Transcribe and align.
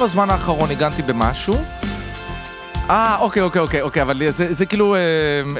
בזמן 0.00 0.30
האחרון 0.30 0.68
ניגנתי 0.68 1.02
במשהו. 1.02 1.54
אה, 2.90 3.16
אוקיי, 3.20 3.42
אוקיי, 3.42 3.62
אוקיי, 3.62 3.82
אוקיי, 3.82 4.02
אבל 4.02 4.30
זה, 4.30 4.52
זה 4.52 4.66
כאילו 4.66 4.94
אה, 4.94 5.00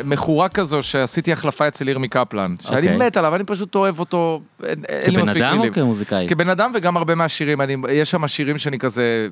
מכורה 0.04 0.48
כזו 0.48 0.82
שעשיתי 0.82 1.32
החלפה 1.32 1.68
אצל 1.68 1.88
ירמי 1.88 2.08
קפלן. 2.08 2.54
שאני 2.60 2.76
אוקיי. 2.76 2.96
מת 2.96 3.16
עליו, 3.16 3.34
אני 3.34 3.44
פשוט 3.44 3.74
אוהב 3.74 3.98
אותו, 3.98 4.40
אין, 4.64 4.84
אין 4.88 5.10
לי 5.10 5.16
כבן 5.16 5.22
מספיק 5.22 5.42
אדם 5.42 5.52
או 5.52 5.58
מילים. 5.58 5.72
כמוזיקאי? 5.72 6.26
כבן 6.28 6.48
אדם 6.48 6.72
וגם 6.74 6.96
הרבה 6.96 7.14
מהשירים, 7.14 7.60
אני, 7.60 7.76
יש 7.90 8.10
שם 8.10 8.28
שירים 8.28 8.58
שאני 8.58 8.78
כזה... 8.78 9.28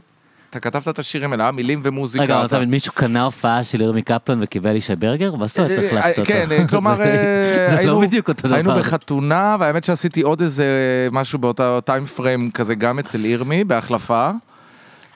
אתה 0.51 0.61
כתבת 0.61 0.89
את 0.89 0.99
השירים 0.99 1.33
האלה, 1.33 1.47
אה? 1.47 1.53
מילים 1.53 1.81
ומוזיקה. 1.85 2.25
רגע, 2.25 2.45
אתה- 2.45 2.57
מבין, 2.57 2.71
מישהו 2.71 2.93
קנה 2.93 3.23
הופעה 3.23 3.65
של 3.65 3.81
ירמי 3.81 4.03
קפלן 4.03 4.39
וקיבל 4.43 4.77
ישי 4.77 4.97
ברגר? 4.97 5.35
מה 5.35 5.47
זאת 5.47 5.59
אומרת 5.59 5.79
אה, 5.79 5.87
החלפת 5.87 6.19
אותו? 6.19 6.29
כן, 6.29 6.47
אה, 6.51 6.67
כלומר, 6.71 7.03
אה, 7.03 7.77
היינו-. 7.79 8.77
בחתונה, 8.79 9.57
והאמת 9.61 9.85
שעשיתי 9.85 10.23
עוד 10.23 10.41
איזה 10.41 10.67
משהו 11.13 11.39
באותה 11.39 11.79
טיים 11.85 12.07
פריים 12.07 12.51
כזה 12.51 12.75
גם 12.75 12.99
אצל 12.99 13.25
ירמי, 13.25 13.65
בהחלפה. 13.65 14.31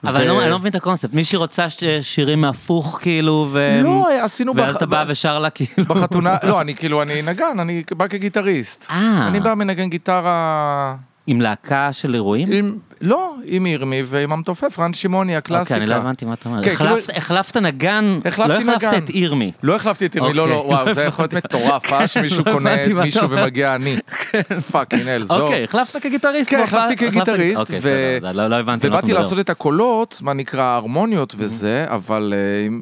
אבל 0.03 0.13
ו- 0.13 0.17
אני 0.19 0.27
לא- 0.27 0.41
אני 0.41 0.49
לא 0.49 0.59
מבין 0.59 0.69
את 0.69 0.75
הקונספט. 0.75 1.13
מישהי 1.13 1.37
רוצה 1.37 1.65
שירים 2.01 2.41
מהפוך, 2.41 2.99
כאילו, 3.01 3.47
ו... 3.51 3.81
לא, 3.83 4.07
עשינו 4.21 4.55
ואז 4.55 4.69
בח- 4.69 4.77
אתה 4.77 4.85
בא 4.85 5.03
ושר 5.07 5.39
לה, 5.39 5.49
כאילו... 5.49 5.85
בחתונה, 5.87 6.35
לא, 6.43 6.61
אני 6.61 6.75
כאילו, 6.75 7.01
אני 7.01 7.21
נגן, 7.21 7.59
אני 7.59 7.83
בא 7.91 8.07
כגיטריסט. 8.07 8.87
אה. 8.91 9.27
אני 9.27 9.39
בא 9.39 9.53
מנגן 9.53 9.89
גיטרה... 9.89 10.95
עם 11.31 11.41
להקה 11.41 11.89
של 11.93 12.13
אירועים? 12.13 12.51
עם, 12.51 12.77
לא, 13.01 13.33
עם 13.45 13.65
ירמי 13.65 14.01
ועם 14.05 14.31
המתופף, 14.31 14.79
רן 14.79 14.93
שמעוני, 14.93 15.35
הקלאסיקה. 15.35 15.73
אוקיי, 15.75 15.83
אני 15.83 15.89
לא 15.89 15.95
הבנתי 15.95 16.25
מה 16.25 16.33
אתה 16.33 16.49
אומר. 16.49 16.63
כן, 16.63 16.71
החלפת- 16.71 17.05
כאילו- 17.05 17.17
החלפת 17.17 17.57
נגן, 17.57 18.19
לא 18.25 18.29
החלפת 18.29 18.59
נגן. 18.77 18.97
את 18.97 19.09
ירמי. 19.09 19.51
לא 19.63 19.75
החלפתי 19.75 20.05
את 20.05 20.15
ירמי, 20.15 20.33
לא, 20.33 20.49
לא, 20.49 20.55
אוקיי. 20.55 20.69
וואו, 20.75 20.93
זה 20.93 21.03
יכול 21.03 21.23
להיות 21.23 21.33
מטורף, 21.45 21.93
אה, 21.93 22.07
שמישהו 22.07 22.43
לא 22.45 22.51
קונה 22.51 22.83
את 22.83 22.87
מישהו. 22.87 23.29
ומגיע 23.29 23.75
אני. 23.75 23.97
fucking 24.71 25.07
hell, 25.07 25.23
זו. 25.23 25.41
אוקיי, 25.41 25.63
החלפת 25.63 25.97
כגיטריסט. 26.01 26.49
כן? 26.49 26.59
החלפתי 26.59 26.93
החלפת- 26.93 27.11
כגיטריסט, 27.13 27.59
אוקיי, 27.59 28.19
לא 28.33 28.47
לא 28.47 28.55
ובאתי. 28.81 29.13
לעשות 29.13 29.39
את 29.39 29.49
הקולות, 29.49 30.19
מה 30.23 30.33
נקרא 30.33 30.61
ההרמוניות 30.63 31.35
וזה, 31.37 31.85
אבל 31.87 32.33
אה, 32.35 32.39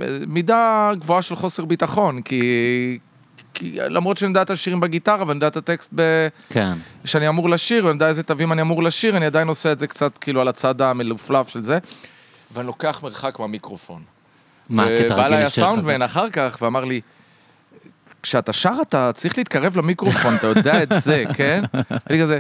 אה, 0.08 0.18
מידה 0.28 0.92
גבוהה 1.00 1.22
של 1.22 1.36
חוסר 1.36 1.66
ביטחון, 1.66 2.22
כי... 2.22 2.42
למרות 3.62 4.18
שאני 4.18 4.30
יודע 4.30 4.42
את 4.42 4.50
השירים 4.50 4.80
בגיטרה 4.80 5.28
ואני 5.28 5.38
יודע 5.38 5.48
את 5.48 5.58
הטקסט 5.58 5.90
ב... 5.96 6.28
כן. 6.50 6.74
שאני 7.06 7.28
אמור 7.28 7.50
לשיר, 7.50 7.86
ואני 7.86 7.96
יודע 7.96 8.08
איזה 8.08 8.24
תווים 8.24 8.52
אני 8.52 8.62
אמור 8.62 8.84
לשיר, 8.84 9.18
אני 9.18 9.26
עדיין 9.26 9.48
עושה 9.48 9.72
את 9.72 9.80
זה 9.80 9.88
קצת 9.88 10.18
כאילו 10.18 10.42
על 10.42 10.48
הצד 10.48 10.82
המלופלף 10.82 11.48
של 11.48 11.64
זה, 11.64 11.78
ואני 12.54 12.68
לוקח 12.68 13.00
מרחק 13.04 13.40
מהמיקרופון. 13.40 14.02
מה 14.70 14.84
הקטע 14.84 15.14
ובא 15.14 15.22
הרגיל 15.22 15.34
אליי 15.34 15.48
יש 15.48 15.56
שלך? 15.56 15.64
הסאונדמן 15.64 16.02
אחר 16.02 16.30
כך 16.30 16.58
ואמר 16.62 16.86
לי, 16.86 17.02
כשאתה 18.24 18.54
שר 18.54 18.74
אתה 18.82 19.12
צריך 19.14 19.38
להתקרב 19.38 19.78
למיקרופון, 19.78 20.36
אתה 20.36 20.48
יודע 20.48 20.84
את 20.84 20.90
זה, 20.98 21.24
כן? 21.34 21.64
אני 22.10 22.22
כזה, 22.22 22.40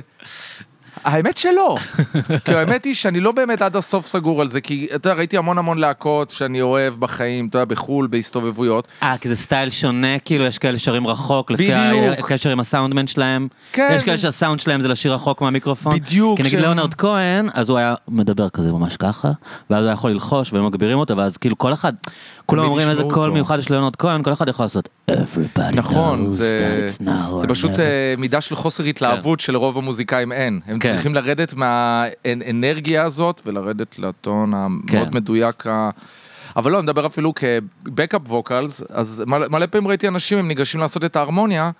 האמת 1.03 1.37
שלא. 1.37 1.77
כאילו, 2.45 2.57
האמת 2.59 2.83
היא 2.85 2.95
שאני 2.95 3.19
לא 3.19 3.31
באמת 3.31 3.61
עד 3.61 3.75
הסוף 3.75 4.07
סגור 4.07 4.41
על 4.41 4.49
זה, 4.49 4.61
כי 4.61 4.87
אתה 4.95 5.09
יודע, 5.09 5.17
ראיתי 5.17 5.37
המון 5.37 5.57
המון 5.57 5.77
להקות 5.77 6.31
שאני 6.31 6.61
אוהב 6.61 6.93
בחיים, 6.99 7.47
אתה 7.47 7.57
יודע, 7.57 7.65
בחו"ל, 7.65 8.07
בהסתובבויות. 8.07 8.87
אה, 9.03 9.15
כי 9.21 9.29
זה 9.29 9.35
סטייל 9.35 9.69
שונה, 9.69 10.19
כאילו, 10.19 10.45
יש 10.45 10.57
כאלה 10.57 10.79
שרים 10.79 11.07
רחוק, 11.07 11.51
לפי. 11.51 11.73
הקשר 12.19 12.49
עם 12.49 12.59
הסאונדמן 12.59 13.07
שלהם. 13.07 13.47
כן. 13.71 13.93
יש 13.95 14.03
כאלה 14.03 14.17
שהסאונד 14.17 14.59
שלהם 14.59 14.81
זה 14.81 14.87
לשיר 14.87 15.13
רחוק 15.13 15.41
מהמיקרופון. 15.41 15.93
בדיוק, 15.95 16.37
כי 16.37 16.43
נגיד 16.43 16.59
ליאונרד 16.59 16.93
כהן, 16.93 17.49
אז 17.53 17.69
הוא 17.69 17.77
היה 17.77 17.95
מדבר 18.07 18.49
כזה 18.49 18.71
ממש 18.71 18.97
ככה, 18.97 19.31
ואז 19.69 19.79
הוא 19.79 19.87
היה 19.87 19.93
יכול 19.93 20.11
ללחוש, 20.11 20.53
והם 20.53 20.65
מגבירים 20.65 20.97
אותו, 20.97 21.17
ואז 21.17 21.37
כאילו 21.37 21.57
כל 21.57 21.73
אחד, 21.73 21.93
כולם 22.45 22.65
אומרים 22.65 22.89
איזה 22.89 23.03
קול. 23.03 23.29
מיוחד 23.29 23.59
יש 23.59 23.69
ליאונרד 23.69 23.95
כהן, 23.95 24.23
כל 24.23 24.33
אחד 24.33 24.47
יכול 24.49 24.65
לעשות 24.65 24.89
Everybody 25.11 25.75
נכון, 25.75 26.25
knows 26.25 26.29
זה, 26.29 26.85
that 26.87 26.91
it's 26.91 27.01
now 27.01 27.39
זה 27.39 27.45
or 27.45 27.49
פשוט 27.49 27.71
never." 27.71 27.79
אה, 27.79 28.13
מידה 28.17 28.41
של 28.41 28.55
חוסר 28.55 28.83
התלהבות 28.83 29.39
שלרוב 29.39 29.77
המוזיקאים 29.77 30.31
אין. 30.31 30.59
הם 30.67 30.78
כן. 30.79 30.93
צריכים 30.93 31.15
לרדת 31.15 31.53
מהאנרגיה 31.53 33.03
הזאת 33.03 33.41
ולרדת 33.45 33.99
לטון 33.99 34.51
כן. 34.87 34.97
המאוד 34.97 35.15
מדויק. 35.15 35.67
ה- 35.67 35.89
אבל 36.55 36.71
לא, 36.71 36.77
אני 36.77 36.83
מדבר 36.83 37.05
אפילו 37.05 37.33
כ 37.35 37.57
backup 37.57 38.21
vocals, 38.27 38.81
אז 38.89 39.23
מלא 39.27 39.65
פעמים 39.65 39.87
ראיתי 39.87 40.07
אנשים, 40.07 40.37
הם 40.37 40.47
ניגשים 40.47 40.81
לעשות 40.81 41.03
את 41.05 41.15
ההרמוניה, 41.15 41.71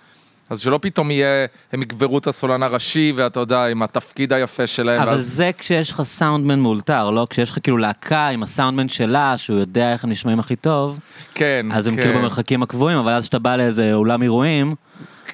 אז 0.50 0.60
שלא 0.60 0.78
פתאום 0.82 1.10
יהיה, 1.10 1.46
הם 1.72 1.82
יקברו 1.82 2.18
את 2.18 2.26
הסולן 2.26 2.62
הראשי, 2.62 3.12
ואתה 3.16 3.40
יודע, 3.40 3.66
עם 3.66 3.82
התפקיד 3.82 4.32
היפה 4.32 4.66
שלהם. 4.66 5.02
אבל 5.02 5.10
ואז- 5.10 5.32
זה 5.34 5.50
כשיש 5.58 5.90
לך 5.90 6.02
סאונדמן 6.02 6.58
מאולתר, 6.60 7.10
לא? 7.10 7.26
כשיש 7.30 7.50
לך 7.50 7.58
כאילו 7.62 7.76
להקה 7.78 8.28
עם 8.28 8.42
הסאונדמן 8.42 8.88
שלה, 8.88 9.34
שהוא 9.38 9.58
יודע 9.58 9.92
איך 9.92 10.04
הם 10.04 10.10
נשמעים 10.10 10.40
הכי 10.40 10.56
טוב, 10.56 10.98
כן, 11.34 11.66
אז 11.72 11.86
הם 11.86 11.96
כן. 11.96 12.02
כאילו 12.02 12.18
במרחקים 12.18 12.62
הקבועים, 12.62 12.98
אבל 12.98 13.12
אז 13.12 13.22
כשאתה 13.22 13.38
בא 13.38 13.56
לאיזה 13.56 13.94
אולם 13.94 14.22
אירועים, 14.22 14.74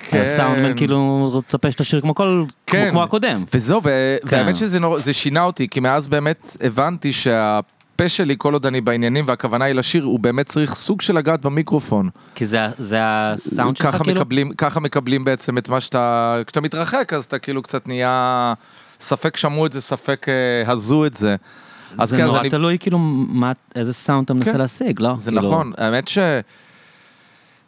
כן. 0.09 0.22
הסאונדמן 0.22 0.77
כאילו 0.77 1.31
מצפה 1.38 1.71
שתשאיר 1.71 2.00
כמו 2.03 2.15
כל, 2.15 2.25
כמו- 2.47 2.47
כן. 2.66 2.88
כמו 2.91 3.03
הקודם. 3.03 3.44
וזהו, 3.54 3.81
ו- 3.84 4.16
כן. 4.28 4.37
והאמת 4.37 4.56
שזה 4.56 4.81
נור... 4.81 4.98
שינה 5.12 5.44
אותי, 5.44 5.69
כי 5.69 5.81
מאז 5.81 6.09
באמת 6.09 6.56
הבנתי 6.60 7.10
שהפה 7.97 8.09
שלי, 8.09 8.34
כל 8.39 8.53
עוד 8.53 8.67
אני 8.67 8.81
בעניינים 8.81 9.25
והכוונה 9.29 9.65
היא 9.65 9.75
לשיר, 9.75 10.05
הוא 10.05 10.21
באמת 10.21 10.47
צריך 10.47 10.75
סוג 10.75 11.01
של 11.01 11.15
לגעת 11.15 11.41
במיקרופון. 11.41 12.11
כי 12.34 12.47
זה, 12.47 12.67
זה 12.79 12.99
הסאונד 13.03 13.77
שלך 13.77 13.97
כאילו? 13.97 14.21
מקבלים, 14.21 14.53
ככה 14.59 14.81
מקבלים 14.81 15.25
בעצם 15.25 15.59
את 15.59 15.69
מה 15.69 15.81
שאתה, 15.81 16.37
כשאתה 16.47 16.61
מתרחק, 16.61 17.12
אז 17.12 17.25
אתה 17.25 17.39
כאילו 17.39 17.62
קצת 17.62 17.89
נהיה, 17.89 18.55
ספק 19.01 19.37
שמעו 19.37 19.67
את 19.67 19.73
זה, 19.73 19.81
ספק 19.81 20.27
אה, 20.29 20.73
הזו 20.73 21.07
את 21.07 21.15
זה. 21.15 21.37
אז 21.99 22.11
זה 22.11 22.17
כן, 22.17 22.25
נורא 22.25 22.41
אני- 22.41 22.51
תלוי 22.51 22.79
כאילו 22.79 22.99
מה, 22.99 23.53
איזה 23.75 23.93
סאונד 23.93 24.25
אתה 24.25 24.34
מנסה 24.34 24.53
כן. 24.53 24.59
להשיג, 24.59 25.01
לא? 25.01 25.15
זה 25.19 25.31
כאילו, 25.31 25.47
נכון, 25.47 25.73
האמת 25.78 26.09
ש... 26.09 26.19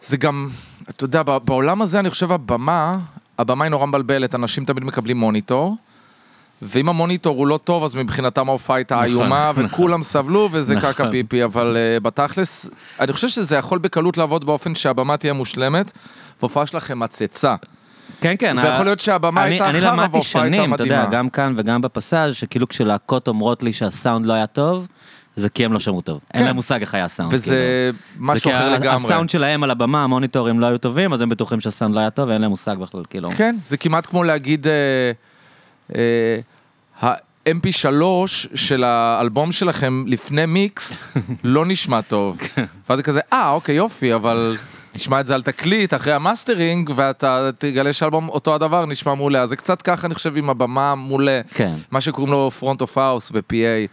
זה 0.07 0.17
גם, 0.17 0.49
אתה 0.91 1.05
יודע, 1.05 1.23
בעולם 1.23 1.83
הזה 1.83 2.01
אני 2.01 2.11
חושב 2.11 2.33
הבמה, 2.33 2.99
הבמה 3.39 3.65
היא 3.65 3.71
נורא 3.71 3.87
מבלבלת, 3.87 4.35
אנשים 4.35 4.65
תמיד 4.65 4.85
מקבלים 4.85 5.17
מוניטור, 5.17 5.77
ואם 6.63 6.89
המוניטור 6.89 7.37
הוא 7.37 7.47
לא 7.47 7.59
טוב, 7.65 7.85
אז 7.85 7.95
מבחינתם 7.95 8.49
ההופעה 8.49 8.77
הייתה 8.77 8.95
נכון, 8.95 9.07
איומה, 9.09 9.51
נכון. 9.53 9.65
וכולם 9.65 10.03
סבלו, 10.03 10.49
וזה 10.53 10.77
נכון. 10.77 10.93
קקה 10.93 11.11
פיפי, 11.11 11.45
אבל 11.45 11.77
uh, 11.77 12.01
בתכלס, 12.03 12.71
אני 13.01 13.13
חושב 13.13 13.29
שזה 13.29 13.57
יכול 13.57 13.79
בקלות 13.79 14.17
לעבוד 14.17 14.45
באופן 14.47 14.75
שהבמה 14.75 15.17
תהיה 15.17 15.33
מושלמת, 15.33 15.93
והופעה 16.41 16.67
שלכם 16.67 16.99
מצצה. 16.99 17.55
כן, 18.21 18.35
כן. 18.39 18.57
ויכול 18.59 18.71
ה- 18.81 18.85
להיות 18.85 19.01
שהבמה 19.01 19.43
אני- 19.45 19.51
הייתה 19.51 19.71
אני 19.71 19.81
חרא 19.81 19.91
למדתי 19.93 20.13
וההופעה 20.13 20.43
הייתה 20.43 20.57
שנים, 20.57 20.75
אתה 20.75 20.83
יודע, 20.83 20.97
מדהימה. 20.97 21.13
גם 21.13 21.29
כאן 21.29 21.55
וגם 21.57 21.81
בפסאז', 21.83 22.35
שכאילו 22.35 22.69
כשלהקות 22.69 23.29
אומרות 23.29 23.63
לי 23.63 23.73
שהסאונד 23.73 24.27
לא 24.27 24.33
היה 24.33 24.47
טוב, 24.47 24.87
זה 25.37 25.49
כי 25.49 25.65
הם 25.65 25.73
לא 25.73 25.81
שמעו 25.81 26.01
טוב. 26.01 26.21
אין 26.35 26.41
כן. 26.43 26.47
להם 26.47 26.57
מושג 26.57 26.81
איך 26.81 26.95
היה 26.95 27.05
הסאונד. 27.05 27.35
וזה 27.35 27.91
כאילו. 28.17 28.27
משהו 28.33 28.51
אחר 28.51 28.71
לגמרי. 28.73 28.89
הסאונד 28.89 29.31
שלהם 29.31 29.63
על 29.63 29.71
הבמה, 29.71 30.05
המוניטורים 30.05 30.61
לא 30.61 30.67
היו 30.67 30.79
טובים, 30.79 31.13
אז 31.13 31.21
הם 31.21 31.29
בטוחים 31.29 31.61
שהסאונד 31.61 31.95
לא 31.95 32.01
היה 32.01 32.11
טוב, 32.11 32.29
ואין 32.29 32.41
להם 32.43 32.51
מושג 32.51 32.77
בכלל, 32.77 33.03
כאילו. 33.11 33.31
כן, 33.31 33.57
זה 33.65 33.77
כמעט 33.77 34.07
כמו 34.07 34.25
להגיד, 34.25 34.67
אה, 34.67 34.73
אה, 34.73 35.13
ה-MP3 37.03 38.03
של 38.55 38.85
האלבום 38.85 39.53
שלכם 39.53 40.05
לפני 40.07 40.47
מיקס 40.47 41.09
לא 41.45 41.67
נשמע 41.67 42.01
טוב. 42.01 42.41
ואז 42.89 42.97
זה 42.97 43.03
כזה, 43.03 43.21
אה, 43.33 43.51
אוקיי, 43.51 43.75
יופי, 43.75 44.15
אבל 44.15 44.57
תשמע 44.93 45.21
את 45.21 45.27
זה 45.27 45.35
על 45.35 45.43
תקליט 45.43 45.95
אחרי 45.95 46.13
המאסטרינג, 46.13 46.91
ואתה 46.95 47.51
תגלה 47.59 47.93
שאלבום 47.93 48.29
אותו 48.29 48.55
הדבר 48.55 48.87
נשמע 48.87 49.15
מעולה. 49.15 49.43
אז 49.43 49.49
זה 49.49 49.57
קצת 49.57 49.83
ככה, 49.83 50.07
אני 50.07 50.15
חושב, 50.15 50.37
עם 50.37 50.51
הבמה 50.51 50.95
מול 50.95 51.29
כן. 51.55 51.75
מה 51.91 52.01
שקוראים 52.01 52.33
לו 52.33 52.51
front 52.51 52.81
of 52.81 52.99
house 52.99 53.31
ו-PA. 53.33 53.89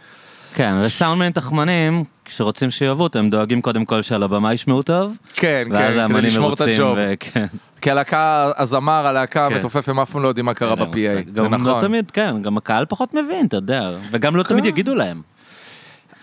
כן, 0.54 0.74
וסאונדמנים 0.82 1.32
תחמנים, 1.32 2.04
כשרוצים 2.26 2.70
שיאהבו 2.70 3.02
אותם, 3.02 3.18
הם 3.18 3.30
דואגים 3.30 3.60
קודם 3.60 3.84
כל 3.84 4.02
שעל 4.02 4.22
הבמה 4.22 4.54
ישמעו 4.54 4.82
טוב. 4.82 5.16
כן, 5.34 5.68
כן, 5.74 6.08
כדי 6.08 6.22
לשמור 6.22 6.52
את 6.52 6.60
הג'וב. 6.60 6.98
וכן. 7.00 7.46
כי 7.80 7.90
הלהקה, 7.90 8.52
הזמר, 8.56 9.06
הלהקה 9.06 9.48
כן. 9.48 9.54
המתופף, 9.54 9.88
הם 9.88 10.00
אף 10.00 10.10
פעם 10.10 10.22
לא 10.22 10.28
יודעים 10.28 10.46
מה 10.46 10.54
קרה 10.54 10.74
להם 10.74 10.90
ב-PA. 10.90 11.32
זה 11.32 11.42
גם 11.42 11.52
לא 11.52 11.58
נכון. 11.58 11.80
תמיד, 11.80 12.10
כן, 12.10 12.42
גם 12.42 12.56
הקהל 12.56 12.84
פחות 12.88 13.14
מבין, 13.14 13.46
אתה 13.46 13.56
יודע. 13.56 13.90
וגם 14.10 14.36
לא 14.36 14.42
תמיד 14.42 14.62
כן. 14.62 14.68
יגידו 14.68 14.94
להם. 14.94 15.22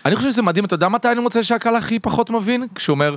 אני 0.04 0.16
חושב 0.16 0.30
שזה 0.30 0.42
מדהים, 0.42 0.64
אתה 0.64 0.74
יודע 0.74 0.88
מתי 0.88 1.08
אני 1.12 1.20
מוצא 1.20 1.42
שהקהל 1.42 1.76
הכי 1.76 1.98
פחות 1.98 2.30
מבין? 2.30 2.66
כשהוא 2.74 2.94
אומר, 2.94 3.14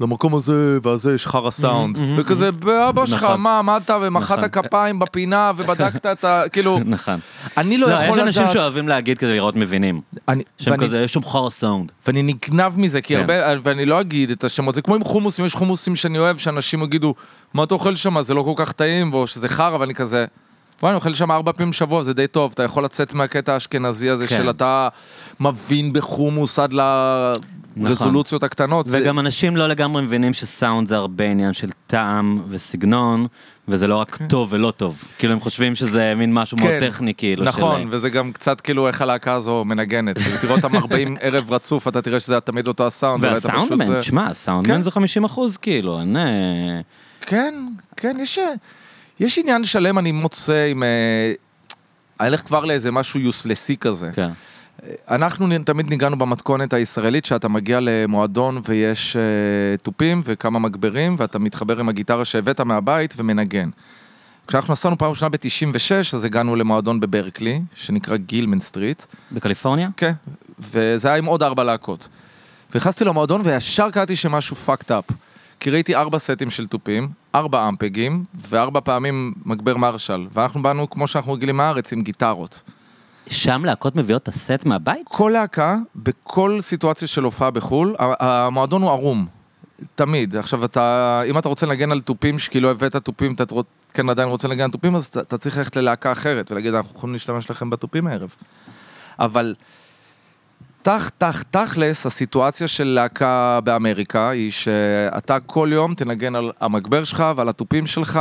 למקום 0.00 0.34
הזה 0.34 0.78
והזה 0.82 1.14
יש 1.14 1.26
חרא 1.26 1.50
סאונד. 1.50 1.98
וכזה, 2.16 2.52
באבא 2.52 3.06
שלך, 3.06 3.24
נכון. 3.24 3.40
מה, 3.40 3.58
עמדת 3.58 3.90
ומחאת 4.02 4.38
נכון. 4.38 4.48
כפיים 4.62 4.98
בפינה 4.98 5.52
ובדקת 5.56 6.06
את 6.06 6.24
ה... 6.24 6.42
כאילו, 6.52 6.80
נכון. 6.84 7.18
אני 7.56 7.78
לא 7.78 7.88
לא, 7.88 7.92
יכול 7.92 8.04
יש 8.04 8.10
לדעת... 8.10 8.26
אנשים 8.26 8.48
שאוהבים 8.48 8.88
להגיד 8.88 9.18
כזה 9.18 9.32
לראות 9.32 9.56
מבינים. 9.56 10.00
ואני- 10.28 10.42
כזה, 10.80 11.00
יש 11.00 11.12
שם 11.12 11.24
חרא 11.24 11.50
סאונד. 11.50 11.92
ואני 12.06 12.22
נגנב 12.22 12.72
מזה, 12.76 13.00
כי 13.00 13.14
כן. 13.14 13.20
הרבה, 13.20 13.34
ואני 13.62 13.86
לא 13.86 14.00
אגיד 14.00 14.30
את 14.30 14.44
השמות, 14.44 14.74
זה 14.74 14.82
כמו 14.82 14.94
עם 14.94 15.04
חומוסים, 15.04 15.44
יש 15.44 15.54
חומוסים 15.54 15.96
שאני 15.96 16.18
אוהב, 16.18 16.38
שאנשים 16.38 16.82
יגידו, 16.82 17.14
מה 17.54 17.64
אתה 17.64 17.74
אוכל 17.74 17.96
שם, 17.96 18.22
זה 18.22 18.34
לא 18.34 18.42
כל 18.42 18.52
כך 18.56 18.72
טעים, 18.72 19.12
או 19.12 19.26
שזה 19.26 19.48
חרא, 19.48 19.76
ואני 19.80 19.94
כזה, 19.94 20.24
וואי, 20.82 20.90
אני 20.90 20.96
אוכל 20.96 21.14
שם 21.14 21.30
ארבע 21.30 21.52
פעמים 21.52 21.70
בשבוע, 21.70 22.02
זה 22.02 22.14
די 22.14 22.26
טוב, 22.26 22.52
אתה 22.54 22.62
יכול 22.62 22.84
לצאת 22.84 23.14
מהקטע 23.14 23.54
האשכנזי 23.54 24.10
הזה 24.10 24.26
כן. 24.26 24.36
של 24.36 24.50
אתה 24.50 24.88
מבין 25.40 25.92
בחומוס 25.92 26.58
עד 26.58 26.72
לרזולוציות 27.76 28.42
הקטנות. 28.42 28.86
זה- 28.86 29.00
וגם 29.02 29.18
אנשים 29.18 29.56
לא 29.56 29.66
לגמרי 29.68 30.02
מבינים 30.02 30.34
שסאונד 30.34 30.88
זה 30.88 30.96
הרבה 30.96 31.24
עניין 31.24 31.52
של 31.52 31.68
טעם 31.86 32.42
וסגנון, 32.48 33.26
וזה 33.68 33.86
לא 33.86 33.96
רק 33.96 34.18
טוב 34.28 34.48
ולא 34.52 34.70
טוב. 34.76 35.02
כאילו 35.18 35.32
הם 35.32 35.40
חושבים 35.40 35.74
שזה 35.74 36.14
מין 36.16 36.34
משהו 36.34 36.56
מאוד 36.56 36.68
כן, 36.70 36.80
טכני, 36.90 37.14
כאילו. 37.14 37.44
נכון, 37.44 37.80
של- 37.82 37.88
וזה 37.90 38.10
גם 38.10 38.32
קצת 38.32 38.60
כאילו 38.60 38.88
איך 38.88 39.02
הלהקה 39.02 39.32
הזו 39.32 39.64
מנגנת. 39.64 40.16
תראו 40.40 40.56
אותם 40.56 40.76
40 40.76 41.16
ערב 41.20 41.52
רצוף, 41.52 41.88
אתה 41.88 42.02
תראה 42.02 42.20
שזה 42.20 42.40
תמיד 42.40 42.68
אותו 42.68 42.86
הסאונד. 42.86 43.24
והסאונדמן, 43.24 43.84
זה- 43.86 44.00
תשמע, 44.00 44.26
הסאונדמן 44.26 44.74
כן. 44.76 44.82
זה 44.82 44.90
50 44.90 45.24
אחוז, 45.24 45.56
כאילו, 45.56 46.00
אין... 46.00 46.16
אה, 46.16 46.22
כן, 47.20 47.54
כן, 47.96 48.16
יש, 48.20 48.38
יש 49.20 49.38
עניין 49.38 49.64
שלם 49.64 49.98
אני 49.98 50.12
מוצא 50.12 50.66
עם... 50.70 50.82
אה, 50.82 51.32
אני 52.20 52.28
אלך 52.28 52.40
כבר 52.46 52.64
לאיזה 52.64 52.90
משהו 52.92 53.20
יוסלסי 53.20 53.76
כזה. 53.76 54.10
כן. 54.12 54.30
אנחנו 55.10 55.46
תמיד 55.64 55.90
ניגענו 55.90 56.18
במתכונת 56.18 56.72
הישראלית, 56.72 57.24
שאתה 57.24 57.48
מגיע 57.48 57.78
למועדון 57.82 58.60
ויש 58.64 59.16
אה, 59.16 59.22
תופים 59.76 60.22
וכמה 60.24 60.58
מגברים, 60.58 61.16
ואתה 61.18 61.38
מתחבר 61.38 61.80
עם 61.80 61.88
הגיטרה 61.88 62.24
שהבאת 62.24 62.60
מהבית 62.60 63.14
ומנגן. 63.16 63.68
כשאנחנו 64.46 64.72
נסענו 64.72 64.98
פעם 64.98 65.10
ראשונה 65.10 65.28
ב-96, 65.28 66.14
אז 66.14 66.24
הגענו 66.24 66.56
למועדון 66.56 67.00
בברקלי, 67.00 67.60
שנקרא 67.74 68.16
גילמן 68.16 68.60
סטריט. 68.60 69.02
בקליפורניה? 69.32 69.88
כן, 69.96 70.12
וזה 70.58 71.08
היה 71.08 71.16
עם 71.16 71.24
עוד 71.24 71.42
ארבע 71.42 71.64
להקות. 71.64 72.08
ונכנסתי 72.74 73.04
למועדון 73.04 73.40
וישר 73.44 73.90
קראתי 73.90 74.16
שמשהו 74.16 74.56
fucked 74.66 74.90
up. 74.90 75.12
כי 75.60 75.70
ראיתי 75.70 75.94
ארבע 75.94 76.18
סטים 76.18 76.50
של 76.50 76.66
תופים, 76.66 77.08
ארבע 77.34 77.68
אמפגים, 77.68 78.24
וארבע 78.48 78.80
פעמים 78.84 79.32
מגבר 79.44 79.76
מרשל. 79.76 80.26
ואנחנו 80.32 80.62
באנו, 80.62 80.90
כמו 80.90 81.06
שאנחנו 81.06 81.32
רגילים 81.32 81.56
מהארץ, 81.56 81.92
עם 81.92 82.02
גיטרות. 82.02 82.62
שם 83.30 83.64
להקות 83.64 83.96
מביאות 83.96 84.22
את 84.22 84.28
הסט 84.28 84.64
מהבית? 84.64 85.00
כל 85.04 85.30
להקה, 85.34 85.76
בכל 85.96 86.58
סיטואציה 86.60 87.08
של 87.08 87.22
הופעה 87.22 87.50
בחו"ל, 87.50 87.94
המועדון 87.98 88.82
הוא 88.82 88.90
ערום. 88.90 89.26
תמיד. 89.94 90.36
עכשיו, 90.36 90.64
אתה, 90.64 91.22
אם 91.26 91.38
אתה 91.38 91.48
רוצה 91.48 91.66
לנגן 91.66 91.92
על 91.92 92.00
תופים 92.00 92.38
שכאילו 92.38 92.70
הבאת 92.70 92.96
תופים, 92.96 93.34
אתה 93.34 93.44
כן 93.94 94.10
עדיין 94.10 94.28
רוצה 94.28 94.48
לנגן 94.48 94.64
על 94.64 94.70
תופים, 94.70 94.96
אז 94.96 95.06
אתה, 95.06 95.20
אתה 95.20 95.38
צריך 95.38 95.56
ללכת 95.56 95.76
ללהקה 95.76 96.12
אחרת 96.12 96.50
ולהגיד, 96.50 96.74
אנחנו 96.74 96.96
יכולים 96.96 97.12
להשתמש 97.12 97.50
לכם 97.50 97.70
בתופים 97.70 98.06
הערב. 98.06 98.34
אבל 99.18 99.54
תח, 100.82 101.10
תח, 101.18 101.42
תכלס, 101.42 102.06
הסיטואציה 102.06 102.68
של 102.68 102.84
להקה 102.84 103.60
באמריקה 103.64 104.30
היא 104.30 104.50
שאתה 104.50 105.40
כל 105.40 105.68
יום 105.72 105.94
תנגן 105.94 106.34
על 106.34 106.50
המגבר 106.60 107.04
שלך 107.04 107.24
ועל 107.36 107.48
התופים 107.48 107.86
שלך, 107.86 108.20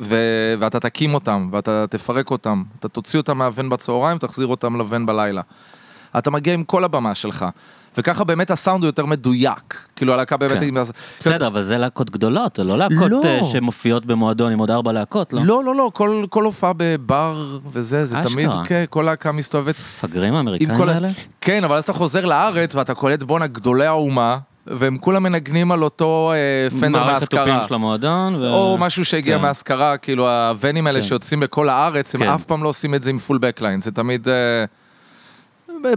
ו... 0.00 0.16
ואתה 0.58 0.80
תקים 0.80 1.14
אותם, 1.14 1.48
ואתה 1.52 1.86
תפרק 1.90 2.30
אותם. 2.30 2.62
אתה 2.78 2.88
תוציא 2.88 3.18
אותם 3.18 3.38
מהוון 3.38 3.68
בצהריים, 3.68 4.18
תחזיר 4.18 4.46
אותם 4.46 4.76
לוון 4.76 5.06
בלילה. 5.06 5.42
אתה 6.18 6.30
מגיע 6.30 6.54
עם 6.54 6.64
כל 6.64 6.84
הבמה 6.84 7.14
שלך. 7.14 7.46
וככה 7.96 8.24
באמת 8.24 8.50
הסאונד 8.50 8.82
הוא 8.84 8.88
יותר 8.88 9.06
מדויק. 9.06 9.86
כאילו 9.96 10.12
הלהקה 10.12 10.36
באמת... 10.36 10.58
כן. 10.58 10.68
עם... 10.68 10.76
בסדר, 11.20 11.46
אבל 11.46 11.62
זה 11.62 11.78
להקות 11.78 12.10
גדולות, 12.10 12.56
זה 12.56 12.64
לא 12.64 12.78
להקות 12.78 13.10
לא. 13.10 13.22
אה, 13.24 13.40
שמופיעות 13.52 14.06
במועדון 14.06 14.52
עם 14.52 14.58
עוד 14.58 14.70
ארבע 14.70 14.92
להקות, 14.92 15.32
לא? 15.32 15.42
לא, 15.44 15.64
לא, 15.64 15.74
לא, 15.76 15.90
כל, 15.94 16.24
כל 16.30 16.44
הופעה 16.44 16.72
בבר 16.76 17.58
וזה, 17.72 18.06
זה 18.06 18.18
אשכרה. 18.18 18.32
תמיד, 18.32 18.50
כן, 18.64 18.84
כל 18.90 19.02
להקה 19.02 19.32
מסתובבת. 19.32 19.74
מפגרים 19.78 20.34
האמריקאים 20.34 20.76
כל 20.76 20.88
האלה? 20.88 21.08
כן, 21.40 21.64
אבל 21.64 21.76
אז 21.76 21.84
אתה 21.84 21.92
חוזר 21.92 22.26
לארץ 22.26 22.74
ואתה 22.74 22.94
קולט 22.94 23.22
בואנה 23.22 23.46
גדולי 23.46 23.86
האומה, 23.86 24.38
והם 24.66 24.98
כולם 24.98 25.22
מנגנים 25.22 25.72
על 25.72 25.84
אותו 25.84 26.32
אה, 26.34 26.80
Fender 26.80 27.04
מערכת 27.04 27.30
תופים 27.30 27.48
מהשכרה. 27.48 27.68
של 27.68 27.74
המועדון. 27.74 28.34
ו- 28.34 28.52
או 28.52 28.78
משהו 28.78 29.04
שהגיע 29.04 29.36
כן. 29.36 29.42
מהשכרה, 29.42 29.96
כאילו 29.96 30.30
הוונים 30.30 30.86
האלה 30.86 31.00
כן. 31.00 31.06
שיוצאים 31.06 31.40
בכל 31.40 31.68
הארץ, 31.68 32.14
הם 32.14 32.20
כן. 32.20 32.28
אף 32.28 32.44
פעם 32.44 32.62
לא 32.62 32.68
עושים 32.68 32.94
את 32.94 33.02
זה 33.02 33.10
עם 33.10 33.18
full 33.18 33.38
backline, 33.38 33.80
זה 33.80 33.90
תמיד 33.90 34.28
אה, 34.28 34.64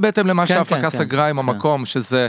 בהתאם 0.02 0.28
למה 0.28 0.48
כן, 0.48 0.54
שההפקה 0.54 0.82
כן, 0.82 0.90
סגרה 0.90 1.30
עם 1.30 1.42
כן. 1.42 1.50
המקום, 1.50 1.86
שזה... 1.86 2.28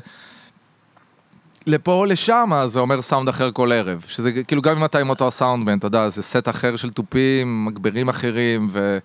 לפה 1.67 1.93
או 1.93 2.05
לשם, 2.05 2.51
זה 2.67 2.81
אומר 2.81 3.03
סאונד 3.03 3.29
אחר 3.29 3.51
כל 3.53 3.73
ערב. 3.73 4.05
שזה 4.09 4.43
כאילו 4.43 4.63
גם 4.63 4.77
אם 4.77 4.85
אתה 4.85 4.99
עם 4.99 5.11
אותו 5.11 5.29
הסאונדמן, 5.29 5.79
אתה 5.79 5.87
יודע, 5.87 6.09
זה 6.09 6.23
סט 6.23 6.49
אחר 6.49 6.77
של 6.77 6.91
תופים, 6.91 7.65
מגברים 7.65 8.09
אחרים, 8.09 8.69
ו... 8.71 8.99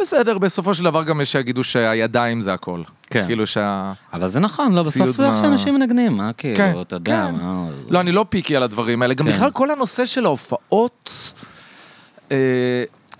בסדר, 0.00 0.38
בסופו 0.38 0.74
של 0.74 0.84
דבר 0.84 1.04
גם 1.04 1.20
יש 1.20 1.32
שיגידו 1.32 1.64
שהידיים 1.64 2.40
זה 2.40 2.52
הכל. 2.54 2.82
כן. 3.10 3.26
כאילו 3.26 3.46
שה... 3.46 3.92
אבל 4.12 4.28
זה 4.28 4.40
נכון, 4.40 4.72
לא, 4.72 4.82
בסוף 4.82 5.10
זה 5.16 5.24
איך 5.26 5.32
מה- 5.32 5.38
שאנשים 5.38 5.74
מנגנים, 5.74 6.16
מה 6.16 6.30
כן, 6.36 6.54
כאילו, 6.56 6.82
אתה 6.82 6.96
יודע, 6.96 7.26
כן. 7.30 7.44
מה... 7.44 7.66
לא, 7.88 8.00
אני 8.00 8.12
לא 8.12 8.26
פיקי 8.28 8.56
על 8.56 8.62
הדברים 8.62 9.02
האלה. 9.02 9.14
גם 9.14 9.26
כן. 9.26 9.32
בכלל 9.32 9.50
כל 9.50 9.70
הנושא 9.70 10.06
של 10.06 10.24
ההופעות, 10.24 11.10
אה, 12.32 12.36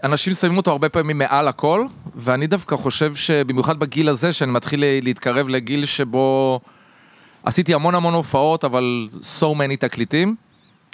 אנשים 0.05 0.35
שמים 0.35 0.57
אותו 0.57 0.71
הרבה 0.71 0.89
פעמים 0.89 1.19
מעל 1.19 1.49
הכל, 1.49 1.85
ואני 2.17 2.47
דווקא 2.47 2.77
חושב 2.77 3.15
שבמיוחד 3.15 3.79
בגיל 3.79 4.09
הזה, 4.09 4.33
שאני 4.33 4.53
מתחיל 4.53 4.85
להתקרב 5.03 5.49
לגיל 5.49 5.85
שבו 5.85 6.61
עשיתי 7.45 7.75
המון 7.75 7.95
המון 7.95 8.15
הופעות, 8.15 8.65
אבל 8.65 9.09
so 9.41 9.45
many 9.45 9.77
תקליטים. 9.79 10.37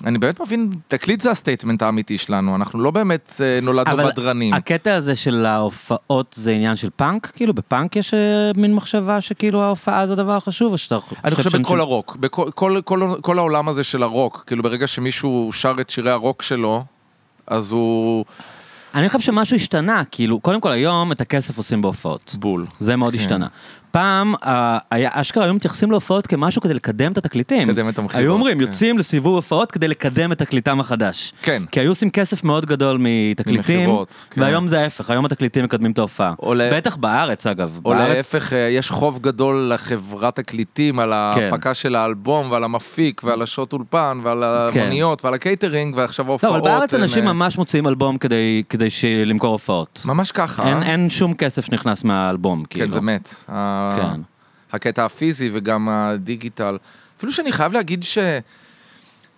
אני 0.04 0.18
באמת 0.18 0.40
מבין, 0.40 0.70
תקליט 0.88 1.20
זה 1.20 1.30
ה 1.30 1.36
statement 1.36 1.82
האמיתי 1.82 2.18
שלנו, 2.18 2.56
אנחנו 2.56 2.80
לא 2.80 2.90
באמת 2.90 3.40
אה, 3.44 3.58
נולדנו 3.62 3.94
אבל 3.94 4.06
בדרנים. 4.06 4.54
הקטע 4.54 4.94
הזה 4.94 5.16
של 5.16 5.46
ההופעות 5.46 6.34
זה 6.38 6.52
עניין 6.52 6.76
של 6.76 6.88
פאנק? 6.96 7.32
כאילו 7.36 7.54
בפאנק 7.54 7.96
יש 7.96 8.14
אה, 8.14 8.50
מין 8.56 8.74
מחשבה 8.74 9.20
שכאילו 9.20 9.62
ההופעה 9.62 10.06
זה 10.06 10.12
הדבר 10.12 10.36
החשוב, 10.36 10.72
או 10.72 10.78
שאתה 10.78 10.98
אני 11.24 11.34
חושב 11.34 11.58
בכל 11.58 11.80
הרוק, 11.80 12.16
בכל 12.16 12.50
כל, 12.54 12.80
כל, 12.84 13.12
כל 13.20 13.38
העולם 13.38 13.68
הזה 13.68 13.84
של 13.84 14.02
הרוק, 14.02 14.44
כאילו 14.46 14.62
ברגע 14.62 14.86
שמישהו 14.86 15.50
שר 15.52 15.74
את 15.80 15.90
שירי 15.90 16.10
הרוק 16.10 16.42
שלו, 16.42 16.84
אז 17.46 17.72
הוא 17.72 18.24
אני 18.94 19.08
חושב 19.08 19.20
שמשהו 19.20 19.56
השתנה, 19.56 20.02
כאילו, 20.10 20.40
קודם 20.40 20.60
כל 20.60 20.72
היום 20.72 21.12
את 21.12 21.20
הכסף 21.20 21.56
עושים 21.56 21.82
בהופעות. 21.82 22.36
בול. 22.38 22.66
זה 22.80 22.96
מאוד 22.96 23.12
כן. 23.12 23.18
השתנה. 23.18 23.46
פעם, 23.96 24.34
אה, 24.46 24.78
היה, 24.90 25.10
אשכרה 25.12 25.44
היו 25.44 25.54
מתייחסים 25.54 25.90
להופעות 25.90 26.26
כמשהו 26.26 26.62
כדי 26.62 26.74
לקדם 26.74 27.12
את 27.12 27.18
התקליטים. 27.18 27.68
לקדם 27.70 27.88
את 27.88 27.98
המכירות, 27.98 28.20
היו 28.24 28.32
אומרים, 28.32 28.56
כן. 28.58 28.62
יוצאים 28.62 28.98
לסיבוב 28.98 29.34
הופעות 29.34 29.72
כדי 29.72 29.88
לקדם 29.88 30.32
את 30.32 30.38
תקליטם 30.38 30.80
החדש. 30.80 31.32
כן. 31.42 31.62
כי 31.72 31.80
היו 31.80 31.90
עושים 31.90 32.10
כסף 32.10 32.44
מאוד 32.44 32.66
גדול 32.66 32.96
מתקליטים, 33.00 33.56
ממכירות, 33.80 34.26
כן. 34.30 34.40
והיום 34.40 34.68
זה 34.68 34.80
ההפך, 34.80 35.10
היום 35.10 35.24
התקליטים 35.24 35.64
מקדמים 35.64 35.92
את 35.92 35.98
ההופעה. 35.98 36.32
או 36.42 36.54
ל- 36.54 36.70
בטח 36.72 36.96
בארץ, 36.96 37.46
אגב. 37.46 37.78
או 37.84 37.90
בארץ- 37.90 38.16
להפך, 38.34 38.52
אה, 38.52 38.58
יש 38.58 38.90
חוב 38.90 39.18
גדול 39.18 39.70
לחברת 39.74 40.36
תקליטים 40.36 40.98
על 40.98 41.12
ההפקה 41.12 41.74
של 41.74 41.94
האלבום 41.94 42.50
ועל 42.50 42.64
המפיק 42.64 43.20
ועל 43.24 43.42
השעות 43.42 43.72
אולפן 43.72 44.20
ועל 44.22 44.42
המוניות 44.44 45.24
ועל 45.24 45.34
הקייטרינג 45.34 45.94
ועכשיו 45.96 46.24
לא, 46.26 46.30
ההופעות. 46.30 46.52
אבל 46.54 46.60
בארץ 46.64 46.94
הן, 46.94 47.00
אנשים 47.02 47.28
אה, 47.28 47.32
ממש 47.32 47.58
מוציאים 47.58 47.86
אלבום 47.86 48.18
כדי, 48.18 48.62
כדי 48.68 48.90
ש- 48.90 49.04
למכור 49.04 49.52
הופעות. 49.52 50.02
ממש 50.04 50.32
ככה. 50.32 50.68
אין, 50.68 50.76
אה? 50.76 50.82
אין 50.92 51.10
שום 51.10 51.34
כסף 51.34 51.64
שנכנס 51.64 52.04
מהאלבום, 52.04 52.64
כאילו. 52.70 52.86
כן, 52.86 52.92
זה 52.92 53.00
מת. 53.00 53.44
כן. 53.96 54.20
הקטע 54.72 55.04
הפיזי 55.04 55.50
וגם 55.52 55.88
הדיגיטל. 55.88 56.78
אפילו 57.16 57.32
שאני 57.32 57.52
חייב 57.52 57.72
להגיד 57.72 58.04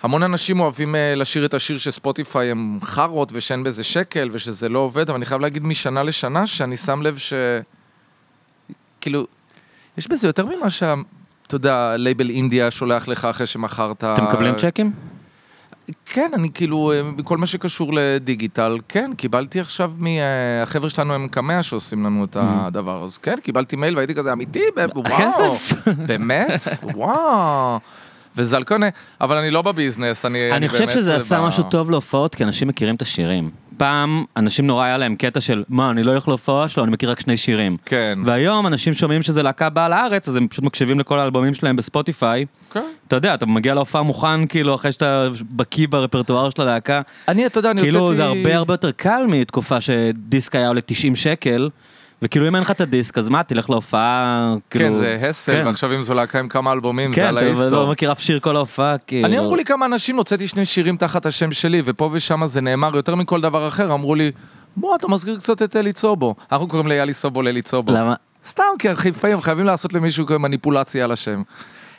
שהמון 0.00 0.22
אנשים 0.22 0.60
אוהבים 0.60 0.94
אה, 0.94 1.14
לשיר 1.14 1.44
את 1.44 1.54
השיר 1.54 1.78
שספוטיפיי 1.78 2.50
הם 2.50 2.78
חארות 2.82 3.28
ושאין 3.32 3.64
בזה 3.64 3.84
שקל 3.84 4.28
ושזה 4.32 4.68
לא 4.68 4.78
עובד, 4.78 5.08
אבל 5.08 5.16
אני 5.16 5.26
חייב 5.26 5.40
להגיד 5.40 5.64
משנה 5.64 6.02
לשנה 6.02 6.46
שאני 6.46 6.76
שם 6.76 7.02
לב 7.02 7.18
ש... 7.18 7.32
כאילו, 9.00 9.26
יש 9.98 10.08
בזה 10.08 10.28
יותר 10.28 10.46
ממה 10.46 10.70
שה... 10.70 10.94
אתה 11.46 11.54
יודע, 11.56 11.96
לייבל 11.96 12.30
אינדיה 12.30 12.70
שולח 12.70 13.08
לך 13.08 13.24
אחרי 13.24 13.46
שמכרת... 13.46 14.04
אתם 14.04 14.24
מקבלים 14.24 14.54
צ'קים? 14.54 15.17
כן, 16.06 16.30
אני 16.34 16.50
כאילו, 16.54 16.92
אה, 16.92 17.02
בכל 17.16 17.38
מה 17.38 17.46
שקשור 17.46 17.92
לדיגיטל, 17.94 18.78
כן, 18.88 19.10
קיבלתי 19.16 19.60
עכשיו 19.60 19.92
מהחבר'ה 19.98 20.90
שלנו 20.90 21.14
הם 21.14 21.28
קמע 21.28 21.62
שעושים 21.62 22.04
לנו 22.04 22.24
את 22.24 22.36
הדבר, 22.40 23.04
אז 23.04 23.18
כן, 23.18 23.36
קיבלתי 23.42 23.76
מייל 23.76 23.96
והייתי 23.96 24.14
כזה 24.14 24.32
אמיתי, 24.32 24.62
וואו. 25.36 25.56
באמת, 26.06 26.60
וואו. 26.94 27.78
וזה 28.38 28.56
על 28.56 28.64
כל 28.64 28.78
מיני, 28.78 28.90
אבל 29.20 29.36
אני 29.36 29.50
לא 29.50 29.62
בביזנס, 29.62 30.24
אני, 30.24 30.52
אני 30.52 30.68
חושב 30.68 30.90
שזה 30.90 31.16
עשה 31.16 31.40
משהו 31.40 31.62
טוב 31.62 31.90
להופעות, 31.90 32.34
כי 32.34 32.44
אנשים 32.44 32.68
מכירים 32.68 32.94
את 32.94 33.02
השירים. 33.02 33.50
פעם, 33.76 34.24
אנשים 34.36 34.66
נורא 34.66 34.84
היה 34.84 34.96
להם 34.96 35.16
קטע 35.16 35.40
של, 35.40 35.64
מה, 35.68 35.90
אני 35.90 36.02
לא 36.02 36.10
הולך 36.10 36.28
להופעה 36.28 36.68
שלו, 36.68 36.84
אני 36.84 36.92
מכיר 36.92 37.10
רק 37.10 37.20
שני 37.20 37.36
שירים. 37.36 37.76
כן, 37.84 38.18
והיום 38.24 38.66
אנשים 38.66 38.94
שומעים 38.94 39.22
שזה 39.22 39.42
להקה 39.42 39.70
באה 39.70 39.88
לארץ, 39.88 40.28
אז 40.28 40.36
הם 40.36 40.48
פשוט 40.48 40.64
מקשיבים 40.64 41.00
לכל 41.00 41.18
האלבומים 41.18 41.54
שלהם 41.54 41.76
בספוטיפיי. 41.76 42.46
כן. 42.70 42.82
אתה 43.08 43.16
יודע, 43.16 43.34
אתה 43.34 43.46
מגיע 43.46 43.74
להופעה 43.74 44.02
מוכן, 44.02 44.46
כאילו, 44.46 44.74
אחרי 44.74 44.92
שאתה 44.92 45.28
בקיא 45.50 45.88
ברפרטואר 45.88 46.50
של 46.50 46.62
הלהקה. 46.62 47.00
אני, 47.28 47.46
אתה 47.46 47.58
יודע, 47.58 47.70
אני 47.70 47.80
הוצאתי... 47.80 47.96
כאילו, 47.96 48.14
זה 48.14 48.24
הרבה 48.24 48.56
הרבה 48.56 48.74
יותר 48.74 48.90
קל 48.90 49.24
מתקופה 49.28 49.80
שדיסק 49.80 50.56
היה 50.56 50.68
עולה 50.68 50.80
90 50.80 51.16
שקל, 51.16 51.68
וכאילו, 52.22 52.48
אם 52.48 52.54
אין 52.54 52.62
לך 52.62 52.70
את 52.70 52.80
הדיסק, 52.80 53.18
אז 53.18 53.28
מה, 53.28 53.42
תלך 53.42 53.70
להופעה, 53.70 54.54
כאילו... 54.70 54.84
כן, 54.84 54.94
זה 54.94 55.18
הסל, 55.28 55.52
כן. 55.52 55.66
ועכשיו 55.66 55.94
אם 55.94 56.02
זו 56.02 56.14
להקה 56.14 56.38
עם 56.38 56.48
כמה 56.48 56.72
אלבומים, 56.72 57.12
זה 57.12 57.16
כן, 57.20 57.26
על 57.26 57.38
אתה 57.38 57.46
ההיסטור. 57.46 57.70
לא 57.70 57.86
מכיר 57.86 58.12
אף 58.12 58.20
שיר 58.20 58.40
כל 58.40 58.56
ההופעה, 58.56 58.98
כאילו... 58.98 59.26
אני 59.26 59.38
אמרו 59.38 59.56
לי 59.56 59.64
כמה 59.64 59.86
אנשים, 59.86 60.16
הוצאתי 60.16 60.48
שני 60.48 60.64
שירים 60.64 60.96
תחת 60.96 61.26
השם 61.26 61.52
שלי, 61.52 61.82
ופה 61.84 62.10
ושם 62.12 62.46
זה 62.46 62.60
נאמר 62.60 62.96
יותר 62.96 63.14
מכל 63.14 63.40
דבר 63.40 63.68
אחר, 63.68 63.94
אמרו 63.94 64.14
לי, 64.14 64.30
בוא, 64.76 64.96
אתה 64.96 65.08
מזכיר 65.08 65.36
קצת 65.36 65.62
את 65.62 65.76
אלי 65.76 65.92
צובו. 65.92 66.34
אנחנו 66.52 66.68
קוראים 66.68 66.88
ליאלי 66.88 67.14
סובו 67.14 67.42
לאלי 67.42 67.62
צובו. 67.62 67.92
למה? 67.92 68.14
סתם, 68.46 68.62
כי 68.78 68.88
לפעמים 68.88 69.40
חייבים 69.40 69.66
לעשות 69.66 69.92
למישהו 69.92 70.26
מניפולציה 70.38 71.04
על 71.04 71.12
השם. 71.12 71.42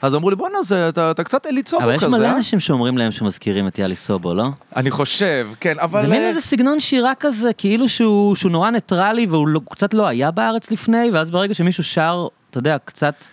אז 0.01 0.15
אמרו 0.15 0.29
לי, 0.29 0.35
בואנה, 0.35 0.57
אתה 0.89 1.11
אתה 1.11 1.23
קצת 1.23 1.45
יאלי 1.45 1.63
סובול 1.63 1.83
אבל 1.83 1.95
יש 1.95 2.03
כזה, 2.03 2.17
מלא 2.17 2.25
אה?" 2.25 2.35
אנשים 2.37 2.59
שאומרים 2.59 2.97
להם 2.97 3.11
שמזכירים 3.11 3.67
את 3.67 3.79
יאלי 3.79 3.95
סובול, 3.95 4.33
לא? 4.33 4.49
אני 4.75 4.91
חושב, 4.91 5.47
כן, 5.59 5.79
אבל... 5.79 6.01
זה 6.01 6.07
מין 6.07 6.21
אה, 6.21 6.27
איזה 6.27 6.41
סגנון 6.41 6.79
שירה 6.79 7.11
כזה, 7.19 7.53
כאילו 7.53 7.89
שהוא 7.89 8.35
שהוא 8.35 8.51
נורא 8.51 8.69
ניטרלי 8.69 9.25
והוא 9.25 9.47
לא- 9.47 9.61
קצת 9.71 9.93
לא 9.93 10.07
היה 10.07 10.31
בארץ 10.31 10.71
לפני, 10.71 11.09
ואז 11.13 11.31
ברגע 11.31 11.53
שמישהו 11.53 11.83
שר, 11.83 12.27
אתה 12.49 12.57
יודע, 12.57 12.77
קצת, 12.85 13.25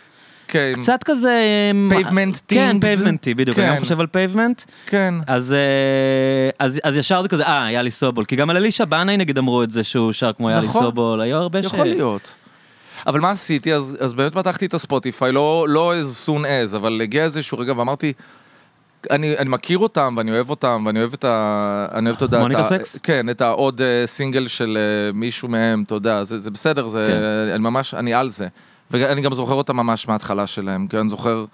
כן, 0.49 0.73
קצת 0.77 1.03
כזה... 1.05 1.41
Pavement 1.91 2.37
כן, 2.49 2.77
tinged. 2.77 2.81
Pavementי, 2.81 3.35
בדיוק, 3.35 3.59
אני 3.59 3.67
כן. 3.67 3.75
גם 3.75 3.81
חושב 3.81 4.01
על 4.01 4.07
Pavement. 4.07 4.63
כן. 4.87 5.15
אז, 5.27 5.53
אה, 5.53 6.67
אז, 6.67 6.81
אז 6.85 6.97
ישר 6.97 7.23
זה 7.23 7.29
כזה, 7.29 7.47
אה, 7.47 7.73
יאלי 7.73 7.91
סובול. 7.91 8.25
כי 8.25 8.37
גם 8.37 8.51
על 8.51 8.57
אלישע 8.57 8.85
בנאי 8.85 9.17
נגיד 9.17 9.39
אמרו 9.39 9.63
את 9.63 9.71
זה 9.71 9.85
שהוא 9.85 10.13
שר 10.13 10.33
כמו 10.33 10.51
יאלי 10.51 10.67
נכון. 10.67 10.83
סובול, 10.83 11.21
היו 11.21 11.37
הרבה 11.37 11.63
ש... 11.63 11.67
יכול 11.67 11.85
להיות. 11.85 12.37
אבל 13.07 13.21
מה 13.21 13.31
עשיתי? 13.31 13.75
אז, 13.75 13.97
אז 14.01 14.15
באמת 14.15 14.33
פתחתי 14.33 14.67
את 14.67 14.75
הספוטיפיי, 14.75 15.33
לא, 15.33 15.67
לא 15.69 15.93
as 16.01 16.29
soon 16.29 16.45
as, 16.45 16.77
אבל 16.77 17.01
הגיע 17.03 17.25
איזשהו 17.25 17.59
רגע 17.59 17.73
ואמרתי, 17.77 18.13
אני, 19.11 19.39
אני 19.39 19.49
מכיר 19.49 19.79
אותם, 19.79 20.15
ואני 20.17 20.31
אוהב 20.31 20.51
אותם, 20.51 20.83
ואני 20.87 21.01
אוהב 21.01 21.13
את 21.13 21.25
ה... 21.25 21.87
אני 21.93 22.07
אוהב, 22.07 22.17
אתה 22.17 22.25
יודע, 22.25 22.39
מוניקה 22.39 22.63
סקס? 22.63 22.99
כן, 23.03 23.31
את 23.31 23.41
העוד 23.41 23.81
אה, 23.81 24.07
סינגל 24.07 24.49
של 24.49 24.79
אה, 24.81 25.13
מישהו 25.13 25.49
מהם, 25.49 25.83
אתה 25.87 25.95
יודע, 25.95 26.25
זה, 26.25 26.39
זה 26.39 26.51
בסדר, 26.51 26.89
זה... 26.89 27.07
כן. 27.09 27.53
אני 27.55 27.59
ממש, 27.59 27.95
אני 27.95 28.15
על 28.15 28.31
זה. 28.31 28.49
ואני 28.91 29.23
גם 29.23 29.35
זוכר 29.35 29.55
אותם 29.55 29.77
ממש 29.77 30.09
מההתחלה 30.09 30.47
שלהם, 30.47 30.87
כי 30.87 30.99
אני 30.99 31.09
זוכר, 31.09 31.45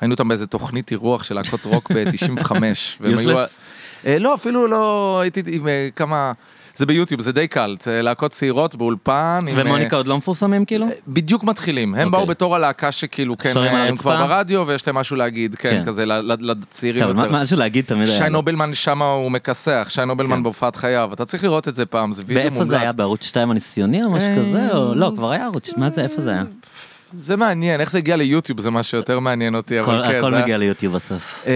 היינו 0.00 0.14
אותם 0.14 0.28
באיזה 0.28 0.46
תוכנית 0.46 0.90
אירוח 0.90 1.22
של 1.22 1.34
להקות 1.34 1.64
רוק 1.64 1.92
ב-95. 1.92 2.52
Useless? 3.00 3.58
לא, 4.04 4.34
אפילו 4.34 4.66
לא, 4.66 5.20
הייתי 5.20 5.42
עם 5.46 5.68
אה, 5.68 5.88
כמה... 5.96 6.32
זה 6.78 6.86
ביוטיוב, 6.86 7.20
זה 7.20 7.32
די 7.32 7.48
קל, 7.48 7.76
זה 7.82 8.02
להקות 8.02 8.30
צעירות 8.30 8.74
באולפן. 8.74 9.44
עם, 9.48 9.58
אה, 9.58 9.62
ומוניקה 9.64 9.96
עוד 9.96 10.06
לא 10.06 10.16
מפורסמים 10.18 10.64
כאילו? 10.64 10.86
בדיוק 11.08 11.44
מתחילים, 11.44 11.94
הם 11.94 12.00
אוקיי. 12.00 12.10
באו 12.10 12.26
בתור 12.26 12.56
הלהקה 12.56 12.92
שכאילו, 12.92 13.38
כן, 13.38 13.52
הם 13.56 13.96
כבר? 13.96 14.26
ברדיו 14.26 14.64
ויש 14.66 14.86
להם 14.86 14.96
משהו 14.96 15.16
להגיד, 15.16 15.54
כן, 15.54 15.70
כן. 15.70 15.82
כזה 15.86 16.04
לצעירים 16.40 17.04
טוב, 17.06 17.16
מה- 17.16 17.22
יותר. 17.24 17.34
משהו 17.36 17.56
להגיד 17.56 17.84
תמיד. 17.84 18.06
שי. 18.06 18.28
נובלמן 18.28 18.74
שמה 18.74 19.12
הוא 19.12 19.30
מכסח, 19.30 19.86
שי 19.90 20.04
נובלמן 20.04 20.36
כן. 20.36 20.42
בהופעת 20.42 20.76
חייו, 20.76 21.10
אתה 21.12 21.24
צריך 21.24 21.44
לראות 21.44 21.68
את 21.68 21.74
זה 21.74 21.86
פעם, 21.86 22.12
זה 22.12 22.22
וידאו 22.26 22.42
מומלץ. 22.42 22.52
ואיפה 22.58 22.64
זה 22.70 22.80
היה? 22.80 22.92
בערוץ 22.92 23.22
2 23.24 23.50
הניסיוני 23.50 24.04
או 24.04 24.10
משהו 24.10 24.28
אה, 24.28 24.36
כזה? 24.36 24.76
או 24.76 24.94
לא, 24.94 25.12
כבר 25.16 25.30
היה 25.30 25.44
ערוץ, 25.44 25.70
מה 25.76 25.90
זה, 25.90 26.02
איפה 26.02 26.22
זה 26.22 26.30
היה? 26.30 26.44
זה 27.12 27.36
מעניין, 27.36 27.80
איך 27.80 27.90
זה 27.90 27.98
הגיע 27.98 28.16
ליוטיוב 28.16 28.60
זה 28.60 28.70
מה 28.70 28.82
שיותר 28.82 29.20
מעניין 29.20 29.54
אותי, 29.54 29.80
אבל 29.80 30.00
הכל- 30.00 30.08
כן, 30.12 30.18
הכל 30.18 30.30
זה 30.30 30.36
היה- 30.36 30.44
מגיע 30.44 30.58
ליוטיוב 30.58 30.94
בסוף. 30.94 31.44
אה, 31.46 31.52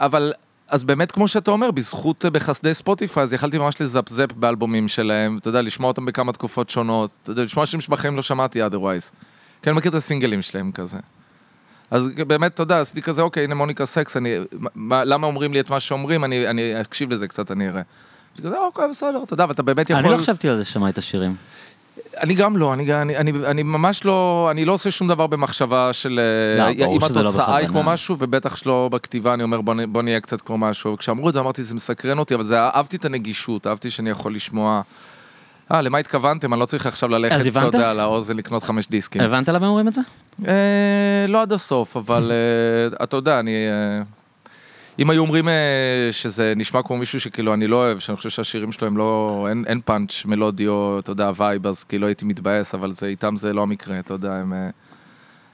אבל, 0.00 0.32
אז 0.72 0.84
באמת, 0.84 1.12
כמו 1.12 1.28
שאתה 1.28 1.50
אומר, 1.50 1.70
בזכות, 1.70 2.24
אה, 2.24 2.30
בחסדי 2.30 2.74
ספוטיפיי, 2.74 3.22
אז 3.22 3.32
יכלתי 3.32 3.58
ממש 3.58 3.80
לזפזפ 3.80 4.32
באלבומים 4.32 4.88
שלהם, 4.88 5.38
אתה 5.38 5.48
יודע, 5.48 5.62
לשמוע 5.62 5.88
אותם 5.88 6.04
בכמה 6.04 6.32
תקופות 6.32 6.70
שונות, 6.70 7.10
אתה 7.22 7.30
יודע, 7.30 7.44
לשמוע 7.44 7.66
שירים 7.66 7.80
שבחיים 7.80 8.16
לא 8.16 8.22
שמעתי 8.22 8.66
otherwise. 8.66 9.10
כי 9.62 9.70
אני 9.70 9.76
מכיר 9.76 9.90
את 9.90 9.96
הסינגלים 9.96 10.42
שלהם 10.42 10.72
כזה. 10.72 10.98
אז 11.90 12.10
באמת, 12.26 12.54
אתה 12.54 12.62
יודע, 12.62 12.80
עשיתי 12.80 13.02
כזה, 13.02 13.22
אוקיי, 13.22 13.44
הנה 13.44 13.54
מוניקה 13.54 13.86
סקס, 13.86 14.16
אני, 14.16 14.36
מה, 14.74 15.04
למה 15.04 15.26
אומרים 15.26 15.52
לי 15.52 15.60
את 15.60 15.70
מה 15.70 15.80
שאומרים, 15.80 16.24
אני, 16.24 16.48
אני 16.48 16.80
אקשיב 16.80 17.12
לזה 17.12 17.28
קצת, 17.28 17.50
אני 17.50 17.68
אראה. 17.68 17.82
כזה, 18.42 18.58
אוקיי, 18.58 18.88
בסדר, 18.90 19.22
אתה 19.22 19.44
ואתה 19.48 19.62
באמת 19.62 19.90
יכול... 19.90 20.02
אני 20.04 20.12
לא 20.12 20.18
חשבתי 20.18 20.48
על 20.48 20.56
זה 20.56 20.64
ששמע 20.64 20.88
את 20.88 20.98
השירים. 20.98 21.36
אני 22.20 22.34
גם 22.34 22.56
לא, 22.56 22.72
אני, 22.72 22.94
אני, 22.94 23.16
אני, 23.16 23.32
אני 23.46 23.62
ממש 23.62 24.04
לא, 24.04 24.48
אני 24.50 24.64
לא 24.64 24.72
עושה 24.72 24.90
שום 24.90 25.08
דבר 25.08 25.26
במחשבה 25.26 25.92
של 25.92 26.20
לא, 26.58 26.62
אה, 26.62 26.72
ברור 26.78 26.96
אם 26.96 27.08
שזה 27.08 27.22
לא 27.22 27.28
התוצאה 27.28 27.56
היא 27.56 27.68
כמו. 27.68 27.82
משהו, 27.82 28.16
ובטח 28.18 28.56
שלא 28.56 28.88
בכתיבה, 28.92 29.34
אני 29.34 29.42
אומר 29.42 29.60
בוא, 29.60 29.74
בוא 29.88 30.02
נהיה 30.02 30.20
קצת 30.20 30.40
כמו 30.40 30.58
משהו. 30.58 30.96
כשאמרו 30.98 31.28
את 31.28 31.34
זה 31.34 31.40
אמרתי, 31.40 31.62
זה 31.62 31.74
מסקרן 31.74 32.18
אותי, 32.18 32.34
אבל 32.34 32.44
זה, 32.44 32.60
אהבתי 32.60 32.96
את 32.96 33.04
הנגישות, 33.04 33.66
אהבתי 33.66 33.90
שאני 33.90 34.10
יכול 34.10 34.34
לשמוע... 34.34 34.82
אה, 35.72 35.82
למה 35.82 35.98
התכוונתם? 35.98 36.52
אני 36.52 36.60
לא 36.60 36.64
צריך 36.64 36.86
עכשיו 36.86 37.08
ללכת, 37.08 37.46
אתה? 37.46 37.60
יודע, 37.60 37.94
לאוזן 37.94 38.36
לקנות 38.36 38.62
חמש 38.62 38.88
דיסקים. 38.88 39.22
הבנת 39.22 39.48
למה 39.48 39.66
אומרים 39.66 39.88
את 39.88 39.92
זה? 39.92 40.00
אה, 40.48 41.26
לא 41.28 41.42
עד 41.42 41.52
הסוף, 41.52 41.96
אבל 41.96 42.32
אה, 42.32 43.04
אתה 43.04 43.16
יודע, 43.16 43.40
אני... 43.40 43.54
אה, 43.68 44.02
אם 44.98 45.10
היו 45.10 45.22
אומרים 45.22 45.48
אה, 45.48 46.08
שזה 46.10 46.52
נשמע 46.56 46.82
כמו 46.82 46.96
מישהו 46.96 47.20
שכאילו 47.20 47.54
אני 47.54 47.66
לא 47.66 47.76
אוהב, 47.76 47.98
שאני 47.98 48.16
חושב 48.16 48.30
שהשירים 48.30 48.72
שלו 48.72 48.86
הם 48.86 48.96
לא... 48.96 49.46
אין, 49.50 49.64
אין 49.66 49.80
פאנץ' 49.84 50.24
מלודי 50.24 50.66
או, 50.66 50.98
אתה 50.98 51.10
יודע, 51.10 51.30
vibe, 51.36 51.66
אז 51.66 51.84
כאילו 51.84 52.06
הייתי 52.06 52.24
מתבאס, 52.24 52.74
אבל 52.74 52.92
זה, 52.92 53.06
איתם 53.06 53.36
זה 53.36 53.52
לא 53.52 53.62
המקרה, 53.62 53.98
אתה 53.98 54.14
יודע, 54.14 54.34
הם... 54.34 54.52
אה, 54.52 54.70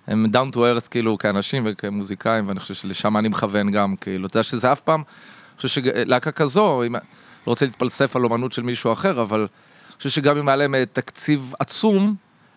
הם 0.07 0.27
down 0.33 0.55
to 0.55 0.57
earth 0.57 0.89
כאילו 0.91 1.19
כאנשים 1.19 1.63
וכמוזיקאים, 1.67 2.49
ואני 2.49 2.61
חושב 2.61 2.75
שלשם 2.75 3.17
אני 3.17 3.29
מכוון 3.29 3.71
גם, 3.71 3.97
כאילו, 3.97 4.27
אתה 4.27 4.37
יודע 4.37 4.43
שזה 4.43 4.73
אף 4.73 4.81
פעם, 4.81 5.01
אני 5.01 5.57
חושב 5.57 5.83
שלהקה 5.83 6.31
כזו, 6.31 6.83
אם, 6.83 6.95
לא 6.95 7.01
רוצה 7.47 7.67
להתפלסף 7.67 8.17
על 8.17 8.25
אומנות 8.25 8.53
של 8.53 8.63
מישהו 8.63 8.93
אחר, 8.93 9.23
אבל 9.23 9.41
אני 9.41 9.97
חושב 9.97 10.11
שגם 10.11 10.37
אם 10.37 10.49
היה 10.49 10.57
להם 10.57 10.75
אה, 10.75 10.85
תקציב 10.93 11.53
עצום, 11.59 12.15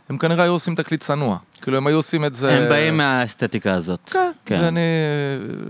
הם 0.10 0.17
כנראה 0.17 0.43
היו 0.43 0.51
עושים 0.51 0.75
תקליט 0.75 1.01
צנוע. 1.01 1.38
כאילו, 1.62 1.77
הם 1.77 1.88
היו 1.88 1.96
עושים 1.96 2.25
את 2.25 2.36
זה... 2.36 2.51
הם 2.53 2.70
באים 2.70 2.98
מהאסתטיקה 2.98 3.74
הזאת. 3.74 4.10
כן, 4.13 4.31
כן. 4.46 4.60
ואני, 4.63 4.79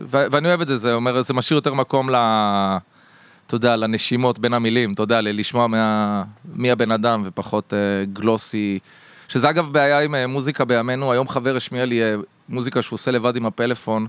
ו- 0.05 0.25
ואני 0.31 0.47
אוהב 0.47 0.61
את 0.61 0.67
זה, 0.67 0.77
זה 0.77 0.93
אומר, 0.93 1.21
זה 1.21 1.33
משאיר 1.33 1.57
יותר 1.57 1.73
מקום 1.73 2.09
ל... 2.09 2.15
אתה 3.47 3.55
יודע, 3.55 3.75
לנשימות 3.75 4.39
בין 4.39 4.53
המילים, 4.53 4.93
אתה 4.93 5.03
יודע, 5.03 5.21
לשמוע 5.21 5.67
מה, 5.67 6.23
מי 6.55 6.71
הבן 6.71 6.91
אדם 6.91 7.21
ופחות 7.25 7.73
אה, 7.73 8.05
גלוסי. 8.13 8.79
שזה 9.27 9.49
אגב 9.49 9.73
בעיה 9.73 9.99
עם 9.99 10.15
אה, 10.15 10.27
מוזיקה 10.27 10.65
בימינו, 10.65 11.11
היום 11.11 11.27
חבר 11.27 11.55
השמיע 11.55 11.85
לי 11.85 12.03
אה, 12.03 12.15
מוזיקה 12.49 12.81
שהוא 12.81 12.95
עושה 12.95 13.11
לבד 13.11 13.35
עם 13.35 13.45
הפלאפון, 13.45 14.07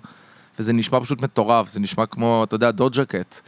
וזה 0.59 0.73
נשמע 0.73 1.01
פשוט 1.01 1.23
מטורף, 1.23 1.69
זה 1.69 1.81
נשמע 1.81 2.07
כמו, 2.07 2.45
אתה 2.45 2.55
יודע, 2.55 2.71
דוג'קט. 2.71 3.41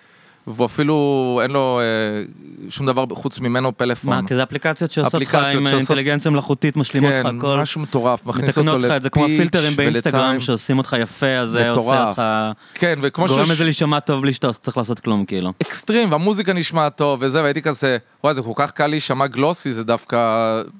והוא 0.46 0.66
אפילו, 0.66 1.38
אין 1.42 1.50
לו 1.50 1.80
אה, 1.80 2.22
שום 2.70 2.86
דבר 2.86 3.04
חוץ 3.12 3.40
ממנו 3.40 3.76
פלאפון. 3.76 4.10
מה, 4.20 4.28
כי 4.28 4.34
זה 4.34 4.42
אפליקציות 4.42 4.90
שעושות 4.90 5.20
לך 5.20 5.34
עם 5.34 5.50
שעושות- 5.66 5.74
אינטליגנציה 5.78 6.30
מלאכותית, 6.30 6.76
משלימות 6.76 7.10
לך 7.12 7.26
כן, 7.26 7.36
הכל. 7.38 7.58
משהו 7.58 7.80
מטורף, 7.80 8.26
מכניס 8.26 8.58
אותו 8.58 8.78
לך 8.78 8.92
את 8.92 9.02
זה 9.02 9.10
כמו 9.10 9.24
לפיץ' 9.24 9.34
הפילטרים 9.36 9.76
באינסטגרם 9.76 10.20
ולטיים. 10.20 10.40
שעושים 10.40 10.78
אותך 10.78 10.96
יפה, 11.00 11.26
אז 11.26 11.48
זה 11.48 11.70
עושה. 11.70 12.04
אותך... 12.08 12.22
כן, 12.74 12.98
וכמו 13.02 13.26
גורם 13.26 13.44
שיש- 13.44 13.50
לזה 13.54 13.64
להישמע 13.64 14.00
טוב 14.00 14.20
בלי 14.22 14.32
שאתה 14.32 14.52
צריך 14.52 14.76
לעשות 14.76 15.00
כלום, 15.00 15.24
כאילו. 15.24 15.52
אקסטרים, 15.62 16.12
והמוזיקה 16.12 16.52
נשמעת 16.52 16.96
טוב 16.96 17.18
וזה, 17.22 17.42
והייתי 17.42 17.62
כזה, 17.62 17.96
וואי, 18.24 18.34
זה 18.34 18.42
כל 18.42 18.52
כך 18.56 18.70
קל 18.70 18.86
להישמע 18.86 19.26
glossy, 19.26 19.72
זה 19.72 19.84
דווקא, 19.84 20.16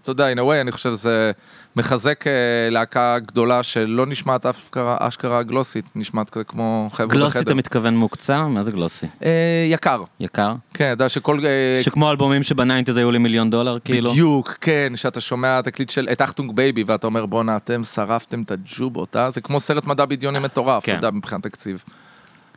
אתה 0.02 0.10
יודע, 0.10 0.32
in 0.32 0.38
a 0.38 0.50
way, 0.50 0.60
אני 0.60 0.72
חושב 0.72 0.90
שזה 0.92 1.32
מחזק 1.76 2.26
אה, 2.26 2.32
להקה 2.70 3.18
גדולה 3.18 3.62
שלא 3.62 4.06
נשמעת 4.06 4.46
אשכרה, 4.46 4.96
אשכרה 5.00 5.42
glossyת, 5.42 5.84
נשמעת 5.94 6.30
כזה 6.30 6.44
כמו 6.44 6.88
חבר'ה 6.92 7.06
בחדר. 7.06 7.20
glossy 7.20 7.38
אתה 7.38 7.54
מתכוון 7.54 7.96
מוקצע? 7.96 8.46
מה 8.46 8.62
זה 8.62 8.72
glossy? 8.72 9.06
אה, 9.24 9.66
יקר, 9.70 10.02
יקר? 10.20 10.54
כן, 10.74 10.84
אתה 10.84 10.92
יודע 10.92 11.08
שכל... 11.08 11.40
אה, 11.46 11.82
שכמו 11.82 12.10
אלבומים 12.10 12.42
שב 12.42 12.57
nineties 12.57 12.96
היו 12.96 13.10
לי 13.10 13.18
מיליון 13.18 13.50
דולר, 13.50 13.78
כאילו? 13.84 14.10
בדיוק, 14.10 14.56
כן, 14.60 14.92
שאתה 14.94 15.20
שומע 15.20 15.60
תקליט 15.60 15.88
של 15.88 16.08
את 16.12 16.22
Achtung 16.22 16.52
Baby, 16.56 16.84
ואתה 16.86 17.06
אומר, 17.06 17.26
בואנה, 17.26 17.56
אתם 17.56 17.84
שרפתם 17.84 18.42
את 18.42 18.50
הג'ובות, 18.50 19.16
אה? 19.16 19.30
זה 19.30 19.40
כמו 19.40 19.60
סרט 19.60 19.84
מדע 19.84 20.04
בדיוני 20.04 20.38
מטורף, 20.38 20.82
אתה 20.82 20.92
כן. 20.92 20.96
יודע, 20.96 21.10
מבחינת 21.10 21.42
תקציב. 21.42 21.84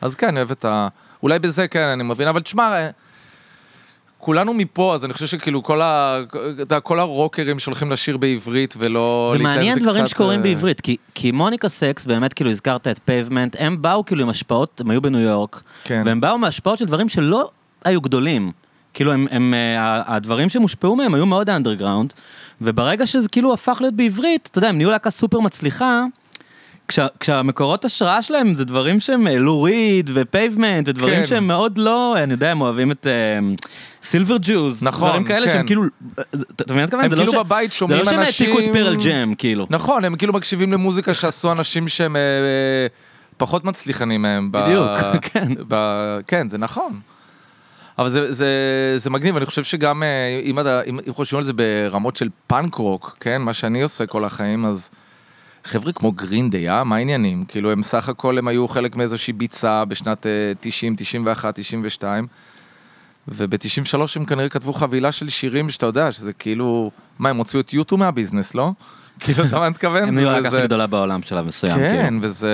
אז 0.01 0.15
כן, 0.15 0.27
אני 0.27 0.37
אוהב 0.39 0.51
את 0.51 0.65
ה... 0.65 0.87
אולי 1.23 1.39
בזה 1.39 1.67
כן, 1.67 1.87
אני 1.87 2.03
מבין, 2.03 2.27
אבל 2.27 2.41
תשמע, 2.41 2.89
כולנו 4.17 4.53
מפה, 4.53 4.95
אז 4.95 5.05
אני 5.05 5.13
חושב 5.13 5.27
שכאילו 5.27 5.63
כל, 5.63 5.81
ה... 5.81 6.19
כל 6.83 6.99
הרוקרים 6.99 7.59
שהולכים 7.59 7.91
לשיר 7.91 8.17
בעברית 8.17 8.73
ולא... 8.77 9.33
זה 9.37 9.43
מעניין 9.43 9.79
דברים 9.79 10.03
קצת, 10.03 10.09
שקורים 10.11 10.39
אה, 10.39 10.43
בעברית, 10.43 10.81
כי, 10.81 10.95
כי 11.13 11.31
מוניקה 11.31 11.69
סקס, 11.69 12.05
באמת 12.05 12.33
כאילו 12.33 12.49
הזכרת 12.49 12.87
את 12.87 12.99
Pavement, 13.05 13.55
הם 13.59 13.81
באו 13.81 14.05
כאילו 14.05 14.21
עם 14.21 14.29
השפעות, 14.29 14.81
הם 14.81 14.89
היו 14.91 15.01
בניו 15.01 15.19
יורק, 15.19 15.61
כן. 15.83 16.03
והם 16.05 16.21
באו 16.21 16.37
מהשפעות 16.37 16.79
של 16.79 16.85
דברים 16.85 17.09
שלא 17.09 17.49
היו 17.85 18.01
גדולים. 18.01 18.51
כאילו 18.93 19.13
הם, 19.13 19.27
הם, 19.31 19.53
אה, 19.53 20.15
הדברים 20.15 20.49
שהם 20.49 20.61
הושפעו 20.61 20.95
מהם 20.95 21.13
היו 21.13 21.25
מאוד 21.25 21.49
underground, 21.49 22.13
וברגע 22.61 23.05
שזה 23.05 23.29
כאילו 23.29 23.53
הפך 23.53 23.77
להיות 23.81 23.93
בעברית, 23.93 24.49
אתה 24.51 24.57
יודע, 24.57 24.69
הם 24.69 24.77
נהיו 24.77 24.91
להקה 24.91 25.09
סופר 25.09 25.39
מצליחה, 25.39 26.03
כשה, 26.87 27.07
כשהמקורות 27.19 27.85
השראה 27.85 28.21
שלהם 28.21 28.53
זה 28.53 28.65
דברים 28.65 28.99
שהם 28.99 29.27
אה, 29.27 29.37
לו 29.37 29.61
ריד 29.61 30.09
ו 30.13 30.21
Pavement 30.21 30.87
ודברים 30.87 31.19
כן. 31.19 31.27
שהם 31.27 31.47
מאוד 31.47 31.77
לא, 31.77 32.15
אני 32.17 32.33
יודע, 32.33 32.51
הם 32.51 32.61
אוהבים 32.61 32.91
את 32.91 33.07
Silver 34.07 34.37
Jews, 34.41 34.83
נכון, 34.83 35.07
דברים 35.09 35.23
כאלה 35.23 35.45
כן. 35.47 35.53
שהם 35.53 35.65
כאילו, 35.65 35.83
אתה 36.55 36.73
מבין 36.73 36.77
אני 36.77 36.83
מתכוון? 36.83 37.03
הם 37.05 37.11
לא 37.11 37.15
כאילו 37.17 37.31
ש- 37.31 37.35
בבית 37.35 37.73
שומעים 37.73 37.97
זה 37.99 38.03
לא 38.05 38.09
שהם 38.11 38.19
אנשים- 38.19 38.49
העתיקו 38.49 38.69
את 38.69 38.73
Pearl 38.73 38.95
Jam, 38.95 39.33
כאילו. 39.37 39.67
נכון, 39.69 40.05
הם 40.05 40.15
כאילו 40.15 40.33
מקשיבים 40.33 40.71
למוזיקה 40.73 41.13
שעשו 41.13 41.51
אנשים 41.51 41.87
שהם 41.87 42.15
אה, 42.15 42.21
אה, 42.21 42.87
פחות 43.37 43.65
מצליחנים 43.65 44.21
מהם. 44.21 44.51
ב- 44.51 44.57
בדיוק, 44.57 44.87
כן. 45.33 45.47
ב- 45.67 46.19
כן, 46.27 46.49
זה 46.49 46.57
נכון. 46.57 46.99
אבל 47.99 48.09
זה, 48.09 48.31
זה, 48.33 48.47
זה 48.97 49.09
מגניב, 49.09 49.35
אני 49.37 49.45
חושב 49.45 49.63
שגם 49.63 50.03
אה, 50.03 50.39
אם, 50.43 50.59
אתה, 50.59 50.81
אם, 50.81 50.99
אם 51.07 51.13
חושבים 51.13 51.37
על 51.37 51.43
זה 51.43 51.53
ברמות 51.53 52.15
של 52.15 52.29
פאנק 52.47 52.75
רוק, 52.75 53.17
כן, 53.19 53.41
מה 53.41 53.53
שאני 53.53 53.81
עושה 53.81 54.05
כל 54.05 54.25
החיים, 54.25 54.65
אז 54.65 54.89
חבר'ה 55.63 55.91
כמו 55.93 56.11
Green 56.11 56.43
Day, 56.43 56.69
אה, 56.69 56.83
מה 56.83 56.95
העניינים? 56.95 57.45
כאילו, 57.47 57.71
הם 57.71 57.83
סך 57.83 58.09
הכל, 58.09 58.37
הם 58.37 58.47
היו 58.47 58.67
חלק 58.67 58.95
מאיזושהי 58.95 59.33
ביצה 59.33 59.85
בשנת 59.85 60.25
אה, 60.25 60.31
90, 60.59 60.95
91, 60.97 61.55
92, 61.59 62.27
וב-93 63.27 63.99
הם 64.15 64.25
כנראה 64.25 64.49
כתבו 64.49 64.73
חבילה 64.73 65.11
של 65.11 65.29
שירים 65.29 65.69
שאתה 65.69 65.85
יודע, 65.85 66.11
שזה 66.11 66.33
כאילו, 66.33 66.91
מה, 67.19 67.29
הם 67.29 67.37
הוציאו 67.37 67.61
את 67.61 67.73
יוטו 67.73 67.97
מהביזנס, 67.97 68.55
לא? 68.55 68.71
כאילו, 69.19 69.45
אתה 69.45 69.55
מה 69.59 69.65
אני 69.65 69.69
מתכוון? 69.69 70.03
הם 70.07 70.17
הלהקה 70.17 70.49
זה- 70.49 70.57
הכי 70.57 70.67
גדולה 70.67 70.87
בעולם 70.87 71.21
בשלב 71.21 71.45
מסוים, 71.45 71.75
כן, 71.75 72.01
כאילו. 72.03 72.17
וזה... 72.21 72.49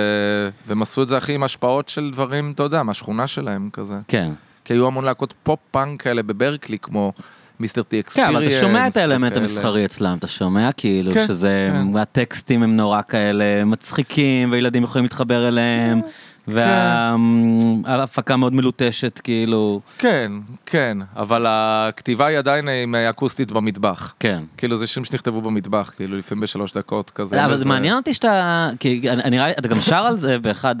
והם 0.66 0.82
עשו 0.82 1.02
את 1.02 1.08
זה 1.08 1.16
הכי 1.16 1.34
עם 1.34 1.42
השפעות 1.42 1.88
של 1.88 2.10
דברים, 2.12 2.50
אתה 2.54 2.62
יודע, 2.62 2.82
מהשכונה 2.82 3.26
שלהם 3.26 3.68
כזה. 3.72 3.94
כן. 4.08 4.30
כי 4.64 4.72
היו 4.72 4.86
המון 4.86 5.04
להקות 5.04 5.34
פופ-פאנק 5.42 6.02
כאלה 6.02 6.22
בברקלי, 6.22 6.78
כמו 6.78 7.12
Mr. 7.60 7.82
T 7.82 8.00
Experience. 8.00 8.32
כן, 8.36 8.42
אבל 8.42 8.46
אתה 8.48 8.60
שומע 8.60 8.88
את 8.88 8.96
האלמנט 8.96 9.36
המסחרי 9.36 9.84
אצלם, 9.84 10.16
אתה 10.18 10.26
שומע 10.26 10.72
כאילו 10.72 11.12
כן, 11.12 11.26
שזה, 11.26 11.70
כן. 11.72 11.96
הטקסטים 11.96 12.62
הם 12.62 12.76
נורא 12.76 13.00
כאלה 13.08 13.64
מצחיקים, 13.64 14.52
וילדים 14.52 14.82
יכולים 14.82 15.04
להתחבר 15.04 15.48
אליהם, 15.48 16.00
וההפקה 16.48 18.36
מאוד 18.36 18.54
מלוטשת, 18.54 19.20
כאילו, 19.24 19.80
כן, 19.98 20.32
כן, 20.66 20.98
אבל 21.16 21.44
הכתיבה 21.48 22.26
היא 22.26 22.38
עדיין 22.38 22.68
עם 22.68 22.94
אקוסטית 22.94 23.52
במטבח. 23.52 24.14
כן. 24.20 24.42
כאילו, 24.56 24.76
זה 24.76 24.86
שירים 24.86 25.04
שנכתבו 25.04 25.40
במטבח, 25.40 25.92
כאילו, 25.96 26.18
לפעמים 26.18 26.42
בשלוש 26.42 26.72
דקות 26.72 27.10
כזה. 27.10 27.44
אבל 27.44 27.56
זה 27.56 27.64
מעניין 27.64 27.94
אותי 27.96 28.14
שאתה, 28.14 28.68
כי 28.80 29.10
אני 29.10 29.38
לי, 29.38 29.50
אתה 29.58 29.68
גם 29.68 29.78
שר 29.78 29.96
על 29.96 30.18
זה 30.18 30.38
באחד 30.38 30.74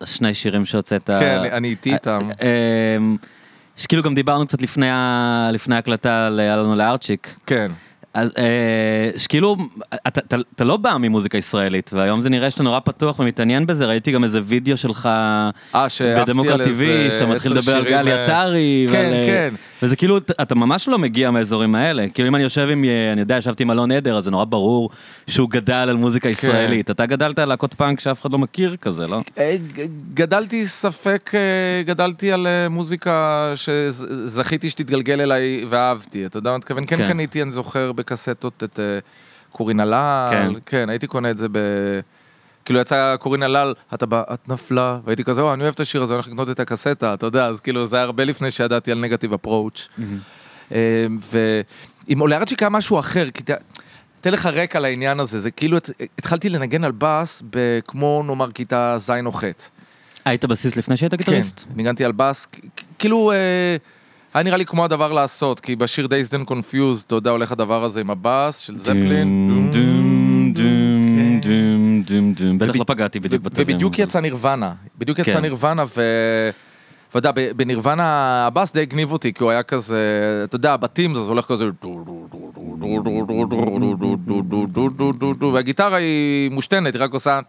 השני 0.00 0.34
שירים 0.34 0.64
שהוצאת. 0.64 1.10
כן, 1.20 1.38
אני- 1.52 1.68
איתי 1.68 1.92
איתם. 1.92 2.28
אמ, 2.98 3.16
שכאילו 3.76 4.02
גם 4.02 4.14
דיברנו 4.14 4.46
קצת 4.46 4.62
לפני 5.52 5.74
ההקלטה 5.74 6.26
על 6.26 6.40
לארצ'יק. 6.74 7.34
כן. 7.46 7.70
אז 8.16 8.30
אה, 8.38 9.18
שכאילו, 9.18 9.56
אתה, 10.06 10.20
אתה, 10.20 10.36
אתה 10.54 10.64
לא 10.64 10.76
בא 10.76 10.96
ממוזיקה 11.00 11.38
ישראלית, 11.38 11.90
והיום 11.94 12.20
זה 12.20 12.30
נראה 12.30 12.50
שאתה 12.50 12.62
נורא 12.62 12.80
פתוח 12.80 13.18
ומתעניין 13.18 13.66
בזה, 13.66 13.86
ראיתי 13.86 14.12
גם 14.12 14.24
איזה 14.24 14.40
וידאו 14.44 14.76
שלך 14.76 15.06
אה, 15.06 15.88
שאהבתי 15.88 16.30
בדמוקרט 16.30 16.60
על 16.60 16.66
TV, 16.66 16.68
איזה 16.68 17.10
שאתה 17.10 17.26
מתחיל 17.26 17.52
לדבר 17.52 17.76
על 17.76 17.84
גלי 17.84 18.12
אה, 18.12 18.24
עטרי. 18.24 18.86
כן, 18.90 18.94
ועל, 18.96 19.12
אה, 19.14 19.22
כן. 19.26 19.54
וזה 19.82 19.96
כאילו, 19.96 20.18
אתה- 20.18 20.54
ממש 20.54 20.88
לא 20.88 20.98
מגיע 20.98 21.30
מהאזורים 21.30 21.74
האלה. 21.74 22.06
כאילו 22.14 22.28
אם 22.28 22.34
אני 22.34 22.42
יושב 22.44 22.68
עם, 22.70 22.84
אה, 22.84 23.12
אני 23.12 23.20
יודע, 23.20 23.36
ישבתי 23.36 23.62
עם 23.62 23.70
אלון 23.70 23.92
עדר, 23.92 24.16
אז 24.18 24.24
זה 24.24 24.30
נורא 24.30 24.44
ברור 24.44 24.90
שהוא 25.26 25.50
גדל 25.50 25.74
על 25.74 25.90
כן. 25.90 26.00
מוזיקה 26.00 26.28
ישראלית. 26.28 26.90
אתה 26.90 27.06
גדלת 27.06 27.38
על 27.38 27.48
להקות 27.48 27.74
פאנק 27.74 28.00
שאף 28.00 28.20
אחד 28.22 28.32
לא 28.32 28.38
מכיר 28.38 28.76
כזה, 28.80 29.06
לא? 29.06 29.20
גדלתי 30.14 30.66
ספק, 30.66 31.30
גדלתי 31.84 32.32
על 32.32 32.46
מוזיקה 32.70 33.52
שזכיתי 33.56 34.70
שתתגלגל 34.70 35.20
אליי 35.20 35.64
ואהבתי, 35.68 36.26
אתה 36.26 36.38
יודע 36.38 36.50
מה 36.50 36.54
אני 36.54 36.58
מתכוון? 36.58 36.84
כן 36.86 36.96
כן. 36.96 37.06
קניתי, 37.06 37.42
אני 37.42 37.50
זוכר, 37.50 37.92
בקסטות 38.10 38.62
את 38.64 38.80
אה, 38.80 38.98
קורין 39.52 39.80
הלל, 39.80 40.28
כן. 40.30 40.52
כן, 40.66 40.88
הייתי 40.90 41.06
קונה 41.06 41.30
את 41.30 41.38
זה 41.38 41.46
ב... 41.52 41.58
כאילו 42.64 42.80
יצא 42.80 43.16
קורין 43.20 43.42
הלל, 43.42 43.74
את 43.94 44.02
נפלה, 44.48 44.98
והייתי 45.04 45.24
כזה, 45.24 45.40
או, 45.40 45.54
אני 45.54 45.62
אוהב 45.62 45.74
את 45.74 45.80
השיר 45.80 46.02
הזה, 46.02 46.12
אני 46.14 46.16
הולך 46.16 46.28
לקנות 46.28 46.50
את 46.50 46.60
הקסטה, 46.60 47.14
אתה 47.14 47.26
יודע, 47.26 47.46
אז 47.46 47.60
כאילו 47.60 47.86
זה 47.86 47.96
היה 47.96 48.04
הרבה 48.04 48.24
לפני 48.24 48.50
שידעתי 48.50 48.92
על 48.92 48.98
נגטיב 48.98 49.32
אפרוץ'. 49.32 49.88
ועם 50.70 52.20
אולארצ'יק 52.20 52.62
היה 52.62 52.68
משהו 52.70 52.98
אחר, 52.98 53.30
כי 53.30 53.42
ת- 53.42 53.50
אתן 54.20 54.32
לך 54.32 54.46
רקע 54.46 54.80
לעניין 54.80 55.20
הזה, 55.20 55.40
זה 55.40 55.50
כאילו 55.50 55.76
הת- 55.76 55.90
התחלתי 56.18 56.48
לנגן 56.48 56.84
על 56.84 56.92
בס 56.98 57.42
בכמו 57.50 58.22
נאמר 58.26 58.52
כיתה 58.52 58.96
ז' 58.98 59.10
או 59.26 59.32
ח'. 59.32 59.44
היית 60.24 60.44
בסיס 60.44 60.76
לפני 60.76 60.96
שהיית 60.96 61.14
גיטריסט? 61.14 61.60
כן, 61.60 61.76
ניגנתי 61.76 62.04
על 62.04 62.12
בס, 62.12 62.48
כאילו, 62.98 63.32
אה, 63.32 63.76
היה 64.36 64.42
נראה 64.42 64.56
לי 64.56 64.66
כמו 64.66 64.84
הדבר 64.84 65.12
לעשות, 65.12 65.60
כי 65.60 65.76
בשיר 65.76 66.06
Dazed 66.06 66.32
and 66.32 66.50
Confused, 66.50 67.04
אתה 67.06 67.14
יודע, 67.14 67.30
הולך 67.30 67.52
הדבר 67.52 67.84
הזה 67.84 68.00
עם 68.00 68.10
הבס 68.10 68.58
של 68.58 68.76
זפלין. 68.76 69.48
דום, 69.48 69.70
דום, 69.70 70.52
דום, 70.54 71.40
דום, 71.40 72.02
דום, 72.02 72.32
דום. 72.32 72.58
בטח 72.58 72.76
לא 72.76 72.84
פגעתי 72.84 73.20
בדיוק 73.20 73.42
בתווים. 73.42 73.66
ובדיוק 73.68 73.98
יצא 73.98 74.20
נירוונה, 74.20 74.72
בדיוק 74.98 75.18
יצא 75.18 75.32
כן. 75.32 75.40
נירוונה, 75.40 75.84
ו... 75.96 76.02
ואתה 77.14 77.28
יודע, 77.28 77.52
בנירוונה 77.56 78.04
הבאס 78.46 78.72
דווקא 78.72 78.80
הגניב 78.80 79.12
אותי, 79.12 79.32
כי 79.32 79.42
הוא 79.42 79.50
היה 79.50 79.62
כזה, 79.62 80.00
אתה 80.44 80.56
יודע, 80.56 80.72
הבתים 80.72 81.14
זה 81.14 81.20
הולך 81.20 81.44
כזה... 81.44 81.64
והגיטרה 85.52 85.96
היא 85.96 86.50
מושתקת, 86.50 86.94
היא 86.94 87.02
רק 87.02 87.12
עושה... 87.14 87.40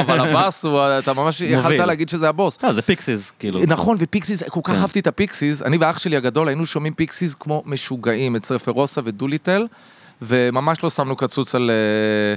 אבל 0.00 0.20
הבאס 0.20 0.64
הוא, 0.64 0.80
אתה 0.98 1.12
ממש 1.12 1.40
יכלת. 1.40 1.80
להגיד 1.80 2.08
שזה 2.08 2.28
הבאס. 2.28 2.58
לא, 2.62 2.72
זה 2.72 2.82
פיקסיס, 2.82 3.32
כאילו. 3.38 3.60
נכון, 3.66 3.96
ופיקסיס, 4.00 4.42
כל 4.42 4.60
כך 4.64 4.72
כן. 4.72 4.80
אהבתי 4.80 4.98
את 5.00 5.06
הפיקסיס, 5.06 5.62
אני 5.62 5.76
ואח 5.76 5.98
שלי 5.98 6.16
הגדול 6.16 6.48
היינו 6.48 6.66
שומעים 6.66 6.94
פיקסיס 6.94 7.34
כמו 7.34 7.62
משוגעים, 7.66 8.36
את 8.36 8.44
Surfer 8.44 8.78
Rosa 8.78 9.00
ו 9.04 9.10
Doolittle, 9.10 9.66
וממש 10.22 10.82
לא 10.82 10.90
שמנו 10.90 11.16
קצוץ 11.16 11.54
על... 11.54 11.70
אה, 11.70 12.34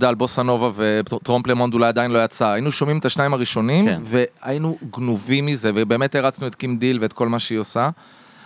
על 0.00 0.14
Bossanova 0.14 0.70
ו 0.76 0.86
Trompe 0.86 1.46
le 1.46 1.54
Monde 1.54 1.74
אולי 1.74 1.86
עדיין 1.86 2.10
לא 2.10 2.24
יצא. 2.24 2.48
היינו 2.48 2.72
שומעים 2.72 2.98
את 2.98 3.04
השניים 3.04 3.34
הראשונים, 3.34 3.86
כן. 3.86 4.00
והיינו 4.04 4.78
גנובים 4.90 5.46
מזה, 5.46 5.70
ובאמת 5.74 6.14
הערצנו 6.14 6.46
את 6.46 6.54
קים 6.54 6.78
דיל 6.78 6.98
ואת 7.00 7.12
כל 7.12 7.28
מה 7.28 7.38
שהיא 7.38 7.58
עושה. 7.58 7.90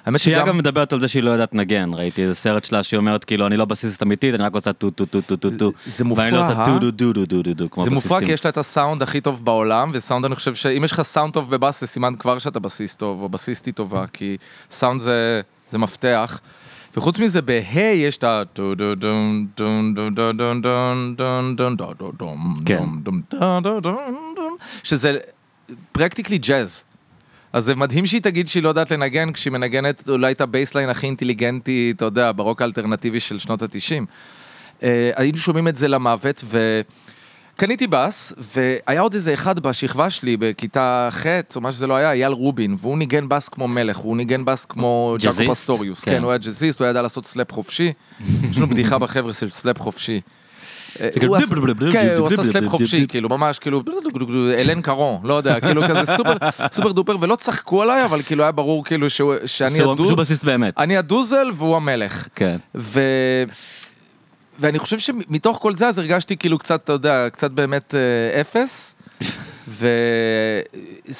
האמת 0.07 0.21
שהיא. 0.21 0.37
אגב 0.37 0.53
מדברת 0.53 0.93
על 0.93 1.01
זה 1.01 1.09
שהיא 1.09 1.23
לא 1.23 1.31
יודעת 1.31 1.55
לנגן, 1.55 1.91
ראיתי 1.95 2.23
איזה 2.23 2.35
סרט 2.35 2.65
שלה 2.65 2.83
שהיא 2.83 2.99
אומרת 2.99 3.25
כאילו 3.25 3.47
אני 3.47 3.57
לא 3.57 3.65
בסיסט 3.65 4.03
אמיתית, 4.03 4.35
אני 4.35 4.43
רק 4.43 4.55
עושה 4.55 4.73
טו 4.73 4.91
טו 4.91 5.07
טו 5.07 5.21
טו 5.21 5.37
טו 5.37 5.51
טו. 5.51 5.73
זה 5.87 6.05
ואני 6.17 6.31
לא 6.31 6.39
מופרע, 6.39 6.49
עושה 6.49 6.61
אה? 6.61 6.67
טו 6.67 6.79
דו 6.79 6.91
דו 6.91 7.13
דו 7.13 7.27
דו 7.27 7.43
דו 7.43 7.55
דו 7.55 7.71
כמו 7.71 7.85
זה 7.85 7.91
מופרע 7.91 8.21
כי. 8.21 8.33
יש 8.33 8.45
לה 8.45 8.51
את 8.51 8.57
הסאונד 8.57 9.03
הכי 9.03 9.21
טוב 9.21 9.45
בעולם, 9.45 9.91
וסאונד 9.93 10.25
אני 10.25 10.35
חושב 10.35 10.55
שאם 10.55 10.85
יש 10.85 10.93
לך 10.93 11.03
סאונד 11.03 11.33
טוב 11.33 11.51
בבאס 11.51 11.81
זה 11.81 11.87
סימן 11.87 12.15
כבר 12.15 12.39
שאתה 12.39 12.61
בסיסט 12.61 12.99
טוב, 12.99 13.23
או 13.23 13.29
בסיסטית 13.29 13.77
טובה, 13.77 14.05
כי 14.13 14.37
סאונד 14.71 15.01
זה, 15.01 15.41
זה 15.69 15.79
מפתח. 15.79 16.41
וחוץ 16.97 17.19
מזה, 17.19 17.43
בה' 17.43 17.79
יש 17.79 18.17
את 18.17 18.25
ה... 18.25 18.43
כן. 22.65 22.85
שזה 24.83 25.19
פרקטיקלי 25.93 26.39
ג'אז. 26.39 26.85
אז 27.53 27.65
זה 27.65 27.75
מדהים 27.75 28.07
שהיא 28.07 28.21
תגיד 28.21 28.49
שהיא 28.49 28.63
לא 28.63 28.69
יודעת 28.69 28.91
לנגן, 28.91 29.33
כשהיא 29.33 29.53
מנגנת 29.53 30.09
אולי 30.09 30.33
את 30.33 30.41
הבייסליין 30.41 30.89
הכי 30.89 31.07
אינטליגנטי, 31.07 31.93
אתה 31.97 32.05
יודע, 32.05 32.33
ברוק 32.37 32.63
האלטרנטיבי 32.63 33.21
של 33.21 33.39
שנות 33.39 33.63
התשעים. 33.63 34.07
אה, 34.83 35.11
היינו 35.17 35.39
שומעים 35.39 35.69
את 35.69 35.77
זה 35.77 35.89
למוות, 35.89 36.45
ו... 36.45 36.81
וקניתי 37.57 37.87
בס, 37.87 38.33
והיה 38.55 39.01
עוד 39.01 39.15
איזה 39.15 39.35
אחד 39.35 39.61
בשכבה 39.61 40.11
שלי, 40.11 40.37
בכיתה 40.37 41.09
ח', 41.13 41.27
או 41.57 41.61
מה 41.61 41.73
שזה 41.73 41.87
לא 41.87 41.95
היה, 41.97 42.13
אייל 42.13 42.33
רובין, 42.33 42.77
והוא 42.81 42.99
ניגן 42.99 43.29
בס 43.29 43.49
כמו 43.49 43.69
מלך, 43.69 43.97
הוא 43.97 44.17
ניגן 44.17 44.45
בס 44.45 44.65
כמו 44.65 45.17
ג'אקו? 45.21 45.51
פסטוריוס. 45.51 46.05
כן. 46.05 46.11
כן, 46.11 46.23
הוא 46.23 46.31
היה 46.31 46.39
ג'אזיסט, 46.39 46.81
הוא 46.81 46.89
ידע 46.89 47.03
לעשות 47.03 47.27
סלאפ 47.27 47.53
חופשי. 47.53 47.93
יש 48.51 48.57
לנו 48.57 48.67
בדיחה 48.67 48.99
בחבר'ה 48.99 49.33
של 49.35 49.51
סלאפ 49.51 49.79
חופשי. 49.81 50.21
אה, 51.01 51.09
כאילו 51.13 51.27
הוא 51.27 51.37
עשה- 51.37 51.47
כן, 51.93 52.09
סלאפ 52.53 52.69
חופשי, 52.69 53.07
כאילו, 53.09 53.29
ממש, 53.29 53.59
כאילו, 53.59 53.83
אלן 54.59 54.83
קרון, 54.83 55.21
לא 55.25 55.35
יודע, 55.35 55.61
כאילו 55.61 55.83
כזה 55.89 56.13
סופר, 56.17 56.33
סופר 56.73 56.93
דופר, 56.93 57.17
ולא 57.21 57.37
צחקו 57.37 57.83
עליי, 57.83 58.05
אבל 58.05 58.23
כאילו 58.23 58.43
היה 58.43 58.53
ברור 58.53 58.85
כאילו 58.85 59.11
שאני 59.11 59.47
שהוא 59.47 59.93
הדוזל, 59.93 60.07
שהוא 60.09 60.19
בסיסט 60.19 60.45
באמת. 60.45 60.75
אני 60.79 60.97
הדוזל 60.97 61.47
והוא 61.55 61.77
המלך. 61.77 62.29
כן. 62.35 62.57
ואני 64.59 64.79
חושב 64.79 64.99
שמתוך 64.99 65.59
כל 65.63 65.73
זה 65.73 65.87
אז 65.89 65.99
הרגשתי 65.99 66.37
כאילו 66.37 66.59
קצת, 66.59 66.85
אתה 66.85 66.93
יודע, 66.93 67.27
קצת 67.33 67.51
באמת 67.51 67.95
אה, 67.95 68.41
אפס. 68.41 68.95
ו... 69.69 69.89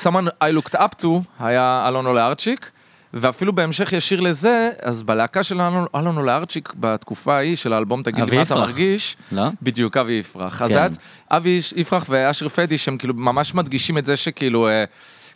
someone 0.03 0.27
I 0.45 0.57
looked 0.59 0.75
up 0.79 1.03
to 1.03 1.07
היה 1.41 1.85
אלון 1.89 2.07
אולארצ'יק, 2.07 2.71
ואפילו 3.15 3.53
בהמשך 3.53 3.93
ישיר 3.93 4.21
לזה, 4.21 4.71
אז 4.83 5.03
בלהקה 5.03 5.43
של 5.43 5.61
אלון- 5.61 5.87
אלון 5.97 6.17
אולארצ'יק 6.17 6.73
בתקופה 6.81 7.35
ההיא 7.37 7.57
של 7.57 7.73
האלבום 7.73 8.03
תגיד 8.03 8.25
לי 8.31 8.37
מה 8.37 8.43
אתה. 8.43 8.55
מרגיש, 8.55 9.17
לא? 9.33 9.43
בדיוק, 9.63 9.97
אבי 9.97 10.13
יפרח. 10.13 10.63
אז 10.63 10.71
כן. 10.71 10.77
היה 10.77 10.87
את 10.87 10.93
אבי 11.31 11.61
יפרח 11.77 12.05
ואשר 12.09 12.49
פדי, 12.49 12.79
שהם 12.79 12.97
כאילו 12.99 13.15
ממש 13.15 13.55
מדגישים 13.55 13.99
את 13.99 14.07
זה 14.07 14.17
שכאילו, 14.17 14.69
אה, 14.69 14.85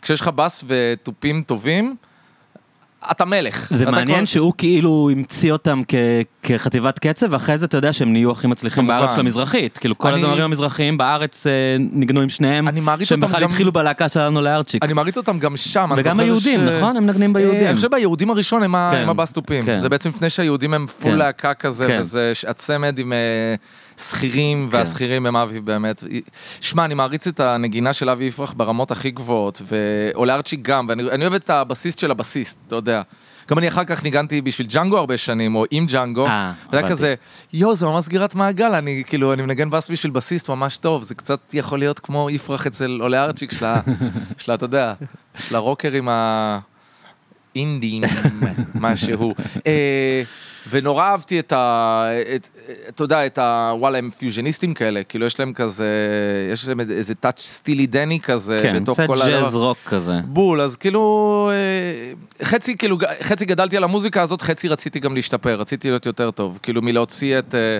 כשיש 0.01 0.21
לך 0.21 0.27
בס 0.27 0.63
ותופים 0.67 1.43
טובים, 1.43 1.95
אתה 3.11 3.25
מלך. 3.25 3.67
זה 3.75 3.83
אתה 3.83 3.91
מעניין 3.91 4.19
כל- 4.19 4.25
שהוא 4.25 4.53
כאילו 4.57 5.09
המציא 5.11 5.51
אותם 5.51 5.81
כ- 5.87 5.95
כחטיבת 6.43 6.99
קצב, 6.99 7.27
ואחרי 7.29 7.57
זה 7.57 7.65
אתה 7.65 7.77
יודע 7.77 7.93
שהם 7.93 8.11
נהיו 8.13 8.31
הכי 8.31 8.47
מצליחים 8.47 8.83
כמובן. 8.83 8.99
בארץ 8.99 9.13
של 9.13 9.19
המזרחית. 9.19 9.77
כאילו 9.77 9.97
כל 9.97 10.07
אני- 10.07 10.17
הזמרים 10.17 10.43
המזרחיים 10.43 10.97
בארץ 10.97 11.47
אה, 11.47 11.51
ניגנו 11.79 12.21
עם 12.21 12.29
שניהם, 12.29 12.67
שהם 13.03 13.19
בכלל 13.19 13.41
גם- 13.41 13.49
התחילו 13.49 13.71
בלהקה 13.71 14.09
שלנו 14.09 14.41
לארצ'יק. 14.41 14.83
אני 14.83 14.93
מעריץ 14.93 15.17
אותם 15.17 15.39
גם 15.39 15.57
שם, 15.57 15.89
וגם 15.97 16.19
היהודים, 16.19 16.59
ש- 16.59 16.63
נכון? 16.63 16.97
הם 16.97 17.03
מנגנים 17.05 17.29
אה, 17.29 17.41
ביהודים. 17.41 17.67
אני 17.67 17.75
חושב 17.75 17.91
ביהודים 17.91 18.29
הראשון 18.31 18.63
הם 18.63 18.71
כן, 18.91 18.97
הם 18.97 19.09
הבסטופים. 19.09 19.65
כן. 19.65 19.79
זה 19.79 19.89
בעצם 19.89 20.09
לפני 20.09 20.29
שהיהודים 20.29 20.73
הם 20.73 20.87
פול 20.87 21.11
כן. 21.11 21.17
להקה 21.17 21.53
כזה, 21.53 21.87
כן. 21.87 21.97
וזה 22.01 22.33
הצמד 22.47 22.99
עם 22.99 23.13
אה, 23.13 23.17
שכירים, 24.09 24.69
כן. 24.71 24.77
והשכירים 24.77 25.25
הם 25.25 25.35
אבי 25.35 25.61
באמת. 25.61 26.03
שמע, 26.61 26.85
אני 26.85 26.93
מעריץ 26.93 27.27
את 27.27 27.39
הנגינה 27.39 27.93
של 27.93 28.09
אבי 28.09 28.23
יפרח 28.25 28.53
ברמות 28.57 28.91
הכי 28.91 29.11
גבוהות, 29.11 29.61
ואולארצ'יק 29.65 30.59
גם, 30.61 30.85
ואני 30.89 31.03
אני 31.03 31.23
אוהב 31.23 31.33
את 31.33 31.49
הבסיסט 31.49 31.99
של 31.99 32.11
הבסיסט, 32.11 32.57
אתה 32.67 32.75
יודע. 32.75 33.01
גם 33.49 33.57
אני 33.57 33.67
אחר 33.67 33.83
כך 33.83 34.03
ניגנתי 34.03 34.41
בשביל 34.41 34.67
ג'אנגו 34.67 34.97
הרבה 34.97 35.17
שנים, 35.17 35.55
או 35.55 35.65
עם 35.71 35.85
ג'אנגו. 35.85 36.25
אה, 36.27 36.51
זה 36.71 36.77
היה 36.77 36.79
הבנתי. 36.79 36.91
כזה, 36.95 37.15
יואו, 37.53 37.75
זה 37.75 37.85
ממש 37.85 38.05
סגירת 38.05 38.35
מעגל, 38.35 38.73
אני 38.75 39.03
כאילו, 39.05 39.33
אני 39.33 39.41
מנגן 39.41 39.69
בס 39.69 39.89
בשביל 39.89 40.11
בסיסט 40.11 40.49
ממש 40.49 40.77
טוב, 40.77 41.03
זה 41.03 41.15
קצת 41.15 41.39
יכול 41.53 41.79
להיות 41.79 41.99
כמו 41.99 42.29
יפרח 42.29 42.67
אצל 42.67 42.97
עולה 43.01 43.23
ארצ'יק 43.23 43.51
של 43.51 43.65
ה... 43.65 43.81
של 44.37 44.51
ה- 44.51 44.55
אתה 44.55 44.65
יודע, 44.65 44.93
של 45.47 45.55
הרוקרים 45.55 46.07
האינדים, 47.55 48.03
משהו. 48.75 49.33
ונורא 50.69 51.03
אהבתי 51.03 51.39
את 51.39 51.51
ה... 51.53 52.05
את- 52.35 52.49
אתה 52.89 53.03
יודע, 53.03 53.25
את 53.25 53.37
ה... 53.37 53.73
וואלה, 53.77 53.97
הם 53.97 54.09
פיוז'ניסטים 54.11 54.73
כאלה, 54.73 55.03
כאילו 55.03 55.25
יש 55.25 55.39
להם 55.39 55.53
כזה, 55.53 55.87
יש 56.53 56.67
להם 56.67 56.79
איזה 56.79 57.15
טאץ' 57.15 57.39
סטילי 57.41 57.85
דני 57.87 58.19
כזה, 58.19 58.59
כן, 58.63 58.83
בתוך 58.83 58.99
קצת 58.99 59.07
כל 59.07 59.21
הדבר. 59.21 59.41
ג'אז 59.41 59.55
רוק 59.55 59.77
כזה. 59.85 60.13
בול, 60.25 60.61
אז 60.61 60.75
כאילו, 60.75 61.49
אה, 61.53 62.13
חצי 62.45 62.77
כאילו, 62.77 62.97
חצי 63.21 63.45
גדלתי 63.45 63.77
על 63.77 63.83
המוזיקה 63.83 64.21
הזאת, 64.21 64.41
חצי 64.41 64.67
רציתי 64.67 64.99
גם 64.99 65.15
להשתפר, 65.15 65.59
רציתי 65.59 65.89
להיות 65.89 66.05
יותר 66.05 66.31
טוב. 66.31 66.59
כאילו 66.63 66.81
מלהוציא 66.81 67.39
את, 67.39 67.55
אה, 67.55 67.77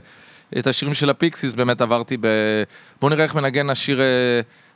את 0.60 0.67
השירים 0.67 0.94
של 0.94 1.10
ה 1.10 1.15
Pixies, 1.15 1.54
באמת 1.54 1.82
עברתי 1.82 2.17
ב... 2.22 2.28
בוא 3.02 3.10
נראה 3.10 3.24
איך 3.24 3.36
מנגן 3.36 3.70
השיר, 3.70 4.02
אה, 4.02 4.06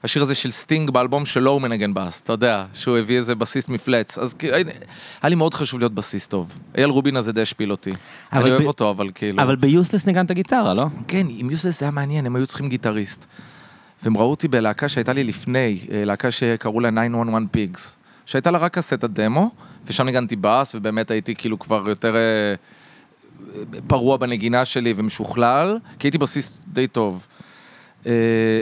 השיר 0.06 0.24
הזה 0.24 0.36
של 0.36 0.52
סטינג 0.52 0.90
באלבום 0.90 1.26
שלו 1.26 1.52
הוא 1.52 1.62
מנגן 1.62 1.94
בס, 1.94 2.22
אתה 2.22 2.34
יודע, 2.34 2.66
שהוא 2.74 2.98
הביא 2.98 3.18
איזה 3.18 3.36
בסיסט 3.36 3.70
מפלץ. 3.70 4.18
אז 4.18 4.34
כאילו, 4.34 4.56
היה 4.56 5.30
לי 5.30 5.36
מאוד 5.36 5.54
חשוב 5.54 5.80
להיות 5.80 5.94
בסיסט 5.94 6.30
טוב. 6.30 6.60
אייל 6.78 6.90
רובין 6.90 7.18
הזה 7.18 7.32
די 7.32 7.42
השפיל 7.42 7.72
אותי. 7.72 7.92
אני 8.34 8.52
אוהב 8.52 8.64
ב- 8.64 8.68
אותו, 8.68 8.90
אבל 8.90 9.12
כאילו... 9.16 9.44
אבל 9.44 9.56
ביוסלס 9.56 10.06
ניגנת 10.06 10.32
גיטרה, 10.32 10.74
לא? 10.74 10.86
כן, 11.08 11.28
עם 11.30 11.50
יוסלס 11.50 11.80
זה 11.80 11.86
היה 11.86 11.92
מעניין, 11.92 12.26
הם 12.26 12.36
היו 12.36 12.48
צריכים 12.48 12.70
גיטריסט. 12.70 13.26
והם 14.04 14.18
ראו 14.18 14.30
אותי 14.30 14.48
בלהקה 14.48 14.90
שהייתה 14.90 15.14
לי 15.14 15.24
לפני, 15.24 15.80
אה, 15.92 16.06
להקה 16.06 16.32
שקראו 16.32 16.80
לה 16.80 16.90
911 16.92 17.40
Pigs, 17.54 17.80
שהייתה 18.26 18.52
לה 18.52 18.58
רק 18.58 18.78
קסטת 18.78 19.04
דמו, 19.04 19.52
ושם 19.88 20.06
ניגנתי 20.06 20.36
בס, 20.42 20.76
ובאמת 20.76 21.12
הייתי 21.12 21.36
כאילו 21.36 21.60
כבר 21.60 21.84
יותר 21.88 22.16
אה, 22.16 22.56
פרוע 23.88 24.18
בנגינה 24.18 24.66
שלי 24.66 24.94
ומשוכלל, 24.98 25.78
כי 26.00 26.08
הייתי 26.08 26.18
בסיס 26.18 26.62
די 26.68 26.88
טוב. 26.88 27.28
אה, 28.06 28.12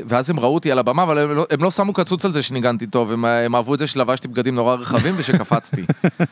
ואז 0.08 0.29
הם 0.29 0.39
ראו 0.39 0.53
אותי 0.53 0.71
על 0.71 0.79
הבמה, 0.79 1.03
אבל 1.03 1.17
הם 1.17 1.32
לא, 1.36 1.45
הם 1.49 1.63
לא 1.63 1.71
שמו 1.71 1.93
קצוץ 1.93 2.25
על 2.25 2.32
זה 2.32 2.43
שניגנתי 2.43 2.88
טוב, 2.88 3.12
הם, 3.12 3.25
הם 3.25 3.56
אהבו 3.56 3.73
את 3.73 3.79
זה 3.79 3.88
שלבשתי 3.88 4.27
בגדים 4.27 4.56
נורא 4.56 4.75
רחבים 4.75 5.13
ושקפצתי. 5.17 5.82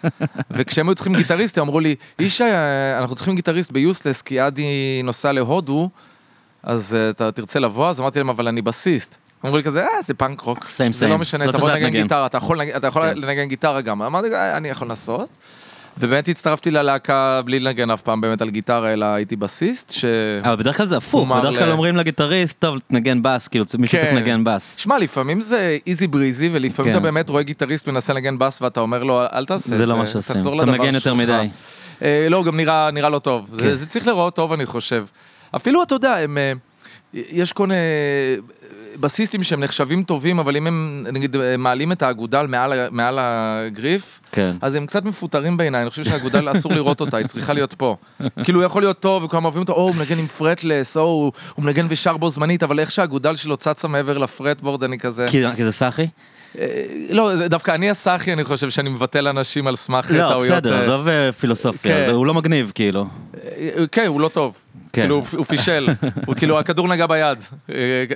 וכשהם 0.52 0.90
היו 0.90 0.96
צריכים 0.96 1.16
גיטריסט, 1.16 1.58
הם 1.58 1.64
אמרו 1.64 1.80
לי, 1.80 1.96
ישי, 2.20 2.44
אה, 2.44 3.00
אנחנו 3.00 3.16
צריכים 3.16 3.36
גיטריסט 3.36 3.72
ביוסלס, 3.72 4.22
כי 4.22 4.40
עדי 4.40 5.02
נוסע 5.04 5.32
להודו, 5.32 5.90
אז 6.64 6.96
אה, 6.96 7.10
אתה 7.10 7.32
תרצה 7.32 7.60
לבוא? 7.60 7.88
אז 7.90 8.00
אמרתי 8.00 8.20
להם, 8.20 8.30
אבל 8.30 8.48
אני 8.48 8.62
בסיסט. 8.62 9.18
אמרו 9.46 9.58
לי 9.58 9.64
כזה, 9.64 9.84
אה, 9.84 10.02
זה 10.06 10.14
פאנק 10.14 10.42
רוק. 10.42 10.60
סיים, 10.60 10.92
זה 10.92 11.06
same. 11.06 11.10
לא 11.10 11.18
משנה, 11.18 11.46
לא 11.46 11.52
תבוא 11.52 11.70
צריך 11.70 11.84
לנגן. 11.84 12.02
גיטרה, 12.02 12.26
אתה 12.26 12.38
יכול, 12.38 12.62
אתה 12.62 12.88
יכול 12.88 13.02
כן. 13.02 13.18
לנגן 13.18 13.46
גיטרה 13.46 13.82
גם. 13.82 14.02
אמרתי, 14.02 14.34
"אה, 14.34 14.58
אני 14.58 14.70
יכול 14.70 14.88
לנסות. 14.88 15.30
ובאמת 15.98 16.28
הצטרפתי 16.28 16.72
ללהקה 16.72 17.42
בלי 17.46 17.60
לנגן 17.60 17.90
אף 17.92 18.02
פעם 18.02 18.22
באמת 18.22 18.42
על 18.42 18.50
גיטרה, 18.50 18.94
אלא 18.94 19.06
הייתי 19.06 19.36
בסיסט, 19.36 19.92
ש... 19.92 20.06
אבל 20.42 20.56
בדרך 20.56 20.78
כלל 20.78 20.86
זה 20.86 20.98
הפוך, 20.98 21.30
בדרך 21.32 21.60
כלל 21.60 21.68
ל- 21.70 21.72
אומרים 21.72 21.96
לגיטריסט, 21.96 22.60
טוב, 22.60 22.80
תנגן 22.88 23.20
בס, 23.22 23.48
כאילו 23.48 23.66
מישהו 23.80 23.98
צריך 24.00 24.10
כן. 24.10 24.16
לנגן 24.16 24.44
בס. 24.44 24.76
שמע, 24.78 24.98
לפעמים 24.98 25.42
זה 25.42 25.78
איזי 25.88 26.08
בריזי, 26.08 26.50
ולפעמים 26.54 26.92
כן. 26.92 26.98
אתה 26.98 27.04
באמת 27.04 27.30
רואה 27.30 27.44
גיטריסט 27.44 27.88
מנסה 27.88 28.14
לנגן 28.14 28.38
בס, 28.40 28.62
ואתה 28.62 28.80
אומר 28.80 29.04
לו, 29.04 29.22
אל 29.34 29.46
תעשה 29.46 29.70
זה, 29.70 29.78
זה 29.78 29.86
לא 29.86 29.98
מה 29.98 30.06
שעושים. 30.08 30.36
אתה 30.38 30.66
מנגן 30.66 30.94
יותר 30.94 31.00
שלך." 31.16 31.20
מדי. 31.20 31.48
אה, 32.02 32.28
לא, 32.30 32.44
גם 32.44 32.58
נראה, 32.58 32.92
נראה 32.92 33.10
לא 33.10 33.20
טוב. 33.20 33.50
כן. 33.60 33.64
זה, 33.64 33.76
זה 33.78 33.86
צריך 33.86 34.08
לראות 34.08 34.36
טוב, 34.36 34.54
אני 34.54 34.66
חושב. 34.66 35.06
אפילו, 35.56 35.84
אתה 35.84 35.96
יודע, 35.96 36.16
הם, 36.18 36.38
אה, 36.38 36.54
יש 37.14 37.54
כל 37.54 37.70
בסיסטים 39.00 39.44
שהם 39.44 39.60
נחשבים 39.60 40.04
טובים, 40.04 40.40
אבל 40.40 40.56
אם 40.56 40.68
הם, 40.68 41.06
נגיד, 41.14 41.36
מעלים 41.58 41.92
את 41.92 42.02
האגודל 42.02 42.46
מעל, 42.48 42.74
מעל 42.92 43.18
הגריף, 43.22 44.20
כן. 44.32 44.52
אז 44.62 44.76
הם 44.76 44.86
קצת 44.86 45.06
מפוטרים 45.06 45.58
בעיניי, 45.58 45.82
אני 45.82 45.90
חושב 45.90 46.04
שהאגודל 46.04 46.52
אסור 46.52 46.74
לראות 46.74 47.02
אותה, 47.02 47.18
היא 47.18 47.28
צריכה 47.28 47.54
להיות 47.54 47.74
פה. 47.74 47.96
כאילו 48.44 48.60
הוא 48.60 48.66
יכול 48.66 48.82
להיות 48.82 49.00
טוב, 49.00 49.24
וכולם 49.24 49.46
אוהבים 49.46 49.62
אותו, 49.62 49.74
או 49.74 49.82
הוא 49.82 49.96
מנגן 49.96 50.20
עם 50.20 50.28
פרטלס, 50.28 50.98
או 50.98 51.02
הוא, 51.02 51.32
הוא 51.56 51.66
מנגן 51.66 51.86
ושר 51.90 52.18
בו 52.18 52.30
זמנית, 52.30 52.64
אבל 52.64 52.80
איך 52.80 52.92
שהאגודל 52.92 53.36
שלו 53.36 53.58
צצה 53.58 53.88
מעבר 53.88 54.18
לפרטבורד, 54.18 54.84
אני 54.84 55.00
כזה... 55.00 55.28
כי 55.56 55.64
זה 55.64 55.72
סאחי? 55.72 56.08
אה, 56.60 56.84
לא, 57.10 57.48
דווקא 57.48 57.72
אני 57.72 57.90
הסאחי, 57.90 58.34
אני 58.34 58.44
חושב 58.44 58.70
שאני 58.70 58.90
מבטל 58.90 59.28
אנשים 59.28 59.68
על 59.68 59.76
סמך 59.76 60.12
לא, 60.12 60.30
טעויות. 60.30 60.64
בסדר, 60.64 60.74
אה, 60.74 60.84
עזוב 60.84 61.08
אה, 61.08 61.32
פילוסופיה, 61.32 62.06
כן. 62.06 62.12
הוא 62.12 62.26
לא 62.26 62.34
מגניב, 62.34 62.72
כאילו. 62.76 63.06
כן, 63.92 64.06
הוא 64.08 64.22
לא 64.22 64.28
טוב. 64.28 64.58
כן. 64.94 65.02
כאילו, 65.02 65.16
הוא- 65.16 65.26
הוא 65.38 65.46
פישל. 65.46 65.88
הוא 66.26 66.36
כאילו, 66.36 66.60
הכדור 66.60 66.88
נגע 66.88 67.08
ביד. 67.08 67.38
אה, 67.70 67.76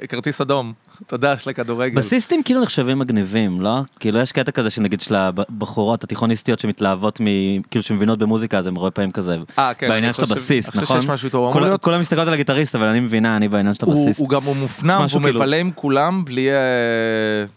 כרטיס 0.10 0.42
אדום. 0.42 0.74
אתה 1.08 1.16
יודע, 1.16 1.38
של 1.38 1.50
הכדורגל. 1.50 1.96
בסיסטים 1.98 2.44
כאילו 2.44 2.62
נחשבים 2.62 3.00
מגניבים, 3.00 3.62
לא? 3.62 3.80
כאילו 4.00 4.20
יש 4.20 4.32
קטע 4.32 4.52
כזה 4.52 4.70
שנגיד 4.70 5.02
של 5.02 5.16
הבחורות 5.16 6.04
התיכוניסטיות 6.04 6.60
שמתלהבות 6.60 7.20
מ... 7.22 7.26
כאילו 7.72 7.84
שמבינות 7.84 8.20
במוזיקה, 8.20 8.58
אז 8.58 8.68
הם 8.68 8.78
הרבה 8.78 8.92
פעמים 8.92 9.12
כזה 9.12 9.38
אה, 9.60 9.74
כן, 9.74 9.90
בעניין 9.90 10.14
של 10.14 10.22
חושב- 10.22 10.34
הבסיסט, 10.36 10.70
אני 10.76 10.82
חושב 10.82 10.84
נכון? 10.84 11.02
שיש 11.02 11.10
משהו 11.10 11.30
הוא 11.34 11.52
אמור 11.52 11.78
כולם- 11.78 12.00
מסתכלות 12.02 12.28
על 12.28 12.34
הגיטריסט, 12.34 12.76
אבל 12.76 12.86
אני 12.86 13.00
מבינה, 13.00 13.36
אני 13.36 13.48
בעניין 13.48 13.74
של 13.74 13.86
הוא, 13.86 13.94
הבסיסט. 13.94 14.20
הוא 14.20 14.30
גם 14.30 14.44
הוא 14.44 14.56
מופנם, 14.56 15.06
והוא 15.10 15.22
כאילו- 15.22 15.40
מבלה 15.40 15.58
עם 15.58 15.72
כולם 15.76 16.26
בלי, 16.26 16.50
אה, 16.52 16.56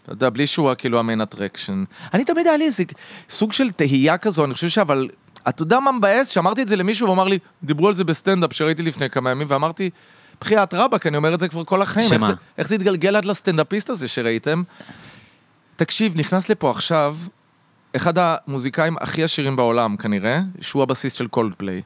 אתה 0.05 0.13
יודע, 0.13 0.31
בלי 0.31 0.47
שהוא 0.47 0.75
כאילו 0.79 0.99
ה 0.99 1.03
main 1.03 1.21
attraction. 1.21 1.85
אני 2.15 2.25
תמיד 2.25 2.47
היה 2.47 2.57
לי 2.57 2.65
איזה 2.65 2.83
סוג 3.31 3.53
של 3.53 3.71
תהייה 3.71 4.19
כזו, 4.19 4.45
אני 4.45 4.55
חושב 4.55 4.69
שאבל, 4.69 5.09
אתה 5.49 5.63
יודע 5.63 5.81
מה 5.81 5.93
מבאס? 5.93 6.29
שאמרתי 6.29 6.63
את 6.63 6.69
זה 6.69 6.77
למישהו 6.77 7.07
והוא 7.07 7.15
אמר 7.15 7.29
לי, 7.29 7.39
דיברו 7.63 7.89
על 7.89 7.95
זה 7.95 8.05
בסטנדאפ 8.05 8.53
שראיתי 8.53 8.83
לפני 8.83 9.11
כמה 9.11 9.31
ימים, 9.31 9.47
ואמרתי, 9.51 9.91
בחייאת 10.41 10.75
רבאק, 10.75 11.07
אני 11.07 11.17
אומר 11.17 11.35
את 11.35 11.41
זה 11.41 11.49
כבר 11.49 11.65
כל 11.65 11.83
החיים. 11.83 12.13
איך 12.13 12.21
שמה? 12.21 12.27
זה, 12.27 12.35
איך 12.59 12.69
זה 12.69 12.75
התגלגל 12.75 13.17
עד 13.17 13.25
לסטנדאפיסט 13.25 13.91
הזה 13.91 14.09
שראיתם? 14.09 14.63
תקשיב, 15.77 16.13
נכנס 16.17 16.49
לפה 16.49 16.71
עכשיו 16.71 17.17
אחד 17.97 18.15
המוזיקאים 18.17 18.97
הכי 19.01 19.23
עשירים 19.23 19.57
בעולם 19.57 19.97
כנראה, 19.97 20.41
שהוא 20.61 20.83
הבסיסט 20.83 21.13
של 21.13 21.27
קולד 21.27 21.55
פליי. 21.55 21.83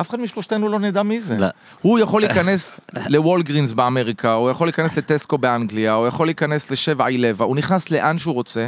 אף 0.00 0.10
אחד 0.10 0.20
משלושתנו 0.20 0.68
לא 0.68 0.78
נדע 0.78 1.02
מי 1.02 1.20
זה. 1.20 1.36
לא. 1.38 1.46
הוא 1.80 1.98
יכול 1.98 2.20
להיכנס 2.20 2.80
לוולגרינס 3.14 3.72
באמריקה, 3.72 4.32
הוא 4.32 4.50
יכול 4.50 4.66
להיכנס 4.66 4.96
לטסקו 4.96 5.38
באנגליה, 5.38 5.92
הוא 5.92 6.06
יכול 6.06 6.26
להיכנס 6.26 6.70
לסבן 6.70 7.06
אילבן, 7.06 7.44
הוא 7.44 7.56
נכנס 7.56 7.90
לאן 7.90 8.18
שהוא 8.18 8.34
רוצה. 8.34 8.66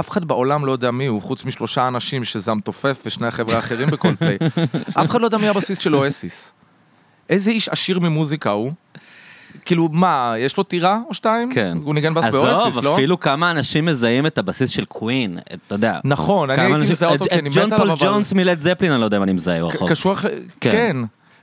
אף 0.00 0.10
אחד 0.10 0.24
בעולם 0.24 0.66
לא 0.66 0.72
יודע 0.72 0.90
מי 0.90 1.06
הוא, 1.06 1.22
חוץ 1.22 1.44
משלושה 1.44 1.88
אנשים 1.88 2.24
שזה 2.24 2.50
המתופף 2.50 3.02
ושני 3.06 3.26
החבר'ה 3.26 3.56
האחרים 3.56 3.90
בקולדפליי. 3.90 4.36
אף 5.00 5.10
אחד 5.10 5.20
לא 5.20 5.26
יודע 5.26 5.38
מי 5.38 5.48
הבסיסט 5.48 5.78
של 5.78 5.94
אואסיס. 5.96 6.52
איזה 7.30 7.50
איש 7.50 7.68
עשיר 7.68 7.98
ממוזיקה 8.00 8.50
הוא? 8.50 8.72
כאילו, 9.64 9.88
מה, 9.92 10.34
יש 10.38 10.56
לו 10.56 10.62
טירה 10.62 10.98
או 11.08 11.14
שתיים? 11.14 11.52
כן. 11.54 11.78
הוא 11.82 11.94
ניגן 11.94 12.14
בס 12.14 12.24
באואסיס, 12.26 12.66
עזוב, 12.66 12.84
לא? 12.84 12.94
אפילו 12.94 13.20
כמה 13.20 13.50
אנשים 13.50 13.84
מזהים 13.84 14.26
את 14.26 14.38
הבסיסט 14.38 14.70
של 14.70 14.84
קווין, 14.84 15.38
אתה 15.66 15.74
יודע. 15.74 15.98
נכון, 16.04 16.50
אני 16.50 16.62
הייתי 16.62 16.92
מזהה 16.92 17.10
אותו 17.10 17.24
את- 17.24 17.30
כי 17.30 17.38
אני 17.38 17.48
מת 17.50 17.54
עליו, 17.56 17.60
את 17.60 17.62
ג'ון 17.62 17.78
פול 17.78 17.90
אבל... 17.90 18.00
ג'ונס 18.06 18.32
מלד 18.32 18.58
זפלין, 18.60 18.92
אני 18.92 19.00
לא 19.00 19.04
יודע 19.04 19.16
אם 19.16 19.22
אני 19.22 19.32
מזהה 19.32 19.60
ברחוב. 19.60 19.90
קשוח, 19.90 20.20
כן. 20.20 20.28
כן. 20.60 20.96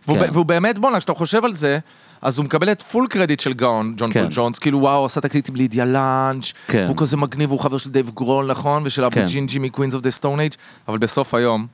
כן. 0.07 0.29
והוא 0.33 0.45
באמת, 0.45 0.79
בואנה, 0.79 0.97
כשאתה 0.97 1.13
חושב 1.13 1.45
על 1.45 1.53
זה, 1.53 1.79
אז 2.21 2.37
הוא 2.37 2.45
מקבל 2.45 2.71
את 2.71 2.81
full 2.83 3.07
credit 3.07 3.39
של 3.39 3.53
גאון, 3.53 3.93
ג'ון 3.97 4.11
כן. 4.11 4.19
פול 4.21 4.29
ג'ונס, 4.35 4.59
כאילו 4.59 4.79
וואו, 4.79 5.05
עשה 5.05 5.21
תקליט 5.21 5.49
עם 5.49 5.55
לידיה 5.55 5.85
לאנץ', 5.85 6.51
כן. 6.67 6.83
והוא 6.85 6.97
כזה 6.97 7.17
מגניב, 7.17 7.51
הוא 7.51 7.59
חבר 7.59 7.77
של 7.77 7.89
דייב 7.89 8.11
גרול, 8.15 8.51
נכון? 8.51 8.81
ושל 8.85 9.03
אבו 9.03 9.13
כן. 9.15 9.25
הג'ינג'י 9.25 9.59
מקווינס 9.59 9.93
אוף 9.93 10.01
דה 10.03 10.11
סטון 10.11 10.39
אייג', 10.39 10.53
אבל 10.87 10.97
בסוף 10.97 11.33
היום, 11.33 11.67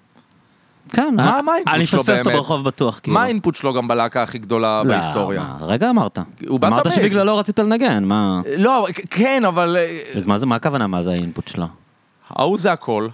כן, 0.91 1.13
מה- 1.15 1.33
אני- 1.33 1.41
מה 1.41 1.51
ה 1.54 1.57
input 1.57 1.73
אני 1.75 1.86
שלו 1.86 1.99
מפספס 1.99 2.17
אותו 2.19 2.23
באמת? 2.29 2.38
ברחוב 2.38 2.63
בטוח, 2.65 2.99
כאילו. 3.03 3.13
מה 3.13 3.23
האינפוט 3.23 3.55
שלו 3.55 3.73
גם 3.73 3.88
בלהקה 3.88 4.23
הכי 4.23 4.38
גדולה 4.38 4.81
לא, 4.86 4.89
בהיסטוריה? 4.93 5.39
מה, 5.60 5.65
רגע 5.65 5.89
אמרת. 5.89 6.19
הוא 6.47 6.60
בא 6.60 6.67
אמרת 6.67 6.83
תמיד. 6.83 6.95
שבגללו 6.95 7.38
רצית 7.38 7.60
לנגן, 7.60 8.03
מה? 8.03 8.41
לא, 8.57 8.88
כן, 9.10 9.43
אבל 9.47 9.77
אה, 9.79 10.01
אז 10.17 10.25
מה 10.25 10.38
זה, 10.38 10.45
מה 10.45 10.55
הכוונה, 10.55 10.88
מה 10.88 11.03
זה 11.03 11.12
האינפוט 11.12 11.47
שלו? 11.47 11.65
ההוא 12.29 12.57
זה 12.57 12.71
הכל. 12.71 13.07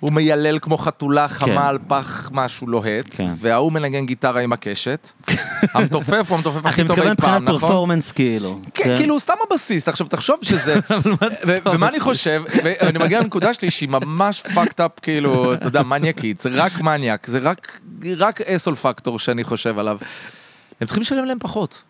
הוא 0.00 0.12
מיילל 0.12 0.58
כמו 0.58 0.78
חתולה 0.78 1.28
חמה 1.28 1.68
על 1.68 1.78
פח 1.88 2.30
משהו 2.32 2.66
לוהט, 2.66 3.06
כן. 3.10 3.28
וההוא 3.38 3.72
מנגן 3.72 4.06
גיטרה 4.06 4.40
עם 4.40 4.52
הקשת. 4.52 5.12
המתופף 5.74 6.26
הוא 6.28 6.36
המתופף 6.36 6.66
הכי 6.66 6.82
טוב 6.82 6.90
מתכוון 6.90 7.06
אי 7.06 7.12
מבחינת 7.12 7.20
פעם, 7.20 7.44
נכון? 7.44 7.60
פרפורמנס, 7.60 8.12
כאילו. 8.12 8.60
כן, 8.74 8.96
כאילו, 8.96 9.14
הוא 9.14 9.20
סתם 9.20 9.34
הבסיסט. 9.50 9.88
עכשיו, 9.88 10.06
תחשוב 10.06 10.38
שזה... 10.42 10.74
ומה 11.72 11.88
אני 11.88 12.00
חושב, 12.00 12.42
ואני 12.64 12.98
מגיע 12.98 13.20
לנקודה 13.20 13.54
שלי 13.54 13.70
שהיא 13.70 13.88
ממש 13.88 14.42
fucked 14.46 14.78
up, 14.78 15.00
כאילו, 15.02 15.54
אתה 15.54 15.66
יודע, 15.66 15.82
מניאקית, 15.82 16.40
זה 16.40 16.48
רק 16.52 16.80
מניאק, 16.80 17.26
זה 17.26 17.38
רק, 17.38 17.80
רק 18.18 18.40
asshole 18.40 18.74
factor 18.74 19.18
שאני 19.18 19.44
חושב 19.44 19.78
עליו. 19.78 19.98
הם 20.80 20.86
צריכים 20.86 21.00
לשלם 21.00 21.24
להם 21.24 21.38
פחות. 21.40 21.82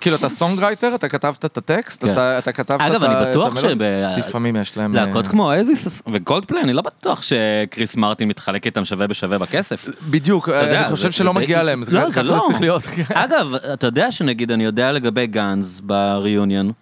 כאילו, 0.00 0.16
אתה 0.16 0.28
songwriter, 0.28 0.94
אתה 0.94 1.08
כתבת 1.08 1.44
את 1.44 1.56
הטקסט, 1.56 2.04
כן. 2.04 2.12
אתה 2.12 2.38
אתה 2.38 2.52
כתבת 2.52 2.80
את 2.80 2.86
אגב, 2.90 3.04
ה- 3.04 3.06
אני 3.22 3.30
בטוח. 3.30 3.60
שב- 3.60 3.82
לפעמים 4.18 4.56
יש 4.56 4.76
להם... 4.76 4.94
להקות 4.94 5.24
אה, 5.26 5.30
כמו 5.30 5.54
אואזיס 5.54 6.02
וקולדפליי, 6.12 6.62
אני 6.62 6.72
לא 6.72 6.82
בטוח 6.82 7.22
שקריס 7.22 7.96
מרטין 7.96 8.28
מתחלק 8.28 8.66
איתם 8.66 8.84
שווה 8.84 9.06
בשווה 9.06 9.38
בכסף. 9.38 9.88
בדיוק, 10.10 10.48
יודע, 10.48 10.80
אני 10.86 10.90
חושב 10.90 11.10
שלא 11.10 11.34
מגיע 11.34 11.62
להם, 11.62 11.82
זה 11.82 11.92
לא, 11.92 12.00
ככה 12.00 12.10
זה 12.24 12.30
לא. 12.30 12.44
צריך 12.46 12.60
להיות. 12.60 12.82
אגב, 13.14 13.54
אתה 13.54 13.86
יודע 13.86 14.12
שנגיד, 14.12 14.50
אני 14.52 14.64
יודע 14.64 14.92
לגבי 14.92 15.26
גאנז 15.26 15.80
ב 15.84 15.94
reunion. 15.94 16.72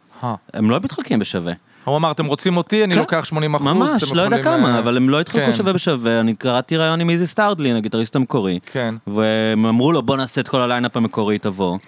הם 0.54 0.70
לא 0.70 0.80
מתחלקים 0.82 1.18
בשווה. 1.18 1.52
הוא 1.84 1.96
אמר, 1.96 2.10
אתם 2.10 2.26
רוצים 2.26 2.56
אותי, 2.56 2.84
אני 2.84 2.94
כן. 2.94 3.00
לוקח 3.00 3.24
80 3.24 3.54
אחוז. 3.54 3.66
ממש, 3.66 4.12
לא 4.12 4.22
יודע 4.22 4.42
כמה, 4.42 4.78
אבל 4.78 4.96
הם 4.96 5.08
לא 5.08 5.20
התחלקו 5.20 5.46
כן. 5.46 5.52
שווה 5.52 5.72
בשווה, 5.72 6.20
אני 6.20 6.34
קראתי 6.34 6.76
ראיון 6.76 7.00
עם 7.00 7.10
איזי 7.10 7.26
סטרדלין, 7.26 7.76
הגיטריסט 7.76 8.16
המקורי, 8.16 8.58
כן. 8.72 8.94
והם 9.06 9.66
אמרו 9.66 9.92
לו 9.92 10.02
בוא 10.02 10.16
נעשה 10.16 10.40
את 10.40 10.48
כל 10.48 10.60
ה 10.60 10.65
lineup 10.65 10.96
המקורי, 10.96 11.38
תבוא. 11.38 11.78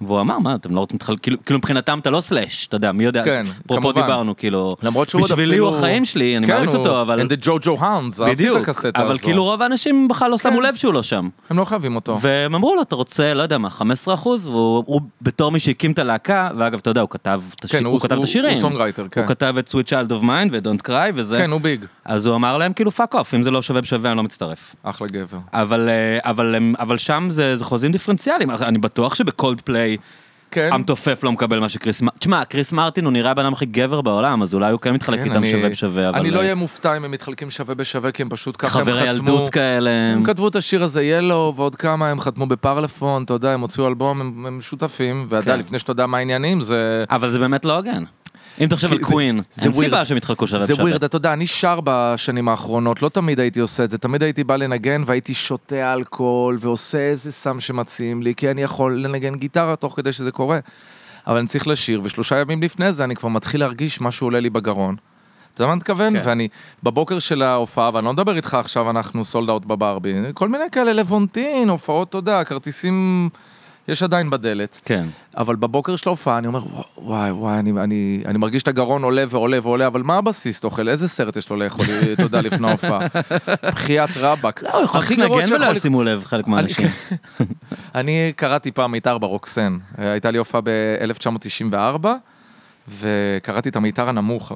והוא 0.00 0.20
אמר, 0.20 0.38
מה, 0.38 0.54
אתם 0.54 0.74
לא 0.74 0.80
רוצים 0.80 0.94
להתחלק, 0.94 1.20
כאילו, 1.20 1.36
כאילו 1.46 1.58
מבחינתם 1.58 1.98
אתה 1.98 2.10
לא 2.10 2.20
סלאש, 2.20 2.66
אתה 2.66 2.76
יודע, 2.76 2.92
מי 2.92 3.04
יודע, 3.04 3.24
כן, 3.24 3.46
אפרופו. 3.66 3.92
דיברנו, 3.92 4.36
כאילו, 4.36 4.72
למרות 4.82 5.08
שהוא 5.08 5.22
עוד 5.22 5.30
בשבילי 5.30 5.50
אפילו... 5.52 5.68
הוא 5.68 5.76
החיים 5.76 6.04
שלי, 6.04 6.36
אני 6.36 6.46
כן, 6.46 6.52
מעריץ 6.54 6.74
אותו, 6.74 7.02
אבל, 7.02 7.20
and 7.20 7.30
the 7.30 7.44
Ju 7.46 7.63
Ju 7.63 7.80
Hounds, 7.80 8.22
אהבתי 8.22 8.50
את 8.50 8.56
הקסטה 8.56 8.88
אבל 8.94 9.10
הזו. 9.14 9.22
כאילו 9.22 9.44
רוב 9.44 9.62
האנשים 9.62 10.08
בכלל 10.08 10.30
לא 10.30 10.38
שמו 10.38 10.52
כן. 10.52 10.62
לב 10.62 10.74
שהוא 10.74 10.94
לא 10.94 11.02
שם. 11.02 11.28
הם 11.50 11.58
לא 11.58 11.64
חייבים 11.64 11.96
אותו. 11.96 12.18
והם 12.20 12.54
אמרו 12.54 12.74
לו, 12.74 12.82
אתה 12.82 12.96
רוצה, 12.96 13.34
לא 13.34 13.42
יודע 13.42 13.58
מה, 13.58 13.70
15 13.70 14.14
אחוז, 14.14 14.46
והוא 14.46 14.82
הוא 14.86 15.00
בתור 15.22 15.50
מי 15.52 15.58
שהקים 15.58 15.92
את 15.92 15.98
הלהקה, 15.98 16.48
ואגב, 16.58 16.78
אתה 16.78 16.90
יודע, 16.90 17.00
הוא 17.00 17.10
כתב 17.10 17.40
את 17.54 17.66
כן, 17.70 17.84
הוא 17.84 17.92
הוא- 17.92 18.00
כתב 18.00 18.12
את 18.12 18.18
הוא- 18.18 18.24
השירים. 18.24 18.52
הוא 18.52 18.60
songwriter, 18.60 19.06
כן. 19.10 19.20
הוא 19.20 19.28
כתב 19.28 19.54
את 19.58 19.68
Sweet 19.74 19.88
Child 19.88 20.10
of 20.10 20.22
Mine 20.24 20.48
ו-Don't 20.52 20.88
Cry 20.88 20.92
וזה. 21.14 21.38
כן, 21.38 21.50
הוא 21.50 21.60
big. 21.60 21.84
אז 22.04 22.26
הוא 22.26 22.34
אמר 22.34 22.58
להם, 22.58 22.72
כאילו, 22.72 22.90
fuck 22.90 23.14
off, 23.14 23.34
אם 23.34 23.42
זה 23.42 23.50
לא 23.50 23.62
שווה 23.62 23.80
בשווה, 23.80 24.10
אני 24.10 24.16
לא 24.16 24.22
מצטרף. 24.22 24.74
אחלה 24.82 25.08
גבר. 25.08 25.38
אבל, 25.52 25.88
אה, 25.88 26.30
אבל, 26.30 26.54
אבל 26.78 26.98
שם 26.98 27.26
זה, 27.30 27.56
זה 27.56 27.64
חוזים 27.64 27.92
דיפרנציאליים, 27.92 28.50
אני 28.50 28.78
בטוח 28.78 29.14
שבקולד 29.14 29.60
פליי, 29.60 29.83
כן. 30.50 30.68
המתופף 30.72 31.24
לא 31.24 31.32
מקבל 31.32 31.58
מה 31.58 31.68
שקריס 31.68 32.02
מרטין, 32.02 32.18
תשמע, 32.18 32.44
קריס 32.44 32.72
מרטין 32.72 33.04
הוא 33.04 33.12
נראה 33.12 33.30
הבן 33.30 33.44
אדם 33.44 33.52
הכי 33.52 33.66
גבר 33.66 34.00
בעולם, 34.00 34.42
אז 34.42 34.54
אולי 34.54 34.72
הוא 34.72 34.80
כן 34.80 34.92
מתחלק 34.92 35.18
כן, 35.18 35.24
איתם 35.24 35.36
אני- 35.36 35.50
שווה 35.50 35.68
בשווה, 35.70 36.08
אבל... 36.08 36.18
אני 36.18 36.30
לא 36.30 36.36
אה, 36.36 36.42
אהיה 36.42 36.54
מופתע 36.54 36.96
אם 36.96 37.04
הם 37.04 37.10
מתחלקים 37.10 37.50
שווה 37.50 37.74
בשווה, 37.74 38.10
כי 38.12 38.22
הם 38.22 38.28
פשוט 38.28 38.56
ככה 38.58 38.78
הם 38.80 38.84
חתמו. 38.86 38.96
חברי 38.98 39.08
ילדות 39.08 39.48
כאלה. 39.48 39.90
הם 39.90 40.24
כתבו 40.24 40.48
את 40.48 40.56
השיר 40.56 40.84
הזה 40.84 41.02
ילו, 41.02 41.52
ועוד 41.56 41.76
כמה 41.76 42.10
הם 42.10 42.20
חתמו 42.20 42.46
בפרלפון, 42.46 43.22
אתה 43.22 43.34
יודע, 43.34 43.50
הם 43.52 43.60
הוציאו 43.60 43.86
אלבום, 43.88 44.20
הם 44.20 44.46
הם 44.46 44.60
שותפים, 44.60 45.26
ואתה 45.28 45.42
יודע, 45.44 45.52
כן. 45.54 45.60
לפני 45.60 45.78
שאתה 45.78 45.90
יודע 45.92 46.06
מה 46.06 46.18
העניינים, 46.18 46.60
זה... 46.60 47.04
אבל 47.10 47.30
זה 47.30 47.38
באמת 47.38 47.64
לא 47.64 47.76
הוגן. 47.76 48.04
אם 48.60 48.66
תחשוב 48.66 48.90
כי 48.90 48.96
על 48.96 49.02
זה- 49.02 49.06
קווין, 49.10 49.40
זה 49.54 49.62
אין. 49.64 49.72
סיבה 49.72 50.04
שהם 50.04 50.16
יתחלקו 50.16 50.46
שווה 50.46 50.66
זה 50.66 50.72
בשווה. 50.72 50.84
ווירד, 50.84 51.04
אתה 51.04 51.16
יודע, 51.16 51.32
אני 51.32 51.46
שר 51.46 51.78
בשנים 51.84 52.48
האחרונות, 52.48 53.02
לא 53.02 53.08
תמיד 53.08 53.40
הייתי 53.40 53.60
עושה 53.60 53.84
את 53.84 53.90
זה, 53.90 53.98
תמיד 53.98 54.22
הייתי 54.22 54.44
בא 54.44 54.56
לנגן 54.56 55.02
והייתי 55.06 55.34
שותה 55.34 55.92
אלכוהול 55.94 56.56
ועושה 56.60 56.98
איזה 56.98 57.32
סם 57.32 57.60
שמציעים 57.60 58.22
לי, 58.22 58.34
כי 58.34 58.50
אני 58.50 58.62
יכול 58.62 59.00
לנגן 59.00 59.34
גיטרה 59.34 59.76
תוך 59.76 59.96
כדי 59.96 60.12
שזה 60.12 60.30
קורה. 60.30 60.58
אבל 61.26 61.36
אני 61.38 61.46
צריך 61.48 61.66
לשיר, 61.68 62.00
ושלושה 62.04 62.38
ימים 62.40 62.62
לפני 62.62 62.92
זה 62.92 63.04
אני 63.04 63.16
כבר 63.16 63.28
מתחיל 63.28 63.60
להרגיש 63.60 64.00
משהו 64.00 64.26
עולה 64.26 64.40
לי 64.40 64.50
בגרון. 64.50 64.96
אתה 65.54 65.62
יודע 65.62 65.66
מה 65.66 65.72
אני 65.72 65.78
מתכוון? 65.78 66.20
כן. 66.20 66.28
ואני 66.28 66.48
בבוקר 66.82 67.18
של 67.18 67.42
ההופעה, 67.42 67.90
ואני 67.94 68.04
לא 68.06 68.12
מדבר 68.12 68.36
איתך 68.36 68.54
עכשיו, 68.54 68.90
אנחנו 68.90 69.24
סולד 69.24 69.48
אאוט 69.50 69.64
בברבי, 69.64 70.12
כל 70.34 70.48
מיני 70.48 70.64
כאלה 70.72 70.92
לבונטין, 70.92 71.68
הופעות, 71.68 72.08
אתה 72.08 72.18
יודע, 72.18 72.44
כרטיסים 72.44 73.28
יש 73.88 74.02
עדיין 74.02 74.30
בדלת. 74.30 74.80
כן. 74.84 75.06
אבל 75.36 75.56
בבוקר 75.56 75.96
של 75.96 76.08
ההופעה 76.08 76.38
אני 76.38 76.46
אומר, 76.46 76.62
וואי, 76.96 77.30
וואי, 77.30 77.58
אני, 77.58 77.70
אני, 77.70 78.22
אני 78.26 78.38
מרגיש 78.38 78.62
את 78.62 78.68
הגרון 78.68 79.04
עולה 79.04 79.24
ועולה 79.28 79.58
ועולה, 79.62 79.86
אבל 79.86 80.02
מה 80.02 80.16
הבסיס 80.16 80.64
אוכל? 80.64 80.88
איזה 80.88 81.08
סרט 81.08 81.36
יש 81.36 81.50
לו 81.50 81.56
לאכול, 81.56 81.86
אתה 82.12 82.22
יודע, 82.22 82.40
לפני 82.40 82.68
ההופעה? 82.68 83.00
בחיית 83.62 84.10
רבאק. 84.16 84.62
לא, 84.62 84.70
הוא 84.76 84.84
יכול 84.84 85.00
הכי 85.00 85.16
גרוע 85.16 85.36
לנגן 85.36 85.48
שיכול 85.48 85.66
ולא 85.66 85.78
שימו 85.80 86.02
לב 86.02 86.24
חלק 86.24 86.48
מהאנשים. 86.48 86.88
אני 87.94 88.32
קראתי 88.36 88.72
פעם 88.72 88.92
מיתר 88.92 89.18
ברוקסן, 89.18 89.78
הייתה 89.98 90.30
לי 90.30 90.38
הופעה 90.38 90.60
ב-1994, 90.64 92.06
וקראתי 92.88 93.68
את 93.68 93.76
המיתר 93.76 94.08
הנמוך, 94.08 94.52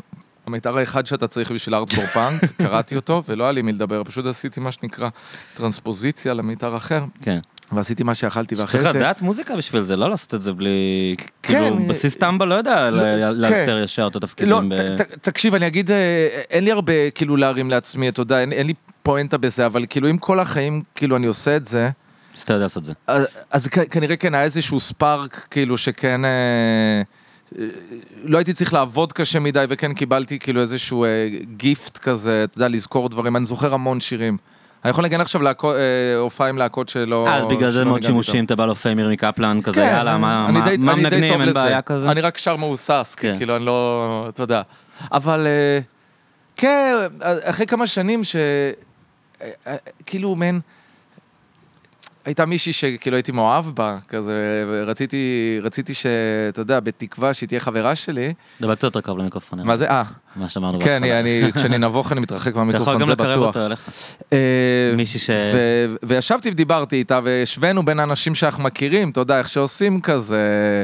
המיתר 0.46 0.78
האחד 0.78 1.06
שאתה 1.06 1.26
צריך 1.26 1.52
בשביל 1.52 1.74
ארטבור 1.74 2.06
פאנק, 2.14 2.42
קראתי 2.58 2.96
אותו, 2.96 3.22
ולא 3.28 3.44
היה 3.44 3.52
לי 3.52 3.62
מי 3.62 3.72
לדבר, 3.72 4.04
פשוט 4.04 4.26
עשיתי 4.26 4.60
מה 4.60 4.72
שנקרא 4.72 5.08
טרנספוזיציה 5.54 6.34
למיתר 6.34 6.76
אחר, 6.76 7.04
כן. 7.22 7.38
ועשיתי 7.72 8.02
מה 8.02 8.14
שיכלתי, 8.14 8.54
ואחרי 8.54 8.80
צריך 8.80 8.92
זה... 8.92 8.98
לדעת 8.98 9.22
מוזיקה 9.22 9.56
בשביל 9.56 9.82
זה, 9.82 9.96
לא 9.96 10.10
לעשות 10.10 10.34
את 10.34 10.42
זה 10.42 10.52
בלי... 10.52 11.14
כן, 11.42 11.52
כאילו, 11.52 11.78
אה, 11.78 11.88
בסיס 11.88 12.16
טמבה 12.16 12.44
לא 12.44 12.54
יודע 12.54 12.90
לא, 12.90 13.16
לאלתר 13.30 13.48
כן. 13.76 13.80
ישר 13.84 14.06
את 14.06 14.14
לא, 14.14 14.18
התפקידים. 14.18 14.72
ת- 14.96 15.00
תקשיב, 15.22 15.54
אני 15.54 15.66
אגיד, 15.66 15.90
אה, 15.90 16.28
אין 16.50 16.64
לי 16.64 16.72
הרבה 16.72 17.10
כאילו 17.10 17.36
להרים 17.36 17.70
לעצמי, 17.70 18.08
אתה 18.08 18.20
יודע, 18.20 18.40
אין 18.40 18.66
לי 18.66 18.74
פואנטה 19.02 19.38
בזה, 19.38 19.66
אבל 19.66 19.84
כאילו 19.90 20.10
אם 20.10 20.18
כל 20.18 20.40
החיים, 20.40 20.80
כאילו 20.94 21.16
אני 21.16 21.26
עושה 21.26 21.56
את 21.56 21.64
זה, 21.64 21.90
אז 22.36 22.42
אתה 22.42 22.52
יודע 22.52 22.62
לעשות 22.64 22.80
את 22.82 22.84
זה. 22.84 22.92
אז- 23.50 23.66
כנראה 23.68 24.16
כן 24.16 24.34
היה 24.34 24.44
איזשהו 24.44 24.80
ספארק, 24.80 25.46
כאילו 25.50 25.78
שכן... 25.78 26.24
אה, 26.24 26.30
אה, 27.58 27.64
לא 28.24 28.38
הייתי 28.38 28.52
צריך 28.52 28.72
לעבוד 28.72 29.12
קשה 29.12 29.40
מדי, 29.40 29.64
וכן 29.68 29.92
קיבלתי 29.94 30.38
כאילו 30.38 30.60
איזשהו 30.60 31.04
אה, 31.04 31.28
גיפט 31.56 31.98
כזה, 31.98 32.44
אתה 32.44 32.58
יודע, 32.58 32.68
לזכור 32.68 33.08
דברים. 33.08 33.36
אני 33.36 33.44
זוכר 33.44 33.74
המון 33.74 34.00
שירים. 34.00 34.36
אני 34.84 34.90
יכול 34.90 35.04
לנגן 35.04 35.20
עכשיו 35.20 35.42
אה, 35.76 36.16
הופעה 36.16 36.48
עם 36.48 36.56
להקות 36.58 36.88
שלא... 36.88 37.26
אה, 37.26 37.34
אז 37.34 37.44
בגלל 37.44 37.70
זה 37.70 37.84
מאוד 37.84 38.02
שימושים, 38.02 38.44
אתה 38.44 38.56
בא 38.56 38.66
ירמי 38.98 39.16
קפלן, 39.16 39.62
כזה, 39.62 39.74
כן, 39.74 39.94
יאללה, 39.96 40.18
מה 40.18 40.48
מנגנים, 40.50 41.40
אין. 41.40 41.52
בעיה 41.52 41.82
כזה? 41.82 42.10
אני 42.10 42.20
רק 42.20 42.38
שר 42.38 42.56
מהוסס, 42.56 43.14
כן. 43.18 43.34
כאילו 43.36 43.56
אני 43.56 43.64
לא, 43.64 44.26
אתה 44.28 44.42
יודע. 44.42 44.62
אבל 45.12 45.46
אה, 45.46 45.80
כן, 46.56 46.94
אחרי 47.44 47.66
כמה 47.66 47.86
שנים 47.86 48.24
ש... 48.24 48.36
כאילו, 50.06 50.36
מעין... 50.36 50.60
הייתה 52.24 52.46
מישהי 52.46 52.72
שכאילו 52.72 53.16
הייתי 53.16 53.32
מאוהב 53.32 53.66
בה, 53.66 53.96
כזה, 54.08 54.64
ורציתי, 54.70 55.18
רציתי 55.62 55.94
ש... 55.94 56.06
אתה 56.48 56.60
יודע, 56.60 56.80
בתקווה 56.80 57.34
שהיא 57.34 57.48
תהיה 57.48 57.60
חברה 57.60 57.96
שלי. 57.96 58.32
דבר 58.60 58.74
קצת 58.74 58.84
יותר 58.84 59.00
קרוב 59.00 59.18
למיקרופון. 59.18 59.60
מה 59.66 59.76
זה? 59.76 59.90
אה, 59.90 60.02
מה 60.36 60.48
שאמרנו 60.48 60.80
כן, 60.80 60.84
בהתחלה. 61.02 61.20
אני, 61.20 61.42
אני- 61.42 61.52
כשאני 61.52 61.78
נבוך 61.78 62.12
אני 62.12 62.20
מתרחק 62.20 62.42
אתה 62.42 62.50
יכול 62.50 62.62
מהמיקרופון, 62.64 62.98
גם 63.00 63.06
זה 63.06 63.12
לקרב 63.12 63.30
בטוח. 63.32 63.46
אותו 63.46 63.66
אליך. 63.66 63.90
אה, 64.32 64.38
מישהי 64.96 65.20
ש- 65.20 65.30
וישבתי 66.02 66.48
ודיברתי 66.50 66.96
איתה, 66.96 67.20
והשווינו 67.24 67.84
בין 67.84 68.00
האנשים 68.00 68.34
שאנחנו 68.34 68.62
מכירים, 68.62 69.10
אתה 69.10 69.20
יודע, 69.20 69.38
איך 69.38 69.48
שעושים 69.48 70.00
כזה. 70.00 70.82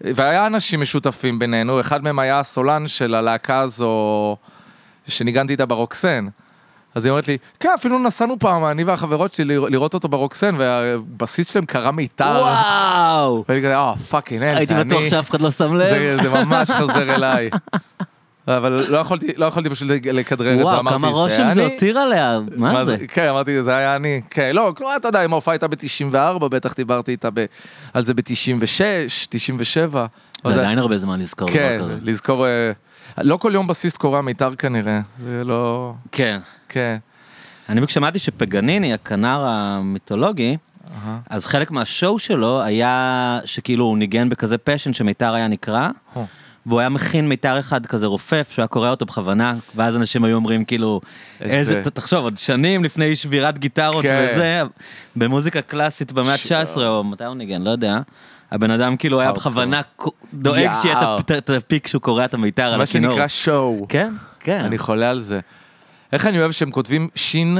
והיה 0.00 0.46
אנשים 0.46 0.80
משותפים 0.80 1.38
בינינו, 1.38 1.80
אחד 1.80 2.04
מהם 2.04 2.18
היה 2.18 2.40
הסולן 2.40 2.88
של 2.88 3.14
הלהקה 3.14 3.58
הזו, 3.60 4.36
שניגנתי 5.08 5.52
איתה 5.52 5.66
ברוקסן. 5.66 6.26
אז 6.96 7.04
היא 7.04 7.10
אומרת 7.10 7.28
לי, 7.28 7.38
כן, 7.60 7.68
אפילו 7.74 7.98
נסענו 7.98 8.38
פעם, 8.38 8.64
אני 8.64 8.84
והחברות 8.84 9.34
שלי, 9.34 9.56
לראות- 9.68 9.94
אותו 9.94 10.08
ברוקסן, 10.08 10.54
והבסיסט 10.58 11.52
שלהם 11.52 11.64
קרא 11.66 11.90
מיתר. 11.90 12.24
וואו! 12.24 13.44
ואני 13.48 13.60
כזה, 13.60 13.76
אה, 13.76 13.92
fucking, 14.10 14.42
אין, 14.42 14.56
הייתי 14.56 14.74
זה 14.74 14.84
בטוח 14.84 15.00
אני. 15.00 15.10
שאף 15.10 15.30
אחד 15.30 15.40
לא 15.40 15.50
שם 15.50 15.74
לב. 15.74 15.88
זה, 15.88 16.16
זה 16.22 16.28
ממש 16.28 16.70
חוזר 16.70 17.14
אליי. 17.14 17.50
אבל 18.48 18.86
לא 18.88 18.98
יכולתי, 18.98 19.26
לא 19.36 19.46
יכולתי 19.46 19.70
פשוט 19.70 19.88
לכדרר 20.04 20.52
את 20.52 20.58
זה, 20.58 20.64
וואו, 20.64 20.78
אמרתי, 20.78 20.96
כמה 20.98 21.08
רושם 21.08 21.36
זה 21.36 21.52
אני?" 21.52 21.72
הותיר 21.72 21.98
עליה, 21.98 22.38
מה 22.56 22.84
זה? 22.84 22.96
כן, 23.08 23.28
אמרתי, 23.28 23.62
זה 23.62 23.76
היה 23.76 23.96
אני. 23.96 24.20
כן, 24.30 24.50
לא, 24.54 24.72
אתה 24.96 25.08
יודע, 25.08 25.24
אם 25.24 25.32
ההופעה 25.32 25.54
הייתה 25.54 25.68
ב-94, 25.68 26.48
בטח 26.48 26.74
דיברתי 26.74 27.10
איתה 27.12 27.28
על 27.94 28.04
זה 28.04 28.14
ב-96, 28.14 28.80
97. 29.28 30.06
זה 30.46 30.52
עדיין 30.60 30.78
הרבה 30.78 30.98
זמן 30.98 31.20
לזכור 31.20 31.48
כן. 31.50 31.80
לזכור... 32.02 32.46
לא 33.22 33.36
כל 33.36 33.50
יום 33.54 33.66
בסיסט 33.66 33.96
קורה 33.96 34.22
מיתר 34.22 34.54
כנראה, 34.54 35.00
זה 35.24 35.44
לא... 35.44 35.92
כן. 36.12 36.38
כן. 36.68 36.96
אני 37.68 37.76
בדיוק 37.76 37.90
שמעתי 37.90 38.18
שפגניני, 38.18 38.94
הכנר 38.94 39.44
המיתולוגי, 39.48 40.56
אהה. 40.90 41.18
אז 41.30 41.46
חלק 41.46 41.70
מהשואו 41.70 42.18
שלו 42.18 42.62
היה 42.62 43.38
שכאילו 43.44 43.84
הוא 43.84 43.98
ניגן 43.98 44.28
בכזה 44.28 44.58
פשן 44.58 44.92
שמיתר 44.92 45.34
היה 45.34 45.48
נקרא, 45.48 45.88
הו. 46.14 46.26
והוא 46.66 46.80
היה 46.80 46.88
מכין 46.88 47.28
מיתר 47.28 47.58
אחד 47.60 47.86
כזה 47.86 48.06
רופף, 48.06 48.48
שהוא 48.52 48.62
היה 48.62 48.66
קורא 48.66 48.90
אותו 48.90 49.06
בכוונה, 49.06 49.54
ואז 49.74 49.96
אנשים 49.96 50.24
היו 50.24 50.36
אומרים 50.36 50.64
כאילו, 50.64 51.00
איזה- 51.40 51.78
איזה, 51.78 51.90
תחשוב, 51.90 52.24
עוד 52.24 52.36
שנים 52.36 52.84
לפני 52.84 53.16
שבירת 53.16 53.58
גיטרות 53.58 54.02
כן. 54.02 54.28
וזה, 54.34 54.62
במוזיקה 55.16 55.60
קלאסית 55.62 56.12
במאה 56.12 56.32
ה-19, 56.32 56.80
או 56.80 57.04
מתי 57.04 57.24
הוא 57.24 57.34
ניגן, 57.34 57.62
לא 57.62 57.70
יודע. 57.70 57.98
הבן 58.50 58.70
אדם 58.70 58.96
כאילו 58.96 59.20
היה. 59.20 59.32
בכוונה 59.32 59.80
דואג 60.34 60.70
שיהיה 60.82 61.16
את 61.38 61.50
הפיק 61.50 61.86
שהוא 61.86 62.02
קורא 62.02 62.24
את 62.24 62.34
המיתר 62.34 62.62
על 62.62 62.76
מה 62.76 62.82
הכינור. 62.82 63.10
שנקרא 63.12 63.28
שואו. 63.28 63.86
כן, 63.88 64.12
כן. 64.40 64.60
אני 64.60 64.78
חולה 64.78 65.10
על 65.10 65.20
זה. 65.20 65.40
איך 66.12 66.26
אני 66.26 66.40
אוהב 66.40 66.50
שהם 66.52 66.70
כותבים 66.70 67.08
שין, 67.14 67.58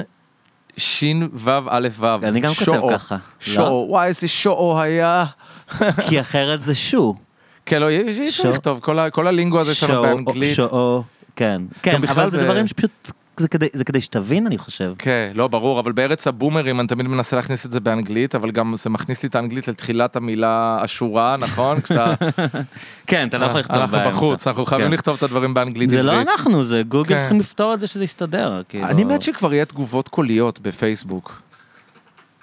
שין 0.77 1.29
וו 1.33 1.51
א' 1.68 1.88
וו. 1.99 2.07
אני 2.22 2.40
גם 2.40 2.53
כותב. 2.55 2.81
ככה. 2.90 3.14
לא? 3.14 3.20
שואו, 3.40 3.87
וואי, 3.88 4.09
איזה 4.09 4.29
שואו 4.29 4.81
היה. 4.81 5.25
כי 6.09 6.20
אחרת 6.20 6.62
זה 6.62 6.75
שו. 6.75 7.14
כן, 7.66 7.81
לא, 7.81 7.88
אי 7.88 8.29
אפשר 8.29 8.42
שואו. 8.42 8.53
לכתוב, 8.53 8.81
כל 9.12 9.27
הלינגו 9.27 9.61
הזה 9.61 9.75
שלנו 9.75 10.03
באנגלית. 10.03 10.55
שואו, 10.55 11.03
כן. 11.37 11.62
כן, 11.83 12.05
אבל 12.09 12.31
זה 12.31 12.44
דברים 12.44 12.66
שפשוט, 12.66 13.11
זה 13.40 13.49
כדי- 13.49 13.68
זה 13.72 13.85
כדי 13.85 14.01
שתבין, 14.01 14.46
אני 14.46 14.59
חושב. 14.59 14.92
כן, 14.99 15.33
לא, 15.35 15.49
ברור, 15.49 15.81
אבל 15.81 15.92
בארץ 15.92 16.27
הבומרים 16.27 16.81
אני 16.81 16.88
תמיד 16.88 17.07
מנסה 17.07 17.37
להכניס 17.37 17.66
את 17.66 17.72
זה 17.72 17.81
באנגלית, 17.81 18.35
אבל 18.35 18.51
גם 18.51 18.77
זה 18.77 18.90
מכניס 18.90 19.22
לי 19.22 19.29
את 19.29 19.35
האנגלית 19.35 19.68
לתחילת 19.68 20.16
המילה 20.16 20.79
השורה, 20.83 21.37
נכון? 21.37 21.81
כשאתה... 21.81 22.14
כן, 23.07 23.29
אתה 23.29 23.38
לא 23.38 23.44
יכול 23.44 23.61
לכתוב 23.61 23.77
אנחנו 23.77 23.96
באמצע. 23.96 24.11
בחוץ, 24.11 24.46
אנחנו 24.46 24.66
חייבים 24.66 24.87
כן. 24.87 24.92
לכתוב 24.92 25.16
את 25.16 25.22
הדברים 25.22 25.55
באנגלית 25.55 25.90
זה 25.90 26.03
לא. 26.03 26.20
אנחנו, 26.20 26.64
זה 26.64 26.83
גוגל 26.88 27.14
כן. 27.14 27.20
צריכים 27.20 27.40
לפתור 27.40 27.75
את 27.75 27.81
זה 27.81 27.87
שזה 27.87 28.05
יסתדר. 28.05 28.62
כאילו. 28.68 28.85
אני 28.87 29.05
מת 29.05 29.22
שכבר 29.22 29.55
יהיה 29.55 29.64
תגובות 29.64 30.09
קוליות 30.09 30.61
בפייסבוק. 30.61 31.42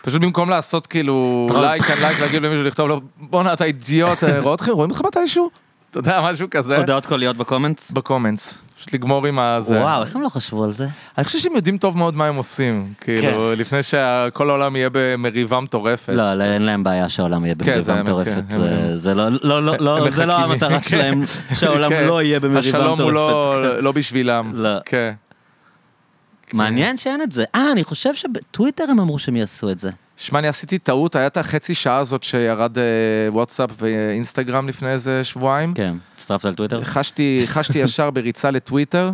פשוט 0.02 0.22
במקום 0.22 0.50
לעשות 0.50 0.88
כאילו 0.88 1.48
לייק 1.62 1.90
על 1.90 2.00
לייק, 2.02 2.20
להגיד 2.20 2.42
למישהו 2.42 2.64
לכתוב 2.64 2.88
לו, 2.88 3.02
בואנה 3.18 3.54
אתה 3.54 3.64
אידיוט, 3.66 4.24
אה, 4.24 4.40
רואה 4.40 4.56
אתכם, 4.56 4.72
רואים 4.72 4.92
אותך 4.92 5.02
מתישהו? 5.06 5.50
אתה 5.94 6.00
יודע, 6.00 6.22
משהו 6.24 6.48
כזה. 6.52 6.78
הודעות 6.78 7.06
קוליות 7.06 7.38
ב 7.38 7.43
comments? 7.43 7.92
ב 7.92 7.99
comments. 7.99 8.62
פשוט 8.78 8.94
לגמור 8.94 9.28
עם 9.28 9.40
הזה. 9.40 9.80
וואו, 9.82 10.02
איך 10.04 10.16
הם 10.16 10.22
לא 10.22 10.30
חשבו 10.30 10.64
על 10.64 10.72
זה? 10.72 10.88
אני 11.18 11.24
חושב 11.26 11.40
שהם 11.40 11.56
יודעים 11.56 11.78
טוב 11.78 11.98
מאוד 11.98 12.16
מה 12.16 12.26
הם 12.28 12.36
עושים. 12.36 12.94
כאילו, 13.02 13.56
לפני 13.56 13.84
שכל 13.84 14.50
העולם 14.50 14.76
יהיה 14.76 14.90
במריבה 14.92 15.60
מטורפת. 15.60 16.14
לא, 16.14 16.34
לא, 16.34 16.44
אין 16.44 16.62
להם 16.62 16.84
בעיה 16.84 17.10
שהעולם 17.10 17.46
יהיה 17.46 17.56
כן, 17.56 17.72
במריבה 17.72 17.94
האמת, 17.94 18.04
מטורפת. 18.10 18.44
כן, 18.50 18.58
זה- 18.58 18.76
הם- 18.76 18.96
זה 19.00 19.14
לא- 19.14 19.30
לא, 19.30 19.64
לא, 19.64 19.78
לא, 19.80 20.10
זה 20.12 20.26
לא. 20.26 20.34
המטרה 20.38 20.80
כן. 20.80 20.90
שלהם, 20.90 21.24
שהעולם 21.56 21.90
כן. 21.90 22.04
לא 22.08 22.22
יהיה 22.24 22.40
במריבה 22.40 22.60
מטורפת. 22.60 22.76
השלום 22.84 23.02
הוא 23.02 23.12
לא- 23.12 23.80
לא 23.82 23.92
בשבילם. 23.92 24.52
לא. 24.56 24.70
כן. 24.86 25.14
מעניין 26.54 26.98
שאין 26.98 27.22
את 27.22 27.32
זה. 27.32 27.44
אה, 27.56 27.72
אני 27.72 27.84
חושב 27.84 28.14
שבטוויטר 28.14 28.84
הם 28.90 29.00
אמרו 29.00 29.20
שהם 29.20 29.36
יעשו 29.36 29.70
את 29.70 29.80
זה. 29.80 29.90
שמע, 30.24 30.40
אני 30.40 30.48
עשיתי 30.48 30.78
טעות, 30.80 31.16
היה 31.16 31.28
את 31.28 31.38
החצי 31.38 31.76
שעה 31.76 31.98
הזאת 31.98 32.24
שירד 32.24 32.78
אה, 32.78 32.84
וואטסאפ 33.30 33.70
ואינסטגרם 33.80 34.68
לפני 34.68 34.90
איזה 34.90 35.24
שבועיים. 35.24 35.74
כן, 35.74 35.94
הצטרפת 36.18 36.46
לטוויטר? 36.46 36.84
חשתי, 36.84 37.44
חשתי 37.48 37.80
ישר 37.84 38.12
בריצה 38.12 38.52
לטוויטר. 38.52 39.12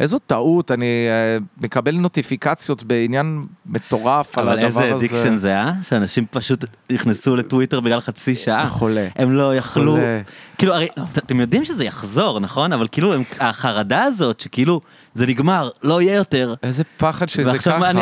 איזו 0.00 0.18
טעות, 0.18 0.70
אני 0.70 0.84
אה, 1.08 1.38
מקבל 1.60 1.94
נוטיפיקציות 1.94 2.82
בעניין 2.82 3.46
מטורף 3.66 4.38
על 4.38 4.48
אבל 4.48 4.64
הדבר 4.64 4.80
הזה. 4.80 4.92
איזה 4.94 4.96
addiction 4.96 5.36
זה, 5.36 5.56
אה? 5.56 5.72
שאנשים 5.88 6.26
פשוט 6.30 6.64
נכנסו 6.92 7.36
לטוויטר 7.36 7.80
בגלל 7.80 8.00
חצי 8.00 8.34
שעה. 8.34 8.66
חולה. 8.68 9.08
הם 9.16 9.32
לא 9.32 9.56
יכלו... 9.56 9.92
חולה. 9.92 10.20
כאילו, 10.58 10.74
הרי, 10.74 10.88
את- 11.12 11.18
אתם 11.18 11.40
יודעים 11.40 11.64
שזה 11.64 11.84
יחזור, 11.84 12.40
נכון? 12.40 12.72
אבל 12.72 12.88
כאילו, 12.92 13.12
הם- 13.14 13.22
החרדה 13.40 14.02
הזאת, 14.02 14.40
שכאילו, 14.40 14.80
זה 15.14 15.26
נגמר, 15.26 15.68
לא 15.82 16.02
יהיה 16.02 16.14
יותר. 16.14 16.54
איזה 16.62 16.82
פחד 16.96 17.28
שזה 17.28 17.58
ככה. 17.58 17.90
אני- 17.90 18.00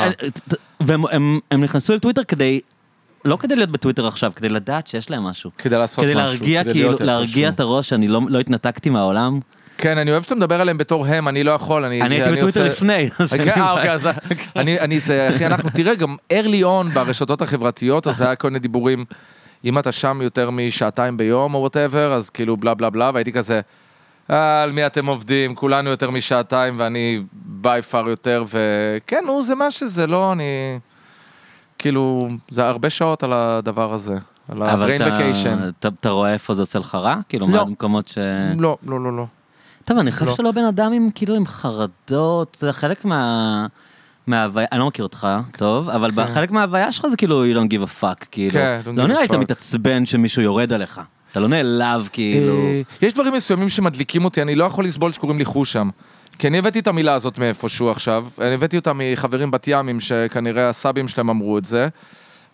והם 0.80 1.04
הם- 1.12 1.38
הם 1.50 1.64
נכנסו 1.64 1.94
לטוויטר 1.94 2.24
כדי, 2.24 2.60
לא 3.24 3.36
כדי 3.36 3.56
להיות 3.56 3.70
בטוויטר 3.70 4.06
עכשיו, 4.06 4.32
כדי 4.36 4.48
לדעת 4.48 4.86
שיש 4.86 5.10
להם 5.10 5.22
משהו. 5.22 5.50
כדי 5.58 5.78
לעשות 5.78 6.04
כדי 6.04 6.14
משהו. 6.14 6.26
להרגיע, 6.26 6.62
כדי 6.64 6.72
כאילו, 6.72 6.94
להרגיע. 7.00 7.48
את 7.48 7.60
הראש 7.60 7.88
שאני 7.88 8.08
לא 8.08 8.20
לא 8.28 8.40
התנתקתי 8.40 8.90
מהעולם. 8.90 9.38
כן, 9.78 9.98
אני 9.98 10.10
אוהב 10.10 10.22
שאתה 10.22 10.34
מדבר 10.34 10.60
עליהם 10.60 10.78
בתור 10.78 11.06
הם, 11.06 11.28
אני 11.28 11.44
לא 11.44 11.50
יכול, 11.50 11.84
אני... 11.84 12.02
אני 12.02 12.14
הייתי 12.14 12.36
בטוויטר 12.36 12.64
לפני. 12.64 13.10
כן, 13.44 13.60
אה. 13.60 13.72
אוקיי, 13.72 13.92
אז 13.92 14.08
אני, 14.56 14.80
אני, 14.80 15.00
זה, 15.00 15.28
אחי, 15.28 15.46
אנחנו, 15.46 15.70
תראה, 15.70 15.94
גם 15.94 16.16
early 16.32 16.62
on 16.64 16.94
ברשתות 16.94 17.42
החברתיות, 17.42 18.06
אז 18.06 18.20
היה 18.20 18.34
כל 18.36 18.48
מיני 18.48 18.58
דיבורים, 18.58 19.04
אם 19.64 19.78
אתה 19.78 19.92
שם 19.92 20.18
יותר 20.22 20.50
משעתיים 20.50 21.16
ביום 21.16 21.54
או 21.54 21.60
whatever, 21.60 22.12
אז 22.12 22.30
כאילו 22.30 22.56
בלה 22.56 22.74
בלה 22.74 22.90
בלה, 22.90 23.10
והייתי 23.14 23.32
כזה, 23.32 23.54
"אה, 23.56 23.60
על 24.28 24.72
מי 24.72 24.86
אתם 24.86 25.06
עובדים, 25.06 25.54
כולנו 25.54 25.90
יותר 25.90 26.10
משעתיים, 26.10 26.74
ואני 26.78 27.22
by 27.32 27.82
far 27.82 28.08
יותר, 28.08 28.44
וכן, 28.48 29.22
נו, 29.26 29.42
זה 29.42 29.54
מה 29.54 29.70
שזה, 29.70 30.06
לא, 30.06 30.32
אני... 30.32 30.78
כאילו, 31.78 32.28
זה 32.50 32.68
הרבה 32.68 32.90
שעות 32.90 33.22
על 33.22 33.32
הדבר 33.32 33.94
הזה, 33.94 34.16
על 34.48 34.62
ה-brain 34.62 35.00
vacation. 35.00 35.68
אתה- 35.78 35.88
אתה 36.00 36.10
רואה 36.10 36.32
איפה 36.32 36.54
זה 36.54 36.62
עושה 36.62 36.78
לך 36.78 36.94
רע? 36.94 37.16
כאילו, 37.28 37.46
לא. 37.46 37.52
מה 37.52 37.60
המקומות 37.60 38.08
ש... 38.08 38.18
לא, 38.58 38.76
לא, 38.86 39.00
לא, 39.00 39.16
לא. 39.16 39.26
טוב, 39.84 39.98
אני 39.98 40.12
חושב 40.12 40.24
לא. 40.24 40.30
שאתה 40.32 40.42
לא 40.42 40.50
בן 40.50 40.64
אדם 40.64 40.92
עם 40.92 41.08
כאילו 41.14 41.34
עם 41.34 41.46
חרדות, 41.46 42.56
זה 42.60 42.72
חלק 42.72 43.04
מה... 43.04 43.66
מההוויה, 44.26 44.66
אני 44.72 44.80
לא 44.80 44.86
מכיר 44.86 45.04
אותך, 45.04 45.28
טוב, 45.56 45.88
אבל 45.90 46.10
חלק 46.34 46.50
מההוויה 46.50 46.92
שלך 46.92 47.06
זה 47.06 47.16
כאילו 47.16 47.44
you 47.44 47.56
don't 47.56 47.70
give 47.70 47.88
a 47.90 48.02
fuck, 48.02 48.24
כאילו. 48.30 48.52
כן, 48.52 48.80
don't 48.84 48.90
לא 48.96 49.06
נראה 49.06 49.20
לי 49.20 49.26
אתה. 49.26 49.38
מתעצבן 49.38 50.06
שמישהו 50.06 50.42
יורד 50.42 50.72
עליך. 50.72 51.00
אתה 51.34 51.40
לא 51.40 51.48
נעלב, 51.48 52.08
כאילו. 52.12 52.56
אה, 52.56 52.82
יש 53.02 53.12
דברים 53.12 53.32
מסוימים 53.32 53.68
שמדליקים 53.68 54.24
אותי, 54.24 54.42
אני 54.42 54.54
לא 54.54 54.64
יכול 54.64 54.84
לסבול 54.84 55.12
שקוראים 55.12 55.38
לי 55.38 55.44
חושם. 55.44 55.88
כי 56.38 56.46
אני 56.46 56.58
הבאתי 56.58 56.78
את 56.78 56.86
המילה 56.86 57.14
הזאת 57.14 57.38
מאיפשהו 57.38 57.90
עכשיו, 57.90 58.26
אני 58.40 58.54
הבאתי 58.54 58.76
אותה 58.76 58.92
מחברים 58.94 59.50
בת 59.50 59.64
ימים, 59.68 60.00
שכנראה 60.00 60.68
הסבים 60.68 61.08
שלהם 61.08 61.30
אמרו 61.30 61.58
את 61.58 61.64
זה, 61.64 61.88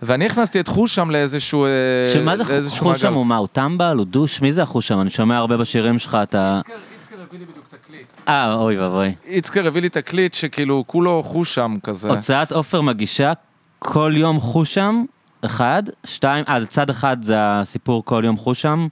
ואני 0.02 0.26
הכנסתי 0.26 0.60
את 0.60 0.68
חושם 0.68 1.10
לאיזשהו... 1.10 1.64
אה, 1.64 1.70
שמה 2.12 2.36
זה 2.36 2.44
לאיזשהו 2.48 2.86
חוש 2.86 3.00
שם? 3.00 3.06
מעגל. 3.06 3.16
הוא 3.16 3.26
מה, 3.26 3.36
הוא 3.36 3.48
טמבל? 3.52 3.96
הוא 3.96 4.06
דוש? 4.06 4.42
מי 4.42 4.52
זה 4.52 4.62
החוש 4.62 4.88
שם? 4.88 5.00
אני 5.00 5.10
שומע 5.10 5.36
הרבה 5.36 5.56
בשירים 5.56 5.98
שלך, 5.98 6.18
אתה... 6.22 6.60
איצקר 6.60 7.22
הביא 7.22 7.38
לי 7.38 7.44
בדיוק 7.44 7.66
תקליט. 7.68 8.06
אה, 8.28 8.54
אוי 8.54 8.78
ואבוי. 8.78 9.12
איצקר 9.26 9.66
הביא 9.66 9.82
לי 9.82 9.88
תקליט 9.88 10.34
שכאילו 10.34 10.84
כולו 10.86 11.22
חושם 11.22 11.76
כזה. 11.82 12.08
הוצאת 12.08 12.52
עופר 12.52 12.80
מגישה 12.80 13.32
כל 13.78 14.12
יום 14.16 14.40
חושם, 14.40 15.04
אחד, 15.44 15.82
שתיים, 16.04 16.44
אה, 16.48 16.60
זה 16.60 16.66
צד 16.66 16.90
אחד 16.90 17.16
זה 17.22 17.34
הסיפור 17.38 18.04
כל 18.04 18.22
יום 18.26 18.36
חושם, 18.36 18.86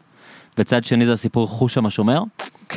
וצד 0.58 0.84
שני 0.84 1.06
זה 1.06 1.12
הסיפור 1.12 1.48
חושם 1.48 1.86
השומר. 1.86 2.22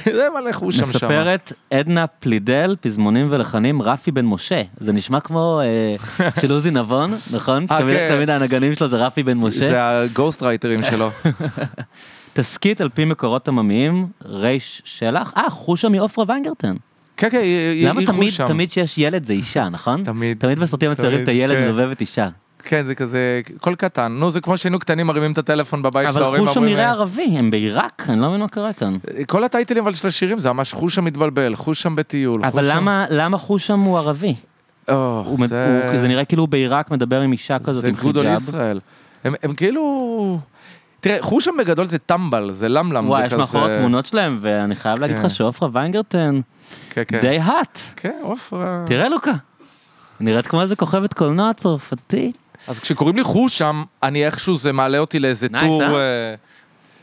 זה 0.05 0.27
מלא 0.41 0.51
חושם 0.51 0.77
שם. 0.85 0.89
מספרת 0.89 1.53
עדנה 1.71 2.07
פלידל, 2.07 2.75
פזמונים 2.81 3.27
ולחנים, 3.29 3.81
רפי 3.81 4.11
בן 4.11 4.25
משה. 4.25 4.61
זה 4.77 4.93
נשמע 4.93 5.19
כמו 5.19 5.61
אה, 5.63 5.95
של 6.41 6.51
עוזי 6.51 6.71
נבון, 6.71 7.13
נכון? 7.31 7.65
אה, 7.71 7.79
כן. 7.81 8.09
תמיד 8.15 8.29
הנגנים 8.29 8.75
שלו 8.75 8.87
זה 8.87 9.05
רפי 9.05 9.23
בן 9.23 9.37
משה. 9.37 9.59
זה 9.59 9.99
הגוסט 10.01 10.43
רייטרים 10.43 10.83
שלו. 10.83 11.09
תסכית 12.33 12.81
על 12.81 12.89
פי 12.89 13.05
מקורות 13.05 13.47
עממיים, 13.47 14.07
ריש 14.25 14.81
שלח, 14.85 15.33
אה, 15.37 15.49
חושה 15.49 15.89
מעופרה 15.89 16.25
ויינגרטן. 16.27 16.75
כן, 17.17 17.29
כן, 17.29 17.37
היא 17.37 17.57
היא- 17.69 17.87
למה 17.87 18.05
תמיד. 18.05 18.33
תמיד 18.47 18.71
שיש 18.71 18.97
ילד 18.97 19.25
זה 19.25 19.33
אישה, 19.33 19.69
נכון? 19.69 20.03
תמיד. 20.03 20.37
תמיד 20.39 20.59
בסרטים 20.59 20.89
המצוירים 20.89 21.23
את 21.23 21.27
הילד 21.27 21.55
כן. 21.55 21.65
מדובב 21.65 21.89
את 21.91 22.01
אישה. 22.01 22.29
כן, 22.63 22.85
זה 22.85 22.95
כזה, 22.95 23.41
קול 23.61 23.75
קטן. 23.75 24.11
נו, 24.11 24.31
זה 24.31 24.41
כמו 24.41 24.57
שהיינו 24.57 24.79
קטנים 24.79 25.07
מרימים 25.07 25.31
את 25.31 25.37
הטלפון 25.37 25.81
בבית 25.81 26.03
של 26.11 26.17
אבל 26.17 26.23
ההורים. 26.23 26.47
חושם 26.47 26.59
ואומרים, 26.59 26.75
נראה 26.75 26.85
אה, 26.87 26.91
ערבי, 26.91 27.23
הם 27.37 27.51
בעיראק, 27.51 28.05
אני 28.09 28.21
לא 28.21 28.27
מבין 28.29 28.39
מה 28.39 28.47
קרה 28.47 28.73
כאן. 28.73 28.97
כל 29.27 29.43
הטייטלים 29.43 29.83
אבל 29.83 29.93
של 29.93 30.07
השירים 30.07 30.39
זה 30.39 30.53
ממש 30.53 30.73
חושם 30.73 31.05
מתבלבל, 31.05 31.55
חושם 31.55 31.95
בטיול. 31.95 32.45
אבל 32.45 32.61
חושם- 32.63 32.75
למה, 32.77 33.05
למה 33.09 33.37
חושם 33.37 33.79
הוא 33.79 33.97
ערבי? 33.97 34.35
או, 34.89 35.23
הוא, 35.27 35.47
זה... 35.47 35.89
הוא, 35.91 35.99
זה 36.01 36.07
נראה 36.07 36.25
כאילו 36.25 36.47
בעיראק 36.47 36.91
מדבר 36.91 37.21
עם 37.21 37.31
אישה 37.31 37.59
כזאת 37.59 37.81
זה 37.81 37.87
עם 37.87 37.95
גודל 37.95 38.21
חיג'אב. 38.21 38.37
ישראל. 38.41 38.79
הם, 39.23 39.33
הם 39.43 39.53
כאילו... 39.53 40.39
תראה, 40.99 41.17
חושם 41.21 41.51
בגדול 41.59 41.85
זה 41.85 41.97
טמבל, 41.97 42.49
זה 42.51 42.69
למלם, 42.69 43.09
וואי, 43.09 43.19
זה 43.19 43.25
יש 43.25 43.31
כזה... 43.31 43.39
מאחורי 43.57 43.77
תמונות 43.77 44.05
שלהם, 44.05 44.37
ואני 44.41 44.75
חייב 44.75 44.99
להגיד 44.99 45.17
כן. 45.19 45.25
לך 45.25 45.29
שעופרה 45.33 45.69
ויינגרטן 45.73 46.41
כן, 46.89 47.01
כן. 47.07 47.21
די 47.21 47.39
האט. 47.39 47.79
כן, 47.95 48.19
עופרה. 48.21 48.83
תראה 48.87 49.09
לוקה. 49.09 49.31
נראית 50.19 50.47
כמו 50.47 50.61
איזה 50.61 50.75
כוכבת 50.75 51.13
קולנוע 51.13 51.53
צרפתית. 51.53 52.37
אז 52.67 52.79
כשקוראים 52.79 53.15
לי 53.15 53.23
חושם, 53.23 53.83
אני 54.03 54.25
איכשהו 54.25 54.55
זה 54.55 54.73
מעלה 54.73 54.97
אותי 54.97 55.19
לאיזה 55.19 55.47
נייס, 55.51 55.63
טור... 55.65 55.83
אה? 55.83 55.89
אה, 55.99 56.33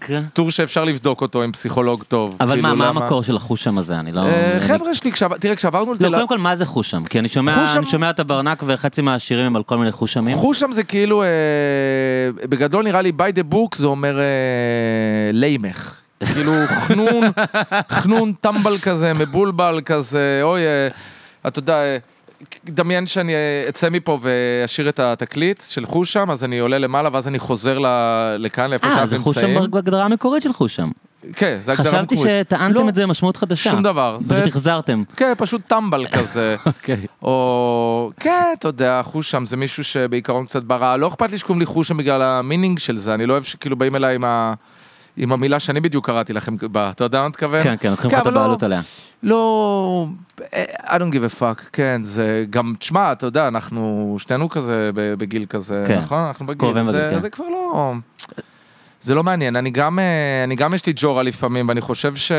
כן. 0.01 0.23
טור 0.33 0.51
שאפשר 0.51 0.85
לבדוק 0.85 1.21
אותו 1.21 1.43
עם 1.43 1.53
פסיכולוג 1.53 2.03
טוב. 2.03 2.37
אבל 2.41 2.51
כאילו, 2.53 2.63
מה, 2.69 2.75
מה 2.75 2.89
המקור 2.89 3.23
של 3.23 3.37
החושם 3.37 3.79
הזה? 3.79 3.97
אני 4.01 4.13
לא... 4.13 4.21
אה, 4.21 4.53
אני- 4.53 4.61
חבר'ה 4.61 4.95
שלי, 4.95 5.11
תראה, 5.41 5.57
כשעברנו 5.57 5.95
לא, 6.01 6.09
קודם 6.09 6.29
כל, 6.29 6.39
מה 6.39 6.57
זה 6.57 6.67
חושם? 6.67 7.05
כי 7.05 7.19
אני 7.19 7.29
שומע, 7.29 7.67
חושם- 7.67 7.79
אני 7.79 7.87
שומע 7.87 8.11
את 8.11 8.21
הברנק 8.21 8.63
וחצי 8.67 9.03
מהשירים 9.03 9.47
הם 9.47 9.57
על 9.57 9.63
כל 9.63 9.79
מיני 9.79 9.93
חושמים. 9.93 10.37
חושם 10.37 10.73
זה 10.73 10.85
כאילו, 10.85 11.23
אה, 11.23 11.29
בגדול 12.49 12.85
נראה 12.85 13.03
לי 13.03 13.13
by 13.19 13.39
the 13.39 13.55
book 13.55 13.77
זה 13.77 13.87
אומר 13.87 14.19
אה, 14.19 14.25
לימך. 15.33 15.95
כאילו 16.33 16.53
חנון, 16.69 17.23
חנון 17.99 18.33
טמבל 18.41 18.79
כזה, 18.79 19.15
מבולבל 19.15 19.81
כזה, 19.85 20.41
אוי, 20.43 20.61
אה, 20.61 20.89
אתה 21.47 21.59
יודע, 21.59 21.75
אה, 21.75 21.97
דמיין 22.65 23.07
שאני 23.07 23.35
אה, 23.35 23.65
אצא 23.69 23.91
מפה 23.91 24.19
ואשאיר 24.23 24.89
את 24.89 25.01
התקליט 25.01 25.63
של 25.69 25.87
חושם, 25.87 26.31
אז 26.31 26.45
אני 26.45 26.59
עולה 26.59 26.79
למעלה 26.79 27.09
ואז 27.13 27.29
אני 27.29 27.39
חוזר 27.39 27.79
לכאן, 28.39 28.71
לאיפה 28.71 28.87
אה, 28.87 28.93
שאנחנו 28.93 29.09
זה 29.11 29.19
חושם 29.19 29.47
נמצאים. 29.47 29.71
בהגדרה 29.71 30.05
המקורית 30.05 30.43
של 30.43 30.53
חושם. 30.53 30.89
כן, 31.33 31.59
זה 31.63 31.73
הגדרה 31.73 31.93
חשבתי 31.93 32.15
מקורית. 32.15 32.33
שטענתם 32.47 32.75
לא, 32.85 32.89
את 32.89 32.95
זה 32.95 33.03
במשמעות 33.07 33.37
חדשה. 33.37 33.71
שום 33.71 33.83
דבר. 33.83 34.17
פשוט 34.21 34.29
זה- 34.29 34.45
החזרתם. 34.45 35.03
כן, 35.17 35.33
פשוט 35.39 35.61
טמבל 35.67 36.07
כזה. 36.19 36.57
אוקיי. 36.67 37.07
או, 37.23 38.11
כן, 38.21 38.43
אתה 38.59 38.69
יודע, 38.69 39.01
חושם 39.05 39.47
זה 39.47 39.57
מישהו 39.57 39.85
שבעיקרון 39.85 40.47
קצת 40.47 40.63
ברע. 40.63 40.97
לא 40.97 41.09
אכפת 41.09 41.31
לי 41.31 41.39
שקוראים 41.39 41.61
לי 41.61 41.67
חושם 41.67 41.97
בגלל 41.97 42.23
המינינג 42.23 42.79
של 42.79 42.97
זה, 42.97 43.15
אני 43.15 43.27
לא 43.27 43.33
אוהב 43.33 43.43
שכאילו 43.45 43.77
באים 43.77 43.97
אליי 43.97 44.15
עם, 44.15 44.25
ה... 44.25 44.53
עם 45.19 45.33
המילה 45.33 45.61
שאני 45.61 45.81
בדיוק 45.81 46.07
קראתי 46.07 46.33
לכם. 46.33 46.57
אתה 46.77 47.05
יודע 47.05 47.19
מה 47.19 47.25
אני 47.25 47.29
מתכוון? 47.29 47.63
כן, 47.63 47.75
כן, 47.81 47.91
לוקחים 47.91 48.11
לך 48.11 48.19
את 48.19 48.27
לא- 48.27 48.31
הבעלות 48.31 48.63
עליה. 48.63 48.81
לא, 49.23 50.07
I 50.85 50.91
don't 50.91 51.13
give 51.13 51.37
a 51.37 51.41
fuck, 51.41 51.63
כן, 51.73 52.01
זה 52.05 52.45
גם, 52.51 52.75
תשמע, 52.79 53.13
אתה 53.13 53.27
יודע, 53.27 53.49
אנחנו 53.49 54.17
שנינו 54.19 54.49
כזה 54.49 54.91
בגיל 54.95 55.45
כזה, 55.49 55.85
כן. 55.89 55.99
נכון? 55.99 56.19
אנחנו 56.19 56.47
בגיל, 56.47 56.59
קרובים 56.59 56.91
זה, 56.91 56.99
בגיל, 56.99 57.15
כן. 57.17 57.21
זה 57.21 57.31
כבר 57.31 57.49
לא... 57.49 57.93
זה 59.01 59.15
לא 59.15 59.25
מעניין, 59.25 59.57
אני 59.57 59.71
גם, 59.71 59.99
אה, 59.99 60.45
אני 60.45 60.55
גם 60.57 60.75
יש 60.75 60.87
לי 60.87 60.93
ג'ורה 60.97 61.23
לפעמים, 61.23 61.69
ואני 61.69 61.81
חושב 61.81 62.17
ש... 62.17 62.33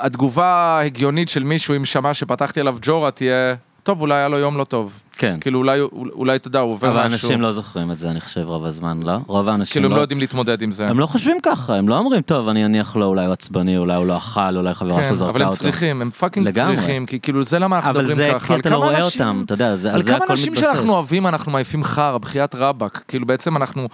התגובה 0.00 0.46
ההגיונית 0.46 1.28
של 1.28 1.44
מישהו 1.44 1.76
אם 1.76 1.84
שמע 1.84 2.14
שפתחתי 2.14 2.60
עליו 2.60 2.76
ג'ורה 2.82 3.10
תהיה, 3.10 3.54
טוב, 3.82 4.00
אולי 4.00 4.14
היה 4.14 4.28
לו 4.28 4.38
יום 4.38 4.56
לא 4.56 4.64
טוב. 4.64 5.00
כן. 5.16 5.36
כאילו 5.40 5.58
אולי, 5.58 5.80
אולי 6.12 6.36
אתה 6.36 6.48
יודע, 6.48 6.58
הוא 6.60 6.72
עובר 6.72 6.90
אבל 6.90 7.06
משהו. 7.06 7.28
אנשים 7.28 7.40
לא 7.40 7.52
זוכרים 7.52 7.92
את 7.92 7.98
זה, 7.98 8.10
אני 8.10 8.20
חושב, 8.20 8.40
רוב 8.44 8.64
הזמן, 8.64 9.00
לא? 9.02 9.12
רוב 9.26 9.48
האנשים 9.48 9.72
כאילו 9.72 9.86
הם 9.86 9.90
לא... 9.90 9.96
לא 9.96 10.02
יודעים 10.02 10.20
להתמודד 10.20 10.62
עם 10.62 10.72
זה. 10.72 10.88
הם 10.88 10.98
לא 10.98 11.06
חושבים 11.06 11.36
ככה, 11.42 11.74
הם 11.76 11.88
לא 11.88 11.98
אומרים, 11.98 12.22
טוב, 12.22 12.48
אני 12.48 12.64
אניח 12.64 12.96
לו, 12.96 13.06
אולי 13.06 13.24
הוא 13.24 13.32
עצבני, 13.32 13.78
אולי 13.78 13.94
הוא 13.94 14.06
לא 14.06 14.16
אכל, 14.16 14.56
אולי 14.56 14.74
חברה 14.74 14.96
כן, 15.02 15.08
שלו 15.08 15.14
זרקה 15.16 15.30
אבל 15.30 15.42
הם 15.42 15.48
אותו. 15.48 15.58
צריכים, 15.58 16.02
הם 16.02 16.10
fucking. 16.10 16.50
צריכים, 16.50 17.06
כי 17.06 17.20
כאילו 17.20 17.44
זה 17.44 17.58
למה 17.58 17.76
אנחנו 17.76 17.90
אבל 17.90 17.98
מדברים 18.00 18.16
זה 18.16 18.30
ככה. 18.34 18.46
כי 18.46 18.52
על 18.54 18.60
אתה 18.60 18.70
לא 18.70 18.76
רואה 18.76 19.02
אותם, 19.02 19.42
אתה 19.46 19.54
יודע, 19.54 19.76
זה- 19.76 19.88
על 19.88 19.94
על 19.94 20.02
זה 20.02 20.08
כמה 20.12 20.24
הכל 20.24 20.32
אנשים 20.32 20.52
מתבסס. 20.52 20.66
שאנחנו 20.66 20.92
אוהבים 20.92 21.26
אנחנו 21.26 21.52
מעיפים 21.52 21.84
חרא, 21.84 22.18
בחייאת 22.18 22.54
רבאק. 22.54 23.04
כאילו 23.08 23.26
בעצם 23.26 23.56
אנחנו, 23.56 23.88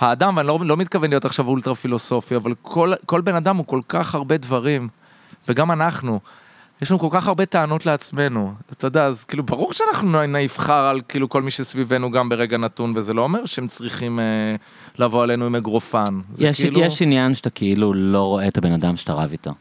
האדם, 0.00 0.36
ואני 0.36 0.48
לא, 0.48 0.58
לא 0.62 0.76
מתכוון 0.76 1.10
להיות 1.10 1.24
עכשיו 1.24 1.48
אולטרה 1.48 1.74
פילוסופי, 1.74 2.36
אבל 2.36 2.52
כל, 2.62 2.92
כל 3.06 3.20
בן 3.20 3.34
אדם 3.34 3.56
הוא 3.56 3.66
כל 3.66 3.80
כך 3.88 4.14
הרבה 4.14 4.36
דברים, 4.36 4.88
וגם 5.48 5.70
אנחנו. 5.72 6.20
יש 6.82 6.90
לנו 6.90 7.00
כל 7.00 7.08
כך 7.10 7.26
הרבה 7.26 7.46
טענות 7.46 7.86
לעצמנו, 7.86 8.54
אתה 8.72 8.86
יודע, 8.86 9.04
אז 9.04 9.24
כאילו 9.24 9.42
ברור 9.42 9.72
שאנחנו 9.72 10.18
חרא 10.48 10.90
על 10.90 11.00
כאילו 11.08 11.28
כל 11.28 11.42
מי 11.42 11.50
שסביבנו 11.50 12.10
גם 12.10 12.28
ברגע 12.28 12.56
נתון, 12.56 12.92
וזה 12.96 13.14
לא 13.14 13.22
אומר 13.22 13.46
שהם 13.46 13.66
צריכים 13.66 14.20
אה, 14.20 14.54
לבוא 14.98 15.22
עלינו 15.22 15.46
עם 15.46 15.54
אגרופן. 15.54 16.20
יש, 16.38 16.60
כאילו... 16.60 16.80
יש 16.80 17.02
עניין 17.02 17.34
שאתה 17.34 17.50
כאילו 17.50 17.94
לא 17.94 18.22
רואה 18.22 18.48
את 18.48 18.58
הבן 18.58 18.72
אדם 18.72 18.96
שאתה 18.96 19.12
רב 19.12 19.32
איתו. 19.32 19.54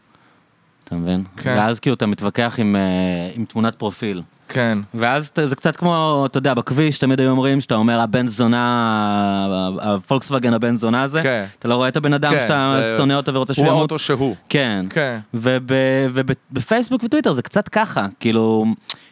אתה 0.84 0.96
מבין? 0.96 1.24
כן. 1.38 1.56
ואז 1.58 1.80
כאילו 1.80 1.94
אתה 1.96 2.06
מתווכח 2.06 2.56
עם, 2.58 2.76
אה, 2.76 3.32
עם 3.36 3.46
תמונת 3.46 3.76
פרופיל. 3.76 4.22
כן. 4.50 4.78
ואז 4.94 5.32
זה 5.44 5.56
קצת 5.56 5.76
כמו, 5.76 6.24
אתה 6.26 6.38
יודע, 6.38 6.54
בכביש 6.54 7.00
תמיד 7.00 7.20
היו 7.20 7.30
אומרים 7.30 7.62
שאתה 7.62 7.76
אומר 7.76 8.00
הבן 8.00 8.28
זונה, 8.28 9.48
הפולקסווגן 9.82 10.54
הבן 10.54 10.76
זונה 10.76 11.02
הזה, 11.04 11.24
כן. 11.24 11.46
אתה 11.60 11.68
לא 11.68 11.76
רואה 11.76 11.88
את 11.88 11.98
הבן 11.98 12.14
אדם 12.14 12.32
כן, 12.34 12.40
שאתה 12.42 12.80
זה- 12.84 12.98
שונא 12.98 13.14
אותו 13.14 13.34
ורוצה 13.34 13.54
שהוא 13.54 13.66
הוא 13.66 13.72
ימות. 13.72 13.80
האוטו 13.82 14.00
שהוא. 14.00 14.36
כן. 14.50 14.86
כן. 14.90 15.18
ובפייסבוק 15.34 17.04
וטוויטר 17.04 17.34
זה 17.34 17.42
קצת 17.42 17.70
ככה, 17.70 18.08
כאילו, 18.20 18.66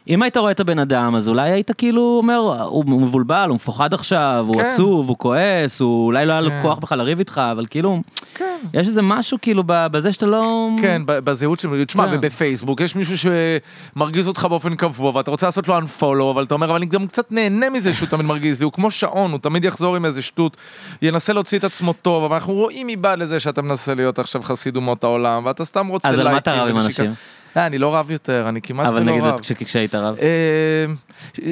אם 0.08 0.22
היית 0.22 0.38
רואה 0.38 0.52
את 0.52 0.60
הבן 0.60 0.80
אדם, 0.80 1.16
אז 1.16 1.30
אולי 1.30 1.52
היית 1.52 1.72
כאילו 1.72 2.02
אומר, 2.18 2.38
הוא 2.66 2.86
מבולבל, 2.86 3.46
הוא 3.50 3.56
מפוחד 3.56 3.94
עכשיו, 3.94 4.46
הוא 4.48 4.56
כן. 4.62 4.66
עצוב, 4.74 5.08
הוא 5.10 5.18
כועס, 5.18 5.80
הוא 5.82 6.06
אולי 6.06 6.26
לא 6.26 6.32
היה 6.32 6.42
לו 6.42 6.50
כן. 6.50 6.60
כוח 6.62 6.78
בכלל 6.78 6.98
לריב 6.98 7.20
איתך, 7.20 7.42
אבל 7.52 7.66
כאילו, 7.70 8.02
כן. 8.36 8.55
יש 8.74 8.88
איזה 8.88 9.02
משהו 9.02 9.38
כאילו 9.42 9.64
בזה 9.68 10.14
שאתה 10.14 10.26
לא... 10.26 10.70
כן, 10.82 11.02
בזהות 11.06 11.60
שלו. 11.60 11.86
תשמע, 11.86 12.06
כן. 12.08 12.12
ובפייסבוק 12.14 12.82
יש 12.82 12.96
מישהו 12.96 13.16
שמרגיז 13.18 14.28
אותך 14.28 14.46
באופן 14.50 14.76
קבוע, 14.76 15.12
ואתה 15.16 15.32
רוצה 15.32 15.46
לעשות 15.46 15.68
לו 15.68 15.78
unfollow, 15.80 16.32
אבל 16.32 16.44
אתה 16.44 16.54
אומר, 16.54 16.66
אבל 16.68 16.76
אני 16.76 16.86
גם 16.86 17.08
קצת 17.08 17.32
נהנה 17.32 17.70
מזה 17.70 17.94
שהוא 17.94 18.10
תמיד 18.10 18.26
מרגיז 18.26 18.60
לי, 18.60 18.64
הוא 18.64 18.72
כמו 18.74 18.92
שעון, 18.92 19.32
הוא 19.32 19.40
תמיד 19.40 19.66
יחזור 19.66 19.96
עם 19.96 20.06
איזה 20.06 20.22
שטות, 20.22 20.58
ינסה 21.02 21.34
להוציא 21.34 21.58
את 21.58 21.64
עצמו 21.64 21.94
טוב, 21.94 22.24
אבל 22.24 22.36
אנחנו 22.36 22.54
רואים 22.54 22.88
מבעד 22.88 23.20
לזה 23.20 23.40
שאתה 23.40 23.62
מנסה 23.62 23.94
להיות 23.94 24.20
עכשיו 24.20 24.44
חסיד 24.44 24.76
אומות 24.76 25.04
העולם, 25.04 25.46
ואתה 25.46 25.66
סתם 25.66 25.88
רוצה 25.88 26.10
אז 26.10 26.16
לייקים. 26.16 26.28
על 26.28 26.34
מה 26.34 26.40
אתה 26.40 26.54
רב 26.64 26.68
עם. 26.70 26.78
אנשים? 26.80 27.14
אה, 27.58 27.66
אני 27.66 27.78
לא 27.78 27.96
רב 27.96 28.12
יותר, 28.12 28.46
אני 28.50 28.62
כמעט 28.62 28.88
אבל 28.88 28.96
ולא 29.02 29.12
נגיד 29.12 29.24
רב. 29.24 29.40
כש- 29.40 29.52
כשהיית 29.52 29.96
רב. 29.96 30.16
אה, 30.22 30.86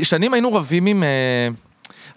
שנים 0.04 0.34
היינו 0.34 0.54
רבים 0.54 0.86
עם... 0.86 1.04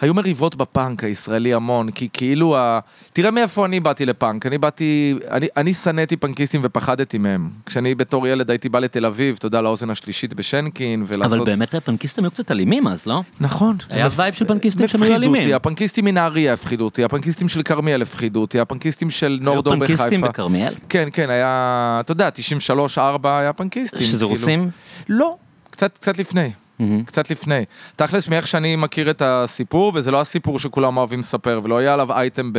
היו 0.00 0.14
מריבות 0.14 0.54
בפאנק 0.54 1.04
הישראלי 1.04 1.54
המון, 1.54 1.90
כי 1.90 2.08
כאילו 2.12 2.56
ה... 2.56 2.80
תראה 3.12 3.30
מאיפה 3.30 3.66
אני 3.66 3.80
באתי 3.80 4.06
לפאנק, 4.06 4.46
אני 4.46 4.58
באתי... 4.58 5.14
אני, 5.30 5.46
אני 5.56 5.74
שנאתי 5.74 6.16
פאנקיסטים 6.16 6.60
ופחדתי 6.64 7.18
מהם. 7.18 7.50
כשאני 7.66 7.94
בתור 7.94 8.26
ילד 8.26 8.50
הייתי 8.50 8.68
בא 8.68 8.78
לתל 8.78 9.06
אביב, 9.06 9.36
יודע, 9.46 9.60
לאוזן 9.60 9.90
השלישית 9.90 10.34
בשנקין, 10.34 11.04
ולעשות... 11.06 11.38
אבל 11.38 11.46
באמת 11.46 11.74
הפנקיסטים 11.74 12.24
היו 12.24 12.30
קצת 12.30 12.50
אלימים 12.50 12.86
אז, 12.86 13.06
לא? 13.06 13.22
נכון. 13.40 13.76
היה 13.90 14.08
vibe 14.16 14.34
של 14.34 14.44
פנקיסטים 14.44 14.88
שהם 14.88 15.02
היו 15.02 15.14
אלימים. 15.14 15.42
אותי, 15.42 15.54
הפנקיסטים 15.54 16.04
מנהריה 16.04 16.52
הפחידו 16.52 16.84
אותי, 16.84 17.04
הפנקיסטים 17.04 17.48
של 17.48 17.62
כרמיאל 17.62 18.02
הפחידו 18.02 18.40
אותי, 18.40 18.60
הפנקיסטים 18.60 19.10
של 19.10 19.38
נורדור 19.42 19.72
היו 19.72 19.80
בחיפה. 19.80 19.96
פנקיסטים 19.96 20.20
בכרמיאל? 20.20 20.74
כן, 20.88 21.08
כן, 21.12 21.30
היה... 21.30 21.98
אתה 22.04 22.12
יודע, 22.12 22.28
93-4 22.96 23.00
היה 23.24 23.52
פנקיסטים. 23.52 24.00
שזה 24.00 24.16
כאילו. 24.16 24.28
רוסים? 24.28 24.70
לא, 25.08 25.36
קצת, 25.70 25.98
קצת 25.98 26.18
לפני. 26.18 26.50
מהמם. 26.78 27.04
קצת 27.04 27.30
לפני. 27.30 27.64
תכלס, 27.96 28.28
מאיך 28.28 28.46
שאני 28.48 28.76
מכיר 28.76 29.10
את 29.10 29.22
הסיפור, 29.24 29.92
וזה 29.94 30.10
לא 30.10 30.20
הסיפור 30.20 30.58
שכולם 30.58 30.96
אוהבים 30.96 31.20
לספר, 31.20 31.60
ולא 31.62 31.78
היה 31.78 31.94
עליו 31.94 32.12
אייטם 32.12 32.52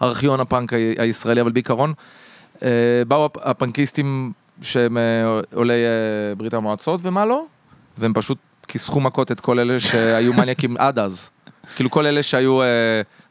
בארכיון 0.00 0.40
הפאנק 0.40 0.72
הישראלי, 0.98 1.40
אבל 1.40 1.52
בעיקרון, 1.52 1.92
אה, 2.62 2.68
באו 3.08 3.24
הפ- 3.24 3.36
הפנקיסטים 3.42 4.32
שהם 4.62 4.98
אה, 4.98 5.02
עולי 5.54 5.74
אה, 5.84 6.34
ברית 6.34 6.54
המועצות, 6.54 7.00
ומה 7.02 7.26
לא? 7.26 7.44
והם 7.98 8.12
פשוט 8.14 8.38
כיסחו 8.68 9.00
מכות 9.00 9.32
את 9.32 9.40
כל 9.40 9.58
אלה 9.58 9.80
שהיו 9.80 10.32
מניאקים 10.32 10.76
עד 10.86 10.98
אז. 10.98 11.30
כאילו 11.76 11.90
כל 11.90 12.06
אלה 12.06 12.22
שהיו, 12.22 12.62
אה, 12.62 12.66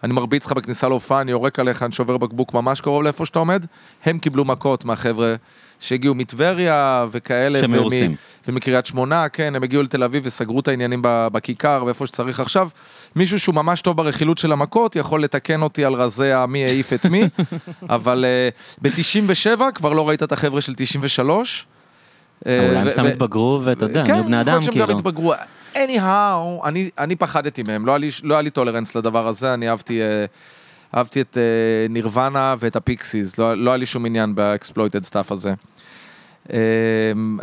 אני 0.03 0.13
מרביץ 0.13 0.45
לך 0.45 0.51
בכניסה 0.51 0.87
להופעה, 0.87 1.21
אני 1.21 1.31
יורק 1.31 1.59
עליך, 1.59 1.83
אני 1.83 1.91
שובר 1.91 2.17
בקבוק 2.17 2.53
ממש 2.53 2.81
קרוב 2.81 3.03
לאיפה 3.03 3.25
שאתה 3.25 3.39
עומד, 3.39 3.65
הם 4.05 4.19
קיבלו 4.19 4.45
מכות 4.45 4.85
מהחבר'ה 4.85 5.35
שהגיעו 5.79 6.15
מטבריה 6.15 7.05
וכאלה. 7.11 7.59
שמאוסים. 7.59 8.15
ומקריית 8.47 8.85
שמונה, 8.85 9.29
כן, 9.29 9.55
הם 9.55 9.63
הגיעו 9.63 9.83
לתל 9.83 10.03
אביב 10.03 10.23
וסגרו 10.25 10.59
את 10.59 10.67
העניינים 10.67 10.99
בכיכר 11.03 11.83
ואיפה 11.85 12.07
שצריך 12.07 12.39
עכשיו. 12.39 12.69
מישהו 13.15 13.39
שהוא 13.39 13.55
ממש 13.55 13.81
טוב 13.81 13.97
ברכילות 13.97 14.37
של 14.37 14.51
המכות 14.51 14.95
יכול 14.95 15.23
לתקן 15.23 15.61
אותי 15.61 15.85
על 15.85 15.93
רזי 15.93 16.31
המי 16.31 16.63
העיף 16.63 16.93
את 16.93 17.05
מי, 17.05 17.23
אבל 17.89 18.25
uh, 18.25 18.79
ב-97 18.81 19.61
כבר 19.75 19.93
לא 19.93 20.09
ראית 20.09 20.23
את 20.23 20.31
החבר'ה 20.31 20.61
של 20.61 20.73
93. 20.77 21.65
אה, 22.47 22.67
אולי 22.67 22.77
הם 22.77 22.87
ו- 22.87 22.91
סתם 22.91 23.05
התבגרו, 23.05 23.61
ואתה 23.63 23.85
יודע, 23.85 24.05
כן, 24.05 24.11
נהיו 24.11 24.23
בני 24.23 24.41
יכול 24.41 24.49
אדם, 24.49 24.53
להיות 24.53 24.63
שהם 24.63 24.73
גם 24.73 24.87
כאילו. 24.87 24.99
התבגרו. 24.99 25.33
anyhow, 25.73 26.67
אני, 26.67 26.89
אני 26.97 27.15
פחדתי 27.15 27.63
מהם, 27.63 27.85
לא 27.85 27.91
היה, 27.91 27.97
לי, 27.97 28.09
לא 28.23 28.33
היה 28.33 28.41
לי 28.41 28.49
טולרנס 28.49 28.95
לדבר 28.95 29.27
הזה, 29.27 29.53
אני 29.53 29.69
אהבתי, 29.69 30.01
אה, 30.01 30.25
אהבתי 30.95 31.21
את 31.21 31.37
אה, 31.37 31.87
נירוונה 31.89 32.55
ואת 32.59 32.75
הפיקסיז, 32.75 33.37
לא, 33.37 33.57
לא 33.57 33.69
היה 33.69 33.77
לי 33.77 33.85
שום 33.85 34.05
עניין 34.05 34.35
ב 34.35 34.42
Exploited 34.42 35.03
stuff 35.03 35.31
הזה. 35.31 35.53
אה, 36.53 36.57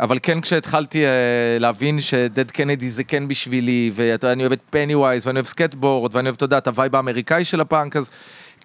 אבל 0.01 0.17
כן 0.23 0.41
כשהתחלתי 0.41 1.05
אה, 1.05 1.11
להבין 1.59 1.99
שדד 1.99 2.51
קנדיז 2.51 2.91
זה 2.91 3.03
כן 3.03 3.27
בשבילי, 3.27 3.91
ואני 3.95 4.43
אוהב 4.43 4.51
את 4.51 4.59
פני 4.69 4.95
ווייז, 4.95 5.27
ואני 5.27 5.37
אוהב 5.37 5.47
סקייטבורד, 5.47 6.15
ואני 6.15 6.25
אוהב, 6.27 6.35
אתה 6.35 6.43
יודע, 6.43 6.57
את 6.57 6.67
ה 6.67 6.73
vibe 6.73 6.95
האמריקאי 6.95 7.45
של 7.45 7.61
הפאנק, 7.61 7.95
אז 7.95 8.09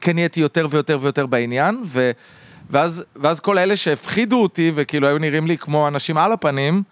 כן 0.01 0.15
נהייתי 0.15 0.41
יותר 0.41 0.67
ויותר 0.71 0.99
ויותר 1.01 1.27
בעניין, 1.27 1.83
ו, 1.87 2.11
ואז, 2.71 3.05
ואז 3.17 3.41
כל 3.41 3.59
אלה 3.59 3.77
שהפחידו 3.77 4.43
אותי, 4.43 4.73
וכאילו 4.75 5.09
היו 5.09 5.19
נראים 5.19 5.47
לי 5.47 5.59
כמו 5.59 5.89
אנשים 5.89 6.19
על 6.19 6.33
הפנים, 6.33 6.83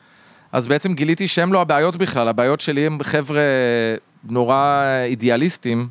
אז 0.52 0.66
בעצם 0.66 0.94
גיליתי 0.94 1.28
שהם 1.28 1.52
לא 1.52 1.60
הבעיות 1.60 1.96
בכלל, 1.96 2.28
הבעיות 2.28 2.60
שלי 2.60 2.86
הם 2.86 2.98
חבר'ה 3.02 3.42
נורא 4.24 4.84
אידיאליסטים 5.04 5.88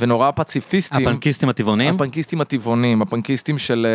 ונורא 0.00 0.30
פציפיסטים. 0.34 1.08
הפנקיסטים 1.08 1.48
הטבעונים? 1.48 1.94
הפנקיסטים 1.94 2.40
הטבעונים, 2.40 3.02
הפנקיסטים 3.02 3.58
של, 3.58 3.86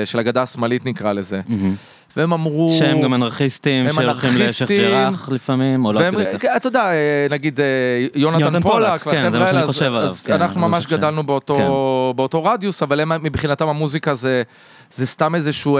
אה, 0.00 0.06
של 0.06 0.18
הגדה 0.18 0.42
השמאלית 0.42 0.86
נקרא 0.86 1.12
לזה. 1.12 1.40
מהמם. 1.48 1.74
והם 2.16 2.32
אמרו... 2.32 2.74
שהם 2.78 3.02
גם 3.02 3.14
אנרכיסטים 3.14 3.92
שהולכים 3.92 4.30
לשייח'. 4.36 4.70
ג'ראח 4.70 5.28
לפעמים, 5.28 5.84
או 5.84 5.92
לא 5.92 6.00
והם, 6.00 6.14
כדי 6.14 6.24
כך. 6.24 6.42
כן, 6.42 6.48
אתה 6.56 6.66
יודע, 6.66 6.92
אה, 6.92 7.26
נגיד 7.30 7.60
אה, 7.60 7.66
יונתן 8.14 8.40
יונתן 8.40 8.62
פולק, 8.62 9.02
כן, 9.02 9.30
זה 9.32 9.38
מה 9.38 9.46
שאני 9.46 9.62
חושב 9.62 9.84
עליו, 9.84 10.02
אז 10.02 10.26
כן, 10.26 10.32
אנחנו 10.32 10.60
ממש 10.60 10.86
גדלנו. 10.86 11.22
באותו 11.22 12.12
באותו 12.16 12.44
רדיוס, 12.44 12.82
אבל 12.82 13.00
הם 13.00 13.12
מבחינתם 13.22 13.68
המוזיקה 13.68 14.14
זה 14.14 14.42
זה 14.90 15.06
סתם 15.06 15.34
איזשהו 15.34 15.78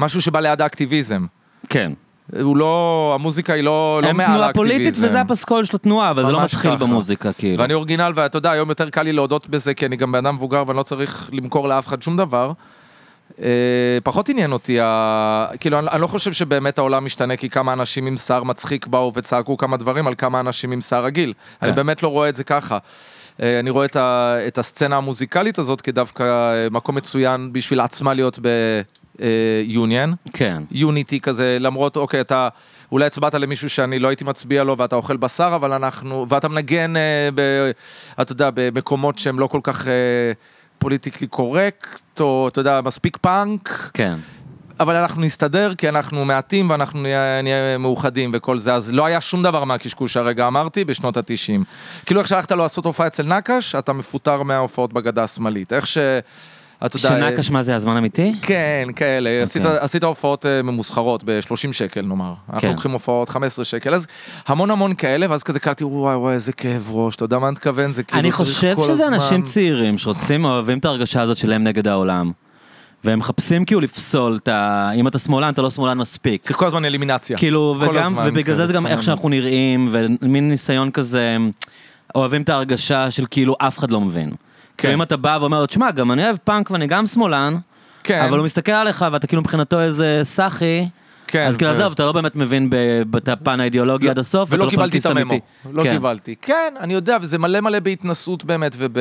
משהו 0.00 0.22
שבא 0.22 0.40
ליד 0.40 0.62
האקטיביזם. 0.62 1.26
כן. 1.68 1.92
הוא 2.40 2.56
לא, 2.56 3.12
המוזיקה 3.14 3.52
היא 3.52 3.64
לא 3.64 4.00
לא 4.02 4.08
הם 4.08 4.16
מעל 4.16 4.26
תנועה 4.26 4.52
פוליטית 4.52 4.86
האקטיביזם. 4.86 5.06
וזה 5.06 5.20
הפסקול 5.20 5.64
של 5.64 5.76
התנועה, 5.76 6.10
אבל 6.10 6.26
זה 6.26 6.32
לא 6.32 6.42
מתחיל 6.42 6.76
ככה. 6.76 6.86
במוזיקה, 6.86 7.32
כאילו. 7.32 7.58
ואני 7.58 7.74
אורגינל, 7.74 8.12
ואתה 8.14 8.38
יודע, 8.38 8.50
היום 8.50 8.68
יותר 8.68 8.90
קל 8.90 9.02
לי 9.02 9.12
להודות 9.12 9.48
בזה, 9.48 9.74
כי 9.74 9.86
אני 9.86 9.96
גם 9.96 10.12
בן 10.12 10.26
אדם 10.26 10.34
מבוגר 10.34 10.64
ואני 10.66 10.78
לא 10.78 10.82
צריך 10.82 11.30
למכור 11.32 11.68
לאף 11.68 11.86
אחד 11.86 12.02
שום 12.02 12.16
דבר. 12.16 12.52
אה, 13.42 13.98
פחות 14.04 14.28
עניין 14.28 14.52
אותי, 14.52 14.80
ה... 14.80 15.46
כאילו, 15.60 15.78
אני, 15.78 15.86
אני 15.90 16.00
לא 16.00 16.06
חושב 16.06 16.32
שבאמת 16.32 16.78
העולם 16.78 17.04
משתנה, 17.04 17.36
כי 17.36 17.48
כמה 17.48 17.72
אנשים 17.72 18.06
עם 18.06 18.16
שיער 18.16 18.42
מצחיק 18.42 18.86
באו 18.86 19.12
וצעקו 19.14 19.56
כמה 19.56 19.76
דברים 19.76 20.06
על 20.06 20.14
כמה 20.14 20.40
אנשים 20.40 20.72
עם 20.72 20.80
שיער 20.80 21.04
רגיל. 21.04 21.32
כן. 21.32 21.66
אני 21.66 21.76
באמת 21.76 22.02
לא 22.02 22.08
רואה 22.08 22.28
את 22.28 22.36
זה 22.36 22.44
ככה. 22.44 22.78
אה, 23.42 23.60
אני 23.60 23.70
רואה 23.70 23.86
את, 23.86 23.96
ה... 23.96 24.36
את 24.46 24.58
הסצנה 24.58 24.96
המוזיקלית 24.96 25.58
הזאת 25.58 25.80
כדווקא 25.80 26.22
אה, 26.22 26.70
מקום 26.70 26.94
מצוין 26.94 27.52
בשביל 27.52 27.80
עצמה 27.80 28.14
להיות 28.14 28.38
ביוניון. 29.18 30.14
כן. 30.32 30.62
unity 30.70 31.20
כזה, 31.20 31.56
למרות, 31.60 31.96
אוקיי, 31.96 32.20
אתה 32.20 32.48
אולי 32.92 33.06
הצבעת 33.06 33.34
למישהו 33.34 33.70
שאני 33.70 33.98
לא 33.98 34.08
הייתי 34.08 34.24
מצביע 34.24 34.64
לו 34.64 34.78
ואתה 34.78 34.96
אוכל 34.96 35.16
בשר, 35.16 35.52
אבל 35.54 35.72
אנחנו, 35.72 36.26
ואתה 36.28 36.48
מנגן, 36.48 36.96
אה, 36.96 37.28
ב, 37.34 37.40
אתה 38.20 38.32
יודע, 38.32 38.50
במקומות 38.54 39.18
שהם 39.18 39.38
לא 39.38 39.46
כל 39.46 39.60
כך 39.62 39.88
אה, 39.88 39.92
politically 40.78 41.26
correct, 41.26 42.20
או 42.20 42.48
אתה 42.48 42.60
יודע, 42.60 42.80
מספיק 42.84 43.16
פאנק, 43.16 43.90
כן. 43.94 44.14
אבל 44.80 44.96
אנחנו 44.96 45.22
נסתדר 45.22 45.74
כי 45.74 45.88
אנחנו 45.88 46.24
מעטים 46.24 46.70
ואנחנו 46.70 47.02
נהיה, 47.02 47.42
נהיה 47.42 47.78
מאוחדים 47.78 48.30
וכל 48.34 48.58
זה, 48.58 48.74
אז 48.74 48.92
לא 48.92 49.06
היה 49.06 49.20
שום 49.20 49.42
דבר 49.42 49.64
מהקשקוש 49.64 50.12
שהרגע 50.12 50.46
אמרתי 50.46 50.84
בשנות 50.84 51.16
התשעים. 51.16 51.64
כאילו 52.06 52.20
איך 52.20 52.28
שהלכת 52.28 52.52
לו 52.52 52.62
לעשות 52.62 52.86
הופעה 52.86 53.06
אצל 53.06 53.22
נקש, 53.22 53.74
אתה 53.74 53.92
מפוטר 53.92 54.42
מההופעות 54.42 54.92
בגדה 54.92 55.22
השמאלית. 55.22 55.72
איך 55.72 55.86
ש... 55.86 55.98
אתה 56.86 56.96
יודע... 56.96 57.08
שנקש 57.08 57.50
מה 57.50 57.62
זה 57.62 57.76
הזמן 57.76 57.96
אמיתי? 57.96 58.32
כן, 58.42 58.88
כאלה, 58.96 59.30
אוקיי. 59.30 59.42
עשית, 59.42 59.62
עשית 59.64 60.04
הופעות 60.04 60.46
אה, 60.46 60.62
ממוסחרות 60.62 61.24
ב-30 61.24 61.72
שקל 61.72 62.02
נאמר. 62.02 62.34
אנחנו 62.48 62.60
כן. 62.60 62.68
לוקחים 62.68 62.90
הופעות 62.90 63.28
15 63.28 63.64
שקל, 63.64 63.94
אז 63.94 64.06
המון 64.46 64.70
המון 64.70 64.94
כאלה, 64.94 65.26
ואז 65.30 65.42
כזה 65.42 65.60
קלטתי, 65.60 65.84
וואי 65.84 66.16
וואי 66.16 66.34
איזה 66.34 66.52
כאב 66.52 66.90
ראש, 66.90 67.16
אתה 67.16 67.24
יודע 67.24 67.38
מה 67.38 67.48
אני 67.48 67.52
מתכוון? 67.52 67.92
זה 67.92 68.02
כאילו 68.02 68.20
אני 68.20 68.32
חושב 68.32 68.76
שזה 68.76 68.92
הזמן- 68.92 69.14
אנשים 69.14 69.42
צעירים 69.42 69.98
שרוצים, 69.98 70.44
אוהבים 70.44 70.78
את 70.78 70.84
ההרגשה 70.84 71.22
הזאת 71.22 71.36
שלהם 71.36 71.64
נגד 71.64 71.88
העולם. 71.88 72.32
והם 73.04 73.18
מחפשים 73.18 73.64
כאילו 73.64 73.80
לפסול 73.80 74.38
את 74.42 74.48
ה... 74.48 74.90
אם 74.94 75.06
אתה 75.08 75.18
שמאלן, 75.18 75.52
אתה 75.52 75.62
לא 75.62 75.70
שמאלן 75.70 75.98
מספיק. 75.98 76.42
צריך 76.42 76.56
כל 76.56 76.66
הזמן 76.66 76.84
אלימינציה. 76.84 77.38
כאילו, 77.38 77.76
וגם, 77.80 77.96
הזמן, 77.96 78.26
ובגלל 78.28 78.56
זה 78.56 78.66
זה 78.66 78.72
גם 78.72 78.86
איך. 78.86 79.02
שאנחנו 79.02 79.28
נראים, 79.28 79.88
ומין 79.92 80.48
ניסיון 80.48 80.90
כזה, 80.90 81.36
אוהבים 82.14 82.42
את 82.42 82.48
ההרגשה 82.48 83.10
של 83.10 83.24
כאילו 83.30 83.56
אף 83.58 83.78
אחד 83.78 83.90
לא 83.90 84.00
מבין. 84.00 84.30
כן. 84.76 84.88
כאילו 84.88 84.94
אם 84.94 85.02
אתה 85.02 85.16
בא 85.16 85.38
ואומר 85.40 85.60
לו, 85.60 85.66
תשמע, 85.66 85.90
גם 85.90 86.12
אני 86.12 86.24
אוהב 86.24 86.36
פאנק 86.44 86.70
ואני 86.70 86.86
גם 86.86 87.06
שמאלן, 87.06 87.56
כן, 88.04 88.22
אבל 88.22 88.38
הוא 88.38 88.44
מסתכל 88.44 88.72
עליך 88.72 89.04
ואתה 89.12 89.26
כאילו 89.26 89.42
מבחינתו 89.42 89.80
איזה 89.80 90.20
סאחי, 90.22 90.88
כן, 91.26 91.46
אז 91.48 91.56
כאילו 91.56 91.70
ו- 91.70 91.74
עזוב, 91.74 91.92
אתה 91.92 92.02
לא 92.04 92.12
באמת 92.12 92.36
מבין 92.36 92.70
את 93.16 93.28
הפן 93.28 93.60
האידיאולוגי 93.60 94.08
עד 94.08 94.18
הסוף, 94.18 94.48
ולא 94.52 94.64
לא 94.64 94.70
קיבלתי 94.70 94.98
את 94.98 95.06
הממו. 95.06 95.34
לא 95.72 95.82
כן. 95.82 95.92
קיבלתי. 95.92 96.34
כן, 96.42 96.74
אני 96.80 96.94
יודע, 96.94 97.16
וזה 97.20 97.38
מלא 97.38 97.60
מלא 97.60 97.80
בהתנסות 97.80 98.44
באמת, 98.44 98.76
וב... 98.78 98.96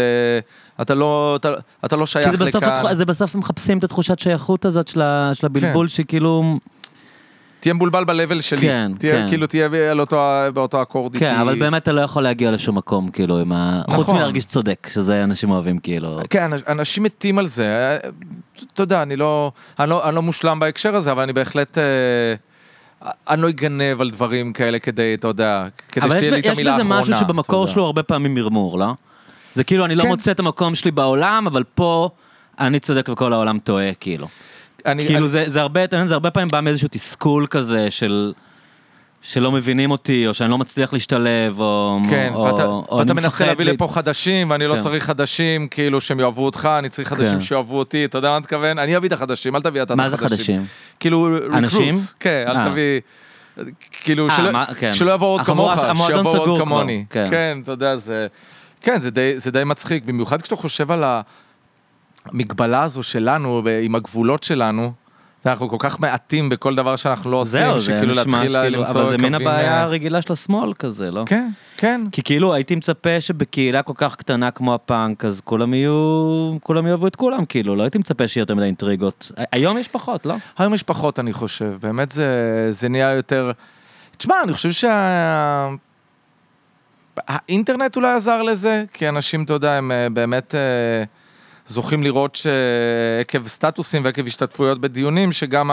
אתה 0.81 0.95
לא, 0.95 1.35
אתה, 1.39 1.53
אתה 1.85 1.95
לא 1.95 2.05
שייך 2.05 2.25
כי 2.25 2.31
זה 2.31 2.37
בסוף, 2.37 2.63
לכאן. 2.63 2.85
התח... 2.85 2.93
זה 2.93 3.05
בסוף 3.05 3.35
מחפשים 3.35 3.77
את 3.77 3.83
התחושת 3.83 4.19
שייכות 4.19 4.65
הזאת 4.65 4.87
של, 4.87 5.01
הבלבול, 5.43 5.87
שכאילו... 5.87 6.59
תהיה 7.61 7.73
מבולבל 7.73 8.03
ב-level 8.03 8.41
שלי. 8.41 8.61
כן, 8.61 8.91
תהיה, 8.99 9.13
כן. 9.13 9.27
כאילו 9.29 9.47
תהיה 9.47 9.65
על 9.91 9.99
אותו, 9.99 10.17
באותו 10.53 10.81
אקורד 10.81 11.15
כן, 11.17 11.31
איתי. 11.31 11.41
אבל 11.41 11.59
באמת 11.59 11.83
אתה 11.83 11.91
לא 11.91 12.01
יכול 12.01 12.23
להגיע 12.23 12.51
לשום 12.51 12.77
מקום, 12.77 13.07
כאילו, 13.07 13.39
עם 13.39 13.51
ה... 13.51 13.81
חוץ 13.89 13.99
נכון. 14.03 14.15
מלהרגיש 14.15 14.45
צודק, 14.45 14.87
שזה 14.93 15.23
אנשים 15.23 15.51
אוהבים, 15.51 15.77
כאילו... 15.77 16.19
כן, 16.29 16.53
אנ- 16.53 16.67
אנשים 16.67 17.03
מתים 17.03 17.37
על 17.39 17.47
זה. 17.47 17.97
אתה 18.73 18.83
יודע, 18.83 19.01
אני 19.01 19.15
לא, 19.15 19.51
אני 19.79 19.89
לא, 19.89 20.07
אני 20.07 20.15
לא 20.15 20.21
מושלם 20.21 20.59
בהקשר 20.59 20.95
הזה, 20.95 21.11
אבל 21.11 21.23
אני 21.23 21.33
בהחלט... 21.33 21.77
אה, 21.77 22.33
אני 23.29 23.41
לא 23.41 23.49
אגנב 23.49 24.01
על 24.01 24.09
דברים 24.09 24.53
כאלה 24.53 24.79
כדי, 24.79 25.13
אתה 25.13 25.27
יודע, 25.27 25.65
כדי 25.91 26.05
אבל 26.05 26.15
יש, 26.15 26.17
שתהיה 26.17 26.31
לי 26.31 26.39
את 26.39 26.45
יש 26.45 26.51
המילה 26.51 26.71
בזה 26.71 26.81
האחרונה. 26.81 27.01
משהו 27.01 27.13
שבמקור 27.13 27.63
אתה 27.63 27.69
יודע. 27.69 27.73
שלו 27.73 27.85
הרבה 27.85 28.03
פעמים 28.03 28.33
מרמור, 28.33 28.77
לא? 28.79 28.93
זה 29.55 29.63
כאילו, 29.63 29.85
אני 29.85 29.95
לא 29.95 30.03
כן. 30.03 30.09
מוצא 30.09 30.31
את 30.31 30.39
המקום 30.39 30.75
שלי 30.75 30.91
בעולם, 30.91 31.47
אבל 31.47 31.63
פה 31.75 32.09
אני 32.59 32.79
צודק 32.79 33.09
וכל 33.11 33.33
העולם 33.33 33.59
טועה, 33.59 33.93
כאילו. 33.99 34.27
אני, 34.85 35.05
כאילו, 35.05 35.19
אני, 35.19 35.29
זה, 35.29 35.43
זה, 35.47 35.61
הרבה, 35.61 35.81
זה 36.07 36.13
הרבה 36.13 36.31
פעמים 36.31 36.47
בא 36.51 36.61
מאיזשהו 36.61 36.87
תסכול 36.91 37.47
כזה 37.49 37.91
של... 37.91 38.33
שלא 39.23 39.51
מבינים 39.51 39.91
אותי, 39.91 40.27
או 40.27 40.33
שאני 40.33 40.49
לא 40.51 40.57
מצליח 40.57 40.93
להשתלב, 40.93 41.59
או... 41.59 41.99
כן, 42.09 42.31
או, 42.33 42.39
ואתה, 42.41 42.65
או 42.65 42.97
ואתה 42.97 43.13
מנסה 43.13 43.45
להביא 43.45 43.65
לי- 43.65 43.73
לפה 43.73 43.87
חדשים, 43.87 44.49
ואני 44.49 44.67
לא 44.67 44.73
כן. 44.73 44.79
צריך 44.79 45.03
חדשים, 45.03 45.67
כאילו, 45.67 46.01
שהם 46.01 46.19
יאהבו 46.19 46.45
אותך, 46.45 46.69
אני 46.79 46.89
צריך 46.89 47.07
חדשים 47.07 47.33
כן. 47.33 47.41
שיאהבו 47.41 47.79
אותי, 47.79 48.05
אתה 48.05 48.17
יודע 48.17 48.29
מה 48.29 48.35
אני 48.35 48.41
מתכוון? 48.41 48.79
אני 48.79 48.97
אביא 48.97 49.07
את 49.07 49.13
החדשים, 49.13 49.55
אל 49.55 49.61
תביא 49.61 49.81
אתה 49.83 49.93
את 49.93 49.97
מה 49.97 50.09
זה 50.09 50.15
החדשים. 50.15 50.37
חדשים? 50.37 50.65
כאילו, 50.99 51.37
אנשים? 51.53 51.95
recruits, 51.95 52.13
כן, 52.19 52.45
אל 52.47 52.57
אה. 52.57 52.69
תביא... 52.69 52.99
כאילו, 53.91 54.29
אה, 54.29 54.35
שלא, 54.37 54.51
מה, 54.51 54.65
כן. 54.79 54.93
שלא 54.93 55.11
יבואו 55.11 55.29
עוד 55.29 55.41
כמוך, 55.41 55.73
שיבואו 56.07 56.37
עוד 56.37 56.59
כמוני. 56.59 57.05
כן. 57.09 57.25
כן, 57.29 57.59
אתה 57.63 57.71
יודע, 57.71 57.97
זה... 57.97 58.27
כן, 58.81 59.01
זה 59.01 59.11
די, 59.11 59.39
זה 59.39 59.51
די 59.51 59.63
מצחיק, 59.63 60.03
במיוחד 60.03 60.41
כשאתה 60.41 60.55
חושב 60.55 60.91
על 60.91 61.03
המגבלה 62.25 62.83
הזו 62.83 63.03
שלנו, 63.03 63.61
עם 63.83 63.95
הגבולות 63.95 64.43
שלנו. 64.43 64.91
אנחנו 65.45 65.69
כל 65.69 65.75
כך 65.79 65.99
מעטים 65.99 66.49
בכל 66.49 66.75
דבר 66.75 66.95
שאנחנו 66.95 67.31
לא 67.31 67.37
עושים, 67.37 67.61
זהו, 67.61 67.79
זה 67.79 67.85
שכאילו 67.85 68.11
נשמע 68.11 68.23
להתחיל 68.23 68.49
שכאילו, 68.49 68.81
למצוא 68.81 69.01
אבל 69.01 69.09
זה 69.09 69.17
מן 69.17 69.33
הבעיה 69.33 69.73
אה, 69.73 69.81
הרגילה 69.81 70.21
של 70.21 70.33
השמאל 70.33 70.73
כזה, 70.73 71.11
לא? 71.11 71.23
כן, 71.25 71.49
כן. 71.77 72.01
כי 72.11 72.23
כאילו 72.23 72.53
הייתי 72.53 72.75
מצפה 72.75 73.21
שבקהילה 73.21 73.81
כל 73.81 73.93
כך 73.95 74.15
קטנה 74.15 74.51
כמו 74.51 74.73
הפאנק, 74.73 75.25
אז 75.25 75.41
כולם 75.43 75.73
יהיו, 75.73 76.57
כולם 76.63 76.87
יאהבו 76.87 77.07
את 77.07 77.15
כולם, 77.15 77.45
כאילו, 77.45 77.75
לא 77.75 77.83
הייתי 77.83 77.97
מצפה 77.97 78.27
שיהיה 78.27 78.41
יותר 78.41 78.55
מדי 78.55 78.65
אינטריגות. 78.65 79.31
היום 79.51 79.77
יש 79.77 79.87
פחות, 79.87 80.25
לא? 80.25 80.35
היום 80.57 80.73
יש 80.73 80.83
פחות, 80.83 81.19
אני 81.19 81.33
חושב. 81.33 81.73
באמת 81.81 82.11
זה, 82.11 82.67
זה 82.71 82.89
נהיה 82.89 83.11
יותר... 83.11 83.51
תשמע, 84.17 84.35
אני 84.43 84.53
חושב 84.53 84.71
שה... 84.71 85.69
האינטרנט 87.27 87.95
אולי 87.95 88.11
עזר 88.11 88.41
לזה, 88.41 88.83
כי 88.93 89.09
אנשים, 89.09 89.43
אתה 89.43 89.53
יודע, 89.53 89.73
הם 89.73 89.91
אה, 89.91 90.09
באמת 90.09 90.55
אה, 90.55 91.03
זוכים 91.71 92.03
לראות 92.03 92.35
שעקב 92.35 93.47
סטטוסים 93.47 94.05
ועקב 94.05 94.27
השתתפויות 94.27 94.81
בדיונים, 94.81 95.31
שגם 95.31 95.71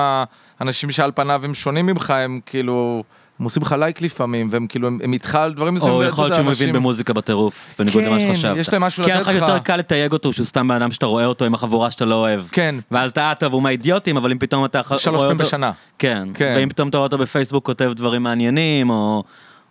האנשים 0.60 0.90
שעל 0.90 1.12
פניו 1.14 1.40
הם 1.44 1.54
שונים 1.54 1.86
ממך, 1.86 2.10
הם 2.10 2.40
כאילו 2.46 3.02
הם 3.40 3.44
עושים 3.44 3.62
לך 3.62 3.74
לייק 3.78 4.02
לפעמים, 4.02 4.48
והם 4.50 4.66
כאילו, 4.66 4.88
הם 4.88 5.12
איתך 5.12 5.34
על 5.34 5.54
דברים 5.54 5.74
מסוימים. 5.74 5.96
או 5.98 6.04
יכול 6.04 6.24
להיות 6.24 6.34
שהוא 6.34 6.46
מבין 6.46 6.72
במוזיקה 6.72 7.12
בטירוף, 7.12 7.66
בניגוד 7.78 8.02
למה 8.04 8.18
כן, 8.18 8.32
שחשבת. 8.34 8.56
יש 8.56 8.72
להם 8.72 8.82
משהו 8.82 9.04
כי 9.04 9.10
לתת 9.10 9.26
היה 9.28 9.36
לך 9.36 9.42
לך. 9.42 9.48
יותר 9.48 9.58
קל 9.58 9.76
לתייג 9.76 10.12
אותו 10.12 10.32
שהוא 10.32 10.46
סתם 10.46 10.68
בן 10.68 10.74
אדם 10.74 10.92
שאתה 10.92 11.06
רואה 11.06 11.24
אותו 11.26 11.44
עם 11.44 11.54
החבורה 11.54 11.90
שאתה 11.90 12.04
לא 12.04 12.14
אוהב. 12.14 12.40
כן. 12.52 12.74
ואז 12.90 13.10
אתה 13.10 13.32
טוב, 13.38 13.52
הוא 13.52 13.62
מהאידיוטים, 13.62 14.16
אבל 14.16 14.30
אם 14.30 14.38
פתאום 14.38 14.64
אתה 14.64 14.82
ח- 14.82 14.96
שלוש 14.96 15.06
רואה 15.06 15.20
פעמים 15.20 15.36
אותו... 15.36 15.44
בשנה. 15.48 15.72
כן. 15.98 16.28
כן. 16.34 16.54
ואם 16.58 16.68
פתאום 16.68 16.88
אתה 16.88 16.96
רואה 16.96 17.06
אותו 17.06 17.18
בפייסבוק 17.18 17.66
כותב 17.66 17.92
דברים 17.96 18.22
מעניינים, 18.22 18.90
או... 18.90 19.24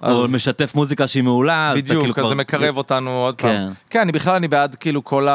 או 0.04 0.24
אז- 0.26 0.34
משתף 0.34 0.76
מוזיקה 0.76 1.08
שהיא 1.08 1.24
מעולה, 1.24 1.72
אז 1.72 1.78
אתה 1.78 1.86
בדיוק, 1.86 2.02
כאילו 2.02 2.16
כבר... 2.16 2.34
מקרב 2.34 2.78
אותנו 2.78 3.10
עוד 3.12 3.36
כן. 3.38 3.48
פעם. 3.66 3.74
כן, 3.90 4.00
אני 4.00 4.12
בכלל, 4.12 4.36
אני 4.36 4.48
בעד 4.48 4.76
כאילו 4.76 5.04
כל 5.04 5.28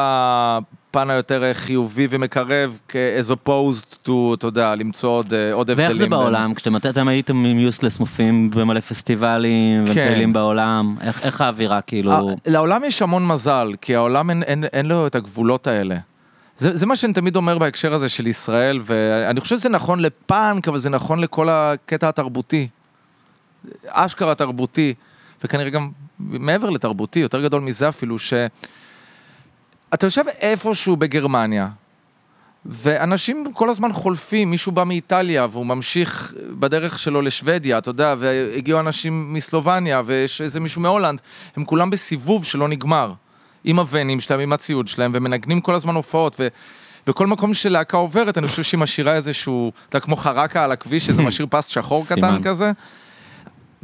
הפן 0.92 1.10
היותר 1.10 1.44
אה, 1.44 1.54
חיובי 1.54 2.06
ומקרב, 2.10 2.78
as 2.88 3.30
opposed 3.30 4.06
to, 4.06 4.10
אתה 4.34 4.46
יודע, 4.46 4.74
למצוא 4.74 5.10
עוד 5.10 5.34
אה, 5.34 5.52
עוד 5.52 5.70
הבדלים. 5.70 5.88
ואיך 5.88 5.98
זה 5.98 6.06
בעולם? 6.06 6.54
כשאתם 6.54 6.76
אתם 6.76 7.08
הייתם 7.08 7.44
עם 7.44 7.58
יוסלס 7.58 8.00
מופיעים 8.00 8.50
במלא 8.50 8.80
פסטיבלים, 8.80 9.84
כן. 9.84 9.90
ומטיילים 9.90 10.32
בעולם, 10.32 10.96
איך 11.00 11.24
איך 11.24 11.40
האווירה 11.40 11.80
כאילו... 11.80 12.12
אה, 12.12 12.34
לעולם 12.46 12.84
יש 12.84 13.02
המון 13.02 13.26
מזל, 13.26 13.72
כי 13.80 13.96
העולם 13.96 14.30
אין, 14.30 14.42
אין, 14.42 14.64
אין 14.64 14.86
לו 14.86 15.06
את 15.06 15.14
הגבולות 15.14 15.66
האלה. 15.66 15.96
זה, 16.58 16.76
זה 16.76 16.86
מה 16.86 16.96
שאני 16.96 17.12
תמיד 17.12 17.36
אומר 17.36 17.58
בהקשר 17.58 17.94
הזה 17.94 18.08
של 18.08 18.26
ישראל, 18.26 18.80
ואני 18.84 19.40
חושב 19.40 19.58
שזה 19.58 19.68
נכון 19.68 20.00
לפאנק, 20.00 20.68
אבל 20.68 20.78
זה 20.78 20.90
נכון 20.90 21.18
לכל 21.20 21.48
הקטע 21.50 22.08
התרבותי. 22.08 22.68
אשכרה 23.88 24.34
תרבותי, 24.34 24.94
וכנראה 25.44 25.70
גם 25.70 25.90
מעבר 26.18 26.70
לתרבותי, 26.70 27.18
יותר 27.18 27.42
גדול 27.42 27.62
מזה 27.62 27.88
אפילו, 27.88 28.18
ש... 28.18 28.32
אתה 29.94 30.06
יושב 30.06 30.24
איפשהו 30.40 30.96
בגרמניה, 30.96 31.68
ואנשים 32.66 33.44
כל 33.52 33.68
הזמן 33.68 33.92
חולפים, 33.92 34.50
מישהו 34.50 34.72
בא 34.72 34.84
מאיטליה 34.84 35.46
והוא 35.50 35.66
ממשיך 35.66 36.34
בדרך 36.50 36.98
שלו 36.98 37.22
לשוודיה, 37.22 37.78
אתה 37.78 37.90
יודע, 37.90 38.14
והגיעו 38.18 38.80
אנשים 38.80 39.34
מסלובניה 39.34 40.02
ויש 40.06 40.40
איזה 40.40 40.60
מישהו 40.60 40.80
מהולנד, 40.80 41.20
הם 41.56 41.64
כולם 41.64 41.90
בסיבוב 41.90 42.44
שלא 42.44 42.68
נגמר, 42.68 43.12
עם 43.64 43.78
הוונים 43.78 44.20
שלהם, 44.20 44.40
עם 44.40 44.52
הציוד 44.52 44.88
שלהם, 44.88 45.10
ומנגנים 45.14 45.60
כל 45.60 45.74
הזמן 45.74 45.94
הופעות, 45.94 46.36
ו... 46.38 46.48
בכל 47.06 47.26
מקום 47.26 47.54
שלהקה 47.54 47.96
עוברת, 47.96 48.38
אני 48.38 48.48
חושב 48.48 48.62
שהיא 48.62 48.80
משאירה 48.80 49.14
איזשהו, 49.14 49.72
אתה 49.88 49.96
יודע, 49.96 50.04
כמו 50.04 50.16
חרקה 50.16 50.64
על 50.64 50.72
הכביש, 50.72 51.06
שזה 51.06 51.22
משאיר 51.22 51.46
פס 51.50 51.66
שחור 51.66 52.06
קטן. 52.06 52.42
כזה. 52.42 52.72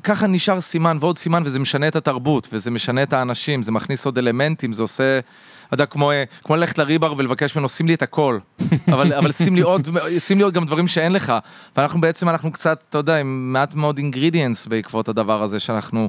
ככה 0.02 0.26
נשאר 0.26 0.61
סימן 0.61 0.96
ועוד 1.00 1.18
סימן, 1.18 1.42
וזה 1.46 1.59
משנה 1.59 1.88
את 1.88 1.96
התרבות, 1.96 2.48
וזה 2.52 2.70
משנה 2.70 3.02
את 3.02 3.12
האנשים, 3.12 3.62
זה 3.62 3.72
מכניס 3.72 4.06
עוד 4.06 4.18
אלמנטים, 4.18 4.72
זה 4.72 4.82
עושה, 4.82 5.20
אתה 5.68 5.74
יודע, 5.74 5.86
כמו, 5.86 6.10
אה, 6.10 6.24
כמו 6.44 6.56
ללכת 6.56 6.78
לריבר 6.78 7.14
ולבקש 7.18 7.56
ממנו, 7.56 7.68
שים 7.68 7.86
לי 7.86 7.94
את 7.94 8.02
הכל, 8.02 8.38
אבל, 8.92 9.12
אבל 9.12 9.32
שים 9.32 9.54
לי 9.54 9.60
עוד, 9.60 9.88
שים 10.18 10.38
לי 10.38 10.44
עוד 10.44 10.54
גם 10.54 10.64
דברים 10.66 10.88
שאין 10.88 11.12
לך. 11.12 11.32
ואנחנו 11.76 12.00
בעצם, 12.00 12.28
אנחנו 12.28 12.52
קצת, 12.52 12.80
אתה 12.90 12.98
יודע, 12.98 13.16
עם 13.20 13.52
מעט 13.52 13.74
מאוד 13.74 13.98
אינגרידיאנס 13.98 14.66
בעקבות 14.66 15.08
הדבר 15.08 15.42
הזה, 15.42 15.60
שאנחנו... 15.60 16.08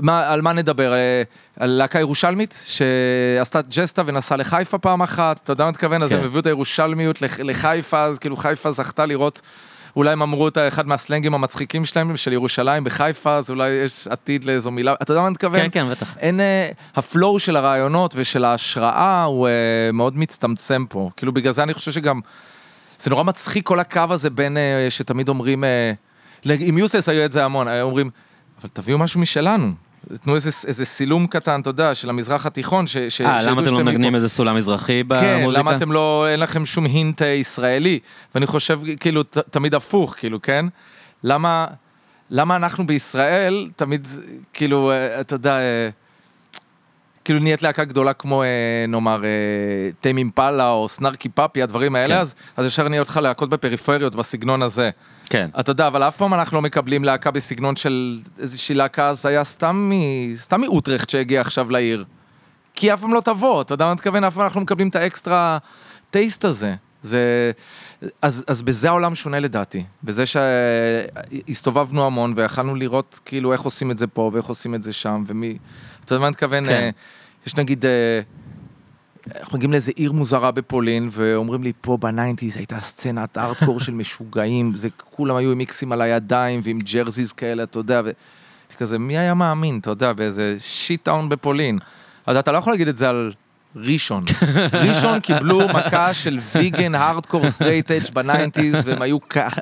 מה, 0.00 0.32
על 0.32 0.42
מה 0.42 0.52
נדבר? 0.52 0.92
אה, 0.94 1.22
על 1.60 1.70
להקה 1.70 2.00
ירושלמית 2.00 2.64
שעשתה 2.66 3.60
ג'סטה 3.70 4.02
ונסעה 4.06 4.38
לחיפה 4.38 4.78
פעם 4.78 5.02
אחת, 5.02 5.40
אתה 5.44 5.52
יודע 5.52 5.64
מה 5.64 5.70
מתכוון? 5.70 6.02
אז 6.02 6.10
כן. 6.10 6.16
הם 6.18 6.24
הביאו 6.24 6.40
את 6.40 6.46
הירושלמיות 6.46 7.22
לח- 7.22 7.40
לחיפה, 7.40 8.02
אז 8.04 8.18
כאילו 8.18 8.36
חיפה 8.36 8.72
זכתה 8.72 9.06
לראות, 9.06 9.40
אולי 9.96 10.12
הם 10.12 10.22
אמרו 10.22 10.48
את 10.48 10.58
אחד 10.58 10.88
מהסלנגים 10.88 11.34
המצחיקים 11.34 11.84
שלהם, 11.84 12.16
של 12.16 12.32
ירושלים 12.32 12.84
בחיפה, 12.84 13.36
אז 13.36 13.50
אולי 13.50 13.70
יש 13.70 14.08
עתיד 14.08 14.44
לאיזו 14.44 14.70
מילה, 14.70 14.94
אתה 15.02 15.12
יודע 15.12 15.20
מה 15.20 15.26
אני 15.26 15.32
מתכוון? 15.32 15.60
כן, 15.60 15.68
כן, 15.72 15.90
בטח. 15.90 16.18
אין, 16.18 16.40
אה, 16.40 16.70
הפלואו 16.96 17.38
של 17.38 17.56
הרעיונות 17.56 18.14
ושל 18.16 18.44
ההשראה 18.44 19.24
הוא 19.24 19.48
אה, 19.48 19.52
מאוד 19.92 20.18
מצטמצם 20.18 20.84
פה. 20.88 21.10
כאילו 21.16 21.32
בגלל 21.32 21.52
זה 21.52 21.62
אני 21.62 21.74
חושב 21.74 21.92
שגם, 21.92 22.20
זה 22.98 23.10
נורא 23.10 23.22
מצחיק 23.22 23.66
כל 23.66 23.80
הקו 23.80 24.02
הזה 24.10 24.30
בין, 24.30 24.56
אה, 24.56 24.86
שתמיד 24.90 25.28
אומרים, 25.28 25.64
אה, 25.64 25.92
עם 26.44 26.78
יוסלס 26.78 27.08
היו 27.08 27.24
את 27.24 27.32
זה 27.32 27.44
המון, 27.44 27.68
אומרים, 27.68 28.10
אבל 28.60 28.68
תביאו 28.72 28.98
משהו 28.98 29.20
משלנו. 29.20 29.83
תנו 30.22 30.34
איזה, 30.34 30.50
איזה 30.66 30.84
סילום 30.84 31.26
קטן, 31.26 31.60
אתה 31.60 31.70
יודע, 31.70 31.94
של 31.94 32.10
המזרח 32.10 32.46
התיכון, 32.46 32.84
אה, 33.24 33.42
למה 33.42 33.62
אתם 33.62 33.72
לא 33.74 33.84
מנגנים 33.84 34.08
מפה. 34.08 34.16
איזה 34.16 34.28
סולם 34.28 34.56
מזרחי 34.56 35.02
במוזיקה? 35.02 35.36
כן, 35.36 35.46
למה 35.50 35.76
אתם 35.76 35.92
לא, 35.92 36.26
אין 36.28 36.40
לכם 36.40 36.66
שום 36.66 36.84
הינט 36.84 37.22
אה, 37.22 37.26
ישראלי? 37.26 37.98
ואני 38.34 38.46
חושב, 38.46 38.80
כאילו, 39.00 39.22
ת, 39.22 39.38
תמיד 39.38 39.74
הפוך, 39.74 40.14
כאילו, 40.18 40.42
כן? 40.42 40.66
למה, 41.24 41.66
למה 42.30 42.56
אנחנו 42.56 42.86
בישראל 42.86 43.68
תמיד, 43.76 44.08
כאילו, 44.52 44.90
אה, 44.90 45.20
אתה 45.20 45.34
יודע, 45.34 45.58
אה, 45.58 45.88
כאילו 47.24 47.40
נהיית 47.40 47.62
להקה 47.62 47.84
גדולה 47.84 48.12
כמו, 48.12 48.42
נאמר, 48.88 49.22
טיים 50.00 50.18
אימפלה 50.18 50.70
או 50.70 50.88
סנארקי 50.88 51.28
פאפי, 51.28 51.62
הדברים 51.62 51.96
האלה, 51.96 52.14
כן. 52.14 52.20
אז, 52.20 52.34
אז 52.56 52.66
ישר 52.66 52.88
נהיה 52.88 53.00
אותך 53.00 53.20
להקות 53.22 53.50
בפריפריות 53.50 54.14
בסגנון 54.14 54.62
הזה. 54.62 54.90
כן. 55.30 55.50
אתה 55.60 55.70
יודע, 55.70 55.86
אבל 55.86 56.02
אף 56.02 56.16
פעם 56.16 56.34
אנחנו 56.34 56.56
לא 56.56 56.62
מקבלים 56.62 57.04
להקה 57.04 57.30
בסגנון 57.30 57.76
של 57.76 58.20
איזושהי 58.38 58.74
להקה, 58.74 59.08
אז 59.08 59.26
היה 59.26 59.44
סתם, 59.44 59.90
מ... 59.92 60.36
סתם 60.36 60.60
מאוטרכט 60.60 61.10
שהגיע 61.10 61.40
עכשיו 61.40 61.70
לעיר. 61.70 62.04
כי 62.74 62.94
אף 62.94 63.00
פעם 63.00 63.14
לא 63.14 63.20
תבוא, 63.20 63.62
אתה 63.62 63.74
יודע 63.74 63.84
מה 63.84 63.90
אני 63.90 63.96
מתכוון? 63.96 64.24
אף 64.24 64.34
פעם 64.34 64.44
אנחנו 64.44 64.60
לא 64.60 64.62
מקבלים 64.62 64.88
את 64.88 64.96
ה 64.96 65.06
extra 65.06 65.58
taste 66.10 66.44
הזה. 66.44 66.74
זה... 67.02 67.50
אז, 68.22 68.44
אז 68.48 68.62
בזה 68.62 68.88
העולם 68.88 69.14
שונה 69.14 69.40
לדעתי. 69.40 69.84
בזה 70.02 70.24
שהסתובבנו 70.26 72.06
המון 72.06 72.32
ויכלנו 72.36 72.74
לראות 72.74 73.20
כאילו 73.24 73.52
איך 73.52 73.60
עושים 73.60 73.90
את 73.90 73.98
זה 73.98 74.06
פה 74.06 74.30
ואיך 74.32 74.46
עושים 74.46 74.74
את 74.74 74.82
זה 74.82 74.92
שם, 74.92 75.24
ומי... 75.26 75.58
אתה 76.04 76.12
יודע 76.12 76.20
מה 76.20 76.26
אני 76.26 76.32
מתכוון? 76.32 76.66
כן. 76.66 76.70
אה, 76.72 76.90
יש 77.46 77.56
נגיד... 77.56 77.84
אנחנו 79.40 79.58
מגיעים 79.58 79.72
לאיזה 79.72 79.92
עיר 79.96 80.12
מוזרה 80.12 80.50
בפולין, 80.50 81.08
ואומרים 81.12 81.62
לי, 81.62 81.72
פה 81.80 81.96
ב 81.96 82.03
nineties 82.03 82.56
הייתה 82.56 82.80
סצנת 82.80 83.38
הארדקור 83.38 83.80
של 83.80 83.92
משוגעים, 83.92 84.72
זה 84.76 84.88
כולם 85.10 85.36
היו 85.36 85.52
עם 85.52 85.58
איקסים 85.58 85.92
על 85.92 86.00
הידיים 86.00 86.60
ועם 86.64 86.78
jerseys 86.78 87.32
כאלה, 87.32 87.62
אתה 87.62 87.78
יודע, 87.78 88.02
וכזה, 88.74 88.98
מי 88.98 89.18
היה 89.18 89.34
מאמין, 89.34 89.78
אתה 89.78 89.90
יודע, 89.90 90.12
באיזה 90.12 90.56
shit 90.58 91.04
town 91.04 91.28
בפולין. 91.28 91.78
אז 92.26 92.36
אתה 92.36 92.52
לא 92.52 92.58
יכול 92.58 92.72
להגיד 92.72 92.88
את 92.88 92.98
זה 92.98 93.08
על 93.08 93.32
ראשון. 93.76 94.24
ראשון 94.72 95.20
קיבלו 95.20 95.60
מכה 95.68 96.14
של 96.14 96.38
vegan 96.54 96.94
hardcore 96.94 97.50
straight 97.50 97.90
edge 97.90 98.04
ב 98.12 98.18
nineties, 98.18 98.74
והם 98.84 99.02
היו 99.02 99.28
ככה. 99.28 99.60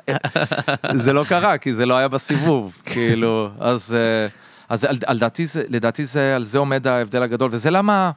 זה 0.93 1.13
לא 1.13 1.23
קרה, 1.23 1.57
כי 1.57 1.73
זה 1.73 1.85
לא 1.85 1.97
היה 1.97 2.07
בסיבוב, 2.07 2.81
כאילו, 2.85 3.49
אז... 3.59 3.95
אה, 3.95 4.27
אז 4.69 4.83
על, 4.85 4.97
על 5.05 5.19
דעתי, 5.19 5.45
לדעתי 5.69 6.05
זה, 6.05 6.35
על 6.35 6.45
זה 6.45 6.57
עומד 6.57 6.87
ההבדל 6.87 7.23
הגדול, 7.23 7.49
וזה 7.53 7.71
למה 7.71 8.11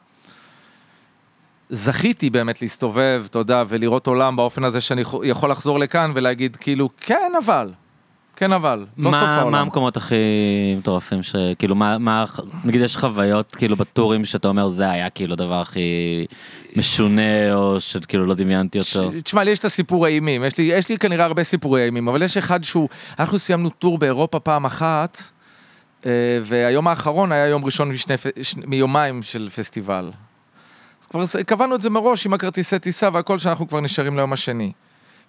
זכיתי 1.70 2.30
באמת 2.30 2.62
להסתובב, 2.62 3.24
אתה 3.30 3.38
יודע, 3.38 3.64
ולראות 3.68 4.06
עולם 4.06 4.36
באופן 4.36 4.64
הזה 4.64 4.80
שאני 4.80 5.02
יכול 5.24 5.50
לחזור 5.50 5.78
לכאן 5.80 6.10
ולהגיד, 6.14 6.56
כאילו, 6.56 6.88
כן 7.00 7.32
אבל, 7.44 7.70
כן 8.36 8.52
אבל, 8.52 8.86
לא 8.98 9.10
מה- 9.10 9.18
סוף 9.20 9.28
העולם. 9.28 9.52
מה 9.52 9.60
המקומות 9.60 9.96
הכי 9.96 10.16
מטורפים. 10.78 11.20
כאילו, 11.58 11.74
מה, 11.74 11.98
מה... 11.98 12.24
נגיד 12.64 12.80
יש 12.80 12.96
חוויות, 12.96 13.56
כאילו, 13.56 13.76
בטורים 13.76 14.24
שאתה 14.24 14.48
אומר, 14.48 14.68
זה 14.68 14.90
היה 14.90 15.10
כאילו 15.10 15.32
הדבר 15.32 15.60
הכי 15.60 15.80
משונה, 16.76 17.54
או 17.54 17.80
שכאילו 17.80 18.26
לא 18.26 18.34
דמיינתי 18.34 18.78
אותו. 18.78 19.10
תשמע, 19.24 19.44
לי 19.44 19.50
יש 19.50 19.58
את 19.58 19.64
הסיפור 19.64 20.06
האימים, 20.06 20.44
יש 20.44 20.58
לי, 20.58 20.64
יש 20.64 20.88
לי 20.88 20.98
כנראה 20.98 21.24
הרבה 21.24 21.44
סיפורי 21.44 21.84
אימים, 21.84 22.08
אבל 22.08 22.22
יש 22.22 22.36
אחד 22.36 22.64
שהוא, 22.64 22.88
אנחנו 23.18 23.38
סיימנו 23.38 23.70
טור 23.70 23.98
באירופה 23.98 24.40
פעם 24.40 24.64
אחת, 24.64 25.22
אה, 26.06 26.10
והיום 26.44 26.88
האחרון 26.88 27.32
היה 27.32 27.46
יום 27.46 27.64
ראשון 27.64 27.88
משני, 27.88 28.16
מיומיים 28.66 29.22
של 29.22 29.48
פסטיבל. 29.48 30.10
אז 31.01 31.07
כבר 31.07 31.24
קבענו 31.47 31.74
את 31.74 31.80
זה 31.80 31.90
מראש 31.90 32.26
עם 32.26 32.34
הכרטיסי 32.34 32.78
טיסה 32.78 33.09
והכל, 33.12 33.38
שאנחנו 33.38 33.68
כבר 33.68 33.80
נשארים 33.80 34.16
ליום 34.16 34.32
השני. 34.32 34.72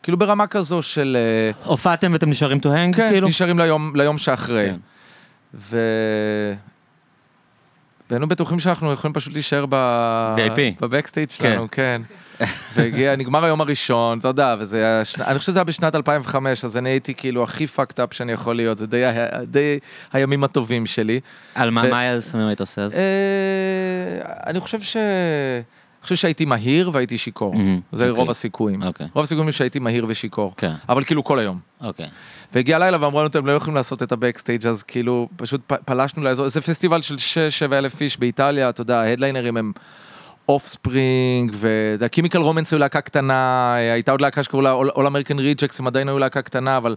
כאילו 0.03 0.17
ברמה 0.17 0.47
כזו 0.47 0.81
של... 0.81 1.17
אה, 1.19 1.65
הופעתם 1.65 2.13
ואתם 2.13 2.29
נשארים 2.29 2.57
to 2.57 2.65
hang, 2.65 2.95
כן, 2.95 3.09
כאילו? 3.11 3.27
נשארים 3.27 3.59
ליום, 3.59 3.95
ליום 3.95 4.17
שאחרי. 4.17 4.69
כן. 4.69 4.77
ו... 5.53 5.79
והיינו 8.09 8.27
בטוחים 8.27 8.59
שאנחנו 8.59 8.91
יכולים 8.93 9.13
פשוט 9.13 9.33
להישאר 9.33 9.65
ב... 9.69 9.75
VIP. 10.37 10.81
בבקסטייג' 10.81 11.29
שלנו, 11.29 11.67
כן. 11.71 12.01
והגיע, 12.75 13.15
נגמר 13.15 13.43
היום 13.45 13.61
הראשון, 13.61 14.19
אתה 14.19 14.27
יודע, 14.27 14.55
וזה 14.59 14.77
היה, 14.77 15.05
שנה, 15.05 15.27
אני 15.27 15.39
חושב 15.39 15.51
שזה 15.51 15.59
היה 15.59 15.63
בשנת 15.63 15.95
2005, 15.95 16.65
אז 16.65 16.77
אני 16.77 16.89
הייתי 16.89 17.13
כאילו 17.13 17.43
הכי 17.43 17.65
fucked 17.75 17.97
up 17.99 18.15
שאני 18.15 18.31
יכול 18.31 18.55
להיות, 18.55 18.77
זה 18.77 18.87
די, 18.87 19.05
ה- 19.05 19.11
די 19.45 19.79
הימים 20.13 20.43
הטובים 20.43 20.85
שלי. 20.85 21.19
על 21.55 21.69
מה 21.69 21.81
ו- 21.85 21.89
מה 21.89 21.99
היה 21.99 22.13
היית 22.47 22.59
עושה 22.61 22.81
אז? 22.81 22.93
אה, 22.93 22.99
אני 24.47 24.59
חושב 24.59 24.81
ש... 24.81 24.97
אני 25.99 26.03
חושב 26.03 26.15
שהייתי 26.15 26.45
מהיר 26.45 26.89
והייתי 26.93 27.17
שיכור. 27.17 27.55
מהמם, 27.55 27.79
זה 27.91 28.03
אוקיי. 28.09 28.19
רוב 28.19 28.29
הסיכויים. 28.29 28.83
אוקיי. 28.83 29.07
רוב 29.13 29.23
הסיכויים 29.23 29.51
שהייתי 29.51 29.79
מהיר 29.79 30.05
ושיכור. 30.07 30.53
כן. 30.57 30.71
אבל 30.89 31.03
כאילו 31.03 31.23
כל 31.23 31.39
היום. 31.39 31.59
אוקיי. 31.81 32.07
והגיע 32.53 32.75
הלילה 32.75 32.97
ואמרו 33.01 33.19
לנו, 33.19 33.27
אתם 33.27 33.45
לא 33.45 33.51
יכולים 33.51 33.75
לעשות 33.75 34.03
את 34.03 34.11
הבקסטייג', 34.11 34.67
אז 34.67 34.83
כאילו, 34.83 35.29
פשוט 35.35 35.61
פלשנו 35.85 36.23
לאזור, 36.23 36.49
זה 36.49 36.61
פסטיבל 36.61 37.01
של 37.01 37.15
6-7 37.69 37.73
אלף 37.73 38.01
איש 38.01 38.19
באיטליה, 38.19 38.69
אתה 38.69 38.81
יודע, 38.81 39.01
ההדליינרים 39.01 39.57
הם 39.57 39.71
Offspring, 40.49 41.55
ו 41.99 42.04
Chemical 42.04 42.39
Romance 42.39 42.73
היו 42.73 42.79
להקה 42.79 43.01
קטנה, 43.01 43.73
הייתה 43.73 44.11
עוד 44.11 44.21
להקה 44.21 44.43
שקראו 44.43 44.61
לה 44.61 44.71
All-American 44.71 45.39
Rejects, 45.39 45.79
הם 45.79 45.87
עדיין 45.87 46.07
היו 46.07 46.19
להקה 46.19 46.41
קטנה, 46.41 46.77
אבל 46.77 46.95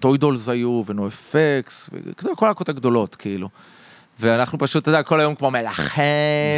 Toy 0.00 0.18
Dolls 0.18 0.48
היו, 0.48 0.82
ו 0.86 1.08
NOFX, 1.08 1.90
כל 2.36 2.46
הלהקות 2.46 2.68
הגדולות, 2.68 3.14
כאילו. 3.14 3.48
ואנחנו 4.20 4.58
פשוט, 4.58 4.82
אתה 4.82 4.90
יודע, 4.90 5.02
כל 5.02 5.20
היום 5.20 5.34
כמו 5.34 5.50
מלחם, 5.50 6.02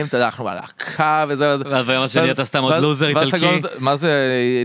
אתה 0.09 0.17
יודע, 0.17 0.27
אנחנו 0.27 0.45
בלהקה 0.45 1.25
וזה 1.29 1.55
וזה. 1.55 1.65
ואז 1.71 1.87
ביום 1.87 2.05
השני 2.05 2.31
אתה 2.31 2.45
סתם 2.45 2.63
עוד 2.63 2.75
לוזר 2.75 3.09
איטלקי. 3.09 3.61
מה 3.79 3.97
זה, 3.97 4.13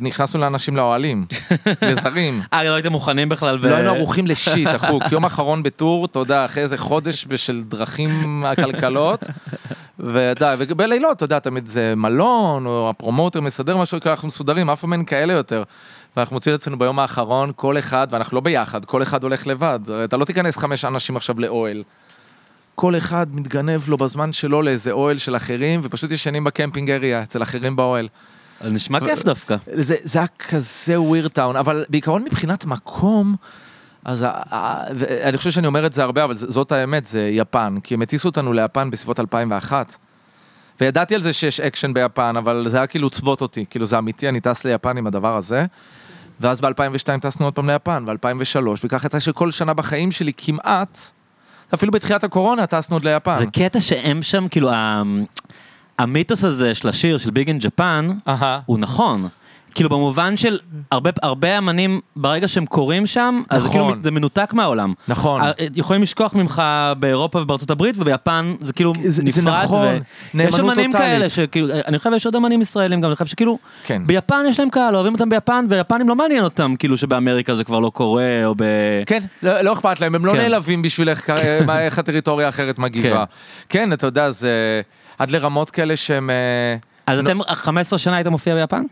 נכנסנו 0.02 0.40
לאנשים 0.40 0.78
לאוהלים, 0.78 1.26
לזרים. 1.82 2.42
אה, 2.54 2.64
לא 2.64 2.76
הייתם 2.76 2.92
מוכנים 2.92 3.30
בכלל 3.30 3.58
ב... 3.58 3.66
לא 3.66 3.76
היינו 3.76 3.90
ערוכים 3.90 4.28
לשיט, 4.28 4.68
אחוק. 4.76 5.04
יום 5.12 5.26
אחרון 5.26 5.64
בטור, 5.64 6.06
אתה 6.06 6.20
יודע, 6.20 6.46
אחרי 6.46 6.64
איזה 6.64 6.78
חודש 6.78 7.26
של 7.36 7.64
דרכים 7.64 8.46
עקלקלות. 8.46 9.24
ואתה 10.00 10.46
יודע, 10.46 10.56
ובלילות, 10.60 11.18
אתה 11.18 11.26
יודע, 11.26 11.40
תמיד 11.40 11.68
זה 11.68 11.94
מלון, 11.98 12.66
או 12.66 12.90
הפרומוטר 12.90 13.42
מסדר 13.42 13.78
משהו, 13.78 14.00
כאילו 14.00 14.12
אנחנו 14.12 14.28
מסודרים, 14.28 14.70
אף 14.70 14.82
פעם 14.82 14.94
אין 14.94 15.06
כאלה 15.06 15.34
יותר. 15.34 15.64
ואנחנו 16.18 16.36
מוצאים 16.36 16.56
אצלנו 16.56 16.80
ביום 16.80 17.00
האחרון, 17.00 17.52
כל 17.56 17.78
אחד, 17.78 18.08
ואנחנו 18.12 18.36
לא 18.36 18.42
ביחד, 18.42 18.86
כל 18.86 19.02
אחד 19.04 19.24
הולך 19.24 19.48
לבד. 19.48 19.80
אתה 20.04 20.18
לא 20.18 20.26
תיכנס 20.26 20.58
חמש 20.58 20.86
אנשים 20.86 21.16
עכשיו 21.16 21.40
לאוהל. 21.40 21.84
כל 22.76 22.98
אחד 22.98 23.36
מתגנב 23.36 23.90
לו 23.90 23.98
בזמן 23.98 24.34
שלו 24.34 24.62
לאיזה 24.62 24.92
אוהל 24.92 25.18
של 25.18 25.36
אחרים, 25.36 25.82
ופשוט 25.84 26.12
ישנים 26.12 26.44
בקמפינג 26.44 26.92
אריה, 26.92 27.24
אצל 27.24 27.42
אחרים 27.42 27.76
באוהל. 27.76 28.08
נשמע 28.64 29.00
כיף 29.00 29.24
דווקא. 29.24 29.56
זה, 29.74 29.96
זה 30.04 30.20
היה 30.20 30.28
כזה 30.40 31.02
weird 31.02 31.32
town, 31.32 31.56
אבל 31.56 31.86
בעיקרון 31.90 32.24
מבחינת 32.24 32.66
מקום, 32.66 33.36
אז 34.06 34.26
אני 35.24 35.38
חושב 35.38 35.52
שאני 35.52 35.68
אומר 35.68 35.86
את 35.86 35.94
זה 35.94 36.04
הרבה, 36.04 36.24
אבל 36.24 36.38
זאת 36.38 36.72
האמת, 36.72 37.06
זה 37.06 37.30
יפן, 37.32 37.76
כי 37.84 37.94
הם 37.94 38.02
הטיסו 38.02 38.30
אותנו 38.30 38.54
ליפן 38.54 38.92
בסביבות 38.92 39.20
2001. 39.20 39.98
וידעתי 40.82 41.16
על 41.16 41.22
זה 41.22 41.34
שיש 41.34 41.60
אקשן 41.60 41.94
ביפן, 41.94 42.36
אבל 42.38 42.66
זה 42.68 42.78
היה 42.78 42.88
כאילו 42.88 43.10
צבט 43.10 43.42
אותי, 43.42 43.66
כאילו 43.70 43.86
זה 43.86 43.98
אמיתי, 43.98 44.30
אני 44.30 44.40
טס 44.40 44.66
ליפן 44.66 44.98
עם 44.98 45.08
הדבר 45.08 45.38
הזה. 45.38 45.66
ואז 46.40 46.62
ב-2002 46.62 47.20
טסנו 47.22 47.46
עוד 47.46 47.54
פעם 47.54 47.70
ליפן, 47.70 48.06
ב-2003, 48.06 48.68
וככה 48.84 49.06
יצא 49.06 49.20
שכל 49.20 49.52
שנה 49.52 49.74
בחיים 49.74 50.12
שלי 50.12 50.32
כמעט, 50.38 51.12
אפילו 51.74 51.92
בתחילת 51.92 52.24
הקורונה 52.24 52.66
טסנו 52.66 52.96
עוד 52.96 53.04
ליפן. 53.08 53.38
זה 53.38 53.46
קטע 53.46 53.80
שהם 53.80 54.24
שם, 54.24 54.48
כאילו, 54.48 54.70
המיתוס 56.00 56.44
הזה 56.44 56.76
של 56.76 56.90
השיר 56.90 57.18
של 57.18 57.32
ביג 57.32 57.48
אין 57.48 57.60
ג'פן. 57.60 58.08
הוא 58.66 58.80
נכון. 58.80 59.28
כאילו 59.76 59.90
במובן 59.90 60.38
של 60.38 60.58
הרבה, 60.92 61.10
הרבה 61.22 61.58
אמנים, 61.58 62.00
ברגע 62.16 62.48
שהם 62.48 62.66
קוראים 62.66 63.08
שם, 63.08 63.42
אז 63.50 63.62
זה 63.62 63.68
נכון. 63.68 63.82
כאילו 63.92 64.04
זה 64.04 64.12
מנותק 64.12 64.54
מהעולם. 64.54 64.94
נכון. 65.08 65.42
ה- 65.42 65.52
יכולים 65.76 66.02
לשכוח 66.02 66.34
ממך 66.36 66.62
באירופה 67.00 67.40
ובארצות 67.42 67.70
הברית, 67.72 67.96
וביפן 68.00 68.56
זה 68.62 68.74
כאילו 68.74 68.94
זה- 69.04 69.10
זה 69.32 69.42
נפרד. 69.42 69.64
נכון. 69.64 69.88
ו- 69.88 69.98
נאמנות 70.38 70.54
יש 70.54 70.60
אמנים 70.60 70.92
טוטאלית. 70.92 70.96
כאלה 71.18 71.30
שכאילו, 71.30 71.68
אני 71.88 71.98
חושב 71.98 72.12
יש 72.16 72.26
עוד 72.26 72.36
אמנים 72.36 72.62
ישראלים 72.62 73.02
גם, 73.02 73.10
אני 73.10 73.16
חושב 73.16 73.26
שכאילו, 73.26 73.58
כן. 73.86 74.02
ביפן 74.08 74.46
יש 74.50 74.60
להם 74.60 74.70
קהל, 74.70 74.96
אוהבים 74.96 75.14
אותם 75.14 75.30
ביפן, 75.30 75.66
ויפנים 75.70 76.10
לא 76.10 76.16
מעניין 76.16 76.44
אותם, 76.44 76.74
כאילו 76.80 76.98
שבאמריקה 76.98 77.56
זה 77.56 77.64
כבר 77.64 77.80
לא 77.80 77.90
קורה, 77.90 78.46
או 78.46 78.56
ב... 78.58 78.64
כן, 79.06 79.20
לא, 79.44 79.62
לא 79.62 79.74
אכפת 79.74 80.02
להם, 80.02 80.16
הם 80.16 80.26
לא 80.26 80.32
כן. 80.32 80.38
נעלבים 80.38 80.82
בשביל 80.82 81.10
איך, 81.10 81.30
איך 81.70 82.00
הטריטוריה 82.00 82.46
האחרת 82.48 82.80
מגיבה. 82.80 83.24
כן, 83.70 83.94
אתה 83.94 84.08
יודע, 84.08 84.32
זה 84.32 84.82
עד 85.20 85.32
לרמות 85.32 85.72
כאלה 85.72 85.98
שהם... 85.98 86.30
אה, 86.30 86.76
אז 87.08 87.18
נו- 87.20 87.24
אתם 87.26 87.40
15 87.56 88.00
שנה 88.00 88.16
היית 88.16 88.28
מופיע 88.28 88.56
ביפן? 88.56 88.84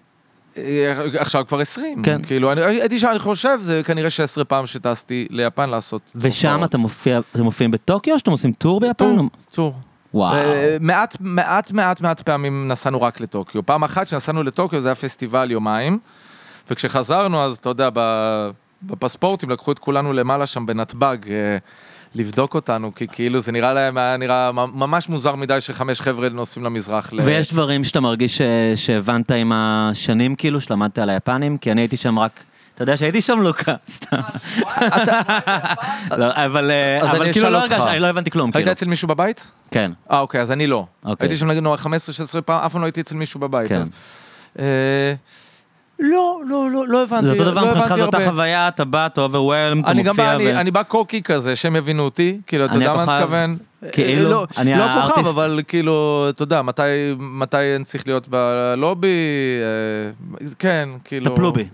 אה, 0.58 0.94
עכשיו 1.18 1.44
כבר 1.48 1.60
20. 1.60 2.04
כן. 2.04 2.22
כאילו, 2.24 2.52
אני 2.52 2.62
הייתי 2.62 3.00
שם, 3.00 3.08
אני 3.12 3.20
חושב, 3.20 3.60
זה 3.62 3.82
כנראה 3.86 4.10
16 4.10 4.46
פעם 4.46 4.68
שטסתי 4.68 5.28
ליפן 5.30 5.70
לעשות 5.70 6.12
ושם. 6.16 6.64
אתה 6.64 6.78
מופיע, 6.78 7.20
אתם 7.34 7.44
מופיעים 7.44 7.72
בטוקיו, 7.72 8.14
או 8.14 8.20
שאתם 8.20 8.32
עושים 8.32 8.52
טור 8.52 8.80
ביפן? 8.80 8.94
טור, 8.94 9.30
טור. 9.52 9.74
וואו. 10.14 10.36
אה, 10.36 10.78
מעט, 10.80 11.18
מעט, 11.20 11.72
מעט, 11.72 12.02
מעט 12.02 12.22
פעמים 12.22 12.68
נסענו 12.68 13.02
רק 13.02 13.20
לטוקיו. 13.20 13.66
פעם 13.66 13.84
אחת 13.84 14.08
שנסענו 14.08 14.44
לטוקיו 14.44 14.82
זה 14.82 14.88
היה 14.88 14.96
פסטיבל 14.96 15.52
יומיים, 15.52 16.00
וכשחזרנו 16.70 17.42
אז 17.42 17.58
אתה 17.58 17.70
יודע, 17.70 17.90
בפספורטים 18.84 19.50
לקחו 19.50 19.72
את 19.72 19.80
כולנו 19.80 20.14
למעלה 20.14 20.48
שם 20.48 20.66
בנתב"ג. 20.66 21.18
אה, 22.16 22.22
לבדוק 22.22 22.56
אותנו, 22.56 22.92
כי 22.96 23.08
כאילו 23.08 23.40
זה 23.40 23.52
נראה 23.52 23.74
להם, 23.74 23.98
היה 23.98 24.18
נראה 24.18 24.52
ממש 24.54 25.10
מוזר 25.10 25.36
מדי 25.36 25.62
שחמש 25.62 26.02
חבר'ה 26.02 26.30
נוסעים 26.30 26.66
למזרח. 26.66 27.14
ל- 27.14 27.22
ויש 27.26 27.48
דברים 27.48 27.84
שאתה 27.84 28.00
מרגיש 28.00 28.38
ש... 28.38 28.42
שהבנת 28.76 29.32
עם 29.32 29.52
השנים, 29.56 30.36
כאילו, 30.36 30.62
שלמדת 30.62 31.00
על 31.00 31.10
היפנים? 31.10 31.58
כי 31.58 31.72
אני 31.72 31.82
הייתי 31.82 31.98
שם 31.98 32.20
רק... 32.20 32.32
אתה 32.76 32.84
יודע 32.84 32.98
שהייתי 32.98 33.22
שם 33.22 33.40
לוקה, 33.42 33.76
סתם. 33.90 34.18
לא, 36.18 36.26
אבל 36.46 36.72
אה, 36.72 37.00
כאילו 37.34 37.50
לא. 37.50 37.58
הרגשתי, 37.58 37.82
אני 37.90 38.00
לא 38.00 38.08
הבנתי 38.08 38.32
כלום, 38.32 38.46
היית 38.46 38.56
כאילו. 38.56 38.72
אצל 38.72 38.86
מישהו 38.86 39.08
בבית? 39.08 39.48
כן. 39.72 39.92
אה, 40.12 40.20
אוקיי, 40.20 40.42
אז 40.42 40.52
אני 40.52 40.68
לא. 40.68 40.86
אוקיי. 41.06 41.26
הייתי 41.26 41.38
שם 41.38 41.48
נגיד 41.48 41.64
15-16 41.68 41.68
פעם, 42.46 42.66
אף 42.66 42.72
פעם 42.72 42.82
לא 42.82 42.86
הייתי 42.86 43.02
אצל 43.02 43.16
מישהו 43.16 43.40
בבית. 43.40 43.72
לא, 46.02 46.42
לא, 46.48 46.72
לא, 46.72 46.88
לא 46.88 47.04
הבנתי. 47.04 47.28
זה 47.28 47.32
אותו 47.32 47.52
דבר 47.52 47.62
לא 47.62 47.68
מבחינתך, 47.68 47.96
זו 47.96 48.06
אותה. 48.06 48.30
חוויה, 48.30 48.68
אתה 48.68 48.86
בא, 48.86 49.06
אתה 49.06 49.22
אוברוולם, 49.22 49.80
אתה 49.80 49.92
אני 49.92 50.04
גם 50.04 50.16
בא, 50.16 50.24
מופיע, 50.24 50.36
אני, 50.36 50.58
ו- 50.58 50.60
אני 50.60 50.72
בא 50.72 50.84
קוקי 50.84 51.22
כזה, 51.22 51.56
שהם 51.56 51.76
יבינו 51.76 52.04
אותי, 52.04 52.42
כאילו, 52.48 52.66
אתה 52.66 52.76
יודע 52.76 52.94
מה 52.94 53.04
אני? 53.04 53.24
מתכוון? 53.24 53.58
כאילו? 53.92 54.30
לא, 54.30 54.46
אני 54.58 54.76
לא 54.78 54.84
הכוכב, 54.84 55.10
הארטיסט? 55.10 55.28
אבל 55.28 55.62
כאילו, 55.68 56.26
אתה 56.30 56.44
יודע, 56.44 56.62
מתי, 57.18 57.76
אני 57.76 57.84
צריך 57.84 58.08
להיות 58.08 58.28
בלובי, 58.28 59.08
אה, 59.62 60.48
כן, 60.60 60.90
כאילו... 61.04 61.36
טפלו 61.36 61.54
בי. 61.54 61.66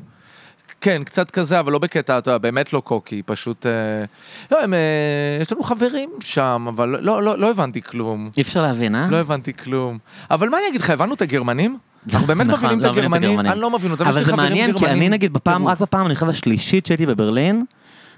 כן, 0.81 1.03
קצת 1.03 1.31
כזה, 1.31 1.59
אבל 1.59 1.71
לא 1.71 1.79
בקטע, 1.79 2.17
אתה 2.17 2.29
יודע, 2.29 2.37
באמת 2.37 2.73
לא 2.73 2.79
קוקי, 2.79 3.21
פשוט... 3.25 3.65
אה, 3.65 3.71
לא, 4.51 4.63
הם, 4.63 4.73
אה, 4.73 4.79
יש 5.41 5.51
לנו 5.51 5.63
חברים 5.63 6.09
שם, 6.19 6.65
אבל 6.69 6.89
לא, 7.01 7.23
לא, 7.23 7.37
לא 7.37 7.49
הבנתי 7.51 7.81
כלום. 7.81 8.29
אי 8.37 8.41
אפשר 8.41 8.61
להבין, 8.61 8.95
אה? 8.95 9.07
לא 9.09 9.17
הבנתי 9.17 9.53
כלום. 9.53 9.97
אבל 10.31 10.49
מה 10.49 10.57
אני 10.57 10.67
אגיד 10.69 10.81
לך, 10.81 10.89
הבנו 10.89 11.13
את 11.13 11.21
הגרמנים? 11.21 11.77
אנחנו 12.13 12.27
באמת 12.27 12.45
נכון, 12.47 12.59
מבינים 12.65 12.79
את 12.79 12.83
לא 12.83 12.89
הגרמנים? 12.89 13.39
אני 13.39 13.59
לא 13.59 13.69
מבין 13.69 13.91
אותם, 13.91 14.09
יש 14.09 14.15
לי 14.15 14.21
אבל 14.21 14.29
זה 14.29 14.35
מעניין, 14.35 14.77
כי 14.77 14.85
אני 14.85 15.09
נגיד 15.09 15.33
בפעם. 15.33 15.67
רק 15.67 15.79
בפעם, 15.79 16.05
אני 16.05 16.15
חושב 16.15 16.29
השלישית 16.29 16.85
שהייתי 16.85 17.05
בברלין, 17.05 17.65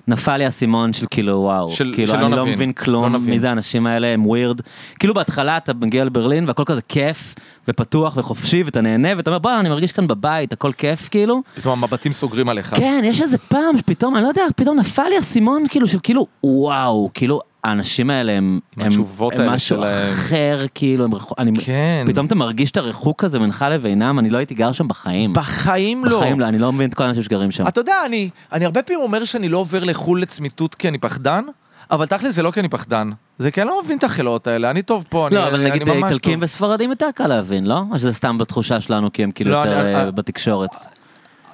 נפל 0.07 0.37
לי 0.37 0.45
האסימון 0.45 0.93
של 0.93 1.05
כאילו, 1.11 1.33
וואו, 1.37 1.69
של- 1.69 1.91
כאילו, 1.95 2.13
אני 2.13 2.21
לא 2.21 2.27
נבין, 2.29 2.53
מבין 2.53 2.69
לא 2.69 2.83
כלום, 2.83 3.15
נבין. 3.15 3.29
מי 3.29 3.39
זה 3.39 3.49
האנשים 3.49 3.87
האלה, 3.87 4.07
הם 4.07 4.27
ווירד. 4.27 4.61
כאילו 4.99 5.13
בהתחלה 5.13 5.57
אתה 5.57 5.73
מגיע 5.73 6.05
לברלין 6.05 6.47
והכל 6.47 6.63
כזה 6.65 6.81
כיף, 6.81 7.35
ופתוח 7.67 8.17
וחופשי, 8.17 8.63
ואתה 8.63 8.81
נהנה, 8.81 9.09
ואתה 9.17 9.29
אומר, 9.29 9.39
בוא, 9.39 9.51
אני 9.59 9.69
מרגיש 9.69 9.91
כאן 9.91 10.07
בבית, 10.07 10.53
הכל 10.53 10.71
כיף, 10.71 11.09
כאילו. 11.09 11.41
פתאום 11.55 11.73
המבטים 11.83 12.11
סוגרים 12.11 12.49
עליך. 12.49 12.73
כן, 12.75 13.01
יש 13.05 13.21
איזה 13.21 13.37
פעם 13.37 13.77
שפתאום, 13.77 14.15
אני 14.15 14.23
לא 14.23 14.27
יודע, 14.27 14.41
פתאום 14.55 14.79
נפל 14.79 15.03
לי 15.09 15.15
האסימון, 15.15 15.63
כאילו, 15.69 15.87
של 15.87 15.97
כאילו, 16.03 16.27
וואו, 16.43 17.09
כאילו, 17.13 17.39
האנשים 17.63 18.09
האלה 18.09 18.31
הם... 18.31 18.59
הם- 18.77 18.81
הם 18.85 18.91
האלה 19.31 19.49
משהו 19.55 19.77
שלהם. 19.77 20.13
אחר, 20.13 20.65
כאילו, 20.75 21.03
הם 21.03 21.15
רחוק... 21.15 21.39
אני- 21.39 21.51
כן. 21.65 22.03
פתאום 22.07 22.25
אתה 22.25 22.35
מרגיש 22.35 22.71
את 22.71 22.77
הריחוק 22.77 23.23
הזה 23.23 23.39
בינך 23.39 23.65
לבינם, 23.71 24.19
אני 24.19 24.29
לא 24.29 24.37
הייתי 24.37 24.53
גר 24.55 24.71
שם 24.71 24.87
בחיים. 24.87 25.33
בחיים 25.33 26.05
לא. 26.05 26.17
בחיים 26.19 26.39
לא, 26.39 26.45
אני 26.47 26.57
לא 26.57 26.71
מבין 26.71 26.89
את 26.89 26.93
כל 26.93 27.03
האנשים 27.03 27.23
שגרים 27.23 27.51
שם. 27.51 27.67
אתה 27.67 27.79
יודע, 27.81 27.95
אני, 28.05 28.29
אני 28.51 28.65
הרבה 28.65 28.81
פעמים 28.83 29.01
אומר 29.01 29.23
שאני 29.25 29.49
לא 29.49 29.57
עובר 29.57 29.83
לחו"ל 29.83 30.21
לצמיתות 30.21 30.75
כי 30.75 30.87
אני 30.87 30.97
פחדן, 30.97 31.43
אבל 31.91 32.05
תכל'ס 32.05 32.33
זה 32.35 32.43
לא 32.43 32.51
כי 32.51 32.59
אני 32.59 32.69
פחדן. 32.69 33.09
זה 33.39 33.51
כי 33.51 33.61
אני 33.61 33.67
לא 33.69 33.81
מבין 33.83 33.97
את 33.97 34.03
החלאות 34.03 34.47
האלה, 34.47 34.71
אני 34.71 34.81
טוב 34.81 35.05
פה, 35.09 35.27
אני, 35.27 35.35
לא, 35.35 35.47
אבל 35.47 35.59
אני 35.59 35.69
נגיד 35.71 35.89
ממש 35.89 36.03
איטלקים 36.03 36.33
טוב. 36.33 36.43
וספרדים 36.43 36.89
יותר 36.89 37.07
קל 37.15 37.27
להבין, 37.27 37.65
לא? 37.65 37.83
או 37.91 37.99
שזה 37.99 38.13
סתם 38.13 38.37
בתחושה 38.37 38.81
שלנו, 38.81 39.13
כי 39.13 39.23
הם 39.23 39.31
כאילו 39.31 39.51
לא, 39.51 39.57
יותר 39.57 39.81
אני- 39.81 39.95
אה, 39.95 40.03
אני- 40.03 40.11
בתקשורת. 40.11 40.69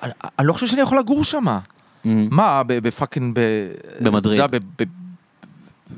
אני, 0.03 0.11
אני 0.39 0.47
לא 0.47 0.53
חושב 0.53 0.67
שאני 0.67 0.81
יכול 0.81 0.99
לגור 0.99 1.23
שם. 1.23 1.45
Mm. 1.47 2.07
מה, 2.31 2.61
בפאקינג... 2.67 3.35
ב... 3.35 3.39
במדריד. 4.03 4.39
אתה 4.41 4.55
יודע, 4.55 4.59
ב- 4.59 4.83
ב- 4.83 4.85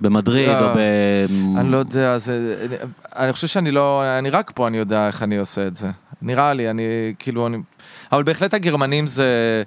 במדריד 0.01 0.47
לא, 0.47 0.69
או 0.69 0.75
ב... 0.75 0.77
אני 1.57 1.71
לא 1.71 1.77
יודע, 1.77 2.17
זה... 2.17 2.65
אני, 3.15 3.33
חושב 3.33 3.47
שאני 3.47 3.71
לא... 3.71 4.03
אני 4.19 4.29
רק 4.29 4.51
פה, 4.55 4.67
אני 4.67 4.77
יודע 4.77 5.07
איך 5.07 5.23
אני 5.23 5.37
עושה 5.37 5.67
את 5.67 5.75
זה. 5.75 5.87
נראה 6.21 6.53
לי, 6.53 6.69
אני 6.69 7.13
כאילו... 7.19 7.47
אני... 7.47 7.57
אבל 8.11 8.23
בהחלט 8.23 8.53
הגרמנים 8.53 9.07
זה... 9.07 9.63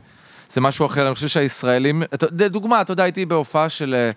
זה 0.48 0.60
משהו 0.60 0.86
אחר, 0.86 1.06
אני 1.06 1.14
חושב 1.14 1.28
שהישראלים... 1.28 2.02
לדוגמה, 2.38 2.80
אתה 2.80 2.92
יודע, 2.92 3.02
הייתי 3.02 3.26
בהופעה 3.26 3.68
של... 3.68 3.94
אה, 3.94 4.10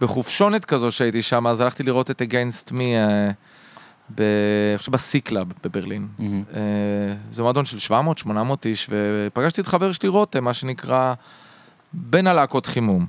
בחופשונת 0.00 0.64
כזו 0.64 0.92
שהייתי 0.92 1.22
שם, 1.22 1.46
אז 1.46 1.60
הלכתי 1.60 1.82
לראות 1.82 2.10
את 2.10 2.22
Against 2.22 2.72
Me, 2.72 2.80
אה, 2.80 3.30
ב... 4.14 4.22
חושב 4.76 4.92
ב 4.92 5.00
C-Club 5.00 5.46
בברלין. 5.64 6.08
אה, 6.54 6.60
זה 7.30 7.42
מועדון 7.42 7.64
של 7.64 7.94
700-800 8.26 8.30
איש, 8.64 8.90
ופגשתי 8.90 9.60
את 9.60 9.66
חבר 9.66 9.92
שלי 9.92 10.08
רותם, 10.08 10.44
מה 10.44 10.54
שנקרא, 10.54 11.14
בין 11.92 12.26
הלהקות 12.26 12.66
חימום. 12.66 13.06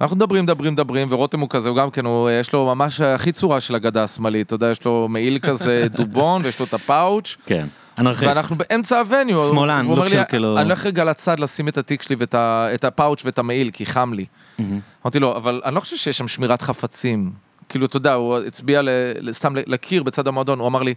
אנחנו 0.00 0.16
מדברים, 0.16 0.44
מדברים, 0.44 0.72
מדברים, 0.72 1.06
ורותם 1.10 1.40
הוא 1.40 1.48
כזה, 1.50 1.68
הוא 1.68 1.76
גם 1.76 1.90
כן, 1.90 2.04
הוא, 2.06 2.30
יש 2.30 2.52
לו 2.52 2.66
ממש 2.74 3.00
הכי 3.00 3.32
צורה 3.32 3.60
של 3.60 3.74
הגדה 3.74 4.04
השמאלית, 4.04 4.46
אתה 4.46 4.54
יודע, 4.54 4.70
יש 4.70 4.84
לו 4.84 5.08
מעיל 5.08 5.38
כזה 5.38 5.86
דובון, 5.96 6.42
ויש 6.44 6.60
לו 6.60 6.66
את 6.66 6.74
הפאוץ', 6.74 7.36
כן. 7.46 7.66
אנרכיסט. 7.98 8.26
ואנחנו 8.28 8.56
באמצע 8.56 8.98
הווניו. 8.98 9.48
שמאלן, 9.48 9.86
לוק 9.86 10.08
של 10.08 10.22
כאילו- 10.28 10.56
אני 10.56 10.64
הולך 10.64 10.86
רגע 10.86 11.04
לצד 11.04 11.38
לשים 11.38 11.68
את 11.68 11.78
התיק 11.78 12.02
שלי 12.02 12.16
ואת 12.18 12.84
הפאוץ' 12.84 13.24
ואת 13.24 13.38
המעיל, 13.38 13.70
כי 13.72 13.86
חם 13.86 14.12
לי. 14.12 14.26
אמרתי 15.04 15.18
לו, 15.18 15.36
אבל 15.36 15.60
אני 15.64 15.74
לא 15.74 15.80
חושב 15.80 15.96
שיש 15.96 16.18
שם 16.18 16.28
שמירת 16.28 16.62
חפצים. 16.62 17.32
כאילו, 17.68 17.86
אתה 17.86 17.96
יודע, 17.96 18.14
הוא 18.14 18.36
הצביע 18.38 18.80
סתם 19.30 19.54
לקיר 19.66 20.02
בצד 20.02 20.28
המועדון, 20.28 20.58
הוא 20.58 20.68
אמר 20.68 20.82
לי, 20.82 20.94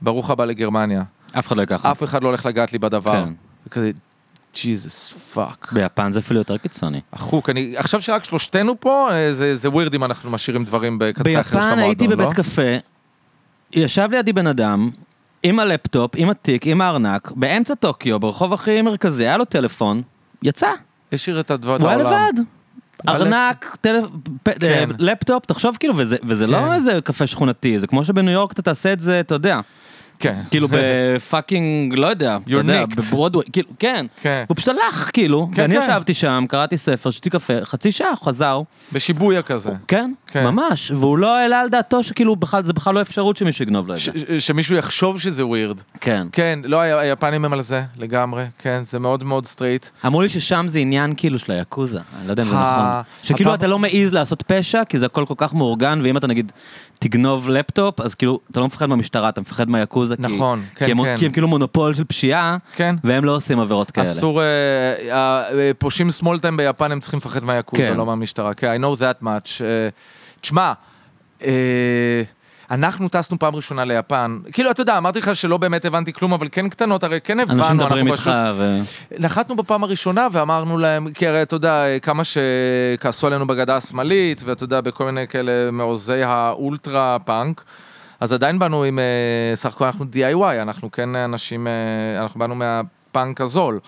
ברוך 0.00 0.30
הבא 0.30 0.44
לגרמניה. 0.44 1.02
אף 1.38 1.46
אחד 1.46 1.56
לא 1.56 1.60
ייקח. 1.60 1.86
אף 1.86 2.02
אחד 2.02 2.22
לא 2.22 2.28
הולך 2.28 2.46
לגעת 2.46 2.72
לי 2.72 2.78
בדבר. 2.78 3.12
כן. 3.12 3.32
וכזה, 3.66 3.90
Jesus 4.54 5.12
fuck. 5.34 5.72
ביפן 5.72 6.12
זה 6.12 6.18
אפילו 6.18 6.40
יותר 6.40 6.56
קיצוני. 6.56 7.00
אחוק, 7.10 7.50
אני, 7.50 7.74
עכשיו 7.76 8.02
שרק 8.02 8.24
שלושתנו 8.24 8.80
פה, 8.80 9.08
אה, 9.12 9.34
זה, 9.34 9.56
זה 9.56 9.70
weird 9.70 9.94
אם 9.94 10.04
אנחנו 10.04 10.30
משאירים 10.30 10.64
דברים 10.64 10.98
בקצה 10.98 11.40
אחר 11.40 11.50
של 11.50 11.56
ביפן 11.56 11.60
המועדון, 11.60 11.78
הייתי 11.78 12.08
לא? 12.08 12.16
בבית 12.16 12.32
קפה, 12.32 12.62
ישב 13.72 14.08
לידי 14.10 14.32
בן 14.32 14.46
אדם, 14.46 14.90
עם 15.42 15.58
הלפטופ, 15.58 16.10
עם 16.16 16.30
התיק, 16.30 16.66
עם 16.66 16.80
הארנק, 16.80 17.30
באמצע 17.36 17.74
טוקיו, 17.74 18.20
ברחוב 18.20 18.52
הכי 18.52 18.82
מרכזי, 18.82 19.24
היה 19.26 19.36
לו 19.36 19.44
טלפון, 19.44 20.02
יצא, 20.42 20.70
השאיר 21.12 21.40
את 21.40 21.50
הדבר, 21.50 21.76
את 21.76 21.80
הוא 21.80 21.88
היה 21.88 21.98
העולם. 21.98 22.12
לבד. 22.12 22.42
ארנק, 23.08 23.76
טלפ... 23.80 24.04
פ- 24.42 24.58
כן. 24.60 24.88
לפטופ, 24.98 25.46
תחשוב 25.46 25.76
כאילו, 25.80 25.94
וזה, 25.96 26.16
וזה 26.24 26.46
כן. 26.46 26.50
לא 26.50 26.72
איזה 26.74 26.98
קפה 27.04 27.26
שכונתי, 27.26 27.80
זה 27.80 27.86
כמו 27.86 28.04
שבניו 28.04 28.32
יורק 28.32 28.52
אתה 28.52 28.62
תעשה 28.62 28.92
את 28.92 29.00
זה, 29.00 29.20
אתה 29.20 29.34
יודע. 29.34 29.60
כן. 30.22 30.42
כאילו 30.50 30.68
ב 30.72 30.86
fucking, 30.86 31.94
לא 31.94 32.06
יודע, 32.06 32.38
אתה 32.42 32.50
יודע. 32.50 32.84
בברודווי, 32.96 33.44
כאילו, 33.52 33.68
כן. 33.78 34.06
כן. 34.22 34.44
הוא 34.48 34.56
פשוט 34.56 34.68
הלך, 34.68 35.10
כאילו, 35.12 35.48
כן, 35.54 35.62
ואני 35.62 35.76
כן. 35.76 35.82
ישבתי 35.82 36.14
שם, 36.14 36.44
קראתי 36.48 36.76
ספר, 36.78 37.10
שתיתי 37.10 37.30
קפה, 37.30 37.64
חצי 37.64 37.92
שעה, 37.92 38.08
הוא 38.08 38.16
חזר. 38.22 38.60
בשיבויה 38.92 39.42
כזה. 39.42 39.70
כן, 39.88 40.12
כן. 40.32 40.44
ממש, 40.46 40.90
והוא 40.90 41.18
לא 41.18 41.36
העלה 41.38 41.60
על 41.60 41.68
דעתו 41.68 42.02
שכאילו 42.02 42.36
בכלל, 42.36 42.64
זה 42.64 42.72
בכלל 42.72 42.94
לא 42.94 43.00
אפשרות 43.00 43.36
שמישהו 43.36 43.62
יגנוב 43.62 43.88
לו 43.88 43.94
את 43.94 43.98
זה. 44.00 44.40
שמישהו 44.40 44.76
יחשוב 44.76 45.20
שזה 45.20 45.46
weird. 45.46 45.76
כן. 46.00 46.26
כן, 46.32 46.58
לא, 46.64 46.80
היפנים 46.80 47.44
הם 47.44 47.52
על 47.52 47.62
זה, 47.62 47.82
לגמרי. 47.96 48.44
כן, 48.58 48.80
זה 48.82 48.98
מאוד 48.98 49.24
מאוד 49.24 49.46
straight. 49.46 49.86
אמרו 50.06 50.22
לי 50.22 50.28
ששם 50.28 50.66
זה 50.68 50.78
עניין 50.78 51.14
כאילו 51.16 51.38
של 51.38 51.52
היאקוזה, 51.52 51.98
אני 52.18 52.26
לא 52.26 52.32
יודע 52.32 52.42
אם 52.42 52.48
זה 52.48 52.54
נכון. 52.54 52.84
שכאילו 53.22 53.54
אתה 53.54 53.66
לא 53.66 53.78
מעז 53.78 54.12
לעשות 54.12 54.42
פשע, 54.46 54.84
כי 54.84 54.98
זה 54.98 55.06
הכל 55.06 55.24
כל 55.26 55.34
כך 55.36 55.54
מאורגן, 55.54 56.00
ואם 56.02 56.16
אתה 56.16 56.26
נגיד 56.26 56.52
תגנוב 56.98 57.48
לפטופ, 57.50 58.00
אז 58.00 58.14
כאילו, 58.14 58.38
אתה 58.50 58.60
לא 58.60 58.66
מפחד 58.66 58.86
מהמשטרה, 58.86 59.28
אתה 59.28 59.40
מפחד 59.40 59.68
מהיאקוזה. 59.70 60.16
כי- 60.16 60.22
נכון, 60.22 60.62
כן, 60.74 60.84
כי 60.86 60.90
הם- 60.92 61.02
כן. 61.04 61.16
כי 61.18 61.26
הם 61.26 61.32
כאילו 61.32 61.48
מונופול 61.48 61.94
של 61.94 62.04
פשיעה, 62.04 62.56
כן. 62.72 62.94
והם 63.04 63.24
לא 63.24 63.36
עושים 63.36 63.60
עבירות 63.60 63.90
כאלה. 63.90 64.06
אסור, 64.06 64.42
אה, 64.42 64.46
אה, 65.10 65.70
פושעים 65.78 66.08
small 66.20 66.36
time 66.42 66.56
ביפן, 66.56 66.92
הם 66.92 67.00
צריכים 67.00 67.18
לפחד 67.18 67.44
מהיאקוזה, 67.44 67.82
כן. 67.82 67.96
לא 67.96 68.06
מהמשטרה. 68.06 68.54
כן, 68.54 68.76
I 68.80 68.96
know 68.96 68.98
that 69.00 69.24
much. 69.24 69.64
אה, 69.64 69.88
תשמע, 70.42 70.72
אה, 71.44 72.22
אנחנו 72.70 73.08
טסנו 73.08 73.38
פעם 73.38 73.56
ראשונה 73.56 73.84
ליפן. 73.84 74.38
כאילו, 74.52 74.70
אתה 74.70 74.80
יודע, 74.80 74.98
אמרתי 74.98 75.18
לך 75.18 75.36
שלא 75.36 75.56
באמת 75.56 75.84
הבנתי 75.84 76.12
כלום, 76.12 76.32
אבל 76.32 76.48
כן 76.52 76.68
קטנות, 76.68 77.04
הרי 77.04 77.20
כן 77.20 77.40
הבנו. 77.40 77.58
אנשים 77.58 77.76
מדברים 77.76 78.06
איתך, 78.06 78.30
ו... 78.54 78.78
נחתנו 79.18 79.56
בפעם 79.56 79.84
הראשונה 79.84 80.28
ואמרנו 80.32 80.78
להם, 80.78 81.12
כי 81.12 81.26
הרי 81.26 81.42
אתה 81.42 81.56
יודע, 81.56 81.84
כמה 82.02 82.22
שכעסו 82.24 83.26
עלינו 83.26 83.46
בגדה 83.46 83.76
השמאלית, 83.76 84.42
ואתה 84.44 84.64
יודע, 84.64 84.80
בכל 84.80 85.04
מיני 85.04 85.28
כאלה 85.28 85.70
מעוזי 85.70 86.22
האולטרה 86.22 87.16
פאנק, 87.24 87.64
אז 88.20 88.32
עדיין 88.32 88.58
באנו 88.58 88.84
עם, 88.84 88.98
אה, 88.98 89.52
סך 89.54 89.74
הכל 89.74 89.84
אנחנו 89.84 90.04
DIY, 90.12 90.62
אנחנו 90.62 90.90
כן 90.90 91.16
אנשים, 91.16 91.66
אה, 91.66 92.22
אנחנו 92.22 92.40
באנו 92.40 92.54
מהפאנק 92.54 93.40
הזול. 93.40 93.80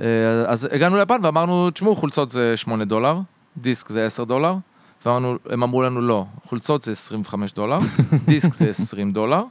אה, 0.00 0.04
אז 0.46 0.68
הגענו 0.72 0.96
ליפן 0.96 1.18
ואמרנו, 1.22 1.70
תשמעו, 1.70 1.94
חולצות 1.94 2.30
זה 2.30 2.56
8 2.56 2.84
דולר, 2.84 3.18
דיסק 3.56 3.88
זה 3.88 4.06
10 4.06 4.24
דולר, 4.24 4.54
ואמרנו, 5.06 5.36
הם 5.50 5.62
אמרו 5.62 5.82
לנו 5.82 6.00
לא, 6.00 6.26
חולצות 6.42 6.82
זה 6.82 6.90
25 6.90 7.52
דולר, 7.52 7.78
דיסק 8.26 8.54
זה 8.54 8.70
20 8.70 9.12
דולר, 9.12 9.44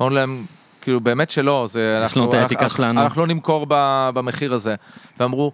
ואמרנו 0.00 0.14
להם, 0.14 0.44
כאילו 0.80 1.00
באמת 1.00 1.30
שלא, 1.30 1.66
זה 1.68 1.98
אנחנו, 2.02 2.20
לנו 2.20 2.30
את 2.30 2.34
האתיקה 2.34 2.68
שלנו. 2.68 3.02
אנחנו 3.02 3.20
לא 3.20 3.26
נמכור 3.26 3.66
במחיר 4.14 4.54
הזה. 4.54 4.74
ואמרו, 5.20 5.52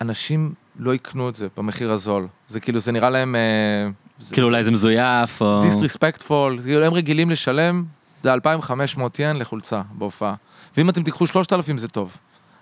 אנשים 0.00 0.54
לא 0.78 0.94
יקנו 0.94 1.28
את 1.28 1.34
זה 1.34 1.48
במחיר 1.56 1.92
הזול, 1.92 2.26
זה 2.48 2.60
כאילו, 2.60 2.80
זה 2.80 2.92
נראה 2.92 3.10
להם... 3.10 3.34
אה, 3.34 3.88
כאילו 4.32 4.46
אולי 4.46 4.64
זה 4.64 4.70
מזויף, 4.70 5.42
או... 5.42 5.60
disrespectful, 5.62 6.58
כאילו 6.62 6.84
הם 6.84 6.94
רגילים 6.94 7.30
לשלם, 7.30 7.84
זה 8.22 8.32
2,500 8.32 9.18
ין 9.18 9.36
לחולצה 9.36 9.82
בהופעה. 9.92 10.34
ואם 10.76 10.90
אתם 10.90 11.02
תיקחו 11.02 11.26
3,000 11.26 11.78
זה 11.78 11.88
טוב. 11.88 12.16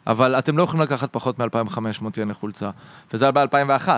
אבל 0.06 0.34
אתם 0.38 0.58
לא 0.58 0.62
יכולים 0.62 0.82
לקחת 0.82 1.12
פחות 1.12 1.38
מ-2,500 1.38 2.20
ין 2.20 2.28
לחולצה. 2.28 2.70
וזה 3.12 3.24
היה 3.24 3.32
ב-2001. 3.32 3.88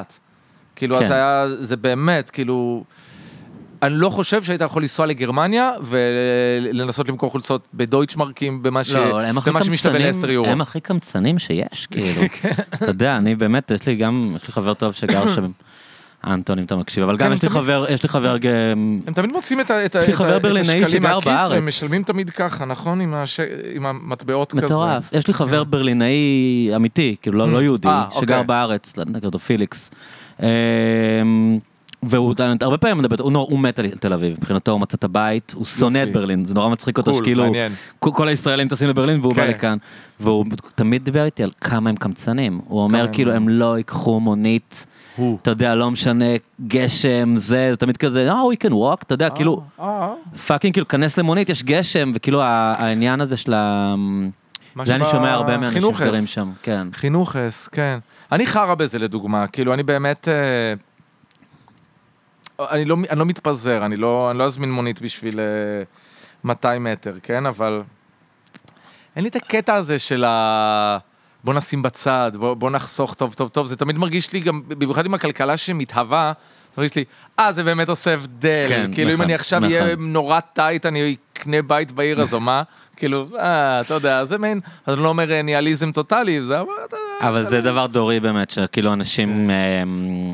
כאילו, 0.76 0.98
כן. 0.98 1.04
אז 1.04 1.10
היה, 1.10 1.46
זה 1.48 1.76
באמת, 1.76 2.30
כאילו... 2.30 2.84
אני 3.82 3.94
לא 3.96 4.10
חושב 4.10 4.42
שהיית 4.42 4.60
יכול 4.60 4.82
לנסוע 4.82 5.06
לגרמניה 5.06 5.72
ולנסות 5.82 7.08
למכור 7.08 7.30
חולצות 7.30 7.68
בדויטשמרקים 7.74 8.62
במה, 8.62 8.84
ש... 8.84 8.90
לא, 8.92 9.20
הם 9.20 9.36
במה 9.46 9.64
שמשתווה 9.64 9.98
ל-10 9.98 10.30
יורו. 10.30 10.48
הם 10.50 10.60
הכי 10.60 10.80
קמצנים 10.80 11.38
שיש, 11.38 11.86
כאילו. 11.90 12.22
כן. 12.40 12.52
אתה 12.74 12.86
יודע, 12.86 13.16
אני 13.16 13.34
באמת, 13.34 13.70
יש 13.70 13.86
לי 13.86 13.96
גם, 13.96 14.32
יש 14.36 14.46
לי 14.46 14.52
חבר 14.52 14.74
טוב 14.74 14.92
שגר 14.92 15.34
שם, 15.34 15.46
אנטון, 16.26 16.58
אם 16.58 16.64
אתה 16.64 16.76
מקשיב, 16.76 17.02
אבל 17.04 17.16
גם 17.16 17.26
כן, 17.28 17.32
יש 17.34 17.42
לי 17.42 17.48
חבר, 17.48 17.84
יש 17.88 18.02
לי 18.02 18.08
חבר, 18.08 18.36
גם- 18.38 18.50
הם 19.06 19.12
תמיד 19.14 19.32
מוצאים 19.32 19.60
את, 19.60 19.70
השקלים 19.96 21.02
מהכיס. 21.02 21.32
והם 21.50 21.66
משלמים 21.66 22.02
תמיד 22.02 22.30
ככה, 22.30 22.64
נכון? 22.64 23.00
עם, 23.00 23.14
המטבעות 23.86 24.52
כזה. 24.52 24.66
מטורף. 24.66 25.10
יש 25.12 25.26
לי 25.26 25.34
חבר 25.34 25.64
ברלינאי 25.64 26.70
אמיתי, 26.76 27.16
כאילו 27.22 27.38
לא- 27.38 27.52
לא 27.52 27.62
יהודי, 27.62 27.88
אה, 27.88 28.04
שגר 28.10 28.20
אוקיי. 28.20 28.44
בארץ, 28.44 28.96
לא 28.96 29.02
יודע 29.02 29.20
אותו, 29.24 29.38
פיליקס. 29.38 29.90
אמ, 30.42 31.58
והוא 32.02 32.34
הרבה 32.60 32.78
פעמים 32.78 32.98
מדבר, 32.98 33.16
הוא 33.22 33.38
הוא 33.38 33.58
מת 33.58 33.78
על 33.78 33.88
תל 33.88 34.12
אביב, 34.12 34.36
מבחינתו 34.38 34.72
הוא 34.72 34.80
מצא 34.80 34.96
את 34.96 35.04
הבית, 35.04 35.54
הוא 35.56 35.64
שונא 35.64 36.02
את. 36.02 36.12
ברלין, 36.12 36.44
זה 36.44 36.54
נורא 36.54 36.68
מצחיק 36.68 36.98
אותו 36.98 37.14
שכאילו. 37.14 37.52
כל 37.98 38.28
הישראלים 38.28 38.68
טסים 38.68 38.88
לברלין 38.88 39.20
והוא 39.20 39.34
בא 39.34 39.42
כן. 39.42 39.50
לכאן, 39.50 39.76
והוא 40.20 40.44
תמיד 40.74 41.04
דיבר 41.04 41.24
איתי 41.24 41.42
על 41.42 41.50
כמה 41.60 41.90
הם 41.90 41.96
קמצנים, 41.96 42.60
הוא 42.64 42.80
אומר 42.80 43.06
כאילו 43.12 43.32
הם 43.32 43.48
לא 43.48 43.78
ייקחו 43.78 44.20
מונית, 44.20 44.86
הוא. 45.16 45.38
אתה 45.42 45.50
יודע, 45.50 45.74
לא 45.74 45.90
משנה, 45.90 46.24
גשם, 46.66 47.36
זה, 47.36 47.68
זה 47.70 47.76
תמיד 47.76 47.96
כזה, 47.96 48.32
אה, 48.32 48.42
we 48.42 48.66
can 48.66 48.72
walk, 48.72 49.02
אתה 49.02 49.14
יודע, 49.14 49.30
כאילו, 49.30 49.62
אה, 49.80 50.12
פאקינג 50.46 50.72
כאילו, 50.74 50.88
כנס 50.88 51.18
למונית, 51.18 51.48
יש 51.48 51.62
גשם, 51.62 52.12
וכאילו 52.14 52.42
העניין 52.42 53.20
הזה 53.20 53.36
של 53.36 53.54
ה... 53.54 53.94
זה 54.84 54.94
אני 54.94 55.04
שומע 55.10 55.32
הרבה 55.32 55.58
מאנשים. 55.58 55.82
שגרים 55.94 56.26
שם, 56.26 56.50
כן. 56.62 56.88
חינוכס, 56.92 57.68
כן. 57.72 57.98
אני 58.32 58.46
חרא 58.46 58.74
בזה 58.74 58.98
לדוגמה, 58.98 59.46
כאילו 59.46 59.74
אני 59.74 59.82
באמת... 59.82 60.28
אה, 60.28 60.74
אני 62.70 62.84
לא, 62.84 62.96
אני 63.10 63.18
לא 63.18 63.26
מתפזר, 63.26 63.84
אני 63.84 63.96
לא, 63.96 64.30
אני 64.30 64.38
לא 64.38 64.44
אזמין 64.44 64.72
מונית 64.72 65.02
בשביל 65.02 65.40
אה, 65.40 65.44
200 66.44 66.84
מטר, 66.84 67.14
כן? 67.22 67.46
אבל 67.46 67.82
אין 69.16 69.24
לי 69.24 69.30
את 69.30 69.36
הקטע 69.36 69.74
הזה 69.74 69.98
של 69.98 70.24
ה... 70.24 70.98
בוא 71.44 71.54
נשים 71.54 71.82
בצד, 71.82 72.32
בוא, 72.34 72.54
בוא 72.54 72.70
נחסוך 72.70 73.14
טוב 73.14 73.34
טוב 73.34 73.48
טוב, 73.48 73.66
זה 73.66 73.76
תמיד 73.76 73.98
מרגיש 73.98 74.32
לי 74.32 74.40
גם, 74.40 74.62
במיוחד 74.68 75.06
עם 75.06 75.14
הכלכלה 75.14 75.56
שמתהווה, 75.56 76.32
זה 76.74 76.80
מרגיש 76.80 76.96
לי, 76.96 77.04
אה, 77.38 77.52
זה 77.52 77.64
באמת 77.64 77.88
עושה 77.88 78.14
הבדל. 78.14 78.66
כן, 78.68 78.90
כאילו 78.92 79.08
אם 79.08 79.14
נכון, 79.14 79.24
אני 79.24 79.34
עכשיו 79.34 79.60
נכון. 79.60 79.72
אהיה 79.72 79.96
נורא 79.96 80.40
טייט, 80.40 80.86
אני 80.86 81.16
אקנה 81.32 81.62
בית 81.62 81.92
בעיר 81.92 82.20
הזו, 82.20 82.40
מה? 82.50 82.62
כאילו, 82.96 83.26
אה, 83.38 83.80
אתה 83.80 83.94
יודע, 83.94 84.24
זה 84.24 84.38
מעין, 84.38 84.60
אז 84.86 84.94
אני 84.94 85.02
לא 85.02 85.08
אומר 85.08 85.32
אה, 85.32 85.42
ניהליזם 85.42 85.92
טוטאלי, 85.92 86.44
זה 86.44 86.60
אבל 86.60 86.68
אתה 86.86 86.96
יודע. 86.96 87.28
אבל 87.28 87.44
זה 87.44 87.60
דבר 87.60 87.86
דורי 87.86 88.20
באמת, 88.20 88.50
שכאילו 88.50 88.92
אנשים... 88.92 89.50
אמ, 89.50 90.32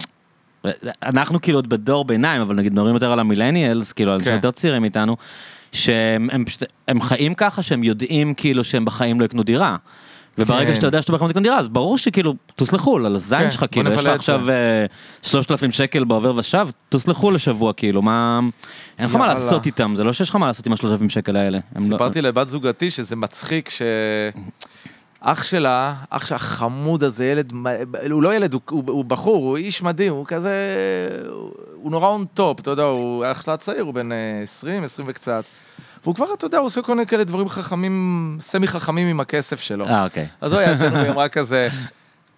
אנחנו 1.02 1.40
כאילו 1.40 1.58
עוד 1.58 1.68
בדור 1.68 2.04
ביניים, 2.04 2.40
אבל 2.40 2.54
נגיד 2.54 2.72
מדברים 2.72 2.94
יותר 2.94 3.12
על 3.12 3.20
המילניאלס, 3.20 3.92
כאילו 3.92 4.14
אנשים 4.14 4.28
כן. 4.28 4.34
יותר 4.34 4.50
צעירים 4.50 4.82
מאיתנו, 4.82 5.16
שהם 5.72 6.28
חיים 7.00 7.34
ככה 7.34 7.62
שהם 7.62 7.84
יודעים 7.84 8.34
כאילו 8.34 8.64
שהם 8.64 8.84
בחיים 8.84 9.20
לא 9.20 9.24
יקנו 9.24 9.42
דירה. 9.42 9.76
וברגע 10.39 10.68
כן. 10.68 10.74
שאתה 10.74 10.87
יודע 10.87 11.03
שאתה 11.03 11.12
לא 11.12 11.28
תקנו 11.28 11.43
דירה, 11.43 11.59
אז 11.59 11.68
ברור 11.68 11.99
שכאילו, 11.99 12.35
טוס 12.57 12.72
לחו"ל, 12.72 13.07
על 13.07 13.14
הזין 13.14 13.39
כן, 13.39 13.51
שלך, 13.51 13.64
כאילו, 13.70 13.93
יש 13.93 14.05
לך 14.05 14.14
עכשיו 14.14 14.51
אה, 14.51 14.87
3,000 15.22 15.72
שקל 15.72 16.05
בעובר 16.05 16.37
ושב, 16.37 16.68
טוס 16.89 17.09
לחו"ל 17.09 17.35
לשבוע, 17.35 17.72
כאילו, 17.72 18.03
מה... 18.03 18.41
אין 18.99 19.07
לך 19.07 19.14
מה. 19.14 19.26
לעשות 19.26 19.66
איתם, 19.66 19.95
זה 19.97 20.05
לא 20.05 20.12
שיש 20.12 20.30
לך 20.30 20.37
מה 20.37 20.47
לעשות 20.47 20.66
עם 20.66 20.72
ה-3,000 20.72 21.09
שקל 21.09 21.37
האלה. 21.37 21.59
לא- 21.76 21.83
סיפרתי 21.85 22.22
לבת 22.22 22.49
זוגתי 22.49 22.91
שזה 22.91 23.16
מצחיק 23.16 23.70
ש... 23.70 23.83
אח 25.24 25.43
שלה, 25.43 25.95
אח 26.11 26.26
שלה 26.26 26.39
חמוד 26.39 27.05
הזה, 27.05 27.26
ילד, 27.26 27.53
הוא 28.11 28.22
לא 28.22 28.35
ילד, 28.35 28.53
הוא, 28.53 28.61
הוא, 28.70 28.83
הוא 28.87 29.05
בחור, 29.05 29.45
הוא 29.45 29.57
איש 29.57 29.83
מדהים, 29.83 30.12
הוא 30.12 30.26
כזה, 30.26 30.57
הוא, 31.30 31.51
הוא 31.74 31.91
נורא 31.91 32.09
on 32.09 32.24
top, 32.34 32.61
אתה 32.61 32.70
יודע, 32.70 32.83
הוא, 32.83 33.24
אח 33.30 33.43
שלה 33.43 33.57
צעיר, 33.57 33.83
הוא 33.83 33.95
בן 33.95 34.12
אה, 34.12 34.41
20, 34.43 34.85
20 34.85 35.09
וקצת. 35.11 35.45
והוא 36.05 36.14
כבר, 36.14 36.26
אתה 36.34 36.46
יודע, 36.46 36.59
הוא 36.59 36.66
עושה 36.66 36.82
כל 36.82 36.94
מיני 36.94 37.07
כאלה 37.07 37.24
דברים 37.24 37.48
חכמים, 37.48 38.36
סמי 38.40 38.66
חכמים 38.66 39.09
עם 39.09 39.20
הכסף 39.20 39.61
שלו. 39.61 39.86
אה, 39.86 40.05
אוקיי. 40.05 40.26
אז 40.40 40.53
הוא 40.53 40.61
היה 40.61 40.74
אצלנו, 40.74 40.96
והיא 40.96 41.11
אמרה 41.11 41.28
כזה, 41.28 41.68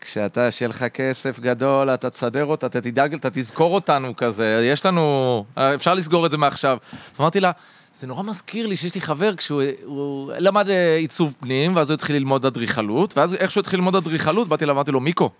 כשאתה, 0.00 0.50
שיהיה 0.50 0.68
לך 0.68 0.84
כסף 0.84 1.40
גדול, 1.40 1.90
אתה 1.90 2.10
תסדר 2.10 2.44
אותה, 2.44 2.66
אתה 2.66 2.80
תדאג, 2.80 3.14
אתה 3.14 3.28
תזכור 3.32 3.74
אותנו 3.74 4.16
כזה, 4.16 4.68
יש 4.72 4.86
לנו, 4.86 5.44
אפשר 5.56 5.94
לסגור 5.94 6.26
את 6.26 6.30
זה 6.30 6.38
מעכשיו. 6.38 6.78
אמרתי 7.20 7.40
לה, 7.40 7.50
זה 7.94 8.06
נורא 8.06 8.22
מזכיר 8.22 8.66
לי 8.66 8.76
שיש 8.76 8.94
לי 8.94 9.00
חבר 9.00 9.34
כשהוא 9.36 9.62
הוא 9.84 10.32
למד 10.38 10.68
אה, 10.68 10.96
עיצוב 10.96 11.34
פנים, 11.40 11.76
ואז 11.76 11.90
הוא 11.90 11.94
התחיל 11.94 12.16
ללמוד 12.16 12.46
אדריכלות, 12.46 13.16
ואז 13.16 13.34
איך 13.34 13.50
שהוא 13.50 13.60
התחיל 13.60 13.78
ללמוד 13.78 13.96
אדריכלות, 13.96 14.48
באתי 14.48 14.64
אליו, 14.64 14.74
אמרתי 14.74 14.92
לו, 14.92 15.00
מיקו, 15.00 15.30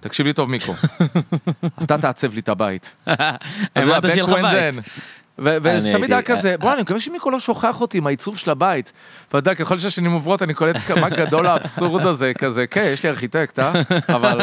תקשיב 0.00 0.26
לי 0.26 0.32
טוב, 0.32 0.50
מיקו, 0.50 0.74
אתה 1.82 1.98
תעצב 1.98 2.34
לי 2.34 2.40
את 2.40 2.48
הבית. 2.48 2.94
האמנת 3.74 4.02
זה 4.02 4.10
שיהיה 4.10 4.22
לך 4.22 4.30
back 4.30 4.34
when 4.34 4.42
בית. 4.42 4.74
וזה 5.38 5.92
תמיד 5.92 6.12
היה 6.12 6.22
כזה, 6.22 6.54
בוא, 6.58 6.72
אני 6.72 6.82
מקווה 6.82 7.00
שמיקו 7.00 7.30
לא 7.30 7.40
שוכח 7.40 7.80
אותי 7.80 7.98
עם 7.98 8.06
העיצוב 8.06 8.38
של 8.38 8.50
הבית. 8.50 8.92
ואתה 9.26 9.38
יודע, 9.38 9.54
ככל 9.54 9.78
שהשנים 9.78 10.12
עוברות, 10.12 10.42
אני 10.42 10.54
קולט 10.54 10.76
כמה 10.76 11.08
גדול 11.08 11.46
האבסורד 11.46 12.06
הזה, 12.06 12.32
כזה, 12.38 12.66
כן, 12.66 12.90
יש 12.92 13.02
לי 13.02 13.08
ארכיטקט, 13.08 13.58
אה? 13.58 13.72
אבל 14.08 14.40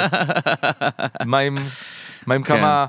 מה 1.26 1.40
עם, 1.40 1.58
מה 2.26 2.36
עם 2.36 2.44
כמה, 2.44 2.86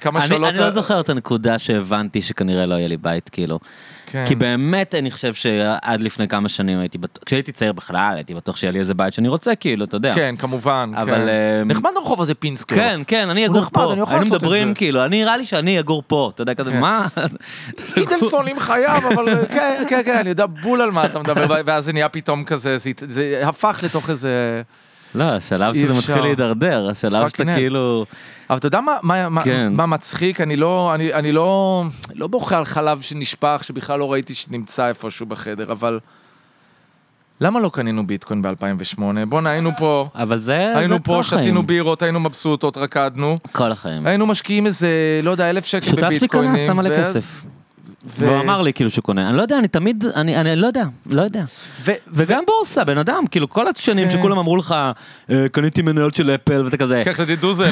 כמה 0.00 0.20
שאלות... 0.20 0.48
אני 0.48 0.58
לא 0.58 0.70
זוכר 0.70 1.00
את 1.00 1.08
הנקודה 1.08 1.58
שהבנתי 1.58 2.22
שכנראה 2.22 2.66
לא 2.66 2.74
יהיה 2.74 2.88
לי 2.88 2.96
בית, 2.96 3.28
כאילו. 3.28 3.58
כן. 4.06 4.24
כי 4.28 4.34
באמת 4.34 4.94
אני 4.94 5.10
חושב 5.10 5.34
שעד 5.34 6.00
לפני 6.00 6.28
כמה 6.28 6.48
שנים 6.48 6.78
הייתי 6.78 6.98
בטוח, 6.98 7.24
כשהייתי 7.24 7.52
צעיר 7.52 7.72
בכלל, 7.72 8.12
הייתי 8.16 8.34
בטוח 8.34 8.56
שיהיה 8.56 8.72
לי 8.72 8.78
איזה 8.78 8.94
בית 8.94 9.12
שאני 9.12 9.28
רוצה, 9.28 9.54
כאילו, 9.54 9.84
אתה 9.84 9.96
יודע. 9.96 10.14
כן, 10.14 10.34
כמובן, 10.38 10.92
אבל, 10.96 11.14
כן. 11.14 11.28
אמ, 11.62 11.68
נחמד 11.68 11.90
הרחוב 11.96 12.20
הזה 12.20 12.34
פינסקר. 12.34 12.76
כן, 12.76 13.00
כן, 13.06 13.30
אני 13.30 13.46
אגור 13.46 13.64
פה. 13.72 13.92
אני 13.92 14.00
יכול 14.00 14.14
היינו 14.14 14.24
לעשות 14.24 14.36
את 14.36 14.42
מדברים, 14.42 14.68
זה. 14.68 14.74
כאילו, 14.74 15.04
אני 15.04 15.20
נראה 15.20 15.36
לי 15.36 15.46
שאני 15.46 15.80
אגור 15.80 16.02
פה, 16.06 16.30
אתה 16.34 16.42
יודע, 16.42 16.54
כזה, 16.54 16.70
כן. 16.70 16.80
מה? 16.80 17.06
אידלסון 17.96 18.48
עם 18.48 18.60
חייו, 18.60 19.00
אבל 19.14 19.46
כן, 19.46 19.84
כן, 19.88 20.02
כן, 20.04 20.16
אני 20.16 20.28
יודע 20.28 20.46
בול 20.46 20.80
על 20.80 20.90
מה 20.90 21.04
אתה 21.04 21.18
מדבר, 21.18 21.46
ואז 21.66 21.84
זה 21.84 21.92
נהיה 21.92 22.08
פתאום 22.08 22.44
כזה, 22.44 22.78
זה, 22.78 22.90
זה 23.08 23.42
הפך 23.44 23.80
לתוך 23.82 24.10
איזה... 24.10 24.62
לא, 25.14 25.24
השלב 25.24 25.74
שזה. 25.74 25.94
מתחיל 25.94 26.20
להידרדר, 26.22 26.88
השלב 26.90 27.28
שאתה. 27.28 27.44
כאילו... 27.44 28.06
אבל 28.50 28.58
אתה 28.58 28.66
יודע 28.66 28.80
מה, 28.80 28.96
מה, 29.02 29.28
מה, 29.28 29.44
כן. 29.44 29.72
מה 29.72 29.86
מצחיק? 29.86 30.40
אני 30.40 30.56
לא, 30.56 30.94
אני, 30.94 31.14
אני 31.14 31.32
לא, 31.32 31.84
לא 32.14 32.26
בוכה 32.26 32.58
על 32.58 32.64
חלב 32.64 33.00
שנשפך, 33.00 33.60
שבכלל 33.64 33.98
לא 33.98 34.12
ראיתי 34.12 34.34
שנמצא 34.34 34.88
איפשהו 34.88 35.26
בחדר, 35.26 35.72
אבל 35.72 35.98
למה 37.40 37.60
לא 37.60 37.68
קנינו 37.68 38.06
ביטקוין 38.06 38.42
ב-2008? 38.42 39.00
בואנה, 39.28 39.50
היינו 39.50 39.70
פה, 39.78 40.08
אבל 40.14 40.38
זה... 40.38 40.70
זה 40.74 40.78
היינו 40.78 40.96
כל 40.96 41.02
פה. 41.04 41.20
שתינו 41.22 41.62
בירות, 41.62 42.02
היינו 42.02 42.20
מבסוטות, 42.20 42.76
רקדנו. 42.76 43.38
כל 43.52 43.72
החיים. 43.72 44.06
היינו 44.06 44.26
משקיעים 44.26 44.66
איזה, 44.66 45.20
לא 45.22 45.30
יודע, 45.30 45.50
אלף 45.50 45.64
שקל 45.64 45.86
שותף 45.86 46.06
שלי 46.06 46.18
בביטקוינים. 46.18 46.56
קנה, 46.56 46.66
שם 46.66 46.76
מלא 46.76 47.00
כסף. 47.00 47.44
ו- 48.06 48.24
והוא 48.26 48.40
אמר 48.40 48.62
לי 48.62 48.72
כאילו 48.72 48.90
שהוא 48.90 49.02
קונה, 49.02 49.28
אני 49.28 49.36
לא 49.36 49.42
יודע, 49.42 49.58
אני 49.58 49.68
תמיד, 49.68 50.04
אני 50.16 50.36
אני 50.40 50.56
לא 50.56 50.66
יודע, 50.66 50.84
לא 51.10 51.22
יודע. 51.22 51.42
ו- 51.84 51.92
וגם 52.12 52.42
בורסה, 52.46 52.84
בן 52.84 52.98
אדם, 52.98 53.24
כאילו 53.30 53.48
כל 53.50 53.64
השנים 53.68 54.08
כן. 54.08 54.18
שכולם 54.18 54.38
אמרו 54.38 54.56
לך, 54.56 54.74
"אה, 55.30 55.46
קניתי 55.52 55.82
מניות 55.82 56.14
של 56.14 56.30
אפל, 56.30 56.62
ואתה 56.64 56.76
כזה, 56.76 57.02
קח 57.04 57.20
אותי 57.20 57.36
דוזל. 57.36 57.64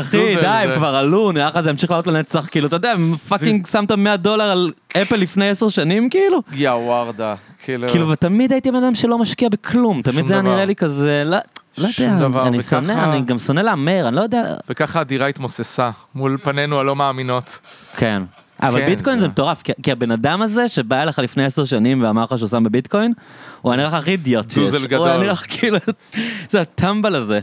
אחי, 0.00 0.16
דוזל, 0.18 0.40
די, 0.40 0.46
הם 0.46 0.68
זה- 0.68 0.74
כבר 0.76 0.94
עלו, 0.94 1.32
נראה 1.32 1.48
לך 1.48 1.60
זה 1.60 1.70
ימשיך 1.70 1.90
לעלות 1.90 2.06
לנצח, 2.06 2.46
כאילו, 2.50 2.66
אתה 2.66 2.76
יודע, 2.76 2.94
fucking 3.28 3.66
שמת 3.66 3.92
100 3.92 4.16
דולר 4.16 4.44
על 4.44 4.72
אפל 4.96 5.16
לפני 5.16 5.48
10 5.48 5.68
שנים, 5.68 6.10
כאילו? 6.10 6.42
יא 6.52 6.70
וורדה. 6.70 7.34
כאילו, 7.64 7.88
כאילו, 7.88 8.08
ותמיד 8.08 8.52
הייתי 8.52 8.70
בן 8.70 8.84
אדם 8.84 8.94
שלא 8.94 9.18
משקיע 9.18 9.48
בכלום, 9.48 10.02
תמיד 10.02 10.26
זה 10.26 10.34
היה. 10.34 10.42
נראה 10.42 10.64
לי 10.64 10.74
כזה, 10.74 11.22
לא 11.26 11.36
לא 11.78 11.88
יודע, 11.98 12.18
דבר, 12.18 12.46
אני 12.48 12.58
וככה- 12.58 12.82
שונא, 12.82 12.92
אני 13.12 13.20
גם 13.20 13.38
שונא 13.38 13.60
להמר, 13.60 14.08
אני 14.08 14.16
לא 14.16 14.20
יודע, 14.20 14.42
וככה 14.70 15.00
הדירה 15.00 15.26
התמוססה 15.26 15.90
מול 16.14 16.38
פנינו 16.42 16.80
הלא 16.80 16.96
מאמינות. 16.96 17.58
כן. 17.96 18.22
אבל 18.62 18.80
כן, 18.80 18.86
ביטקוין 18.86 19.18
זה- 19.18 19.22
זה 19.24 19.28
מטורף, 19.28 19.62
כי- 19.62 19.72
כי 19.82 19.92
הבן 19.92 20.10
אדם 20.10 20.42
הזה 20.42 20.68
שבא 20.68 21.02
אליך 21.02 21.18
לפני 21.18 21.44
עשר 21.44 21.64
שנים 21.64 22.02
ואמר 22.02 22.24
לך 22.24 22.38
שהוא 22.38 22.48
שם 22.48 22.64
בביטקוין, 22.64 23.12
הוא 23.60 23.72
היה 23.72 23.76
נראה 23.76 23.88
לך 23.88 23.94
הכי 23.94 24.10
אידיוט 24.10 24.50
שיש. 24.50 24.58
דוזל 24.58 24.78
הוא 24.78 24.86
גדול. 24.86 25.08
היה 25.08 25.18
נראה 25.18 25.32
לך 25.32 25.42
כאילו, 25.48 25.78
זה 26.50 26.60
הטמבל 26.60 27.14
הזה. 27.14 27.40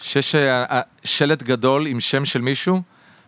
שיש 0.00 0.34
אה, 0.34 0.62
אה, 0.64 0.80
שלט 1.04 1.42
גדול 1.42 1.86
עם 1.86 2.00
שם 2.00 2.24
של 2.24 2.40
מישהו, 2.40 2.80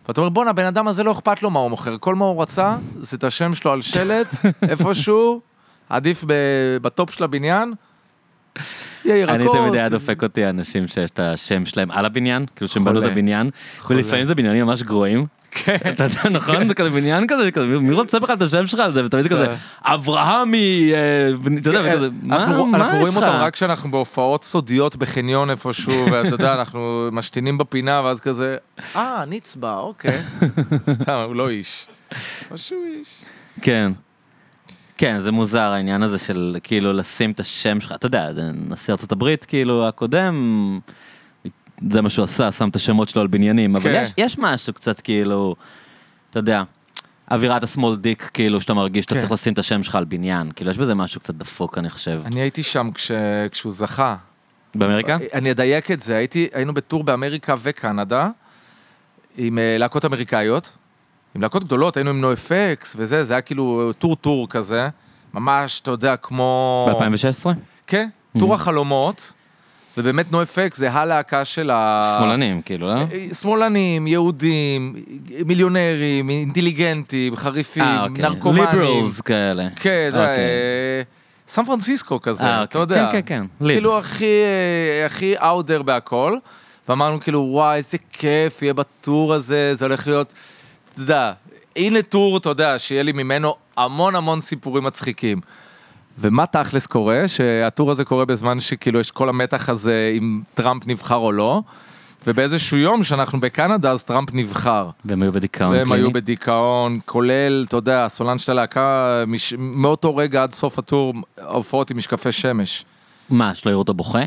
ואתה 0.07 0.21
אומר, 0.21 0.29
בואנה, 0.29 0.49
הבן 0.49 0.65
אדם 0.65 0.87
הזה 0.87 1.03
לא 1.03 1.11
אכפת 1.11 1.43
לו 1.43 1.49
מה 1.49 1.59
הוא 1.59 1.69
מוכר, 1.69 1.97
כל 1.99 2.15
מה 2.15 2.25
הוא 2.25 2.41
רצה 2.41 2.75
זה 2.99 3.17
את 3.17 3.23
השם 3.23 3.53
שלו 3.53 3.71
על 3.71 3.81
שלט, 3.81 4.35
איפשהו, 4.69 5.41
עדיף 5.89 6.23
בטופ 6.81 7.11
של 7.11 7.23
הבניין, 7.23 7.73
ירקות. 9.05 9.35
אני 9.35 9.45
תמיד 9.53 9.73
היה 9.73 9.89
דופק 9.89 10.23
אותי 10.23 10.49
אנשים 10.49 10.87
שיש 10.87 11.09
את 11.09 11.19
השם 11.19 11.65
שלהם 11.65 11.91
על 11.91 12.05
הבניין, 12.05 12.45
כאילו 12.55 12.69
שהם 12.69 12.83
בנו 12.83 12.99
את. 12.99 13.11
הבניין. 13.11 13.49
ולפעמים 13.89 14.25
זה 14.25 14.35
בניינים 14.35 14.65
ממש 14.65 14.83
גרועים. 14.83 15.25
כן. 15.51 15.77
אתה 15.89 16.03
יודע, 16.03 16.29
נכון? 16.29 16.67
זה 16.67 16.73
כזה 16.73 16.89
בניין 16.89 17.27
כזה, 17.27 17.49
מי 17.65 17.93
רוצה 17.93 18.19
בכלל 18.19 18.35
את 18.35 18.41
השם 18.41 18.67
שלך 18.67 18.79
על 18.79 18.93
זה? 18.93 19.05
ותמיד 19.05 19.27
כזה, 19.27 19.45
כן. 19.45 19.55
אברהמי, 19.93 20.91
אה, 20.93 21.57
אתה 21.61 21.69
יודע, 21.69 21.81
וכזה, 21.85 22.07
מה 22.23 22.43
אנחנו, 22.43 22.65
מה 22.65 22.77
אנחנו 22.77 22.97
יש 22.97 23.01
רואים 23.01 23.17
לך? 23.17 23.23
אותם 23.23 23.37
רק 23.39 23.53
כשאנחנו 23.53 23.91
בהופעות 23.91 24.43
סודיות 24.43 24.95
בחניון 24.95 25.49
איפשהו, 25.49 26.05
ואתה 26.11 26.27
יודע, 26.27 26.53
אנחנו 26.53 27.09
משתינים 27.11 27.57
בפינה, 27.57 28.01
ואז 28.05 28.19
כזה, 28.19 28.57
אה, 28.95 29.23
נצבע, 29.27 29.77
אוקיי. 29.77 30.21
סתם, 31.01 31.23
הוא 31.27 31.35
לא 31.35 31.49
איש. 31.49 31.87
או 32.51 32.57
שהוא 32.57 32.85
איש. 32.85 33.23
כן. 33.61 33.91
כן, 34.97 35.19
זה 35.23 35.31
מוזר 35.31 35.71
העניין 35.71 36.03
הזה 36.03 36.19
של 36.19 36.57
כאילו 36.63 36.93
לשים 36.93 37.31
את 37.31 37.39
השם 37.39 37.79
שלך, 37.79 37.91
אתה 37.91 38.05
יודע, 38.05 38.29
נשיא 38.69 38.93
ארצות 38.93 39.11
הברית 39.11 39.45
כאילו 39.45 39.87
הקודם, 39.87 40.79
זה 41.89 42.01
מה 42.01 42.09
שהוא 42.09 42.23
עשה, 42.23 42.51
שם 42.51 42.69
את 42.69 42.75
השמות 42.75 43.09
שלו 43.09 43.21
על 43.21 43.27
בניינים, 43.27 43.75
אבל 43.75 43.83
כן. 43.83 44.03
יש, 44.05 44.13
יש 44.17 44.37
משהו 44.39 44.73
קצת 44.73 45.01
כאילו, 45.01 45.55
אתה 46.29 46.39
יודע, 46.39 46.63
אווירת 47.31 47.63
השמאל 47.63 47.95
דיק, 47.95 48.29
כאילו 48.33 48.61
שאתה 48.61 48.73
מרגיש 48.73 49.03
שאתה 49.03 49.13
כן. 49.13 49.19
צריך 49.19 49.31
לשים 49.31 49.53
את 49.53 49.59
השם 49.59 49.83
שלך 49.83 49.95
על 49.95 50.05
בניין, 50.05 50.51
כאילו 50.51 50.71
יש 50.71 50.77
בזה 50.77 50.95
משהו 50.95 51.21
קצת 51.21 51.33
דפוק 51.35 51.77
אני 51.77 51.89
חושב. 51.89 52.21
אני 52.25 52.39
הייתי 52.41 52.63
שם 52.63 52.89
כש, 52.93 53.11
כשהוא 53.51 53.71
זכה. 53.71 54.15
באמריקה? 54.75 55.17
אני 55.33 55.51
אדייק 55.51 55.91
את 55.91 56.01
זה, 56.01 56.15
הייתי, 56.15 56.47
היינו 56.53 56.73
בטור 56.73 57.03
באמריקה 57.03 57.55
וקנדה, 57.61 58.29
עם 59.37 59.57
אה, 59.57 59.77
להקות 59.77 60.05
אמריקאיות, 60.05 60.71
עם 61.35 61.41
להקות 61.41 61.63
גדולות, 61.63 61.97
היינו 61.97 62.09
עם 62.09 62.21
נואפקס 62.21 62.95
וזה, 62.97 63.23
זה 63.23 63.33
היה 63.33 63.41
כאילו 63.41 63.91
tour 63.99 64.15
tour 64.15 64.47
כזה, 64.49 64.89
ממש, 65.33 65.79
אתה 65.79 65.91
יודע, 65.91 66.15
כמו... 66.17 66.89
ב-2016? 66.91 67.49
כן, 67.87 68.09
tour 68.39 68.53
החלומות, 68.53 69.33
ובאמת 69.97 70.31
נואפקס 70.31 70.77
זה 70.77 70.91
הלהקה 70.91 71.45
של 71.45 71.69
ה... 71.69 72.13
שמאלנים, 72.17 72.61
כאילו, 72.61 72.87
לא? 72.87 72.93
אה, 72.93 73.33
שמאלנים, 73.41 74.07
יהודים, 74.07 74.95
מיליונרים, 75.45 76.29
אינטליגנטים, 76.29 77.35
חריפים, 77.35 77.83
אה, 77.83 78.03
אוקיי. 78.03 78.23
נרקומנים. 78.23 78.63
liberals 78.63 79.21
כאלה. 79.21 79.67
כן, 79.75 80.09
אוקיי. 80.13 80.37
אה, 80.37 81.01
סן 81.47 81.65
פרנסיסקו 81.65 82.21
כזה, 82.21 82.43
אה, 82.43 82.63
אתה 82.63 82.79
אוקיי. 82.79 82.97
יודע. 82.97 83.11
כן, 83.11 83.21
כן, 83.21 83.25
כן. 83.25 83.65
libs. 83.65 83.73
כאילו 83.75 83.99
הכי, 83.99 84.25
אה, 84.25 85.05
הכי 85.05 85.35
out 85.37 85.53
there 85.53 85.81
בהכל. 85.81 86.37
ואמרנו 86.89 87.19
כאילו, 87.19 87.39
וואי, 87.39 87.77
איזה 87.77 87.97
כיף 88.13 88.61
יהיה 88.61 88.73
בטור 88.73 89.33
הזה, 89.33 89.75
זה 89.75 89.85
הולך 89.85 90.07
להיות, 90.07 90.33
אתה 90.93 91.01
יודע, 91.01 91.31
הנה 91.75 92.01
טור, 92.01 92.37
אתה 92.37 92.49
יודע, 92.49 92.79
שיהיה 92.79 93.03
לי 93.03 93.11
ממנו 93.11 93.55
המון 93.77 94.15
המון 94.15 94.41
סיפורים 94.41 94.83
מצחיקים. 94.83 95.41
ומה 96.17 96.45
תכלס 96.45 96.87
קורה? 96.87 97.27
שהטור 97.27 97.91
הזה 97.91 98.05
קורה 98.05 98.25
בזמן 98.25 98.59
שכאילו 98.59 98.99
יש 98.99 99.11
כל 99.11 99.29
המתח 99.29 99.69
הזה 99.69 100.13
אם 100.17 100.41
טראמפ 100.53 100.87
נבחר 100.87 101.15
או 101.15 101.31
לא, 101.31 101.61
ובאיזשהו 102.27 102.77
יום 102.77 103.03
שאנחנו 103.03 103.39
בקנדה 103.39 103.91
אז 103.91 104.03
טראמפ 104.03 104.29
נבחר. 104.33 104.89
והם 105.05 105.21
היו 105.21 105.31
בדיכאון 105.31 105.71
והם 105.71 105.91
היו. 105.91 106.11
בדיכאון, 106.11 106.99
כולל, 107.05 107.65
אתה 107.67 107.77
יודע, 107.77 108.05
הסולן 108.05 108.37
של 108.37 108.51
הלהקה, 108.51 109.23
מש... 109.27 109.53
מאותו 109.59 110.15
רגע 110.15 110.43
עד 110.43 110.53
סוף 110.53 110.79
הטור, 110.79 111.13
ההופעות 111.37 111.91
עם 111.91 111.97
משקפי 111.97 112.31
שמש. 112.31 112.85
מה, 113.29 113.55
שלא 113.55 113.71
יראו 113.71 113.79
אותו 113.81 113.93
בוכה? 113.93 114.19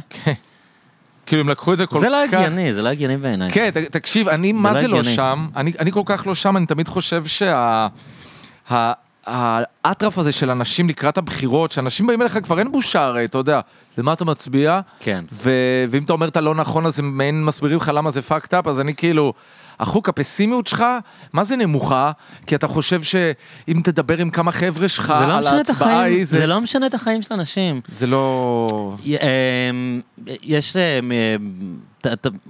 כאילו, 1.26 1.42
הם 1.42 1.48
לקחו 1.48 1.72
את 1.72 1.78
זה 1.78 1.86
כל 1.86 1.98
זה 1.98 2.06
כך... 2.06 2.12
לא 2.12 2.22
הגיוני, 2.38 2.74
זה 2.74 2.82
לא 2.82 2.88
הגיוני 2.88 3.16
בעיניי. 3.16 3.50
כן, 3.50 3.70
ת, 3.70 3.76
תקשיב, 3.76 4.28
אני 4.28 4.52
מה 4.52 4.72
לא 4.72 4.80
זה 4.80 4.88
לא 4.88 4.98
הגיוני. 4.98 5.16
שם, 5.16 5.46
אני, 5.56 5.72
אני 5.78 5.92
כל 5.92 6.02
כך 6.04 6.26
לא 6.26 6.34
שם, 6.34 6.56
אני 6.56 6.66
תמיד 6.66 6.88
חושב 6.88 7.26
שה... 7.26 7.86
ה- 8.72 8.92
האטרף 9.26 10.18
הזה 10.18 10.32
של 10.32 10.50
אנשים 10.50 10.88
לקראת 10.88 11.18
הבחירות, 11.18 11.70
שאנשים 11.70 12.06
באים 12.06 12.22
אליך, 12.22 12.38
כבר 12.42 12.58
אין 12.58 12.72
בושה 12.72 13.04
הרי, 13.04 13.24
אתה 13.24 13.38
יודע, 13.38 13.60
למה 13.98 14.12
אתה 14.12 14.24
מצביע? 14.24 14.80
כן. 15.00 15.24
ו- 15.32 15.84
ואם 15.90 16.04
אתה 16.04 16.12
אומר 16.12 16.28
את 16.28 16.36
הלא 16.36 16.54
נכון, 16.54 16.86
אז 16.86 16.98
הם 16.98 17.18
מעין 17.18 17.44
מסבירים 17.44 17.76
לך 17.76 17.90
למה 17.94 18.10
זה 18.10 18.20
fucked 18.28 18.52
up, 18.52 18.70
אז 18.70 18.80
אני 18.80 18.94
כאילו, 18.94 19.32
החוק, 19.80 20.08
הפסימיות 20.08 20.66
שלך, 20.66 20.84
מה 21.32 21.44
זה 21.44 21.56
נמוכה? 21.56 22.10
כי 22.46 22.54
אתה 22.54 22.66
חושב 22.68 23.02
שאם 23.02 23.80
תדבר 23.84 24.18
עם 24.18 24.30
כמה 24.30 24.52
חבר'ה 24.52 24.88
שלך 24.88 25.14
זה 25.18 25.26
לא 25.26 25.38
על 25.38 25.46
ההצבעה 25.46 25.76
החיים, 25.76 25.98
ההיא, 25.98 26.24
זה 26.24 26.46
לא 26.46 26.60
משנה 26.60 26.86
את 26.86 26.94
החיים 26.94 27.22
של 27.22 27.34
אנשים. 27.34 27.80
זה 27.88 28.06
לא... 28.06 28.96
אמ, 29.04 30.00
יש, 30.42 30.76
אמ, 30.76 31.12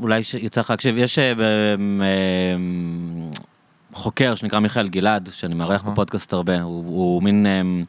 אולי 0.01 0.23
יצא 0.41 0.61
לך 0.61 0.71
להקשיב, 0.71 0.99
יש 0.99 1.19
אמ, 1.19 2.03
חוקר 3.93 4.35
שנקרא 4.35 4.59
מיכאל 4.59 4.89
גלעד, 4.89 5.29
שאני 5.33 5.55
מארח 5.55 5.83
בפודקאסט 5.83 6.33
הרבה, 6.33 6.63
הוא 6.63 6.85
הוא 6.87 7.23
מין... 7.23 7.47
אמ, 7.47 7.85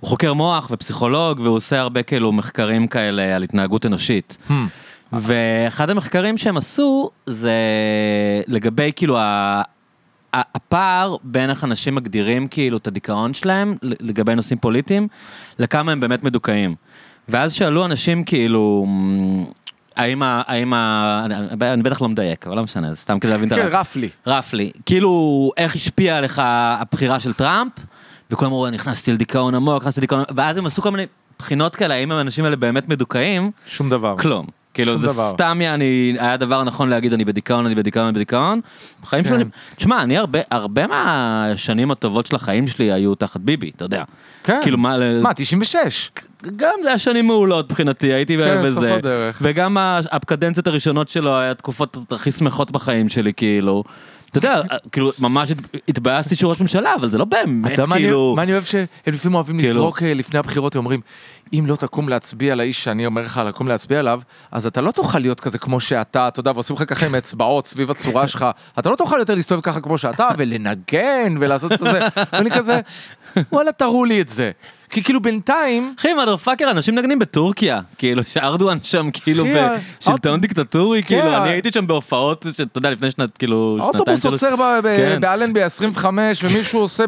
הוא 0.00 0.08
חוקר 0.08 0.34
מוח 0.34 0.68
ופסיכולוג, 0.70 1.40
והוא 1.40 1.56
עושה 1.56 1.80
הרבה 1.80 2.02
כאילו 2.02 2.32
מחקרים 2.32 2.86
כאלה 2.86 3.36
על 3.36 3.42
התנהגות 3.42 3.86
אנושית. 3.86 4.38
Hmm. 4.48 4.52
ואחד 5.12 5.90
המחקרים 5.90 6.38
שהם 6.38 6.56
עשו 6.56 7.10
זה 7.26 7.52
לגבי 8.46 8.92
כאילו 8.96 9.18
ה... 9.18 9.62
הפער 10.34 11.16
בין 11.22 11.50
איך 11.50 11.64
אנשים 11.64 11.94
מגדירים 11.94 12.48
כאילו 12.48 12.76
את 12.76 12.86
הדיכאון 12.86 13.34
שלהם 13.34 13.76
לגבי 13.82 14.34
נושאים 14.34 14.58
פוליטיים, 14.58 15.08
לכמה 15.58 15.92
הם 15.92 16.00
באמת 16.00 16.24
מדוכאים. 16.24 16.74
ואז 17.28 17.52
שאלו 17.52 17.84
אנשים 17.84 18.24
כאילו, 18.24 18.86
"מ, 18.88 19.44
האם 19.96 20.22
ה... 20.22 20.42
האם 20.46 20.74
ה... 20.74 21.26
אני, 21.60 21.82
בטח 21.82 22.02
לא 22.02 22.08
מדייק, 22.08 22.46
אבל 22.46 22.56
לא 22.56 22.62
משנה, 22.62 22.90
זה 22.90 22.96
סתם 22.96 23.18
כדי 23.18 23.32
להבין 23.32 23.48
את 23.48 23.52
כן, 23.52 23.60
הרעיון. 23.60 23.80
רפלי. 23.80 24.08
רפלי. 24.26 24.70
כאילו, 24.86 25.50
איך 25.56 25.74
השפיעה 25.74 26.16
עליך 26.16 26.42
הבחירה 26.44 27.20
של 27.20 27.32
טראמפ, 27.32 27.72
וכולם 28.30 28.50
אמרו, 28.50 28.70
נכנסתי 28.70 29.12
לדיכאון 29.12 29.54
עמוק, 29.54 29.82
נכנסתי 29.82 30.00
לדיכאון, 30.00 30.24
ואז 30.36 30.58
הם 30.58 30.66
עשו 30.66 30.82
כל 30.82 30.90
מיני 30.90 31.06
בחינות 31.38 31.76
כאלה, 31.76 31.94
האם 31.94 32.12
האנשים 32.12 32.44
האלה 32.44 32.56
באמת 32.56 32.88
מדוכאים? 32.88 33.50
שום 33.66 33.90
דבר. 33.90 34.16
כלום. 34.18 34.46
כאילו 34.74 34.96
זה 34.96 35.06
דבר. 35.06 35.30
סתם 35.30 35.60
יעני, 35.60 36.16
היה 36.18 36.36
דבר 36.36 36.64
נכון 36.64 36.88
להגיד 36.88 37.12
אני 37.12 37.24
בדיכאון, 37.24 37.66
אני 37.66 37.74
בדיכאון, 37.74 38.04
אני 38.06 38.14
בדיכאון. 38.14 38.60
בחיים 39.02 39.24
כן. 39.24 39.28
שלי, 39.30 39.44
תשמע, 39.76 40.02
אני 40.02 40.18
הרבה, 40.18 40.38
הרבה 40.50 40.86
מהשנים 40.86 41.90
הטובות 41.90 42.26
של 42.26 42.36
החיים 42.36 42.68
שלי 42.68 42.92
היו 42.92 43.14
תחת 43.14 43.40
ביבי, 43.40 43.70
אתה 43.76 43.84
יודע. 43.84 44.04
כן. 44.44 44.60
כאילו 44.62 44.78
מה, 44.78 44.96
מה, 45.22 45.34
96? 45.34 46.10
גם 46.56 46.74
זה 46.82 46.88
היה 46.88 46.98
שנים 46.98 47.26
מעולות 47.26 47.70
מבחינתי, 47.70 48.12
הייתי 48.12 48.38
כן, 48.38 48.62
בזה. 48.62 48.74
סוף 48.74 48.84
הדרך. 48.84 49.38
וגם 49.42 49.76
הקדנציות 50.12 50.66
הראשונות 50.66 51.08
שלו 51.08 51.38
היה 51.38 51.50
התקופות 51.50 51.96
הכי 52.10 52.30
שמחות 52.30 52.70
בחיים 52.70 53.08
שלי, 53.08 53.32
כאילו. 53.32 53.84
אתה 54.32 54.38
יודע, 54.38 54.60
כאילו, 54.92 55.12
ממש 55.18 55.50
הת- 55.50 55.58
התבאסתי 55.88 56.34
שהוא 56.36 56.50
ראש 56.50 56.60
ממשלה, 56.60 56.94
אבל 56.94 57.10
זה 57.10 57.18
לא 57.18 57.24
באמת, 57.24 57.80
כאילו... 57.96 58.32
מה 58.36 58.42
אני 58.42 58.52
אוהב 58.52 58.64
שהם 58.64 58.84
לפעמים 59.06 59.34
אוהבים 59.34 59.58
כאילו- 59.58 59.70
לזרוק 59.70 60.02
אה, 60.02 60.14
לפני 60.14 60.38
הבחירות, 60.38 60.76
הם 60.76 60.78
אומרים, 60.78 61.00
אם 61.52 61.64
לא 61.66 61.76
תקום 61.76 62.08
להצביע 62.08 62.54
לאיש 62.54 62.84
שאני 62.84 63.06
אומר 63.06 63.22
לך 63.22 63.40
לקום 63.46 63.68
להצביע 63.68 63.98
עליו, 63.98 64.20
אז 64.52 64.66
אתה 64.66 64.80
לא 64.80 64.90
תוכל 64.90 65.18
להיות 65.18 65.40
כזה 65.40 65.58
כמו 65.58 65.80
שאתה, 65.80 66.28
אתה 66.28 66.40
יודע, 66.40 66.52
ועושים 66.54 66.76
לך 66.76 66.84
ככה 66.86 67.06
עם 67.06 67.14
אצבעות 67.14 67.66
סביב 67.66 67.90
הצורה 67.90 68.28
שלך, 68.28 68.46
אתה 68.78 68.90
לא 68.90 68.96
תוכל 68.96 69.16
יותר 69.18 69.34
להסתובב 69.34 69.60
ככה 69.62 69.80
כמו 69.80 69.98
שאתה, 69.98 70.28
ולנגן, 70.38 71.34
ולעשות 71.40 71.72
את 71.72 71.78
זה, 71.78 72.00
ואני 72.32 72.50
כזה, 72.50 72.80
וואלה, 73.52 73.72
תראו 73.72 74.04
לי 74.04 74.20
את 74.20 74.28
זה. 74.28 74.50
כי 74.92 75.02
כאילו 75.02 75.20
בינתיים, 75.20 75.94
אחי, 75.98 76.14
מאדר 76.14 76.36
פאקר, 76.36 76.70
אנשים 76.70 76.94
נגנים 76.94 77.18
בטורקיה. 77.18 77.80
כאילו, 77.98 78.22
שארדואן 78.26 78.78
שם, 78.82 79.10
כאילו, 79.10 79.44
בשלטון 80.00 80.40
דיקטטורי, 80.40 81.02
כאילו, 81.02 81.22
כן. 81.22 81.32
אני 81.32 81.48
הייתי 81.48 81.72
שם 81.72 81.86
בהופעות, 81.86 82.46
שאתה 82.56 82.78
יודע, 82.78 82.90
לפני 82.90 83.10
שנת, 83.10 83.38
כאילו, 83.38 83.76
שנתיים, 83.80 83.94
האוטובוס. 83.96 84.26
עוצר 84.26 84.54
כן. 84.82 85.20
באלנבי 85.20 85.62
25 85.62 86.44
ומישהו 86.44 86.80
עושה 86.86 87.04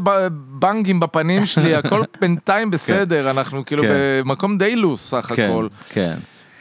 בנגים 0.58 1.00
בפנים 1.00 1.46
שלי, 1.46 1.74
הכל 1.74 2.02
בינתיים 2.20 2.70
בסדר, 2.70 3.30
אנחנו 3.30 3.64
כאילו 3.64 3.82
כן. 3.82 3.88
במקום 4.24 4.58
די 4.58 4.76
לוס 4.76 5.10
סך 5.10 5.32
כן, 5.36 5.50
הכל. 5.50 5.68
כן. 5.92 6.14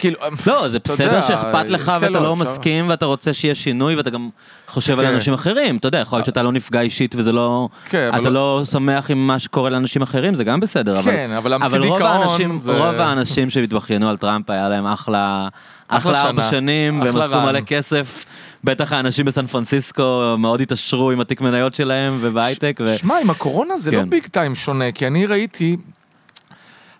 כאילו, 0.04 0.20
לא, 0.48 0.68
זה 0.70 0.80
בסדר 0.84 1.22
שאכפת 1.22 1.70
לך 1.70 1.82
כן, 1.86 1.92
ואתה 2.02 2.10
לא, 2.10 2.24
לא. 2.24 2.36
מסכים 2.36 2.90
ואתה 2.90 3.06
רוצה 3.06 3.34
שיהיה 3.34 3.56
שינוי 3.56 3.96
ואתה 3.96 4.10
גם 4.10 4.30
חושב 4.68 5.00
על 5.00 5.06
כן. 5.08 5.14
אנשים 5.14 5.34
אחרים. 5.34 5.78
אתה 5.78 5.88
יודע, 5.88 6.00
יכול 6.00 6.18
להיות 6.18 6.26
שאתה 6.26 6.44
לא 6.44 6.52
נפגע 6.52 6.82
אישית 6.82 7.16
וזה 7.16 7.32
לא... 7.32 7.70
כן, 7.90 8.10
אתה 8.20 8.30
לא- 8.30 8.60
לא 8.60 8.66
שמח 8.66 9.12
עם 9.12 9.28
מה 9.28 9.40
שקורה 9.40 9.70
לאנשים 9.70 10.02
אחרים, 10.02 10.36
זה 10.36 10.44
גם 10.44 10.60
בסדר. 10.60 11.00
אבל- 11.00 11.12
כן, 11.12 11.32
אבל 11.32 11.50
להמציא 11.52 11.80
דיכאון 11.80 12.60
זה- 12.60 12.72
רוב 12.72 12.96
האנשים 12.96 13.50
שהתבכיינו 13.50 14.10
על 14.10 14.18
טראמפ 14.18 14.50
היה 14.50 14.70
להם 14.70 14.86
אחלה... 14.86 15.48
אחלה 15.88 16.22
ארבע. 16.22 16.44
שנים, 16.44 17.02
והם 17.02 17.18
עשו. 17.18 17.42
מלא 17.42 17.60
כסף. 17.60 18.26
בטח 18.64 18.94
האנשים 18.94 19.26
בסן 19.26 19.48
פרנסיסקו 19.48 20.36
מאוד 20.38 20.62
התעשרו 20.62 21.12
עם 21.12 21.20
התיק 21.20 21.42
מניות 21.42 21.74
שלהם 21.74 22.18
ובהייטק. 22.22 22.80
ו- 22.86 22.98
שמע, 22.98 23.16
עם 23.24 23.30
הקורונה 23.30 23.78
זה 23.78 23.92
לא. 23.92 24.02
ביג 24.04 24.26
טיים 24.26 24.56
שונה, 24.56 24.92
כי 24.92 25.08
אני 25.08 25.26
ראיתי... 25.26 25.78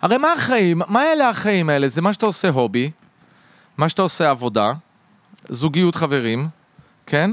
הרי 0.04 0.18
מה 0.18 0.34
החיים? 0.34 0.82
מה 0.88 1.04
אלה 1.14 1.30
החיים 1.30 1.70
האלה? 1.70 1.88
זה 1.88 2.02
מה 2.02 2.14
שאתה 2.14 2.26
עושה 2.26 2.50
הובי, 2.50 2.92
מה 3.78 3.90
שאתה 3.90 4.02
עושה 4.02 4.30
עבודה, 4.30 4.74
זוגיות 5.50 5.96
חברים, 5.96 6.48
כן? 7.06 7.32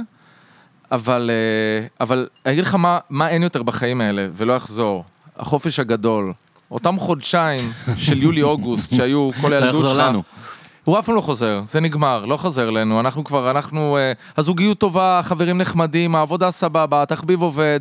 אבל, 0.93 1.31
אה, 1.31 1.87
אבל 2.01 2.29
אני 2.47 2.53
אגיד 2.53 2.64
לך 2.64 2.75
מה, 2.75 2.99
מה 3.11 3.29
אין 3.29 3.43
יותר 3.43 3.62
בחיים 3.62 4.01
האלה, 4.01 4.29
ולא 4.33 4.57
אחזור. 4.57 5.05
החופש 5.37 5.81
הגדול. 5.81 6.33
אותם 6.71 6.99
חודשיים 6.99 7.73
של 7.97 8.23
יולי-אוגוסט 8.23 8.95
שהיו 8.95 9.31
כל 9.41 9.49
לא 9.49 9.55
הילדות 9.55 9.75
יחזור 9.75 9.95
שלך. 9.95 10.09
לנו. 10.09 10.23
הוא 10.85 10.99
אף 10.99 11.07
פעם 11.07 11.14
לא 11.14 11.21
חוזר, 11.21 11.61
זה 11.64 11.81
נגמר, 11.81 12.25
לא 12.25 12.37
חוזר 12.37 12.68
אלינו. 12.68 13.01
אנחנו 13.01 13.25
כבר, 13.25 13.51
אנחנו... 13.51 13.97
אה, 13.97 14.12
הזוגיות 14.37 14.79
טובה, 14.79 15.21
חברים 15.25 15.59
נחמדים, 15.59 16.14
העבודה 16.14 16.51
סבבה, 16.51 17.03
התחביב 17.03 17.43
עובד. 17.43 17.81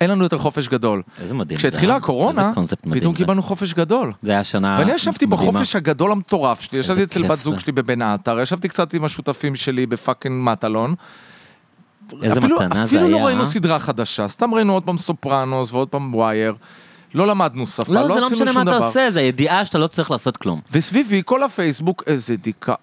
אין 0.00 0.10
לנו 0.10 0.24
יותר 0.24 0.38
חופש 0.38 0.68
גדול. 0.68 1.02
איזה 1.22 1.34
מדהים 1.34 1.58
כשהתחילה 1.58 1.92
אה? 1.92 1.98
הקורונה, 1.98 2.52
פתאום. 2.92 3.14
קיבלנו 3.14 3.42
חופש 3.42 3.74
גדול. 3.74 4.12
זה 4.22 4.30
היה 4.30 4.44
שנה 4.44 4.76
ואני 4.78 4.92
ישבתי 4.92 5.26
מדהימה. 5.26 5.52
בחופש 5.52 5.76
הגדול 5.76 6.12
המטורף 6.12 6.60
שלי, 6.60 6.78
ישבתי 6.78 7.02
אצל 7.02 7.26
בת 7.28 7.40
זוג. 7.40 7.58
שלי 7.58 7.72
בבן 7.72 8.02
עטר, 8.02 8.40
ישבתי 8.40 8.68
קצת 8.68 8.94
עם 8.94 9.04
השותפים 9.04 9.56
שלי 9.56 9.86
ב 9.86 9.93
fucking 9.93 10.44
מטלון. 10.44 10.94
איזה 12.22 12.38
אפילו, 12.38 12.56
מתנה 12.56 12.74
זה 12.74 12.84
אפילו 12.84 13.08
לא 13.08 13.16
היה, 13.16 13.26
ראינו 13.26 13.40
אה? 13.40 13.46
סדרה 13.46 13.78
חדשה, 13.78 14.28
סתם 14.28 14.54
ראינו 14.54 14.72
עוד 14.72 14.82
פעם 14.84 14.98
סופרנוס 14.98 15.72
ועוד 15.72 15.88
פעם 15.88 16.14
ווייר. 16.14 16.54
לא 17.14 17.26
למדנו 17.26 17.66
שפה, 17.66 17.92
לא, 17.92 18.00
לא, 18.00 18.14
זה 18.14 18.20
לא 18.20 18.26
עשינו 18.26 18.40
משנה 18.42 18.52
שום 18.52 18.64
מה 18.64 18.70
אתה 18.70 18.78
דבר. 18.78 18.86
עושה, 18.86 19.10
זה 19.10 19.22
ידיעה 19.22 19.64
שאתה 19.64 19.78
לא 19.78 19.86
צריך 19.86 20.10
לעשות 20.10 20.36
כלום. 20.36 20.60
וסביבי 20.72 21.22
כל 21.24 21.42
הפייסבוק, 21.42 22.04
איזה 22.06 22.36
דיכאון, 22.36 22.76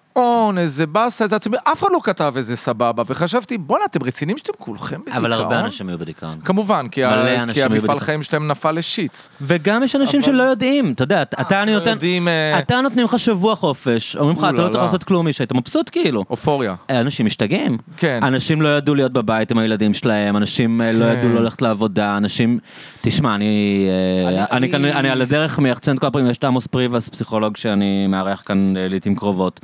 איזה 0.58 0.86
באסה, 0.86 1.24
איזה 1.24 1.36
עצמי, 1.36 1.56
אף 1.72 1.80
אחד 1.82 1.88
לא 1.92 1.98
כתב 2.02 2.32
איזה 2.36 2.56
סבבה, 2.56 3.02
וחשבתי, 3.06 3.58
בואנה, 3.58 3.84
אתם 3.84 4.02
רציניים 4.02 4.38
שאתם 4.38 4.52
כולכם 4.58 4.96
בדיכאון? 5.00 5.16
אבל 5.16 5.32
הרבה 5.32 5.60
אנשים 5.60 5.88
היו 5.88 5.98
בדיכאון. 5.98 6.38
כמובן, 6.44 6.88
כי, 6.88 7.04
ה... 7.04 7.44
כי 7.52 7.62
המפעל. 7.62 7.98
חיים 8.00 8.22
שלהם 8.22 8.48
נפל 8.48 8.72
לשיץ. 8.72 9.28
וגם 9.42 9.82
יש 9.82 9.96
אנשים 9.96 10.20
אבל- 10.20 10.26
שלא 10.32 10.42
יודעים, 10.42 10.92
אתה 10.92 11.02
יודע, 11.02 11.22
אתה 11.22 11.62
אני 11.62 11.72
לא 11.72 11.78
נותן, 11.78 11.90
יודעים, 11.90 12.28
אה, 12.28 12.58
אתה 12.58 12.80
נותנים 12.80 13.04
לך 13.04 13.18
שבוע 13.18 13.54
חופש, 13.54 14.16
אומרים 14.16 14.36
לך, 14.38 14.44
אתה 14.54 14.62
לא. 14.62 14.68
צריך 14.68 14.82
לעשות 14.84 15.04
כלום, 15.04 15.26
איש, 15.26 15.38
היית 15.38 15.52
מבסוט 15.52 15.90
כאילו. 15.92 16.24
אופוריה. 16.30 16.74
אנשים 16.90 17.26
משתגעים. 17.26 17.78
כן. 17.96 18.20
אנשים 18.22 18.62
לא 18.62 18.76
ידעו 18.76 18.94
להיות 18.94 19.12
בבית 19.12 19.50
עם 19.50 19.58
הילדים 19.58 19.94
שלהם, 19.94 20.36
אנשים 20.36 20.82
אה, 20.82 20.92
לא 20.92 21.04
כן. 21.04 21.18
ידעו 21.18 21.30
ללכת 21.42 21.62
לעבודה, 21.62 22.16
אנשים... 22.16 22.58
תשמע, 23.00 23.34
אני... 23.34 23.86
אה, 24.38 24.44
אני- 24.56 25.10
על 25.10 25.22
הדרך 25.22 25.58
מיחצן 25.58 25.94
את 25.94 26.00
כל 26.00 26.06
הפרקים, 26.06 26.30
יש 26.30 26.38
את 26.38 26.44
עמוס 26.44 26.66
פריבס, 26.66 27.08
פסיכולוג 27.08 27.56
שאני 27.56 28.06
מארח 28.06 28.42
כאן 28.46 28.76
אה, 28.76 28.88
לעיתים 28.88 29.16
קרובות. 29.16 29.60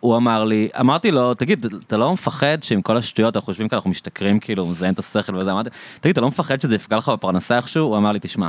הוא 0.00 0.16
אמר 0.16 0.44
לי, 0.44 0.68
אמרתי 0.80 1.10
לו, 1.10 1.34
תגיד, 1.34 1.66
אתה 1.86 1.96
לא 1.96 2.12
מפחד 2.12 2.62
שעם 2.62 2.82
כל 2.82 2.96
השטויות, 2.96 3.36
אנחנו 3.36 3.46
חושבים 3.46 3.68
כאן, 3.68 3.76
אנחנו 3.76 3.90
משתכרים, 3.90 4.38
כאילו, 4.38 4.66
מזיין 4.66 4.94
את 4.94 4.98
השכל 4.98 5.36
וזה, 5.36 5.52
אמרתי, 5.52 5.70
תגיד, 6.00 6.12
אתה 6.12 6.20
לא 6.20 6.28
מפחד 6.28 6.60
שזה 6.60 6.74
יפגע 6.74 6.96
לך 6.96 7.08
בפרנסה 7.08 7.56
איכשהו? 7.56 7.86
הוא 7.86 7.96
אמר 7.96 8.12
לי, 8.12 8.18
תשמע, 8.22 8.46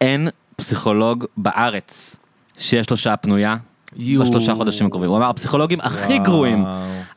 אין 0.00 0.28
פסיכולוג 0.56 1.24
בארץ 1.36 2.16
שיש 2.58 2.90
לו 2.90 2.96
שעה 2.96 3.16
פנויה. 3.16 3.56
בשלושה 3.98 4.54
חודשים 4.54 4.86
הקרובים. 4.86 5.10
הוא 5.10 5.18
אמר, 5.18 5.28
הפסיכולוגים 5.30 5.78
הכי 5.82 6.18
גרועים, 6.18 6.64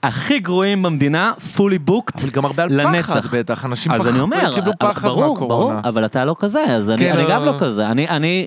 הכי 0.03 0.39
גרועים 0.39 0.83
במדינה, 0.83 1.31
fully 1.55 1.89
booked, 1.89 2.21
אבל 2.21 2.29
גם 2.31 2.45
הרבה 2.45 2.63
על 2.63 2.69
לנצח. 2.71 3.07
פחד 3.19 3.37
בטח, 3.37 3.65
אנשים 3.65 3.91
אז 3.91 4.01
פח- 4.01 4.07
אני 4.07 4.19
אומר, 4.19 4.51
קיבלו 4.55 4.71
פחד 4.79 5.07
ברור, 5.07 5.21
ברור, 5.39 5.41
מהקורונה. 5.41 5.79
אבל 5.83 6.05
אתה 6.05 6.25
לא 6.25 6.35
כזה, 6.39 6.63
אז 6.63 6.89
אני, 6.89 6.97
כן, 6.97 7.17
אני 7.17 7.23
גם 7.29 7.45
לא- 7.45 7.53
לא 7.53 7.59
כזה. 7.59 7.87
אני, 7.87 8.09
אני, 8.09 8.45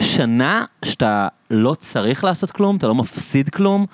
שנה 0.00 0.64
שאתה 0.84 1.28
לא 1.50 1.74
צריך 1.78 2.24
לעשות 2.24 2.50
כלום, 2.50 2.76
אתה 2.76 2.86
לא 2.86 2.94
מפסיד 2.94 3.48
כלום, 3.48 3.86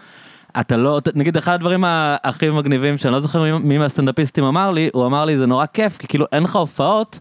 אתה 0.61 0.77
לא, 0.77 1.01
נגיד 1.15 1.37
אחד 1.37 1.53
הדברים 1.55 1.85
הכי 2.25 2.51
מגניבים, 2.51 2.99
שאני 2.99 3.13
לא 3.13 3.21
זוכר 3.21 3.43
מי, 3.43 3.53
מי 3.59 3.79
מהסטנדאפיסטים 3.79 4.45
אמר 4.45 4.71
לי, 4.71 4.91
הוא 4.93 5.07
אמר 5.07 5.25
לי, 5.25 5.39
זה 5.39 5.47
נורא 5.47 5.67
כיף, 5.73 5.97
כי 5.97 6.07
כאילו 6.07 6.27
אין 6.33 6.43
לך 6.43 6.57
הופעות, 6.57 7.19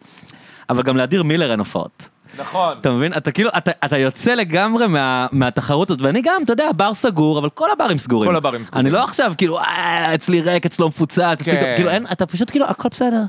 אבל 0.69 0.83
גם 0.83 0.97
לאדיר 0.97 1.23
מילר 1.23 1.51
אין 1.51 1.59
הופעות. 1.59 2.09
נכון. 2.39 2.77
אתה 2.81 2.91
מבין? 2.91 3.13
אתה 3.17 3.31
כאילו, 3.31 3.49
אתה, 3.57 3.71
אתה 3.85 3.97
יוצא 3.97 4.33
לגמרי 4.33 4.87
מה, 4.87 5.27
מהתחרות 5.31 5.89
הזאת, 5.89 6.01
ואני 6.01 6.21
גם, 6.21 6.41
אתה 6.45 6.53
יודע, 6.53 6.69
בר 6.75 6.93
סגור, 6.93 7.39
אבל 7.39 7.49
כל 7.49 7.71
הברים 7.71 7.97
סגורים. 7.97 8.29
כל 8.31 8.35
הברים 8.35 8.65
סגורים. 8.65 8.85
אני 8.85 8.93
לא 8.95 9.03
עכשיו, 9.03 9.33
כאילו, 9.37 9.59
אה, 9.59 10.15
אצלי 10.15 10.41
ריק, 10.41 10.65
אצלו 10.65 10.87
מפוצץ, 10.87 11.37
כן. 11.43 11.73
כאילו, 11.75 11.89
אין, 11.89 12.05
אתה 12.11 12.25
פשוט 12.25 12.51
כאילו, 12.51 12.65
הכל 12.65 12.89
בסדר. 12.91 13.21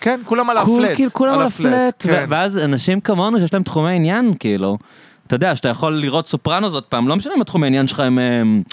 כן, 0.00 0.20
כולם 0.24 0.50
על 0.50 0.64
כול- 0.64 0.84
הפלט. 0.84 0.96
כאילו, 0.96 1.10
כולם 1.12 1.38
על 1.38 1.46
הפלט, 1.46 2.06
כן. 2.08 2.26
ואז 2.28 2.58
אנשים 2.58 3.00
כמונו 3.00 3.38
שיש 3.38 3.52
להם 3.54 3.62
תחומי 3.62 3.92
עניין, 3.92 4.34
כאילו, 4.40 4.78
אתה 5.26 5.36
יודע, 5.36 5.56
שאתה 5.56 5.68
יכול 5.68 5.92
לראות 6.00 6.26
סופרנוס 6.28 6.72
עוד 6.72 6.82
פעם, 6.82 7.08
לא 7.08 7.16
משנה 7.16 7.34
אם 7.36 7.40
התחומי 7.40 7.66
העניין 7.66 7.86
שלך 7.86 8.00
הם 8.00 8.18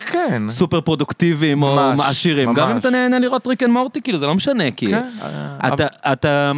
כן. 0.05 0.43
סופר 0.49 0.81
פרודוקטיביים 0.81 1.63
או 1.63 1.75
ממש, 1.75 2.05
עשירים, 2.09 2.53
גם 2.53 2.69
אם. 2.69 2.77
אתה 2.77 2.89
נהנה 2.89 3.19
לראות 3.19 3.47
ריק 3.47 3.63
אנד 3.63 3.71
מורטי, 3.71 4.01
כאילו, 4.01 4.17
זה 4.17 4.27
לא 4.27 4.35
משנה, 4.35 4.71
כאילו. 4.71 4.91
כן, 4.97 5.09
אה, 5.63 5.67
אתה, 5.73 5.85
אתה, 6.11 6.51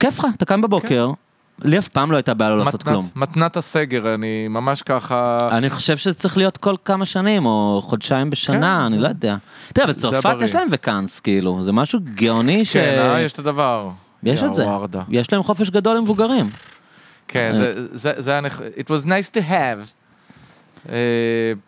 כיף 0.00 0.18
לך, 0.18 0.26
אתה 0.36 0.44
קם 0.44 0.60
בבוקר, 0.60 1.10
לי 1.62 1.78
אף 1.78 1.88
פעם 1.88 2.10
לא 2.10 2.16
הייתה 2.16 2.34
בעיה 2.34 2.50
לא 2.50 2.58
לעשות 2.58 2.74
מתנת- 2.74 2.92
כלום. 2.94 3.04
מתנת 3.16 3.56
הסגר, 3.56 4.14
אני 4.14 4.48
ממש 4.48 4.82
ככה... 4.82 5.48
אני 5.52 5.70
חושב 5.70 5.96
שזה 5.96 6.14
צריך 6.14 6.36
להיות 6.36 6.56
כל 6.56 6.74
כמה 6.84 7.06
שנים, 7.06 7.46
או 7.46 7.80
חודשיים 7.84 8.30
בשנה, 8.30 8.56
כן, 8.58 8.86
אני 8.86 8.96
זה- 8.96 9.02
לא 9.02 9.08
יודע. 9.08 9.36
תראה, 9.72 9.86
בצרפת. 9.86 10.36
יש 10.40 10.54
להם 10.54 10.68
vacances, 10.72 11.20
כאילו, 11.20 11.62
זה 11.62 11.72
משהו 11.72 12.00
גאוני 12.14 12.64
ש... 12.64 12.72
כן, 12.72 12.98
אה, 12.98 13.20
יש 13.20 13.32
את 13.32 13.38
הדבר. 13.38 13.88
יש 14.22 14.42
את 14.42 14.54
זה. 14.54 14.66
וורדה. 14.66 15.02
יש 15.08 15.32
להם 15.32 15.42
חופש 15.42 15.70
גדול 15.70 15.96
למבוגרים. 15.96 16.50
כן, 17.28 17.52
זה- 17.54 17.74
זה 17.96 18.12
זה 18.16 18.30
היה 18.30 18.40
נכ... 18.40 18.60
It 18.76 18.90
was 18.90 19.04
nice 19.06 19.30
to 19.36 19.50
have. 19.50 19.88
אה, 20.88 20.94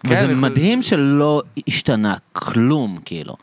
וזה 0.05 0.15
כן, 0.15 0.41
מדהים 0.41 0.83
שלא 0.83 1.43
השתנה 1.69 2.15
כלום, 2.33 2.97
כאילו. 3.05 3.35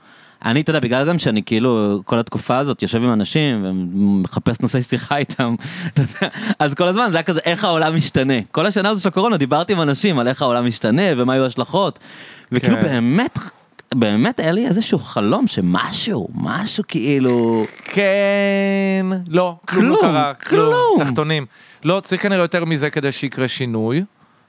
אני, 0.48 0.62
אתה 0.62 0.70
יודע, 0.70 0.80
בגלל 0.80 1.08
גם 1.08 1.20
שאני 1.20 1.44
כאילו, 1.44 2.02
כל 2.06 2.20
התקופה 2.20 2.58
הזאת 2.58 2.82
יושב 2.82 3.04
עם 3.04 3.14
אנשים 3.14 3.66
ומחפש 3.66 4.60
נושאי 4.62 4.82
שיחה 4.82 5.18
איתם, 5.18 5.56
אתה 5.88 6.02
יודע, 6.02 6.34
אז 6.60 6.74
כל 6.74 6.84
הזמן 6.84 7.08
זה 7.12 7.18
היה 7.18 7.24
כזה, 7.24 7.40
איך 7.46 7.64
העולם 7.64 7.96
משתנה. 7.96 8.34
כל 8.52 8.66
השנה 8.66 8.90
הזאת 8.90 9.04
של 9.04 9.10
הקורונה 9.10 9.38
דיברתי 9.38 9.74
עם 9.74 9.82
אנשים 9.82 10.20
על 10.20 10.28
איך 10.28 10.42
העולם 10.42 10.66
משתנה 10.66 11.02
ומה 11.18 11.34
היו 11.34 11.44
ההשלכות. 11.44 12.00
וכאילו 12.52 12.76
כן. 12.76 12.82
באמת, 12.82 13.40
באמת 13.96 14.40
היה 14.40 14.52
לי 14.52 14.68
איזשהו 14.68 15.00
חלום 15.00 15.48
שמשהו, 15.48 16.28
משהו 16.36 16.84
כאילו... 16.88 17.66
כן, 17.84 19.06
לא, 19.28 19.56
כלום 19.68 19.84
לא 19.84 19.98
כלום, 20.00 20.12
קרה, 20.12 20.34
כלום. 20.34 20.98
תחתונים. 21.00 21.46
לא, 21.86 22.00
צריך 22.04 22.22
כנראה 22.24 22.42
יותר 22.44 22.66
מזה 22.66 22.90
כדי 22.90 23.12
שיקרה 23.12 23.48
שינוי. 23.48 24.04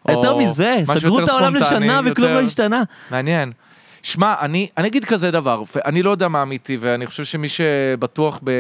יותר 0.09 0.37
מזה, 0.37 0.75
סגרו 0.85 1.21
את 1.21 1.29
העולם 1.29 1.55
לשנה 1.55 2.01
וכלום 2.05 2.29
יותר- 2.31 2.41
לא 2.41 2.47
השתנה. 2.47 2.83
מעניין. 3.11 3.53
שמע, 4.03 4.35
אני, 4.41 4.69
אני 4.77 4.89
אגיד 4.89 5.05
כזה 5.05 5.31
דבר, 5.31 5.63
אני 5.85 6.03
לא 6.03 6.11
יודע 6.11 6.29
מה 6.29 6.43
אמיתי, 6.43 6.77
ואני 6.81 7.07
חושב 7.07 7.25
שמי 7.25 7.49
שבטוח 7.49 8.41
ב... 8.45 8.51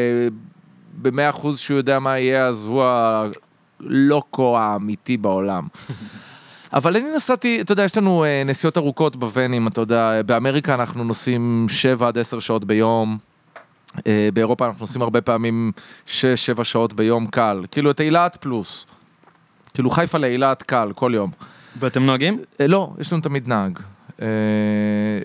במאה 1.02 1.30
אחוז 1.30 1.58
שהוא 1.58 1.76
יודע 1.76 1.98
מה 1.98 2.18
יהיה, 2.18 2.46
אז 2.46 2.66
הוא 2.66 2.84
הלוקו 3.80 4.58
האמיתי 4.58 5.16
בעולם. 5.16 5.66
אבל 6.72 6.96
אני 6.96 7.06
נסעתי, 7.16 7.60
אתה 7.60 7.72
יודע, 7.72 7.84
יש 7.84 7.96
לנו 7.96 8.24
אה, 8.24 8.42
נסיעות 8.46 8.78
ארוכות 8.78 9.16
בוונים, 9.16 9.68
אתה 9.68 9.80
יודע, 9.80 10.22
באמריקה 10.26 10.74
אנחנו 10.74 11.04
נוסעים 11.04 11.66
7 11.68 12.08
עד 12.08 12.18
10 12.18 12.40
שעות 12.40 12.64
ביום, 12.64 13.18
אה, 14.06 14.28
באירופה 14.34 14.66
אנחנו 14.66 14.80
נוסעים 14.80 15.02
הרבה 15.02 15.20
פעמים 15.20 15.72
6-7 16.06 16.10
שעות 16.64 16.92
ביום 16.92 17.26
קל, 17.26 17.64
כאילו 17.70 17.90
את 17.90 18.00
אילת 18.00 18.36
פלוס. 18.40 18.86
כאילו 19.74 19.90
חיפה 19.90 20.18
לאילת 20.18 20.62
קל, 20.62 20.92
כל 20.94 21.12
יום. 21.14 21.30
ואתם 21.78 22.02
נוהגים? 22.06 22.38
אה, 22.60 22.66
לא, 22.66 22.90
יש 22.98 23.12
לנו 23.12 23.22
תמיד 23.22 23.48
נהג. 23.48 23.78
אה, 24.22 24.26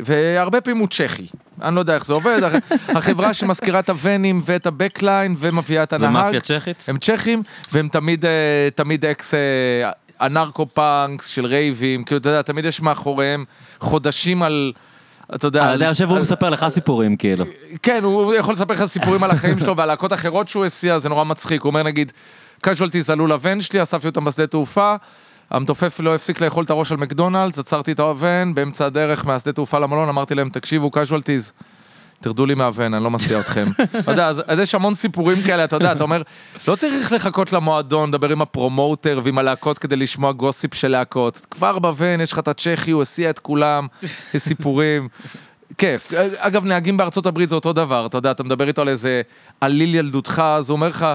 והרבה 0.05 0.61
פעמים 0.61 0.77
הוא 0.79 0.87
צ'כי. 0.87 1.27
אני 1.61 1.75
לא 1.75 1.79
יודע 1.79 1.95
איך 1.95 2.05
זה 2.05 2.13
עובד. 2.13 2.39
הח- 2.43 2.53
החברה 2.97 3.33
שמשכירה 3.33 3.79
את 3.79 3.89
הוונים 3.89 4.41
ואת 4.45 4.65
ה 4.65 4.73
backline 4.73 5.35
ומביאה 5.37 5.83
את 5.83 5.89
זה 5.89 5.95
הנהג. 5.95 6.11
מאפיה 6.11 6.39
צ'כית? 6.41 6.85
הם 6.87 6.97
צ'כים, 6.97 7.43
והם 7.71 7.87
תמיד, 7.87 8.25
אה, 8.25 8.31
תמיד 8.75 9.05
אקס 9.05 9.33
אה, 9.33 9.39
anarcho-punks 10.21 11.27
של 11.27 11.45
רייבים. 11.45 12.03
כאילו, 12.03 12.19
אתה 12.21 12.29
יודע, 12.29 12.41
תמיד 12.41 12.65
יש 12.65 12.81
מאחוריהם 12.81 13.45
חודשים 13.79 14.43
על... 14.43 14.71
אתה 15.35 15.47
יודע... 15.47 15.63
אתה 15.65 15.73
יודע, 15.73 15.85
יושב 15.85 16.09
והוא 16.09 16.19
מספר 16.19 16.49
לך 16.49 16.65
סיפורים, 16.69 17.15
כאילו. 17.17 17.45
כן, 17.83 18.03
הוא 18.03 18.33
יכול 18.35 18.53
לספר 18.53 18.73
לך 18.73 18.85
סיפורים 18.85 19.23
על 19.23 19.31
החיים 19.31 19.59
שלו 19.59 19.77
ועל 19.77 19.87
להקות 19.87 20.13
אחרות 20.13 20.49
שהוא 20.49 20.65
הסיע, 20.65 20.99
זה 20.99 21.09
נורא 21.09 21.23
מצחיק. 21.23 21.61
הוא 21.61 21.69
אומר 21.69 21.83
נגיד, 21.83 22.11
Casualties 22.61 23.09
עלו 23.09 23.27
לבן 23.27 23.61
שלי, 23.61 23.83
אספתי 23.83 24.07
אותם 24.07 24.25
בשדה 24.25 24.47
תעופה, 24.47 24.95
המתופף 25.53 25.99
לא 25.99 26.15
הפסיק 26.15 26.41
לאכול 26.41 26.63
את 26.63 26.69
הראש 26.69 26.91
על 26.91 26.97
מקדונלדס, 26.97 27.59
עצרתי 27.59 27.91
את 27.91 27.99
האבן, 27.99 28.53
באמצע 28.53 28.85
הדרך 28.85 29.25
מהשדה 29.25 29.51
תעופה 29.51 29.79
למלון, 29.79 30.09
אמרתי 30.09 30.35
להם, 30.35 30.49
תקשיבו, 30.49 30.91
Casualties, 30.91 31.51
תרדו 32.21 32.45
לי 32.45 32.55
מהבן, 32.55 32.93
אני 32.93 33.03
לא 33.03 33.11
מסיע 33.11 33.39
אתכם. 33.39 33.67
אתה 33.99 34.11
יודע, 34.11 34.27
אז, 34.27 34.43
אז 34.47 34.59
יש 34.59 34.75
המון 34.75 34.95
סיפורים 34.95 35.37
כאלה, 35.45 35.63
אתה 35.63 35.75
יודע, 35.75 35.91
אתה 35.91 36.03
אומר, 36.03 36.21
לא 36.67 36.75
צריך 36.75 37.11
לחכות 37.11 37.53
למועדון, 37.53 38.09
לדבר 38.09 38.29
עם 38.31 38.41
ה 38.41 38.50
promoter 38.50 39.21
ועם 39.23 39.37
הלהקות 39.37 39.79
כדי 39.79 39.95
לשמוע 39.95 40.31
gossip 40.31 40.73
של 40.73 40.87
להקות. 40.87 41.45
כבר 41.51 41.79
בבן, 41.79 42.21
יש 42.21 42.31
לך 42.31 42.39
את 42.39 42.47
הצ'כי, 42.47 42.91
הוא 42.91 43.01
הסיע 43.01 43.29
את 43.29 43.39
כולם, 43.39 43.87
יש 44.33 44.41
סיפורים. 44.41 45.07
כיף. 45.77 46.13
אגב, 46.37 46.65
נהגים 46.65 46.97
בארצות 46.97 47.25
הברית 47.25 47.49
זה 47.49 47.55
אותו 47.55 47.73
דבר, 47.73 48.05
אתה 48.05 48.17
יודע, 48.17 48.31
אתה 48.31 48.43
מדבר 48.43 48.67
איתו 48.67 48.81
על 48.81 48.89
איזה 48.89 49.21
עליל 49.61 49.95
ילדותך, 49.95 50.43
אז 50.45 50.69
הוא 50.69 50.75
אומר 50.75 50.87
לך, 50.87 51.05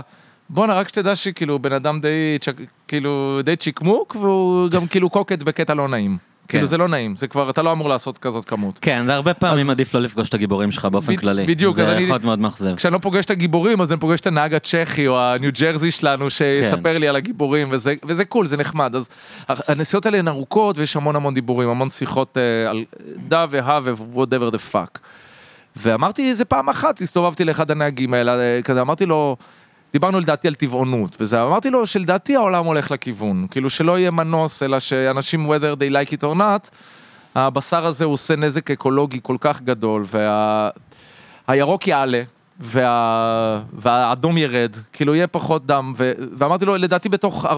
בואנה, 0.50 0.74
רק 0.74 0.88
שתדע 0.88 1.16
שכאילו 1.16 1.58
בן 1.58 1.72
אדם 1.72 2.00
די, 2.00 2.08
צ'ק- 2.40 2.60
כאילו, 2.88 3.40
די 3.44 3.56
צ'יקמוק, 3.56 4.16
והוא 4.20 4.68
גם 4.70 4.86
כאילו 4.86 5.10
קוקט 5.10 5.42
בקטע 5.42 5.74
לא 5.74 5.88
נעים. 5.88 6.16
כאילו 6.48 6.66
זה 6.66 6.76
לא 6.76 6.88
נעים, 6.88 7.16
זה 7.16 7.26
כבר, 7.26 7.50
אתה 7.50 7.62
לא 7.62 7.72
אמור 7.72 7.88
לעשות 7.88 8.18
כזאת 8.18 8.44
כמות. 8.44 8.78
כן, 8.78 9.02
זה 9.06 9.14
הרבה 9.14 9.34
פעמים 9.34 9.66
אז- 9.70 9.76
עדיף 9.76 9.94
לא 9.94 10.00
לפגוש 10.02 10.28
את 10.28 10.34
הגיבורים 10.34 10.72
שלך 10.72 10.84
באופן 10.84 11.16
ב- 11.16 11.20
כללי. 11.20 11.46
בדיוק, 11.46 11.78
אז 11.78 11.86
זה 11.86 11.92
אני- 11.92 12.02
יכול 12.02 12.14
להיות 12.14 12.24
מאוד 12.24 12.38
מאכזב. 12.38 12.76
כשאני 12.76 12.92
לא 12.94 12.98
פוגש 12.98 13.24
את 13.24 13.30
הגיבורים, 13.30 13.80
אז 13.80 13.92
אני 13.92 14.00
פוגש 14.00 14.20
את 14.20 14.26
הנהג 14.26 14.54
הצ'כי 14.54 15.08
או 15.08 15.20
הניו 15.20 15.50
ג'רזי 15.60 15.90
שלנו, 15.90 16.30
שיספר 16.30 16.76
כן. 16.94 17.00
לי 17.00 17.08
על 17.08 17.16
הגיבורים, 17.16 17.68
וזה, 17.70 17.94
וזה 18.04 18.24
קול, 18.24 18.46
זה 18.46 18.56
נחמד. 18.56 18.94
אז 18.96 19.08
הנסיעות 19.48 20.06
האלה 20.06 20.18
הן 20.18 20.28
ארוכות, 20.28 20.78
ויש 20.78 20.96
המון 20.96 21.16
המון 21.16 21.34
דיבורים, 21.34 21.68
המון 21.68 21.88
שיחות 21.88 22.38
אה, 22.38 22.70
על 22.70 22.84
דה 23.28 23.46
והא 23.50 23.80
ו-whatever 23.84 24.52
the 24.54 24.74
fuck. 24.74 24.98
ואמרתי 25.76 26.28
איזה 26.30 26.44
פעם 26.44 26.68
אחת, 26.68 27.00
הסתובבתי 27.00 27.44
לאחד 27.44 27.70
הנהגים 27.70 28.14
האלה, 28.14 28.38
אה, 28.38 28.60
כזה, 28.64 28.80
אמרתי 28.80 29.06
לו, 29.06 29.36
דיברנו 29.92 30.20
לדעתי 30.20 30.48
על 30.48 30.54
טבעונות, 30.54 31.16
וזה, 31.20 31.42
אמרתי 31.42 31.70
לו 31.70 31.86
שלדעתי 31.86 32.36
העולם 32.36 32.64
הולך 32.64 32.90
לכיוון, 32.90 33.46
כאילו 33.50 33.70
שלא 33.70 33.98
יהיה 33.98 34.10
מנוס, 34.10 34.62
אלא 34.62 34.80
שאנשים, 34.80 35.50
whether 35.50 35.80
they 35.80 35.92
like 35.92 36.12
it 36.12 36.22
or 36.22 36.38
not, 36.38 36.68
הבשר 37.34 37.86
הזה 37.86 38.04
עושה 38.04 38.36
נזק 38.36 38.70
אקולוגי 38.70 39.20
כל 39.22 39.36
כך 39.40 39.62
גדול, 39.62 40.04
והירוק 41.48 41.86
יעלה. 41.86 42.22
וה... 42.60 43.62
והאדום 43.72 44.38
ירד, 44.38 44.76
כאילו 44.92 45.14
יהיה 45.14 45.26
פחות 45.26 45.66
דם, 45.66 45.92
ו... 45.96 46.12
ואמרתי 46.36 46.64
לו, 46.64 46.76
לדעתי 46.76 47.08
בתוך 47.08 47.46
40-50 47.46 47.48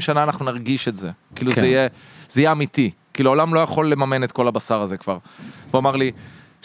שנה 0.00 0.22
אנחנו 0.22 0.44
נרגיש 0.44 0.88
את 0.88 0.96
זה. 0.96 1.10
כאילו 1.34 1.52
כן. 1.52 1.60
זה, 1.60 1.66
יהיה, 1.66 1.88
זה 2.30 2.40
יהיה 2.40 2.52
אמיתי. 2.52 2.90
כאילו 3.14 3.30
העולם 3.30 3.54
לא 3.54 3.60
יכול 3.60 3.92
לממן 3.92 4.24
את 4.24 4.32
כל 4.32 4.48
הבשר 4.48 4.82
הזה 4.82 4.96
כבר. 4.96 5.18
והוא 5.70 5.78
אמר 5.78 5.96
לי, 5.96 6.12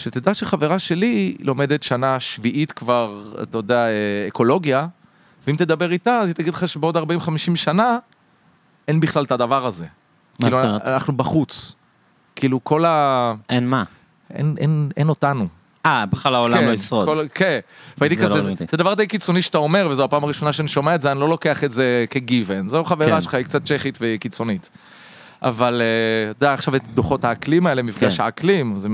שתדע 0.02 0.34
שחברה 0.34 0.80
שלי 0.80 1.38
לומדת 1.39 1.84
שנה 1.84 2.20
שביעית 2.20 2.72
כבר, 2.72 3.34
אתה 3.43 3.58
יודע, 3.58 3.86
אקולוגיה, 4.28 4.88
ואם 5.47 5.56
תדבר 5.56 5.91
איתה, 5.91 6.20
אז 6.20 6.28
היא 6.28 6.36
תגיד 6.36 6.54
לך 6.54 6.68
שבעוד 6.68 6.97
40-50 6.97 7.02
שנה, 7.56 7.97
אין 8.88 8.99
בכלל 8.99 9.24
את 9.24 9.32
הדבר 9.32 9.66
הזה. 9.66 9.86
מה 9.86 9.89
כאילו, 10.39 10.58
זאת 10.58 10.66
אומרת? 10.66 10.88
אנחנו 10.88 11.18
בחוץ. 11.18 11.76
כאילו 12.36 12.64
כל 12.64 12.86
ה... 12.86 13.34
אין 13.49 13.68
מה. 13.68 13.84
אין, 14.34 14.56
אין, 14.60 14.89
אין 14.97 15.10
אותנו. 15.10 15.47
אה, 15.86 16.06
בכלל 16.06 16.36
העולם 16.36 16.58
כן, 16.58 16.66
לא 16.66 16.72
ישרוד. 16.72 17.06
כל, 17.06 17.26
כן, 17.34 17.60
והייתי 17.97 18.16
לא 18.16 18.26
כזה, 18.26 18.41
זה. 18.41 18.54
זה 18.72 18.78
דבר 18.78 18.93
די 18.93 19.08
קיצוני 19.08 19.41
שאתה 19.41 19.58
אומר, 19.58 19.88
וזו 19.91 20.04
הפעם 20.04 20.24
הראשונה 20.24 20.54
שאני 20.54 20.68
שומע 20.68 20.95
את 20.95 21.02
זה, 21.02 21.12
אני 21.12 21.20
לא 21.20 21.30
לוקח 21.30 21.64
את 21.64 21.72
זה 21.72 22.06
כגיוון. 22.10 22.70
זו 22.70 22.84
חברה 22.84 23.16
כן. 23.16 23.22
שלך, 23.22 23.34
היא 23.34 23.45
קצת 23.45 23.66
צ'כית 23.66 23.97
וקיצונית. 24.02 24.70
אבל, 25.41 25.82
אה, 25.82 26.32
אתה 26.32 26.45
יודע, 26.45 26.54
עכשיו 26.54 26.76
את 26.76 26.88
דוחות 26.88 27.26
האקלים 27.26 27.68
האלה, 27.68 27.84
מפגש 27.84 28.18
כן. 28.18 28.24
האקלים, 28.24 28.76
זה... 28.80 28.89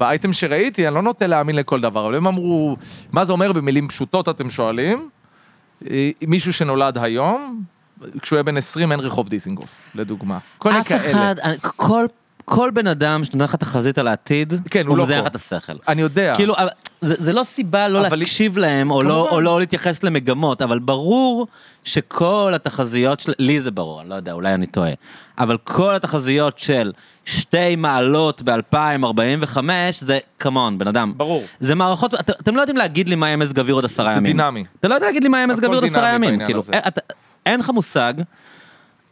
באייטם 0.00 0.32
שראיתי, 0.32 0.86
אני 0.86 0.94
לא 0.94 1.02
נוטה 1.02 1.26
להאמין 1.26 1.56
לכל 1.56 1.80
דבר, 1.80 2.06
אבל 2.06 2.14
הם 2.14 2.26
אמרו, 2.26 2.76
מה 3.12 3.24
זה 3.24 3.32
אומר 3.32 3.52
במילים 3.52 3.88
פשוטות, 3.88 4.28
אתם 4.28 4.50
שואלים? 4.50 5.08
אה, 5.90 6.10
מישהו 6.26 6.52
שנולד 6.52 6.98
היום, 6.98 7.62
כשהוא 8.22 8.36
יהיה 8.36 8.42
בן 8.42 8.56
20 8.56 8.92
אין 8.92 9.00
רחוב 9.00 9.28
דיסינגוף, 9.28 9.82
לדוגמה. 9.94 10.38
כל 10.58 10.68
מיני 10.68 10.80
אף 10.80 10.88
כאלה. 10.88 11.10
אחד, 11.10 11.34
אני- 11.42 11.56
כל... 11.60 12.06
כל 12.52 12.70
בן 12.74 12.86
אדם 12.86 13.24
שנותן 13.24 13.44
לך 13.44 13.54
תחזית 13.56 13.98
על 13.98 14.08
העתיד, 14.08 14.54
כן, 14.70 14.86
הוא 14.86 14.96
לא 14.96 15.04
מזיין. 15.04 15.20
לך 15.20 15.26
את 15.26 15.34
השכל. 15.34 15.72
אני 15.88 16.02
יודע. 16.02 16.34
כאילו, 16.36 16.54
זה, 17.00 17.14
זה 17.18 17.32
לא 17.32 17.44
סיבה 17.44 17.88
לא 17.88 18.06
אבל- 18.06 18.18
להקשיב 18.18 18.58
להם, 18.58 18.90
או 18.90 19.02
לא. 19.02 19.28
או 19.30 19.40
לא 19.40 19.60
להתייחס 19.60 20.02
למגמות, 20.02 20.62
אבל 20.62 20.78
ברור 20.78 21.46
שכל 21.84 22.52
התחזיות 22.54 23.20
של... 23.20 23.32
לי 23.38 23.60
זה 23.60 23.70
ברור, 23.70 24.00
אני 24.00 24.08
לא 24.10 24.14
יודע, 24.14 24.32
אולי 24.32 24.54
אני 24.54 24.66
טועה. 24.66 24.90
אבל 25.38 25.56
כל 25.64 25.94
התחזיות 25.94 26.58
של 26.58 26.92
שתי 27.24 27.76
מעלות 27.76 28.42
ב-2045, 28.42 29.58
זה, 29.92 30.18
כמון, 30.38 30.78
בן 30.78 30.88
אדם. 30.88 31.12
ברור. 31.16 31.44
זה 31.60 31.74
מערכות, 31.74 32.14
את, 32.14 32.30
אתם 32.30 32.56
לא 32.56 32.60
יודעים 32.60 32.76
להגיד 32.76 33.08
לי 33.08 33.14
מה 33.14 33.26
יהיה 33.26 33.36
מזג 33.36 33.58
אוויר 33.60 33.74
עוד 33.74 33.84
עשרה 33.84 34.12
זה 34.12 34.18
ימים. 34.18 34.36
דינמי. 34.36 34.64
אתה 34.80 34.88
לא 34.88 34.94
יודע 34.94 35.06
להגיד 35.06 35.22
לי 35.22 35.28
מה 35.28 35.36
יהיה 35.36 35.46
מזג 35.46 35.64
אוויר 35.64 35.78
עוד 35.80 35.84
עשרה 35.84 36.14
ימים. 36.14 36.44
כאילו. 36.44 36.62
אתה, 36.88 37.00
אין 37.46 37.60
לך 37.60 37.70
מושג. 37.70 38.14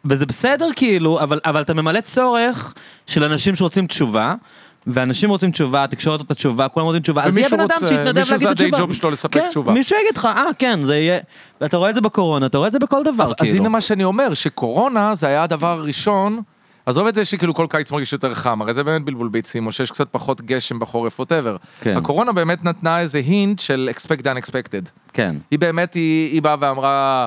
וזה 0.04 0.26
בסדר 0.26 0.68
כאילו, 0.76 1.20
אבל, 1.20 1.40
אבל 1.44 1.60
אתה 1.60 1.74
ממלא 1.74 2.00
צורך 2.00 2.74
של 3.06 3.24
אנשים 3.24 3.54
שרוצים 3.54 3.86
תשובה, 3.86 4.34
ואנשים 4.86 5.30
רוצים 5.30 5.50
תשובה, 5.50 5.84
התקשורת 5.84 6.20
רוצה 6.20 6.34
תשובה, 6.34 6.68
כולם 6.68 6.86
רוצים 6.86 7.02
תשובה, 7.02 7.24
אז 7.24 7.36
יהיה 7.36 7.48
בן 7.48 7.60
אדם 7.60 7.76
שיתנדב 7.88 8.18
מישהו 8.18 8.32
להגיד 8.32 8.40
זה 8.40 8.50
את 8.50 8.60
התשובה. 8.60 8.78
ג'וב 8.78 8.92
שלו 8.92 9.10
לספק 9.10 9.34
כן, 9.34 9.48
תשובה. 9.48 9.72
מישהו 9.72 9.96
יגיד 9.96 10.16
לך, 10.16 10.24
אה, 10.24 10.44
כן, 10.58 10.78
זה 10.78 10.96
יהיה... 10.96 11.18
ואתה 11.60 11.76
רואה 11.76 11.90
את 11.90 11.94
זה 11.94 12.00
בקורונה, 12.00 12.46
אתה 12.46 12.58
רואה 12.58 12.68
את 12.68 12.72
זה 12.72 12.78
בכל 12.78 13.02
דבר, 13.04 13.24
אז 13.30 13.34
כאילו. 13.38 13.56
הנה 13.56 13.68
מה 13.68 13.80
שאני 13.80 14.04
אומר, 14.04 14.34
שקורונה 14.34 15.14
זה 15.14 15.26
היה 15.26 15.42
הדבר 15.42 15.78
הראשון, 15.78 16.42
עזוב 16.86 17.06
את 17.06 17.14
זה 17.14 17.24
שכאילו 17.24 17.54
כל 17.54 17.66
קיץ 17.70 17.90
מרגיש 17.90 18.12
יותר 18.12 18.34
חם, 18.34 18.62
הרי 18.62 18.74
זה 18.74 18.84
באמת 18.84 19.04
בלבול 19.04 19.28
ביצים, 19.28 19.66
או 19.66 19.72
שיש 19.72 19.90
קצת 19.90 20.08
פחות 20.10 20.40
גשם 20.40 20.78
בחורף, 20.78 21.20
ווטאבר. 21.20 21.56
כן. 21.80 21.96
הקורונה 21.96 22.32
באמת 22.32 22.64
נתנה 22.64 23.00
איזה 23.00 23.18
הינט 23.18 23.58
של 23.58 23.90
expect 23.94 24.20
the 24.20 24.24
unexpected. 24.24 24.90
כן. 25.12 25.36
היא 25.50 25.58
באמת, 25.58 25.94
היא, 25.94 26.32
היא 26.32 26.42
באה 26.42 26.56
ואמרה, 26.60 27.26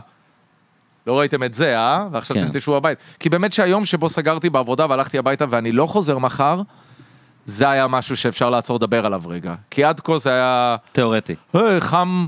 לא 1.08 1.20
ראיתם 1.20 1.44
את 1.44 1.54
זה, 1.54 1.78
אה? 1.78 2.06
ועכשיו 2.12 2.36
כן. 2.38 2.44
אתם 2.44 2.60
תשבו 2.60 2.74
בבית. 2.74 2.98
כי 3.20 3.30
באמת 3.30 3.54
שהיום 3.54 3.86
שבו 3.86 4.10
סגרתי 4.10 4.50
בעבודה 4.50 4.86
והלכתי 4.90 5.18
הביתה 5.18 5.46
ואני 5.50 5.72
לא 5.72 5.86
חוזר 5.86 6.18
מחר, 6.18 6.62
זה 7.46 7.70
היה 7.70 7.88
משהו 7.88 8.18
שאפשר 8.18 8.50
לעצור 8.50 8.76
לדבר 8.78 9.06
עליו 9.06 9.22
רגע. 9.28 9.54
כי 9.70 9.84
עד 9.84 10.00
כה 10.00 10.18
זה 10.18 10.30
היה... 10.32 10.76
תיאורטי. 10.92 11.36
"היי, 11.54 11.82
חם, 11.82 12.28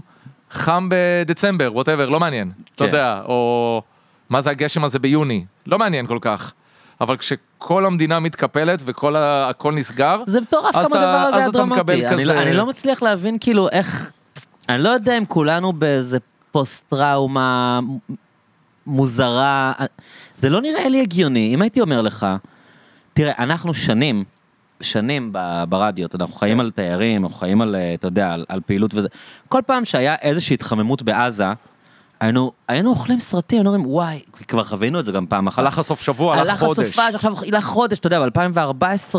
חם 0.51 0.89
בדצמבר, 0.91 1.69
ווטאבר, 1.73 2.09
לא 2.09 2.19
מעניין. 2.19 2.51
אתה 2.75 2.83
כן. 2.83 2.85
יודע, 2.85 3.21
או 3.25 3.81
מה 4.29 4.41
זה 4.41 4.49
הגשם 4.49 4.83
הזה 4.83 4.99
ביוני, 4.99 5.45
לא 5.65 5.79
מעניין 5.79 6.07
כל 6.07 6.17
כך. 6.21 6.53
אבל 7.01 7.17
כשכל 7.17 7.85
המדינה 7.85 8.19
מתקפלת 8.19 8.81
וכל 8.85 9.15
ה- 9.15 9.49
הכל 9.49 9.73
נסגר, 9.73 10.21
זה 10.27 10.41
מטורף 10.41 10.71
כמה 10.75 10.85
אתה- 10.85 10.95
הדבר 10.95 11.27
הזה 11.27 11.37
היה 11.37 11.47
אתה 11.47 11.57
דרמטי. 11.57 12.07
אני 12.07 12.25
לא- 12.25 12.33
כזה- 12.33 12.41
אני 12.41 12.53
לא 12.53 12.65
מצליח 12.65 13.01
להבין 13.01 13.37
כאילו 13.39 13.69
איך... 13.69 14.11
אני 14.69 14.83
לא 14.83 14.89
יודע 14.89 15.17
אם 15.17 15.25
כולנו 15.25 15.73
באיזה 15.73 16.17
פוסט-טראומה 16.51 17.79
מוזרה. 18.87 19.73
זה 20.37 20.49
לא 20.49 20.61
נראה 20.61 20.89
לי 20.89 21.01
הגיוני. 21.01 21.53
אם 21.53 21.61
הייתי 21.61 21.81
אומר 21.81 22.01
לך, 22.01 22.27
תראה, 23.13 23.33
אנחנו 23.37 23.73
שנים, 23.73 24.23
שנים 24.81 25.33
ברדיו, 25.69 26.05
אתה 26.05 26.15
יודע, 26.15 26.25
אנחנו 26.25 26.39
חיים 26.39 26.59
על 26.59 26.71
תיירים, 26.71 27.23
אנחנו 27.23 27.37
חיים 27.37 27.61
על, 27.61 27.75
אה, 27.75 27.93
אתה 27.93 28.07
יודע, 28.07 28.33
על, 28.33 28.45
על 28.49 28.61
פעילות 28.65 28.93
וזה. 28.93 29.07
כל 29.49 29.59
פעם 29.65 29.85
שהיה 29.85 30.15
איזושהי 30.21 30.53
התחממות 30.53 31.01
בעזה, 31.01 31.45
היינו, 32.19 32.51
היינו 32.67 32.89
אוכלים 32.89 33.19
סרטים, 33.19 33.57
היינו 33.57 33.73
אומרים, 33.73 33.91
וואי, 33.91 34.21
כבר 34.47 34.63
חווינו 34.63 34.99
את 34.99 35.05
זה 35.05 35.11
גם 35.11 35.25
פעם 35.27 35.47
אחת. 35.47 35.59
הלך 35.59 35.79
הסוף 35.79 36.01
שבוע, 36.01 36.35
הלך 36.35 36.59
חודש. 36.59 36.77
הלך 36.79 36.89
הסופה, 36.89 37.07
עכשיו 37.07 37.33
הלך 37.47 37.65
חודש, 37.65 37.99
אתה 37.99 38.07
יודע, 38.07 38.19
ב-2014 38.29 39.15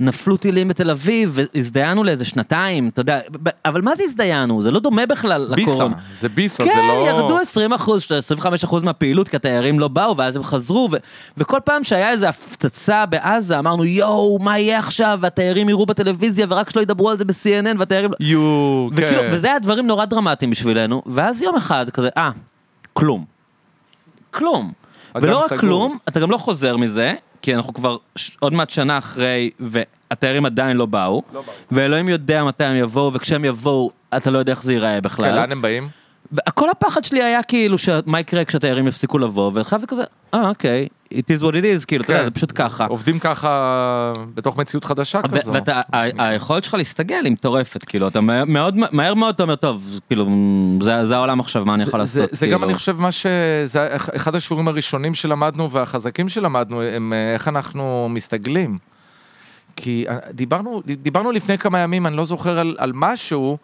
נפלו 0.00 0.36
טילים 0.36 0.68
בתל 0.68 0.90
אביב, 0.90 1.30
והזדיינו 1.34 2.04
לאיזה 2.04 2.24
שנתיים, 2.24 2.88
אתה 2.88 3.00
יודע, 3.00 3.20
אבל 3.64 3.80
מה 3.80 3.96
זה 3.96 4.02
הזדיינו? 4.02 4.62
זה 4.62 4.70
לא 4.70 4.80
דומה 4.80 5.06
בכלל 5.06 5.48
ביסה, 5.54 5.72
לקורונה. 5.72 5.96
זה 6.14 6.28
ביסה, 6.28 6.64
כן, 6.64 6.70
זה 6.74 6.82
לא... 6.82 7.08
ירדו 7.08 7.38
20 7.38 7.72
אחוז, 7.72 8.06
25 8.10 8.64
אחוז 8.64 8.82
מהפעילות, 8.82 9.28
כי 9.28 9.36
התיירים 9.36 9.78
לא 9.78 9.88
באו, 9.88 10.16
ואז 10.16 10.36
הם 10.36 10.42
חזרו, 10.42 10.88
ו- 10.92 10.96
וכל 11.36 11.58
פעם 11.64 11.84
שהיה 11.84 12.10
איזו 12.10 12.26
הפצצה 12.26 13.06
בעזה, 13.06 13.58
אמרנו, 13.58 13.84
יואו, 13.84 14.38
מה 14.38 14.58
יהיה 14.58 14.78
עכשיו, 14.78 15.18
והתיירים 15.22 15.68
יראו 15.68 15.86
בטלוויזיה, 15.86 16.46
ורק 16.48 16.70
שלא 16.70 16.82
ידברו 16.82 17.10
על 17.10 17.18
זה 17.18 17.24
ב-CNN, 17.24 17.78
והתיירים... 17.78 18.10
לא-" 18.10 18.26
יו, 18.26 18.88
וכאילו, 18.92 19.20
כן. 19.20 19.28
וזה 19.32 19.46
היה 19.46 19.58
דברים 19.58 19.86
נורא 19.86 20.04
דרמטיים 20.04 20.50
בשבילנו, 20.50 21.02
ואז 21.06 21.42
יום 21.42 21.56
אחד 21.56 21.90
כזה, 21.90 22.08
אה, 22.16 22.30
כלום. 22.92 23.24
כלום. 24.30 24.72
ולא 25.14 25.38
רק 25.38 25.46
סגור. 25.46 25.58
כלום, 25.58 25.98
אתה 26.08 26.20
גם 26.20 26.30
לא 26.30 26.36
חוזר 26.36 26.76
מזה, 26.76 27.14
כי 27.42 27.54
אנחנו 27.54 27.72
כבר 27.74 27.96
ש- 28.16 28.36
עוד 28.40 28.52
מעט 28.52 28.70
שנה 28.70 28.98
אחרי, 28.98 29.50
והתיירים 29.60 30.46
עדיין 30.46 30.76
לא 30.76 30.86
באו, 30.86 31.22
לא 31.32 31.42
באו. 31.42 31.52
ואלוהים 31.70 32.08
יודע 32.08 32.44
מתי 32.44 32.64
הם 32.64 32.76
יבואו, 32.76 33.12
וכשהם 33.12 33.44
יבואו, 33.44 33.90
אתה 34.16 34.30
לא 34.30 34.38
יודע 34.38 34.52
איך 34.52 34.62
זה 34.62 34.72
ייראה 34.72 34.94
כן, 34.94 35.02
בכלל. 35.02 35.34
לאן 35.34 35.52
הם 35.52 35.62
באים? 35.62 35.88
וכל 36.32 36.70
הפחד 36.70 37.04
שלי 37.04 37.22
היה 37.22 37.42
כאילו, 37.42 37.76
מה 38.06 38.20
יקרה 38.20 38.44
כשהתיירים 38.44 38.86
יפסיקו 38.88 39.18
לבוא, 39.18 39.50
ועכשיו 39.54 39.80
זה 39.80 39.86
כזה, 39.86 40.02
אה, 40.34 40.48
אוקיי, 40.48 40.88
it 41.14 41.38
is 41.38 41.42
what 41.42 41.52
it 41.52 41.82
is, 41.82 41.86
כאילו, 41.86 42.04
אתה 42.04 42.12
יודע, 42.12 42.20
כן. 42.20 42.24
זה 42.24 42.30
פשוט 42.30 42.52
ככה. 42.54 42.86
עובדים 42.86 43.18
ככה 43.18 43.52
בתוך 44.34 44.56
מציאות 44.56 44.84
חדשה 44.84 45.22
כזו. 45.22 45.52
ואתה, 45.52 45.80
ה- 45.92 46.24
היכולת 46.28 46.64
שלך 46.64 46.74
להסתגל 46.74 47.24
היא 47.24 47.32
מטורפת, 47.32 47.84
כאילו, 47.84 48.08
אתה 48.08 48.20
מהר 48.20 48.44
מאוד, 48.44 48.74
מהר 48.92 49.14
מאוד 49.14 49.34
אתה 49.34 49.42
אומר, 49.42 49.54
טוב, 49.56 50.00
כאילו, 50.08 50.26
זה, 50.82 51.06
זה 51.06 51.16
העולם 51.16 51.40
עכשיו, 51.40 51.64
מה 51.64 51.74
אני 51.74 51.82
יכול 51.82 52.04
זה- 52.04 52.20
לעשות? 52.20 52.36
זה 52.38 52.46
כאילו. 52.46 52.58
גם, 52.58 52.64
אני 52.64 52.74
חושב, 52.74 53.00
מה 53.00 53.12
ש... 53.12 53.26
זה 53.64 53.96
אח- 53.96 54.10
אחד 54.16 54.34
השיעורים 54.34 54.68
הראשונים 54.68 55.14
שלמדנו 55.14 55.70
והחזקים 55.70 56.28
שלמדנו, 56.28 56.82
הם 56.82 57.12
אה, 57.12 57.34
איך 57.34 57.48
אנחנו 57.48 58.08
מסתגלים. 58.10 58.78
כי 59.76 60.04
אה, 60.08 60.16
דיברנו, 60.32 60.82
דיברנו 60.86 61.32
לפני 61.32 61.58
כמה 61.58 61.78
ימים, 61.78 62.06
אני 62.06 62.16
לא 62.16 62.24
זוכר 62.24 62.58
על, 62.58 62.74
על 62.78 62.92
משהו, 62.94 63.58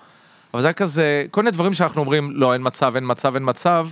אבל 0.55 0.63
זה 0.63 0.69
היה 0.69 0.73
כזה, 0.73 1.25
כל 1.31 1.41
מיני 1.43 1.51
דברים 1.51 1.75
שאנחנו 1.75 2.01
אומרים, 2.01 2.31
לא, 2.35 2.53
אין 2.53 2.63
מצב, 2.65 2.93
אין 2.95 3.05
מצב, 3.07 3.35
אין 3.35 3.43
מצב. 3.47 3.89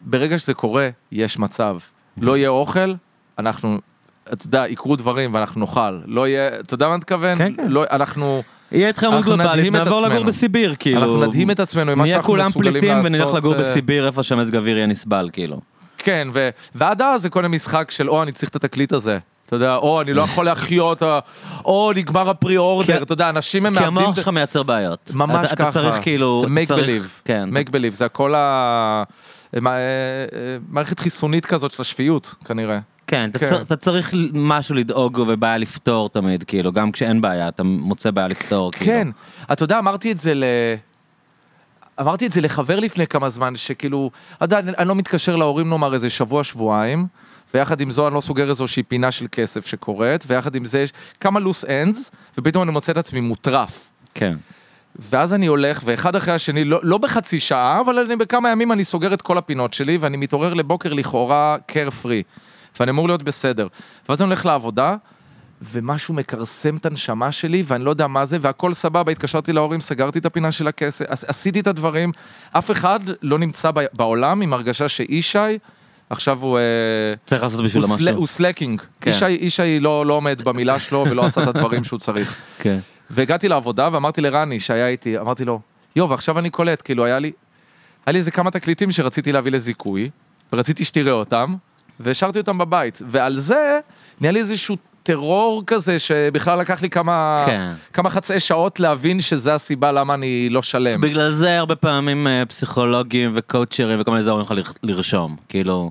ברגע 0.00 0.38
שזה 0.38 0.54
קורה, 0.54 0.88
יש 1.12 1.38
מצב. 1.38 1.76
לא 2.20 2.36
יהיה 2.36 2.48
אוכל, 2.48 2.94
אנחנו, 3.38 3.78
אתה 4.32 4.46
יודע, 4.46 4.64
יקרו 4.68 4.96
דברים 4.96 5.34
ואנחנו 5.34 5.60
נאכל. 5.60 5.98
לא 6.06 6.28
יהיה, 6.28 6.48
אתה 6.60 6.74
יודע 6.74 6.86
מה 6.88 6.94
אני 6.94 6.98
מתכוון? 6.98 7.38
כן, 7.38 7.52
כן. 7.56 7.66
לא, 7.68 7.84
אנחנו, 7.90 8.42
יהיה 8.72 8.88
התחממות 8.88 9.24
גלובלית, 9.24 9.72
נעבור 9.72 10.06
לגור. 10.08 10.24
בסיביר, 10.24 10.74
כאילו. 10.78 10.98
אנחנו 11.00 11.26
נדהים 11.26 11.50
את 11.50 11.60
עצמנו 11.60 11.92
עם 11.92 11.98
מה 11.98 12.04
נהיה 12.04 12.14
שאנחנו 12.14 12.26
כולם 12.32 12.46
מסוגלים 12.48 12.72
פליטים 12.72 12.90
לעשות. 12.96 13.12
ונלך 13.12 13.34
לגור 13.34 13.52
זה- 13.52 13.58
בסיביר 13.58 14.06
איפה 14.06 14.22
שהמזג 14.22 14.56
אוויר 14.56 14.76
יהיה 14.76 14.86
נסבל, 14.86 15.28
כאילו. 15.32 15.60
כן, 15.98 16.28
ו, 16.32 16.48
ועד 16.74 17.02
אז 17.02 17.22
זה 17.22 17.30
כל 17.30 17.42
מיני 17.42 17.56
משחק 17.56 17.90
של, 17.90 18.10
או, 18.10 18.22
אני 18.22 18.32
צריך 18.32 18.50
את 18.50 18.56
התקליט 18.56 18.92
הזה. 18.92 19.18
אתה 19.52 19.64
יודע, 19.64 19.76
או, 19.76 20.00
אני 20.00 20.12
לא 20.14 20.22
יכול 20.22 20.44
להחיות, 20.44 21.02
או, 21.64 21.92
נגמר 21.96 22.30
הפרי 22.30 22.56
אורדר, 22.56 22.96
כי- 22.96 23.02
אתה 23.02 23.12
יודע, 23.12 23.28
אנשים 23.28 23.66
הם 23.66 23.74
כי 23.74 23.80
מאבדים... 23.80 23.98
המוח 23.98 24.16
שלך 24.16 24.28
מייצר 24.28 24.62
בעיות. 24.62 25.10
ממש 25.14 25.44
ככה. 25.52 25.54
אתה 25.54 25.70
צריך 25.70 25.94
כאילו... 26.02 26.44
make 26.46 26.68
believe. 26.70 27.20
כן. 27.24 27.48
make 27.52 27.68
believe, 27.70 27.94
זה 27.94 28.04
הכל 28.04 28.34
ה... 28.34 28.38
אה, 29.54 29.60
אה, 29.66 29.72
מערכת 30.68 30.98
חיסונית 31.00 31.46
כזאת 31.46 31.70
של 31.70 31.82
השפיות, 31.82 32.34
כנראה. 32.44 32.78
כן, 33.06 33.30
אתה 33.30 33.38
כן. 33.38 33.46
צר- 33.46 33.62
אתה 33.62 33.76
צריך 33.76 34.14
משהו 34.34 34.74
לדאוג 34.74 35.18
ובעיה 35.28 35.58
לפתור 35.58 36.08
תמיד, 36.08 36.44
כאילו, 36.44 36.72
גם 36.72 36.92
כשאין 36.92 37.20
בעיה, 37.20 37.48
אתה 37.48 37.62
מוצא 37.62 38.10
בעיה 38.10 38.28
לפתור, 38.28 38.72
כאילו. 38.72 38.86
כן, 38.92 39.08
אתה 39.52 39.64
יודע, 39.64 39.78
אמרתי 39.78 40.12
את 40.12 40.18
זה 40.20 40.34
ל... 40.34 40.44
אמרתי 42.00 42.26
את 42.26 42.32
זה 42.32 42.40
לחבר 42.40 42.80
לפני 42.80 43.06
כמה 43.06 43.28
זמן, 43.30 43.56
שכאילו, 43.56 44.10
אתה 44.36 44.44
יודע, 44.44 44.58
אני, 44.58 44.88
לא 44.88 44.94
מתקשר 44.94 45.36
להורים 45.36 45.70
נאמר 45.70 45.94
איזה 45.94 46.10
שבוע, 46.10 46.44
שבועיים, 46.44 47.06
ויחד 47.54 47.80
עם 47.80 47.90
זו 47.90 48.06
אני 48.06 48.14
לא 48.14 48.20
סוגר 48.20 48.48
איזושהי 48.50 48.82
פינה 48.82 49.12
של 49.12 49.26
כסף 49.32 49.66
שקורית, 49.66 50.24
ויחד 50.26 50.54
עם 50.54 50.64
זה 50.64 50.80
יש 50.80 50.92
כמה 51.20 51.40
לוס 51.40 51.64
אנדס, 51.64 52.10
ופתאום 52.38 52.62
אני 52.62 52.72
מוצא 52.72 52.92
את 52.92 52.96
עצמי 52.96 53.20
מוטרף. 53.20 53.88
כן. 54.14 54.36
ואז 54.98 55.34
אני 55.34 55.46
הולך, 55.46 55.80
ואחד 55.84 56.16
אחרי 56.16 56.34
השני, 56.34 56.64
לא, 56.64 56.80
לא 56.82 56.98
בחצי 56.98 57.40
שעה, 57.40 57.80
אבל 57.80 57.98
אני, 57.98 58.16
בכמה 58.16 58.50
ימים 58.50 58.72
אני 58.72 58.84
סוגר 58.84 59.14
את 59.14 59.22
כל 59.22 59.38
הפינות 59.38 59.74
שלי, 59.74 59.96
ואני 59.96 60.16
מתעורר 60.16 60.54
לבוקר 60.54 60.92
לכאורה 60.92 61.56
קר 61.66 61.90
פרי, 61.90 62.22
ואני 62.80 62.90
אמור 62.90 63.08
להיות 63.08 63.22
בסדר. 63.22 63.66
ואז 64.08 64.22
אני 64.22 64.26
הולך 64.26 64.46
לעבודה, 64.46 64.94
ומשהו 65.72 66.14
מכרסם 66.14 66.76
את 66.76 66.86
הנשמה 66.86 67.32
שלי, 67.32 67.62
ואני 67.66 67.84
לא 67.84 67.90
יודע 67.90 68.06
מה 68.06 68.26
זה, 68.26 68.38
והכל 68.40 68.72
סבבה, 68.72 69.12
התקשרתי 69.12 69.52
להורים, 69.52 69.80
סגרתי 69.80 70.18
את 70.18 70.26
הפינה 70.26 70.52
של 70.52 70.66
הכסף, 70.66 71.04
עש- 71.08 71.24
עשיתי 71.24 71.60
את 71.60 71.66
הדברים, 71.66 72.12
אף 72.52 72.70
אחד 72.70 73.00
לא 73.22 73.38
נמצא 73.38 73.70
בעולם 73.92 74.42
עם 74.42 74.52
הרגשה 74.52 74.88
שישי, 74.88 75.38
עכשיו 76.12 76.38
הוא... 76.42 76.58
אה, 76.58 76.62
צריך 77.26 77.42
לעשות 77.42 77.64
בשביל 77.64 77.82
משהו. 77.82 78.16
הוא 78.16 78.26
slacking. 78.26 78.82
כן. 79.00 79.10
ישי, 79.10 79.30
ישי 79.30 79.80
לא, 79.80 80.06
לא 80.06 80.14
עומד 80.14 80.42
במילה 80.44 80.78
שלו 80.78 81.04
ולא 81.10 81.24
עשה 81.24 81.42
את 81.42 81.48
הדברים 81.48 81.84
שהוא 81.84 81.98
צריך. 81.98 82.36
כן. 82.62 82.78
והגעתי 83.10 83.48
לעבודה 83.48 83.88
ואמרתי 83.92 84.20
לרני 84.20 84.60
שהיה 84.60 84.88
איתי, 84.88 85.18
אמרתי 85.18 85.44
לו, 85.44 85.60
יו, 85.96 86.08
ועכשיו 86.08 86.38
אני 86.38 86.50
קולט, 86.50 86.82
כאילו 86.84 87.04
היה 87.04 87.18
לי, 87.18 87.32
היה 88.06 88.12
לי 88.12 88.18
איזה 88.18 88.30
כמה 88.30 88.50
תקליטים 88.50 88.92
שרציתי 88.92 89.32
להביא 89.32 89.52
לזיכוי, 89.52 90.10
ורציתי 90.52 90.84
שתראה 90.84 91.12
אותם, 91.12 91.54
והשארתי 92.00 92.38
אותם 92.38 92.58
בבית, 92.58 93.02
ועל 93.06 93.38
זה 93.38 93.78
נהיה 94.20 94.32
לי 94.32 94.40
איזשהו 94.40 94.76
טרור 95.02 95.62
כזה, 95.66 95.98
שבכלל 95.98 96.58
לקח 96.58 96.82
לי 96.82 96.90
כמה, 96.90 97.42
כן. 97.46 97.72
כמה 97.92 98.10
חצאי 98.10 98.40
שעות 98.40 98.80
להבין 98.80 99.20
שזה 99.20 99.54
הסיבה 99.54 99.92
למה 99.92 100.14
אני 100.14 100.48
לא 100.50 100.62
שלם. 100.62 101.00
בגלל 101.00 101.32
זה 101.32 101.58
הרבה 101.58 101.76
פעמים 101.76 102.26
אה, 102.26 102.42
פסיכולוגים 102.48 103.30
וקואוצ'רים 103.34 104.00
וכל 104.00 104.10
מיני 104.10 104.22
זה 104.22 104.30
אומרים 104.30 104.46
לך 104.46 104.50
לר- 104.52 104.72
לרשום, 104.94 105.36
כאילו, 105.48 105.90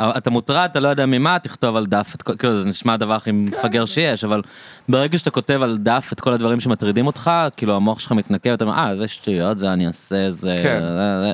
אתה 0.00 0.30
מוטרד, 0.30 0.68
אתה 0.72 0.80
לא 0.80 0.88
יודע 0.88 1.06
ממה, 1.06 1.38
תכתוב 1.38 1.76
על 1.76 1.86
דף, 1.86 2.12
את 2.16 2.22
כאילו 2.22 2.62
זה 2.62 2.68
נשמע 2.68 2.92
הדבר 2.92 3.14
הכי 3.14 3.32
מפגר 3.32 3.84
שיש, 3.84 4.24
אבל 4.24 4.42
ברגע 4.88 5.18
שאתה 5.18 5.30
כותב 5.30 5.60
על 5.62 5.78
דף 5.78 6.10
את 6.12 6.20
כל 6.20 6.32
הדברים 6.32 6.60
שמטרידים 6.60 7.06
אותך, 7.06 7.30
כאילו 7.56 7.76
המוח 7.76 7.98
שלך 7.98 8.12
מתנקה 8.12 8.50
ואתה 8.50 8.64
אומר, 8.64 8.74
אה, 8.76 8.96
זה 8.96 9.08
שטויות, 9.08 9.58
זה 9.58 9.72
אני 9.72 9.86
אעשה, 9.86 10.30
זה... 10.30 10.56
כן. 10.62 10.80
זה- 10.80 11.22
זה." 11.22 11.32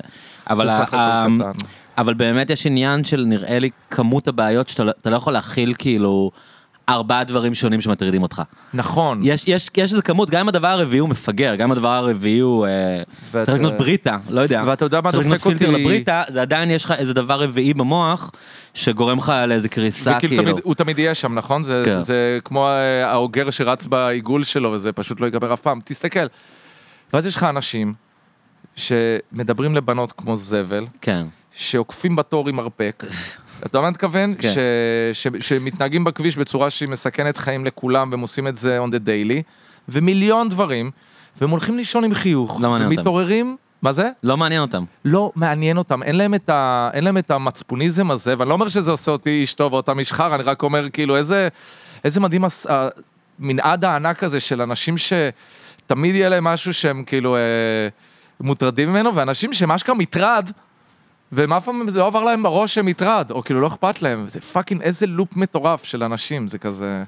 אבל 0.51 0.67
זה 0.67 0.73
סך 0.73 0.89
הכל 0.89 0.97
ה- 0.97 1.27
קטן. 1.39 1.51
אבל 1.99 2.15
באמת 2.15 2.51
יש 2.51 2.67
עניין 2.67 3.05
של 3.05 3.25
נראה 3.25 3.59
לי 3.59 3.71
כמות 3.91 4.29
הבעיות 4.29 4.69
שאתה 4.69 4.85
לא- 4.85 4.93
אתה 5.03 5.11
לא 5.11 5.17
יכול 5.17 5.33
להכיל 5.33 5.75
כאילו 5.79 6.31
ארבעה 6.91 7.25
דברים 7.25 7.55
שונים 7.55 7.81
שמטרידים 7.81 8.23
אותך. 8.23 8.43
נכון. 8.75 9.21
יש, 9.25 9.49
יש, 9.49 9.71
יש 9.77 9.91
איזה 9.93 10.03
כמות, 10.03 10.31
גם 10.31 10.41
אם 10.41 10.49
הדבר 10.49 10.69
הרביעי 10.69 10.99
הוא 10.99 11.09
מפגר, 11.09 11.55
גם 11.55 11.69
אם 11.69 11.73
הדבר 11.73 11.89
הרביעי 11.89 12.39
הוא... 12.39 12.67
אה, 12.67 13.03
ואתה- 13.31 13.47
צריך 13.47 13.59
לקנות 13.59 13.79
בריטה, 13.79 14.19
לא 14.29 14.41
יודע. 14.41 14.63
ואתה 14.67 14.85
יודע 14.85 15.01
מה 15.01 15.11
צריך 15.13 15.27
לקנות 15.27 15.39
דופק 15.39 15.47
אותי? 15.47 15.59
פילטר 15.59 15.77
לבריטה, 15.79 16.23
זה 16.29 16.43
עדיין 16.43 16.71
יש 16.71 16.85
לך 16.85 16.93
איזה 16.93 17.15
דבר 17.15 17.43
רביעי 17.43 17.75
במוח, 17.75 18.31
שגורם 18.75 19.19
לך 19.19 19.33
לאיזה 19.49 19.69
קריסה, 19.69 20.13
וכאילו 20.17 20.37
כאילו. 20.37 20.53
תמיד, 20.53 20.65
הוא 20.65 20.75
תמיד 20.75 20.99
יהיה 20.99 21.15
שם, 21.15 21.35
נכון? 21.35 21.63
זה, 21.63 21.83
כן. 21.87 21.95
זה, 21.95 22.01
זה 22.01 22.39
כמו 22.45 22.67
אה, 22.69 23.11
האוגר 23.11 23.51
שרץ 23.51 23.87
בעיגול 23.87 24.45
שלו, 24.45 24.73
וזה 24.73 24.93
פשוט 24.93 25.21
לא 25.21 25.27
ייגמר 25.27 25.55
אף 25.55 25.61
פעם. 25.61 25.81
תסתכל. 25.85 26.27
ואז 27.13 27.27
יש 27.27 27.37
לך 27.37 27.43
אנשים 27.45 27.95
שמדברים 28.77 29.75
לבנות 29.75 30.13
כמו 30.13 30.37
זבל, 30.37 30.87
כן. 31.01 31.27
שעוקפים 31.53 32.17
בתור 32.17 32.49
עם 32.49 32.57
מרפק. 32.57 33.05
אתה 33.61 33.67
יודע 33.67 33.81
מה 33.81 33.87
אני 33.87 33.93
מתכוון? 33.93 34.35
כן. 34.39 34.53
ש... 34.53 34.59
ש... 35.23 35.29
שמתנהגים 35.41 36.05
בכביש 36.05 36.37
בצורה 36.37 36.71
שהיא 36.71 36.89
מסכנת 36.89 37.37
חיים 37.37 37.65
לכולם, 37.65 38.11
והם 38.11 38.21
עושים 38.21 38.47
את 38.47 38.57
זה 38.57 38.79
on 38.85 38.89
the 38.89 39.07
daily, 39.07 39.43
ומיליון 39.89 40.49
דברים, 40.49 40.91
והם 41.41 41.51
הולכים 41.51 41.77
לישון 41.77 42.05
עם 42.05 42.15
חיוך. 42.15 42.61
לא 42.61 42.71
מעניין 42.71 42.91
אותם. 42.91 42.99
ומתעוררים, 42.99 43.57
מה 43.83 43.93
זה? 43.93 44.11
לא 44.23 44.37
מעניין 44.37 44.63
אותם. 44.63 44.85
לא 45.05 45.33
מעניין 45.37 45.77
אותם, 45.77 46.03
אין 46.03 46.17
להם, 46.17 46.35
את 46.35 46.51
ה... 46.51 46.91
אין 46.93 47.05
להם 47.05 47.19
את 47.19 47.31
המצפוניזם 47.31 48.11
הזה, 48.11 48.35
ואני 48.39 48.49
לא 48.49 48.55
אומר 48.55 48.69
שזה 48.69 48.91
עושה 48.91 49.11
אותי 49.11 49.31
איש 49.31 49.55
טוב 49.55 49.73
ואותם 49.73 49.99
איש 49.99 50.13
חרא, 50.13 50.35
אני 50.35 50.43
רק 50.43 50.63
אומר 50.63 50.91
כאילו 50.91 51.17
איזה, 51.17 51.49
איזה 52.05 52.21
מדהים 52.21 52.45
הס... 52.45 52.67
המנעד 53.41 53.85
הענק 53.85 54.25
הזה 54.25 54.41
של 54.41 54.63
אנשים 54.63 54.95
שתמיד 54.99 56.15
יהיה 56.15 56.29
להם 56.29 56.45
משהו 56.45 56.75
שהם 56.75 57.05
כאילו 57.05 57.37
אה, 57.37 57.41
מוטרדים 58.41 58.91
ממנו, 58.91 59.15
ואנשים 59.15 59.53
שהם 59.53 59.73
אשכרה 59.73 59.95
מטרד, 59.95 60.51
והם 61.33 61.53
אף 61.53 61.65
פעם 61.65 61.87
לא 61.95 62.07
עבר 62.07 62.25
להם 62.25 62.43
בראש 62.43 62.75
שהם 62.75 62.87
מטרד, 62.87 63.31
או 63.31 63.45
כאילו 63.45 63.61
לא 63.61 63.67
אכפת 63.67 64.03
להם, 64.03 64.29
זה 64.29 64.41
fucking 64.41 64.83
איזה 64.83 65.07
loop 65.07 65.37
מטורף 65.37 65.85
של 65.85 66.03
אנשים, 66.03 66.49
זה 66.49 66.59
כזה, 66.59 67.05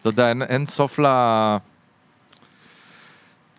אתה 0.00 0.08
יודע, 0.08 0.28
אין, 0.28 0.42
אין 0.42 0.66
סוף 0.66 0.98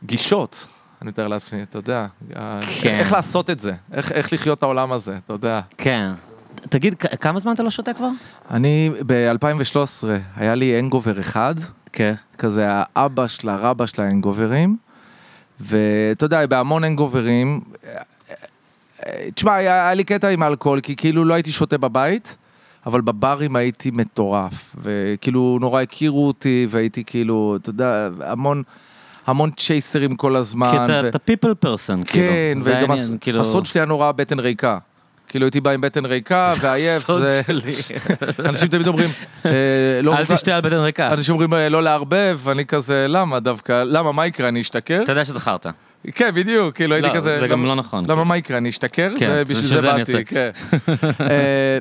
לגישות. 0.04 0.68
אני 1.02 1.10
מתאר 1.10 1.28
לעצמי, 1.28 1.64
אתה 1.64 1.78
יודע, 1.78 2.06
איך, 2.30 2.70
כן. 2.82 2.96
איך 3.00 3.12
לעשות 3.12 3.50
את 3.50 3.60
זה, 3.60 3.74
איך, 3.94 4.12
איך 4.12 4.34
לחיות 4.34 4.58
את 4.58 4.64
העולם 4.64 4.92
הזה, 4.92 5.18
אתה 5.26 5.34
יודע. 5.34 5.62
כן. 5.78 6.12
תגיד, 6.56 6.96
כמה 6.96 7.40
זמן 7.40 7.54
אתה 7.54 7.64
לא 7.64 7.70
שותה 7.70 7.94
כבר? 7.94 8.10
אני 8.52 8.92
ב-2013, 9.06 10.08
היה 10.36 10.56
לי 10.56 10.80
הנגובר 10.80 11.20
אחד, 11.20 11.56
כן. 11.92 12.14
כזה 12.38 12.68
האבא 12.70 13.28
של 13.28 13.50
הרבא 13.50 13.86
של 13.86 14.02
ההנגוברים, 14.02 14.78
ואתה 15.60 16.26
יודע, 16.26 16.46
בהמון 16.46 16.84
הנגוברים, 16.84 17.62
תשמע, 19.36 19.56
היה, 19.56 19.86
היה 19.86 19.94
לי 19.94 20.04
קטע 20.04 20.28
עם 20.30 20.44
האלכוהול, 20.44 20.80
כי 20.80 20.96
כאילו 20.96 21.26
לא 21.26 21.34
הייתי 21.34 21.52
שותה 21.52 21.78
בבית, 21.78 22.38
אבל 22.86 23.02
בברים 23.02 23.56
הייתי 23.56 23.92
מטורף, 23.92 24.76
וכאילו 24.82 25.58
נורא 25.62 25.82
הכירו 25.82 26.28
אותי, 26.28 26.68
והייתי 26.70 27.04
כאילו, 27.04 27.58
אתה 27.62 27.70
יודע, 27.70 28.10
המון, 28.22 28.64
המון 29.28 29.52
צ'ייסרים 29.52 30.16
כל 30.16 30.36
הזמן. 30.36 30.72
כי 30.72 30.78
אתה 30.78 31.02
ו- 31.06 31.10
אתה 31.10 31.18
people 31.18 31.66
person, 31.66 32.06
כאילו. 32.06 32.28
כן, 32.34 32.58
וגם 32.64 32.92
הס- 32.92 33.12
כאילו- 33.22 33.42
הסוד 33.42 33.66
שלי 33.66 33.80
היה 33.82 33.86
נורא 33.86 34.12
בטן 34.12 34.40
ריקה. 34.40 34.78
כאילו 35.28 35.46
הייתי 35.46 35.62
בא 35.62 35.72
עם 35.72 35.82
בטן 35.82 36.06
ריקה 36.06 36.54
ועייף, 36.62 37.04
הסוד 37.04 37.22
זה... 37.22 37.42
שלי. 37.48 37.74
אנשים 38.50 38.68
תמיד 38.68 38.88
אומרים, 38.88 39.10
אה, 39.46 39.52
לא... 40.04 40.18
אל 40.18 40.26
תשתה 40.26 40.56
על 40.56 40.62
בטן 40.62 40.80
ריקה. 40.80 41.14
אנשים 41.14 41.34
אומרים 41.34 41.54
אה, 41.54 41.70
לא 41.70 41.84
לערבב, 41.84 42.40
אני 42.48 42.66
כזה, 42.66 43.06
למה 43.10 43.40
דווקא? 43.40 43.84
למה, 43.84 44.12
מה 44.12 44.28
יקרה, 44.28 44.48
אני 44.48 44.62
אשתכר? 44.62 45.04
אתה 45.04 45.12
יודע 45.12 45.26
שזכרת. 45.26 45.68
כן, 46.16 46.30
בדיוק, 46.36 46.76
כאילו 46.76 46.96
הייתי 46.96 47.08
לא, 47.10 47.14
כזה... 47.16 47.40
זה 47.40 47.48
גם 47.48 47.60
למה- 47.60 47.68
לא 47.68 47.76
נכון. 47.76 48.06
למה, 48.12 48.24
מה 48.24 48.38
יקרה, 48.38 48.58
אני 48.58 48.70
אשתכר? 48.70 49.12
כן, 49.20 49.28
זה 49.28 49.44
בשביל 49.46 49.68
זה 49.68 49.82
באתי, 49.82 50.26
כן. 50.26 50.50
אה, 51.22 51.78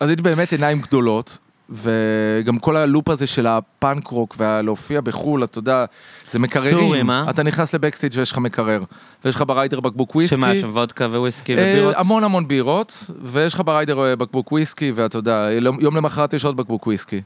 אז 0.00 0.08
הייתי 0.08 0.22
באמת 0.22 0.52
עיניים 0.52 0.80
גדולות, 0.80 1.38
וגם 1.70 2.58
כל 2.58 2.76
ה 2.76 2.82
loop 2.82 3.08
הזה 3.08 3.26
של 3.26 3.46
הפאנק 3.46 4.06
רוק 4.08 4.34
והלהופיע 4.38 5.00
בחו"ל, 5.00 5.44
אתה 5.44 5.58
יודע, 5.58 5.84
זה 6.30 6.38
מקררים. 6.38 6.74
tours, 6.78 7.10
אה? 7.10 7.24
אתה 7.30 7.42
נכנס 7.42 7.74
ל 7.74 7.78
backstage 7.78 8.12
ויש 8.16 8.32
לך 8.32 8.38
מקרר. 8.38 8.82
ויש 9.24 9.34
לך 9.36 9.44
ב 9.46 9.52
rider 9.52 9.80
בקבוק 9.80 10.14
וויסקי. 10.14 10.36
שמה, 10.36 10.54
יש 10.54 10.64
וודקה 10.64 11.06
וויסקי 11.06 11.56
אה, 11.56 11.72
ובירות? 11.72 11.94
המון 11.96 12.24
המון 12.24 12.48
בירות, 12.48 13.10
ויש 13.24 13.54
לך 13.54 13.62
ב 13.64 13.71
rider 13.71 14.04
אה, 14.04 14.16
בקבוק 14.16 14.52
וויסקי, 14.52 14.92
ואתה 14.94 15.18
יודע, 15.18 15.48
יום 15.80 15.96
למחרת 15.96 16.32
יש 16.32 16.44
עוד 16.44 16.56
בקבוק 16.56 16.86
וויסקי. 16.86 17.20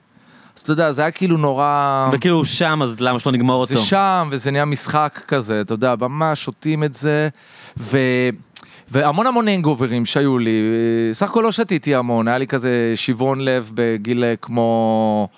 אז 0.59 0.63
אתה 0.63 0.73
יודע, 0.73 0.93
זה 0.93 1.03
היה 1.03 1.11
כאילו 1.11 1.37
נורא... 1.37 2.11
וכאילו 2.13 2.37
הוא 2.37 2.45
שם, 2.45 2.81
אז 2.83 3.01
למה 3.01 3.21
שלא 3.21 3.33
נגמור 3.33 3.61
אותו? 3.61 3.75
זה 3.75 3.81
שם, 3.81 4.29
וזה 4.31 4.51
נהיה 4.51 4.65
משחק 4.65 5.21
כזה, 5.29 5.61
אתה 5.61 5.75
יודע, 5.75 5.95
ממש 6.01 6.45
שותים 6.45 6.85
את 6.85 6.95
זה, 6.95 7.29
ו... 7.79 7.99
והמון 8.91 9.27
המון 9.27 9.49
ההנגאוברים 9.49 10.05
שהיו 10.05 10.39
לי, 10.39 10.61
סך 11.13 11.31
הכל 11.31 11.41
לא 11.41 11.53
שתיתי 11.53 11.95
המון, 11.95 12.29
היה 12.29 12.39
לי 12.39 12.47
כזה 12.47 12.93
שברון 12.97 13.41
לב 13.41 13.71
בגיל 13.75 14.25
אה, 14.25 14.35
כמו 14.37 15.29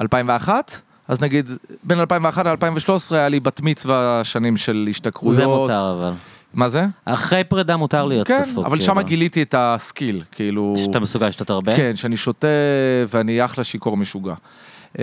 2001, 0.00 0.80
אז 1.08 1.20
נגיד 1.20 1.50
בין 1.84 2.00
2001 2.00 2.46
ל-2013 2.46 3.14
היה 3.14 3.28
לי 3.28 3.40
בת 3.40 3.60
מצווה 3.60 4.20
שנים 4.24 4.56
של 4.56 4.86
השתכרויות. 4.90 5.40
זה 5.40 5.46
מותר 5.46 5.92
אבל. 5.92 6.12
מה 6.54 6.68
זה? 6.68 6.82
אחרי 7.04 7.44
פרידה 7.44 7.76
מותר 7.76 8.04
להיות 8.04 8.26
כן, 8.26 8.42
דפוק. 8.42 8.66
אבל 8.66 8.78
כאילו. 8.78 8.94
שם 8.94 9.00
גיליתי 9.00 9.42
את 9.42 9.54
ה 9.58 9.67
skill, 9.67 10.22
כאילו... 10.32 10.74
שאתה 10.78 11.00
מסוגל 11.00 11.26
לשתות 11.28 11.50
הרבה? 11.50 11.76
כן, 11.76 11.96
שאני 11.96 12.16
שותה 12.16 12.46
ואני 13.08 13.44
אחלה 13.44 13.64
שיכור 13.64 13.96
משוגע. 13.96 14.34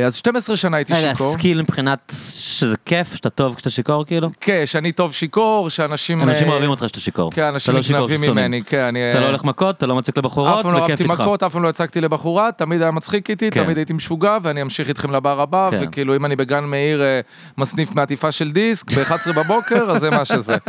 אז 0.03 0.15
12 0.15 0.55
שנה 0.55 0.77
הייתי 0.77 0.93
רגע, 0.93 1.11
שיכור. 1.11 1.33
skill 1.33 1.61
מבחינת 1.61 2.13
שזה 2.33 2.75
כיף, 2.85 3.15
שאתה 3.15 3.29
טוב 3.29 3.55
כשאתה 3.55 3.69
שיכור 3.69 4.05
כאילו? 4.05 4.29
כן, 4.41 4.63
שאני 4.65 4.91
טוב 4.91 5.13
שיכור, 5.13 5.69
שאנשים... 5.69 6.21
אנשים 6.21 6.47
אה, 6.47 6.51
אוהבים 6.51 6.69
אותך 6.69 6.83
שאתה 6.87 6.99
שיכור. 6.99 7.31
כן, 7.31 7.43
אנשים 7.43 7.73
לא 7.73 7.79
מתנהבים. 7.79 8.31
ממני, 8.31 8.63
כן, 8.63 8.79
אני... 8.79 9.09
אתה 9.11 9.19
לא 9.19 9.23
אה, 9.23 9.29
הולך 9.29 9.43
מכות, 9.43 9.77
אתה 9.77 9.87
לא 9.87 9.95
מציק 9.95 10.17
לבחורות, 10.17 10.59
אף 10.59 10.61
פעם 10.61 10.73
לא 10.73 10.77
וכיף 10.77 10.89
אהבתי 10.89 11.03
איתך. 11.03 11.21
מכות, 11.21 11.43
אף 11.43 11.53
פעם 11.53 11.63
לא 11.63 11.69
הצגתי 11.69 12.01
לבחורה, 12.01 12.51
תמיד 12.51 12.81
היה 12.81 12.91
מצחיק 12.91 13.29
איתי, 13.29 13.51
כן. 13.51 13.63
תמיד 13.63 13.77
הייתי 13.77 13.93
משוגע, 13.93 14.37
ואני 14.41 14.61
אמשיך 14.61 14.89
איתכם 14.89 15.11
לבר 15.11 15.41
הבא, 15.41 15.69
כן. 15.71 15.79
וכאילו 15.81 16.15
אם 16.15 16.25
אני 16.25 16.35
בגן 16.35 16.63
מאיר 16.63 17.01
אה, 17.01 17.19
מסניף 17.57 17.95
מעטיפה 17.95 18.31
של 18.31 18.51
דיסק 18.51 18.91
ב-11 18.91 19.33
בבוקר, 19.33 19.91
אז 19.91 20.01
זה 20.01 20.11
מה 20.11 20.25
שזה. 20.25 20.57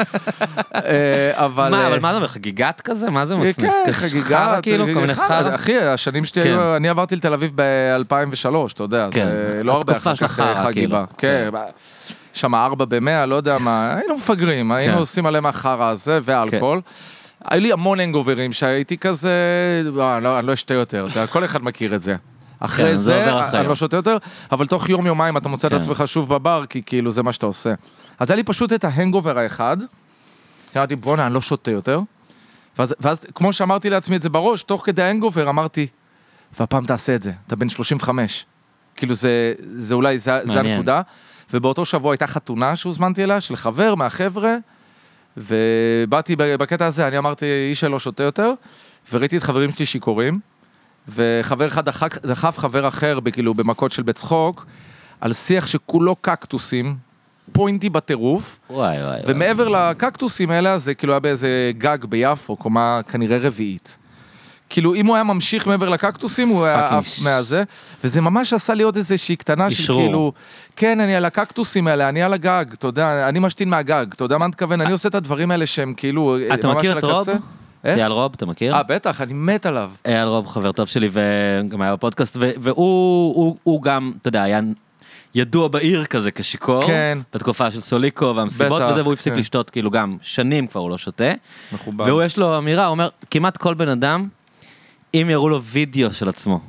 אבל... 1.33 1.71
מה, 1.71 1.87
אבל 1.87 1.99
מה 1.99 2.13
זה 2.13 2.17
אומר, 2.17 2.29
חגיגת 2.29 2.81
כזה? 2.81 3.11
מה 3.11 3.27
זה 3.27 3.37
מסניף? 3.37 3.73
כן, 3.87 3.93
חגיגה, 3.93 4.59
כאילו, 4.63 4.87
כל 4.95 5.01
מיני 5.01 5.15
חרא? 5.15 5.55
אחי, 5.55 5.79
השנים 5.79 6.25
שלי 6.25 6.43
כן. 6.43 6.49
היו, 6.49 6.77
אני 6.77 6.89
עברתי 6.89 7.17
לתל 7.17 7.33
אביב 7.33 7.53
ב-2003, 7.55 8.73
אתה 8.73 8.83
יודע, 8.83 9.09
כן. 9.21 9.27
זה 9.57 9.61
לא 9.65 9.73
הרבה 9.73 9.97
אחר 9.97 10.17
כך 10.17 10.23
החרא, 10.23 10.55
חגיבה. 10.65 11.05
כאילו. 11.19 11.53
כן, 11.53 11.59
שם 12.33 12.55
ארבע 12.55 12.85
במאה, 12.85 13.27
לא 13.27 13.35
יודע 13.35 13.59
מה, 13.59 13.95
היינו 13.95 14.15
מפגרים, 14.17 14.73
היינו 14.73 14.93
כן. 14.95 14.99
עושים 14.99 15.27
עליהם 15.27 15.45
מהחרא 15.45 15.85
הזה 15.91 16.19
ואלכוהול. 16.25 16.81
היו 17.45 17.61
לי 17.61 17.73
המון 17.73 18.01
הנגוברים 18.01 18.53
שהייתי 18.53 18.99
כזה, 18.99 19.33
לא, 19.85 20.17
אני 20.17 20.25
לא- 20.25 20.39
אני 20.39 20.47
לא 20.47 20.53
אשתה 20.55 20.75
יותר, 20.75 21.07
כל 21.31 21.45
אחד 21.45 21.65
מכיר 21.65 21.95
את 21.95 22.03
זה. 22.03 22.15
כן, 22.15 22.65
אחרי 22.65 22.99
זה 22.99 23.05
זה, 23.05 23.31
עובר 23.31 23.49
אחרי 23.49 23.61
אני. 23.61 23.69
לא 23.69 23.75
שותה 23.75 23.97
יותר, 23.97 24.17
אבל 24.53 24.67
תוך 24.67 24.89
יום 24.89 25.07
יומיים 25.07 25.37
אתה 25.37 25.49
מוצא 25.49 25.67
את 25.69 25.73
כן. 25.73 25.79
עצמך 25.79 26.03
שוב 26.07 26.35
בבר, 26.35 26.65
כי 26.69 26.83
כאילו 26.87 27.11
זה 27.11 27.23
מה 27.23 27.33
שאתה 27.33 27.47
עושה. 27.47 27.75
אז 28.19 28.31
היה 28.31 28.37
לי 28.37 28.43
פשוט 28.45 28.73
את 28.73 28.85
ההנגובר 28.85 29.39
האחד, 29.39 29.77
אמרתי 30.77 30.97
בואנה, 30.97 31.27
אני 31.27 31.35
לא 31.35 31.41
שותה 31.41 31.71
יותר. 31.71 32.01
ואז, 32.79 32.95
ואז 33.01 33.27
כמו 33.35 33.53
שאמרתי 33.53 33.91
לעצמי 33.91 34.17
את 34.17 34.23
זה 34.23 34.29
בראש, 34.31 34.63
תוך 34.63 34.83
כדי 34.87 35.03
ההנגובר 35.03 35.49
אמרתי, 35.49 35.87
והפעם 36.61 36.87
תעשה 36.87 37.15
את 37.15 37.23
זה, 37.23 37.33
אתה 37.47 37.57
בן 37.57 37.69
35. 37.69 38.47
כאילו 38.97 39.15
זה, 39.15 39.55
זה 39.61 39.95
אולי, 39.95 40.19
זה, 40.19 40.41
זה. 40.45 40.61
הנקודה. 40.61 41.01
ובאותו 41.53 41.85
שבוע 41.85 42.13
הייתה 42.13 42.27
חתונה 42.27 42.77
שהוזמנתי 42.77 43.25
אליה, 43.25 43.41
של 43.41 43.57
חבר 43.57 43.95
מהחבר'ה, 43.95 44.57
ובאתי 45.37 46.37
בקטע 46.37 46.87
הזה, 46.87 47.09
אני 47.09 47.19
אמרתי, 47.19 47.47
איש 47.71 47.81
שלא 47.81 47.99
שותה 47.99 48.23
יותר, 48.23 48.53
וראיתי 49.13 49.37
את 49.37 49.43
חברים 49.43 49.73
שלי 49.73 49.87
שיכורים, 49.87 50.41
וחבר 51.09 51.67
אחד 51.67 51.85
דחק, 51.85 52.27
דחף 52.27 52.59
חבר 52.59 52.89
אחר, 52.89 53.19
כאילו 53.33 53.55
במכות 53.55 53.93
של 53.93 54.03
בצחוק, 54.03 54.67
על 55.21 55.33
שיח 55.33 55.67
שכולו 55.67 56.17
קקטוסים, 56.17 56.97
פוינטי 57.53 57.91
בטירוף, 57.91 58.59
וואי 58.71 58.97
וואי. 58.97 59.05
וואי. 59.05 59.21
ומעבר 59.27 59.69
לקקטוסים 59.69 60.51
האלה, 60.51 60.79
זה 60.79 60.95
כאילו 60.95 61.13
היה 61.13 61.21
באיזה 61.21 61.73
גג 61.79 62.05
ביפו, 62.05 62.57
קומה 62.57 63.01
כנראה 63.09 63.39
רביעית. 63.39 63.99
כאילו, 64.71 64.95
אם 64.95 65.07
הוא 65.07 65.15
היה 65.15 65.25
ממשיך 65.25 65.67
מעבר 65.67 65.89
לקקטוסים, 65.89 66.49
הוא 66.49 66.65
היה 66.65 66.99
עף 66.99 67.19
מהזה, 67.23 67.63
וזה 68.05 68.21
ממש 68.21 68.53
עשה 68.53 68.75
לי 68.75 68.83
עוד 68.83 68.97
איזושהי 68.97 69.37
קטנה 69.37 69.71
של. 69.71 69.93
כאילו, 69.95 70.33
כן, 70.77 71.01
אני 71.01 71.17
על 71.17 71.25
הקקטוסים 71.25 71.87
האלה, 71.87 72.09
אני 72.09 72.23
על 72.23 72.33
הגג, 72.33 72.65
אתה 72.73 72.87
יודע, 72.87 73.29
אני 73.29 73.39
משתין 73.39 73.71
מהגג, 73.71 74.07
אתה 74.15 74.25
יודע 74.25 74.39
מה 74.39 74.45
אני 74.45 74.51
מתכוון? 74.51 74.81
אני 74.81 74.93
עושה 74.93 75.09
את 75.09 75.15
הדברים 75.15 75.51
האלה 75.51 75.67
שהם 75.67 75.95
כאילו, 75.97 76.37
אתה 76.55 76.67
ממש 76.67 76.77
מכיר 76.77 76.99
את 76.99 77.05
רוב? 77.05 77.29
איך? 77.85 77.99
אייל 77.99 78.13
רוב, 78.13 78.33
אתה 78.37 78.47
מכיר? 78.47 78.75
אה, 78.75 78.83
בטח, 78.83 79.21
אני 79.21 79.33
מת 79.35 79.67
עליו. 79.67 79.91
אייל 80.07 80.29
רוב 80.29 80.47
חבר 80.47 80.73
טוב 80.73 80.89
שלי 80.89 81.09
וגם 81.13 81.83
היה 81.83 81.97
בפודקאסט 81.97 82.37
והוא 82.41 83.35
הוא, 83.35 83.57
הוא 83.63 83.83
גם, 83.83 84.13
אתה 84.21 84.29
יודע, 84.29 84.43
היה 84.43 84.61
ידוע 85.35 85.69
בעיר 85.69 86.05
כזה 86.05 86.31
כשיכור, 86.31 86.87
כן. 86.87 87.19
בתקופה 87.35 87.71
של 87.71 87.81
סוליקו 87.81 88.37
והמסיבות 88.37 88.83
בטח, 88.83 88.93
וזה, 88.93 89.03
והוא 89.03 89.13
הפסיק 89.13 89.33
כן. 89.33 89.39
לשתות 89.39 89.71
כאילו 89.71 89.91
גם 89.91 90.17
שנים 90.23 90.67
כבר 90.67 90.81
הוא 90.81 90.91
לא 90.91 90.99
שותה. 90.99 91.33
מכובד. 91.73 92.09
והוא 92.09 92.23
יש 92.23 92.39
לו 92.39 92.59
אמירה, 92.59 92.85
הוא 92.85 92.91
אומר, 92.91 93.09
כמעט 93.31 93.57
כל 93.57 93.75
בן 93.75 93.89
אדם, 93.89 94.29
אם 95.23 95.31
יראו 95.31 95.49
לו 95.49 95.63
וידאו 95.63 96.13
של 96.13 96.29
עצמו, 96.29 96.61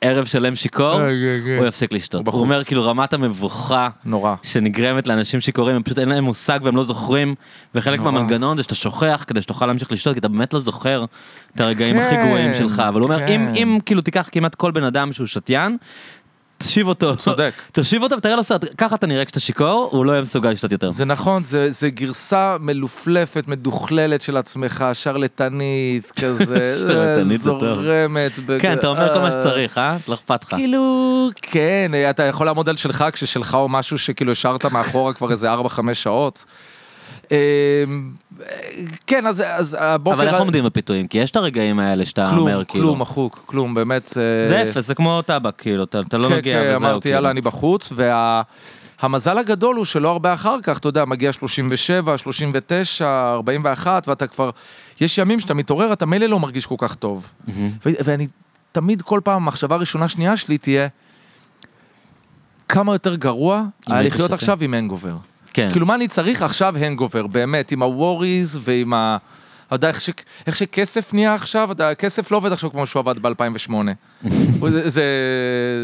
ערב 0.00 0.24
שלם 0.24 0.54
שיכור, 0.54 1.00
אה, 1.00 1.08
כן, 1.08 1.40
כן. 1.46 1.56
הוא 1.58 1.66
יפסיק 1.66 1.92
לשתות. 1.92 2.28
הוא 2.28 2.40
אומר 2.40 2.64
כאילו 2.64 2.84
רמת 2.84 3.12
המבוכה. 3.12 3.88
נורא. 4.04 4.34
שנגרמת 4.42 5.06
לאנשים 5.06 5.40
שיכורים, 5.40 5.76
הם 5.76 5.82
פשוט 5.82 5.98
אין 5.98 6.08
להם 6.08 6.24
מושג 6.24 6.58
והם 6.62 6.76
לא 6.76 6.84
זוכרים, 6.84 7.34
וחלק. 7.74 8.00
מהמנגנון 8.00 8.56
זה 8.56 8.62
שאתה 8.62 8.74
שוכח 8.74 9.24
כדי 9.26 9.42
שתוכל 9.42 9.66
להמשיך 9.66 9.92
לשתות, 9.92 10.12
כי 10.12 10.18
אתה 10.18 10.28
באמת 10.28 10.52
לא 10.52 10.60
זוכר 10.60 11.04
את 11.54 11.60
הרגעים 11.60 11.96
הכי 11.98 12.14
כן, 12.14 12.26
גרועים 12.26 12.54
שלך, 12.54 12.82
אבל 12.88 13.00
הוא 13.00 13.08
אומר, 13.08 13.18
כן. 13.18 13.52
אם 13.56 13.78
כאילו 13.86 14.00
תיקח 14.02 14.28
כמעט 14.32 14.54
כל 14.54 14.70
בן 14.70 14.84
אדם 14.84 15.12
שהוא 15.12 15.26
שתיין, 15.26 15.76
תשיב 16.62 16.88
אותו, 16.88 17.16
צודק. 17.16 17.52
תשיב 17.72 18.02
אותו 18.02 18.16
ותראה 18.16 18.36
לו 18.36 18.42
סרט, 18.42 18.64
ככה 18.78 18.94
אתה 18.94 19.06
נראה 19.06 19.24
כשאתה 19.24 19.40
שיכור, 19.40 19.88
הוא 19.92 20.04
לא 20.06 20.12
יהיה 20.12 20.22
מסוגל 20.22 20.50
לשתות 20.50 20.72
יותר. 20.72 20.90
זה 20.90 21.04
נכון, 21.04 21.42
זה, 21.44 21.70
זה 21.70 21.90
גרסה 21.90 22.56
מלופלפת, 22.60 23.44
מדוכללת 23.48 24.20
של 24.20 24.36
עצמך, 24.36 24.84
שרלטנית, 24.92 26.10
כזה. 26.10 26.76
זורמת. 27.36 28.38
בג- 28.46 28.60
כן, 28.60 28.72
אתה 28.78 28.86
אומר 28.86 29.14
כל 29.14 29.18
מה 29.20 29.26
אה, 29.26 29.30
שצריך, 29.32 29.78
אה? 29.78 29.96
לא 30.08 30.14
אכפת 30.14 30.42
לך. 30.44 30.50
כאילו, 30.54 30.82
כן, 31.42 31.90
אתה 32.10 32.22
יכול 32.22 32.46
לעמוד 32.46 32.68
על 32.68 32.76
שלך 32.76 33.04
כששלך 33.12 33.54
או 33.54 33.68
משהו 33.68 33.98
שכאילו 33.98 34.32
השארת 34.32 34.64
מאחורה 34.66 35.12
כבר 35.12 35.30
איזה 35.30 35.52
4-5 35.54 35.56
שעות. 35.94 36.44
אה, 37.32 37.84
כן, 39.06 39.26
אז, 39.26 39.42
אז 39.46 39.76
הבוקר... 39.80 40.16
אבל 40.16 40.28
איך 40.28 40.38
עומדים 40.38 40.64
בפיתויים? 40.64 41.06
כי 41.06 41.18
יש 41.18 41.30
את 41.30 41.36
הרגעים 41.36 41.78
האלה 41.78 42.04
שאתה 42.04 42.28
כלום, 42.30 42.40
אומר, 42.40 42.64
כאילו, 42.64 42.84
כלום, 42.84 43.00
מחוק, 43.00 43.42
כלום, 43.46 43.74
באמת. 43.74 44.12
אה, 44.16 44.48
זה 44.48 44.62
אפס, 44.62 44.86
זה 44.86 44.94
כמו 44.94 45.22
טבק, 45.22 45.54
כאילו, 45.58 45.84
אתה 45.84 46.00
אתה 46.00 46.18
לא 46.18 46.28
כן, 46.28 46.34
נוגע 46.34 46.62
כן, 46.62 46.66
וזהו. 46.66 46.76
אמרתי, 46.76 47.00
כאילו. 47.00 47.14
יאללה, 47.14 47.30
אני 47.30 47.40
בחוץ, 47.40 47.92
והמזל 49.02 49.38
הגדול 49.38 49.76
הוא 49.76 49.84
שלא 49.84 50.10
הרבה 50.10 50.34
אחר 50.34 50.60
כך, 50.62 50.78
אתה 50.78 50.88
יודע, 50.88 51.04
מגיע 51.04 51.32
37, 51.32 52.18
39, 52.18 53.32
41, 53.34 54.08
ואתה 54.08 54.26
כבר... 54.26 54.50
יש 55.00 55.18
ימים 55.18 55.40
שאתה 55.40 55.54
מתעורר, 55.54 55.92
אתה 55.92 56.06
מילא 56.06 56.26
לא 56.26 56.40
מרגיש 56.40 56.66
כל 56.66 56.74
כך 56.78 56.94
טוב. 56.94 57.32
ו- 57.48 57.90
ואני 58.04 58.26
תמיד, 58.72 59.02
כל 59.02 59.20
פעם, 59.24 59.42
המחשבה 59.42 59.76
הראשונה, 59.76 60.08
שנייה 60.08 60.36
שלי 60.36 60.58
תהיה, 60.58 60.88
כמה 62.68 62.94
יותר 62.94 63.14
גרוע 63.14 63.64
היה 63.86 64.02
לחיות. 64.02 64.32
עכשיו 64.32 64.58
עם 64.60 64.74
הנגובר. 64.74 65.16
כן. 65.54 65.68
כאילו, 65.70 65.86
מה 65.86 65.94
אני 65.94 66.08
צריך 66.08 66.42
עכשיו 66.42 66.74
הנגובר, 66.78 67.26
באמת, 67.26 67.72
עם 67.72 67.82
הווריז 67.82 68.58
ועם 68.62 68.94
ה... 68.94 69.16
אתה 69.66 69.74
יודע, 69.74 69.88
איך, 69.88 70.00
ש... 70.00 70.10
איך 70.46 70.56
שכסף 70.56 71.14
נהיה 71.14 71.34
עכשיו, 71.34 71.72
אתה... 71.72 71.94
כסף 71.94 72.30
לא 72.30 72.36
עובד 72.36 72.52
עכשיו 72.52 72.70
כמו 72.70 72.86
שהוא 72.86 73.00
עבד 73.00 73.18
ב-2008. 73.18 73.72
זה, 74.68 74.90
זה, 74.90 75.02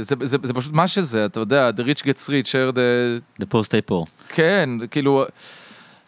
זה, 0.01 0.15
זה, 0.20 0.36
זה 0.43 0.53
פשוט 0.53 0.73
מה 0.73 0.89
שזה, 0.89 1.24
אתה 1.24 1.40
יודע, 1.40 1.70
the 1.77 1.81
rich 1.81 2.03
gets 2.03 2.28
richer, 2.28 2.74
the... 2.74 3.43
The 3.43 3.47
poor 3.55 3.62
stay 3.69 3.90
poor. 3.90 4.09
כן, 4.28 4.70
כאילו, 4.90 5.24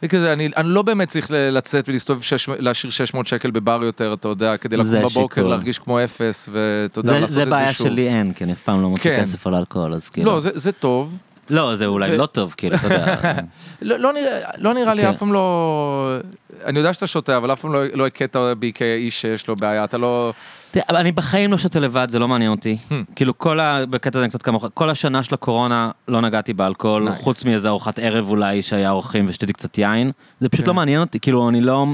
זה 0.02 0.08
כזה, 0.08 0.32
אני, 0.32 0.48
אני 0.56 0.68
לא 0.68 0.82
באמת 0.82 1.08
צריך 1.08 1.26
לצאת 1.30 1.88
ולהסתובב, 1.88 2.22
שש, 2.22 2.48
להשאיר 2.48 2.90
600 2.90 3.26
שקל 3.26 3.50
בבר 3.50 3.80
יותר, 3.82 4.12
אתה 4.12 4.28
יודע, 4.28 4.56
כדי 4.56 4.76
לקום 4.76 5.02
בבוקר. 5.02 5.46
להרגיש 5.46 5.78
כמו 5.78 6.04
אפס, 6.04 6.48
ואתה 6.52 6.98
יודע, 6.98 7.12
לעשות 7.12 7.28
זה 7.28 7.42
את 7.42 7.46
זה 7.46 7.50
בעיה 7.50 7.72
שוב. 7.72 7.86
שלי 7.86 8.08
אין, 8.08 8.32
כי 8.32 8.44
אני 8.44 8.52
אף 8.52 8.60
פעם 8.60 8.82
לא 8.82 8.90
מוציא 8.90 9.10
כן. 9.10 9.22
כסף 9.22 9.46
על 9.46 9.54
אלכוהול, 9.54 9.94
אז 9.94 10.08
כאילו... 10.08 10.32
לא, 10.32 10.40
זה, 10.40 10.50
זה 10.54 10.72
טוב. 10.72 11.18
לא, 11.50 11.76
זה 11.76 11.86
אולי 11.86 12.16
לא 12.16 12.26
טוב, 12.26 12.54
כאילו, 12.56 12.76
אתה 12.76 12.86
יודע. 12.86 13.16
לא, 13.82 13.98
לא, 13.98 14.12
נראה, 14.12 14.40
לא 14.58 14.74
נראה 14.74 14.94
לי, 14.94 15.02
כן. 15.02 15.08
אף 15.08 15.16
פעם 15.16 15.32
לא... 15.32 16.16
אני 16.64 16.78
יודע 16.78 16.92
שאתה 16.92 17.06
שותה, 17.06 17.36
אבל 17.36 17.52
אף 17.52 17.60
פעם 17.60 17.72
לא, 17.72 17.80
לא 17.94 18.06
הכית 18.06 18.36
בי 18.58 18.72
כאיש 18.74 19.20
שיש 19.20 19.48
לו 19.48 19.56
בעיה, 19.56 19.84
אתה 19.84 19.98
לא... 19.98 20.32
תראה, 20.70 20.84
אני 20.88 21.12
בחיים 21.12 21.52
לא 21.52 21.58
שותה 21.58 21.80
לבד, 21.80 22.10
זה 22.10 22.18
לא 22.18 22.28
מעניין 22.28 22.50
אותי. 22.50 22.76
Hmm. 22.90 22.94
כאילו, 23.16 23.38
כל 23.38 23.60
ה... 23.60 23.86
בקטע 23.86 24.18
הזה 24.18 24.28
קצת 24.28 24.42
כמוך, 24.42 24.66
כל 24.74 24.90
השנה 24.90 25.22
של 25.22 25.34
הקורונה 25.34 25.90
לא 26.08 26.20
נגעתי 26.20 26.52
באלכוהול. 26.52 27.08
חוץ 27.16 27.44
מאיזה 27.44 27.68
ארוחת 27.68 27.98
ערב 27.98 28.28
אולי 28.28 28.62
שהיה 28.62 28.90
אורחים 28.90 29.26
ושתיתי 29.28 29.52
קצת 29.52 29.78
יין. 29.78 30.10
זה 30.40 30.48
פשוט 30.48 30.64
כן. 30.64 30.70
לא 30.70 30.74
מעניין 30.74 31.00
אותי, 31.00 31.20
כאילו, 31.20 31.48
אני 31.48 31.60
לא... 31.60 31.86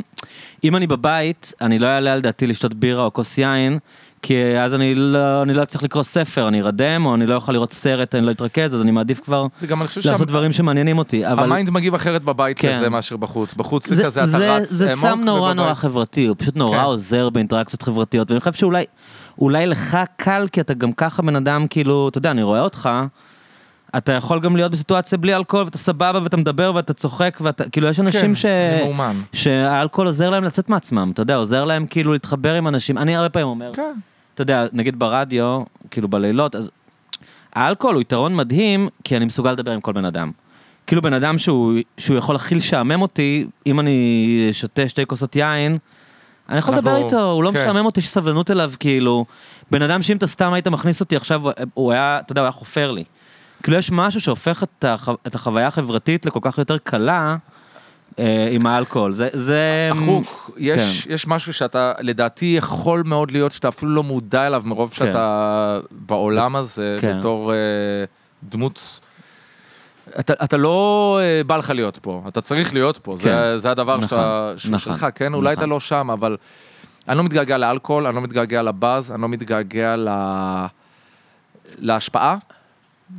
אם 0.65 0.77
אני 0.77 0.87
בבית, 0.87 1.53
אני 1.61 1.79
לא 1.79 1.87
אעלה 1.87 2.13
על 2.13 2.21
דעתי 2.21 2.47
לשתות 2.47 2.75
בירה 2.75 3.05
או 3.05 3.13
כוס 3.13 3.39
יין, 3.39 3.79
כי 4.27 4.59
אז 4.59 4.75
אני 4.75 4.95
לא, 4.95 5.43
אני 5.43 5.55
לא 5.55 5.63
אצליח 5.63 5.83
לקרוא 5.83 6.03
ספר, 6.03 6.49
אני 6.49 6.63
ארדם, 6.63 7.07
או 7.07 7.15
אני 7.15 7.27
לא 7.27 7.35
יכול 7.35 7.55
לראות 7.55 7.73
סרט, 7.73 8.15
אני 8.15 8.27
לא 8.27 8.31
אתרכז, 8.31 8.75
אז 8.75 8.83
אני 8.83 8.91
מעדיף 8.91 9.21
כבר 9.21 9.47
אני 9.63 9.79
לעשות 10.05 10.29
דברים 10.29 10.53
שמעניינים 10.53 10.99
אותי. 10.99 11.27
אבל... 11.33 11.45
ה 11.45 11.50
mind 11.50 11.71
מגיב 11.71 11.95
אחרת 11.95 12.23
בבית 12.25 12.59
כן. 12.59 12.77
לזה 12.79 12.89
מאשר 12.91 13.17
בחוץ. 13.17 13.55
בחוץ 13.55 13.89
זה 13.89 13.95
זה, 13.95 14.05
כזה, 14.05 14.21
אתה 14.21 14.27
זה, 14.27 14.55
רץ 14.57 14.71
זה 14.71 14.89
סם 14.89 15.21
נורא 15.25 15.41
ובבית- 15.41 15.57
נורא 15.57 15.75
חברתי, 15.75 16.27
הוא 16.27 16.37
פשוט 16.39 16.57
נורא 16.57 16.79
כן. 16.79 16.85
עוזר 16.85 17.31
באינטראקציות 17.31 17.83
חברתיות, 17.83 18.31
ואני 18.31 18.41
חושב 18.41 18.53
שאולי 18.53 18.85
אולי 19.39 19.67
לך 19.67 19.99
קל, 20.17 20.47
כי 20.53 20.61
אתה 20.61 20.75
גם 20.75 20.93
ככה 20.93 21.23
בן 21.23 21.37
אדם, 21.37 21.67
כאילו, 21.71 22.09
אתה 22.09 22.19
יודע, 22.19 22.31
אני 22.31 22.43
רואה 22.43 22.61
אותך, 22.61 22.89
אתה 23.97 24.13
יכול 24.13 24.41
גם 24.41 24.57
להיות 24.57 24.73
בסיטואציה 24.73 25.19
בלי 25.19 25.35
אלכוהול, 25.37 25.65
ואתה 25.65 25.79
סבבה, 25.79 26.21
ואתה 26.23 26.37
מדבר, 26.37 26.73
ואתה 26.75 26.93
צוחק, 26.93 27.39
ואתה, 27.41 27.69
כאילו, 27.69 27.89
יש 27.89 28.01
אנשים 28.01 28.21
כן, 28.21 28.35
ש... 28.35 28.45
אני 28.45 28.83
מאומן. 28.85 29.21
שהאלכוהול 29.33 30.07
עוזר 30.07 30.31
להם 30.31 30.45
לצאת 30.45 30.69
מעצמם, 30.71 31.11
אתה 31.15 31.23
יודע, 31.23 31.37
עוזר 31.37 31.65
להם 31.65 31.87
כאילו 31.87 32.13
להתחבר 32.13 32.55
עם 32.55 32.69
אנשים. 32.69 32.99
אני 32.99 33.17
הרבה 33.17 33.29
פעמים 33.29 33.49
אומר, 33.49 33.71
כן. 33.73 33.95
אתה 34.37 34.43
יודע, 34.43 34.67
נגיד 34.73 34.99
ברדיו, 34.99 35.63
כאילו 35.91 36.09
בלילות, 36.09 36.57
אז 36.57 36.71
האלכוהול 37.55 37.95
הוא 37.95 38.03
יתרון 38.03 38.35
מדהים, 38.35 38.89
כי 39.05 39.17
אני 39.17 39.25
מסוגל 39.25 39.53
לדבר 39.53 39.71
עם 39.71 39.81
כל 39.81 39.93
בן 39.93 40.05
אדם. 40.05 40.31
כאילו 40.87 41.03
בן 41.03 41.13
אדם 41.13 41.39
שהוא, 41.39 41.73
שהוא 41.99 42.17
יכול 42.17 42.37
הכי 42.37 42.55
לשעמם 42.55 43.03
אותי, 43.03 43.47
אם 43.67 43.81
אני 43.81 44.49
שותה 44.53 44.89
שתי 44.89 45.07
כוסות 45.07 45.37
יין, 45.37 45.79
אני 46.49 46.59
יכול 46.59 46.75
לדבר 46.75 46.97
איתו, 46.97 47.31
הוא 47.31 47.45
לא 47.45 47.51
כן. 47.51 47.63
משעמם 47.63 47.87
אותי, 47.87 48.01
יש 48.01 48.09
סבלנות 48.09 48.51
אליו, 48.51 48.73
כאילו, 48.81 49.25
בן 49.71 49.83
אדם 49.83 50.03
שאם 50.03 50.17
אתה 50.17 50.27
סתם 50.27 50.53
היית 50.53 50.69
מכניס 50.69 51.01
אותי 51.01 51.17
עכשיו, 51.17 51.43
הוא 51.75 51.93
היה, 51.93 52.19
אתה 52.21 52.33
יודע, 52.33 52.41
הוא 52.41 52.47
היה 52.47 52.53
חופר 52.53 52.91
לי. 52.91 53.05
כאילו 53.63 53.77
יש 53.77 53.91
משהו 53.93 54.21
שהופך 54.21 54.63
את, 54.63 54.85
הח, 54.85 55.09
את 55.27 55.35
החוויה 55.35 55.67
החברתית 55.67 56.27
לכל 56.27 56.41
כך 56.43 56.59
יותר 56.59 56.79
קלה, 56.79 57.37
עם 58.51 58.67
האלכוהול. 58.67 59.15
זה... 59.15 59.29
זה... 59.33 59.91
החוק, 59.93 60.51
יש, 60.57 61.05
כן. 61.05 61.15
יש 61.15 61.27
משהו 61.27 61.53
שאתה, 61.53 61.93
לדעתי, 62.01 62.55
יכול 62.59 63.03
מאוד 63.07 63.31
להיות 63.31 63.53
שאתה 63.53 63.69
אפילו 63.69 63.91
לא 63.95 64.03
מודע 64.03 64.47
אליו 64.47 64.63
מרוב 64.65 64.93
שאתה 64.93 65.79
בעולם 65.91 66.57
הזה, 66.57 66.99
כן. 67.01 67.19
בתור 67.19 67.53
אה, 67.53 67.59
דמות... 68.43 69.01
אתה, 70.21 70.33
אתה 70.45 70.57
לא 70.57 71.19
אה, 71.23 71.45
בא 71.45 71.57
לך 71.57 71.71
להיות 71.71 71.99
פה, 72.03 72.23
אתה 72.29 72.41
צריך 72.41 72.75
להיות 72.75 72.99
פה, 72.99 73.13
כן. 73.13 73.17
זה, 73.17 73.59
זה 73.59 73.71
הדבר 73.71 73.97
נכון, 73.97 74.09
שאתה, 74.09 74.53
נכון, 74.71 74.95
שלך, 74.95 75.07
כן? 75.15 75.35
אולי 75.35 75.53
נכון. 75.53 75.65
אתה 75.65 75.67
לא 75.67 75.81
שם, 75.81 76.11
אבל 76.11 76.37
אני 77.09 77.19
לא 77.19 77.25
מתגעגע 77.25 77.59
לאלכוהול, 77.59 78.07
אני 78.07 78.17
לא 78.17 78.23
מתגעגע 78.23 78.63
לבאז, 78.63 79.13
אני 79.13 79.23
לא 79.23 79.29
מתגעגע 79.29 79.97
ל... 79.97 80.09
להשפעה, 81.79 82.37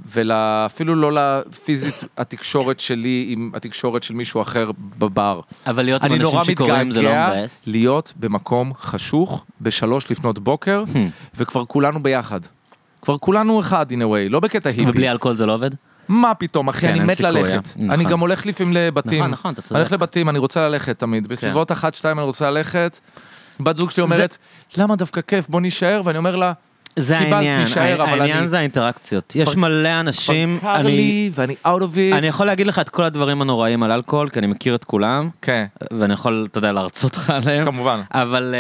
ואפילו 0.06 0.96
לא 0.96 1.12
לפיזית 1.14 2.04
התקשורת 2.18 2.80
שלי 2.80 3.26
עם 3.30 3.52
התקשורת 3.56 4.04
של 4.04 4.14
מישהו 4.14 4.42
אחר 4.42 4.72
בבר. 4.98 5.40
אבל 5.68 5.84
להיות 5.86 6.04
עם 6.04 6.12
אני 6.12 6.20
אנשים 6.20 6.32
נורא 6.34 6.44
שיכורים 6.46 6.92
זה 6.92 7.02
לא 7.02 7.10
מתגעגע 7.10 7.30
מבאס. 7.38 7.64
להיות 7.68 8.14
במקום 8.20 8.74
חשוך 8.80 9.46
בשלוש 9.62 10.12
לפנות 10.12 10.40
בוקר, 10.40 10.84
Hmm. 10.94 10.98
וכבר 11.36 11.66
כולנו 11.66 12.04
ביחד. 12.04 12.40
כבר 13.02 13.18
כולנו 13.18 13.60
אחד, 13.60 13.92
in 13.92 13.96
a 13.96 13.98
way, 13.98 14.30
לא 14.30 14.40
בקטע 14.40 14.70
היפי. 14.70 14.86
ובלי 14.90 15.12
אלכוהול 15.12 15.38
זה 15.38 15.46
לא 15.46 15.54
עובד? 15.54 15.70
מה 16.08 16.34
פתאום, 16.34 16.68
אחי, 16.68 16.82
כן, 16.82 16.90
אני 16.90 17.00
מת 17.00 17.18
סיכוי, 17.18 17.32
ללכת. 17.32 17.52
אה? 17.80 17.86
אני 17.86 17.98
נכון. 17.98 18.12
גם 18.12 18.20
הולך 18.20 18.46
לפעמים 18.46 18.74
לבתים. 18.74 19.20
נכון, 19.20 19.32
נכון, 19.32 19.54
אתה 19.54 19.62
צודק. 19.62 19.70
כן. 19.70 19.76
אני 19.76 19.82
הולך 19.84 19.92
לבתים, 19.94 20.30
אני 20.30 20.40
רוצה 20.40 20.70
ללכת 20.70 21.00
תמיד. 21.00 21.28
בסביבות 21.28 21.72
אחת, 21.72 21.94
שתיים 21.94 22.20
אני 22.20 22.26
רוצה 22.26 22.52
ללכת. 22.52 23.00
בת 23.60 23.76
זוג 23.76 23.90
שלי 23.92 24.04
אומרת, 24.04 24.38
למה 24.78 24.96
דווקא 24.96 25.22
כיף, 25.22 25.50
בוא 25.50 25.62
נישאר, 25.62 26.02
ואני 26.06 26.18
אומר 26.18 26.36
לה, 26.36 26.54
זה 26.98 27.18
העניין, 27.20 27.60
נישאר, 27.60 28.04
אבל 28.04 28.20
העניין 28.22 28.38
אני- 28.38 28.48
זה 28.48 28.58
האינטראקציות. 28.60 29.34
יש 29.36 29.50
כבר- 29.50 29.62
מלא 29.62 30.00
אנשים, 30.00 30.58
כבר 30.60 30.76
אני- 30.76 30.92
לי, 30.92 31.32
ואני 31.34 31.56
out 31.66 31.82
of 31.82 31.96
it. 31.96 32.16
אני 32.18 32.28
יכול 32.28 32.46
להגיד 32.46 32.68
לך 32.68 32.80
את 32.80 32.90
כל 32.90 33.04
הדברים 33.04 33.42
הנוראים 33.42 33.84
על 33.84 33.92
אלכוהול, 33.92 34.30
כי 34.30 34.40
אני 34.40 34.48
מכיר 34.48 34.76
את 34.76 34.84
כולם, 34.84 35.30
כן, 35.42 35.66
ואני 36.00 36.14
יכול, 36.14 36.48
אתה 36.52 36.58
יודע, 36.58 36.72
להרצות 36.72 37.18
לך 37.18 37.30
עליהם. 37.30 37.66
כמובן. 37.66 38.02
אבל, 38.14 38.56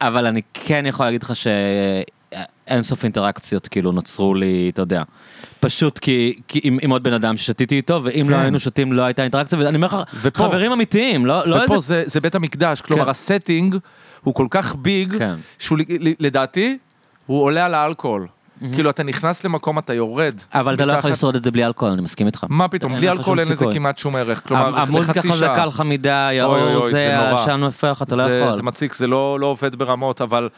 אה, 0.00 0.08
אבל 0.08 0.26
אני 0.26 0.40
כן 0.54 0.84
יכול 0.88 1.06
להגיד 1.06 1.22
לך 1.22 1.32
שאין 1.36 2.82
סוף 2.82 3.04
אינטראקציות 3.04 3.68
כאילו 3.68 3.92
נוצרו 3.92 4.34
לי, 4.34 4.70
אתה 4.72 4.82
יודע. 4.82 5.02
פשוט 5.60 5.98
כי, 5.98 6.40
כי 6.48 6.60
עם, 6.62 6.78
עם 6.82 6.90
עוד 6.90 7.02
בן 7.02 7.12
אדם 7.12 7.36
ששתיתי 7.36 7.76
איתו, 7.76 8.00
ואם 8.04 8.30
לא 8.30 8.36
כן. 8.36 8.42
היינו 8.42 8.58
שותים 8.58 8.92
לא 8.92 9.02
הייתה 9.02 9.22
אינטראקציה, 9.22 9.58
ואני 9.58 9.76
אומר 9.76 9.86
לך, 9.86 9.96
חברים 10.34 10.72
אמיתיים, 10.72 11.26
לא, 11.26 11.46
לא 11.46 11.56
ופה 11.64 11.74
איזה... 11.74 11.86
זה, 11.86 12.02
זה 12.06 12.20
בית 12.20 12.34
המקדש, 12.34 12.80
כלומר 12.80 13.04
כן. 13.04 13.10
ה 13.10 13.18
setting 13.18 13.76
הוא 14.22 14.34
כל 14.34 14.46
כך 14.50 14.76
big, 14.76 15.18
כן. 15.18 15.34
שהוא 15.58 15.78
לדעתי, 16.20 16.78
הוא 17.26 17.42
עולה 17.42 17.64
על 17.64 17.74
האלכוהול. 17.74 18.26
כאילו 18.72 18.90
אתה 18.90 19.02
נכנס 19.02 19.44
למקום, 19.44 19.78
אתה 19.78 19.94
יורד. 19.94 20.34
אבל 20.54 20.74
אתה 20.74 20.84
לא 20.84 20.92
יכול 20.92 21.10
לשרוד 21.10 21.36
את 21.36 21.44
זה 21.44 21.50
בלי 21.50 21.66
אלכוהול, 21.66 21.92
אני 21.92 22.02
מסכים 22.02 22.26
איתך. 22.26 22.44
מה 22.48 22.68
פתאום, 22.68 22.96
בלי 22.96 23.10
אלכוהול 23.10 23.40
אין 23.40 23.48
לזה. 23.48 23.66
כמעט 23.72 23.98
שום 23.98 24.16
ערך. 24.16 24.48
כלומר, 24.48 24.78
המוזיקה 24.78 25.18
לחצי 25.18 25.28
שעה. 25.28 25.36
חזקה 25.36 25.66
לך 25.66 25.80
מדי, 25.80 26.08
האור 26.40 26.90
זה. 26.90 27.18
העשן 27.18 27.60
לך, 27.60 28.02
אתה 28.02 28.16
לא 28.16 28.22
יכול. 28.22 28.56
זה 28.56 28.62
מציק, 28.62 28.94
זה 28.94 29.06
לא, 29.06 29.40
לא 29.40 29.46
עובד 29.46 29.76
ברמות, 29.76 30.20
אבל 30.20 30.48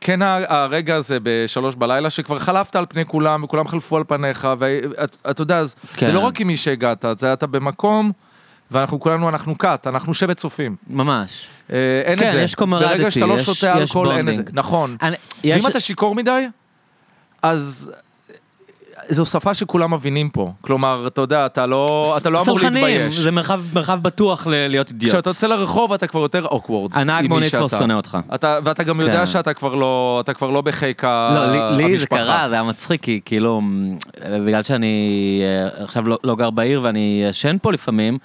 כן 0.00 0.20
הרגע 0.48 0.96
הזה 0.96 1.18
בשלוש 1.22 1.74
בלילה, 1.74 2.10
שכבר 2.10 2.38
חלפת 2.38 2.76
על 2.76 2.86
פני 2.88 3.04
כולם, 3.04 3.44
וכולם 3.44 3.68
חלפו 3.68 3.96
על 3.96 4.04
פניך, 4.08 4.48
ואתה 4.58 5.42
יודע, 5.42 5.62
כן. 5.94 6.06
זה 6.06 6.12
לא 6.12 6.18
רק 6.18 6.40
עם 6.40 6.46
מי 6.46 6.56
שהגעת, 6.56 7.04
זה 7.18 7.32
אתה 7.32 7.46
במקום, 7.46 8.12
ואנחנו 8.70 9.00
כולנו, 9.00 9.28
אנחנו 9.28 9.58
כת, 9.58 9.86
אנחנו 9.86 10.14
שבט 10.14 10.36
צופים. 10.36 10.76
ממש. 10.90 11.46
אה, 11.72 11.76
אין 12.04 12.18
כן, 12.18 12.26
את 12.28 12.32
זה. 12.32 12.40
יש 12.42 12.54
קומרדיטי, 12.54 12.90
ברגע 12.98 13.10
שאתה 13.10 13.26
לא 13.26 13.34
יש- 13.34 13.42
שותה 13.46 13.66
יש 13.76 13.76
אלכוהול, 13.80 14.10
אין 14.12 14.28
את 14.28 14.36
זה. 14.36 14.42
נכון. 14.52 14.96
אני- 15.02 15.16
יש- 15.44 15.56
ואם 15.64 15.70
אתה 15.70 15.80
שיכור 15.80 16.14
מדי, 16.14 16.46
אז 17.42 17.92
זו 19.08 19.26
שפה 19.26 19.54
שכולם 19.54 19.94
מבינים 19.94 20.28
פה. 20.28 20.52
כלומר, 20.60 21.04
אתה 21.06 21.20
יודע, 21.20 21.46
אתה 21.46 21.66
לא, 21.66 22.14
אתה 22.16 22.30
לא 22.30 22.42
אמור 22.42 22.58
סלחנים, 22.58 22.84
להתבייש. 22.84 23.16
זה 23.18 23.30
מרחב 23.30 23.60
מרחב 23.74 24.02
בטוח 24.02 24.46
ל- 24.46 24.50
להיות 24.68 24.88
אידיוט. 24.88 25.14
כשאתה 25.14 25.30
יוצא 25.30 25.46
לרחוב 25.46 25.92
אתה 25.92 26.06
כבר 26.06 26.20
יותר 26.20 26.44
אוקוורד. 26.44 26.90
הנהג 26.94 27.26
מונית 27.28 27.54
כבר 27.54 27.68
שונא 27.68 27.92
אותך. 27.92 28.18
אתה, 28.34 28.58
ואתה 28.64 28.82
גם 28.84 29.00
יודע 29.00 29.20
כן. 29.20 29.26
שאתה 29.26 29.52
כבר 29.54 29.74
לא, 29.74 30.20
אתה 30.24 30.34
כבר 30.34 30.50
לא 30.50 30.60
בחיק 30.60 31.04
ה- 31.04 31.32
לא, 31.34 31.52
לי- 31.52 31.82
לי 31.84 31.88
זה 31.90 31.94
המשפחה. 32.02 32.16
קרה, 32.24 32.46
זה 32.48 32.54
היה 32.54 32.62
מצחיק, 32.62 33.02
כי 33.02 33.20
כאילו, 33.24 33.60
מ, 33.60 33.96
בגלל 34.46 34.62
שאני 34.62 34.96
אה, 35.78 35.84
עכשיו 35.84 36.08
לא- 36.08 36.18
לא 36.24 36.36
גר 36.36 36.50
בעיר 36.50 36.80
ואני 36.82 37.24
ישן 37.30 37.56
פה 37.62 37.72
לפעמים, 37.72 38.18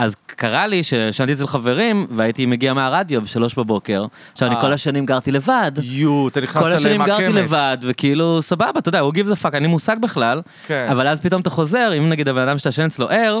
אז 0.00 0.16
קרה 0.26 0.66
לי 0.66 0.82
שישנתי 0.82 1.32
אצל 1.32 1.46
חברים 1.46 2.06
והייתי 2.10 2.46
מגיע 2.46 2.74
מהרדיו 2.74 3.22
בשלוש 3.22 3.54
בבוקר. 3.54 4.06
עכשיו, 4.32 4.48
אני 4.48 4.56
אה. 4.56 4.60
כל 4.60 4.72
השנים 4.72 5.06
גרתי 5.06 5.32
לבד. 5.32 5.72
יו, 5.82 6.28
אתה 6.28 6.40
נכנס 6.40 6.62
כל 6.62 6.72
השנים 6.72 7.04
גרתי. 7.04 7.32
לבד, 7.32 7.78
וכאילו, 7.82 8.42
סבבה, 8.42 8.78
אתה 8.78 8.88
יודע, 8.88 9.00
הוא 9.00 9.12
גיב 9.12 9.26
זה 9.26 9.36
פאק, 9.36 9.54
אין 9.54 9.62
לי 9.62 9.68
מושג 9.68 9.96
בכלל. 10.00 10.42
כן. 10.66 10.86
אבל 10.90 11.08
אז 11.08 11.20
פתאום 11.20 11.42
אתה 11.42 11.50
חוזר, 11.50 11.92
אם 11.98 12.08
נגיד 12.08 12.28
הבן 12.28 12.48
אדם 12.48 12.58
שאתה 12.58 12.68
ישן 12.68 12.84
אצלו 12.84 13.08
ער, 13.08 13.40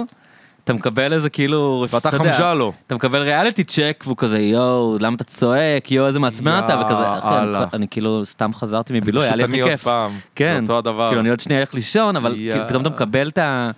אתה 0.64 0.72
מקבל 0.72 1.12
איזה 1.12 1.30
כאילו, 1.30 1.86
ואתה 1.90 2.10
חמג'ה 2.10 2.54
לו. 2.54 2.72
אתה 2.86 2.94
מקבל 2.94 3.22
ריאליטי 3.22 3.64
צ'ק, 3.64 4.02
והוא 4.06 4.16
כזה, 4.16 4.38
יואו, 4.38 4.96
למה 5.00 5.16
אתה 5.16 5.24
צועק, 5.24 5.90
יואו, 5.90 6.06
איזה 6.06 6.18
מעצבן 6.18 6.60
אתה, 6.64 6.80
וכזה, 6.80 7.18
אחי, 7.18 7.38
אני-. 7.38 7.64
אני 7.72 7.88
כאילו 7.88 8.26
סתם 8.26 8.54
חזרתי 8.54 8.92
מבילוי, 9.00 9.24
היה 9.24 9.32
פשוט 9.32 9.38
לי 9.38 9.44
אני 9.44 9.52
הכי 9.52 9.60
עוד 9.60 9.70
כיף. 9.70 9.82
פעם. 9.82 10.12
כן, 10.34 10.66
זה 10.66 10.72
אותו 10.72 10.90
הדבר. 10.90 11.08
כאילו, 11.08 11.20
אני 11.20 11.30
עוד 11.30 11.40
שנייה 11.40 11.60
הולך 11.60 11.74
לישון, 11.74 12.16
אבל. 12.16 12.34
כאילו, 12.34 12.68
פתאום 12.68 12.82
אתה 12.82 12.90
מקבל 12.90 13.28
את 13.28 13.38
ה... 13.38 13.70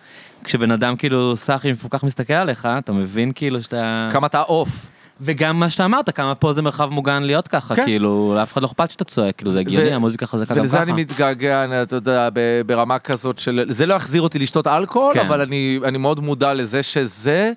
כשבן 0.44 0.70
אדם 0.70 0.96
כאילו 0.96 1.36
סאחי 1.36 1.72
מפוקח 1.72 2.04
מסתכל 2.04 2.32
עליך, 2.34 2.68
אתה 2.78 2.92
מבין 2.92 3.32
כאילו 3.34 3.62
שאתה... 3.62 4.08
כמה 4.12 4.26
אתה 4.26 4.40
עוף. 4.40 4.90
וגם 5.20 5.60
מה 5.60 5.70
שאתה 5.70 5.84
אמרת, 5.84 6.10
כמה 6.16 6.34
פה 6.34 6.52
זה 6.52 6.62
מרחב 6.62 6.88
מוגן 6.88 7.22
להיות 7.22 7.48
ככה, 7.48 7.74
כן. 7.74 7.84
כאילו, 7.84 8.32
לאף 8.36 8.52
אחד 8.52 8.62
לא 8.62 8.66
אכפת 8.66 8.90
שאתה 8.90 9.04
צועק, 9.04 9.36
כאילו, 9.36 9.52
זה 9.52 9.60
הגיוני, 9.60 9.90
ו- 9.90 9.94
המוזיקה 9.94 10.26
חזקה 10.26 10.44
גם 10.44 10.54
ככה. 10.54 10.60
ולזה 10.60 10.82
אני 10.82 10.92
מתגעגע, 10.92 11.64
אני- 11.64 11.82
אתה 11.82 11.96
יודע, 11.96 12.28
ברמה 12.66 12.98
כזאת 12.98 13.38
של... 13.38 13.64
זה 13.68 13.86
לא 13.86 13.94
יחזיר 13.94 14.22
אותי 14.22 14.38
לשתות 14.38 14.66
אלכוהול, 14.66 15.14
כן. 15.14 15.20
אבל 15.20 15.40
אני 15.40 15.80
אני 15.84 15.98
מאוד 15.98 16.20
מודע 16.20 16.54
לזה 16.54 16.82
שזה, 16.82 17.52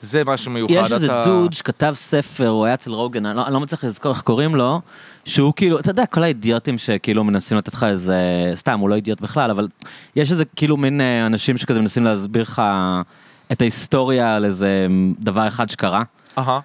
זה 0.00 0.22
משהו 0.24 0.52
מיוחד. 0.52 0.72
יש 0.74 0.92
איזה 0.92 1.06
אתה- 1.06 1.22
דוד 1.24 1.52
שכתב 1.52 1.92
ספר, 1.96 2.48
הוא 2.48 2.64
היה 2.64 2.74
אצל 2.74 2.90
רוגן, 2.92 3.26
אני 3.26 3.36
לא, 3.36 3.46
אני 3.46 3.54
לא 3.54 3.60
מצליח 3.60 3.84
לזכור 3.84 4.12
איך 4.12 4.20
קוראים 4.20 4.54
לו, 4.56 4.80
שהוא 5.24 5.52
כאילו, 5.56 5.78
אתה 5.78 5.90
יודע, 5.90 6.06
כל 6.06 6.22
האידיוטים 6.22 6.78
שכאילו 6.78 7.24
מנסים 7.24 7.58
לתת 7.58 7.74
לך 7.74 7.84
איזה, 7.84 8.16
סתם, 8.54 8.78
הוא 8.78 8.88
לא 8.88 8.94
אידיוט 8.94 9.20
בכלל, 9.20 9.50
אבל 9.50 9.68
יש 10.16 10.30
איזה 10.30 10.44
כאילו 10.56 10.76
מין 10.76 11.00
אה, 11.00 11.26
אנשים 11.26 11.56
שכזה 11.58 11.80
מנסים 11.80 12.04
להסביר 12.04 12.42
לך 12.42 12.62
את 13.52 13.60
ההיסטוריה 13.60 14.36
על 14.36 14.44
איזה 14.44 14.86
דבר 15.20 15.48
אחד 15.48 15.70
שקרה. 15.70 16.02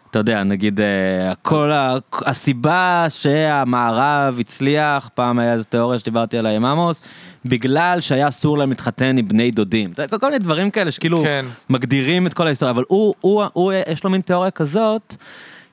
אתה 0.10 0.20
יודע, 0.20 0.44
נגיד, 0.44 0.82
אה, 0.82 1.34
כל 1.42 1.72
ה... 1.72 1.96
הסיבה 2.14 3.06
שהמערב 3.10 4.38
הצליח, 4.40 5.10
פעם 5.14 5.40
היה 5.40 5.54
איזו 5.54 5.64
תיאוריה 5.64 6.00
שדיברתי 6.00 6.38
עליה 6.38 6.56
עם 6.56 6.66
עמוס, 6.66 7.02
בגלל 7.46 8.02
שהיה 8.02 8.28
אסור 8.28 8.58
להם 8.58 8.70
להתחתן 8.70 9.18
עם 9.18 9.28
בני 9.28 9.52
דודים. 9.52 9.94
יודע, 9.98 10.18
כל 10.18 10.26
מיני 10.26 10.40
דברים 10.40 10.72
כאלה 10.72 10.92
שכאילו 10.92 11.24
כן. 11.24 11.46
מגדירים 11.70 12.28
את 12.28 12.34
כל 12.34 12.48
ההיסטוריה, 12.48 12.72
אבל 12.72 12.84
הוא, 12.88 13.14
הוא, 13.22 13.44
הוא, 13.54 13.74
יש 13.92 14.04
לו 14.04 14.10
מין 14.10 14.22
תיאוריה 14.22 14.52
כזאת, 14.52 15.16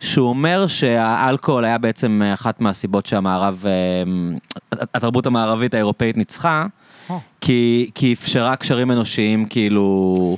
שהוא 0.01 0.29
אומר 0.29 0.67
שהאלכוהול 0.67 1.65
היה 1.65 1.79
בעצם 1.79 2.23
אחת 2.35 2.61
מהסיבות 2.61 3.07
שהמערב, 3.07 3.65
אה, 3.67 4.83
התרבות 4.95 5.27
המערבית 5.27 5.75
האירופאית 5.75 6.17
ניצחה. 6.17 6.67
או. 7.11 7.21
כי, 7.41 7.91
כי 7.95 8.13
אפשרה 8.13 8.57
קשרים 8.57 8.91
אנושיים 8.91 9.47
כאילו 9.47 10.37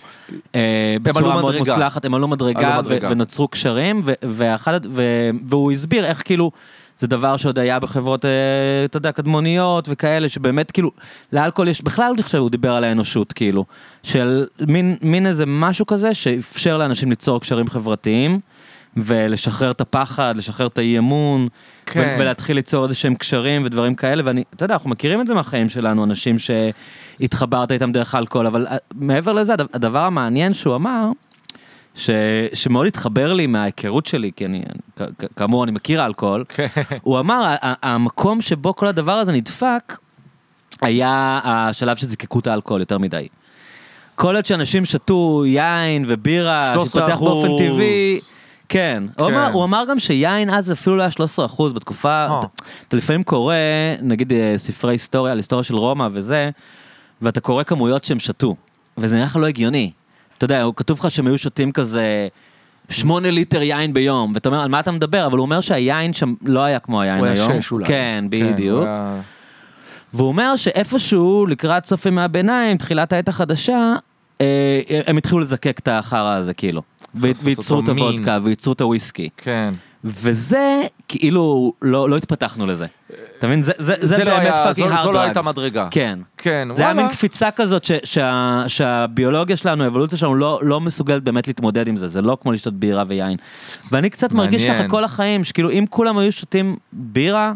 אה, 0.54 0.96
בצורה 1.02 1.40
מאוד 1.40 1.54
מדרגה. 1.54 1.58
מוצלחת, 1.58 2.04
הם 2.04 2.14
עלו 2.14 2.28
מדרגה, 2.28 2.74
עלו 2.74 2.82
מדרגה. 2.82 3.08
ונוצרו 3.10 3.48
קשרים, 3.48 4.02
ואחד, 4.22 4.80
והוא 5.48 5.72
הסביר 5.72 6.04
איך 6.04 6.22
כאילו, 6.24 6.50
זה 6.98 7.06
דבר 7.06 7.36
שעוד 7.36 7.58
היה 7.58 7.80
בחברות, 7.80 8.24
אה, 8.24 8.30
אתה 8.84 8.96
יודע, 8.96 9.12
קדמוניות 9.12 9.88
וכאלה, 9.90 10.28
שבאמת 10.28 10.70
כאילו, 10.70 10.90
לאלכוהול 11.32 11.68
יש, 11.68 11.82
בכלל 11.82 12.12
אני 12.14 12.22
חושב, 12.22 12.38
הוא 12.38 12.50
דיבר 12.50 12.72
על 12.72 12.84
האנושות, 12.84 13.32
כאילו, 13.32 13.64
של 14.02 14.46
מין, 14.68 14.96
מין 15.02 15.26
איזה 15.26 15.44
משהו 15.46 15.86
כזה 15.86 16.14
שאפשר 16.14 16.76
לאנשים 16.76 17.10
ליצור 17.10 17.40
קשרים 17.40 17.68
חברתיים. 17.68 18.40
ולשחרר 18.96 19.70
את 19.70 19.80
הפחד, 19.80 20.34
לשחרר 20.36 20.66
את 20.66 20.78
האי 20.78 20.98
אמון, 20.98 21.48
כן. 21.86 22.16
ולהתחיל 22.20 22.56
ליצור 22.56 22.84
איזה 22.84 22.94
שהם 22.94 23.14
קשרים 23.14 23.62
ודברים 23.64 23.94
כאלה, 23.94 24.22
ואני, 24.26 24.44
אתה 24.54 24.64
יודע, 24.64 24.74
אנחנו 24.74 24.90
מכירים 24.90 25.20
את 25.20 25.26
זה 25.26 25.34
מהחיים 25.34 25.68
שלנו, 25.68 26.04
אנשים 26.04 26.36
שהתחברת 26.38 27.72
איתם 27.72 27.92
דרך 27.92 28.14
אלכוהול, 28.14 28.46
אבל 28.46 28.66
אה, 28.66 28.76
מעבר 28.94 29.32
לזה, 29.32 29.52
הדבר- 29.74 29.98
המעניין 29.98 30.54
שהוא 30.54 30.74
אמר, 30.74 31.08
ש, 31.94 32.10
שמאוד 32.54 32.86
התחבר 32.86 33.32
לי 33.32 33.46
מההיכרות 33.46 34.06
שלי, 34.06 34.30
כי 34.36 34.44
אני, 34.46 34.62
כ- 34.96 35.02
כאמור, 35.36 35.64
אני 35.64 35.72
מכיר 35.72 36.06
אלכוהול, 36.06 36.44
כן. 36.48 36.66
הוא 37.02 37.20
אמר, 37.20 37.54
המקום 37.62 38.40
שבו 38.40 38.76
כל 38.76 38.86
הדבר 38.86 39.12
הזה 39.12 39.32
נדפק, 39.32 39.96
היה 40.80 41.40
השלב 41.44 41.96
שזיקקו 41.96 42.38
את 42.38 42.46
האלכוהול 42.46 42.80
יותר 42.80 42.98
מדי. 42.98 43.28
כל 44.14 44.36
עוד 44.36 44.46
שאנשים 44.46 44.84
שתו 44.84 45.42
יין 45.46 46.04
ובירה, 46.08 46.74
13%. 46.76 46.86
שפותח 46.86 47.18
באופן 47.20 47.48
טבעי, 47.58 48.20
כן. 48.72 49.04
הוא, 49.18 49.28
כן. 49.28 49.34
אמר, 49.34 49.50
הוא 49.52 49.64
אמר 49.64 49.84
גם 49.90 49.98
שיין 49.98 50.50
אז 50.50 50.72
אפילו 50.72 50.96
לא 50.96 51.02
היה 51.02 51.10
13 51.10 51.46
אחוז 51.46 51.72
בתקופה, 51.72 52.08
אה. 52.08 52.38
אתה, 52.38 52.46
אתה 52.88 52.96
לפעמים 52.96 53.22
קורא, 53.22 53.54
נגיד 54.02 54.32
אה, 54.32 54.54
ספרי 54.56 54.94
היסטוריה, 54.94 55.32
על 55.32 55.38
היסטוריה 55.38 55.64
של 55.64 55.74
רומא 55.74 56.08
וזה, 56.12 56.50
ואתה 57.22 57.40
קורא 57.40 57.62
כמויות 57.62 58.04
שהם 58.04 58.18
שתו, 58.18 58.56
וזה 58.98 59.14
נראה 59.14 59.26
לך 59.26 59.36
לא 59.36 59.46
הגיוני. 59.46 59.90
אתה 60.38 60.44
יודע, 60.44 60.62
הוא 60.62 60.74
כתוב 60.76 60.98
לך 60.98 61.10
שהם 61.10 61.26
היו 61.26 61.38
שותים 61.38 61.72
כזה 61.72 62.28
שמונה 62.88 63.30
ליטר 63.30 63.62
יין 63.62 63.92
ביום, 63.92 64.32
ואתה 64.34 64.48
אומר, 64.48 64.60
על 64.60 64.68
מה 64.68 64.80
אתה 64.80 64.90
מדבר? 64.90 65.26
אבל 65.26 65.38
הוא 65.38 65.44
אומר 65.44 65.60
שהיין 65.60 66.12
שם 66.12 66.34
לא 66.42 66.60
היה 66.60 66.78
כמו 66.78 67.00
היין 67.00 67.18
הוא 67.18 67.26
היה 67.26 67.34
היום. 67.34 67.62
שש 67.62 67.72
אולי. 67.72 67.86
כן, 67.86 68.24
כן, 68.30 68.52
בדיוק. 68.52 68.84
והוא 70.14 70.28
אומר 70.28 70.56
שאיפשהו 70.56 71.46
לקראת 71.46 71.84
סוף 71.84 72.06
ימי 72.06 72.22
הביניים, 72.22 72.76
תחילת 72.76 73.12
העת 73.12 73.28
החדשה, 73.28 73.94
אה, 74.40 74.80
הם 75.06 75.16
התחילו 75.16 75.40
לזקק 75.40 75.78
את 75.78 75.88
החרא 75.88 76.34
הזה 76.34 76.54
כאילו. 76.54 76.82
וייצרו 77.14 77.80
את. 77.80 77.88
הוודקה, 77.88 78.38
וייצרו 78.44 78.72
את 78.72 78.80
הוויסקי. 78.80 79.28
כן. 79.36 79.74
וזה, 80.04 80.80
כאילו, 81.08 81.72
לא 81.82 82.10
לא 82.10 82.16
התפתחנו 82.16 82.66
לזה. 82.66 82.86
אתה 83.38 83.46
מבין? 83.46 83.62
זה- 83.62 83.72
זה 83.78 83.94
זה 84.00 84.06
זה 84.06 84.24
לא 84.24 84.38
באמת 84.38 84.54
fucking 84.54 84.88
זו- 84.90 84.94
hard 84.96 85.02
זו 85.02 85.12
לא 85.12 85.20
הייתה. 85.20 85.42
מדרגה. 85.42 85.88
כן. 85.90 86.18
כן, 86.36 86.68
זה 86.74 86.82
היה 86.82 86.90
וואלה. 86.92 87.02
מין 87.02 87.12
קפיצה 87.12 87.50
כזאת 87.50 87.84
ש- 87.84 87.92
שה- 88.04 88.64
שהביולוגיה 88.68 89.56
שלנו, 89.56 89.84
האבולוציה 89.84 90.18
שלנו 90.18 90.34
לא, 90.34 90.60
לא 90.62 90.80
מסוגלת 90.80 91.22
באמת 91.22 91.46
להתמודד 91.48 91.88
עם 91.88 91.96
זה, 91.96 92.08
זה 92.08 92.22
לא 92.22 92.38
כמו 92.42 92.52
לשתות 92.52 92.74
בירה 92.74 93.04
ויין. 93.08 93.36
ואני 93.92 94.10
קצת 94.10 94.32
מרגיש 94.32 94.62
מעניין. 94.62 94.80
ככה 94.82 94.88
כל 94.90 95.04
החיים, 95.04 95.44
שכאילו 95.44 95.70
אם 95.70 95.84
כולם 95.90 96.18
היו 96.18 96.32
שותים 96.32 96.76
בירה, 96.92 97.52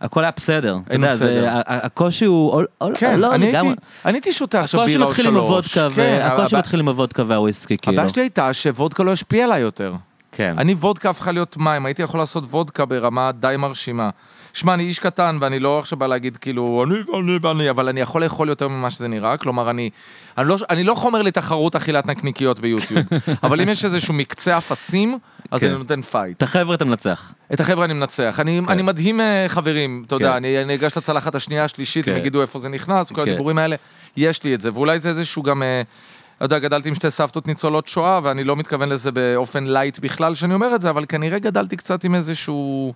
הכל 0.00 0.22
היה 0.22 0.30
בסדר. 0.36 0.78
אתה 0.88 0.96
יודע, 0.96 1.14
זה- 1.16 1.48
הקושי 1.66 2.24
הוא, 2.24 2.50
או- 2.50 2.60
או- 2.80 2.88
כן, 2.94 3.18
לא 3.20 3.34
אני. 3.34 3.46
הייתי- 3.56 3.74
אני 4.04 4.12
הייתי 4.16 4.32
שותה 4.32 4.60
עכשיו 4.60 4.80
הקושי 4.80 4.96
בירה 4.98 5.08
או 5.08 5.14
שלוש. 5.14 5.78
כן, 5.78 5.88
והקושי 5.94 6.46
הבע- 6.56 6.58
מתחיל 6.58 6.80
עם 6.80 6.88
הוודקה 6.88 7.22
והוויסקי, 7.26 7.76
כאילו. 7.78 7.96
הבעיה 7.96 8.08
שלי 8.08 8.22
הייתה 8.22 8.52
שוודקה 8.54 9.02
לא 9.02 9.12
השפיע 9.12 9.44
עליי 9.44 9.60
יותר. 9.60 9.94
כן. 10.32 10.54
אני 10.58 10.72
וודקה 10.74 11.10
הפכה 11.10 11.32
להיות 11.32 11.56
מים, 11.56 11.86
הייתי 11.86 12.02
יכול 12.02 12.20
לעשות 12.20 12.44
וודקה 12.50 12.84
ברמה 12.84 13.30
די 13.40 13.54
מרשימה. 13.58 14.10
שמע, 14.56 14.74
אני 14.74 14.82
איש 14.82 14.98
קטן, 14.98 15.38
ואני 15.40 15.60
לא 15.60 15.78
עכשיו 15.78 15.98
בא 15.98 16.06
להגיד 16.06 16.36
כאילו, 16.36 16.84
אני 16.84 16.94
ואני 17.12 17.38
ואני, 17.42 17.70
אבל 17.70 17.88
אני 17.88 18.00
יכול 18.00 18.24
לאכול 18.24 18.48
יותר 18.48 18.68
ממה 18.68 18.90
שזה 18.90 19.08
נראה, 19.08 19.36
כלומר, 19.36 19.70
אני, 19.70 19.90
אני, 20.38 20.48
לא, 20.48 20.56
אני 20.70 20.84
לא 20.84 20.94
חומר 20.94 21.22
לתחרות 21.22 21.76
אכילת 21.76 22.06
נקניקיות 22.06 22.60
ביוטיוב, 22.60 23.00
אבל 23.44 23.60
אם 23.60 23.68
יש 23.68 23.84
איזשהו 23.84 24.14
מקצה 24.14 24.58
אפסים, 24.58 25.18
אז 25.50 25.60
כן. 25.60 25.66
אני 25.66 25.78
נותן 25.78 26.02
fight. 26.02 26.36
את 26.36 26.42
החבר'ה 26.42 26.74
אתה 26.74 26.84
מנצח. 26.84 27.32
את 27.54 27.60
החבר'ה 27.60 27.84
אני 27.84 27.94
מנצח. 27.94 28.40
אני, 28.40 28.60
אני 28.68 28.82
מדהים 28.82 29.20
אה, 29.20 29.44
חברים, 29.48 30.04
אתה 30.06 30.14
יודע, 30.14 30.30
כן. 30.30 30.36
אני, 30.36 30.62
אני 30.62 30.74
אגש 30.74 30.96
לצלחת 30.96 31.34
השנייה, 31.34 31.64
השלישית, 31.64 32.04
כן. 32.04 32.12
הם 32.12 32.16
יגידו 32.16 32.42
איפה 32.42 32.58
זה 32.58 32.68
נכנס, 32.68 33.12
כל 33.12 33.14
כן. 33.14 33.30
הדיבורים 33.30 33.58
האלה, 33.58 33.76
יש 34.16 34.44
לי 34.44 34.54
את 34.54 34.60
זה, 34.60 34.70
ואולי 34.72 34.98
זה 34.98 35.08
איזשהו 35.08 35.42
גם... 35.42 35.62
אה, 35.62 35.82
אתה 36.36 36.44
יודע, 36.44 36.58
גדלתי 36.58 36.88
עם 36.88 36.94
שתי 36.94 37.10
סבתות 37.10 37.46
ניצולות 37.46 37.88
שואה, 37.88 38.20
ואני 38.22 38.44
לא 38.44 38.56
מתכוון 38.56 38.88
לזה 38.88 39.12
באופן 39.12 39.64
light 39.64 39.98
בכלל 39.98 40.34
שאני 40.34 40.54
אומר 40.54 40.74
את 40.74 40.82
זה, 40.82 40.90
אבל 40.90 41.04
כנראה 41.08 41.38
גדלתי 41.38 41.76
קצת 41.76 42.04
עם 42.04 42.14
איזשהו... 42.14 42.94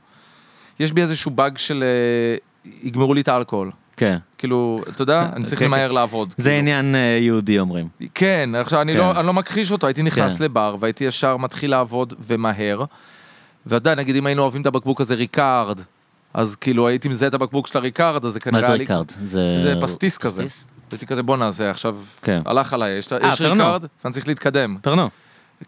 יש 0.80 0.92
בי 0.92 1.02
איזשהו 1.02 1.30
באג 1.30 1.58
של... 1.58 1.84
אה, 1.86 2.36
יגמרו 2.82 3.14
לי 3.14 3.20
את 3.20 3.28
האלכוהול. 3.28 3.70
כן. 3.96 4.18
כאילו, 4.38 4.80
אתה 4.88 5.02
יודע, 5.02 5.28
אני 5.36 5.44
צריך 5.44 5.58
כן, 5.58 5.64
למהר 5.64 5.92
לעבוד. 5.92 6.34
זה 6.36 6.44
כאילו. 6.44 6.58
עניין 6.58 6.94
אה, 6.94 7.00
יהודי 7.20 7.58
אומרים. 7.58 7.86
כן, 8.14 8.50
עכשיו 8.54 8.80
אני, 8.80 8.92
כן. 8.92 8.98
לא, 8.98 9.10
אני 9.18 9.26
לא 9.26 9.32
מכחיש 9.32 9.72
אותו, 9.72 9.86
הייתי 9.86 10.02
נכנס 10.02 10.36
כן. 10.38 10.44
לבר 10.44 10.76
והייתי 10.80 11.04
ישר 11.04 11.36
מתחיל 11.36 11.70
לעבוד 11.70 12.14
ומהר. 12.26 12.84
ועדיין, 13.66 13.98
נגיד 13.98 14.16
אם 14.16 14.26
היינו 14.26 14.42
אוהבים 14.42 14.62
את 14.62 14.66
הבקבוק 14.66 15.00
הזה 15.00 15.14
ריקארד, 15.14 15.80
אז 16.34 16.56
כאילו 16.56 16.88
הייתי 16.88 17.08
מזהה 17.08 17.28
את 17.28 17.34
הבקבוק 17.34 17.66
של 17.66 17.78
הריקארד, 17.78 18.24
אז 18.24 18.32
זה 18.32 18.38
מה 18.38 18.50
כנראה... 18.50 18.60
זה 18.60 18.66
היה 18.66 18.74
לי- 18.74 18.80
ריקארד? 18.80 19.06
זה... 19.24 19.62
זה 19.62 19.74
פסטיס 19.82 20.18
כזה. 20.18 20.44
הייתי 20.92 21.06
כזה 21.06 21.22
בואנה, 21.22 21.50
זה 21.50 21.70
עכשיו 21.70 21.96
כן. 22.22 22.42
הלך 22.46 22.72
עליי, 22.72 22.98
יש, 22.98 23.12
אה. 23.12 23.18
ריקארד 23.40 23.84
ואני 24.04 24.14
צריך 24.14 24.28
להתקדם. 24.28 24.76
פרנו. 24.82 25.08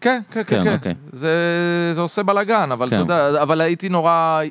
כן, 0.01 0.21
כן, 0.31 0.43
כן, 0.43 0.43
כן, 0.43 0.63
כן. 0.63 0.73
אוקיי. 0.73 0.93
זה, 1.11 1.91
זה 1.93 2.01
עושה 2.01 2.23
בלאגן, 2.23 2.71
אבל 2.71 2.89
כן. 2.89 2.95
אתה 2.95 3.03
יודע, 3.03 3.41
אבל 3.41 3.61
הייתי 3.61 3.89
נורא... 3.89 4.41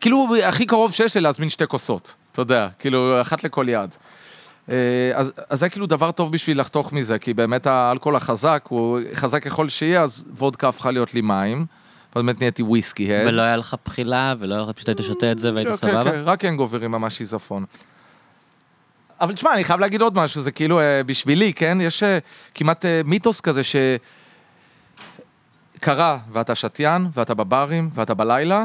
כאילו, 0.00 0.28
הכי 0.44 0.66
קרוב 0.66 0.92
שיש 0.92 1.14
לי 1.14 1.20
להזמין 1.20 1.48
שתי 1.48 1.66
כוסות, 1.66 2.14
אתה 2.32 2.40
יודע, 2.40 2.68
כאילו, 2.78 3.20
אחת 3.20 3.44
לכל 3.44 3.66
יד. 3.68 3.94
אה, 4.70 5.12
אז, 5.14 5.32
אז 5.48 5.60
זה 5.60 5.68
כאילו 5.68 5.86
דבר 5.86 6.10
טוב 6.10 6.32
בשביל 6.32 6.60
לחתוך 6.60 6.92
מזה, 6.92 7.18
כי 7.18 7.34
באמת 7.34 7.66
האלכוהול 7.66 8.16
החזק, 8.16 8.64
הוא 8.68 9.00
חזק 9.14 9.42
ככל 9.42 9.68
שיהיה, 9.68 10.02
אז 10.02 10.24
וודקה 10.36 10.68
הפכה 10.68 10.90
להיות 10.90 11.14
לי 11.14 11.20
מים, 11.20 11.66
ובאמת 12.12 12.40
נהייתי 12.40 12.62
וויסקי 12.62 13.14
הד. 13.14 13.26
ולא 13.26 13.42
היה 13.42 13.56
לך 13.56 13.76
בחילה, 13.84 14.34
ולא 14.38 14.54
היה 14.54 14.64
לך 14.64 14.70
פשוט 14.70 14.88
היית 14.88 15.02
שותה 15.02 15.32
את 15.32 15.38
זה 15.38 15.54
והיית 15.54 15.68
כן, 15.68 15.76
סבבה? 15.76 16.10
כן, 16.10 16.22
רק 16.24 16.44
הנגוברים 16.44 16.90
ממש 16.90 17.16
שיזפון. 17.16 17.64
אבל 19.24 19.34
תשמע, 19.34 19.54
אני 19.54 19.64
חייב 19.64 19.80
להגיד 19.80 20.00
עוד 20.00 20.14
משהו, 20.14 20.42
זה 20.42 20.52
כאילו, 20.52 20.80
אה, 20.80 21.02
בשבילי, 21.06 21.52
כן? 21.52 21.78
יש 21.80 22.02
אה, 22.02 22.18
כמעט 22.54 22.84
אה, 22.84 23.00
מיתוס 23.04 23.40
כזה 23.40 23.62
שקרה, 25.78 26.18
ואתה 26.32 26.54
שתיין, 26.54 27.06
ואתה 27.14 27.34
בברים, 27.34 27.90
ואתה 27.94 28.14
בלילה, 28.14 28.64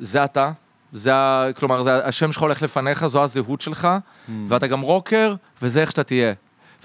זה 0.00 0.24
אתה. 0.24 0.50
זה 0.92 1.14
ה... 1.14 1.46
כלומר, 1.56 1.82
זה 1.82 2.06
השם 2.06 2.32
שלך 2.32 2.42
הולך 2.42 2.62
לפניך, 2.62 3.06
זו 3.06 3.22
הזהות 3.22 3.60
שלך, 3.60 3.88
Mm. 4.28 4.30
ואתה 4.48 4.66
גם 4.66 4.80
רוקר, 4.80 5.34
וזה 5.62 5.80
איך 5.80 5.90
שאתה 5.90 6.02
תהיה. 6.02 6.32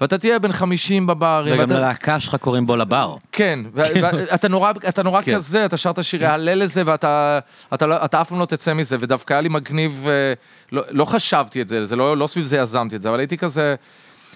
ואתה 0.00 0.18
תהיה 0.18 0.38
בן 0.38 0.52
50 0.52 1.06
בברים. 1.06 1.54
וגם 1.54 1.60
ואתה- 1.60 1.78
ללהקה 1.78 2.20
שלך 2.20 2.34
קוראים 2.34 2.66
בו 2.66 2.76
לבר. 2.76 3.16
כן, 3.32 3.60
ואתה 3.74 4.48
נורא, 4.48 4.72
אתה 4.88 5.02
נורא 5.02 5.22
כן. 5.22 5.34
כזה, 5.34 5.64
אתה 5.64 5.76
שרת 5.76 6.04
שירי 6.04 6.26
הלל 6.26 6.58
לזה, 6.58 6.82
ואתה 6.86 7.38
אתה, 7.74 7.86
לא- 7.86 8.04
אתה 8.04 8.20
אף 8.20 8.28
פעם 8.28 8.38
לא 8.38 8.44
תצא 8.46 8.74
מזה, 8.74 8.96
ודווקא 9.00 9.32
היה 9.34 9.40
לי 9.40 9.48
מגניב, 9.48 10.04
אה, 10.08 10.32
לא, 10.72 10.82
לא 10.90 11.04
חשבתי 11.04 11.62
את 11.62 11.68
זה, 11.68 11.86
זה 11.86 11.96
לא, 11.96 12.16
לא 12.16 12.26
סביב 12.26 12.44
זה 12.44 12.56
יזמתי 12.56 12.96
את 12.96 13.02
זה, 13.02 13.08
אבל 13.08 13.18
הייתי 13.18 13.36
כזה, 13.36 13.74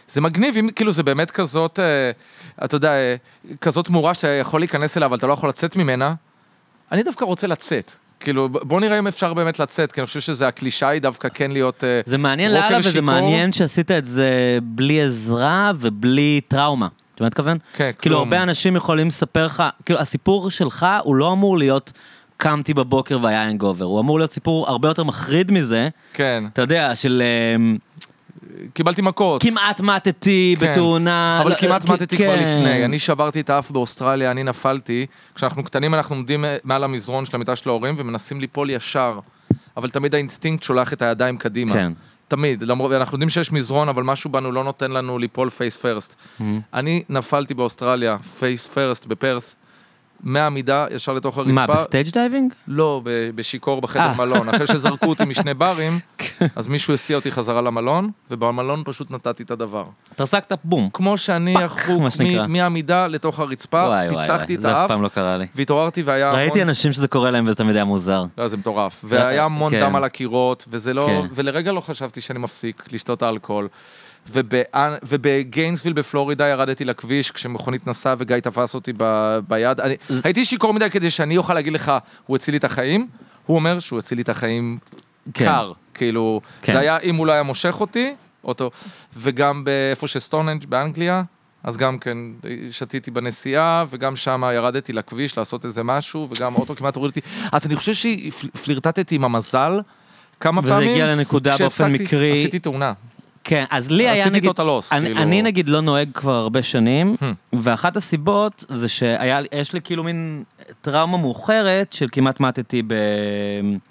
זה 0.08 0.20
מגניב, 0.20 0.56
אם 0.56 0.68
כאילו 0.76 0.92
זה 0.92 1.02
באמת 1.02 1.30
כזאת, 1.30 1.78
אה, 1.78 2.10
אתה 2.64 2.76
יודע, 2.76 2.92
אה, 2.92 3.14
כזאת 3.60 3.86
תמורה 3.86 4.14
שאתה 4.14 4.28
יכול 4.28 4.60
להיכנס 4.60 4.96
אליה, 4.96 5.06
אבל 5.06 5.16
אתה 5.16 5.26
לא 5.26 5.32
יכול 5.32 5.48
לצאת 5.48 5.76
ממנה, 5.76 6.14
אני 6.92 7.02
דווקא 7.02 7.24
רוצה 7.24 7.46
לצאת. 7.46 7.92
כאילו, 8.22 8.48
בוא 8.48 8.80
נראה 8.80 8.98
אם 8.98 9.06
אפשר 9.06 9.34
באמת 9.34 9.58
לצאת, 9.58 9.92
כי 9.92 10.00
אני 10.00 10.06
חושב 10.06 10.20
שזה 10.20 10.46
הקלישאה 10.46 10.88
היא 10.88 11.02
דווקא 11.02 11.28
כן 11.34 11.50
להיות... 11.50 11.84
אה, 11.84 12.00
זה 12.06 12.18
מעניין 12.18 12.52
לאללה, 12.52 12.78
וזה 12.78 12.90
שיכור. 12.90 13.02
מעניין 13.02 13.52
שעשית 13.52 13.90
את 13.90 14.04
זה 14.04 14.58
בלי 14.62 15.02
עזרה 15.02 15.72
ובלי 15.80 16.40
טראומה. 16.48 16.86
אתה 16.86 17.24
מבין 17.24 17.24
מה 17.24 17.26
אני 17.26 17.26
מתכוון? 17.26 17.58
כן, 17.74 17.90
כאילו, 17.98 18.16
כלום. 18.16 18.28
הרבה 18.28 18.42
אנשים 18.42 18.76
יכולים 18.76 19.06
לספר 19.06 19.46
לך, 19.46 19.62
כאילו, 19.84 20.00
הסיפור 20.00 20.50
שלך 20.50 20.86
הוא 21.02 21.16
לא 21.16 21.32
אמור 21.32 21.58
להיות 21.58 21.92
קמתי 22.36 22.74
בבוקר 22.74 23.18
והיה 23.22 23.42
הנגובר, 23.42 23.84
הוא 23.84 24.00
אמור 24.00 24.18
להיות 24.18 24.32
סיפור 24.32 24.68
הרבה 24.68 24.88
יותר 24.88 25.04
מחריד 25.04 25.50
מזה, 25.50 25.88
כן, 26.12 26.44
אתה 26.52 26.62
יודע, 26.62 26.96
של 26.96 27.22
אמ, 27.56 27.76
קיבלתי 28.74 29.02
מכות. 29.02 29.42
כמעט 29.42 29.80
מתתי 29.80 30.54
כן. 30.60 30.72
בתאונה. 30.72 31.38
אבל 31.42 31.50
לא, 31.50 31.54
כמעט 31.56 31.82
כ- 31.86 31.88
מתתי 31.90 32.16
כבר 32.16 32.36
כן. 32.36 32.56
לפני. 32.58 32.84
אני 32.84 32.98
שברתי 32.98 33.40
את 33.40 33.50
האף 33.50 33.70
באוסטרליה, 33.70 34.30
אני 34.30 34.42
נפלתי. 34.42 35.06
כשאנחנו 35.34 35.64
קטנים 35.64 35.94
אנחנו 35.94 36.14
עומדים 36.16 36.44
אה, 36.44 36.56
מעל 36.64 36.84
המזרון 36.84 37.24
של 37.24 37.36
המיטה 37.36 37.56
של 37.56 37.68
ההורים 37.68 37.94
ומנסים 37.98 38.40
ליפול 38.40 38.70
ישר. 38.70 39.18
אבל 39.76 39.90
תמיד 39.90 40.14
האינסטינקט 40.14 40.62
שולח 40.62 40.92
את 40.92 41.02
הידיים 41.02 41.38
קדימה. 41.38 41.72
כן. 41.72 41.92
תמיד, 42.28 42.62
למרות, 42.62 42.92
אנחנו 42.92 43.14
יודעים 43.14 43.28
שיש 43.28 43.52
מזרון, 43.52 43.88
אבל 43.88 44.02
משהו 44.02 44.30
בנו 44.30 44.52
לא 44.52 44.64
נותן 44.64 44.90
לנו 44.90 45.18
ליפול 45.18 45.50
face 45.50 45.76
first. 45.76 46.16
אני 46.74 47.02
נפלתי 47.08 47.54
באוסטרליה, 47.54 48.16
face 48.38 48.66
first 48.68 49.06
בפרת', 49.06 49.54
מהעמידה 50.22 50.86
ישר 50.90 51.12
לתוך 51.12 51.38
הרצפה. 51.38 51.52
מה, 51.52 51.66
ב 51.66 51.73
stage 51.73 52.10
diving? 52.10 52.52
לא, 52.68 53.00
בשיכור 53.34 53.80
בחדר 53.80 54.02
אה. 54.02 54.14
מלון. 54.18 54.48
אחרי 54.48 54.66
שזרקו 54.66 55.06
אותי 55.06 55.24
משני 55.32 55.54
ברים, 55.54 55.98
אז 56.56 56.68
מישהו 56.68 56.94
הסיע 56.94 57.16
אותי 57.16 57.30
חזרה 57.30 57.60
למלון, 57.60 58.10
ובמלון 58.30 58.82
פשוט 58.84 59.10
נתתי 59.10 59.42
את 59.42 59.50
הדבר. 59.50 59.84
התרסקת 60.12 60.58
בום. 60.64 60.88
כמו 60.92 61.18
שאני 61.18 61.54
פאק, 61.54 61.62
יחרוק 61.64 62.02
מה 62.02 62.10
שנקרא. 62.10 62.46
מ- 62.46 62.52
מהעמידה 62.52 63.06
לתוך 63.06 63.40
הרצפה, 63.40 63.88
פיצחתי 64.08 64.54
את 64.54 64.60
זה 64.60 64.70
אף 64.70 64.76
האף, 64.76 64.88
פעם 64.88 65.02
לא 65.02 65.08
קרה 65.08 65.36
לי. 65.36 65.46
והתעוררתי 65.54 66.02
והיה 66.02 66.28
המון... 66.28 66.40
ראיתי 66.40 66.62
אנשים 66.62 66.92
שזה 66.92 67.08
קורה 67.08 67.30
להם 67.30 67.46
וזה 67.46 67.54
תמיד 67.54 67.76
היה 67.76 67.84
מוזר. 67.84 68.24
לא, 68.38 68.48
זה 68.48 68.56
מטורף. 68.56 69.04
והיה 69.04 69.44
המון 69.44 69.72
כן. 69.72 69.80
דם 69.80 69.96
על 69.96 70.04
הקירות, 70.04 70.64
וזה 70.68 70.94
לא... 70.94 71.06
כן. 71.06 71.28
ולרגע 71.34 71.72
לא 71.72 71.80
חשבתי 71.80 72.20
שאני 72.20 72.38
מפסיק 72.38 72.82
לשתות 72.92 73.22
אלכוהול. 73.22 73.68
ובגיינסוויל 75.08 75.92
בפלורידה 75.94 76.46
ירדתי 76.48 76.84
לכביש 76.84 77.30
כשמכונית 77.30 77.86
נסעה 77.86 78.14
וגיא 78.18 78.36
תפס 78.40 78.74
אותי 78.74 78.92
ב- 78.96 79.38
ביד. 79.48 79.80
אני- 79.80 79.94
הייתי 80.24 80.44
שיכור 80.44 80.74
מדי 80.74 80.90
כדי 80.90 81.10
שאני 81.10 81.36
אוכל 81.36 81.54
להגיד 81.54 81.72
לך, 81.72 81.92
הוא 82.26 82.36
הציל 82.36 82.52
לי 82.54 82.58
את 82.58 82.64
החיים. 82.64 83.08
הוא 83.46 83.54
אומר 83.54 83.78
שהוא 83.80 83.98
הציל 83.98 84.18
לי 84.18 84.22
את 84.22 84.28
החיים 84.28 84.78
כן. 85.34 85.44
קר. 85.44 85.72
כאילו, 85.94 86.40
כן. 86.62 86.72
זה 86.72 86.78
היה 86.78 86.98
אם 86.98 87.16
הוא 87.16 87.26
לא 87.26 87.32
היה 87.32 87.42
מושך 87.42 87.80
אותי, 87.80 88.14
אותו. 88.44 88.70
וגם 89.16 89.64
באיפה 89.64 90.06
שסטוננג' 90.06 90.64
באנגליה, 90.66 91.22
אז 91.64 91.76
גם 91.76 91.98
כן 91.98 92.18
שתיתי 92.70 93.10
בנסיעה, 93.10 93.84
וגם 93.90 94.16
שם 94.16 94.42
ירדתי 94.54 94.92
לכביש 94.92 95.38
לעשות 95.38 95.64
איזה 95.64 95.82
משהו, 95.82 96.28
וגם 96.30 96.54
האוטו 96.54 96.76
כמעט 96.76 96.96
הוריד 96.96 97.10
אותי. 97.16 97.20
אז 97.52 97.66
אני 97.66 97.76
חושב 97.76 97.92
שפלירטטתי 97.94 99.14
עם 99.14 99.24
המזל 99.24 99.80
כמה 100.40 100.60
וזה 100.60 100.68
פעמים. 100.72 100.90
הגיע 100.90 101.06
לנקודה 101.06 101.54
באופן 101.58 101.92
מקרי. 101.92 102.32
עשיתי 102.32 102.58
תאונה. 102.58 102.92
כן, 103.44 103.64
אז 103.70 103.90
לי 103.90 104.08
היה 104.08 104.22
עשיתי 104.24 104.36
נגיד... 104.36 104.50
total 104.50 104.62
loss, 104.62 104.88
אני, 104.92 105.04
כאילו. 105.06 105.22
אני 105.22 105.42
נגיד 105.42 105.68
לא 105.68 105.80
נוהג 105.80 106.08
כבר 106.14 106.32
הרבה 106.34 106.62
שנים, 106.62 107.14
Hmm. 107.20 107.24
ואחת 107.52 107.96
הסיבות 107.96 108.64
זה 108.68 108.88
שהיה, 108.88 109.40
לי- 109.40 109.48
יש 109.54 109.72
לי 109.72 109.80
כאילו 109.80 110.04
מין 110.04 110.42
טראומה 110.80 111.18
מאוחרת 111.18 111.92
של 111.92 112.06
כמעט 112.12 112.40
מתתי 112.40 112.82
ב... 112.86 112.94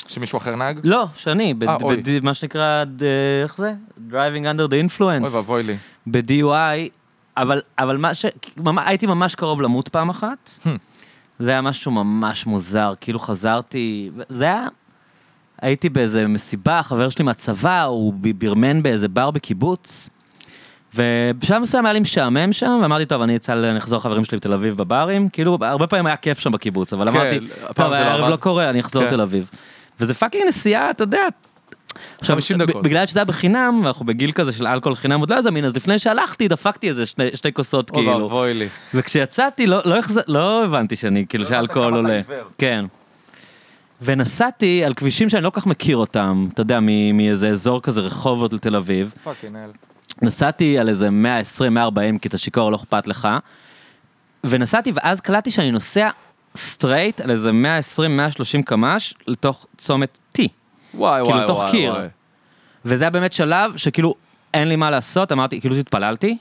שמישהו 0.07 0.38
אחר 0.38 0.56
נהג? 0.56 0.80
לא, 0.84 1.06
שאני, 1.15 1.53
ב- 1.53 1.64
אה, 1.64 1.78
אוי. 1.84 1.95
ב- 1.98 2.23
מה 2.23 2.34
שנקרא, 2.34 2.84
ד- 2.84 3.03
איך 3.44 3.57
זה? 3.57 3.73
Driving 4.11 4.14
under 4.56 4.72
the 4.72 4.73
אוי 4.73 4.88
influence, 4.88 5.30
ואבוי 5.36 5.64
לי. 5.64 5.78
ב-DUI, 6.07 6.90
אבל, 7.38 7.61
אבל 7.80 7.98
מה 7.98 8.15
ש... 8.15 8.26
ממש, 8.57 8.84
הייתי 8.88 9.06
ממש 9.06 9.36
קרוב 9.36 9.61
למות 9.61 9.88
פעם 9.90 10.10
אחת. 10.10 10.52
Hmm. 10.64 10.69
זה 11.40 11.52
היה 11.52 11.61
משהו 11.61 11.91
ממש 11.91 12.45
מוזר, 12.45 12.94
כאילו 13.02 13.19
חזרתי, 13.19 14.10
זה 14.30 14.44
היה... 14.44 14.68
הייתי 15.62 15.90
באיזה 15.90 16.28
מסיבה, 16.28 16.82
חבר 16.84 17.10
שלי 17.10 17.26
מהצבא, 17.26 17.84
הוא 17.84 18.14
ב- 18.22 18.40
ברמן 18.46 18.84
באיזה 18.84 19.08
בר 19.08 19.32
בקיבוץ, 19.32 20.10
ובשלב 20.96 21.62
מסוים 21.62 21.86
היה 21.86 21.94
לי 21.94 22.00
משעמם 22.00 22.54
שם, 22.54 22.80
ואמרתי, 22.82 23.06
טוב, 23.06 23.22
אני 23.22 23.36
אצא 23.36 23.54
לחזור 23.54 23.98
לחברים 23.98 24.26
שלי 24.26 24.38
בתל 24.38 24.54
אביב 24.54 24.78
בברים, 24.78 25.30
כאילו, 25.30 25.58
הרבה 25.62 25.88
פעמים 25.88 26.06
היה 26.06 26.16
כיף 26.16 26.40
שם 26.40 26.52
בקיבוץ, 26.52 26.94
אבל 26.94 27.12
כן, 27.12 27.18
אמרתי, 27.18 27.40
טוב, 27.76 27.92
לא 27.92 27.96
הערב 27.96 28.22
עבד." 28.24 28.32
לא 28.32 28.36
קורה, 28.36 28.70
אני 28.70 28.80
אחזור 28.80 29.02
כן. 29.02 29.08
לתל 29.08 29.22
אביב. 29.22 29.50
וזה 30.00 30.14
fucking 30.14 30.44
נסיעה, 30.48 30.90
אתה 30.90 31.04
יודע, 31.04 31.22
עכשיו, 32.20 32.36
50 32.36 32.58
דקות. 32.58 32.84
בגלל 32.84 33.06
שזה 33.06 33.20
היה 33.20 33.26
בחינם, 33.26 33.82
ואנחנו 33.84 34.06
בגיל 34.06 34.32
כזה 34.32 34.54
של 34.54 34.68
אלכוהול 34.68 34.96
חינם 34.96 35.20
עוד 35.20 35.30
לא 35.30 35.36
היה 35.36 35.42
זמין, 35.42 35.66
אז 35.66 35.76
לפני 35.76 36.00
שהלכתי 36.00 36.48
דפקתי 36.48 36.90
איזה 36.90 37.06
שני, 37.06 37.28
שתי 37.34 37.54
כוסות 37.54 37.92
אוי 37.92 38.00
כאילו. 38.00 38.24
ואבוי 38.24 38.54
לי. 38.54 38.68
וכשיצאתי 38.94 39.68
לא, 39.68 39.82
לא, 39.86 39.98
החז... 39.98 40.20
לא 40.28 40.64
הבנתי 40.66 40.96
שאני, 40.96 41.26
כאילו 41.30 41.46
שאלכוהול 41.46 41.90
כמה 41.92 42.00
אתה 42.00 42.08
עולה. 42.08 42.22
כן. 42.58 42.86
ונסעתי 44.02 44.86
על 44.86 44.94
כבישים 44.94 45.30
שאני 45.30 45.44
לא 45.44 45.49
כל 45.49 45.61
כך 45.61 45.68
מכיר 45.68 45.98
אותם, 45.98 46.48
אתה 46.53 46.61
יודע, 46.61 46.80
מאיזה 47.14 47.49
אזור 47.49 47.82
כזה 47.82 48.02
רחובות 48.02 48.53
לתל 48.53 48.76
אביב. 48.76 49.14
fucking. 49.23 49.56
נסעתי 50.22 50.80
על 50.80 50.90
איזה 50.90 51.10
120-140, 51.60 52.19
כי 52.22 52.28
אתה 52.28 52.38
שיכור 52.38 52.72
לא 52.72 52.76
אכפת 52.76 53.07
לך. 53.07 53.28
ונסעתי, 54.44 54.91
ואז 54.95 55.22
קלטתי 55.22 55.52
שאני 55.52 55.72
נוסע 55.72 56.10
straight 56.56 57.22
על 57.22 57.32
איזה 57.32 57.52
120-130 57.98 58.64
קמ"ש 58.65 59.14
לתוך 59.28 59.68
צומת 59.78 60.19
T. 60.38 60.41
וואי 60.94 61.22
כאילו, 61.23 61.36
וואי 61.36 61.48
תוך 61.48 61.60
וואי. 61.60 61.72
קיר. 61.72 61.94
וואי. 61.94 62.07
וזה 62.86 63.03
היה 63.03 63.11
באמת 63.11 63.34
שלב 63.34 63.78
שכאילו 63.78 64.15
אין 64.53 64.68
לי 64.68 64.76
מה 64.76 64.90
לעשות, 64.90 65.32
אמרתי, 65.32 65.61
כאילו 65.61 65.76
התפללתי. 65.76 66.38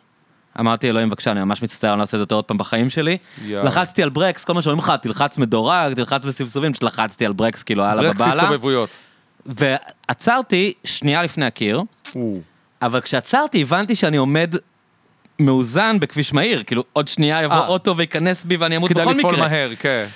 אמרתי, 0.60 0.90
אלוהים 0.90 1.08
בבקשה, 1.08 1.30
אני 1.30 1.44
ממש 1.44 1.62
מצטער, 1.62 1.90
אני 1.90 1.98
לא 1.98 2.02
אעשה 2.02 2.22
את 2.22 2.28
זה 2.28 2.34
עוד 2.34 2.44
פעם 2.44 2.58
בחיים 2.58 2.90
שלי. 2.90 3.16
יואו. 3.44 3.64
לחצתי 3.64 4.02
על 4.02 4.08
ברקס, 4.08 4.44
כל 4.44 4.52
מה 4.52 4.62
שאומרים 4.62 4.78
לך, 4.78 4.92
תלחץ 5.02 5.38
מדורג, 5.38 5.94
תלחץ 5.94 6.24
בסבסובים, 6.24 6.72
פשוט 6.72 6.82
לחצתי 6.82 7.26
על 7.26 7.32
ברקס, 7.32 7.62
כאילו, 7.62 7.84
הלאה 7.84 8.02
ברקס 8.04 8.20
ביבאללה. 8.20 8.42
הסתובבויות. 8.42 8.98
ועצרתי 9.46 10.72
שנייה 10.84 11.22
לפני 11.22 11.46
הקיר, 11.46 11.82
או. 12.14 12.38
אבל 12.82 13.00
כשעצרתי 13.00 13.62
הבנתי 13.62 13.94
שאני 13.96 14.16
עומד 14.16 14.54
מאוזן 15.38 16.00
בכביש 16.00 16.32
מהיר, 16.32 16.62
כאילו 16.62 16.84
עוד 16.92 17.08
שנייה 17.08 17.42
יבוא 17.42 17.56
אה. 17.56 17.66
אוטו 17.66 17.96
וייכנס 17.96 18.44
בי 18.44 18.56
ואני 18.56 18.76
אמות 18.76 18.90
כדאי 18.90 19.04
בכל 19.04 19.14
לפעול 19.14 19.34
מקרה. 19.34 19.48
מהר, 19.48 19.70
כן. 19.78 20.06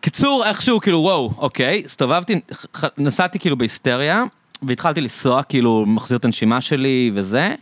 קיצור, 0.00 0.44
איכשהו, 0.46 0.80
כאילו, 0.80 0.98
וואו, 0.98 1.32
אוקיי, 1.38 1.82
הסתובבתי, 1.84 2.40
נסעתי 2.98 3.38
כאילו 3.38 3.56
בהיסטריה, 3.56 4.24
והתחלתי 4.62 5.00
לנסוע, 5.00 5.42
כאילו, 5.42 5.84
מחזיר 5.86 6.18
את 6.18 6.24
הנשימה 6.24 6.60
שלי 6.60 7.10
וזה, 7.14 7.54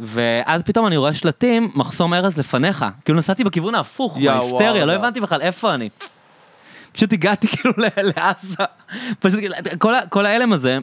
ואז 0.00 0.62
פתאום 0.62 0.86
אני 0.86 0.96
רואה 0.96 1.14
שלטים, 1.14 1.70
מחסום 1.74 2.14
ארז 2.14 2.38
לפניך. 2.38 2.84
כאילו, 3.04 3.18
נסעתי 3.18 3.44
בכיוון 3.44 3.74
ההפוך, 3.74 4.18
בהיסטריה, 4.18 4.84
לא. 4.84 4.92
הבנתי 4.92 5.20
בכלל 5.20 5.40
איפה 5.40 5.74
אני. 5.74 5.88
פשוט 6.92 7.12
הגעתי 7.12 7.48
כאילו 7.56 7.74
לעזה, 7.96 8.64
פשוט 9.18 9.40
כל, 9.78 9.92
כל 10.08 10.26
ההלם 10.26 10.52
הזה. 10.52 10.78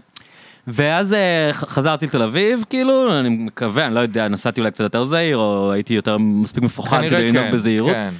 ואז 0.68 1.14
אה, 1.14 1.50
חזרתי 1.54 2.06
לתל 2.06 2.22
אביב, 2.22 2.64
כאילו, 2.70 3.20
אני 3.20 3.30
מקווה, 3.30 3.86
אני 3.86 3.96
לא 3.96 4.00
יודע, 4.00 4.28
נסעתי 4.28 4.62
אולי 4.62 4.72
קצת 4.72 4.84
יותר 4.84 5.04
זהיר, 5.04 5.38
או 5.38 5.72
הייתי 5.72 5.94
יותר 5.94 6.18
מספיק 6.18 6.64
מפוחד 6.64 7.02
כדי 7.02 7.28
לנהוג 7.30 7.46
כן, 7.46 7.52
בזהירות. 7.52 7.92
כן. 7.92 8.14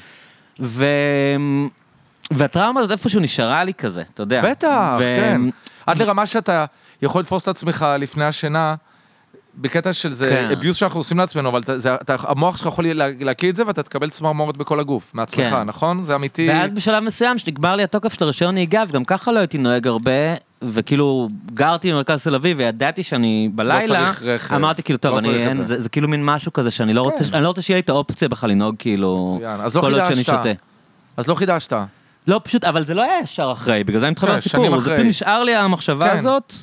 ו... 0.60 0.86
והטראומה 2.32 2.80
הזאת 2.80 2.92
איפשהו 2.92 3.20
נשארה 3.20 3.64
לי 3.64 3.74
כזה, 3.74 4.04
אתה 4.14 4.24
יודע. 4.24 4.42
בטח, 4.52 4.96
ו... 5.00 5.18
כן. 5.22 5.42
עד 5.86 5.98
לרמה 5.98 6.26
שאתה 6.26 6.66
יכול 7.02 7.22
לתפוס 7.22 7.44
את 7.44 7.48
עצמך 7.48 7.86
לפני 8.00 8.26
השינה, 8.26 8.76
בקטע 9.56 9.94
של 9.94 10.12
זה 10.14 10.30
כן. 10.30 10.52
אביוס 10.58 10.78
שאנחנו 10.78 11.00
עושים 11.00 11.18
לעצמנו, 11.18 11.50
אבל 11.50 11.62
אתה- 11.62 11.80
זה- 11.80 11.96
אתה- 11.96 12.16
המוח 12.20 12.58
שלך 12.58 12.68
יכול 12.68 12.88
לה- 12.88 13.06
להקיא 13.20 13.50
את 13.50 13.56
זה 13.56 13.64
ואתה 13.68 13.84
תקבל 13.84 14.10
צמרמורת 14.10 14.58
בכל 14.58 14.80
הגוף, 14.80 15.12
מעצמך, 15.14 15.40
כן. 15.50 15.64
נכון? 15.64 16.04
זה 16.04 16.16
אמיתי. 16.16 16.48
ואז 16.50 16.72
בשלב 16.72 17.04
מסוים 17.04 17.38
שנגמר 17.38 17.76
לי 17.76 17.84
התוקף 17.84 18.14
של 18.14 18.24
הרישיון 18.24 18.54
נהיגה, 18.54 18.84
וגם 18.90 19.06
ככה 19.06 19.32
לא 19.32 19.40
הייתי 19.40 19.58
נוהג 19.58 19.88
הרבה, 19.88 20.12
וכאילו 20.62 21.28
גרתי 21.54 21.92
במרכז 21.92 22.24
תל 22.24 22.36
אביב 22.36 22.58
וידעתי 22.60 23.04
שאני 23.04 23.50
בלילה, 23.56 24.06
צריך 24.06 24.24
רכב. 24.24 24.56
אמרתי 24.56 24.84
כאילו, 24.84 25.00
טוב, 25.00 25.14
לא 25.14 25.20
אני, 25.20 25.28
צריך 25.28 25.48
אין, 25.48 25.56
זה." 25.56 25.64
זה, 25.64 25.82
זה 25.82 25.90
כאילו 25.90 26.08
מין 26.08 26.26
משהו 26.26 26.54
כזה 26.54 26.72
שאני 26.72 26.94
לא 26.94 27.02
רוצה, 27.02 27.24
כן. 27.24 27.34
אני 27.34 27.44
לא 27.44 27.48
רוצה 27.48 27.62
שיהיה 27.62 27.78
לי 27.78 27.82
את 27.82 27.90
האופציה 27.90 28.30
בכלל 28.30 28.50
לנהוג 28.50 28.76
כאילו. 28.80 29.40
אז 29.60 29.76
לא 29.76 29.82
כל 29.82 29.94
עוד 30.00 30.08
שאני. 30.08 30.24
שותה. 30.24 30.52
אז 31.18 31.28
לא 31.28 31.36
חידשת. 31.36 31.74
לא, 32.28 32.42
פשוט, 32.44 32.64
אבל 32.64 32.86
זה 32.86 32.94
לא 32.94 33.02
היה 33.04 33.20
ישר 33.24 33.50
אחרי, 33.54 33.84
בגלל 33.84 34.00
זה 34.00 34.06
אני 34.06 34.12
מתחבר 34.12 34.32
כן, 34.32 34.38
לסיפור, 34.38 34.80
זה. 34.80 34.96
פשוט 34.96 35.06
נשאר 35.06 35.44
לי 35.44 35.56
המחשבה 35.56 36.10
כן. 36.12 36.18
הזאת, 36.18 36.54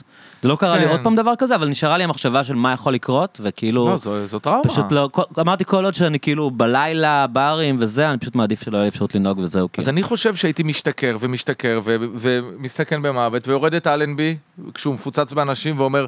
זה 0.43 0.49
לא 0.49 0.57
קרה 0.57 0.79
לי 0.79 0.85
כן. 0.85 0.91
עוד 0.91 1.01
פעם 1.03 1.17
דבר 1.17 1.33
כזה, 1.39 1.55
אבל 1.55 1.69
נשארה 1.69 1.99
לי 1.99 2.05
המחשבה 2.05 2.45
של 2.45 2.55
מה 2.55 2.73
יכול 2.73 2.95
לקרות, 2.95 3.41
וכאילו... 3.43 3.89
לא, 3.89 3.97
זו 3.97 4.27
זו 4.27 4.39
טראומה. 4.39 4.63
פשוט 4.65 4.93
לא, 4.93 5.09
כל, 5.13 5.23
אמרתי 5.41 5.65
כל 5.65 5.85
עוד 5.85 5.95
שאני 5.95 6.21
כאילו 6.21 6.51
בלילה, 6.51 7.27
ברים 7.27 7.77
וזה, 7.79 8.11
אני 8.11 8.19
פשוט 8.19 8.35
מעדיף 8.37 8.63
שלא 8.63 8.77
יהיה 8.77 8.83
לי 8.83 8.89
אפשרות 8.89 9.15
לנהוג 9.15 9.39
וזהו 9.39 9.69
כאילו. 9.73 9.85
אז 9.85 9.89
אני 9.89 10.03
חושב 10.03 10.35
שהייתי 10.35 10.63
משתכר 10.63 11.17
ומשתכר 11.21 11.81
ו- 11.85 11.97
ומסתכן 12.15 13.03
במוות, 13.03 13.49
ויורד 13.49 13.75
את 13.75 13.87
אלנבי 13.87 14.37
כשהוא 14.75 14.95
מפוצץ 14.95 15.33
באנשים 15.33 15.81
ואומר, 15.81 16.07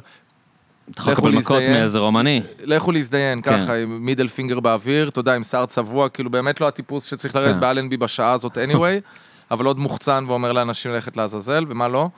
אתה 0.91 1.01
יכול 1.01 1.13
לקבל 1.13 1.31
מכות. 1.31 1.63
מאיזה 1.69 1.99
רומני. 1.99 2.41
לכו 2.63 2.91
להזדיין, 2.91 3.41
כן. 3.41 3.57
ככה, 3.57 3.75
עם 3.75 4.05
מידל 4.05 4.27
פינגר 4.27 4.59
באוויר, 4.59 5.07
אתה 5.07 5.19
יודע, 5.19 5.35
עם 5.35 5.43
שיער 5.43 5.65
צבוע, 5.65 6.09
כאילו 6.09 6.29
באמת 6.29 6.61
לא 6.61 6.67
הטיפוס 6.67 7.03
שצריך 7.03 7.35
לרדת 7.35 7.53
כן. 7.53 7.59
באלנבי 7.59 7.97
בשעה 7.97 8.31
הזאת 8.31 8.57
anyway, 8.57 9.01
אבל 9.51 9.65
עוד 9.65 9.79
מוחצן 9.79 10.25
ואומר 10.27 10.51
לאנשים 10.51 10.91
ללכת 10.91 11.17
לעזאזל, 11.17 11.65
ומה 11.69 11.87
לא. 11.87 12.09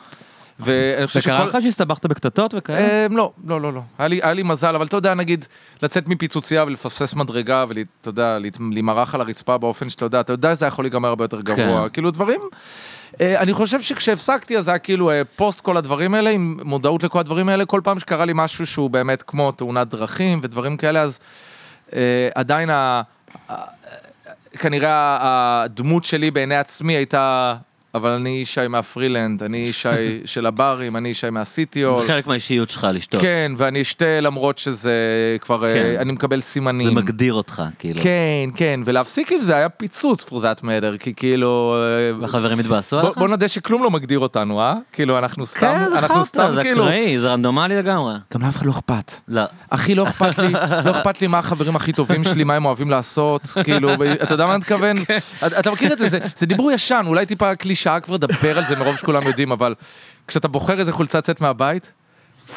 ואני 0.65 1.07
חושב 1.07 1.19
וקרה 1.19 1.45
לך 1.45 1.57
שהסתבכת 1.61 2.05
בקטטות 2.05 2.53
וכאלה? 2.57 2.79
אה, 2.79 3.07
לא, 3.11 3.31
לא, 3.47 3.61
לא, 3.61 3.73
לא. 3.73 3.81
היה 3.99 4.33
לי, 4.33 4.43
מזל, 4.43 4.75
אבל 4.75 4.85
אתה 4.85 4.97
יודע, 4.97 5.13
נגיד, 5.13 5.45
לצאת 5.81 6.07
מפיצוצייה 6.07 6.63
ולפספס 6.63 7.13
מדרגה, 7.13 7.65
ואתה 7.69 8.09
יודע, 8.09 8.37
להימרח 8.71 9.15
על 9.15 9.21
הרצפה 9.21 9.57
באופן 9.57 9.89
שאתה 9.89 10.05
יודע, 10.05 10.19
אתה 10.19 10.33
יודע, 10.33 10.53
זה 10.53 10.65
יכול 10.65 10.85
להיגמר 10.85 11.09
הרבה 11.09 11.23
יותר 11.23 11.41
גרוע. 11.41 11.89
כאילו, 11.89 12.11
דברים... 12.11 12.41
אה, 13.21 13.39
אני 13.39 13.53
חושב 13.53 13.81
שכשהפסקתי, 13.81 14.57
אז 14.57 14.67
היה 14.67 14.77
כאילו 14.77 15.11
אה, 15.11 15.21
פוסט 15.35 15.61
כל 15.61 15.77
הדברים 15.77 16.13
האלה, 16.13 16.29
עם 16.29 16.59
מודעות 16.63 17.03
לכל 17.03 17.19
הדברים 17.19 17.49
האלה, 17.49 17.65
כל 17.65 17.81
פעם 17.83 17.99
שקרה 17.99 18.25
לי 18.25 18.31
משהו 18.35 18.67
שהוא 18.67 18.89
באמת 18.89 19.23
כמו 19.23 19.51
תאונת 19.51 19.87
דרכים 19.87 20.39
ודברים 20.43 20.77
כאלה, 20.77 21.01
אז 21.01 21.19
עדיין. 22.35 22.69
ה- 22.69 23.01
כנראה 24.59 25.17
הדמות 25.63 26.03
שלי 26.03 26.31
בעיני 26.31 26.55
עצמי 26.55 26.93
הייתה... 26.93 27.55
אבל 27.95 28.09
אני 28.11 28.29
ישי 28.29 28.67
מהפרילנד, 28.69 29.43
אני 29.43 29.57
ישי 29.57 29.89
של 30.25 30.45
הברים, 30.45 30.97
אני 30.97 31.09
ישי 31.09 31.29
מהסיטיול. 31.29 32.01
זה 32.01 32.07
חלק 32.07 32.27
מהאישיות 32.27 32.69
שלך 32.69 32.87
לשתות. 32.93 33.21
כן, 33.21 33.51
ואני 33.57 33.81
אשתה 33.81 34.21
למרות 34.21 34.57
שזה 34.57 34.93
כבר, 35.41 35.59
כן. 35.73 35.77
אה, 35.77 36.01
אני 36.01 36.11
מקבל 36.11 36.41
סימנים. 36.41 36.87
זה 36.87 36.93
מגדיר 36.93 37.33
אותך, 37.33 37.63
כאילו. 37.79 37.99
כן, 38.03 38.49
כן, 38.55 38.79
ולהפסיק 38.85 39.31
עם 39.31 39.41
זה 39.41 39.55
היה 39.55 39.69
פיצוץ 39.69 40.23
for 40.23 40.31
that 40.33 40.61
matter, 40.63 40.97
כי 40.99 41.13
כאילו... 41.13 41.75
אה, 41.77 42.21
והחברים 42.21 42.59
התבאסו 42.59 42.99
עליך? 42.99 43.17
בוא 43.17 43.27
נודה 43.27 43.47
שכלום 43.47 43.83
לא 43.83 43.91
מגדיר 43.91 44.19
אותנו, 44.19 44.61
אה? 44.61 44.75
כאילו, 44.91 45.17
אנחנו 45.17 45.45
סתם, 45.45 45.59
כן, 45.59 45.97
אנחנו 45.97 46.25
סתם 46.25 46.51
זה 46.53 46.61
כאילו... 46.61 46.83
אקראי, 46.83 47.19
זה 47.19 47.31
רנדומלי 47.33 47.77
לגמרי. 47.77 48.13
גם 48.33 48.41
לאף 48.41 48.55
אחד 48.55 48.65
לא 48.65 48.71
אכפת. 48.71 49.11
לא. 49.27 49.41
אחי, 49.69 49.95
לא 49.95 50.03
אכפת 50.03 50.39
לי, 50.39 50.51
לא 50.85 50.91
אכפת 50.91 51.21
לי 51.21 51.27
מה 51.27 51.39
החברים 51.39 51.75
הכי 51.75 51.91
טובים 51.93 52.23
שלי, 52.23 52.43
מה 52.43 52.55
הם 52.55 52.65
אוהבים 52.65 52.89
לעשות, 52.89 53.41
כאילו, 53.63 53.89
אתה 54.23 54.33
יודע 54.33 54.45
מה 54.45 54.51
אני 54.53 54.59
מתכוון? 54.59 55.03
כן. 55.05 55.17
אתה 55.59 55.71
מכיר 55.71 55.93
את 55.93 55.97
זה, 55.99 56.07
זה- 56.09 56.19
זה 56.37 56.45
דיבור 56.45 56.71
ישן, 56.71 57.03
אולי 57.07 57.25
טיפה 57.25 57.55
קלישאה 57.55 57.82
כבר 57.99 58.15
לדבר 58.15 58.57
על 58.57 58.65
זה 58.65 58.75
מרוב 58.75 58.97
שכולם 58.97 59.27
יודעים, 59.27 59.51
אבל 59.51 59.75
כשאתה 60.27 60.47
בוחר 60.47 60.79
איזה 60.79 60.91
חולצה 60.91 61.17
לצאת 61.17 61.41
מהבית, 61.41 61.91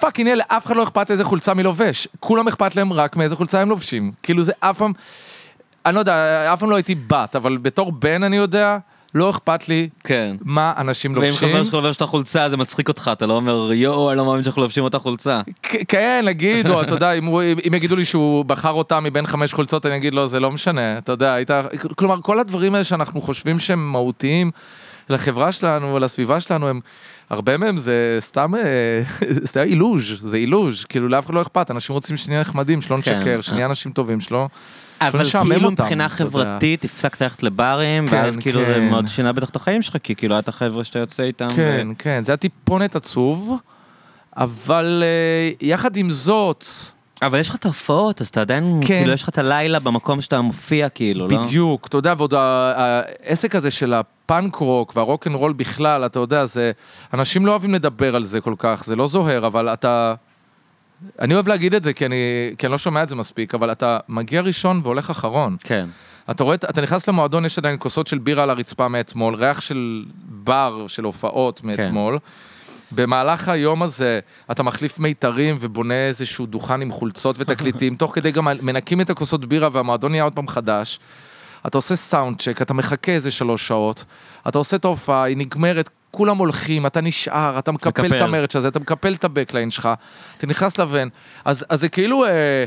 fucking 0.01 0.28
אלה, 0.28 0.44
אף 0.48 0.66
אחד 0.66 0.77
לא 0.77 0.82
אכפת 0.82 1.11
איזה 1.11 1.24
חולצה 1.24 1.55
מי 1.55 1.62
לובש. 1.62 2.09
כולם 2.20 2.48
אכפת 2.48 2.77
להם 2.77 2.93
רק 2.93 3.16
מאיזה 3.16 3.36
חולצה 3.36 3.61
הם 3.61 3.69
לובשים. 3.69 4.12
כאילו 4.23 4.43
זה 4.43 4.53
אף 4.61 4.78
פעם, 4.78 4.93
אני 5.86 5.94
לא 5.94 6.01
יודע, 6.01 6.53
אף 6.53 6.61
פעם 6.61 6.70
לא 6.70 6.77
הייתי 6.77 6.94
בת, 6.94 7.36
אבל 7.36 7.57
בתור 7.57 7.93
בן 7.93 8.23
אני 8.23 8.36
יודע, 8.36 8.78
לא 9.15 9.31
אכפת 9.31 9.69
לי 9.69 9.89
כן. 10.05 10.36
מה 10.44 10.73
אנשים 10.78 11.12
ואם 11.15 11.23
לובשים. 11.23 11.48
חבר 11.48 11.62
שלך 11.62 11.74
לובש 11.74 11.97
את 11.97 12.03
החולצה, 12.03 12.48
זה 12.51 12.57
מצחיק 12.57 12.89
אותך, 12.89 13.11
אתה 13.12 13.27
לא 13.27 13.32
אומר, 13.32 13.73
יואו, 13.73 14.11
אני 14.11 14.19
לא 14.19 14.24
מאמין 14.24 14.43
שאנחנו 14.43 14.62
לובשים 14.62 14.85
אותה 14.85 14.98
חולצה. 14.98 15.40
כן, 15.62 16.23
נגיד, 16.27 16.70
או 16.70 16.82
אתה 16.82 16.94
יודע, 16.94 17.12
אם, 17.12 17.28
אם 17.69 17.74
יגידו 17.74 17.97
לי 17.97 18.05
שהוא 18.05 18.44
בחר 18.44 18.73
אותה 18.73 19.01
מבין 19.01 19.27
חמש 19.27 19.53
חולצות, 19.53 19.86
אני 19.86 19.97
אגיד 19.97 20.15
לו, 20.15 20.27
זה 20.27 20.40
לא 20.40 20.53
משנה, 20.53 20.98
אתה 20.98 21.12
יודע, 21.12 21.32
היית... 21.32 21.51
כלומר, 21.97 22.20
כל 22.23 22.39
הדברים 22.39 22.74
האלה 22.74 22.85
שאנחנו 22.85 23.20
חושבים 23.20 23.59
שהם 23.59 23.93
מהותיים 23.93 24.51
לחברה 25.08 25.52
שלנו 25.52 25.94
ולסביבה 25.94 26.40
שלנו, 26.40 26.68
הם... 26.68 26.80
הרבה 27.30 27.56
מהם 27.56 27.76
זה 27.76 28.18
סתם, 28.20 28.54
אה, 28.54 29.02
סתם 29.50 29.60
אילוז', 29.60 30.04
זה 30.20 30.36
אילוז', 30.36 30.84
כאילו 30.84 31.08
לאף 31.08 31.26
אחד 31.26 31.34
לא 31.34 31.42
אכפת, 31.42 31.70
אנשים 31.70 31.94
רוצים 31.94 32.16
שנהיה 32.16 32.40
נחמדים, 32.40 32.80
שלא 32.80 32.96
כן. 33.02 33.18
נשקר, 33.18 33.40
שנהיה 33.40 33.66
אנשים 33.66 33.92
טובים, 33.92 34.20
שלא... 34.20 34.48
אבל 35.00 35.24
כאילו 35.24 35.70
מבחינה. 35.70 36.08
חברתית, 36.08 36.84
הפסקת 36.84 37.20
ללכת 37.20 37.42
לברים, 37.42 38.08
כן, 38.08 38.16
ואז 38.16 38.36
כאילו 38.36 38.60
זה 38.60 38.74
כן. 38.74 38.88
מאוד 38.88 39.08
שינה 39.08 39.32
בטח 39.32 39.50
את 39.50 39.56
החיים 39.56 39.82
שלך, 39.82 39.96
כי 40.02 40.14
כאילו 40.14 40.34
היה 40.34 40.40
את 40.40 40.48
החבר'ה 40.48 40.84
שאתה 40.84 40.98
יוצא 40.98 41.22
איתם. 41.22 41.48
כן, 41.56 41.88
כן, 41.98 42.24
זה 42.24 42.32
היה 42.32 42.36
טיפונת 42.36 42.96
עצוב, 42.96 43.58
אבל 44.36 45.02
אה, 45.06 45.66
יחד 45.68 45.96
עם 45.96 46.10
זאת... 46.10 46.64
אבל 47.22 47.38
יש 47.38 47.48
לך 47.48 47.55
את 47.55 47.64
ההופעות, 47.64 48.20
אז 48.20 48.28
אתה 48.28 48.40
עדיין, 48.40 48.80
כן. 48.80 48.86
כאילו 48.86 49.12
יש 49.12 49.22
לך 49.22 49.28
את 49.28 49.38
הלילה 49.38 49.78
במקום 49.78 50.20
שאתה 50.20 50.40
מופיע, 50.40 50.88
כאילו, 50.88 51.28
לא? 51.28 51.38
בדיוק, 51.38 51.86
אתה 51.86 51.97
יודע, 51.97 52.14
ועוד 52.16 52.34
העסק 52.34 53.55
הזה 53.55 53.70
של 53.70 53.94
הפאנק 53.94 54.55
רוק 54.55 54.97
והרוק 54.97 55.26
אנד 55.26 55.36
רול 55.36 55.52
בכלל, 55.52 56.06
אתה 56.06 56.18
יודע, 56.18 56.47
זה... 56.47 56.72
אנשים 57.14 57.47
לא 57.47 57.51
אוהבים 57.51 57.74
לדבר 57.74 58.16
על 58.16 58.24
זה 58.24 58.40
כל 58.40 58.55
כך, 58.59 58.84
זה 58.84 58.97
לא 58.97 59.06
זוהר, 59.06 59.47
אבל 59.47 59.68
אתה... 59.68 60.14
אני 61.20 61.34
אוהב 61.34 61.48
להגיד 61.48 61.74
את 61.74 61.84
זה, 61.84 61.93
כי 61.93 62.06
אני, 62.06 62.16
כי 62.59 62.66
אני 62.66 62.72
לא 62.72 62.78
שומע 62.78 63.02
את 63.02 63.09
זה 63.09 63.16
מספיק, 63.16 63.55
אבל 63.55 63.72
אתה 63.72 63.98
מגיע 64.09 64.40
ראשון 64.40 64.80
והולך 64.82 65.10
אחרון. 65.10 65.56
כן. 65.60 65.86
אתה 66.30 66.44
רואה, 66.44 66.55
אתה 66.55 66.80
נכנס 66.80 67.09
למועדון, 67.09 67.44
יש 67.44 67.59
עדיין 67.59 67.76
כוסות 67.78 68.06
של 68.06 68.18
בירה 68.18 68.43
על 68.43 68.51
הרצפה 68.51 68.88
מאתמול, 68.88 69.34
ריח 69.34 69.60
של 69.60 70.05
בר, 70.28 70.84
של 70.86 71.05
הופעות 71.05 71.64
מאתמול. 71.64 72.18
במהלך 72.92 73.48
היום 73.48 73.82
הזה 73.82 74.20
אתה 74.50 74.62
מחליף 74.62 74.98
מיתרים 74.98 75.56
ובונה 75.60 76.06
איזשהו 76.06 76.46
דוכן 76.46 76.82
עם 76.82 76.90
חולצות 76.90 77.36
ותקליטים, 77.38 77.96
תוך 77.96 78.14
כדי 78.14 78.30
גם 78.30 78.48
מנקים 78.62 79.00
את 79.00 79.10
הכוסות 79.10 79.44
בירה 79.44 79.68
והמועדון 79.72 80.10
נהיה 80.10 80.22
עוד 80.22 80.34
פעם 80.34 80.48
חדש. 80.48 81.00
אתה 81.66 81.78
עושה 81.78 81.96
סאונד 81.96 82.42
צ'ק, 82.42 82.62
אתה 82.62 82.74
מחכה 82.74 83.12
איזה 83.12 83.30
שלוש 83.30 83.68
שעות, 83.68 84.04
אתה 84.48 84.58
עושה 84.58 84.76
את 84.76 84.84
ההופעה, 84.84 85.22
היא 85.22 85.36
נגמרת, 85.36 85.90
כולם 86.10 86.38
הולכים, 86.38 86.86
אתה 86.86 87.00
נשאר, 87.00 87.58
אתה 87.58 87.72
מקפל, 87.72 88.02
מקפל. 88.02 88.16
את 88.16 88.22
המרץ' 88.22 88.56
הזה, 88.56 88.68
אתה 88.68 88.80
מקפל 88.80 89.14
את 89.14 89.24
הבקליין 89.24 89.70
שלך, 89.70 89.88
אתה 90.38 90.46
נכנס 90.46 90.78
לבן, 90.78 91.08
אז, 91.44 91.64
אז 91.68 91.80
זה 91.80 91.88
כאילו... 91.88 92.24
אה, 92.24 92.64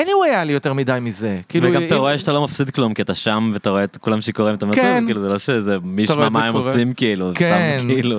anyway 0.00 0.24
היה 0.24 0.44
לי 0.44 0.52
יותר 0.52 0.72
מדי 0.72 0.98
מזה. 1.02 1.40
כאילו, 1.48 1.70
וגם 1.70 1.82
אתה 1.82 1.94
רואה 1.94 2.18
שאתה 2.18 2.32
לא 2.32 2.44
מפסיד 2.44 2.70
כלום, 2.70 2.94
כי 2.94 3.02
אתה 3.02 3.14
שם 3.14 3.50
ואתה 3.52 3.70
רואה 3.70 3.84
את 3.84 3.96
כולם 3.96 4.20
שיכורים 4.20 4.54
את 4.54 4.62
המסלול, 4.62 4.84
כן. 4.86 5.04
כאילו 5.06 5.20
זה 5.20 5.28
לא 5.28 5.38
שזה 5.38 5.76
מי 5.82 6.04
אתה 6.04 6.12
ישמע 6.12 6.28
מה 6.28 6.44
הם 6.44 6.52
קורה. 6.52 6.70
עושים, 6.70 6.92
כאילו, 6.92 7.30
כן. 7.34 7.76
סתם 7.78 7.88
כאילו. 7.88 8.18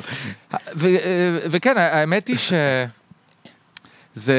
וכן, 1.51 1.77
האמת 1.77 2.27
היא 2.27 2.37
ש... 2.37 2.53
זה... 4.15 4.35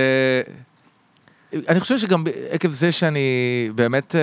אני 1.68 1.80
חושב 1.80 1.98
שגם 1.98 2.24
עקב 2.50 2.70
זה 2.70 2.92
שאני 2.92 3.20
באמת 3.74 4.14
אה, 4.14 4.20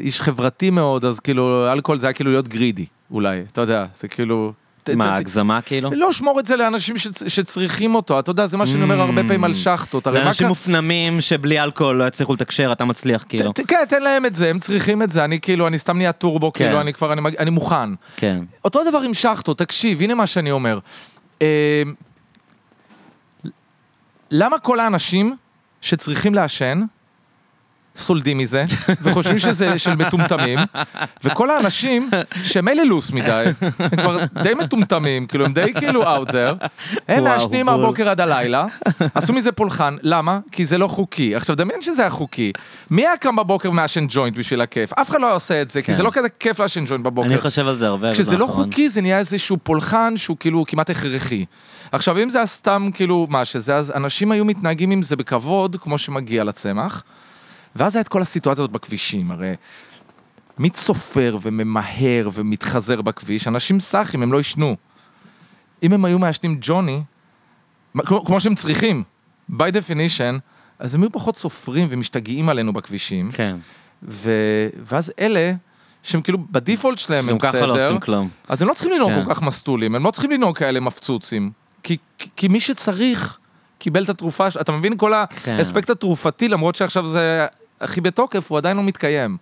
איש 0.00 0.20
חברתי 0.20 0.70
מאוד, 0.70 1.04
אז 1.04 1.20
כאילו, 1.20 1.72
אלכוהול 1.72 1.98
זה 1.98 2.06
היה 2.06 2.14
כאילו 2.14 2.30
להיות 2.30 2.48
גרידי, 2.48 2.86
אולי, 3.10 3.40
אתה 3.52 3.60
יודע, 3.60 3.84
זה 3.94 4.08
כאילו... 4.08 4.52
מה, 4.94 5.14
הגזמה 5.14 5.60
כאילו? 5.62 5.90
לא, 5.94 6.12
שמור 6.12 6.40
את 6.40 6.46
זה 6.46 6.56
לאנשים 6.56 6.96
שצ- 6.96 7.28
שצריכים 7.28 7.94
אותו, 7.94 8.18
אתה 8.18 8.30
יודע, 8.30 8.46
זה 8.46 8.56
מה 8.56 8.66
שאני 8.66 8.82
אומר 8.82 9.00
הרבה 9.00 9.22
פעמים 9.22 9.44
על 9.44 9.54
שחטות. 9.54 10.06
הרי 10.06 10.18
מה 10.18 10.24
לאנשים 10.24 10.46
מופנמים 10.46 11.20
שבלי 11.20 11.60
אלכוהול 11.60 11.96
לא 11.96 12.04
יצליחו 12.04 12.34
לתקשר, 12.34 12.72
אתה 12.72 12.84
מצליח 12.84 13.24
כאילו. 13.28 13.52
כן, 13.68 13.76
תן 13.88 14.02
להם 14.02 14.26
את 14.26 14.34
זה, 14.34 14.50
הם 14.50 14.58
צריכים 14.58 15.02
את 15.02 15.12
זה, 15.12 15.24
אני 15.24 15.40
כאילו, 15.40 15.66
אני 15.66 15.78
סתם 15.78 15.96
נהיה 15.96 16.12
טורבו, 16.12 16.52
כן. 16.52 16.64
כאילו, 16.64 16.80
אני 16.80 16.92
כבר, 16.92 17.12
אני 17.38 17.50
מוכן. 17.50 17.90
כן. 18.16 18.42
אותו 18.64 18.80
דבר 18.90 18.98
עם 19.00 19.14
שחטות, 19.14 19.58
תקשיב, 19.58 20.02
הנה 20.02 20.14
מה 20.14 20.26
שאני 20.26 20.50
אומר. 20.50 20.78
אה, 21.42 21.82
למה 24.30 24.58
כל 24.58 24.80
האנשים 24.80 25.36
שצריכים 25.80 26.34
לעשן 26.34 26.82
סולדים 27.96 28.38
מזה, 28.38 28.64
וחושבים 29.02 29.38
שזה 29.38 29.78
של 29.78 29.94
מטומטמים, 29.94 30.58
וכל 31.24 31.50
האנשים 31.50 32.10
שמילא 32.42 32.82
לוס 32.82 33.10
מדי, 33.10 33.44
הם 33.78 33.88
כבר 33.88 34.18
די 34.42 34.54
מטומטמים, 34.54 35.26
כאילו 35.26 35.44
הם 35.44 35.52
די 35.52 35.72
כאילו 35.74 36.02
out 36.02 36.28
there, 36.28 36.66
הם 37.08 37.24
מעשנים. 37.24 37.66
מהבוקר 37.66 38.08
עד 38.08 38.20
הלילה, 38.20 38.66
עשו 39.14 39.32
מזה 39.32 39.52
פולחן, 39.52 39.96
למה? 40.02 40.38
כי 40.52 40.64
זה 40.64 40.78
לא 40.78 40.86
חוקי. 40.86 41.34
עכשיו, 41.36 41.56
דמיין 41.56 41.82
שזה 41.82 42.02
היה 42.02 42.10
חוקי. 42.10 42.52
מי 42.90 43.02
היה 43.02 43.16
קם 43.16 43.36
בבוקר 43.36 43.70
ומעשן 43.70 44.06
ג'וינט 44.08 44.38
בשביל 44.38 44.60
הכיף? 44.60 44.92
אף 44.92 45.10
אחד 45.10 45.20
לא 45.20 45.26
היה 45.26 45.34
עושה 45.34 45.62
את 45.62 45.70
זה, 45.70 45.82
כי 45.82 45.86
כן. 45.86 45.96
זה 45.96 46.02
לא 46.02 46.10
כזה 46.10 46.28
כיף 46.28 46.60
לעשן 46.60 46.84
ג'וינט 46.86 47.04
בבוקר. 47.04 47.28
אני 47.28 47.38
חושב 47.38 47.68
על 47.68 47.76
זה 47.76 47.86
הרבה. 47.86 48.12
כשזה 48.12 48.36
לא. 48.36 48.46
חוקי 48.46 48.90
זה 48.90 49.02
נהיה 49.02 49.18
איזשהו 49.18 49.56
פולחן 49.62 50.16
שהוא 50.16 50.36
כאילו 50.40 50.64
כמעט 50.68 50.90
הכרחי. 50.90 51.44
עכשיו 51.92 52.22
אם 52.22 52.30
זה 52.30 52.38
היה 52.38 52.46
סתם 52.46 52.88
כאילו 52.94 53.26
מה 53.30 53.44
שזה, 53.44 53.76
אז 53.76 53.92
אנשים 53.96 54.32
היו 54.32 54.44
מתנהגים 54.44 54.90
עם 54.90 55.02
זה 55.02 55.16
בכבוד, 55.16 55.76
כמו 55.80 55.98
שמגיע 55.98 56.44
לצמח. 56.44 57.02
ואז 57.76 57.96
היה 57.96 58.00
את 58.00 58.08
כל 58.08 58.22
הסיטואציה 58.22 58.62
הזאת 58.62 58.70
בכבישים, 58.70 59.30
הרי 59.30 59.54
מי 60.58 60.70
צופר 60.70 61.38
וממהר 61.42 62.30
ומתחזר 62.32 63.02
בכביש? 63.02 63.48
אנשים 63.48 63.80
סאחים, 63.80 64.22
הם 64.22 64.32
לא 64.32 64.40
ישנו. 64.40 64.76
אם 65.82 65.92
הם 65.92 66.04
היו 66.04 66.18
מעשנים 66.18 66.58
ג'וני, 66.60 67.02
כמו, 67.98 68.24
כמו 68.24 68.40
שהם 68.40 68.54
צריכים, 68.54 69.02
by 69.50 69.70
definition, 69.72 70.38
אז 70.78 70.94
הם 70.94 71.02
היו 71.02 71.12
פחות 71.12 71.36
סופרים 71.36 71.86
ומשתגעים 71.90 72.48
עלינו 72.48 72.72
בכבישים. 72.72 73.30
כן. 73.32 73.56
ו... 74.02 74.30
ואז 74.84 75.12
אלה, 75.18 75.52
שהם 76.02 76.22
כאילו 76.22 76.38
בדיפולט 76.50 76.98
שלהם 76.98 77.22
שגם 77.24 77.32
הם 77.32 77.38
ככה 77.38 77.52
בסדר, 77.52 77.66
לא 77.66 77.84
עושים 77.84 78.00
כלום. 78.00 78.28
אז 78.48 78.62
הם 78.62 78.68
לא 78.68 78.74
צריכים 78.74 78.92
לנהוג 78.92 79.12
כן. 79.12 79.24
כל 79.24 79.34
כך 79.34 79.42
מסטולים, 79.42 79.94
הם 79.94 80.04
לא 80.04 80.10
צריכים 80.10 80.30
לנהוג 80.30 80.58
כאלה 80.58 80.80
מפצוצים. 80.80 81.50
כי, 81.82 81.96
כי, 82.18 82.28
כי 82.36 82.48
מי 82.48 82.60
שצריך, 82.60 83.38
קיבל 83.78 84.04
את 84.04 84.08
התרופה, 84.08 84.48
אתה 84.60 84.72
מבין? 84.72 84.96
כל 84.96 85.12
כן. 85.44 85.56
האספקט 85.58 85.90
התרופתי, 85.90 86.48
למרות 86.48 86.74
שעכשיו 86.74 87.06
זה 87.06 87.46
הכי 87.80 88.00
בתוקף, 88.00 88.50
הוא 88.50 88.58
עדיין 88.58 88.76
לא 88.76 88.82
מתקיים. 88.82 89.36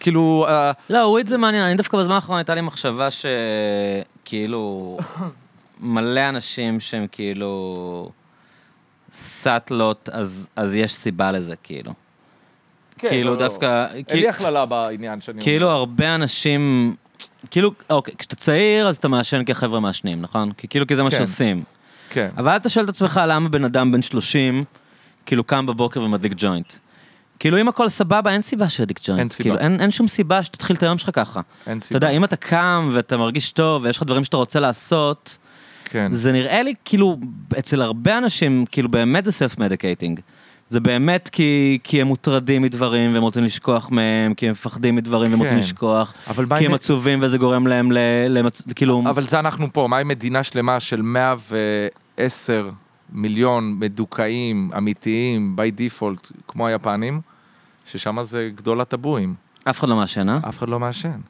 כאילו, 0.00 0.46
אה, 0.48 0.72
לא, 0.90 0.98
וויד 0.98 1.28
זה 1.28 1.38
מעניין, 1.38 1.62
אני 1.62 1.74
דווקא 1.74 1.98
בזמן 1.98 2.14
האחרון 2.14 2.38
הייתה 2.38 2.54
לי 2.54 2.60
מחשבה 2.60 3.08
שכאילו 3.10 4.96
מלא 5.80 6.28
אנשים 6.28 6.80
שהם 6.80 7.06
כאילו 7.12 8.10
סאטלות, 9.12 10.08
אז, 10.12 10.48
אז 10.56 10.74
יש 10.74 10.94
סיבה 10.94 11.32
לזה, 11.32 11.54
כאילו. 11.62 11.92
כן, 12.98 13.08
כאילו 13.08 13.30
לא, 13.30 13.32
לא. 13.32 13.38
דווקא, 13.38 13.86
אין 14.08 14.18
לי 14.18 14.28
הכללה 14.28 14.66
בעניין 14.66 15.20
שאני 15.20 15.42
כאילו 15.42 15.68
הרבה 15.68 16.14
אנשים, 16.14 16.94
כאילו, 17.50 17.72
אוקיי, 17.90 18.14
כשאתה 18.18 18.36
צעיר 18.36 18.88
אז 18.88 18.96
אתה 18.96 19.08
מעשן 19.08 19.44
כי 19.44 19.52
החבר'ה 19.52 19.80
מעשנים, 19.80 20.22
נכון? 20.22 20.52
כי 20.52 20.68
כאילו, 20.68 20.86
כי 20.86 20.96
זה 20.96 21.02
מה 21.02 21.10
כן. 21.10 21.16
שעושים. 21.16 21.62
כן. 22.10 22.28
אבל 22.36 22.56
אתה 22.56 22.68
שואל 22.68 22.84
את 22.84 22.90
עצמך 22.90 23.20
למה 23.26 23.48
בן 23.48 23.64
אדם 23.64 23.92
בן 23.92 24.02
30, 24.02 24.64
כאילו 25.26 25.44
קם 25.44 25.66
בבוקר 25.66 26.02
ומדליק 26.02 26.32
ג'וינט. 26.36 26.72
כאילו 27.38 27.60
אם 27.60 27.68
הכל 27.68 27.88
סבבה, 27.88 28.32
אין 28.32 28.42
סיבה 28.42 28.68
שידליק 28.68 29.00
ג'וינט. 29.04 29.20
אין 29.20 29.28
סיבה. 29.28 29.50
כאילו, 29.50 29.58
אין, 29.58 29.80
אין 29.80 29.90
שום 29.90 30.08
סיבה 30.08 30.42
שתתחיל 30.42 30.76
את 30.76 30.82
היום 30.82 30.98
שלך 30.98 31.10
ככה. 31.12 31.40
אין 31.66 31.78
אתה 31.78 31.86
סיבה. 31.86 31.96
יודע, 31.96 32.10
אם 32.10 32.24
אתה 32.24 32.36
קם 32.36 32.90
ואתה 32.92 33.16
מרגיש 33.16 33.50
טוב 33.50 33.84
ויש 33.84 33.96
לך 33.96 34.02
דברים 34.02 34.24
שאתה 34.24 34.36
רוצה 34.36 34.60
לעשות, 34.60 35.38
כן. 35.84 36.12
זה 36.12 36.32
נראה 36.32 36.62
לי 36.62 36.74
כאילו, 36.84 37.16
אצל 37.58 37.82
הרבה 37.82 38.18
אנשים, 38.18 38.64
כאילו 38.70 38.88
באמת 38.88 39.24
זה 39.24 39.32
סלף 39.32 39.58
מדיקייטינג. 39.58 40.20
זה 40.70 40.80
באמת 40.80 41.28
כי, 41.32 41.78
כי 41.84 42.00
הם 42.00 42.06
מוטרדים 42.06 42.62
מדברים 42.62 43.14
והם 43.14 43.22
רוצים 43.22 43.44
לשכוח 43.44 43.90
מהם, 43.90 44.34
כי 44.34 44.46
הם 44.46 44.52
מפחדים 44.52 44.96
מדברים 44.96 45.30
והם 45.30 45.38
רוצים 45.38 45.54
כן. 45.54 45.60
לשכוח, 45.60 46.14
כי 46.58 46.66
הם 46.66 46.74
עצובים 46.74 47.18
וזה 47.22 47.38
גורם 47.38 47.66
להם 47.66 47.92
ל... 47.92 47.98
למצ... 48.28 48.62
כאילו... 48.74 49.02
אבל 49.06 49.26
זה 49.26 49.38
אנחנו 49.38 49.72
פה, 49.72 49.86
מה 49.88 49.98
עם 49.98 50.08
מדינה 50.08 50.42
שלמה 50.42 50.80
של 50.80 51.02
110 51.02 52.70
מיליון 53.12 53.76
מדוכאים, 53.78 54.70
אמיתיים, 54.76 55.56
by 55.58 55.80
default, 55.80 56.32
כמו 56.48 56.66
היפנים, 56.66 57.20
ששם 57.86 58.22
זה 58.22 58.50
גדול 58.54 58.80
הטבואים. 58.80 59.34
אף 59.70 59.78
אחד 59.78 59.88
לא 59.88 59.96
מעשן, 59.96 60.28
אה? 60.28 60.38
אף 60.48 60.58
אחד 60.58 60.68
לא 60.68 60.80
מעשן. 60.80 61.20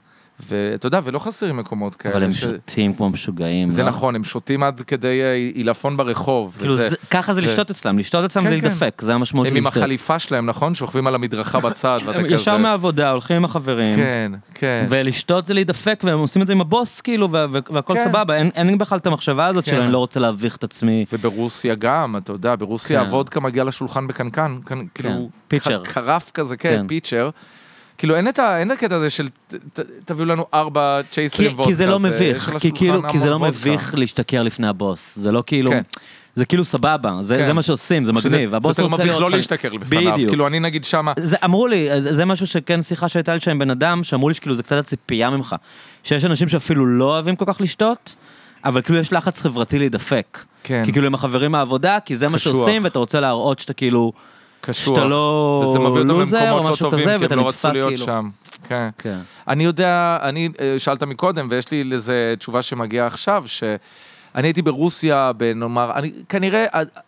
ואתה 0.50 0.86
יודע, 0.86 1.00
ולא 1.04 1.18
חסרים 1.18 1.56
מקומות 1.56 1.94
כאלה. 1.94 2.14
אבל 2.14 2.22
הם 2.22 2.32
ש- 2.32 2.40
שותים 2.40 2.94
כמו 2.94 3.10
משוגעים. 3.10 3.70
זה 3.70 3.82
לא? 3.82 3.88
נכון, 3.88 4.14
הם 4.14 4.24
שותים 4.24 4.62
עד 4.62 4.80
כדי 4.80 5.22
אה, 5.22 5.32
עילפון 5.54 5.96
ברחוב. 5.96 6.56
כאילו, 6.58 6.72
וזה- 6.74 6.88
זה, 6.88 6.96
ככה 7.10 7.34
זה 7.34 7.40
ו- 7.40 7.44
לשתות 7.44 7.70
אצלם, 7.70 7.98
לשתות 7.98 8.24
אצלם 8.24 8.42
כן, 8.42 8.48
זה 8.48 8.60
כן. 8.60 8.66
להידפק, 8.66 9.02
זה 9.04 9.14
המשמעות 9.14 9.46
הם 9.46 9.50
של 9.52 9.56
עם 9.56 9.66
לשתות. 9.66 9.82
החליפה 9.82 10.18
שלהם, 10.18 10.46
נכון? 10.46 10.74
שוכבים 10.74 11.06
על 11.06 11.14
המדרכה 11.14 11.60
בצד, 11.60 12.00
ואתה 12.06 12.18
הם 12.18 12.24
כזה... 12.24 12.34
ישר 12.34 12.56
מהעבודה, 12.56 13.10
הולכים 13.10 13.36
עם 13.36 13.44
החברים. 13.44 13.96
כן, 13.96 14.32
כן. 14.54 14.86
ולשתות 14.88 15.46
זה 15.46 15.54
להידפק, 15.54 16.00
והם 16.04 16.18
עושים 16.18 16.42
את 16.42 16.46
זה 16.46 16.52
עם 16.52 16.60
הבוס, 16.60 17.00
כאילו, 17.00 17.30
וה- 17.30 17.46
וה- 17.50 17.60
והכל 17.70 17.94
כן. 17.94 18.04
סבבה, 18.08 18.36
אין, 18.36 18.50
אין 18.54 18.78
בכלל 18.78 18.98
את 18.98 19.06
המחשבה 19.06 19.46
הזאת 19.46 19.64
כן. 19.64 19.70
של 19.70 19.80
אני 19.80 19.92
לא 19.92 19.98
רוצה 19.98 20.20
להביך 20.20 20.56
את 20.56 20.64
עצמי. 20.64 21.04
וברוסיה 21.12 21.74
גם, 21.74 22.16
אתה 22.16 22.32
יודע, 22.32 22.54
ברוסיה 22.58 23.00
כן. 23.00 23.06
הוודקה 23.06 23.40
מגיע 23.40 23.64
לשולחן 23.64 24.06
בקנקן, 24.06 24.56
כאילו, 24.94 25.10
פיצ'ר. 25.48 25.82
ח- 25.84 25.92
קרף 25.92 26.30
כזה, 26.30 26.56
כן, 26.56 26.76
כן. 26.80 26.86
פיצ'ר. 26.86 27.30
כאילו 27.98 28.16
אין 28.16 28.28
את 28.28 28.38
הקטע 28.72 28.96
הזה 28.96 29.10
של 29.10 29.28
תביאו 30.04 30.24
לנו 30.24 30.46
ארבע 30.54 31.00
צ'ייסרים 31.10 31.50
וודקה. 31.52 31.64
כי 31.64 31.74
זה 31.74 31.86
לא 31.86 32.00
מביך, 32.00 32.52
כי 32.60 32.70
כאילו, 32.74 33.02
כי 33.10 33.18
זה 33.18 33.30
לא. 33.30 33.38
מביך 33.38 33.94
להשתכר 33.98 34.42
לפני 34.42 34.68
הבוס, 34.68 35.16
זה 35.16 35.32
לא 35.32 35.42
כאילו, 35.46 35.70
כן. 35.70 35.82
זה 36.36 36.44
כאילו 36.44 36.64
סבבה, 36.64 37.18
זה, 37.20 37.36
כן. 37.36 37.46
זה 37.46 37.52
מה 37.52 37.62
שעושים, 37.62 38.04
זה 38.04 38.12
מגניב, 38.12 38.50
זה 38.50 38.56
יותר 38.56 38.68
רוצה 38.68 38.86
מביך 38.86 39.20
לא 39.20 39.30
להשתכר 39.30 39.76
בפניו. 39.76 40.12
בדיוק. 40.12 40.30
כאילו 40.30 40.46
אני 40.46 40.60
נגיד 40.60 40.84
שמה, 40.84 41.12
זה, 41.18 41.36
אמרו 41.44 41.66
לי, 41.66 41.88
זה, 42.00 42.14
זה 42.14 42.24
משהו 42.24 42.46
שכן 42.46 42.82
שיחה 42.82 43.08
שהייתה 43.08 43.34
לי 43.34 43.40
שם 43.40 43.50
עם 43.50 43.58
בן 43.58 43.70
אדם, 43.70 44.04
שאמרו 44.04 44.28
לי 44.28 44.34
שכאילו 44.34 44.54
זה 44.54 44.62
קצת 44.62 44.76
הציפייה 44.76 45.30
ממך. 45.30 45.56
שיש 46.04 46.24
אנשים 46.24 46.48
שאפילו 46.48 46.86
לא 46.86 47.04
אוהבים 47.04 47.36
כל 47.36 47.44
כך 47.48 47.60
לשתות, 47.60 48.16
אבל 48.64 48.82
כאילו 48.82 48.98
יש 48.98 49.12
לחץ 49.12 49.40
חברתי 49.40 49.78
להידפק. 49.78 50.44
כן. 50.62 50.82
כי 50.84 50.92
כאילו 50.92 51.06
הם 51.06 51.14
החברים 51.14 51.52
מהעבודה, 51.52 51.98
כי 52.04 52.16
זה 52.16 52.28
מה 52.28 52.38
קשוח. 52.38 52.54
שעושים, 52.54 52.84
ואתה 52.84 52.98
רוצה 52.98 53.20
להראות 53.20 53.58
שאתה 53.58 53.72
כאילו, 53.72 54.12
קשוח. 54.66 54.94
שאתה 54.94 55.04
לא 55.04 55.64
וזה 55.66 55.78
מביא 55.78 56.00
אותם 56.00 56.08
לוזר 56.08 56.52
או 56.52 56.56
לא 56.56 56.70
משהו 56.70 56.90
טובים, 56.90 57.08
כזה, 57.08 57.28
כי 57.28 57.32
הם 57.32 57.38
לא 57.38 57.48
רצו 57.48 57.72
להיות 57.72 57.88
כאילו. 57.88 58.06
שם. 58.06 58.28
כן. 58.68 58.88
כן. 58.98 59.18
אני 59.48 59.64
יודע, 59.64 60.18
אני, 60.22 60.48
אה, 60.60 60.74
שאלת 60.78 61.02
מקודם, 61.02 61.46
ויש 61.50 61.70
לי 61.70 61.84
לזה 61.84 62.34
תשובה 62.38 62.62
שמגיעה 62.62 63.06
עכשיו, 63.06 63.44
שאני 63.46 64.48
הייתי 64.48 64.62
ברוסיה, 64.62 65.32
בנאמר, 65.36 65.92
אני, 65.94 66.12
כנראה, 66.28 66.64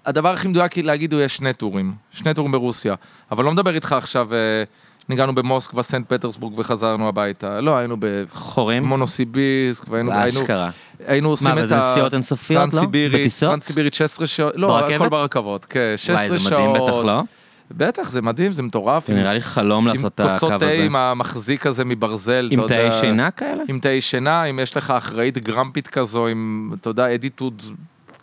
הדבר 0.07 0.29
הכי 0.29 0.49
מדויק 0.49 0.77
להגיד 0.77 1.13
הוא 1.13 1.23
יש 1.23 1.37
שני 1.37 1.53
טורים, 1.53 1.93
שני 2.11 2.35
טורים 2.35 2.53
ברוסיה, 2.53 2.95
אבל 3.33 3.45
לא 3.45 3.53
מדבר 3.53 3.75
איתך 3.75 3.93
עכשיו, 3.93 4.35
אה, 4.35 4.63
ניגענו 5.09 5.35
במוסקבה, 5.35 5.83
סנט 5.83 6.09
פטרסבורג 6.09 6.59
וחזרנו 6.59 7.09
הביתה, 7.09 7.61
לא, 7.61 7.77
היינו 7.77 7.97
חורים? 8.33 8.83
במונוסיביסק, 8.83 9.85
והיינו, 9.89 10.13
היינו, 10.13 10.41
אשכרה. 10.41 10.71
היינו 11.07 11.29
עושים 11.29 11.49
מה, 11.49 11.61
את 11.61 11.65
וזה 11.65 11.77
ה... 11.77 11.91
נסיעות 11.91 12.15
אינסופיות, 12.15 12.65
לא? 12.65 12.71
טרנס-סיבירית, 12.71 13.21
בטיסות? 13.21 13.49
טרנס-סיבירית 13.49 13.95
16 13.95 14.27
שעות, 14.27 14.53
לא, 14.57 14.69
ברכבת? 14.69 14.95
הכל 14.95 15.09
ברכבות, 15.09 15.65
כן, 15.65 15.95
16 15.97 16.27
וואי, 16.27 16.39
שעות. 16.39 16.43
זה 16.43 16.57
מדהים 16.57 16.73
בטח, 16.73 17.05
לא? 17.05 17.23
בטח, 17.71 18.11
זה 18.11 18.23
מדהים, 18.23 18.53
זה 18.53 18.63
מטורף. 18.63 19.07
זה 19.09 19.15
נראה 19.15 19.35
לי 19.35 19.41
חלום 19.41 19.89
עם 19.89 19.95
לעשות 19.95 20.15
את 20.15 20.21
הקו 20.21 20.31
כוסות 20.31 20.49
תה 20.49 20.57
הזה. 20.57 20.83
עם 20.85 20.97
המחזיק 20.97 21.67
הזה 21.67 21.85
מברזל, 21.85 22.49
עם. 22.51 22.69
תאי 22.69 22.93
שינה 22.93 23.31
כאלה? 23.31 23.63
עם 23.69 23.79
תאי 23.79 24.01
שינה, 24.01 24.45
אם 24.45 24.59
יש 24.59 24.77
לך 24.77 24.91
אחראית 24.91 25.39
גרמפית 25.39 25.89
כזו, 25.89 26.27
עם, 26.27 26.71
אתה 26.81 26.91
יודע, 26.91 27.15
אדיטוד, 27.15 27.63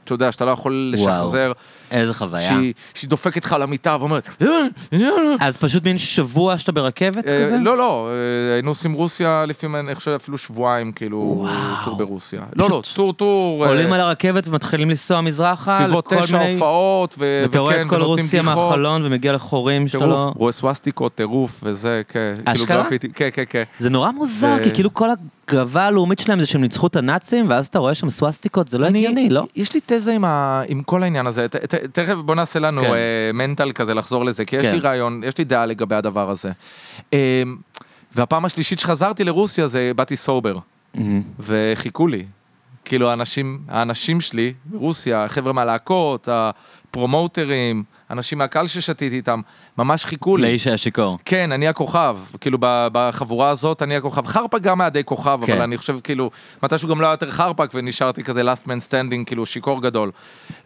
אתה 0.03 0.13
יודע, 0.13 0.31
שאתה 0.31 0.45
לא 0.45 0.51
יכול 0.51 0.91
לשחזר, 0.93 1.51
איזה 2.01 2.13
חוויה. 2.13 2.47
שהיא, 2.47 2.73
שהיא 2.93 3.09
דופקת 3.09 3.45
לך 3.45 3.53
על 3.53 3.61
המיטה 3.61 3.97
ואומרת, 3.99 4.27
"אה, 4.41 4.47
אה, 4.93 4.99
אה." 4.99 5.47
אז 5.47 5.57
פשוט 5.57 5.83
מין 5.83 5.97
שבוע 5.97 6.57
שאתה 6.57 6.71
ברכבת 6.71 7.25
כזה? 7.25 7.57
לא, 7.61 7.77
לא, 7.77 8.09
היינו 8.53 8.71
עושים 8.71 8.93
רוסיה 8.93 9.45
לפעמים, 9.45 9.75
אני 9.75 9.95
חושב 9.95 10.11
אפילו 10.11 10.37
שבועיים, 10.37 10.91
כאילו. 10.91 11.47
טור 11.85 11.97
ברוסיה. 11.97 12.41
לא, 12.55 12.69
לא, 12.69 12.81
טור, 12.93 13.13
טור, 13.13 13.65
עולים 13.65 13.93
על 13.93 13.99
הרכבת 13.99 14.47
ומתחילים 14.47 14.89
לנסוע 14.89 15.21
מזרחה, 15.21 15.77
סביבות 15.81 16.13
תשע 16.13 16.41
הופעות, 16.41 17.15
ו- 17.19 17.41
ואתה 17.43 17.59
רואה 17.59 17.75
את 17.75 17.79
וכן, 17.79 17.89
כל 17.89 17.95
ונותנים 17.95 18.25
רוסיה 18.25 18.43
בדיחות. 18.43 18.69
מהחלון 18.69 19.05
ומגיע 19.05 19.33
לחורים 19.33 19.87
שאתה 19.87 20.05
לא... 20.05 20.31
רואה 20.35 20.51
סווסטיקות, 20.51 21.15
טירוף, 21.15 21.59
וזה, 21.63 22.01
כן, 22.07 22.35
כאילו 22.45 22.63
אשכרה? 22.63 22.83
כן, 23.13 23.29
כן, 23.33 23.43
כן. 23.49 23.63
זה 23.79 23.89
נורא 23.89 24.11
מוזר, 24.11 24.63
כי 24.63 24.71
כאילו 24.71 24.93
כל 24.93 25.09
ה... 25.09 25.13
הגאווה 25.49 25.85
הלאומית 25.87 26.19
שלהם 26.19 26.39
זה 26.39 26.45
שהם 26.45 26.61
ניצחו 26.61 26.87
את 26.87 26.95
הנאצים, 26.95 27.49
ואז 27.49 27.67
אתה 27.67 27.79
רואה 27.79 27.95
שם 27.95 28.09
סווסטיקות, 28.09 28.67
זה 28.67 28.77
לא 28.77 28.85
הגיוני, 28.85 29.29
לא? 29.29 29.43
יש 29.55 29.73
לי 29.73 29.79
תזה 29.85 30.13
עם, 30.13 30.25
ה... 30.25 30.61
עם 30.67 30.83
כל 30.83 31.03
העניין 31.03 31.27
הזה. 31.27 31.47
תכף 31.91 32.13
בוא 32.13 32.35
נעשה 32.35 32.59
לנו 32.59 32.81
כן. 32.81 32.93
אה, 32.93 33.31
מנטל 33.33 33.71
כזה 33.71 33.93
לחזור 33.93 34.25
לזה, 34.25 34.45
כי 34.45 34.55
יש 34.55 34.65
כן. 34.65 34.71
לי 34.73 34.79
רעיון, 34.79 35.21
יש 35.25 35.37
לי 35.37 35.43
דעה 35.43 35.65
לגבי 35.65 35.95
הדבר 35.95 36.31
הזה. 36.31 36.51
אה, 37.13 37.43
והפעם 38.15 38.45
השלישית 38.45 38.79
שחזרתי 38.79 39.23
לרוסיה 39.23 39.67
זה 39.67 39.91
באתי 39.95 40.15
סובר, 40.15 40.57
וחיכו 41.39 42.07
לי. 42.07 42.25
כאילו 42.85 43.09
האנשים, 43.09 43.59
האנשים 43.67 44.21
שלי 44.21 44.53
ברוסיה, 44.65 45.23
החבר'ה 45.23 45.53
מהלהקות, 45.53 46.29
הפרומוטרים, 46.31 47.83
אנשים 48.11 48.37
מהקהל 48.37 48.67
ששתיתי 48.67 49.15
איתם, 49.15 49.41
ממש 49.77 50.05
חיכו 50.05 50.37
לי. 50.37 50.43
לאיש 50.43 50.67
השיכור. 50.67 51.17
כן, 51.25 51.51
אני 51.51 51.67
הכוכב, 51.67 52.17
כאילו 52.41 52.57
בחבורה 52.61 53.49
הזאת 53.49 53.81
אני 53.81 53.95
הכוכב. 53.95 54.27
חרפק 54.27 54.61
גם 54.61 54.81
היה 54.81 54.89
די 54.89 55.03
כוכב, 55.03 55.39
כן. 55.45 55.53
אבל 55.53 55.61
אני 55.61 55.77
חושב 55.77 55.99
כאילו, 56.03 56.31
מתישהו 56.63 56.89
גם 56.89 57.01
לא 57.01 57.05
היה 57.05 57.13
יותר 57.13 57.31
חרפק 57.31 57.71
ונשארתי 57.73 58.23
כזה 58.23 58.41
last 58.41 58.63
man 58.65 58.89
standing, 58.89 59.25
כאילו 59.25 59.45
שיכור 59.45 59.81
גדול. 59.81 60.11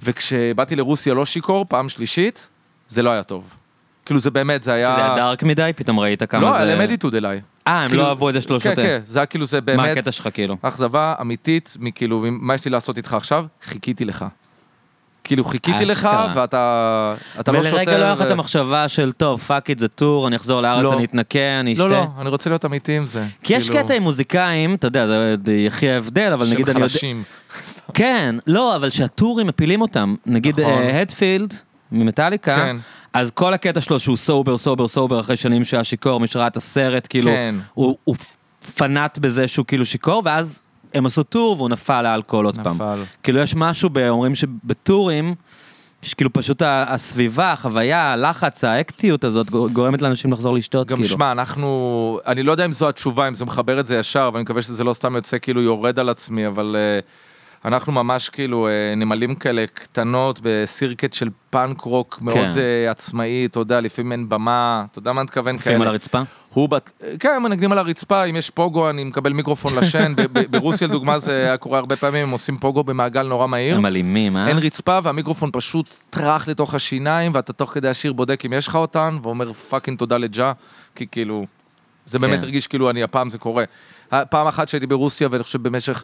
וכשבאתי 0.04 0.76
לרוסיה 0.76 1.14
לא 1.14 1.26
שיכור, 1.26 1.66
פעם 1.70 1.90
שלישית, 1.90 2.50
זה 2.88 3.02
לא 3.02 3.10
היה 3.10 3.24
טוב. 3.24 3.58
כאילו 4.10 4.20
זה 4.20 4.32
באמת, 4.32 4.64
זה 4.64 4.74
היה... 4.74 4.96
זה 4.96 5.06
היה 5.06 5.16
dark 5.16 5.44
מדי? 5.44 5.72
פתאום 5.76 6.00
ראית 6.00 6.24
כמה 6.24 6.42
לא, 6.42 6.52
זה... 6.52 6.58
היה 6.58 6.66
להם 6.66 6.82
אדיטוד 6.82 7.16
אליי. 7.16 7.42
אה, 7.68 7.82
הם 7.84 7.90
כאילו- 7.90 8.04
לא 8.04 8.10
אהבו 8.10 8.30
את 8.30 8.34
זה 8.34 8.42
שלא 8.42 8.60
כן. 8.60 8.76
כן, 8.76 9.00
זה 9.04 9.20
היה 9.20 9.26
כאילו, 9.26 9.46
זה 9.46 9.62
באמת... 9.62 9.80
מה 9.80 9.86
הקטע 9.86 10.12
שלך 10.12 10.30
כאילו? 10.34 10.58
אכזבה 10.62 11.16
אמיתית 11.22 11.78
מכאילו, 11.80 12.24
מה 12.30 12.56
יש 12.56 12.66
לי 12.66 12.72
לעשות 12.72 12.98
איתך 12.98 13.14
עכשיו? 13.14 13.46
חיכיתי 13.64 14.06
לך. 14.06 14.26
כאילו 15.24 15.44
חיכיתי 15.44 15.86
לך, 15.86 16.06
אשכרה. 16.06 16.34
ואתה 16.36 17.16
אתה 17.40 17.52
לא 17.52 17.64
שותה... 17.64 17.76
ולרגע 17.76 17.98
לא 17.98 18.04
היה 18.04 18.14
לך 18.14 18.20
ו- 18.20 18.24
את 18.24 18.32
המחשבה 18.32 18.88
של, 18.88 19.12
טוב, 19.12 19.42
fuck 19.42 19.70
it, 19.70 19.80
זה 19.80 19.88
tour, 19.88 20.28
אני 20.28 20.36
אחזור 20.36 20.62
לארץ, 20.62 20.84
לא. 20.84 20.94
אני 20.94 21.04
אתנקה, 21.06 21.60
אני 21.60 21.74
אשתה. 21.74 21.84
לא, 21.84 21.90
לא, 21.90 22.06
אני 22.20 22.30
רוצה 22.30 22.50
להיות 22.50 22.66
אמיתי 22.66 22.98
עם 22.98 23.06
זה. 23.06 23.26
כי 23.44 23.54
יש 23.54 23.70
כאילו, 23.70 23.84
קטע 23.84 23.94
עם 23.94 24.04
מוזיקאים, 24.04 24.76
אתה 24.76 24.88
יודע, 24.88 25.06
זה 25.46 25.54
יחי 25.54 25.90
ההבדל, 25.90 26.32
אבל 26.34 26.46
שהם 26.46 26.54
נגיד 26.54 26.68
יודע... 26.68 26.80
חלשים. 26.80 27.24
כן, 27.94 28.36
לא, 28.48 28.76
אבל 28.76 28.90
שהטורים 28.90 29.48
מפילים 29.48 29.82
אותם. 29.82 30.16
נגיד 30.26 30.60
נכון. 30.60 30.84
הדפילד 30.84 31.54
ממטאליקה, 31.92 32.56
כן. 32.56 32.78
אז 33.14 33.32
כל 33.32 33.54
הקטע 33.54 33.82
שלו 33.82 34.00
שהוא 34.00 34.18
סובר, 34.18 34.58
סובר, 34.58 34.88
סובר, 34.88 35.20
אחרי 35.20 35.38
שנים 35.38 35.64
שהיה 35.64 35.84
שיכור, 35.84 36.20
מי 36.20 36.28
שראה 36.28 36.48
את 36.48 36.58
הסרט, 36.58 37.08
כאילו, 37.10 37.32
כן. 37.32 37.56
הוא 37.74 37.98
הוא 38.04 38.16
פנאט 38.76 39.18
בזה 39.18 39.48
שהוא 39.48 39.66
כאילו 39.66 39.86
שיכור, 39.86 40.22
ואז 40.26 40.60
הם 40.94 41.06
עשו 41.06 41.24
טור 41.24 41.56
והוא 41.58 41.70
נפל 41.70 42.02
לאלכוהול 42.02 42.46
עוד 42.46 42.60
פעם. 42.64 42.76
נפל. 42.76 43.04
כאילו 43.24 43.40
יש 43.40 43.56
משהו, 43.56 43.90
אומרים 44.10 44.36
שבטורים, 44.36 45.36
שכאילו 46.02 46.34
פשוט 46.34 46.62
הסביבה, 46.66 47.52
החוויה, 47.52 48.14
הלחץ, 48.14 48.64
האקטיות 48.64 49.24
הזאת 49.24 49.50
גור- 49.50 49.70
גורמת 49.70 50.02
לאנשים 50.02 50.32
לחזור 50.32 50.56
לשתות, 50.56 50.88
גם 50.88 50.98
כאילו. 50.98 51.10
שמע, 51.10 51.32
אנחנו, 51.32 52.20
אני 52.28 52.44
לא 52.44 52.52
יודע 52.52 52.66
אם 52.66 52.72
זו 52.72 52.90
התשובה, 52.90 53.28
אם 53.28 53.36
זה 53.36 53.46
מחבר 53.46 53.80
את 53.80 53.88
זה 53.88 53.98
ישר, 53.98 54.30
ואני 54.34 54.44
מקווה 54.44 54.62
שזה 54.62 54.84
לא 54.84 54.94
סתם 54.94 55.16
יוצא 55.16 55.38
כאילו 55.42 55.62
יורד 55.62 56.00
על 56.00 56.10
עצמי, 56.10 56.48
אבל 56.48 56.76
uh, 56.76 57.06
אנחנו 57.66 57.94
ממש 57.94 58.30
כאילו 58.30 58.68
uh, 58.68 58.96
נמלים 58.98 59.36
כאלה 59.36 59.66
קטנות 59.74 60.40
ב 60.44 60.53
circuit 60.53 61.14
של 61.14 61.30
פאנק 61.50 61.82
רוק 61.82 62.18
מאוד 62.22 62.36
כן. 62.36 62.52
uh, 62.54 62.92
עצמאי, 62.92 63.46
אתה 63.46 63.60
יודע, 63.60 63.82
לפעמים 63.82 64.12
אין 64.12 64.30
במה, 64.30 64.86
אתה 64.92 65.00
יודע 65.00 65.14
מה 65.14 65.22
אני 65.22 65.26
מתכוון 65.26 65.56
עפים 65.56 65.74
על 65.74 65.80
כאלה. 65.80 65.90
הרצפה? 65.90 66.22
הוא 66.54 66.70
בת... 66.70 66.92
כן, 67.20 67.38
מנגנים 67.44 67.72
על 67.72 67.78
הרצפה, 67.78 68.24
אם 68.24 68.36
יש 68.36 68.50
פוגו, 68.50 68.90
אני 68.90 69.04
מקבל 69.04 69.34
מיקרופון 69.34 69.76
לשן. 69.76 70.14
ברוסיה, 70.50 70.88
לדוגמה, 70.88 71.20
זה 71.20 71.44
היה 71.44 71.58
קורה 71.58 71.80
הרבה 71.80 71.96
פעמים, 71.96 72.24
הם 72.24 72.30
עושים 72.30 72.58
פוגו 72.58 72.84
במעגל 72.84 73.24
נורא 73.24 73.48
מהיר. 73.48 73.76
הם 73.76 73.86
אלימים, 73.86 74.38
אה? 74.38 74.48
אין 74.48 74.58
רצפה 74.58 75.00
והמיקרופון 75.04 75.50
פשוט 75.54 75.96
טראח 76.10 76.48
לתוך 76.48 76.76
השיניים 76.76 77.32
ואתה 77.36 77.54
תוך 77.54 77.74
כדי 77.74 77.88
השיר 77.88 78.14
בודק 78.14 78.46
אם 78.46 78.54
יש 78.54 78.68
לך 78.68 78.76
אותן 78.76 79.18
ואומר 79.24 79.54
fucking 79.54 80.00
תודה 80.00 80.18
לג'ה 80.18 80.52
כי 80.96 81.08
כאילו 81.12 81.46
זה 82.06 82.20
באמת 82.20 82.40
כן. 82.40 82.44
הרגיש 82.44 82.68
כאילו 82.68 82.90
אני 82.90 83.04
הפעם 83.04 83.30
זה 83.30 83.38
קורה. 83.38 83.64
פעם 84.10 84.48
אחת 84.48 84.70
שהייתי 84.70 84.88
ברוסיה 84.88 85.28
ואני 85.32 85.44
חושב 85.44 85.64
במשך 85.64 86.04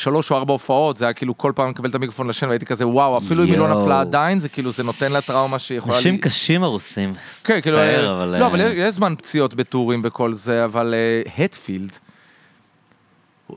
שלוש 0.00 0.30
או 0.30 0.36
ארבע 0.36 0.52
הופעות 0.52 0.96
זה 0.96 1.04
היה 1.04 1.12
כאילו 1.12 1.38
כל 1.38 1.52
פעם 1.54 1.70
מקבל 1.70 1.88
את 1.90 1.94
המיקרופון 1.94 2.26
לשן 2.28 2.48
והייתי 2.48 2.66
כזה 2.66 2.86
וואו 2.86 3.18
אפילו 3.18 3.44
אם 3.44 3.48
היא 3.50 3.58
לא. 3.58 3.82
נפלה 3.82 4.00
עדיין 4.00 4.40
זה 4.40 4.48
כאילו 4.48 4.70
זה 4.70 4.82
נותן 4.82 5.12
לה 5.12 5.20
טראומה 5.20 5.58
שיכולה... 5.58 5.96
אנשים 5.96 6.12
לי- 6.14 6.20
קשים 6.20 6.62
הרוסים. 6.64 7.14
כן, 7.44 7.60
כאילו, 7.60 7.78
אה, 7.78 8.10
אבל... 8.12 8.36
לא, 8.38 8.42
אה, 8.42 8.46
אבל 8.46 8.60
יש 8.60 8.94
זמן 8.94 9.14
פציעות 9.18 9.54
בטורים 9.54 10.00
וכל 10.04 10.32
זה, 10.32 10.64
אבל 10.64 10.94
הטפילד, 11.38 11.90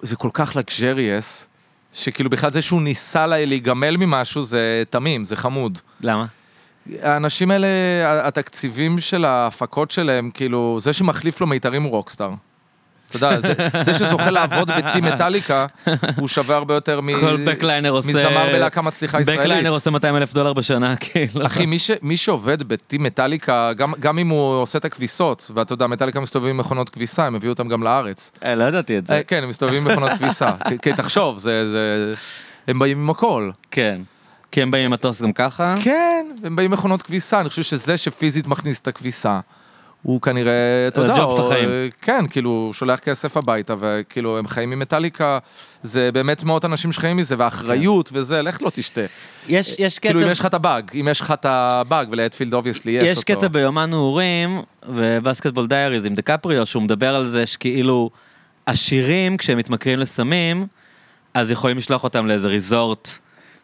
זה 0.02 0.16
כל 0.16 0.30
כך 0.34 0.56
לקז'ריאס, 0.56 1.48
שכאילו 1.94 2.30
בכלל 2.30 2.52
זה 2.52 2.62
שהוא 2.62 2.82
ניסה 2.82 3.28
לה- 3.28 3.46
להיגמל 3.46 3.98
ממשהו 3.98 4.44
זה 4.44 4.84
תמים, 4.90 5.26
זה 5.26 5.36
חמוד. 5.36 5.78
למה? 6.02 6.26
האנשים 7.02 7.52
האלה, 7.52 7.68
התקציבים 8.28 9.00
של 9.00 9.26
ההפקות 9.26 9.92
שלהם, 9.92 10.32
כאילו, 10.34 10.78
זה 10.82 10.94
שמחליף 10.94 11.42
לו 11.42 11.48
מיתרים 11.48 11.84
הוא 11.84 11.92
רוקסטאר. 11.92 12.32
אתה 13.16 13.26
יודע, 13.26 13.40
זה, 13.40 13.54
זה 13.82 13.94
שזוכה 13.94 14.32
לעבוד 14.32 14.72
בטים 14.72 15.04
מטאליקה, 15.14 15.66
הוא 16.18 16.28
שווה 16.28 16.56
הרבה 16.56 16.74
יותר 16.74 17.02
מ... 17.02 17.20
כל 17.22 17.38
backliner 17.46 17.90
עושה... 17.92 18.10
מזמר 18.10 18.46
בלהקה 18.54 18.82
מצליחה 18.82 19.22
ישראלית. 19.22 19.42
backliner 19.42 19.70
עושה 19.70 19.90
200 19.90 20.16
אלף 20.16 20.34
דולר 20.34 20.54
בשנה, 20.54 20.96
כאילו. 21.06 21.46
אחי, 21.46 21.66
מי, 21.66 21.80
ש, 21.80 21.92
מי 22.02 22.18
שעובד 22.18 22.64
ב 22.64 22.72
team 22.72 23.04
מטאליקה, 23.04 23.74
גם, 23.74 23.94
גם 24.00 24.20
אם 24.20 24.30
הוא 24.30 24.62
עושה 24.62 24.78
את 24.78 24.86
הכביסות, 24.86 25.52
ואתה 25.56 25.74
יודע, 25.74 25.88
מטאליקה 25.88 26.20
מסתובבים 26.20 26.50
עם 26.50 26.58
מכונות 26.58 26.90
כביסה, 26.90 27.26
הם 27.26 27.36
הביאו 27.36 27.52
אותם 27.52 27.68
גם 27.68 27.84
לארץ. 27.84 28.32
אה, 28.46 28.56
לא 28.56 28.64
ידעתי 28.64 28.98
את 28.98 29.08
זה. 29.08 29.14
אה, 29.14 29.24
כן, 29.24 29.44
הם 29.44 29.50
מסתובבים 29.50 29.88
עם 29.88 29.92
מכונות 29.92 30.12
כביסה. 30.20 30.52
כי- 30.70 30.78
כי 30.82 30.94
תחשוב, 30.94 31.38
זה, 31.38 31.70
זה... 31.72 32.14
הם 32.68 32.80
באים 32.80 32.98
עם 33.02 33.10
הכל. 33.10 33.50
כן. 33.72 34.02
כי 34.52 34.62
הם 34.62 34.72
באים 34.72 34.86
עם 34.86 34.92
מטוס 34.92 35.22
גם 35.22 35.34
ככה? 35.34 35.76
כן, 35.84 36.26
הם 36.44 36.56
באים 36.56 36.72
עם 36.72 36.78
מכונות 36.78 37.02
כביסה. 37.02 37.40
אני 37.40 37.50
חושב 37.50 37.64
שזה 37.64 37.98
שפיזית 37.98 38.48
מכניס 38.48 38.80
את 38.80 38.88
הכביסה, 38.88 39.40
הוא 40.04 40.22
כנראה, 40.22 40.88
אתה 40.88 41.02
יודע, 41.02 41.14
ה 41.14 41.20
job 41.20 41.38
של 41.38 41.42
החיים. 41.42 41.70
כן, 42.02 42.28
כאילו, 42.30 42.50
הוא 42.50 42.74
שולח 42.74 43.00
כסף 43.00 43.38
הביתה, 43.38 43.76
וכאילו, 43.80 44.38
הם 44.38 44.48
חיים 44.48 44.70
ממטאליקה, 44.70 45.40
זה 45.84 46.12
באמת 46.12 46.44
מאות 46.44 46.66
אנשים 46.66 46.92
שחיים 46.92 47.18
מזה, 47.18 47.36
ואחריות 47.38 48.10
וזה, 48.14 48.42
לך 48.42 48.62
לא 48.62 48.70
תשתה. 48.70 49.02
יש, 49.48 49.76
יש 49.80 50.00
קטע... 50.00 50.08
כאילו, 50.08 50.24
אם 50.24 50.32
יש 50.32 50.40
לך 50.40 50.46
את 50.46 50.54
הבאג, 50.54 50.92
אם 51.00 51.08
יש 51.12 51.22
לך 51.22 51.32
את 51.32 51.46
ה 51.46 51.58
bug, 51.58 52.08
ולהטפילד 52.12 52.54
obviously 52.54 52.92
יש 52.92 53.18
אותו. 53.18 53.20
יש 53.20 53.24
קטע 53.24 53.48
ביומן 53.48 53.90
נעורים, 53.90 54.62
ובסקטבול 54.90 55.68
דייריז 55.68 56.06
עם 56.06 56.16
דקפריו, 56.16 56.66
שהוא 56.66 56.84
מדבר 56.84 57.16
על 57.16 57.28
זה 57.28 57.46
שכאילו, 57.46 58.10
עשירים, 58.66 59.38
כשהם 59.38 59.58
מתמכרים 59.58 60.00
לסמים, 60.00 60.68
אז 61.34 61.52
יכולים 61.52 61.78
לשלוח 61.78 62.04
אותם 62.04 62.28
לאיזה 62.28 62.48
ריזורט, 62.48 63.10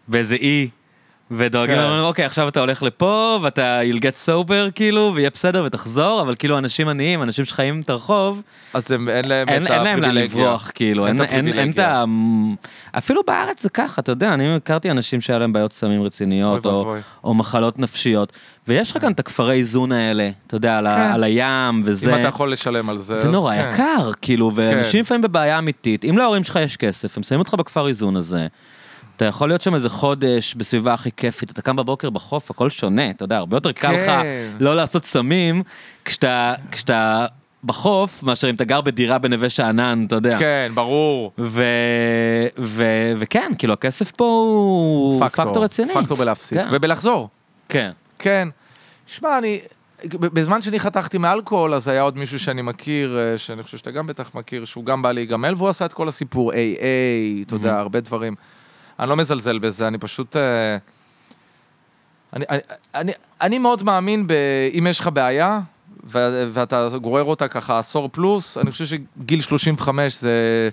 באיזה 0.07 0.35
אי, 0.35 0.69
ודואגים 1.31 1.75
כן. 1.75 1.99
אוקיי, 2.01 2.25
עכשיו 2.25 2.47
אתה 2.47 2.59
הולך 2.59 2.83
לפה, 2.83 3.39
ואתה 3.41 3.79
you'll 3.81 3.99
get 3.99 4.27
sober, 4.27 4.71
כאילו, 4.75 5.11
ויהיה 5.15 5.29
בסדר, 5.29 5.63
ותחזור, 5.65 6.21
אבל 6.21 6.35
כאילו, 6.35 6.57
אנשים 6.57 6.87
עניים, 6.87 7.23
אנשים 7.23 7.45
שחיים 7.45 7.79
את 7.79 7.89
הרחוב, 7.89 8.41
אז 8.73 8.91
הם, 8.91 9.09
אין 9.09 9.27
להם 9.27 9.49
אין, 9.49 9.65
את 9.65 9.71
אין 9.71 9.83
להם 9.83 9.99
לאן 9.99 10.09
הפריבילגיה. 10.09 10.43
לברוח, 10.43 10.71
כאילו, 10.75 11.07
אין, 11.07 11.21
אין, 11.21 11.47
אין 11.47 11.71
את 11.71 11.79
ה... 11.79 12.03
אפילו 12.97 13.21
בארץ 13.27 13.63
זה 13.63 13.69
ככה, 13.69 14.01
אתה 14.01 14.11
יודע, 14.11 14.33
אני 14.33 14.55
הכרתי 14.55 14.91
אנשים 14.91 15.21
שהיה 15.21 15.39
להם 15.39 15.53
בעיות 15.53 15.73
סמים 15.73 16.01
רציניות, 16.01 16.65
או, 16.65 16.77
ואבוי. 16.77 16.99
או 17.23 17.33
מחלות 17.33 17.79
נפשיות, 17.79 18.33
ויש 18.67 18.91
לך 18.91 19.01
כאן 19.01 19.11
את 19.11 19.19
הכפרי 19.19 19.53
איזון 19.53 19.91
האלה, 19.91 20.29
אתה 20.47 20.55
יודע, 20.55 20.77
על, 20.77 20.89
כן. 20.89 20.95
ה, 20.95 21.13
על 21.13 21.23
הים 21.23 21.81
וזה. 21.85 22.15
אם 22.15 22.19
אתה 22.19 22.27
יכול 22.27 22.51
לשלם 22.51 22.89
על 22.89 22.97
זה, 22.97 23.17
זה 23.17 23.27
נורא 23.27 23.55
כן. 23.55 23.71
יקר, 23.73 24.11
כאילו, 24.21 24.51
ואנשים 24.55 24.91
כן. 24.91 24.99
לפעמים 24.99 25.21
בבעיה 25.21 25.57
אמיתית. 25.59 26.05
אם 26.05 26.17
להורים 26.17 26.43
שלך 26.43 26.59
יש 26.63 26.77
כסף, 26.77 27.17
הם 27.17 27.23
שמים 27.23 27.39
אותך 27.39 27.53
בכפר 27.53 27.87
איזון 27.87 28.15
הזה, 28.15 28.47
אתה 29.19 29.27
יכול 29.27 29.49
להיות 29.49 29.61
שם 29.61 29.75
איזה 29.75 29.89
חודש 29.89 30.55
בסביבה 30.55 30.93
הכי 30.93 31.09
כיפית, 31.17 31.51
אתה 31.51 31.61
קם 31.61 31.75
בבוקר 31.75 32.09
בחוף, 32.09 32.51
הכל 32.51 32.69
שונה, 32.69 33.09
אתה 33.09 33.23
יודע, 33.23 33.37
הרבה 33.37 33.57
יותר 33.57 33.71
קל 33.71 33.91
לך 33.91 34.05
כן. 34.05 34.51
לא 34.59 34.75
לעשות 34.75 35.05
סמים 35.05 35.63
כשאתה, 36.05 36.53
כשאתה 36.71 37.25
בחוף, 37.63 38.23
מאשר 38.23 38.49
אם 38.49 38.55
אתה 38.55 38.63
גר 38.63 38.81
בדירה 38.81 39.17
בנווה 39.17 39.49
שאנן, 39.49 40.05
אתה 40.07 40.15
יודע. 40.15 40.39
כן, 40.39 40.71
ברור. 40.73 41.31
ו... 41.39 41.63
ו... 42.59 42.83
וכן, 43.17 43.51
כאילו, 43.57 43.73
הכסף 43.73 44.11
פה 44.11 44.25
הוא 44.25 45.27
פקטור, 45.27 45.63
רציני. 45.63 45.93
פקטור 45.93 46.17
בלהפסיק. 46.17 46.57
כן. 46.57 46.67
ובלחזור. 46.71 47.29
כן. 47.69 47.91
כן. 48.19 48.47
שמע, 49.07 49.37
אני... 49.37 49.59
בזמן 50.05 50.61
שאני 50.61 50.79
חתכתי 50.79 51.17
מאלכוהול, 51.17 51.73
אז 51.73 51.87
היה 51.87 52.01
עוד 52.01 52.17
מישהו 52.17 52.39
שאני 52.39 52.61
מכיר, 52.61 53.19
אה, 53.19 53.37
שאני 53.37 53.63
חושב 53.63 53.77
שאתה 53.77 53.91
גם 53.91 54.07
בטח 54.07 54.31
מכיר, 54.35 54.65
שהוא 54.65 54.85
גם 54.85 55.01
בא 55.01 55.11
להיגמל, 55.11 55.53
והוא 55.57 55.69
עשה 55.69 55.85
את 55.85 55.93
כל 55.93 56.07
הסיפור 56.07 56.51
AA, 56.51 56.55
אתה 57.45 57.55
יודע, 57.55 57.79
הרבה 57.79 57.99
דברים. 57.99 58.35
אני 58.99 59.09
לא 59.09 59.15
מזלזל 59.15 59.59
בזה, 59.59 59.87
אני 59.87 59.97
פשוט... 59.97 60.35
אה, 60.35 60.77
אני, 62.33 62.45
אני, 62.49 62.59
אני, 62.95 63.11
אני 63.41 63.57
מאוד 63.57 63.83
מאמין 63.83 64.27
ב... 64.27 64.33
אם 64.77 64.87
יש 64.89 64.99
לך 64.99 65.09
בעיה, 65.13 65.59
ו- 66.03 66.49
ואתה 66.53 66.87
גורר 67.01 67.23
אותה 67.23 67.47
ככה 67.47 67.79
עשור 67.79 68.09
פלוס, 68.11 68.57
אני 68.57 68.71
חושב 68.71 68.85
שגיל 68.85 69.41
35 69.41 70.15
זה... 70.15 70.69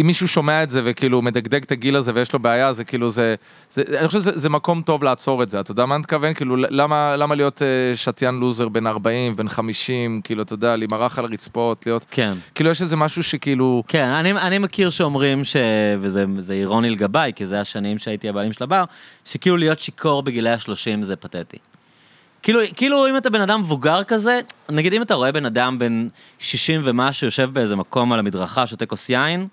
אם 0.00 0.06
מישהו 0.06 0.28
שומע 0.28 0.62
את 0.62 0.70
זה 0.70 0.80
וכאילו 0.84 1.22
מדגדג 1.22 1.62
את 1.62 1.72
הגיל 1.72 1.96
הזה 1.96 2.12
ויש 2.14 2.32
לו 2.32 2.38
בעיה, 2.38 2.72
זה 2.72 2.84
כאילו 2.84 3.10
זה... 3.10 3.34
זה 3.70 3.82
אני 3.98 4.06
חושב 4.06 4.20
שזה 4.20 4.30
זה 4.34 4.48
מקום 4.48 4.82
טוב 4.82 5.04
לעצור 5.04 5.42
את 5.42 5.50
זה, 5.50 5.60
אתה 5.60 5.70
יודע 5.70 5.86
מה 5.86 5.94
אני 5.94 6.00
מתכוון? 6.00 6.34
כאילו, 6.34 6.56
למה, 6.56 7.16
למה 7.16 7.34
להיות 7.34 7.62
אה, 7.62 7.96
שתיין 7.96 8.34
לוזר 8.34 8.68
בן 8.68 8.86
40, 8.86 9.36
בן 9.36 9.48
50, 9.48 10.20
כאילו, 10.24 10.42
אתה 10.42 10.54
יודע, 10.54 10.76
להימרח 10.76 11.18
על 11.18 11.24
הרצפות, 11.24 11.86
להיות... 11.86 12.06
כן. 12.10 12.32
כאילו, 12.54 12.70
יש 12.70 12.82
איזה 12.82 12.96
משהו 12.96 13.22
שכאילו... 13.22 13.82
כן, 13.88 14.08
אני, 14.08 14.32
אני 14.32 14.58
מכיר 14.58 14.90
שאומרים 14.90 15.44
ש... 15.44 15.56
וזה 16.00 16.24
זה 16.38 16.52
אירוני 16.52 16.90
לגביי, 16.90 17.32
כי 17.36 17.46
זה 17.46 17.60
השנים 17.60 17.98
שהייתי 17.98 18.28
הבעלים 18.28 18.52
של 18.52 18.64
הבר, 18.64 18.84
שכאילו 19.24 19.56
להיות 19.56 19.80
שיכור 19.80 20.22
בגילי 20.22 20.50
ה-30 20.50 21.02
זה 21.02 21.16
פתטי. 21.16 21.58
כאילו, 22.44 22.60
כאילו 22.76 23.08
אם 23.08 23.16
אתה 23.16 23.30
בן 23.30 23.40
אדם 23.40 23.60
מבוגר 23.60 24.04
כזה, 24.04 24.40
נגיד 24.70 24.92
אם 24.92 25.02
אתה 25.02 25.14
רואה 25.14 25.32
בן 25.32 25.46
אדם 25.46 25.78
בן 25.78 26.08
60 26.38 26.80
ומשהו 26.84 27.26
יושב 27.26 27.50
באיזה 27.52 27.76
מקום 27.76 28.12
על 28.12 28.18
המדרכה, 28.18 28.66
שותה 28.66 28.86
כוס 28.86 29.10
יין. 29.10 29.48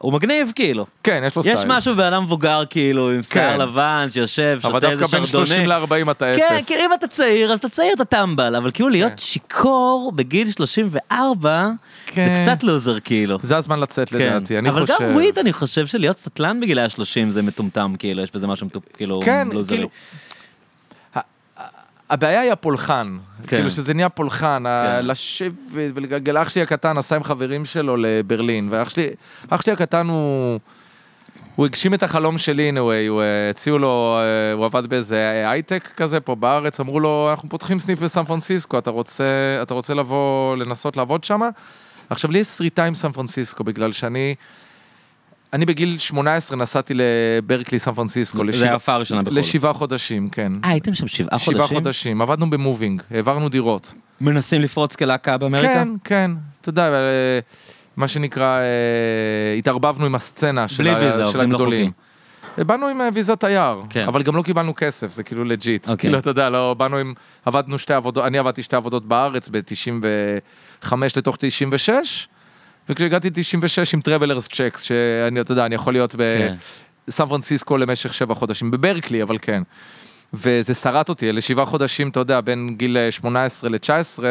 הוא 0.00 0.12
מגניב 0.12 0.52
כאילו. 0.54 0.86
כן, 1.02 1.22
יש 1.26 1.36
לו 1.36 1.42
סטייל. 1.42 1.58
יש 1.58 1.64
משהו 1.66 1.94
בבן 1.94 2.04
אדם 2.04 2.22
מבוגר 2.24 2.62
כאילו, 2.70 3.10
עם 3.10 3.22
שיער 3.22 3.52
כן. 3.52 3.60
לבן, 3.60 4.08
שיושב, 4.12 4.60
אבל 4.64 4.72
שותה 4.72 4.90
איזה 4.90 5.00
דווקא 5.00 5.16
בין 5.16 5.26
שרדונה. 5.26 5.46
30 5.46 5.66
ל-40 5.66 6.10
אתה 6.10 6.24
כן, 6.36 6.54
אפס. 6.56 6.68
כי 6.68 6.74
אם 6.74 6.92
אתה 6.94 7.06
צעיר, 7.06 7.52
אז 7.52 7.58
אתה 7.58 7.68
צעיר, 7.68 7.92
אתה 7.94 8.04
טמבל, 8.04 8.56
אבל 8.56 8.70
כאילו 8.70 8.88
להיות 8.88 9.10
כן. 9.10 9.16
שיכור 9.18 10.12
בגיל 10.14 10.50
34, 10.50 11.68
זה 12.06 12.12
כן. 12.14 12.42
קצת 12.42 12.62
לוזר 12.62 13.00
כאילו. 13.00 13.38
זה 13.42 13.56
הזמן 13.56 13.80
לצאת 13.80 14.08
כן. 14.08 14.16
לדעתי, 14.16 14.58
אני 14.58 14.68
אבל 14.68 14.86
חושב. 14.86 14.94
גם 15.00 15.14
weed, 15.14 15.38
אני 15.38 15.52
חושב 15.52 15.86
שלהיות 15.86 16.18
סטלן 16.18 16.60
בגילי 16.60 16.80
ה-30 16.80 17.28
זה 17.28 17.42
מטומטם, 17.42 17.94
כאילו, 17.98 18.22
יש 18.22 18.30
בזה 18.34 18.46
משהו 18.46 18.68
כאילו 18.96 19.20
כן, 19.24 19.48
לוזרי. 19.52 19.86
הבעיה 22.14 22.40
היא 22.40 22.52
הפולחן, 22.52 23.18
כן. 23.42 23.56
כאילו 23.56 23.70
שזה 23.70 23.94
נהיה 23.94 24.08
פולחן, 24.08 24.62
כן. 24.66 25.06
לשבת 25.06 25.52
ולגלגל, 25.70 26.42
אח 26.42 26.48
שלי 26.48 26.62
הקטן 26.62 26.98
נסע 26.98 27.16
עם 27.16 27.24
חברים 27.24 27.64
שלו 27.64 27.96
לברלין, 27.96 28.68
ואח 28.70 28.90
שלי, 28.90 29.08
אח 29.48 29.62
שלי 29.62 29.72
הקטן 29.72 30.08
הוא, 30.08 30.58
הוא 31.56 31.66
הגשים 31.66 31.94
את 31.94 32.02
החלום 32.02 32.38
שלי 32.38 32.70
anyway, 32.70 33.08
הוא 33.08 33.22
הציעו 33.50 33.78
לו, 33.78 34.18
אה, 34.18 34.52
הוא 34.52 34.64
עבד 34.64 34.86
באיזה 34.86 35.48
הייטק 35.50 35.90
כזה 35.96 36.20
פה 36.20 36.34
בארץ, 36.34 36.80
אמרו 36.80 37.00
לו, 37.00 37.28
אנחנו 37.30 37.48
פותחים 37.48 37.78
סניף 37.78 38.00
בסן 38.00 38.24
פרנסיסקו, 38.24 38.78
אתה 38.78 38.90
רוצה, 38.90 39.58
אתה 39.62 39.74
רוצה 39.74 39.94
לבוא, 39.94 40.56
לנסות 40.56 40.96
לעבוד 40.96 41.24
שם? 41.24 41.40
עכשיו, 42.10 42.30
לי 42.30 42.38
יש 42.38 42.48
שריטה 42.48 42.84
עם 42.84 42.94
סן 42.94 43.12
פרנסיסקו, 43.12 43.64
בגלל 43.64 43.92
שאני, 43.92 44.34
אני 45.54 45.66
בגיל 45.66 45.98
18 45.98 46.56
נסעתי 46.56 46.94
לברקלי, 46.96 47.78
סן 47.78 47.92
פרנסיסקו, 47.92 48.38
זה 48.38 48.44
לשבע- 48.44 48.70
ההופעה 48.70 48.94
הראשונה 48.94 49.22
בחו"ל. 49.22 49.38
לשבעה 49.38 49.72
חודשים, 49.72 50.28
כן. 50.28 50.52
אה, 50.64 50.70
הייתם 50.70 50.94
שם 50.94 51.06
שבעה 51.06 51.38
חודשים? 51.38 51.54
שבעה 51.54 51.66
חודשים, 51.66 52.22
עבדנו 52.22 52.50
במובינג, 52.50 53.02
העברנו 53.10 53.48
דירות. 53.48 53.94
מנסים 54.20 54.60
לפרוץ 54.60 54.96
כלהקה 54.96 55.38
באמריקה? 55.38 55.68
כן, 55.74 55.88
כן, 56.04 56.30
אתה 56.60 56.68
יודע, 56.68 56.88
אה, 56.92 57.38
מה 57.96 58.08
שנקרא, 58.08 58.58
אה, 58.60 59.54
התערבבנו 59.58 60.06
עם 60.06 60.14
הסצנה 60.14 60.68
של 60.68 60.82
בלי 60.82 60.90
ה- 60.90 60.94
ויזה, 60.98 61.12
של 61.18 61.22
עובדים 61.24 61.52
לא 61.52 61.56
חוקיים. 61.56 61.90
באנו 62.58 62.86
עם 62.88 63.00
אה, 63.00 63.08
ויזת 63.14 63.40
תייר, 63.40 63.76
כן. 63.90 64.04
אבל 64.08 64.22
גם 64.22 64.36
לא 64.36 64.42
קיבלנו 64.42 64.72
כסף, 64.76 65.12
זה 65.12 65.22
כאילו 65.22 65.44
legit. 65.44 65.82
אוקיי. 65.88 65.96
כאילו, 65.96 66.18
אתה 66.18 66.30
יודע, 66.30 66.48
לא, 66.50 66.74
באנו 66.78 66.96
עם, 66.96 67.14
עבדנו 67.44 67.78
שתי 67.78 67.92
עבודות, 67.92 68.24
אני 68.24 68.38
עבדתי 68.38 68.62
שתי 68.62 68.76
עבודות 68.76 69.06
בארץ 69.08 69.48
ב-95 69.48 70.94
לתוך 71.16 71.36
96, 71.38 72.28
וכשהגעתי 72.88 73.28
ל-96 73.28 73.90
עם 73.94 74.00
travelers 74.00 74.48
checks, 74.48 74.82
שאני, 74.82 75.40
אתה 75.40 75.52
יודע, 75.52 75.66
אני 75.66 75.74
יכול 75.74 75.92
להיות 75.92 76.12
כן. 76.12 76.54
בסן 77.08 77.28
פרנסיסקו 77.28 77.76
למשך 77.76 78.14
שבע 78.14 78.34
חודשים, 78.34 78.70
בברקלי, 78.70 79.22
אבל 79.22 79.38
כן. 79.42 79.62
וזה 80.34 80.74
שרט 80.74 81.08
אותי, 81.08 81.30
אלה 81.30 81.40
שבעה 81.40 81.66
חודשים, 81.66 82.08
אתה 82.08 82.20
יודע, 82.20 82.40
בין 82.40 82.74
גיל 82.76 82.96
18 83.10 83.70
ל-19, 83.70 84.22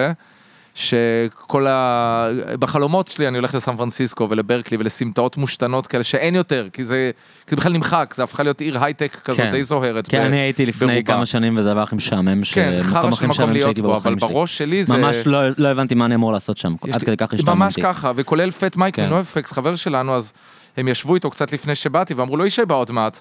שכל 0.73 1.67
ה... 1.67 2.27
בחלומות 2.59 3.07
שלי 3.07 3.27
אני 3.27 3.37
הולך 3.37 3.55
לסן 3.55 3.75
פרנסיסקו 3.77 4.27
ולברקלי 4.29 4.77
ולסמטאות 4.77 5.37
מושתנות 5.37 5.87
כאלה 5.87 6.03
שאין 6.03 6.35
יותר, 6.35 6.67
כי 6.73 6.85
זה, 6.85 7.11
כי 7.47 7.49
זה 7.49 7.55
בכלל 7.55 7.73
נמחק, 7.73 8.13
זה 8.17 8.23
הפכה 8.23 8.43
להיות 8.43 8.61
עיר 8.61 8.83
הייטק 8.83 9.17
כזאת 9.23 9.39
כן. 9.41 9.51
די 9.51 9.63
זוהרת. 9.63 10.07
כן, 10.07 10.17
ב- 10.21 10.25
אני 10.25 10.37
הייתי 10.37 10.65
לפני 10.65 10.87
ברובה. 10.87 11.13
כמה 11.13 11.25
שנים 11.25 11.57
וזה 11.57 11.71
היה 11.71 11.81
הכי 11.81 11.95
משעמם, 11.95 12.41
כן, 12.53 12.73
זה 12.75 12.83
חרא 12.83 13.11
של 13.11 13.27
מקום 13.27 13.49
להיות 13.51 13.79
בו, 13.79 13.95
אבל. 13.95 14.15
בראש 14.15 14.57
שלי 14.57 14.85
זה... 14.85 14.97
ממש 14.97 15.17
לא 15.25 15.39
לא 15.57 15.67
הבנתי 15.67 15.95
מה 15.95 16.05
אני 16.05 16.15
אמור 16.15 16.31
לעשות 16.33 16.57
שם, 16.57 16.75
עד 16.81 16.99
לי- 16.99 17.05
כדי 17.05 17.17
כך 17.17 17.31
ממש 17.33 17.39
השתעממתי. 17.39 17.81
ככה, 17.81 18.11
וכולל 18.15 18.51
פט 18.51 18.75
מייק 18.75 18.95
כן. 18.95 19.05
מנויפקס, 19.05 19.51
חבר 19.51 19.75
שלנו, 19.75 20.15
אז 20.15 20.33
הם 20.77 20.87
ישבו 20.87 21.15
איתו 21.15 21.29
קצת 21.29 21.53
לפני 21.53 21.75
שבאתי, 21.75 22.13
ואמרו 22.13 22.37
לו, 22.37 22.45
ישי 22.45 22.65
בא 22.65 22.75
עוד 22.75 22.91
מעט. 22.91 23.19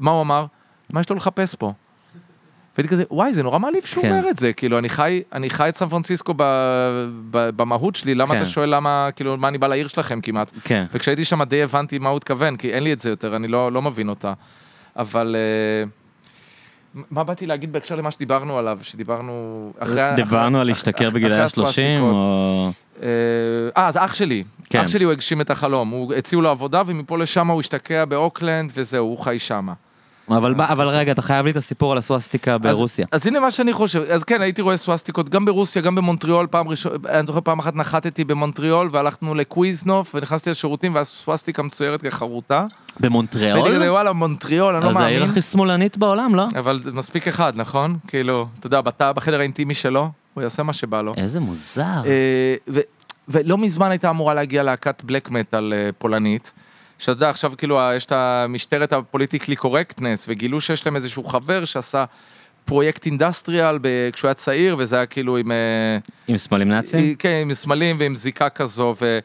מה 0.00 0.10
הוא 0.10 0.20
אמר? 0.22 0.46
מה 0.92 1.00
יש 1.00 1.10
לו 1.10 1.16
לחפש 1.16 1.54
פה? 1.54 1.72
והייתי 2.78 2.88
כזה, 2.88 3.04
וואי, 3.10 3.34
זה 3.34 3.42
נורא 3.42 3.58
מעליב 3.58 3.84
שהוא 3.84 4.02
כן. 4.02 4.10
אומר 4.10 4.30
את 4.30 4.38
זה, 4.38 4.52
כאילו, 4.52 4.78
אני 4.78 4.88
חי, 4.88 5.22
אני 5.32 5.50
חי 5.50 5.68
את 5.68 5.76
סן 5.76 5.88
פרנסיסקו 5.88 6.34
ב, 6.36 6.42
ב, 7.30 7.50
במהות 7.56 7.96
שלי, 7.96 8.14
למה 8.14 8.34
כן. 8.34 8.40
אתה 8.40 8.46
שואל 8.46 8.74
למה, 8.74 9.08
כאילו, 9.16 9.36
מה 9.36 9.48
אני 9.48 9.58
בא 9.58 9.66
לעיר 9.66 9.88
שלכם 9.88 10.20
כמעט? 10.20 10.52
כן. 10.64 10.84
וכשהייתי 10.92 11.24
שם 11.24 11.42
די 11.42 11.62
הבנתי 11.62 11.98
מה 11.98 12.08
הוא 12.08 12.16
התכוון, 12.16 12.56
כי 12.56 12.72
אין 12.72 12.82
לי 12.82 12.92
את 12.92 13.00
זה 13.00 13.10
יותר, 13.10 13.36
אני 13.36 13.48
לא, 13.48 13.72
לא 13.72 13.82
מבין 13.82 14.08
אותה. 14.08 14.32
אבל... 14.96 15.36
אה, 15.38 15.84
מה 17.10 17.24
באתי 17.24 17.46
להגיד 17.46 17.72
בהקשר 17.72 17.96
למה 17.96 18.10
שדיברנו 18.10 18.58
עליו, 18.58 18.78
שדיברנו 18.82 19.72
אחרי... 19.78 20.02
דיברנו 20.16 20.60
על 20.60 20.66
להשתכר 20.66 21.08
אחרי 21.08 21.20
בגילאי 21.20 21.38
ה-30, 21.40 21.46
הסוואסטיקות. 21.46 22.20
או... 22.20 22.70
אה, 23.02 23.08
אה, 23.76 23.92
זה 23.92 24.04
אח 24.04 24.14
שלי. 24.14 24.44
כן. 24.70 24.80
אח 24.80 24.88
שלי 24.88 25.04
הוא 25.04 25.12
הגשים 25.12 25.40
את 25.40 25.50
החלום. 25.50 26.12
הציעו 26.16 26.42
לו 26.42 26.48
עבודה, 26.48 26.82
ומפה 26.86 27.18
לשם 27.18 27.50
הוא 27.50 27.60
השתקע 27.60 28.04
באוקלנד, 28.04 28.70
וזהו, 28.74 29.06
הוא 29.06 29.18
חי 29.18 29.38
שמה. 29.38 29.72
אבל 30.30 30.54
מה- 30.54 30.68
אבל 30.72 30.88
רגע, 30.88 31.12
אתה 31.12 31.22
חייב 31.22 31.44
לי 31.46 31.50
את 31.52 31.56
הסיפור 31.56 31.92
על 31.92 31.98
הסוואסטיקה 31.98 32.58
ברוסיה. 32.58 33.06
אז, 33.12 33.20
אז 33.20 33.26
הנה 33.26 33.40
מה 33.40 33.50
שאני 33.50 33.72
חושב. 33.72 34.02
אז 34.10 34.24
כן, 34.24 34.42
הייתי 34.42 34.62
רואה 34.62 34.76
סוואסטיקות 34.76 35.28
גם 35.28 35.44
ברוסיה, 35.44 35.82
גם 35.82 35.94
במונטריאול, 35.94 36.46
פעם 36.50 36.68
ראשונה, 36.68 36.94
אני 37.08 37.26
זוכר 37.26 37.40
פעם 37.40 37.58
אחת 37.58 37.74
נחתתי 37.76 38.24
במונטריאול, 38.24 38.88
והלכנו 38.92 39.34
לקוויזנוף, 39.34 40.14
ונכנסתי 40.14 40.50
לשירותים, 40.50 40.94
ואז 40.94 41.08
סוואסטיקה 41.08 41.62
מצוירת 41.62 42.02
כחרוטה. 42.02 42.54
והייתי 42.54 43.00
במונטריאול? 43.00 43.74
כזה, 43.74 43.92
וואלה, 43.92 44.12
מונטריאול, 44.12 44.74
אני 44.74 44.84
לא 44.84 44.90
אז 44.90 44.96
זה 44.96 45.00
העיר 45.02 45.18
מאמין. 45.18 45.30
הכי 45.30 45.42
שמאלנית 45.42 45.96
בעולם, 45.98 46.34
לא? 46.34 46.46
אבל 46.58 46.80
מספיק 46.92 47.28
אחד, 47.28 47.52
נכון? 47.56 47.96
כאילו, 48.08 48.46
אתה 48.58 48.66
יודע, 48.66 48.80
בתא, 48.80 49.12
בחדר 49.12 49.38
האינטימי 49.40 49.74
שלו, 49.74 50.10
הוא 50.34 50.42
יעשה 50.42 50.62
מה 50.62 50.72
שבא 50.72 51.02
לו. 51.02 51.14
איזה 51.16 51.40
מוזר. 51.40 51.82
אה, 52.06 52.54
ו- 52.68 52.80
ולא 53.28 53.58
מזמן 53.58 53.90
הייתה 53.90 54.10
אמורה 54.10 54.34
להגיע 54.34 54.62
להקת 54.62 55.02
בלק 55.04 55.30
מטאל 55.30 55.72
אה, 55.72 55.90
פולנית. 55.98 56.52
שאתה 57.02 57.12
יודע, 57.12 57.30
עכשיו 57.30 57.52
כאילו 57.58 57.80
יש 57.96 58.04
את 58.04 58.12
המשטרת 58.12 58.92
ה 58.92 58.98
political 58.98 59.56
correctness, 59.56 60.24
וגילו 60.28 60.60
שיש 60.60 60.86
להם 60.86 60.96
איזשהו 60.96 61.24
חבר 61.24 61.64
שעשה 61.64 62.04
פרויקט 62.64 63.06
industrial 63.06 63.78
ב- 63.82 64.10
כשהוא 64.12 64.28
היה 64.28 64.34
צעיר, 64.34 64.76
וזה 64.78 64.96
היה 64.96 65.06
כאילו 65.06 65.36
עם... 65.36 65.52
אה, 65.52 65.98
עם 66.28 66.36
סמלים 66.36 66.68
נאצים? 66.68 67.14
כן, 67.14 67.38
עם 67.42 67.54
סמלים 67.54 67.96
ועם 67.98 68.16
זיקה 68.16 68.48
כזו, 68.48 68.94
ו... 69.02 69.18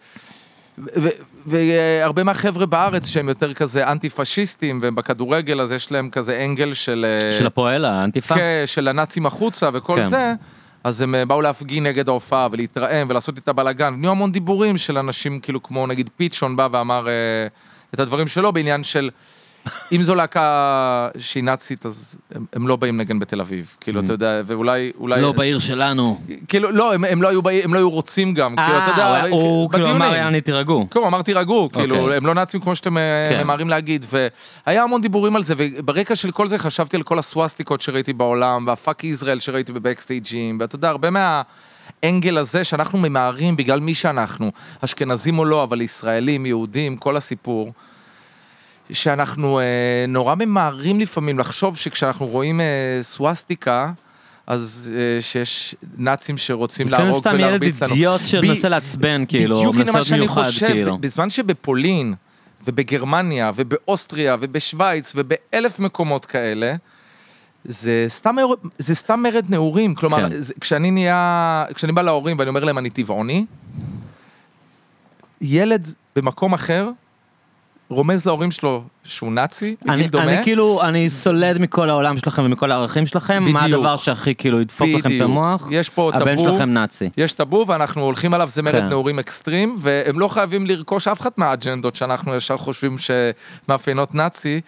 ו- 0.77 1.09
והרבה 1.45 2.23
מהחבר'ה 2.23 2.65
בארץ 2.65 3.07
שהם 3.07 3.29
יותר 3.29 3.53
כזה 3.53 3.91
אנטי 3.91 4.09
פשיסטים, 4.09 4.79
ובכדורגל 4.83 5.61
אז 5.61 5.71
יש 5.71 5.91
להם 5.91 6.09
כזה 6.09 6.45
angle 6.45 6.73
של... 6.73 7.05
אה, 7.09 7.37
של 7.37 7.47
הפועל, 7.47 7.85
האנטיפה? 7.85 8.35
כן, 8.35 8.63
של 8.65 8.87
הנאצים 8.87 9.25
החוצה 9.25 9.69
וכל 9.73 9.97
כן. 9.97 10.03
זה, 10.03 10.33
אז 10.87 11.01
הם 11.01 11.15
אה, 11.15 11.25
באו 11.25 11.41
להפגין 11.41 11.87
נגד 11.87 12.09
ההופעה 12.09 12.47
ולהתרעם 12.51 13.07
ולעשות 13.09 13.35
איתה 13.37 13.53
בלאגן. 13.53 13.95
נהיו 13.97 14.11
המון 14.11 14.31
דיבורים 14.31 14.77
של 14.77 14.97
אנשים, 14.97 15.39
כאילו 15.39 15.63
כמו 15.63 15.87
נגיד 15.87 16.09
פיצ'ון 16.17 16.55
בא 16.55 16.67
ואמר 16.71 17.07
אה, 17.07 17.13
את 17.93 17.99
הדברים 17.99 18.27
שלו 18.27 18.53
בעניין 18.53 18.83
של... 18.83 19.09
אם 19.91 20.03
זו 20.03 20.15
להקה 20.15 20.47
שהיא 21.17 21.43
נאצית, 21.43 21.85
אז 21.85 22.15
הם, 22.35 22.45
הם 22.53 22.67
לא 22.67 22.75
באים 22.75 22.97
לנגן 22.97 23.19
בתל 23.19 23.41
אביב. 23.41 23.75
כאילו, 23.81 24.01
אתה 24.01 24.13
יודע, 24.13 24.41
ואולי... 24.45 24.91
אולי, 24.99 25.21
לא 25.21 25.31
בעיר 25.31 25.59
שלנו. 25.59 26.21
כאילו, 26.47 26.71
לא, 26.71 26.93
הם, 26.93 27.03
הם, 27.03 27.21
לא 27.21 27.27
היו, 27.27 27.41
באים- 27.41 27.61
הם 27.63 27.73
לא 27.73 27.79
היו 27.79 27.89
רוצים 27.89 28.33
גם. 28.33 28.55
כאילו, 28.55 28.77
אתה 28.77 28.91
יודע, 28.91 29.05
אה, 29.07 29.21
הוא- 29.29 29.41
הוא 29.41 29.69
כאילו 29.69 29.85
בדיונים. 29.85 30.01
אמר, 30.07 30.15
יעני, 30.15 30.41
תירגעו. 30.41 30.87
הוא 30.95 31.07
אמר 31.07 31.21
תירגעו, 31.21 31.69
כאילו, 31.73 31.99
אוקיי. 31.99 32.17
הם 32.17 32.25
לא 32.25 32.33
נאצים 32.33 32.61
כמו 32.61 32.75
שאתם 32.75 32.97
אה, 32.97 33.25
כן. 33.29 33.43
ממהרים 33.43 33.69
להגיד, 33.69 34.05
והיה 34.67 34.83
המון 34.83 35.01
דיבורים 35.01 35.35
על 35.35 35.43
זה, 35.43 35.53
וברקע 35.57 36.15
של 36.15 36.31
כל 36.31 36.47
זה 36.47 36.57
חשבתי 36.59 36.97
על 36.97 37.03
כל 37.03 37.19
הסוואסטיקות 37.19 37.81
שראיתי 37.81 38.13
בעולם, 38.13 38.63
והפאק 38.67 39.03
ישראל 39.03 39.39
שראיתי 39.39 39.71
בבקסטייג'ים, 39.73 40.57
ואתה 40.61 40.75
יודע, 40.75 40.89
הרבה 40.89 41.09
מהאנגל 42.03 42.37
הזה 42.37 42.63
שאנחנו 42.63 42.99
ממהרים 42.99 43.55
בגלל 43.57 43.79
מי 43.79 43.93
שאנחנו, 43.95 44.51
אשכנזים 44.81 45.39
או 45.39 45.45
לא, 45.45 45.63
אבל 45.63 45.81
ישראלים, 45.81 46.45
יהודים, 46.45 46.97
כל 46.97 47.17
הסיפור. 47.17 47.71
שאנחנו 48.91 49.59
אה, 49.59 49.65
נורא 50.07 50.35
ממהרים 50.35 50.99
לפעמים 50.99 51.39
לחשוב 51.39 51.77
שכשאנחנו 51.77 52.25
רואים 52.27 52.61
אה, 52.61 52.99
סוואסטיקה, 53.01 53.91
אז 54.47 54.93
אה, 54.97 55.21
שיש 55.21 55.75
נאצים 55.97 56.37
שרוצים 56.37 56.87
לפעמים 56.87 57.05
להרוג 57.05 57.21
סתם 57.21 57.35
ילד 57.35 57.39
ולהרביץ 57.39 57.81
לנו. 57.83 57.93
אידיוט 57.93 58.21
ב- 58.21 58.25
שמנסה 58.25 58.69
לעצבן, 58.69 59.23
כאילו, 59.27 59.57
בדיוק 59.57 59.75
הנה 59.75 59.91
מה 59.91 60.03
שאני 60.03 60.27
חושב, 60.27 60.67
כאילו. 60.67 60.97
בזמן 60.97 61.29
שבפולין 61.29 62.13
ובגרמניה 62.67 63.51
ובאוסטריה 63.55 64.35
ובשוויץ 64.39 65.13
ובאלף 65.15 65.79
מקומות 65.79 66.25
כאלה, 66.25 66.75
זה 67.65 68.05
סתם, 68.07 68.35
זה 68.77 68.95
סתם 68.95 69.23
מרד 69.23 69.45
נעורים, 69.49 69.95
כלומר, 69.95 70.29
כן. 70.29 70.41
זה, 70.41 70.53
כשאני 70.61 70.91
נהיה, 70.91 71.65
כשאני 71.73 71.91
בא 71.91 72.01
להורים 72.01 72.39
ואני 72.39 72.49
אומר 72.49 72.63
להם 72.63 72.77
אני 72.77 72.89
טבעוני, 72.89 73.45
ילד 75.41 75.93
במקום 76.15 76.53
אחר 76.53 76.89
רומז 77.89 78.25
להורים 78.25 78.51
שלו 78.51 78.83
שהוא 79.03 79.31
נאצי, 79.31 79.75
בגיל 79.81 79.93
אני, 79.93 80.07
דומה, 80.07 80.33
אני 80.33 80.43
כאילו, 80.43 80.81
אני 80.83 81.09
סולד 81.09 81.57
מכל 81.57 81.89
העולם 81.89 82.17
שלכם 82.17 82.43
ומכל 82.45 82.71
הערכים 82.71 83.07
שלכם, 83.07 83.43
מה 83.43 83.63
בדיוק. 83.63 83.79
הדבר 83.79 83.97
שהכי 83.97 84.35
כאילו 84.35 84.61
ידפוק 84.61 84.87
לכם 84.87 84.99
את 84.99 85.05
בדיוק. 85.05 85.23
המוח? 85.23 85.67
יש 85.71 85.89
פה 85.89 86.11
הבן 86.13 86.35
טאבו. 86.35 86.49
שלכם 86.49 86.73
נאצי. 86.73 87.09
יש 87.17 87.33
טאבו 87.33 87.65
ואנחנו 87.67 88.01
הולכים 88.01 88.33
עליו, 88.33 88.49
זה 88.49 88.61
מרד 88.61 88.79
כן. 88.79 88.89
נעורים 88.89 89.19
אקסטרים, 89.19 89.75
והם 89.79 90.19
לא 90.19 90.27
חייבים 90.27 90.65
לרכוש 90.65 91.07
אף 91.07 91.21
אחת 91.21 91.37
מהאג'נדות 91.37 91.95
שאנחנו 91.95 92.35
ישר 92.35 92.57
חושבים 92.57 92.95
שמאפיינות 92.97 94.15
נאצי. 94.15 94.61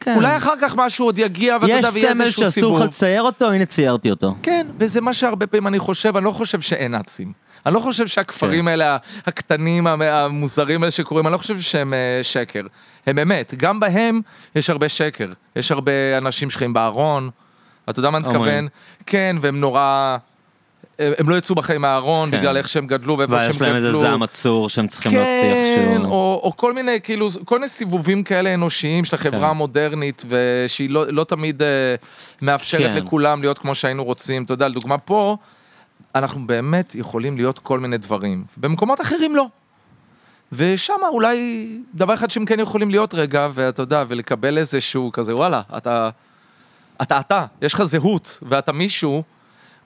כן. 0.00 0.14
אולי 0.16 0.36
אחר 0.36 0.54
כך 0.60 0.76
משהו 0.76 1.04
עוד 1.04 1.18
יגיע, 1.18 1.56
ואתה 1.60 1.72
יודע, 1.72 1.88
יש 1.88 1.94
ויהיה 1.94 2.14
סמל 2.14 2.24
איזשהו 2.24 2.42
שאסור 2.42 2.52
סיבוב. 2.52 2.78
לך 2.80 2.88
לצייר 2.88 3.22
אותו, 3.22 3.50
הנה 3.50 3.66
ציירתי 3.66 4.10
אותו. 4.10 4.34
כן, 4.42 4.66
וזה 4.78 5.00
מה 5.00 5.14
שהרבה 5.14 5.46
פעמים 5.46 5.66
אני 5.66 5.78
חושב, 5.78 6.16
אני 6.16 6.24
לא 6.24 6.30
חושב 6.30 6.60
שאין 6.60 6.92
נאצים. 6.92 7.43
אני 7.66 7.74
לא 7.74 7.80
חושב 7.80 8.02
כן. 8.04 8.08
שהכפרים 8.08 8.68
האלה, 8.68 8.96
הקטנים, 9.26 9.86
המ- 9.86 10.02
המוזרים 10.02 10.82
האלה 10.82 10.90
שקורים, 10.90 11.26
אני 11.26 11.32
לא 11.32 11.38
חושב 11.38 11.60
שהם 11.60 11.94
אה, 11.94 12.20
שקר. 12.22 12.62
הם 13.06 13.18
אמת, 13.18 13.54
גם 13.56 13.80
בהם 13.80 14.20
יש 14.56 14.70
הרבה 14.70 14.88
שקר. 14.88 15.28
יש 15.56 15.72
הרבה 15.72 15.92
אנשים 16.18 16.50
שחיים 16.50 16.72
בארון, 16.72 17.30
אתה 17.90 17.98
יודע 18.00 18.10
מה 18.10 18.18
אני. 18.18 18.28
מתכוון? 18.28 18.68
כן, 19.06 19.36
והם 19.40 19.60
נורא... 19.60 20.16
הם 20.98 21.28
לא 21.30 21.36
יצאו 21.38 21.54
בחיים 21.54 21.80
מהארון 21.80 22.30
כן. 22.30 22.38
בגלל 22.38 22.56
איך 22.56 22.68
שהם 22.68 22.86
גדלו 22.86 23.18
ואיפה 23.18 23.38
שהם 23.38 23.46
ויש 23.48 23.56
גדלו. 23.56 23.66
להם 23.66 23.76
איזה 23.76 23.92
זעם 23.98 24.22
עצור 24.22 24.68
שהם 24.68 24.86
צריכים 24.86 25.12
להוציא 25.12 25.30
כן, 25.42 25.88
איכשהו. 25.92 26.10
או, 26.10 26.40
או 26.44 26.56
כל 26.56 26.72
מיני, 26.72 27.00
כאילו, 27.00 27.28
כל 27.44 27.58
מיני 27.58 27.68
סיבובים 27.68 28.22
כאלה 28.22 28.54
אנושיים 28.54 29.04
של 29.04 29.16
החברה 29.16 29.40
כן. 29.40 29.44
המודרנית, 29.46 30.24
ושהיא 30.28 30.90
לא, 30.90 31.04
לא 31.08 31.24
תמיד 31.24 31.62
אה, 31.62 31.68
מאפשרת 32.42 32.92
כן. 32.92 32.96
לכולם 33.04 33.40
להיות 33.40 33.58
כמו 33.58 33.74
שהיינו 33.74 34.04
רוצים. 34.04 34.42
אתה 34.44 34.52
יודע, 34.54 34.68
לדוגמה 34.68 34.98
פה, 34.98 35.36
אנחנו 36.14 36.46
באמת 36.46 36.94
יכולים 36.94 37.36
להיות 37.36 37.58
כל 37.58 37.80
מיני 37.80 37.98
דברים. 37.98 38.44
במקומות 38.56 39.00
אחרים 39.00 39.36
לא. 39.36 39.46
ושם 40.52 40.94
אולי 41.08 41.68
דבר 41.94 42.14
אחד 42.14 42.30
שהם 42.30 42.44
כן 42.44 42.60
יכולים 42.60 42.90
להיות 42.90 43.14
רגע, 43.14 43.48
ואתה 43.54 43.82
יודע, 43.82 44.04
ולקבל 44.08 44.58
איזשהו 44.58 45.12
כזה, 45.12 45.36
וואלה, 45.36 45.62
אתה, 45.76 46.10
אתה 47.02 47.20
אתה, 47.20 47.46
יש 47.62 47.74
לך 47.74 47.82
זהות, 47.84 48.38
ואתה 48.42 48.72
מישהו, 48.72 49.22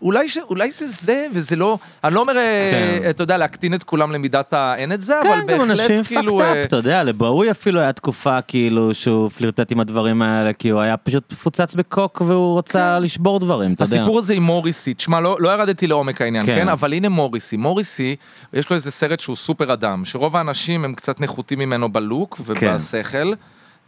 אולי, 0.03 0.29
ש, 0.29 0.39
אולי 0.51 0.71
זה 0.71 0.87
זה, 1.01 1.27
וזה 1.33 1.57
לא, 1.57 1.79
אני 2.05 2.15
לא 2.15 2.21
אומר, 2.21 2.33
כן. 2.33 2.99
כן. 3.03 3.11
אתה 3.11 3.23
יודע, 3.23 3.37
להקטין 3.37 3.75
את 3.75 3.85
כולם 3.85 4.13
למידת 4.13 4.53
האין 4.53 4.93
את 4.93 5.03
זה, 5.03 5.15
כן, 5.23 5.29
אבל 5.29 5.55
גם 5.55 5.61
אנשים 5.61 5.97
בהחלט 5.97 6.07
כאילו... 6.07 6.41
fucked 6.41 6.45
אה, 6.45 6.63
up, 6.63 6.67
אתה 6.67 6.77
יודע, 6.77 7.03
לבואוי 7.03 7.51
אפילו 7.51 7.81
היה 7.81 7.93
תקופה 7.93 8.41
כאילו 8.41 8.95
שהוא 8.95 9.29
פלירטט 9.29 9.73
עם 9.73 9.81
הדברים 9.81 10.23
האלה, 10.23 10.53
כי 10.53 10.69
הוא 10.69 10.81
היה 10.81 10.97
פשוט 10.97 11.33
מפוצץ 11.33 11.75
בקוק 11.75 12.21
והוא 12.27 12.59
רצה 12.59 12.99
לשבור 12.99 13.41
דברים, 13.41 13.73
אתה 13.73 13.85
יודע. 13.85 13.97
הסיפור 13.97 14.19
הזה 14.19 14.35
עם 14.35 14.43
מוריסי, 14.43 14.95
תשמע, 14.95 15.21
לא, 15.21 15.37
לא 15.41 15.49
ירדתי 15.49 15.87
לעומק 15.87 16.21
העניין, 16.21 16.47
כן. 16.47 16.53
כן. 16.53 16.59
כן? 16.59 16.69
אבל 16.69 16.93
הנה 16.93 17.09
מוריסי. 17.09 17.57
מוריסי, 17.57 18.17
יש 18.53 18.71
לו 18.71 18.77
איזה 18.77 18.91
סרט 18.91 19.21
שהוא 19.21 19.37
סופר 19.37 19.73
אדם, 19.73 20.05
שרוב 20.05 20.37
האנשים 20.37 20.85
הם 20.85 20.95
קצת 20.95 21.21
נחותים 21.21 21.59
ממנו 21.59 21.93
בלוק 21.93 22.41
כן. 22.55 22.77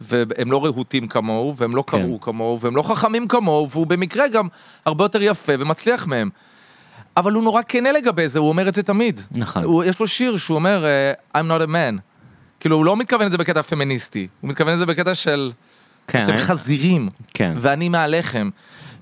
והם 0.01 0.51
לא 0.51 0.65
רהוטים 0.65 1.07
כמוהו, 1.07 1.55
והם 1.57 1.75
לא 1.75 1.83
כן. 1.87 1.97
קראו 1.97 2.19
כמוהו, 2.21 2.59
והם 2.59 2.75
לא 2.75 2.81
חכמים 2.81 3.27
כמוהו, 3.27 3.69
והוא 3.69 3.87
במקרה 3.87 4.27
גם 4.27 4.47
הרבה 4.85 5.05
יותר 5.05 5.21
יפה 5.21 5.53
ומצליח 5.59 6.07
מהם. 6.07 6.29
אבל 7.17 7.31
הוא 7.31 7.43
נורא 7.43 7.61
כנה 7.67 7.91
לגבי 7.91 8.29
זה, 8.29 8.39
הוא 8.39 8.49
אומר 8.49 8.69
את 8.69 8.75
זה 8.75 8.83
תמיד. 8.83 9.21
נכון. 9.31 9.63
הוא, 9.63 9.83
יש 9.83 9.99
לו 9.99 10.07
שיר 10.07 10.37
שהוא 10.37 10.55
אומר, 10.55 10.85
אה, 10.85 11.41
I'm 11.41 11.45
not 11.45 11.63
a 11.63 11.67
man. 11.67 11.99
כאילו, 12.59 12.75
הוא 12.75 12.85
לא 12.85 12.97
מתכוון 12.97 13.27
לזה 13.27 13.37
בקטע 13.37 13.61
פמיניסטי, 13.61 14.27
הוא 14.41 14.49
מתכוון 14.49 14.73
לזה 14.73 14.85
בקטע 14.85 15.15
של... 15.15 15.51
כן, 16.07 16.25
אתם 16.25 16.37
חזירים, 16.37 17.09
כן. 17.33 17.55
ואני 17.57 17.89
מהלחם. 17.89 18.49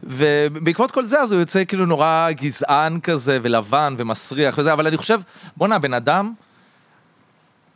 ובעקבות 0.04 0.92
כל 0.92 1.04
זה, 1.04 1.22
אז 1.22 1.32
הוא 1.32 1.40
יוצא 1.40 1.64
כאילו 1.66 1.86
נורא 1.86 2.28
גזען 2.32 3.00
כזה, 3.00 3.40
ולבן, 3.42 3.96
ומסריח 3.98 4.58
וזה, 4.58 4.74
אבל 4.74 4.88
אני 4.88 4.98
חושב, 4.98 5.20
בואנה, 5.58 5.76
הבן 5.76 5.94
אדם, 5.94 6.34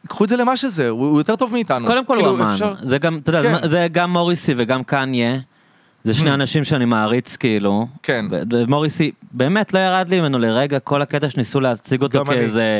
קחו 0.07 0.23
את 0.23 0.29
זה 0.29 0.37
למה 0.37 0.57
שזה, 0.57 0.89
הוא, 0.89 1.07
הוא 1.09 1.19
יותר 1.19 1.35
טוב 1.35 1.53
מאיתנו. 1.53 1.87
קודם 1.87 2.05
כל 2.05 2.13
כאילו, 2.15 2.29
הוא 2.29 2.37
אמן, 2.39 2.51
אפשר- 2.53 2.73
זה 2.83 2.97
גם, 2.97 3.17
אתה 3.17 3.29
יודע, 3.29 3.59
כן. 3.61 3.69
זה- 3.69 3.87
גם 3.91 4.13
מוריסי 4.13 4.53
וגם 4.57 4.83
קניה, 4.83 5.35
זה 6.03 6.13
שני 6.13 6.33
אנשים 6.33 6.63
שאני 6.63 6.85
מעריץ 6.85 7.35
כאילו. 7.35 7.87
כן. 8.03 8.25
ומוריסי, 8.53 9.11
באמת 9.31 9.73
לא 9.73 9.79
ירד 9.79 10.09
לי 10.09 10.19
ממנו 10.21 10.39
לרגע, 10.39 10.79
כל 10.79 11.01
הקטע 11.01 11.29
שניסו 11.29 11.59
להציג 11.61 12.01
אותו 12.01 12.19
גם 12.19 12.29
אני. 12.31 12.39
כאיזה 12.39 12.79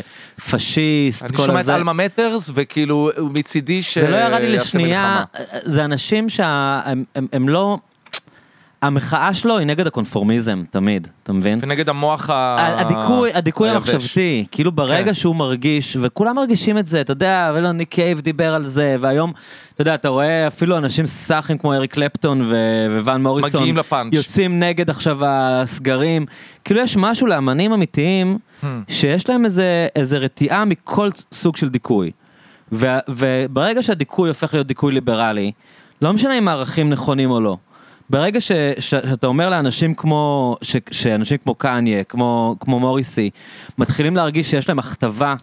פשיסט, 0.50 1.24
אני 1.24 1.38
כל 1.38 1.44
שומע 1.46 1.56
את 1.56 1.60
הזה. 1.64 1.76
אלמה 1.76 1.94
מטרס, 1.94 2.50
וכאילו, 2.54 3.10
מצידי 3.40 3.82
ש... 3.84 3.98
זה 3.98 4.10
לא 4.10 4.16
ירד 4.16 4.42
לי 4.42 4.56
לשנייה, 4.56 5.24
מלחמה. 5.36 5.60
זה 5.64 5.86
אנשים 5.86 6.30
שהם 6.30 7.04
הם, 7.16 7.28
הם 7.34 7.50
לא... 7.50 7.78
המחאה 8.84 9.34
שלו 9.34 9.58
היא 9.58 9.68
נגד 9.68 9.88
הקונפורמיזם, 9.88 10.64
תמיד, 10.72 11.08
אתה 11.24 11.34
מבין? 11.34 11.60
ונגד 11.62 11.90
המוח 11.90 12.30
ה... 12.30 12.56
הדיכוי, 12.82 13.30
הדיכוי 13.34 13.70
היבש. 13.70 13.90
המחשבתי, 13.90 14.46
כאילו 14.52 14.72
ברגע 14.72 15.06
כן. 15.06 15.14
שהוא 15.14 15.36
מרגיש, 15.36 15.98
וכולם 16.02 16.36
מרגישים 16.36 16.78
את 16.78 16.86
זה, 16.86 17.02
אתה 17.02 17.12
יודע, 17.12 17.52
ולא 17.56 17.72
ניק 17.72 17.90
קייב 17.90 18.20
דיבר 18.22 18.54
על 18.56 18.66
זה, 18.66 18.96
והיום, 19.00 19.32
אתה 19.74 19.82
יודע, 19.82 19.96
אתה 19.96 20.10
רואה 20.10 20.48
אפילו 20.48 20.78
אנשים 20.78 21.06
סאחים 21.06 21.58
כמו 21.58 21.74
אריק 21.74 21.94
קלפטון 21.94 22.42
ו- 22.46 22.88
וואן 23.06 23.24
מוריסון, 23.24 23.60
מגיעים 23.62 23.78
לפאנץ'. 23.78 24.14
יוצאים 24.14 24.60
נגד 24.60 24.90
עכשיו 24.90 25.18
הסגרים, 25.26 26.26
כאילו 26.66 26.80
יש 26.82 26.98
משהו 26.98 27.28
לאמנים 27.28 27.74
אמיתיים, 27.74 28.38
Hmm. 28.62 28.66
שיש 28.88 29.30
להם 29.30 29.46
איזה, 29.46 29.88
איזה 29.96 30.18
רתיעה 30.18 30.66
מכל 30.66 31.10
סוג 31.32 31.56
של 31.56 31.70
דיכוי. 31.70 32.12
ו- 32.72 32.88
וברגע 33.10 33.84
שהדיכוי 33.84 34.30
הופך 34.30 34.54
להיות 34.54 34.68
דיכוי 34.68 34.92
ליברלי, 34.94 35.52
לא 36.02 36.14
משנה 36.14 36.38
אם 36.38 36.48
הערכים 36.48 36.90
נכונים 36.90 37.32
או 37.32 37.42
לא. 37.42 37.58
ברגע 38.14 38.42
ש, 38.42 38.52
ש, 38.80 38.90
שאתה 38.90 39.28
אומר 39.28 39.50
לאנשים 39.50 39.96
כמו, 39.96 40.58
ש, 40.62 40.76
שאנשים 40.92 41.38
כמו 41.44 41.56
קניה, 41.56 42.04
כמו, 42.04 42.56
כמו 42.60 42.80
מוריסי, 42.80 43.30
מתחילים 43.78 44.16
להרגיש 44.16 44.52
שיש 44.52 44.70
להם 44.70 44.80
הכתבה 44.80 45.36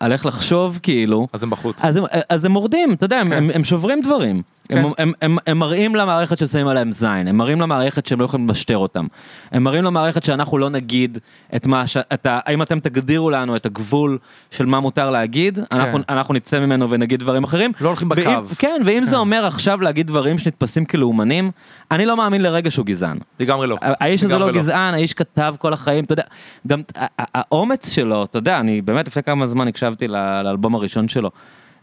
על 0.00 0.12
איך 0.12 0.26
לחשוב, 0.26 0.78
כאילו, 0.82 1.28
אז 1.32 1.42
הם 1.42 1.50
בחוץ. 1.50 1.84
אז 1.84 1.96
הם, 1.96 2.04
אז 2.28 2.44
הם 2.44 2.52
מורדים, 2.52 2.92
אתה 2.92 3.04
יודע, 3.04 3.22
כן. 3.26 3.32
הם, 3.32 3.50
הם 3.54 3.64
שוברים 3.64 4.00
דברים. 4.02 4.42
כן. 4.68 4.78
הם, 4.78 4.90
הם, 4.98 5.12
הם, 5.22 5.36
הם 5.46 5.58
מראים 5.58 5.94
למערכת 5.96 6.38
ששמים 6.38 6.68
עליהם 6.68 6.92
זין, 6.92 7.28
הם 7.28 7.36
מראים 7.36 7.60
למערכת 7.60 8.06
שהם 8.06 8.20
לא 8.20 8.24
יכולים 8.24 8.48
למשטר 8.48 8.76
אותם. 8.78 9.06
הם 9.52 9.64
מראים 9.64 9.84
למערכת 9.84 10.24
שאנחנו 10.24 10.58
לא 10.58 10.68
נגיד 10.70 11.18
את 11.56 11.66
מה, 11.66 11.86
ש, 11.86 11.96
את 11.96 12.26
ה, 12.26 12.38
האם 12.46 12.62
אתם 12.62 12.80
תגדירו 12.80 13.30
לנו 13.30 13.56
את 13.56 13.66
הגבול 13.66 14.18
של 14.50 14.66
מה 14.66 14.80
מותר 14.80 15.10
להגיד, 15.10 15.58
אנחנו, 15.72 15.98
אנחנו 16.08 16.34
נצא 16.34 16.60
ממנו 16.60 16.90
ונגיד 16.90 17.20
דברים 17.20 17.44
אחרים. 17.44 17.72
לא 17.80 17.88
הולכים 17.88 18.08
ואם- 18.10 18.24
בקו. 18.44 18.54
כן, 18.58 18.82
ואם 18.84 19.04
זה 19.04 19.16
אומר 19.16 19.46
עכשיו 19.46 19.80
להגיד 19.80 20.06
דברים 20.06 20.38
שנתפסים 20.38 20.84
כלאומנים, 20.84 21.50
אני 21.90 22.06
לא 22.06 22.16
מאמין 22.16 22.42
לרגע 22.42 22.70
שהוא 22.70 22.86
גזען. 22.86 23.18
לגמרי 23.40 23.66
לא. 23.66 23.76
האיש 23.82 24.22
הזה 24.22 24.34
לגמרי 24.34 24.52
לא 24.52 24.58
גזען, 24.58 24.94
האיש 24.94 25.14
כתב 25.14 25.54
כל 25.58 25.72
החיים, 25.72 26.04
אתה 26.04 26.12
יודע, 26.12 26.22
גם 26.66 26.80
האומץ 27.18 27.88
שלו, 27.94 28.24
אתה 28.24 28.38
יודע, 28.38 28.60
אני 28.60 28.80
באמת 28.80 29.06
לפני 29.08 29.22
כמה 29.22 29.46
זמן 29.46 29.68
הקשבתי 29.68 30.08
לאלבום 30.08 30.74
הראשון 30.74 31.08
שלו. 31.08 31.30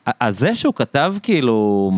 ה- 0.08 0.32
זה 0.32 0.56
שהוא 0.56 0.74
כתב 0.74 1.16
כאילו, 1.24 1.92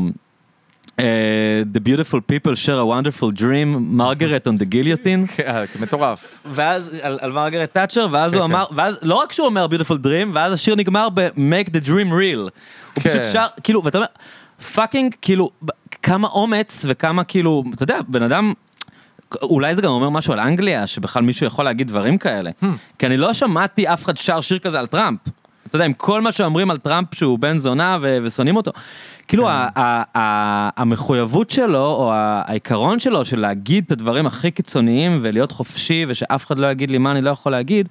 The 0.98 1.80
beautiful 1.80 2.22
people 2.22 2.56
share 2.56 2.80
a 2.80 2.86
wonderful 2.86 3.32
dream, 3.32 3.96
Margaret 3.98 4.48
on 4.48 4.58
the 4.58 4.66
guillotine, 4.66 5.28
כן, 5.36 5.66
מטורף. 5.80 6.46
ואז 6.46 7.00
על, 7.02 7.18
על 7.22 7.32
מרגרט 7.32 7.74
תאצ'ר, 7.74 8.08
ואז 8.12 8.32
כן, 8.32 8.38
הוא 8.38 8.46
אמר, 8.46 8.64
ואז 8.76 9.00
לא 9.02 9.16
רק 9.16 9.32
שהוא 9.32 9.46
אומר 9.46 9.68
beautiful 9.72 10.06
dream, 10.06 10.30
ואז 10.34 10.54
השיר 10.54 10.76
נגמר 10.76 11.08
ב-make 11.14 11.70
the 11.70 11.88
dream 11.88 12.12
real. 12.12 12.38
הוא 12.38 12.50
כן. 13.04 13.10
פשוט 13.10 13.22
שר, 13.32 13.46
כאילו, 13.64 13.84
ואתה 13.84 13.98
אומר, 13.98 14.08
fucking, 14.74 15.16
כאילו, 15.22 15.50
כמה 16.02 16.28
אומץ 16.28 16.86
וכמה 16.88 17.24
כאילו, 17.24 17.64
אתה 17.74 17.84
יודע, 17.84 18.00
בן 18.08 18.24
אדם, 18.24 18.54
אולי 19.42 19.76
זה 19.76 19.82
גם 19.82 19.92
אומר 19.92 20.10
משהו 20.10 20.34
על 20.34 20.40
אנגליה, 20.40 20.88
שבכלל 20.88 21.24
מישהו 21.24 21.48
יכול 21.48 21.66
להגיד 21.66 21.88
דברים 21.88 22.18
כאלה. 22.18 22.50
Hmm. 22.62 22.66
כי 23.00 23.06
אני 23.06 23.18
לא 23.18 23.34
שמעתי 23.34 23.88
אף 23.88 24.06
אחד 24.06 24.18
שר 24.18 24.42
שיר 24.42 24.60
כזה 24.60 24.80
על 24.80 24.88
טראמפ. 24.88 25.20
אתה 25.68 25.76
יודע, 25.76 25.86
עם 25.86 25.94
כל 25.94 26.22
מה 26.22 26.32
שאומרים 26.32 26.72
על 26.72 26.78
טראמפ 26.78 27.16
שהוא 27.16 27.40
בן 27.40 27.60
זונה 27.60 27.98
ו- 28.02 28.18
ושונאים 28.24 28.56
אותו. 28.56 28.72
כאילו, 29.28 29.44
כן. 29.44 29.50
ה- 29.50 29.70
ה- 29.76 30.04
ה- 30.18 30.82
המחויבות 30.82 31.50
שלו, 31.50 31.86
או 31.86 32.12
העיקרון 32.14 33.00
שלו, 33.00 33.26
של 33.26 33.40
להגיד 33.40 33.84
את 33.86 33.92
הדברים 33.92 34.26
הכי 34.26 34.52
קיצוניים 34.52 35.20
ולהיות 35.22 35.52
חופשי 35.52 36.06
ושאף 36.08 36.46
אחד 36.46 36.60
לא 36.60 36.72
יגיד 36.72 36.90
לי 36.90 36.98
מה 36.98 37.12
אני 37.12 37.22
לא 37.22 37.30
יכול 37.30 37.52
להגיד, 37.52 37.90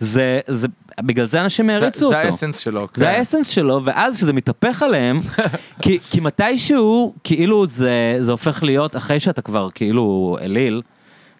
זה, 0.00 0.40
זה, 0.46 0.68
בגלל 1.00 1.26
זה 1.26 1.40
אנשים 1.40 1.70
העריצו 1.70 2.04
אותו. 2.06 2.16
זה 2.16 2.18
האסנס 2.18 2.58
שלו. 2.58 2.88
זה 2.94 3.04
כן. 3.04 3.10
האסנס 3.10 3.48
שלו, 3.48 3.80
ואז 3.84 4.16
כשזה 4.16 4.32
מתהפך 4.32 4.82
עליהם, 4.82 5.20
כי, 5.82 5.98
כי 6.10 6.20
מתישהו, 6.20 7.14
כאילו 7.24 7.66
זה, 7.66 8.16
זה 8.20 8.30
הופך 8.30 8.62
להיות, 8.62 8.96
אחרי 8.96 9.20
שאתה 9.20 9.42
כבר 9.42 9.68
כאילו 9.74 10.36
אליל, 10.40 10.82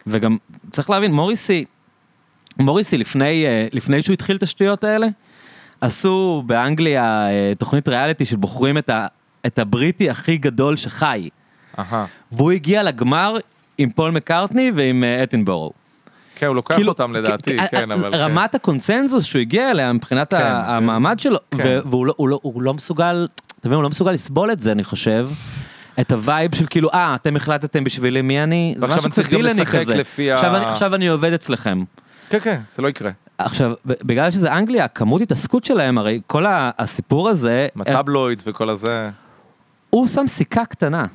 וגם 0.07 0.37
צריך 0.71 0.91
להבין, 0.91 1.13
מוריסי, 1.13 1.65
מוריסי 2.59 2.99
לפני, 2.99 3.47
אה, 3.47 3.67
לפני 3.73 4.03
שהוא 4.03 4.15
התחיל 4.15 4.37
את 4.37 4.43
השטויות 4.43 4.85
האלה, 4.85 5.07
עשו 5.81 6.43
באנגליה 6.47 7.29
אה, 7.31 7.53
תוכנית 7.59 7.89
ריאליטי 7.89 8.25
של 8.25 8.37
בוחרים 8.37 8.79
את, 8.79 8.91
ה, 8.91 9.07
את 9.47 9.59
הבריטי 9.59 10.11
הכי 10.11 10.37
גדול 10.37 10.77
שחי, 10.77 11.29
אהה. 11.79 12.05
והוא 12.33 12.51
הגיע 12.53 12.83
לגמר 12.83 13.37
עם 13.79 13.91
פול 13.91 14.11
מקארטני 14.11 14.73
ועם 14.75 15.05
אה, 15.05 15.23
אטנבורו. 15.23 15.71
כן, 16.35 16.47
הוא 16.47 16.55
לוקח 16.55 16.75
כאילו, 16.75 16.89
אותם 16.93 17.13
לדעתי, 17.13 17.59
כ- 17.59 17.71
כן, 17.71 17.91
אבל... 17.91 18.11
כן. 18.13 18.17
רמת 18.19 18.55
הקונצנזוס 18.55 19.25
שהוא 19.25 19.41
הגיע 19.41 19.71
אליה 19.71 19.93
מבחינת 19.93 20.35
כן, 20.35 20.41
המעמד 20.53 21.21
שלו, 21.21 21.39
כן. 21.59 21.79
והוא 21.91 22.07
לא- 22.07 22.15
הוא 22.17 22.29
לא- 22.29 22.39
הוא 22.43 22.63
לא 22.63 22.75
מסוגל, 22.75 23.27
אתה 23.61 23.69
מבין, 23.69 23.77
הוא 23.77 23.83
לא 23.83 23.89
מסוגל 23.91 24.13
לסבול 24.13 24.53
את 24.53 24.61
זה, 24.61 24.73
אני 24.73 24.85
חושב. 24.85 25.29
את 26.01 26.13
ה 26.13 26.21
vibe 26.21 26.55
של 26.55 26.67
כאילו, 26.71 26.91
אה, 26.95 27.15
אתם 27.15 27.37
החלטתם 27.37 27.85
בשבילי 27.85 28.23
מי 28.23 28.43
אני, 28.43 28.75
זה 28.77 28.87
משהו 28.87 29.01
אני 29.05 29.11
צריך 29.11 29.31
גם 29.31 29.41
לשחק. 29.41 29.87
לפי 29.89 30.33
ה- 30.33 30.35
עכשיו 30.73 30.95
אני 30.95 31.09
עובד 31.09 31.33
אצלכם. 31.33 31.85
כן, 32.31 32.39
כן, 32.41 32.61
זה 32.75 32.83
לא 32.83 32.89
יקרה. 32.89 33.11
עכשיו, 33.45 33.73
בגלל 33.85 34.31
שזה 34.31 34.53
אנגליה, 34.53 34.85
הכמות 34.85 35.23
התעסקות 35.23 35.65
שלהם, 35.65 35.99
הרי 35.99 36.21
כל 36.27 36.45
הסיפור 36.49 37.29
הזה, 37.29 37.67
ה 37.81 37.88
tabloids 37.88 38.45
וכל 38.47 38.69
הזה. 38.69 39.11
הוא 39.91 40.07
שם 40.07 40.27
סיכה 40.27 40.65
קטנה. 40.65 41.07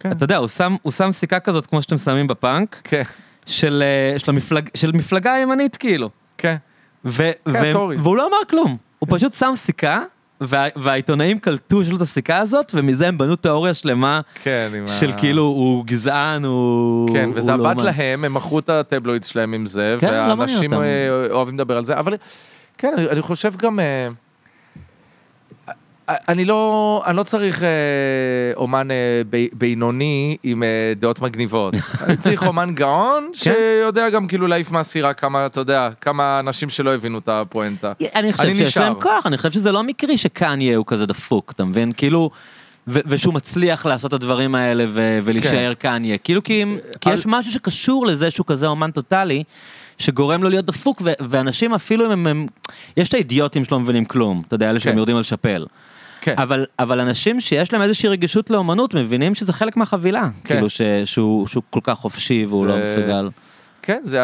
כן. 0.00 0.10
אתה 0.10 0.24
יודע, 0.24 0.36
הוא 0.36 0.48
שם- 0.48 0.76
הוא 0.82 0.92
שם 0.92 1.12
סיכה 1.12 1.40
כזאת 1.40 1.66
כמו 1.66 1.82
שאתם 1.82 1.98
שמים 1.98 2.26
בפאנק, 2.26 2.80
כן, 2.84 3.02
של 3.46 3.82
אה, 3.86 4.18
של 4.18 4.30
המפלג- 4.30 4.70
של 4.74 4.92
מפלגה 4.92 5.30
ימנית 5.42 5.76
כאילו. 5.76 6.10
כן. 6.38 6.56
ו- 7.04 7.30
כן, 7.52 7.62
ו- 7.64 7.72
טורי. 7.72 7.96
והוא 7.96 8.16
לא 8.16 8.26
אמר 8.28 8.36
כלום, 8.50 8.76
הוא 8.98 9.06
פשוט 9.10 9.32
שם 9.32 9.52
סיכה, 9.56 10.02
וה- 10.40 10.68
והעיתונאים 10.76 11.38
קלטו 11.38 11.80
שיש 11.82 11.90
לו 11.90 11.96
את 11.96 12.02
הסיכה 12.02 12.38
הזאת, 12.38 12.72
ומזה 12.74 13.08
הם 13.08 13.18
בנו 13.18 13.36
תיאוריה 13.36 13.74
שלמה 13.74 14.20
כן, 14.42 14.70
עם 14.76 14.84
ה... 14.84 14.88
של 14.88 15.12
כאילו 15.16 15.42
הוא 15.42 15.84
גזען, 15.84 16.44
הוא... 16.44 17.08
כן, 17.14 17.30
וזה 17.34 17.52
הוא 17.52 17.62
לא 17.62 17.68
עבד 17.70 17.78
אומן. 17.78 17.92
להם, 17.96 18.24
הם 18.24 18.34
מכרו 18.34 18.58
את 18.58 18.68
הטבלוידס 18.68 19.26
שלהם 19.26 19.52
עם 19.52 19.66
זה, 19.66 19.96
כן, 20.00 20.06
לא 20.14 20.34
והאנשים. 20.34 20.74
אה, 20.74 20.78
אוהבים 21.30 21.54
לדבר 21.54 21.76
על 21.76 21.84
זה, 21.84 21.98
אבל 21.98 22.14
כן, 22.78 22.92
אני- 22.96 23.08
אני 23.10 23.22
חושב 23.22 23.52
גם... 23.56 23.78
אה, 26.10 26.16
אני 26.28 26.44
לא, 26.44 27.02
אני 27.06 27.16
לא 27.16 27.22
צריך 27.22 27.62
אה, 27.62 27.68
אומן 28.56 28.90
אה, 28.90 28.96
ב- 29.30 29.46
בינוני 29.52 30.36
עם 30.42 30.62
אה, 30.62 30.68
דעות 30.96 31.20
מגניבות. 31.20 31.74
אני 32.04 32.16
צריך 32.16 32.46
אומן 32.46 32.74
גאון, 32.74 33.30
שיודע 33.32 34.10
גם 34.10 34.26
כאילו 34.26 34.46
להעיף 34.46 34.70
מהסירה 34.70 35.12
כמה, 35.12 35.46
אתה 35.46 35.60
יודע, 35.60 35.88
כמה 36.00 36.40
אנשים 36.40 36.70
שלא 36.70 36.94
הבינו 36.94 37.18
את 37.18 37.28
הפואנטה. 37.28 37.92
אני 38.14 38.32
חושב 38.32 38.44
אני 38.44 38.54
שיש 38.54 38.66
נשאר. 38.68 38.82
להם 38.84 38.94
כוח, 38.94 39.26
אני 39.26 39.36
חושב 39.36 39.50
שזה 39.52 39.72
לא 39.72 39.82
מקרי 39.82 40.16
שקניה 40.16 40.76
הוא 40.76 40.84
כזה 40.86 41.06
דפוק, 41.06 41.52
אתה 41.54 41.64
מבין? 41.64 41.92
כאילו, 41.92 42.30
ו- 42.88 43.00
ושהוא 43.06 43.34
מצליח 43.34 43.86
לעשות 43.86 44.08
את 44.08 44.22
הדברים 44.22 44.54
האלה 44.54 44.84
ו- 44.88 45.18
ולהישאר 45.24 45.72
קניה. 45.78 46.18
כאילו, 46.18 46.42
כי, 46.42 46.64
כי 47.00 47.10
על- 47.10 47.14
יש 47.18 47.26
משהו 47.26 47.52
שקשור 47.52 48.06
לזה 48.06 48.30
שהוא 48.30 48.46
כזה 48.46 48.66
אומן 48.66 48.90
טוטאלי, 48.90 49.42
שגורם 49.98 50.42
לו 50.42 50.48
להיות 50.48 50.64
דפוק, 50.66 51.02
ו- 51.04 51.12
ואנשים 51.20 51.74
אפילו 51.74 52.06
אם 52.06 52.10
הם, 52.10 52.26
הם... 52.26 52.46
יש 52.96 53.08
את 53.08 53.14
האידיוטים 53.14 53.64
שלא 53.64 53.80
מבינים 53.80 54.04
כלום, 54.04 54.42
אתה 54.46 54.54
יודע, 54.54 54.70
אלה 54.70 54.80
שהם 54.80 54.92
כן. 54.92 54.98
יורדים 54.98 55.16
על 55.16 55.22
שאפל. 55.22 55.66
כן. 56.20 56.34
אבל, 56.38 56.64
אבל 56.78 57.00
אנשים 57.00 57.40
שיש 57.40 57.72
להם 57.72 57.82
איזושהי 57.82 58.08
רגישות 58.08 58.50
לאומנות 58.50 58.94
מבינים 58.94 59.34
שזה 59.34 59.52
חלק 59.52 59.76
מהחבילה. 59.76 60.28
כן. 60.44 60.54
כאילו 60.54 60.68
ש, 60.70 60.80
שהוא, 61.04 61.46
שהוא 61.46 61.62
כל 61.70 61.80
כך 61.82 61.94
חופשי 61.94 62.46
והוא 62.48 62.60
זה- 62.66 62.68
לא 62.72 62.78
מסוגל. 62.80 63.30
כן, 63.82 64.00
זה, 64.04 64.20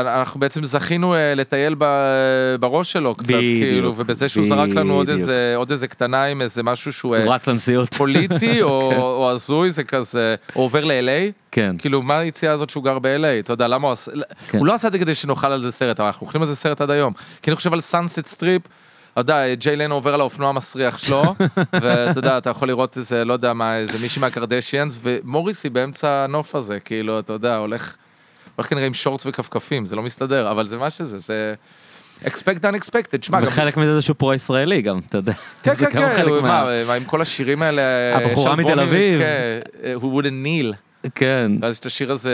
אנחנו 0.00 0.40
בעצם 0.40 0.64
זכינו 0.64 1.14
אה, 1.14 1.34
לטייל 1.34 1.74
ב- 1.78 2.56
בראש 2.60 2.92
שלו 2.92 3.14
קצת, 3.14 3.26
בדיוק, 3.28 3.42
כאילו, 3.70 3.94
ובזה 3.96 4.28
שהוא 4.28 4.46
זרק 4.46 4.68
לנו 4.70 4.94
עוד 4.94 5.06
בדיוק. 5.06 5.20
איזה, 5.20 5.52
עוד 5.56 5.70
איזה 5.70 5.88
קטנה 5.88 6.24
עם 6.24 6.42
איזה 6.42 6.62
משהו 6.62 6.92
שהוא 6.92 7.16
אה, 7.16 7.24
הוא 7.24 7.34
רץ 7.34 7.48
לנשיאות. 7.48 7.94
פוליטי 7.94 8.62
או, 8.62 8.92
או 8.96 9.30
הזוי, 9.30 9.70
זה 9.70 9.84
כזה, 9.84 10.34
או 10.56 10.62
עובר 10.62 10.84
ל-LA. 10.84 11.32
כן. 11.52 11.76
כאילו, 11.78 12.02
מה 12.02 12.18
היציאה 12.18 12.52
הזאת 12.52 12.70
שהוא 12.70 12.84
גר 12.84 12.98
ב-LA? 12.98 13.26
אתה 13.40 13.52
יודע, 13.52 13.68
למה 13.68 13.86
הוא 13.86 13.92
עשה... 13.92 14.10
כן. 14.48 14.58
הוא 14.58 14.66
לא 14.66 14.74
עשה 14.74 14.88
את 14.88 14.92
זה 14.92 14.98
כדי 14.98 15.14
שנאכל 15.14 15.52
על 15.52 15.62
זה 15.62 15.70
סרט, 15.72 16.00
אבל 16.00 16.06
אנחנו 16.06 16.26
אוכלים 16.26 16.42
על 16.42 16.48
זה 16.48 16.56
סרט 16.56 16.80
עד 16.80 16.90
היום. 16.90 17.12
כי 17.42 17.50
אני 17.50 17.56
חושב 17.56 17.72
על 17.72 17.80
סאנסט 17.80 18.26
סטריפ, 18.26 18.62
אתה 19.20 19.32
יודע, 19.32 19.54
ג'יי 19.54 19.76
לנו 19.76 19.94
עובר 19.94 20.14
על 20.14 20.20
האופנוע 20.20 20.48
המסריח 20.48 20.98
שלו, 20.98 21.22
ואתה 21.72 22.18
יודע, 22.18 22.38
אתה 22.38 22.50
יכול 22.50 22.68
לראות 22.68 22.96
איזה, 22.96 23.24
לא 23.24 23.32
יודע 23.32 23.52
מה, 23.52 23.76
איזה 23.76 23.98
מישהי 24.02 24.20
מהקרדשיאנס, 24.20 24.98
ומוריסי 25.02 25.68
באמצע 25.68 26.24
הנוף 26.24 26.54
הזה, 26.54 26.80
כאילו, 26.80 27.18
אתה 27.18 27.32
יודע, 27.32 27.56
הולך, 27.56 27.96
הולך 28.56 28.68
כנראה 28.70 28.86
עם 28.86 28.94
שורטס 28.94 29.26
וכפכפים, 29.26 29.86
זה 29.86 29.96
לא 29.96 30.02
מסתדר, 30.02 30.50
אבל 30.50 30.68
זה 30.68 30.76
מה 30.76 30.90
שזה, 30.90 31.18
זה... 31.18 31.54
expect 32.24 32.62
unexpected, 32.62 33.22
שמע, 33.22 33.40
גם... 33.40 33.46
וחלק 33.46 33.76
מזה 33.76 33.94
זה 33.94 34.02
שהוא 34.02 34.16
פרו-ישראלי 34.18 34.82
גם, 34.82 35.00
אתה 35.08 35.18
יודע. 35.18 35.32
כן, 35.62 35.74
כן, 35.76 35.92
כן, 35.92 36.22
הוא- 36.28 36.40
מה- 36.40 36.94
עם 36.94 37.04
כל 37.04 37.20
השירים 37.20 37.62
האלה... 37.62 37.82
הבחורה 38.16 38.56
מתל 38.56 38.80
אביב. 38.80 39.20
כן, 39.20 39.58
who 40.00 40.04
wouldn't 40.04 40.44
kneel. 40.46 40.87
כן. 41.14 41.52
ואז 41.62 41.72
יש 41.74 41.80
את 41.80 41.86
השיר 41.86 42.12
הזה, 42.12 42.32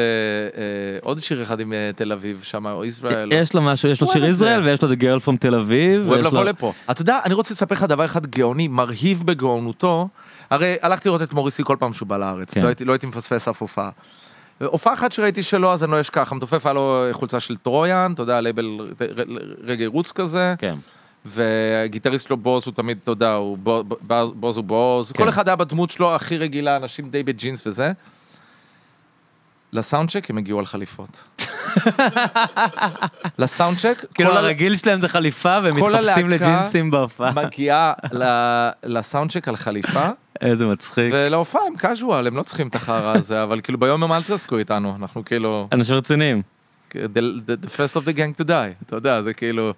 אה, 0.57 0.63
עוד 1.03 1.21
שיר 1.21 1.43
אחד 1.43 1.61
עם 1.61 1.73
אה, 1.73 1.91
תל 1.97 2.13
אביב 2.13 2.41
שם, 2.43 2.67
או 2.67 2.85
ישראל. 2.85 3.29
יש 3.33 3.55
לו 3.55 3.63
משהו, 3.63 3.89
יש 3.89 4.01
לו 4.01 4.09
שיר. 4.09 4.25
ישראל 4.25 4.63
ויש 4.63 4.83
לו 4.83 4.93
The 4.93 4.97
Girl 4.97 5.27
from 5.29 5.37
Tel 5.41 5.55
Aviv. 5.55 6.03
הוא 6.03 6.13
אוהב 6.15 6.27
לבוא 6.27 6.45
לפה. 6.45 6.73
אתה 6.91 7.03
יודע, 7.03 7.19
אני 7.25 7.35
רוצה 7.35 7.55
לספר 7.55 7.75
לך 7.75 7.83
דבר 7.83 8.05
אחד 8.05 8.27
גאוני, 8.27 8.69
מרהיב 8.69 9.23
בגאונותו. 9.27 10.09
הרי 10.51 10.77
הלכתי 10.83 11.09
לראות 11.09 11.23
את 11.23 11.33
מוריסי 11.33 11.63
כל 11.65 11.77
פעם 11.81 11.93
שהוא 11.93 12.09
בא 12.09 12.17
לארץ, 12.17 12.55
כן. 12.55 12.63
לא 12.63 12.67
הייתי- 12.67 12.85
לא 12.85 12.93
הייתי 12.93 13.07
מפספס 13.07 13.49
אף 13.49 13.61
הופעה. 13.61 13.91
הופעה 14.65 14.95
אחת 14.95 15.13
שראיתי 15.13 15.43
שלו, 15.43 15.73
אז 15.73 15.85
אני 15.85 15.93
לא 15.93 16.01
אשכח, 16.01 16.33
המתופף 16.33 16.67
היה 16.67 16.73
לו 16.73 17.07
חולצה 17.13 17.41
של 17.41 17.57
טרויאן, 17.57 18.13
אתה 18.15 18.23
יודע, 18.23 18.41
לייבל 18.41 18.67
רגאיי 19.65 19.87
roots 19.87 20.13
כזה, 20.13 20.55
כן. 20.59 20.75
והגיטריסט 21.25 22.27
שלו 22.27 22.37
בוז 22.37 22.63
הוא 22.67 22.75
תמיד, 22.75 22.99
אתה 23.03 23.11
יודע, 23.11 23.33
הוא 23.35 23.59
בו- 23.59 23.83
בוז 24.03 24.31
בוז 24.35 24.57
הוא 24.57 24.65
בוז, 24.65 25.13
כן. 25.13 25.23
כל 25.23 25.29
אחד 25.29 25.49
היה 25.49 25.57
בדמות 25.57 25.91
שלו 25.91 26.15
הכי 26.15 26.37
רגילה, 26.37 26.77
אנשים 26.77 27.09
די 27.09 27.23
בג'ינס 27.23 27.67
וזה. 27.67 27.93
לסאונדשק 29.75 30.31
הם 30.31 30.39
הגיעו 30.39 30.59
על 30.59 30.67
חליפות. 30.67 31.25
לסאונדשק, 33.39 34.05
כאילו 34.15 34.31
הרגיל 34.31 34.77
שלהם 34.77 35.01
זה 35.01 35.09
חליפה 35.09 35.59
והם 35.63 35.77
מתחפשים 35.77 36.29
לג'ינסים 36.29 36.91
בהופעה. 36.91 37.33
מגיעה 37.33 37.93
לסאונדשק 38.85 39.49
על 39.49 39.57
חליפה, 39.57 40.09
איזה 40.41 40.67
מצחיק. 40.67 41.13
ולהופעה 41.13 41.63
הם 41.67 41.77
קאז'ואל, 41.77 42.27
הם 42.27 42.37
לא 42.37 42.43
צריכים 42.43 42.69
את 42.69 42.75
החרא 42.75 43.15
הזה, 43.17 43.43
אבל 43.43 43.61
כאילו 43.61 43.79
ביום 43.81 44.03
הם 44.03 44.13
אל 44.13 44.23
תתעסקו 44.23 44.59
איתנו, 44.59 44.97
אנחנו 45.01 45.25
כאילו, 45.25 45.69
אנשים 45.73 45.97
רציניים. 45.97 46.43
the, 46.95 47.21
the, 47.47 47.57
the 47.57 47.71
first 47.71 47.97
of 47.97 48.05
the 48.05 48.13
gang 48.13 48.33
to 48.41 48.45
die, 48.45 48.85
אתה 48.87 48.97
יודע, 48.97 49.23
זה 49.23 49.35
כאילו, 49.35 49.73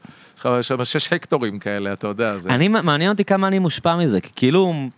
יש 0.59 0.70
לך 0.70 0.86
שש 0.86 1.12
הקטורים 1.12 1.59
כאלה, 1.59 1.93
אתה 1.93 2.06
יודע, 2.06 2.39
זה... 2.39 2.48
אני, 2.51 2.68
מעניין 2.68 3.10
אותי 3.10 3.24
כמה 3.24 3.48
אני 3.48 3.59
מושפע 3.59 3.97
מזה, 3.97 4.20
כי 4.20 4.31
כאילו, 4.36 4.89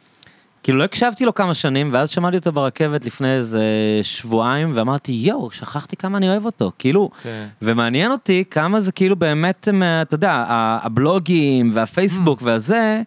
כאילו 0.69 0.79
לא 0.79 0.85
הקשבתי 0.85 1.25
לו 1.25 1.35
כמה 1.35 1.55
שנים, 1.55 1.91
ואז 1.93 2.11
שמעתי 2.11 2.37
אותו 2.37 2.53
ברכבת 2.53 3.05
לפני 3.05 3.33
איזה 3.33 3.63
שבועיים, 4.03 4.73
ואמרתי, 4.75 5.13
יואו, 5.13 5.51
שכחתי 5.51 5.97
כמה 5.97 6.19
אני 6.19 6.29
אוהב 6.29 6.45
אותו, 6.45 6.73
כאילו, 6.79 7.11
כן. 7.23 7.47
ומעניין 7.63 8.13
אותי 8.13 8.45
כמה 8.51 8.81
זה 8.81 8.93
כאילו 8.93 9.17
באמת, 9.17 9.69
הם, 9.69 9.83
אתה 9.83 10.15
יודע, 10.15 10.45
הבלוגים 10.49 11.71
והפייסבוק 11.73 12.41
והזה, 12.43 13.03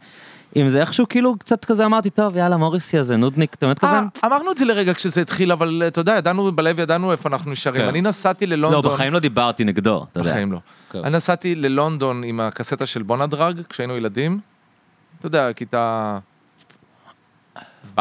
אם 0.56 0.70
זה 0.70 0.82
איכשהו 0.82 1.06
כאילו 1.10 1.36
קצת 1.40 1.66
כזה 1.66 1.86
אמרתי, 1.86 2.10
טוב, 2.10 2.38
יאללה, 2.38 2.58
מוריסי 2.58 2.98
הזה, 2.98 3.18
נודניק, 3.18 3.54
אתה 3.54 3.66
אה, 3.66 3.72
מתכוון? 3.72 4.08
אמרנו 4.26 4.52
את 4.52 4.58
זה 4.58 4.66
לרגע 4.66 4.94
כשזה 4.94 5.22
התחיל, 5.22 5.52
אבל 5.52 5.84
אתה 5.88 6.02
יודע, 6.02 6.16
ידענו 6.18 6.52
בלב, 6.52 6.80
ידענו 6.80 7.12
איפה 7.12 7.30
אנחנו 7.30 7.52
נשארים. 7.52 7.82
כן. 7.82 7.88
אני 7.88 8.02
נסעתי 8.02 8.48
לא, 8.48 8.56
ללונדון... 8.56 8.94
בחיים 8.94 9.14
לא 9.14 9.20
דיברתי 9.20 9.64
נגדו, 9.64 10.06
אתה 10.12 10.20
יודע. 10.20 10.30
בחיים 10.30 10.52
לא. 10.52 10.60
כן. 10.92 11.00
אני 11.04 11.18
נסעתי 11.18 11.56
ללונדון 11.56 12.24
עם 12.24 12.40
הקסטה 12.40 12.86
של 12.86 13.04
בונדרג, 13.04 13.62
כשהיינו 13.70 13.98
ילדים. 13.98 14.40
אתה 15.20 15.28
יודע, 15.28 15.54
כיתה... 15.54 16.20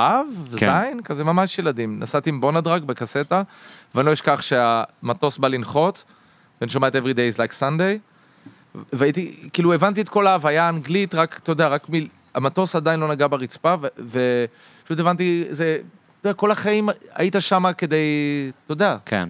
ו', 0.00 0.56
ז', 0.56 0.58
כן. 0.58 0.98
כזה 1.04 1.24
ממש 1.24 1.58
ילדים. 1.58 1.98
נסעתי 1.98 2.30
עם 2.30 2.40
בונדרג 2.40 2.84
בקסטה, 2.84 3.42
ואני 3.94 4.06
לא 4.06 4.12
אשכח 4.12 4.40
שהמטוס 4.40 5.38
בא 5.38 5.48
לנחות, 5.48 6.04
ואני 6.60 6.70
שומע 6.70 6.88
את 6.88 6.94
Every 6.96 7.14
Day 7.14 7.34
is 7.34 7.38
like 7.38 7.60
Sunday, 7.60 7.98
והייתי, 8.92 9.48
כאילו 9.52 9.72
הבנתי 9.72 10.00
את 10.00 10.08
כל 10.08 10.26
ההוויה 10.26 10.64
האנגלית, 10.64 11.14
רק, 11.14 11.40
אתה 11.42 11.52
יודע, 11.52 11.68
רק 11.68 11.90
מ... 11.90 11.92
המטוס 12.34 12.76
עדיין 12.76 13.00
לא 13.00 13.08
נגע 13.08 13.26
ברצפה, 13.26 13.74
ופשוט 13.98 15.00
הבנתי, 15.00 15.44
זה, 15.50 15.78
אתה 16.20 16.28
יודע, 16.28 16.34
כל 16.34 16.50
החיים 16.50 16.88
היית 17.14 17.34
שם 17.38 17.64
כדי, 17.78 18.04
אתה 18.66 18.72
יודע, 18.72 18.96
כן. 19.04 19.28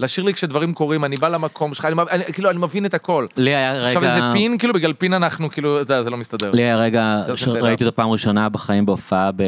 לשיר 0.00 0.24
לי 0.24 0.34
כשדברים 0.34 0.74
קורים, 0.74 1.04
אני 1.04 1.16
בא 1.16 1.28
למקום 1.28 1.74
שלך, 1.74 1.84
אני, 1.84 1.94
אני, 2.10 2.24
כאילו, 2.24 2.50
אני 2.50 2.58
מבין 2.58 2.86
את 2.86 2.94
הכל. 2.94 3.26
לי 3.36 3.54
היה 3.54 3.72
רגע... 3.72 3.86
עכשיו 3.86 4.04
איזה 4.04 4.20
פין, 4.32 4.58
כאילו 4.58 4.74
בגלל 4.74 4.92
פין 4.92 5.12
אנחנו, 5.12 5.50
כאילו, 5.50 5.80
אתה 5.80 5.92
יודע, 5.92 6.02
זה 6.02 6.10
לא 6.10 6.16
מסתדר. 6.16 6.50
לי 6.52 6.62
היה 6.62 6.76
רגע 6.76 7.22
זה 7.26 7.36
שראיתי 7.36 7.84
אותו 7.84 7.96
פעם 7.96 8.10
ראשונה 8.10 8.48
בחיים 8.48 8.86
בהופעה 8.86 9.32
ב... 9.32 9.42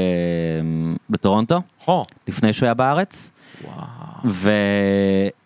בטורונטו, 1.10 1.60
הו, 1.84 2.04
לפני 2.28 2.52
שהוא 2.52 2.66
היה 2.66 2.74
בארץ, 2.74 3.32
ו... 4.24 4.50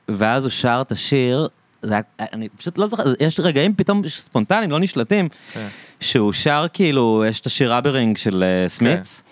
ואז 0.09 0.45
הוא 0.45 0.51
שר 0.51 0.79
את 0.87 0.93
השיר, 0.93 1.49
זה 1.83 1.95
היה, 1.95 2.03
אני 2.33 2.49
פשוט 2.49 2.79
לא 2.79 2.87
זוכר, 2.87 3.03
יש 3.21 3.41
רגעים 3.41 3.75
פתאום 3.75 4.09
ספונטניים, 4.09 4.71
לא 4.71 4.79
נשלטים, 4.79 5.29
כן. 5.53 5.67
שהוא 6.01 6.33
שר 6.33 6.67
כאילו, 6.73 7.25
יש 7.29 7.41
את 7.41 7.47
השיר 7.47 7.75
ראברינג 7.75 8.17
של 8.17 8.43
אה, 8.43 8.69
סמיץ, 8.69 9.23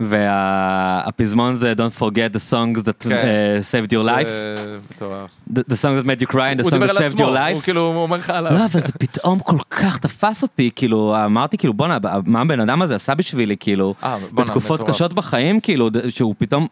והפזמון 0.00 1.54
זה 1.54 1.74
Don't 1.76 2.00
forget 2.00 2.36
the 2.36 2.52
songs 2.52 2.82
that 2.84 3.08
כן. 3.08 3.12
אה, 3.12 3.58
saved 3.70 3.90
your 3.90 4.06
life, 4.06 4.26
זה 4.28 4.78
מטורף. 4.90 5.30
the, 5.54 5.76
songs 5.82 6.02
that 6.02 6.06
made 6.06 6.20
you 6.22 6.26
cry 6.26 6.50
and 6.52 6.60
the 6.60 6.70
songs 6.70 6.90
that 6.90 6.96
saved 6.96 7.18
your 7.18 7.30
life. 7.34 7.54
הוא 7.54 7.62
כאילו, 7.62 7.86
אומר 7.96 8.16
לך 8.16 8.30
עליו. 8.30 8.52
לא, 8.52 8.64
אבל 8.64 8.80
זה 8.80 8.92
פתאום 8.92 9.38
כל 9.38 9.56
כך 9.70 9.98
תפס 9.98 10.42
אותי, 10.42 10.70
כאילו, 10.76 11.16
אמרתי, 11.24 11.58
כאילו, 11.58 11.74
בואנה, 11.74 11.98
מה 12.26 12.40
הבן 12.40 12.60
אדם 12.60 12.82
הזה 12.82 12.94
עשה 12.94 13.14
בשבילי, 13.14 13.56
כאילו, 13.60 13.94
אה, 14.02 14.18
בתקופות. 14.32 14.82
קשות 14.88 15.12
בחיים, 15.12 15.60
כאילו, 15.60 15.90
שהוא 16.08 16.34
פתאום, 16.38 16.66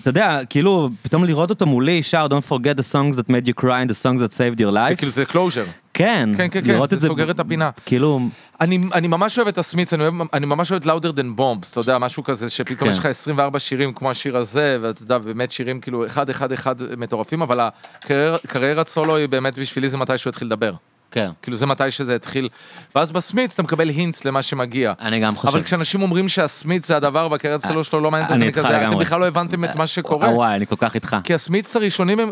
אתה 0.00 0.10
יודע, 0.10 0.40
כאילו, 0.48 0.90
פתאום 1.02 1.24
לראות 1.24 1.50
אותו 1.50 1.66
מולי, 1.66 2.02
שר, 2.02 2.26
Don't 2.30 2.52
forget 2.52 2.78
the 2.78 2.92
songs 2.94 3.16
that 3.16 3.28
made 3.28 3.48
you 3.48 3.62
cry 3.62 3.82
and 3.86 3.90
the 3.90 4.02
songs 4.02 4.20
that 4.20 4.32
saved 4.32 4.60
your 4.60 4.70
זה 4.72 4.88
life. 4.88 4.96
כאילו, 4.96 5.12
זה 5.12 5.24
closure. 5.24 5.64
כן, 5.96 6.28
כן, 6.36 6.48
כן, 6.50 6.60
כן, 6.64 6.78
זה 6.78 6.84
את 6.84 7.00
זה, 7.00 7.06
סוגר 7.08 7.30
את 7.30 7.40
הפינה. 7.40 7.70
כאילו, 7.86 8.20
אני, 8.60 8.78
אני 8.94 9.08
ממש 9.08 9.38
אוהב 9.38 9.48
את 9.48 9.58
הסמית'ס, 9.58 9.92
אני, 9.92 10.02
אוהב, 10.02 10.14
אני 10.32 10.46
ממש 10.46 10.70
אוהב 10.70 10.84
Louder 10.86 11.10
Than 11.10 11.36
Bombs, 11.36 11.72
אתה 11.72 11.80
יודע, 11.80 11.98
משהו 11.98 12.24
כזה, 12.24 12.50
שפתאום 12.50 12.78
כן. 12.78 12.90
יש 12.90 12.98
לך 12.98 13.06
24 13.06 13.58
שירים 13.58 13.92
כמו 13.92 14.10
השיר 14.10 14.36
הזה, 14.36 14.78
ואתה 14.80 15.02
יודע, 15.02 15.18
באמת 15.18 15.52
שירים 15.52 15.80
כאילו 15.80 16.06
אחד, 16.06 16.30
אחד, 16.30 16.52
אחד 16.52 16.74
מטורפים, 16.98 17.42
אבל 17.42 17.60
הקריירה- 17.60 18.38
קריירת 18.46 18.88
סולו 18.88 19.16
היא 19.16 19.28
באמת 19.28 19.58
בשבילי 19.58 19.88
זה 19.88 19.96
מתי 19.96 20.18
שהוא 20.18 20.30
התחיל 20.30 20.46
לדבר. 20.46 20.72
כן, 21.16 21.30
כאילו 21.42 21.56
זה 21.56 21.66
מתי 21.66 21.90
שזה 21.90 22.14
התחיל. 22.14 22.48
ואז 22.94 23.12
בסמיץ 23.12 23.52
אתה 23.54 23.62
מקבל 23.62 23.88
הינטס 23.88 24.24
למה 24.24 24.42
שמגיע. 24.42 24.92
אני 25.00 25.20
גם 25.20 25.36
חושב. 25.36 25.48
אבל 25.48 25.62
כשאנשים 25.62 26.02
אומרים 26.02 26.28
שהסמיץ 26.28 26.88
זה 26.88 26.96
הדבר 26.96 27.28
והקריירת 27.30 27.66
סולו 27.66 27.84
שלו 27.84 28.00
לא 28.00 28.10
מעניינת, 28.10 28.32
אז 28.32 28.42
אני 28.42 28.52
כזה, 28.52 28.68
אתם 28.68 28.80
לגמרי. 28.80 29.04
בכלל 29.04 29.20
לא 29.20 29.26
הבנתם 29.26 29.64
את 29.64 29.76
מה 29.76 29.86
שקורה. 29.86 30.28
אה, 30.28 30.34
וואי, 30.34 30.56
אני 30.56 30.66
כל 30.66 30.76
כך 30.78 30.94
איתך. 30.94 31.16
כי 31.24 31.34
הסמיץ 31.34 31.76
הראשונים 31.76 32.20
הם, 32.20 32.30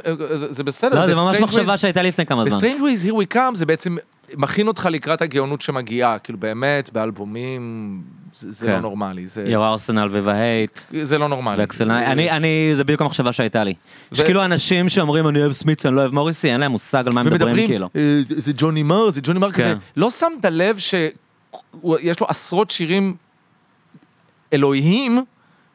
זה 0.50 0.64
בסדר. 0.64 1.06
לא, 1.06 1.14
זה 1.14 1.20
ממש 1.20 1.38
מחשבה 1.40 1.76
שהייתה 1.76 2.02
לפני 2.02 2.26
כמה 2.26 2.42
The 2.44 2.50
זמן. 2.50 2.60
Strange 2.60 2.80
Ways 2.80 3.10
Here 3.10 3.14
We 3.14 3.34
Come 3.34 3.54
זה 3.54 3.66
בעצם 3.66 3.96
מכין 4.36 4.68
אותך 4.68 4.88
לקראת 4.90 5.22
הגאונות 5.22 5.60
שמגיעה, 5.60 6.18
כאילו 6.18 6.38
באמת, 6.38 6.90
באלבומים, 6.92 8.02
זה 8.34 8.52
זה 8.52 8.66
כן. 8.66 8.72
לא 8.72 8.80
נורמלי, 8.80 9.26
זה- 9.26 9.44
יו 9.48 9.64
ארסנל 9.64 10.08
ובהייט. 10.10 10.78
זה 11.02 11.18
לא 11.18 11.28
נורמלי. 11.28 11.64
אני, 11.90 12.30
אני, 12.30 12.72
זה 12.76 12.84
בדיוק 12.84 13.00
המחשבה 13.00 13.32
שהייתה 13.32 13.64
לי. 13.64 13.74
יש 14.12 14.20
כאילו 14.20 14.44
אנשים 14.44 14.88
שאומרים 14.88 15.28
אני 15.28 15.40
אוהב 15.40 15.52
סמיץ, 15.52 15.86
אני 15.86 15.94
לא 15.94 16.00
אוהב 16.00 16.12
מוריסי, 16.14 16.52
אין 16.52 16.60
להם 16.60 16.70
מושג 16.72 17.06
על 17.06 17.12
מה 17.12 17.20
הם 17.20 17.26
מדברים, 17.26 17.66
כאילו. 17.66 17.88
אה, 17.96 18.20
זה 18.28 18.52
ג'וני 18.56 18.82
מר, 18.82 19.10
זה 19.10 19.20
ג'וני 19.22 19.38
מר 19.38 19.52
כן. 19.52 19.62
כזה. 19.64 19.74
לא 19.96 20.10
שמת 20.10 20.44
לב 20.50 20.78
שיש 20.78 22.20
לו 22.20 22.26
עשרות 22.28 22.70
שירים 22.70 23.14
אלוהיים, 24.52 25.18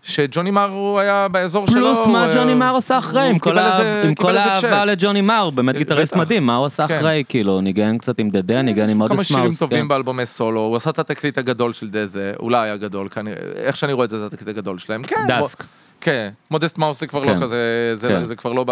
שג'וני 0.04 0.52
מר 0.52 0.70
הוא 0.70 1.00
היה 1.00 1.28
באזור 1.28 1.68
שלו. 1.68 1.80
פלוס 1.96 2.08
מה 2.08 2.26
אה, 2.30 2.36
ג'וני 2.36 2.54
מר 2.54 2.76
עשה 2.78 2.98
אחרי, 2.98 3.30
עם 3.30 3.40
כל 3.40 3.58
איזה- 3.58 4.02
עם 4.08 4.16
כל 4.16 4.38
האהבה. 4.38 4.86
לג'וני 4.86 5.22
מר, 5.22 5.50
באמת 5.50 5.78
גיטריסט 5.78 6.12
בטח. 6.14 6.22
מדהים, 6.22 6.46
מה 6.46 6.56
הוא 6.56 6.66
עשה 6.66 6.88
כן. 6.88 6.96
אחרי, 6.98 7.24
כאילו, 7.30 7.62
ניגן 7.62 7.98
קצת 7.98 8.20
עם 8.20 8.30
דדה, 8.30 8.62
ניגן 8.62 8.90
עם 8.90 8.98
כמה 9.08 9.16
מודס 9.16 9.28
שירים 9.28 9.44
מאוס. 9.44 9.60
טובים 9.60 9.80
כן. 9.82 9.88
באלבומי 9.88 10.26
סולו, 10.26 10.60
הוא 10.60 10.76
עשה 10.76 10.90
את 10.90 11.00
התקליט 11.00 11.38
הגדול 11.38 11.74
של 11.74 11.90
דזה, 11.90 12.34
אולי 12.40 12.70
הגדול, 12.70 13.10
כנראה, 13.10 13.36
איך 13.56 13.78
שאני 13.78 13.94
רואה 13.94 14.06
את 14.06 14.10
זה, 14.10 14.20
זה 14.20 14.26
התקליט 14.26 14.48
הגדול 14.50 14.78
שלהם. 14.78 15.04
כן, 15.04 15.16
דסק, 15.28 15.64
כן, 16.02 16.30
מודסט 16.52 16.78
מאוס 16.78 17.00
זה 17.00 17.08
כבר 17.08 17.20
לא 17.20 17.26
כן. 17.34 17.42
כזה, 17.42 17.92
זה- 17.96 18.08
כן. 18.08 18.26
זה 18.26 18.36
כבר 18.36 18.54
לא 18.54 18.64
ב... 18.68 18.72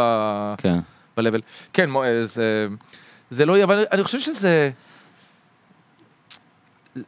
כן. 0.57 0.79
ב-level. 1.17 1.39
כן, 1.73 1.89
אה, 1.95 2.25
זה, 2.25 2.67
זה 3.29 3.45
לא 3.45 3.53
יהיה, 3.53 3.63
אבל 3.65 3.85
אני 3.91 4.03
חושב 4.03 4.19
שזה... 4.19 4.69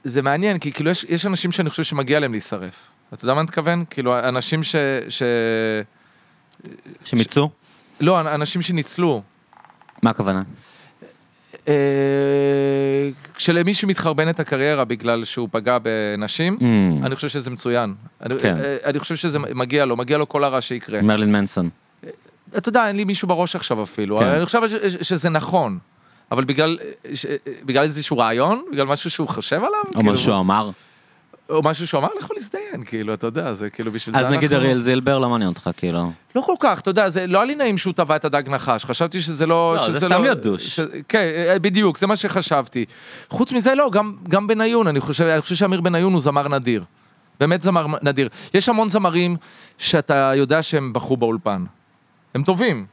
זה 0.04 0.22
מעניין, 0.22 0.58
כי 0.60 0.72
כאילו 0.72 0.90
יש, 0.92 1.06
יש 1.10 1.26
אנשים 1.26 1.52
שאני 1.52 1.70
חושב 1.70 1.84
שמגיע 1.84 2.20
להם 2.20 2.32
להישרף. 2.32 2.88
אתה 3.14 3.24
יודע 3.26 3.34
מה 3.34 3.40
אני 3.40 3.46
מתכוון? 3.46 3.84
כאילו, 3.90 4.20
אנשים 4.20 4.64
ש... 4.64 4.76
ש... 5.10 5.24
שמיצו? 7.06 7.50
לא, 8.02 8.20
אנשים 8.22 8.62
שניצלו. 8.62 9.22
מה 10.04 10.10
הכוונה? 10.10 10.44
אה, 11.68 11.74
כשלמישהו 13.36 13.88
מתחרבן 13.88 14.30
את 14.30 14.40
הקריירה 14.40 14.86
בגלל 14.86 15.26
שהוא 15.26 15.50
פגע 15.52 15.78
בנשים, 15.84 16.58
Mm, 16.60 17.06
אני 17.06 17.16
חושב 17.16 17.28
שזה 17.28 17.50
מצוין. 17.50 17.94
אני, 18.22 18.36
כן. 18.42 18.56
אה, 18.58 18.78
אני 18.86 19.00
חושב 19.00 19.16
שזה 19.16 19.40
מגיע 19.40 19.86
לו, 19.86 19.98
מגיע 19.98 20.18
לו 20.18 20.30
כל 20.30 20.44
הרע 20.44 20.62
שיקרה. 20.62 21.02
מרלין 21.02 21.32
מנסון. 21.32 21.70
אתה 22.58 22.70
יודע, 22.70 22.88
אין 22.88 22.96
לי 22.96 23.04
מישהו 23.04 23.28
בראש 23.28 23.56
עכשיו 23.56 23.84
אפילו. 23.84 24.18
כן. 24.18 24.26
אני 24.26 24.46
חושב 24.46 24.62
ש- 24.70 24.74
שזה 25.10 25.30
נכון. 25.30 25.78
אבל 26.32 26.44
בגלל, 26.44 26.78
ש- 27.14 27.26
בגלל 27.64 27.84
איזשהו 27.84 28.18
רעיון, 28.18 28.64
בגלל 28.72 28.86
משהו 28.86 29.10
שהוא 29.12 29.28
חושב 29.28 29.56
עליו, 29.58 29.70
או 29.88 29.94
כאילו, 29.94 30.12
משהו 30.14 30.24
שהוא 30.26 30.40
אמר. 30.40 30.70
או 31.50 31.62
משהו 31.64 31.88
שהוא 31.88 32.00
אמר, 32.00 32.08
לכו 32.20 32.34
להזדיין, 32.34 32.84
כאילו, 32.86 33.14
אתה 33.14 33.28
יודע, 33.28 33.54
זה 33.54 33.70
כאילו 33.70 33.92
בשביל 33.92 34.16
זה 34.16 34.22
אז 34.28 34.34
נגיד 34.34 34.52
אנחנו- 34.54 34.66
אריאל 34.66 34.82
זילבר 34.82 35.20
לא 35.20 35.30
מעניין 35.30 35.50
אותך, 35.50 35.70
כאילו. 35.78 36.12
לא 36.36 36.42
כל 36.42 36.54
כך, 36.60 36.80
אתה 36.80 36.90
יודע, 36.90 37.10
זה 37.10 37.28
לא 37.28 37.38
היה 37.38 37.46
לי 37.46 37.56
נעים 37.56 37.78
שהוא 37.78 37.94
טבע 37.94 38.16
את 38.16 38.26
הדג 38.26 38.44
נחש, 38.50 38.86
חשבתי 38.86 39.22
שזה 39.22 39.46
לא... 39.46 39.74
לא, 39.78 39.82
זה 39.92 39.98
שזה 40.00 40.06
סתם 40.06 40.24
להיות 40.24 40.42
דוש. 40.42 40.76
ש... 40.76 40.80
כן, 41.08 41.32
אה, 41.36 41.60
בדיוק, 41.60 41.98
זה 41.98 42.08
מה 42.08 42.16
שחשבתי. 42.16 42.86
חוץ 43.30 43.52
מזה, 43.52 43.76
לא, 43.76 43.90
גם, 43.92 44.16
גם 44.30 44.48
בניון, 44.48 44.88
אני 44.88 45.00
חושב, 45.00 45.24
אני 45.24 45.42
חושב 45.42 45.56
שאמיר 45.56 45.82
בניון 45.82 46.14
הוא 46.14 46.22
זמר 46.22 46.48
נדיר. 46.48 46.84
באמת 47.40 47.62
זמר 47.62 47.86
נדיר. 48.02 48.30
יש 48.54 48.70
המון 48.70 48.90
זמרים 48.90 49.36
שאתה 49.78 50.32
יודע 50.36 50.64
שהם 50.64 50.94
בכו 50.94 51.18
באולפן. 51.18 51.66
הם 52.36 52.44
טובים. 52.44 52.86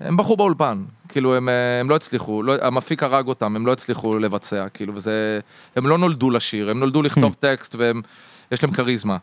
הם 0.00 0.16
בכו 0.16 0.36
באולפן. 0.36 0.84
כאילו, 1.12 1.34
הם, 1.34 1.48
אה, 1.48 1.80
הם 1.80 1.90
לא 1.90 1.96
הצליחו, 1.96 2.42
לא, 2.42 2.54
המפיק 2.62 3.02
הרג 3.02 3.28
אותם, 3.28 3.56
הם 3.56 3.66
לא 3.66 3.72
הצליחו 3.72 4.18
לבצע, 4.18 4.68
כאילו, 4.68 4.94
וזה... 4.94 5.40
הם 5.76 5.86
לא 5.86 5.98
נולדו 5.98 6.30
לשיר, 6.30 6.70
הם 6.70 6.80
נולדו 6.80 7.02
לכתוב 7.02 7.36
טקסט, 7.40 7.76
ויש 7.78 8.62
להם 8.62 8.72
כריזמה. 8.72 9.16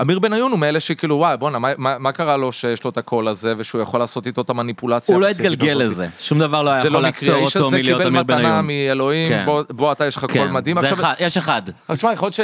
אמיר 0.00 0.18
בניון 0.18 0.52
הוא 0.52 0.58
מאלה 0.58 0.80
שכאילו, 0.80 1.16
וואי, 1.16 1.36
בואנה, 1.36 1.58
מה, 1.58 1.68
מה, 1.78 1.98
מה 1.98 2.12
קרה 2.12 2.36
לו 2.36 2.52
שיש 2.52 2.84
לו 2.84 2.90
את 2.90 2.98
הקול 2.98 3.28
הזה, 3.28 3.54
ושהוא 3.56 3.82
יכול 3.82 4.00
לעשות 4.00 4.26
איתו 4.26 4.40
את 4.40 4.50
המניפולציה 4.50 5.14
הוא 5.14 5.22
לא 5.22 5.28
התגלגל? 5.28 5.78
לזה. 5.78 6.08
שום 6.20 6.38
דבר 6.38 6.62
לא 6.62 6.70
היה 6.70 6.82
זה 6.82 6.88
יכול 6.88 7.02
לא 7.02 7.08
מקרי, 7.08 7.28
לעצור 7.28 7.42
האיש 7.42 7.56
אותו 7.56 7.66
הזה 7.66 7.76
מלהיות 7.76 7.98
קיבל 7.98 8.10
אמיר 8.10 8.22
מתנה 8.22 8.36
בניון. 8.36 8.66
מאלוהים, 8.66 9.28
כן. 9.28 9.44
בוא, 9.46 9.62
בוא, 9.70 9.92
אתה 9.92 10.06
יש 10.06 10.16
לך 10.16 10.26
קול 10.32 10.48
מדהים. 10.48 10.80
זה 10.80 10.82
עכשיו, 10.82 10.98
אחד, 10.98 11.14
יש 11.20 11.36
אחד. 11.36 11.62
אבל 11.88 11.96
תשמע, 11.96 12.12
יכול 12.12 12.26
להיות 12.26 12.34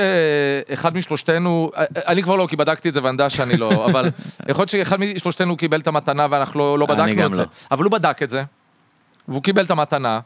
שאחד 0.68 0.96
משלושתנו, 0.96 1.70
אני 2.06 2.22
כבר 2.22 2.36
לא, 2.36 2.46
כי 2.50 2.56
בדקתי 2.56 2.88
את 2.88 2.94
זה 2.94 3.00
ואני 3.02 3.14
יודע 3.14 3.30
שאני 3.30 3.56
לא, 3.56 3.86
אבל 3.86 4.10
יכול 4.48 4.62
להיות 4.62 4.68
שאחד 4.68 5.00
משלושתנו 5.00 5.56
קיבל 5.56 5.80
את 5.80 5.86
המתנה 5.86 6.26
ואנחנו 6.30 6.60
לא, 6.60 6.78
לא 6.78 6.86
בדקנו 6.86 7.26
את 7.26 7.32
זה. 7.32 7.42
לא. 7.42 7.48
אבל 7.70 7.84
הוא 7.84 7.92
בדק 7.92 8.22
את 8.22 8.30
זה, 8.30 8.42
והוא 9.30 9.42
קיבל 9.42 9.64
את 9.64 9.70
המתנה. 9.70 10.20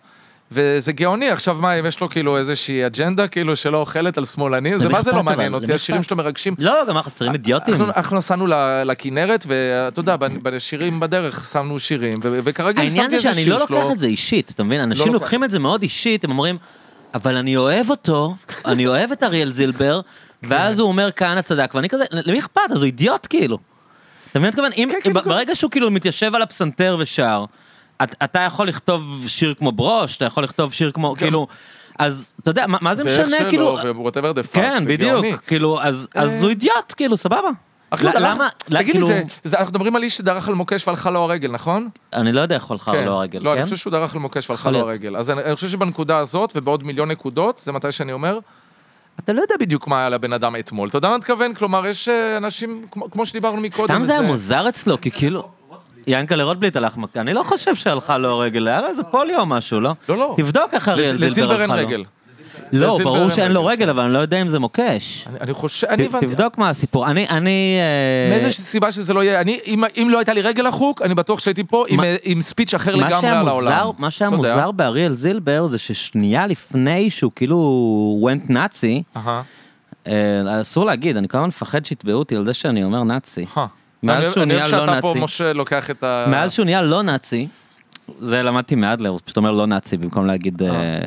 וזה 0.52 0.92
גאוני, 0.92 1.30
עכשיו 1.30 1.56
מה, 1.60 1.72
אם 1.72 1.86
יש 1.86 2.00
לו 2.00 2.08
כאילו 2.08 2.36
איזושהי 2.38 2.86
אג'נדה 2.86 3.28
כאילו 3.28 3.56
שלא 3.56 3.76
אוכלת 3.76 4.18
על 4.18 4.24
שמאלנים, 4.24 4.78
זה 4.78 4.88
מה 4.88 5.02
זה 5.02 5.12
לא? 5.12 5.22
מעניין 5.22 5.54
אותי, 5.54 5.72
השירים? 5.72 6.02
שלו 6.02 6.16
מרגשים. 6.16 6.54
לא, 6.58 6.84
גם 6.88 6.96
אנחנו 6.96 7.10
חסרים 7.10 7.32
אידיוטים. 7.32 7.74
אנחנו, 7.74 8.16
נסענו 8.16 8.46
לכנרת, 8.84 9.44
ואתה 9.48 10.00
יודע, 10.00 10.16
בשירים 10.42 11.00
בדרך 11.00 11.46
שמנו 11.52 11.78
שירים, 11.78 12.20
וכרגיל 12.22 12.80
העניין 12.80 13.04
שמתי 13.04 13.08
זה 13.08 13.28
איזה 13.28 13.34
שאני 13.34 13.44
שיר 13.44 13.56
לא 13.58 13.66
שלו. 13.66 13.76
לוקח 13.76 13.92
את 13.92 13.98
זה 13.98 14.06
אישית, 14.06 14.50
אתה 14.54 14.62
מבין? 14.64 14.80
אנשים 14.80 15.06
לוקח. 15.06 15.22
לוקחים 15.22 15.44
את 15.44 15.50
זה 15.50 15.58
מאוד 15.58 15.82
אישית, 15.82 16.24
הם 16.24 16.30
אומרים, 16.30 16.58
אבל 17.14 17.36
אני 17.36 17.56
אוהב 17.56 17.90
אותו, 17.90 18.34
אני 18.66 18.86
אוהב 18.86 19.12
את 19.12 19.22
אריאל 19.22 19.50
זילבר, 19.50 20.00
ואז 20.42 20.78
הוא 20.78 20.88
אומר 20.88 21.10
כהנא 21.16 21.42
צדק, 21.42 21.74
ואני 21.74 21.88
כזה, 21.88 22.04
למי 22.10 22.38
אכפת? 22.38 22.60
אז 22.70 22.76
הוא 22.76 22.84
אידיוט 22.84 23.26
כאילו. 23.30 23.58
אתה 24.30 24.38
מבין? 24.38 24.52
כן, 24.52 24.98
כן, 25.02 25.12
ברגע 25.12 25.54
שהוא 25.54 25.70
כאילו 25.70 25.90
מתיישב 25.90 26.34
על 26.34 26.42
הפסנתר 26.42 26.96
ושר, 26.98 27.44
אתה 28.02 28.40
יכול 28.40 28.68
לכתוב 28.68 29.24
שיר 29.26 29.54
כמו 29.58 29.72
ברוש, 29.72 30.16
אתה 30.16 30.24
יכול 30.24 30.44
לכתוב 30.44 30.72
שיר 30.72 30.90
כמו, 30.90 31.14
כאילו, 31.18 31.46
אז 31.98 32.32
אתה 32.42 32.50
יודע, 32.50 32.66
מה- 32.66 32.78
מה 32.80 32.94
זה 32.94 33.04
ואיך 33.04 33.20
משנה, 33.20 33.38
שלא, 33.38 33.48
כאילו... 33.48 33.78
ו-whatever 33.84 34.36
the 34.38 34.52
fuck, 34.52 34.52
כן, 34.52 34.78
זה 34.82 34.88
בדיוק, 34.88 35.12
גאוני. 35.12 35.34
כאילו, 35.46 35.82
אז 35.82 36.08
אז 36.14 36.42
הוא 36.42 36.50
אידיוט, 36.50 36.94
כאילו, 36.96 37.16
סבבה. 37.16 37.48
אחי, 37.90 38.06
למה, 38.20 38.48
תגיד 38.58 38.78
לי, 38.86 38.92
כאילו, 38.92 39.08
זה- 39.44 39.58
אנחנו 39.58 39.70
מדברים 39.70 39.96
על 39.96 40.02
איש 40.02 40.16
שדרך 40.16 40.48
על 40.48 40.54
מוקש 40.54 40.86
והלכה 40.88 41.10
לו 41.10 41.20
הרגל, 41.20 41.50
נכון? 41.50 41.88
אני 42.12 42.32
לא 42.32 42.40
יודע 42.40 42.54
איך 42.54 42.64
הולכה 42.64 42.90
או 42.90 42.96
כן. 42.96 43.04
לא 43.06 43.12
הרגל, 43.12 43.38
לא, 43.42 43.52
אני 43.52 43.58
כן? 43.60 43.64
חושב 43.64 43.76
שהוא 43.76 43.90
דרך 43.90 44.14
על 44.14 44.20
מוקש 44.20 44.50
והלכה 44.50 44.70
לו. 44.70 44.78
הרגל. 44.78 45.16
אז 45.16 45.30
אני 45.30 45.54
חושב 45.54 45.68
שבנקודה 45.68 46.18
הזאת, 46.18 46.52
ובעוד 46.56 46.84
מיליון 46.84 47.10
נקודות, 47.10 47.58
זה 47.64 47.72
מתי 47.72 47.92
שאני 47.92 48.12
אומר, 48.12 48.38
אתה 49.20 49.32
לא 49.32 49.40
יודע 49.40 49.54
בדיוק 49.60 49.88
מה 49.88 49.98
היה 50.00 50.08
לבן 50.08 50.32
אדם 50.32 50.56
אתמול. 50.56 50.88
אתה 50.88 50.98
יודע 50.98 51.08
מה 51.08 51.14
אני 51.14 51.18
מתכוון? 51.20 51.54
כלומר, 51.54 51.86
יש 51.86 52.08
אה, 52.08 52.36
אנשים, 52.36 52.86
כמו- 52.90 53.10
כמו 53.10 53.26
שדיברנו 53.26 53.60
מקודם. 53.60 53.86
סתם 53.94 54.02
זה 54.04 54.12
היה 54.12 54.22
מוזר 54.22 54.68
אצלו, 54.68 55.00
כי 55.00 55.10
כאילו... 55.10 55.48
ינקלה 56.06 56.44
רוטבליט 56.44 56.76
הלך 56.76 56.96
מכה, 56.96 57.20
אני 57.20 57.34
לא 57.34 57.42
חושב 57.42 57.74
שהלכה 57.74 58.18
לו 58.18 58.38
רגל, 58.38 58.68
היה 58.68 58.80
לו 58.80 58.86
איזה 58.88 59.02
פוליו 59.02 59.40
או 59.40 59.46
משהו, 59.46 59.80
לא? 59.80 59.92
לא, 60.08 60.16
לא. 60.18 60.34
תבדוק 60.36 60.64
איך 60.74 60.88
אריאל 60.88 61.16
זילבר 61.16 61.30
לזילבר 61.30 61.50
הלכה 61.50 61.62
אין 61.62 61.70
לו. 61.70 61.76
רגל. 61.76 62.04
לא, 62.72 62.94
לזילבר 62.94 62.98
ברור 63.04 63.22
אין 63.22 63.30
שאין 63.30 63.52
לו 63.52 63.60
רגל. 63.66 63.70
רגל, 63.82 63.90
אבל 63.90 64.02
אני 64.02 64.12
לא 64.12 64.18
יודע 64.18 64.42
אם 64.42 64.48
זה 64.48 64.58
מוקש. 64.58 65.28
אני- 65.40 65.52
חושב, 65.54 65.86
אני 65.86 66.06
הבנתי. 66.06 66.26
תבדוק 66.26 66.58
מה 66.58 66.68
הסיפור. 66.68 67.06
אני, 67.10 67.28
אני... 67.28 67.76
אה, 67.80 68.36
מאיזושהי 68.36 68.64
סיבה 68.64 68.92
שזה 68.92 69.14
לא 69.14 69.24
יהיה, 69.24 69.40
אני, 69.40 69.58
אם, 69.96 70.10
לא 70.10 70.18
הייתה 70.18 70.32
לי 70.32 70.42
רגל 70.42 70.68
לחוק, 70.68 71.02
אני 71.02 71.14
בטוח 71.14 71.38
שהייתי 71.38 71.64
פה 71.64 71.84
עם, 71.88 71.96
מה- 71.96 72.04
אה, 72.04 72.16
ספיץ' 72.40 72.74
אחר 72.74 72.94
לגמרי 72.96 73.28
על 73.28 73.48
העולם. 73.48 73.90
מה 73.98 74.10
שהיה. 74.10 74.30
מוזר 74.30 74.70
באריאל 74.70 75.12
זילבר 75.14 75.66
זה 75.66 75.78
ששנייה 75.78 76.46
לפני 76.46 77.10
שהוא 77.10 77.32
כאילו 77.36 77.58
went 78.22 78.52
נאצי, 78.52 79.02
אה, 80.06 80.12
אסור 80.60 80.84
להגיד, 80.86 81.16
אני 81.16 81.28
כל 81.28 81.36
הזמן 81.38 81.48
מפחד 81.48 81.84
שיתבעו 81.84 82.18
אותי 82.18 82.36
על 82.36 82.44
זה 82.44 82.54
שאני 82.54 82.84
אומר 82.84 83.04
נאצי. 83.04 83.46
מאז 84.04 84.22
אני- 84.24 84.32
שהוא 84.32 84.42
אני 84.42 84.54
נהיה 84.54 84.66
אוהב 84.66 84.74
לא 84.74 84.86
שאתה 84.86 85.00
פה, 85.00 85.08
נאצי. 85.08 85.20
משה, 85.20 85.52
לוקח 85.52 85.90
את 85.90 86.04
ה... 86.04 86.26
מאז 86.28 86.52
שהוא 86.52 86.64
נהיה 86.64 86.82
לא 86.82 87.02
נאצי, 87.02 87.46
זה 88.20 88.42
למדתי 88.42 88.74
מאדלר, 88.74 89.08
הוא 89.10 89.20
פשוט 89.24 89.36
אומר 89.36 89.50
לא 89.52 89.66
נאצי 89.66 89.96
במקום 89.96 90.26
להגיד... 90.26 90.62
אה, 90.62 90.98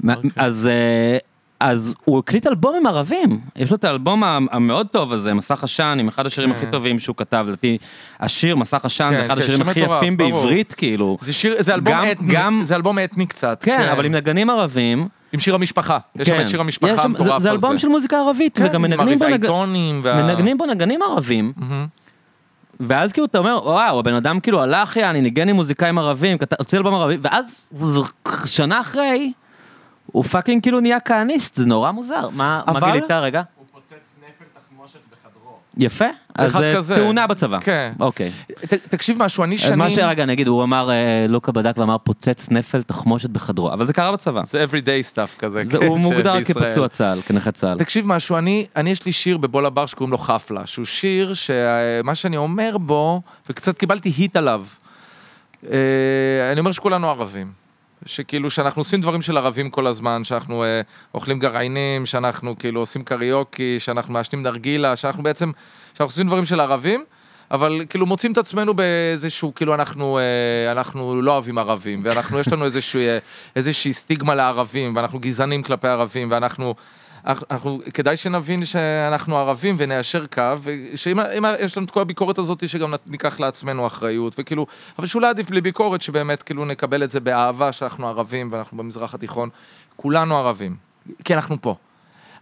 מה- 0.00 0.14
אוקיי. 0.14 0.30
אז... 0.36 0.68
אה, 0.72 1.18
אז 1.62 1.94
הוא 2.04 2.18
הקליט 2.18 2.46
אלבומים 2.46 2.86
ערבים, 2.86 3.40
יש 3.56 3.70
לו 3.70 3.76
את 3.76 3.84
האלבום 3.84 4.22
המאוד 4.24 4.86
טוב 4.86 5.12
הזה, 5.12 5.34
מסך 5.34 5.64
עשן, 5.64 5.96
עם 6.00 6.08
אחד 6.08 6.26
השירים 6.26 6.50
הכי 6.52 6.66
טובים 6.66 6.98
שהוא 6.98 7.16
כתב, 7.16 7.44
לדעתי, 7.48 7.78
השיר 8.20 8.56
מסך 8.56 8.84
עשן 8.84 9.10
כן, 9.10 9.16
זה 9.16 9.26
אחד 9.26 9.34
כן, 9.34 9.40
השירים 9.40 9.58
שיר 9.74 9.84
הכי 9.84 9.96
יפים. 9.96 10.16
בעברית, 10.16 10.72
כאילו. 10.72 11.16
זה 11.20 11.32
שיר, 11.32 11.54
זה 11.58 11.74
אלבום 11.74 11.94
אתני, 12.12 12.34
זה 12.62 12.74
אלבום 12.76 12.98
אתני 12.98 13.26
קצת. 13.26 13.58
כן, 13.64 13.88
אבל 13.92 14.04
עם 14.04 14.12
נגנים 14.14 14.50
ערבים. 14.50 15.06
עם 15.32 15.40
שיר 15.40 15.54
המשפחה. 15.54 15.98
יש 16.16 16.28
שם 16.28 16.34
כן. 16.36 16.40
את 16.44 16.48
שיר 16.48 16.60
המשפחה 16.60 17.02
המטורף 17.02 17.26
זה- 17.28 17.34
הזה. 17.34 17.42
זה 17.42 17.50
אלבום 17.50 17.78
של 17.78 17.88
מוזיקה 17.88 18.16
ערבית, 18.18 18.58
כן, 18.58 18.64
וגם 18.64 18.84
עם. 18.84 18.90
מנגנים 20.04 20.58
בו 20.58 20.66
נגנים 20.66 21.00
ערבים. 21.02 21.52
ואז 22.80 23.12
כאילו 23.12 23.26
אתה 23.26 23.38
אומר, 23.38 23.60
וואו, 23.64 23.98
הבן 23.98 24.14
אדם 24.14 24.40
כאילו 24.40 24.62
הלך, 24.62 24.96
יעני, 24.96 25.20
ניגן 25.20 25.48
עם 25.48 25.56
מוזיקאים 25.56 25.98
ערבים, 25.98 26.36
הוציא 26.58 26.78
אלבום 26.78 26.94
ערבי, 26.94 27.18
ואז 27.22 27.66
שנה 28.46 28.80
אחרי, 28.80 29.32
הוא 30.06 30.24
fucking 30.24 30.62
כאילו 30.62 30.80
נהיה 30.80 31.00
כהניסט, 31.00 31.56
זה 31.56 31.66
נורא 31.66 31.90
מוזר. 31.90 32.28
מה 32.28 32.62
מה 32.66 32.72
אבל- 32.78 32.92
גילית 32.92 33.10
רגע? 33.10 33.42
הוא 33.56 33.66
פוצץ 33.72 33.92
נפל 34.20 34.44
תחמושת 34.54 34.98
בחדרו. 35.12 35.56
יפה? 35.76 36.04
אז 36.34 36.56
אה, 36.56 36.74
כזה. 36.76 36.96
תאונה 36.96 37.26
בצבא. 37.26 37.58
כן. 37.60 37.92
אוקיי. 38.00 38.30
ת- 38.60 38.74
תקשיב 38.74 39.16
משהו, 39.18 39.44
אני 39.44 39.54
אז 39.54 39.60
שנים... 39.60 39.78
מה 39.78 39.90
שרגע 39.90 40.24
נגיד, 40.24 40.48
הוא 40.48 40.62
אמר, 40.62 40.90
אה, 40.90 40.96
לוקה 41.28 41.52
בדק 41.52 41.78
ואמר 41.78 41.96
פוצץ 41.98 42.48
נפל 42.50 42.82
תחמושת 42.82 43.30
בחדרו, 43.30 43.72
אבל 43.72 43.86
זה 43.86 43.92
קרה 43.92 44.12
בצבא. 44.12 44.42
זה 44.44 44.64
everyday 44.64 45.14
stuff 45.14 45.38
כזה. 45.38 45.62
זה- 45.66 45.78
כן, 45.78 45.86
הוא 45.86 45.98
מוגדר. 45.98 46.44
כפצוע 46.44 46.88
צה"ל, 46.88 47.20
כנכה 47.26 47.50
צה"ל. 47.52 47.78
תקשיב 47.78 48.06
משהו, 48.06 48.36
אני, 48.38 48.66
אני 48.76 48.90
יש 48.90 49.06
לי 49.06 49.12
שיר 49.12 49.36
בבול 49.38 49.66
הבר 49.66 49.86
שקוראים 49.86 50.10
לו 50.12 50.18
חפלה, 50.18 50.66
שהוא 50.66 50.84
שיר 50.86 51.34
שמה 51.34 52.14
שאני 52.14 52.36
אומר 52.36 52.78
בו, 52.78 53.22
וקצת 53.50 53.78
קיבלתי 53.78 54.08
היט 54.16 54.36
עליו. 54.36 54.64
אה, 55.72 55.78
אני 56.52 56.60
אומר 56.60 56.72
שכולנו 56.72 57.10
ערבים. 57.10 57.52
שכאילו 58.06 58.50
שאנחנו 58.50 58.80
עושים 58.80 59.00
דברים 59.00 59.22
של 59.22 59.36
ערבים 59.36 59.70
כל 59.70 59.86
הזמן, 59.86 60.24
שאנחנו 60.24 60.64
אה, 60.64 60.80
אוכלים 61.14 61.38
גרעינים, 61.38 62.06
שאנחנו 62.06 62.58
כאילו 62.58 62.80
עושים 62.80 63.04
קריוקי, 63.04 63.80
שאנחנו 63.80 64.12
מעשנים 64.12 64.42
נרגילה, 64.42 64.96
שאנחנו 64.96 65.22
בעצם, 65.22 65.50
שאנחנו 65.94 66.10
עושים 66.10 66.26
דברים 66.26 66.44
של 66.44 66.60
ערבים, 66.60 67.04
אבל 67.50 67.80
כאילו 67.88 68.06
מוצאים 68.06 68.32
את 68.32 68.38
עצמנו 68.38 68.74
באיזשהו, 68.74 69.54
כאילו 69.54 69.74
אנחנו, 69.74 70.18
אה, 70.18 70.72
אנחנו 70.72 71.22
לא 71.22 71.32
אוהבים 71.32 71.58
ערבים, 71.58 72.00
ואנחנו, 72.04 72.38
יש 72.38 72.52
לנו 72.52 72.64
איזשהו, 72.64 73.00
אה, 73.00 73.18
איזושהי 73.56 73.92
סטיגמה 73.92 74.34
לערבים, 74.34 74.96
ואנחנו 74.96 75.18
גזענים 75.18 75.62
כלפי 75.62 75.88
ערבים, 75.88 76.30
ואנחנו... 76.30 76.74
אנחנו, 77.26 77.80
כדאי 77.94 78.16
שנבין 78.16 78.64
שאנחנו 78.64 79.38
ערבים 79.38 79.74
וניישר 79.78 80.26
קו, 80.26 80.42
ושאם 80.62 81.20
אם 81.20 81.44
יש 81.60 81.76
לנו 81.76 81.86
את 81.86 81.90
כל 81.90 82.00
הביקורת 82.00 82.38
הזאת, 82.38 82.68
שגם 82.68 82.94
ניקח 83.06 83.40
לעצמנו 83.40 83.86
אחריות, 83.86 84.34
וכאילו, 84.38 84.66
אבל 84.98 85.06
שאולי 85.06 85.28
עדיף 85.28 85.50
בלי 85.50 85.60
ביקורת, 85.60 86.02
שבאמת 86.02 86.42
כאילו 86.42 86.64
נקבל 86.64 87.04
את 87.04 87.10
זה 87.10 87.20
באהבה, 87.20 87.72
שאנחנו 87.72 88.08
ערבים 88.08 88.48
ואנחנו 88.52 88.76
במזרח 88.76 89.14
התיכון, 89.14 89.48
כולנו 89.96 90.38
ערבים, 90.38 90.76
כי 91.24 91.34
אנחנו 91.34 91.56
פה. 91.60 91.74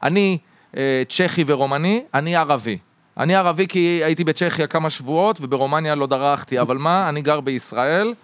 אני 0.03 0.39
אה, 0.77 1.03
צ'כי 1.09 1.45
ורומני, 1.47 2.05
אני 2.15 2.37
ערבי. 2.37 2.79
אני 3.17 3.35
ערבי 3.35 3.67
כי 3.67 4.01
הייתי 4.05 4.25
בצ'כיה 4.25 4.67
כמה 4.67 4.91
שבועות 4.91 5.39
וברומניה 5.41 5.95
לא 5.95 6.07
דרכתי, 6.07 6.61
אבל 6.61 6.79
מה, 6.79 7.09
אני 7.09 7.23
גר 7.23 7.41
בישראל, 7.41 8.15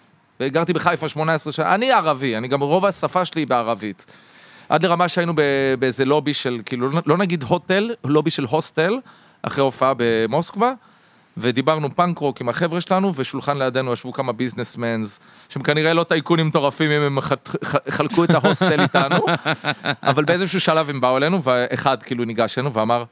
וגרתי 0.40 0.72
בחיפה 0.72 1.08
18 1.08 1.52
שנה, 1.52 1.74
אני 1.74 1.92
ערבי, 1.92 2.36
אני 2.36 2.48
גם 2.48 2.62
רוב 2.62 2.86
השפה 2.86 3.24
שלי 3.24 3.40
היא 3.40 3.46
בערבית. 3.46 4.06
עד 4.68 4.82
לרמה 4.84 5.08
שהיינו 5.08 5.32
באיזה 5.78 6.04
לובי 6.04 6.34
של, 6.34 6.60
כאילו, 6.64 6.90
לא- 6.90 7.00
לא 7.06 7.18
נגיד 7.18 7.42
הוטל, 7.42 7.90
לובי 8.04 8.30
של 8.30 8.44
הוסטל, 8.44 8.98
אחרי 9.42 9.64
הופעה 9.64 9.92
במוסקבה, 9.96 10.72
ודיברנו 11.36 11.96
פאנק 11.96 12.18
רוק 12.18 12.40
עם 12.40 12.48
החבר'ה 12.48 12.80
שלנו, 12.80 13.12
ושולחן 13.16 13.58
לידינו 13.58 13.92
ישבו 13.92 14.12
כמה 14.12 14.32
businessmen, 14.32 15.20
שהם 15.48 15.62
כנראה 15.62 15.94
לא 15.94 16.04
טייקונים 16.04 16.46
מטורפים 16.46 16.90
אם 16.90 17.02
הם 17.02 17.18
חלקו 17.88 18.24
את 18.24 18.30
ההוסטל 18.30 18.80
איתנו, 18.86 19.16
אבל 20.02 20.24
באיזשהו 20.24 20.60
שלב 20.60 20.90
הם 20.90 21.00
באו 21.00 21.16
אלינו, 21.16 21.42
ואחד 21.42 22.02
כאילו 22.02 22.24
ניגש 22.24 22.58
אלינו 22.58 22.72
ואמר, 22.72 23.04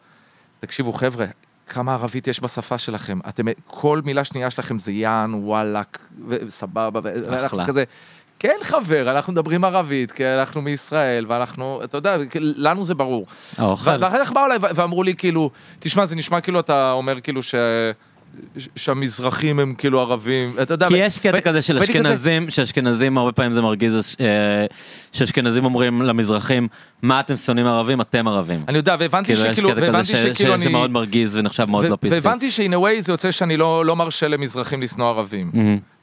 תקשיבו 0.60 0.92
חבר'ה, 0.92 1.26
כמה 1.66 1.94
ערבית 1.94 2.26
יש 2.28 2.40
בשפה 2.40 2.78
שלכם? 2.78 3.18
אתם, 3.28 3.44
כל 3.66 4.00
מילה 4.04 4.24
שנייה 4.24 4.50
שלכם 4.50 4.78
זה 4.78 4.92
יען, 4.92 5.34
וואלאק, 5.34 5.98
וסבבה, 6.28 7.00
ואנחנו 7.02 7.46
אחלה. 7.46 7.66
כזה, 7.66 7.84
כן 8.42 8.56
חבר, 8.62 9.10
אנחנו 9.10 9.32
מדברים 9.32 9.64
ערבית, 9.64 10.12
כי 10.12 10.26
אנחנו 10.26 10.62
מישראל, 10.62 11.26
ואנחנו, 11.28 11.80
אתה 11.84 11.96
יודע, 11.96 12.16
לנו 12.40 12.84
זה 12.84 12.94
ברור. 12.94 13.26
האוכל. 13.58 13.90
ו- 13.90 14.00
ואחר 14.00 14.24
כך 14.24 14.32
באו 14.32 14.46
אליי 14.46 14.58
ואמרו 14.60 15.02
לי 15.02 15.14
כאילו, 15.14 15.50
תשמע, 15.80 16.06
זה 16.06 16.16
נשמע 16.16 16.40
כאילו 16.40 16.60
אתה 16.60 16.92
אומר 16.92 17.20
כאילו 17.20 17.42
ש... 17.42 17.54
שהמזרחים 18.76 19.58
הם 19.58 19.74
כאילו 19.78 20.00
ערבים, 20.00 20.54
אתה 20.62 20.74
יודע. 20.74 20.88
כי 20.88 20.96
יש 20.96 21.18
קטע 21.18 21.40
כזה 21.40 21.62
של 21.62 21.78
אשכנזים, 21.78 22.50
שאשכנזים 22.50 23.18
הרבה 23.18 23.32
פעמים 23.32 23.52
זה 23.52 23.62
מרגיז, 23.62 24.16
אה, 24.20 24.26
שאשכנזים 25.12 25.64
אומרים 25.64 26.02
למזרחים, 26.02 26.68
מה 27.02 27.20
אתם 27.20 27.36
שונאים 27.36 27.66
ערבים, 27.66 28.00
אתם 28.00 28.28
ערבים. 28.28 28.64
אני 28.68 28.76
יודע, 28.76 28.96
והבנתי 28.98 29.34
כאילו 29.34 29.52
שכאילו, 29.52 29.68
והבנתי 29.76 30.16
שכאילו 30.16 30.54
אני... 30.54 30.64
שמאוד 30.64 30.90
מרגיז 30.90 31.36
ונחשב 31.36 31.70
מאוד 31.70 31.84
לא 31.84 31.96
פיסי. 31.96 32.14
והבנתי 32.14 32.50
ש-in 32.50 32.72
a 32.72 32.76
way 32.76 33.00
זה 33.00 33.12
יוצא 33.12 33.30
שאני 33.30 33.56
לא 33.56 33.86
לא 33.86 33.96
מרשה 33.96 34.28
למזרחים 34.28 34.82
לשנוא 34.82 35.08
ערבים. 35.08 35.50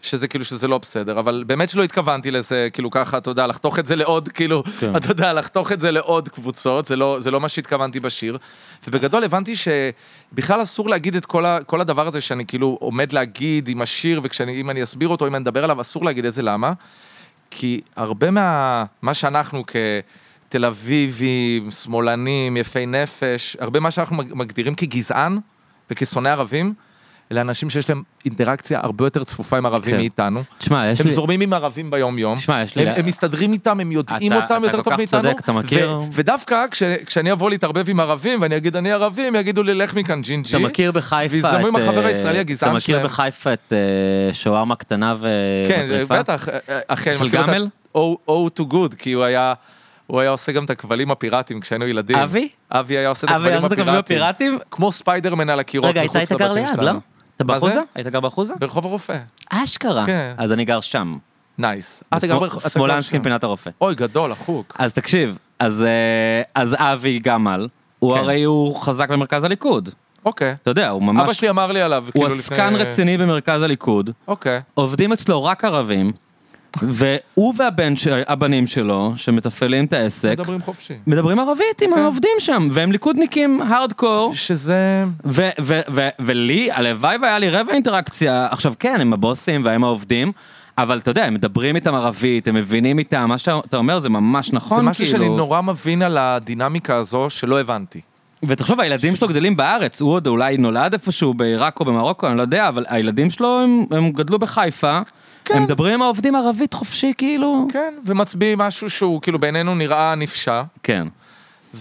שזה 0.02 0.28
כאילו 0.28 0.46
שזה 0.46 0.68
לא 0.68 0.78
בסדר, 0.78 1.20
אבל 1.20 1.44
באמת 1.48 1.70
שלא 1.70 1.84
התכוונתי 1.84 2.32
לזה, 2.32 2.68
כאילו 2.74 2.92
ככה, 2.92 3.18
אתה 3.18 3.30
יודע, 3.30 3.48
לחתוך 3.48 3.80
את 3.80 3.88
זה 3.88 3.96
לעוד, 3.96 4.30
כאילו, 4.30 4.64
כן. 4.80 4.96
אתה 4.96 5.12
יודע, 5.12 5.34
לחתוך 5.34 5.72
את 5.72 5.82
זה 5.82 5.92
לעוד 5.92 6.30
קבוצות, 6.30 6.86
זה 6.86 6.96
לא, 6.96 7.18
זה 7.20 7.32
לא 7.32 7.40
מה 7.40 7.50
שהתכוונתי 7.50 8.00
בשיר. 8.00 8.38
ובגדול 8.88 9.24
הבנתי 9.24 9.54
שבכלל 9.56 10.64
אסור 10.64 10.90
להגיד 10.90 11.16
את 11.16 11.26
כל, 11.26 11.46
ה, 11.46 11.60
כל 11.66 11.82
הדבר 11.82 12.08
הזה 12.08 12.22
שאני 12.22 12.46
כאילו 12.46 12.78
עומד 12.82 13.12
להגיד 13.12 13.68
עם 13.68 13.82
השיר, 13.82 14.22
ואם 14.40 14.70
אני 14.70 14.84
אסביר 14.84 15.08
אותו, 15.08 15.28
אם 15.28 15.36
אני 15.36 15.44
אדבר 15.44 15.64
עליו, 15.64 15.82
אסור 15.82 16.06
להגיד 16.06 16.26
את 16.26 16.34
זה, 16.34 16.42
למה? 16.42 16.74
כי 17.52 17.82
הרבה 17.96 18.32
מה... 18.32 18.86
מה 19.02 19.14
שאנחנו 19.14 19.64
כתל 19.66 20.66
אביבים, 20.66 21.72
שמאלנים, 21.72 22.58
יפי 22.58 22.86
נפש, 22.86 23.58
הרבה 23.60 23.80
מה 23.80 23.92
שאנחנו 23.92 24.16
מגדירים 24.16 24.76
כגזען 24.76 25.40
וכשונא 25.92 26.30
ערבים, 26.30 26.74
אלה 27.32 27.42
אנשים 27.42 27.70
שיש 27.70 27.90
להם 27.90 28.04
אינטראקציה 28.26 28.80
הרבה 28.84 29.06
יותר 29.06 29.24
צפופה 29.24 29.58
עם 29.58 29.66
ערבים 29.66 29.92
כן. 29.92 29.98
מאיתנו. 29.98 30.44
תשמע, 30.58 30.88
יש 30.88 31.02
הם 31.02 31.08
לי... 31.08 31.14
זורמים 31.14 31.42
עם 31.42 31.54
ערבים 31.54 31.92
ביום-יום. 31.92 32.36
תשמע, 32.36 32.62
יש 32.62 32.76
לי- 32.76 32.90
הם, 32.90 32.94
הם 32.98 33.06
מסתדרים 33.06 33.54
איתם, 33.54 33.80
הם 33.80 33.92
יודעים 33.92 34.34
אתה- 34.34 34.42
אותם 34.44 34.56
אתה 34.58 34.68
יותר 34.68 34.78
כל 34.78 34.84
טוב 34.84 34.94
כך 34.94 35.00
מאיתנו. 35.00 35.22
צודק, 35.22 35.40
אתה 35.40 35.52
מכיר- 35.52 35.92
ו- 35.92 36.04
ודווקא 36.14 36.66
כש, 36.72 36.84
כשאני 36.84 37.32
אבוא 37.32 37.50
להתערבב 37.50 37.90
עם 37.90 38.00
ערבים 38.00 38.42
ואני 38.42 38.58
אגיד 38.58 38.76
אני 38.76 38.92
ערבי, 38.92 39.22
הם 39.22 39.36
יגידו 39.36 39.64
לי 39.64 39.74
לך 39.74 39.94
מכאן 39.94 40.22
ג'ינג'י. 40.22 40.58
אתה 40.58 40.68
מכיר 40.68 40.92
בחיפה 40.92 41.26
את... 41.26 41.32
ויזרמו 41.32 41.68
עם 41.68 41.76
החבר 41.76 42.02
אה, 42.04 42.08
הישראלי 42.08 42.40
הגזען 42.40 42.70
אתה 42.70 42.78
מכיר 42.78 42.96
שלהם. 42.96 43.08
בחיפה 43.08 43.54
את 43.54 43.74
אה, 43.74 44.34
שווארמה 44.34 44.76
קטנה 44.76 45.16
כן, 45.68 45.86
ומטריפה? 45.90 46.20
בטח, 46.20 46.48
אחי, 46.88 47.10
אני 47.10 47.18
של 47.18 47.30
גמל? 47.30 47.68
Oh 47.98 48.00
to 48.60 48.74
good, 48.74 48.96
כי 48.98 49.12
הוא 49.12 49.24
היה... 49.24 49.54
הוא 50.08 50.20
היה 50.20 50.30
עושה 50.30 50.52
גם 50.52 50.66
את 50.66 50.70
הכבלים 50.70 51.12
הפיראטיים 51.12 51.60
כשהיינו 51.60 51.88
ילדים. 51.88 52.18
אבי? 52.18 52.48
אבי 52.72 52.98
היה 52.98 53.10
עושה 53.10 53.28
את 53.28 53.32
הכבלים 53.32 53.96
הפיראטיים. 53.96 54.58
כמו 54.72 54.92
ספיידרמן 54.92 55.50
על 55.50 55.60
הקירות 55.60 55.90
רגע, 55.90 56.02
אתה 56.02 56.08
מחוץ 56.08 56.18
היית 56.32 56.32
גר 56.42 56.48
לבתים 56.52 56.66
ליד, 56.66 56.76
שלנו. 56.76 56.94
לא? 56.94 57.00
אתה? 57.42 57.48
באחוזה? 57.48 57.82
היית 57.96 58.08
גר 58.08 58.20
באחוזה? 58.20 58.54
ברחוב 58.60 58.86
הרופא. 58.86 59.18
אשכרה. 59.50 60.06
כן. 60.06 60.34
אז 60.38 60.52
אני 60.52 60.66
גר 60.66 60.80
שם. 60.82 61.18
נייס. 61.58 62.04
אתה 62.18 62.28
גר 62.28 62.40
ברחוב- 62.40 62.62
שמאלנסקין. 62.74 63.24
פינת 63.24 63.44
הרופא. 63.44 63.70
אוי, 63.82 63.96
גדול, 63.96 64.32
החוק. 64.32 64.76
אז 64.80 64.94
תקשיב, 64.94 65.38
אז 65.60 65.84
אה, 66.76 66.94
אבי 66.94 67.20
גמל, 67.20 67.68
הוא 68.00 68.14
כן. 68.14 68.20
הרי 68.20 68.44
הוא 68.44 68.76
חזק 68.82 69.10
במרכז 69.10 69.44
הליכוד. 69.44 69.90
אוקיי. 70.26 70.56
אתה 70.64 70.72
יודע, 70.72 70.90
הוא 70.90 71.04
אבא 71.04 71.12
ממש... 71.12 71.38
שלי 71.38 71.50
אמר 71.50 71.72
לי 71.72 71.82
עליו, 71.82 72.04
הוא 72.06 72.12
כאילו 72.12 72.28
עסקן 72.28 72.74
לפני- 72.74 72.88
רציני 72.88 73.18
במרכז 73.18 73.62
הליכוד, 73.64 74.10
אוקיי. 74.28 74.60
עובדים 74.74 75.14
אצלו 75.14 75.44
רק 75.44 75.66
ערבים, 75.66 76.12
והוא 76.82 77.54
והבן, 77.58 77.94
הבנים 78.28 78.68
שלו, 78.68 79.14
שמתפעלים 79.16 79.86
את 79.86 79.94
העסק, 79.94 80.32
מדברים 80.32 80.62
חופשי. 80.62 80.94
מדברים 81.08 81.40
ערבית 81.40 81.82
עם 81.82 81.94
כן. 81.94 82.00
העובדים 82.00 82.32
שם, 82.40 82.68
והם 82.72 82.92
ליכודניקים 82.92 83.62
הארדקור. 83.62 84.32
שזה... 84.36 85.04
ו- 85.26 85.50
ו- 85.62 85.82
ו- 85.92 86.10
ולי, 86.20 86.72
הלוואי 86.72 87.18
והיה 87.22 87.40
לי 87.40 87.50
רבע 87.50 87.74
אינטראקציה, 87.74 88.48
עכשיו 88.52 88.74
כן, 88.80 89.02
הם 89.02 89.14
הבוסים 89.14 89.66
והם 89.66 89.84
העובדים, 89.84 90.32
אבל 90.78 90.98
אתה 90.98 91.12
יודע, 91.12 91.26
הם 91.26 91.34
מדברים 91.34 91.76
איתם 91.76 91.96
ערבית, 91.96 92.48
הם 92.48 92.56
מבינים 92.56 93.00
איתם, 93.00 93.26
מה 93.30 93.38
שאתה 93.38 93.78
אומר 93.78 94.00
זה 94.00 94.10
ממש 94.10 94.54
נכון, 94.54 94.78
זה 94.78 94.84
משהו 94.84 95.06
כאילו. 95.06 95.24
שאני 95.24 95.36
נורא 95.36 95.62
מבין 95.62 96.02
על 96.02 96.18
הדינמיקה 96.18 96.96
הזו 96.96 97.30
שלא 97.30 97.60
הבנתי. 97.60 98.02
ותחשוב, 98.44 98.80
הילדים 98.80 99.16
שלו 99.16 99.28
גדלים 99.28 99.58
בארץ, 99.58 100.02
הוא 100.02 100.12
עוד 100.12 100.28
אולי 100.28 100.58
נולד 100.58 100.94
איפשהו 100.94 101.34
בעיראק 101.34 101.80
או 101.80 101.86
במרוקו, 101.86 102.28
אני 102.28 102.38
לא 102.38 102.42
יודע, 102.42 102.68
אבל 102.68 102.86
הילדים 102.90 103.30
שלו, 103.30 103.62
הם, 103.64 103.86
הם 103.92 104.12
גדלו 104.12 104.40
בחיפה, 104.40 105.00
כן. 105.50 105.58
הם 105.58 105.64
מדברים 105.64 105.94
עם 105.94 106.02
העובדים 106.02 106.36
ערבית 106.36 106.74
חופשי, 106.74 107.14
כאילו. 107.18 107.68
כן, 107.74 107.94
ומצביעים 108.06 108.58
משהו 108.58 108.90
שהוא 108.90 109.22
כאילו 109.22 109.40
בעינינו 109.40 109.76
נראה 109.76 110.16
נפשע, 110.16 110.62
כן. 110.84 111.08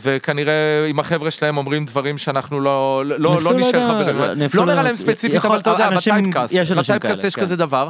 וכנראה 0.02 0.86
עם 0.88 1.00
החבר'ה 1.00 1.30
שלהם 1.30 1.56
אומרים 1.56 1.84
דברים 1.84 2.18
שאנחנו 2.18 2.60
לא, 2.60 3.02
לא, 3.06 3.20
לא, 3.20 3.42
לא 3.42 3.52
לא 3.52 3.58
נשאר 3.58 3.80
יודע, 3.80 3.88
חברים. 3.88 4.16
לא 4.54 4.60
אומר 4.60 4.74
לא- 4.74 4.80
עליהם 4.80 4.96
ספציפית, 4.96 5.36
יכול- 5.36 5.50
אבל 5.50 5.58
אתה 5.58 5.70
יודע, 5.70 5.90
בטייפקאסט, 5.90 6.52
יש 6.54 6.72
בטייפקאסט 6.72 7.24
יש 7.24 7.34
כן. 7.34 7.40
כזה 7.42 7.56
דבר, 7.56 7.88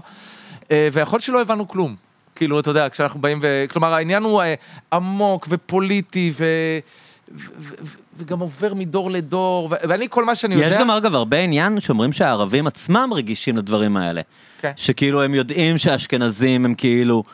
אה, 0.70 0.88
ויכול 0.92 1.20
שלא 1.20 1.40
הבנו 1.40 1.68
כלום. 1.68 1.96
כאילו, 2.34 2.60
אתה 2.60 2.70
יודע, 2.70 2.88
כשאנחנו 2.88 3.20
באים 3.20 3.38
ו... 3.42 3.64
כלומר, 3.72 3.94
העניין 3.94 4.22
הוא 4.22 4.42
אה, 4.42 4.54
עמוק 4.92 5.46
ופוליטי, 5.50 6.32
ו... 6.38 6.44
וגם 8.18 8.38
עובר 8.38 8.74
מדור 8.74 9.10
לדור, 9.10 9.68
ו- 9.70 9.88
ואני 9.88 10.06
כל 10.10 10.24
מה 10.24 10.34
שאני 10.34 10.54
יודע... 10.54 10.66
יש 10.66 10.76
גם 10.76 10.90
אגב 10.90 11.14
הרבה 11.14 11.38
עניין 11.38 11.80
שאומרים 11.80 12.12
שהערבים 12.12 12.66
עצמם 12.66 13.10
רגישים 13.14 13.56
לדברים 13.56 13.96
האלה. 13.96 14.20
כן. 14.60 14.72
שכאילו 14.76 15.22
הם 15.22 15.34
יודעים 15.34 15.78
שהאשכנזים 15.78 16.64
הם 16.64 16.74
כאילו 16.74 17.24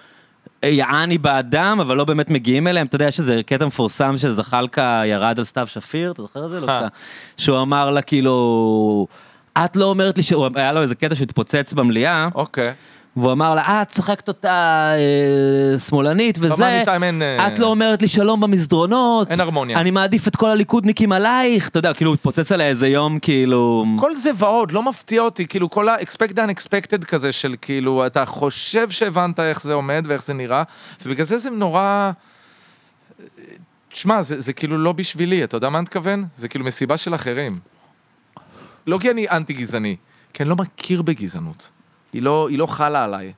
יעני 0.64 1.18
באדם, 1.18 1.78
אבל 1.80 1.96
לא 1.96 2.04
באמת 2.04 2.30
מגיעים 2.30 2.66
אליהם. 2.68 2.86
אתה 2.86 2.96
יודע, 2.96 3.06
יש 3.08 3.18
איזה 3.18 3.40
קטע 3.46 3.66
מפורסם 3.66 4.16
שזחאלקה 4.16 5.02
ירד 5.06 5.38
על 5.38 5.44
סתיו 5.44 5.66
שפיר, 5.66 6.12
אתה 6.12 6.22
זוכר 6.22 6.44
את 6.44 6.50
זה? 6.50 6.60
לא 6.60 6.68
אה. 6.68 6.76
יודע. 6.76 6.88
שהוא 7.36 7.60
אמר 7.62 7.90
לה 7.90 8.02
כאילו, 8.02 9.06
את 9.64 9.76
לא 9.76 9.84
אומרת 9.84 10.16
לי, 10.16 10.22
ש- 10.22 10.32
הוא- 10.32 10.46
היה 10.54 10.72
לו 10.72 10.82
איזה 10.82 10.94
קטע 10.94 11.14
שהתפוצץ 11.14 11.72
במליאה, 11.72 12.28
אוקיי. 12.34 12.72
והוא 13.16 13.32
אמר 13.32 13.54
לה, 13.54 13.82
את 13.82 13.88
צחקת 13.88 14.28
אותה 14.28 14.92
אה, 14.94 15.78
שמאלנית 15.78 16.38
וזה, 16.40 16.68
אין, 16.68 17.22
אה, 17.22 17.48
את 17.48 17.58
לא 17.58 17.66
אומרת 17.66 18.02
לי 18.02 18.08
שלום 18.08 18.40
במסדרונות, 18.40 19.30
אין 19.30 19.40
הרמוניה. 19.40 19.80
אני 19.80 19.90
מעדיף 19.90 20.28
את 20.28 20.36
כל 20.36 20.50
הליכודניקים 20.50 21.12
עלייך, 21.12 21.68
אתה 21.68 21.78
יודע, 21.78 21.94
כאילו 21.94 22.10
הוא 22.10 22.14
התפוצץ 22.14 22.52
עליה 22.52 22.66
איזה 22.66 22.88
יום, 22.88 23.18
כאילו... 23.18 23.84
כל 23.98 24.14
זה 24.14 24.30
ועוד, 24.34 24.72
לא 24.72 24.82
מפתיע 24.82 25.22
אותי, 25.22 25.46
כאילו 25.46 25.70
כל 25.70 25.88
ה-expect 25.88 26.32
the 26.32 26.38
unexpected 26.38 27.04
כזה 27.04 27.32
של 27.32 27.54
כאילו, 27.60 28.06
אתה 28.06 28.26
חושב 28.26 28.90
שהבנת 28.90 29.40
איך 29.40 29.62
זה 29.62 29.74
עומד 29.74 30.04
ואיך 30.08 30.24
זה 30.24 30.34
נראה, 30.34 30.62
ובגלל 31.04 31.26
זה 31.26 31.38
זה 31.38 31.50
נורא... 31.50 32.10
תשמע, 33.88 34.22
זה, 34.22 34.40
זה 34.40 34.52
כאילו 34.52 34.78
לא 34.78 34.92
בשבילי, 34.92 35.44
אתה 35.44 35.56
יודע 35.56 35.68
מה 35.68 35.78
אני 35.78 35.82
מתכוון? 35.82 36.24
זה 36.34 36.48
כאילו 36.48 36.64
מסיבה 36.64 36.96
של 36.96 37.14
אחרים. 37.14 37.58
לא 38.86 38.98
כי 38.98 39.10
אני 39.10 39.28
אנטי 39.28 39.52
גזעני, 39.52 39.96
כי 40.32 40.42
אני 40.42 40.50
לא 40.50 40.56
מכיר 40.56 41.02
בגזענות. 41.02 41.70
היא 42.14 42.22
לא, 42.22 42.48
היא 42.50 42.58
לא 42.58 42.66
חלה 42.66 43.04
עליי. 43.04 43.32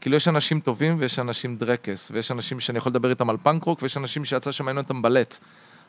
כאילו 0.00 0.16
יש 0.16 0.28
אנשים 0.28 0.60
טובים 0.60 0.96
ויש 0.98 1.18
אנשים 1.18 1.56
דרעקס, 1.56 2.10
ויש 2.14 2.30
אנשים 2.32 2.60
שאני 2.60 2.78
יכול 2.78 2.90
לדבר 2.90 3.10
איתם 3.10 3.30
על 3.30 3.36
פאנק 3.42 3.64
רוק, 3.64 3.82
ויש 3.82 3.96
אנשים 3.96 4.24
שיצא 4.24 4.50
היינו 4.66 4.80
אותם 4.80 5.02
בלט. 5.02 5.38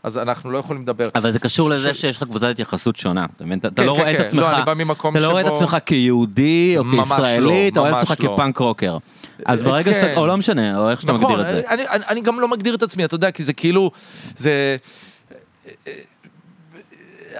אז 0.03 0.18
אנחנו 0.18 0.51
לא 0.51 0.57
יכולים 0.57 0.81
לדבר. 0.84 1.05
אבל 1.15 1.31
זה 1.31 1.39
קשור 1.39 1.69
לזה 1.69 1.93
שיש 1.93 2.18
לך 2.18 2.23
קבוצת 2.23 2.47
התייחסות 2.47 2.95
שונה, 2.95 3.26
אתה 3.35 3.45
מבין? 3.45 3.59
אתה- 3.59 3.69
כן, 3.76 3.84
לא 3.85 3.93
כן, 3.93 3.99
רואה 3.99 4.11
את 4.11 4.18
כן. 4.18 4.23
עצמך, 4.23 4.39
לא, 4.39 4.61
אתה 4.61 5.19
לא 5.19 5.27
רואה 5.31 5.41
את 5.41 5.47
עצמך 5.47 5.77
כיהודי 5.85 6.76
או 6.77 6.84
ממש 6.84 7.07
כישראלי, 7.09 7.39
לא, 7.64 7.68
אתה 7.72 7.80
רואה 7.80 7.97
את 7.97 8.03
עצמך 8.03 8.18
לא. 8.19 8.34
כפאנק 8.34 8.57
רוקר. 8.57 8.97
אז 9.45 9.64
ברגע 9.64 9.93
כן. 9.93 10.01
שאתה, 10.01 10.19
או 10.19 10.27
לא 10.27 10.38
משנה, 10.38 10.80
או 10.80 10.89
איך 10.89 11.01
שאתה 11.01 11.14
מגדיר 11.14 11.41
את 11.41 11.47
זה. 11.47 11.61
נכון, 11.65 11.80
אני 12.07 12.22
גם 12.22 12.39
לא 12.39 12.47
מגדיר 12.47 12.76
את 12.76 12.84
עצמי, 12.84 13.05
אתה 13.05 13.15
יודע, 13.15 13.31
כי 13.31 13.43
זה 13.43 13.53
כאילו, 13.53 13.91
זה... 14.38 14.77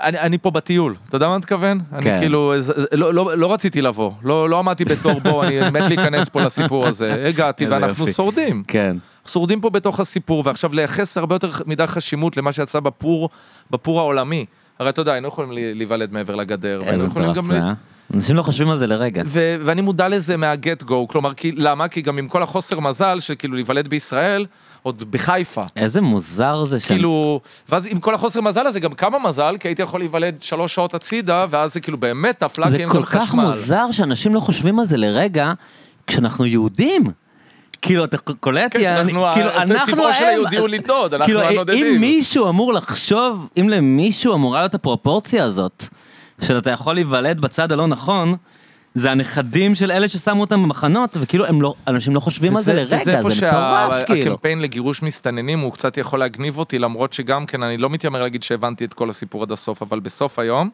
אני, 0.02 0.20
אני 0.20 0.38
פה 0.38 0.52
בטיול, 0.52 0.96
אתה 1.10 1.16
יודע 1.16 1.28
מה 1.28 1.34
אני 1.34 1.40
מתכוון? 1.40 1.80
כן. 1.90 1.96
אני 1.96 2.20
כאילו, 2.20 2.54
לא, 2.92 3.14
לא, 3.14 3.38
לא 3.38 3.54
רציתי 3.54 3.82
לבוא, 3.82 4.12
לא, 4.24 4.50
לא 4.50 4.60
עמדתי 4.60 4.86
בתור 4.86 5.20
בו, 5.20 5.44
אני 5.44 5.70
מת 5.70 5.82
להיכנס 5.88 6.30
פה 6.30 6.42
לסיפור 6.42 6.88
הזה. 6.88 7.14
הגעתי 7.30 7.66
ואנחנו 7.68 8.04
יופי. 8.04 8.14
שורדים. 8.14 8.64
כן. 8.68 8.98
שורדים 9.28 9.62
פה 9.62 9.70
בתוך 9.70 10.00
הסיפור, 10.00 10.44
ועכשיו 10.46 10.74
לייחס 10.74 11.18
הרבה 11.18 11.36
יותר 11.36 11.50
מדי 11.66 11.88
חשיבות 11.88 12.38
למה 12.38 12.52
שיצא 12.52 12.80
בפור, 12.80 13.30
בפור 13.72 14.00
העולמי. 14.00 14.46
הרי 14.80 14.90
אתה 14.90 15.02
יודע, 15.02 15.12
היינו 15.14 15.28
יכולים 15.28 15.52
לי- 15.52 15.74
להיוולד 15.74 16.14
מעבר 16.14 16.36
לגדר, 16.36 16.82
והיינו 16.86 17.06
יכולים 17.06 17.34
גם... 17.34 17.52
ל- 17.52 17.56
אה? 17.56 17.74
אנשים 18.14 18.36
לא 18.36 18.44
חושבים 18.44 18.70
על 18.70 18.80
זה 18.80 18.88
לרגע. 18.88 19.24
ו- 19.26 19.56
ואני 19.66 19.82
מודע 19.82 20.08
לזה 20.08 20.38
מהגט 20.38 20.84
גו, 20.84 21.08
כלומר, 21.08 21.34
כי, 21.34 21.52
למה? 21.56 21.88
כי 21.88 22.02
גם 22.02 22.18
עם 22.18 22.28
כל 22.28 22.44
החוסר 22.44 22.80
מזל 22.80 23.20
של 23.20 23.34
כאילו 23.40 23.56
להיוולד 23.56 23.88
בישראל, 23.88 24.46
עוד 24.88 25.04
בחיפה. 25.12 25.64
איזה 25.76 26.02
מוזר 26.02 26.66
זה 26.66 26.80
שם. 26.80 26.88
כאילו, 26.88 27.40
ואז 27.70 27.88
עם 27.90 28.00
כל 28.00 28.16
החוסר 28.16 28.42
מזל 28.42 28.68
הזה, 28.68 28.80
גם 28.80 28.94
כמה 28.94 29.20
מזל, 29.20 29.56
כי 29.60 29.68
הייתי 29.68 29.82
יכול 29.82 30.00
להיוולד 30.00 30.36
שלוש 30.42 30.76
שעות 30.76 30.94
הצידה, 30.94 31.46
ואז 31.50 31.74
זה 31.74 31.80
כאילו 31.80 31.98
באמת 31.98 32.38
טפלה, 32.40 32.70
זה 32.70 32.76
כי 32.78 32.82
אין 32.84 32.90
כל 32.90 32.98
גם 32.98 33.04
כך 33.04 33.16
חשמל. 33.16 33.44
מוזר 33.44 33.92
שאנשים 33.92 34.36
לא 34.36 34.40
חושבים 34.40 34.80
על 34.80 34.88
זה 34.88 34.98
לרגע, 34.98 35.52
כשאנחנו 36.08 36.46
יהודים. 36.46 37.04
כאילו, 37.82 38.04
אתה 38.04 38.18
קולט? 38.18 38.74
כן, 38.74 38.80
שאנחנו 38.80 39.26
כאילו, 39.34 39.50
טבעו 39.50 39.62
אנחנו 39.62 39.96
של 40.14 40.24
ההם. 40.24 40.28
היהודי 40.28 40.58
הוא 40.58 40.68
לנדוד, 40.70 41.14
אנחנו 41.14 41.26
כאילו, 41.26 41.42
הנודדים. 41.42 41.94
אם 41.96 42.02
מישהו 42.02 42.50
אמור 42.50 42.74
לחשוב, 42.74 43.48
אם 43.60 43.70
למישהו 43.70 44.34
אמורה 44.34 44.60
להיות 44.60 44.76
הפרופורציה 44.76 45.44
הזאת, 45.44 45.86
שאתה 46.42 46.72
יכול 46.72 46.94
להיוולד 46.96 47.42
בצד 47.42 47.72
הלא 47.72 47.88
נכון, 47.88 48.36
זה 48.98 49.12
הנכדים 49.12 49.76
של 49.76 49.92
אלה 49.92 50.08
ששמו 50.08 50.42
אותם 50.42 50.64
במחנות, 50.64 51.10
וכאילו, 51.14 51.46
הם 51.46 51.62
לא, 51.62 51.74
אנשים 51.88 52.16
לא 52.16 52.20
חושבים 52.20 52.58
על 52.58 52.64
זה 52.64 52.74
לרגע, 52.74 53.04
זה 53.04 53.20
מטורף, 53.20 54.06
כאילו. 54.06 54.22
שהקמפיין 54.22 54.62
לגירוש 54.62 55.04
מסתננים 55.04 55.60
הוא 55.60 55.74
קצת 55.74 55.98
יכול 55.98 56.20
להגניב 56.20 56.58
אותי, 56.58 56.80
למרות 56.80 57.14
שגם 57.14 57.46
כן, 57.46 57.64
אני 57.64 57.78
לא 57.78 57.90
מתיימר 57.90 58.24
להגיד 58.24 58.44
שהבנתי 58.44 58.86
את 58.86 58.94
כל 58.94 59.10
הסיפור 59.10 59.44
עד 59.44 59.52
הסוף, 59.52 59.82
אבל 59.82 60.00
בסוף 60.00 60.40
היום, 60.40 60.70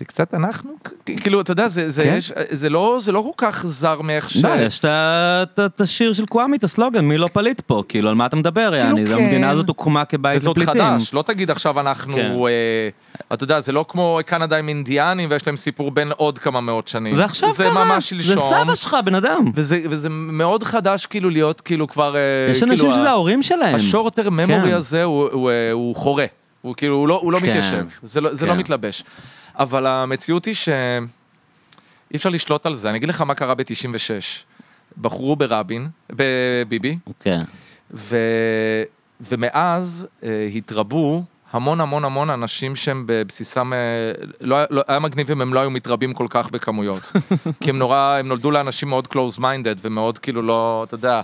זה 0.00 0.04
קצת 0.04 0.34
אנחנו, 0.34 0.70
כאילו, 1.06 1.40
אתה 1.40 1.52
יודע, 1.52 1.68
זה, 1.68 1.90
זה, 1.90 2.02
כן. 2.02 2.14
יש, 2.18 2.32
זה, 2.50 2.70
לא, 2.70 2.98
זה 3.00 3.12
לא 3.12 3.20
כל 3.20 3.46
כך 3.46 3.66
זר 3.66 4.00
מאיך 4.00 4.30
ש... 4.30 4.36
לא, 4.36 4.48
יש 4.54 4.80
את 4.84 5.80
השיר 5.80 6.12
של 6.12 6.26
קוואמי, 6.26 6.56
את 6.56 6.64
הסלוגן, 6.64 7.04
מי 7.04 7.18
לא 7.18 7.28
פליט 7.32 7.60
פה, 7.60 7.82
כאילו, 7.88 8.08
על 8.08 8.14
מה 8.14 8.26
אתה 8.26 8.36
מדבר, 8.36 8.74
יעני, 8.74 9.06
כן. 9.06 9.12
המדינה 9.12 9.50
הזאת 9.50 9.68
הוקמה 9.68 10.04
כבית 10.04 10.36
וזה 10.36 10.48
עוד 10.48 10.58
לפליטים. 10.58 10.82
חדש, 10.82 11.14
לא 11.14 11.22
תגיד 11.22 11.50
עכשיו 11.50 11.80
אנחנו, 11.80 12.14
כן. 12.14 12.30
אה, 12.48 12.88
אתה 13.32 13.44
יודע, 13.44 13.60
זה 13.60 13.72
לא 13.72 13.84
כמו 13.88 14.20
קנדה 14.26 14.58
עם 14.58 14.68
אינדיאנים 14.68 15.28
ויש 15.32 15.46
להם 15.46 15.56
סיפור 15.56 15.90
בין 15.90 16.12
עוד 16.16 16.38
כמה 16.38 16.60
מאות 16.60 16.88
שנים. 16.88 17.16
זה 17.16 17.24
עכשיו 17.24 17.54
זה 17.54 17.64
קרה, 17.64 17.84
ממש 17.84 18.12
זה. 18.12 18.36
סבא 18.36 18.74
שלך, 18.74 18.96
בן 19.04 19.14
אדם. 19.14 19.50
וזה, 19.54 19.80
וזה 19.90 20.08
מאוד 20.10 20.64
חדש 20.64 21.06
כאילו 21.06 21.30
להיות 21.30 21.60
כאילו 21.60 21.88
כבר... 21.88 22.16
אה, 22.16 22.20
יש 22.50 22.58
כאילו, 22.58 22.72
אנשים 22.72 22.92
שזה 22.92 23.10
ההורים 23.10 23.42
שלהם. 23.42 23.74
השורטר 23.74 24.30
ממורי 24.30 24.70
כן. 24.70 24.76
הזה 24.76 25.04
הוא, 25.04 25.28
הוא, 25.32 25.50
אה, 25.50 25.72
הוא 25.72 25.96
חורה, 25.96 26.26
הוא 26.62 26.74
כאילו, 26.74 26.94
הוא 26.94 27.08
לא, 27.08 27.20
הוא 27.22 27.32
לא 27.32 27.38
כן. 27.38 27.48
מתיישב, 27.48 27.86
זה, 28.02 28.20
לא, 28.20 28.34
זה 28.34 28.46
לא 28.46 28.52
כן. 28.52 28.58
מתלבש. 28.58 29.04
אבל 29.60 29.86
המציאות 29.86 30.44
היא 30.44 30.54
שאי 30.54 30.74
אפשר 32.16 32.28
לשלוט 32.28 32.66
על 32.66 32.76
זה, 32.76 32.90
אני 32.90 32.98
אגיד 32.98 33.08
לך 33.08 33.20
מה 33.20 33.34
קרה 33.34 33.54
ב-96. 33.54 34.44
בחרו 35.00 35.36
ברבין, 35.36 35.88
בביבי, 36.10 36.98
כן. 37.20 37.40
ו... 37.94 38.16
ומאז 39.20 40.08
אה, 40.22 40.48
התרבו 40.54 41.24
המון 41.52 41.80
המון 41.80 42.04
המון 42.04 42.30
אנשים 42.30 42.76
שהם 42.76 43.04
בבסיסם, 43.06 43.72
אה, 43.72 43.78
לא, 44.40 44.56
לא, 44.70 44.82
היה 44.88 44.98
מגניב 44.98 45.30
אם 45.30 45.40
הם 45.40 45.54
לא 45.54 45.60
היו 45.60 45.70
מתרבים 45.70 46.14
כל 46.14 46.26
כך 46.30 46.50
בכמויות. 46.50 47.12
כי 47.60 47.70
הם 47.70 47.78
נורא, 47.78 48.16
הם 48.20 48.28
נולדו 48.28 48.50
לאנשים 48.50 48.88
מאוד 48.88 49.08
close 49.12 49.38
minded 49.38 49.78
ומאוד 49.80 50.18
כאילו 50.18 50.42
לא, 50.42 50.84
אתה 50.88 50.94
יודע, 50.94 51.20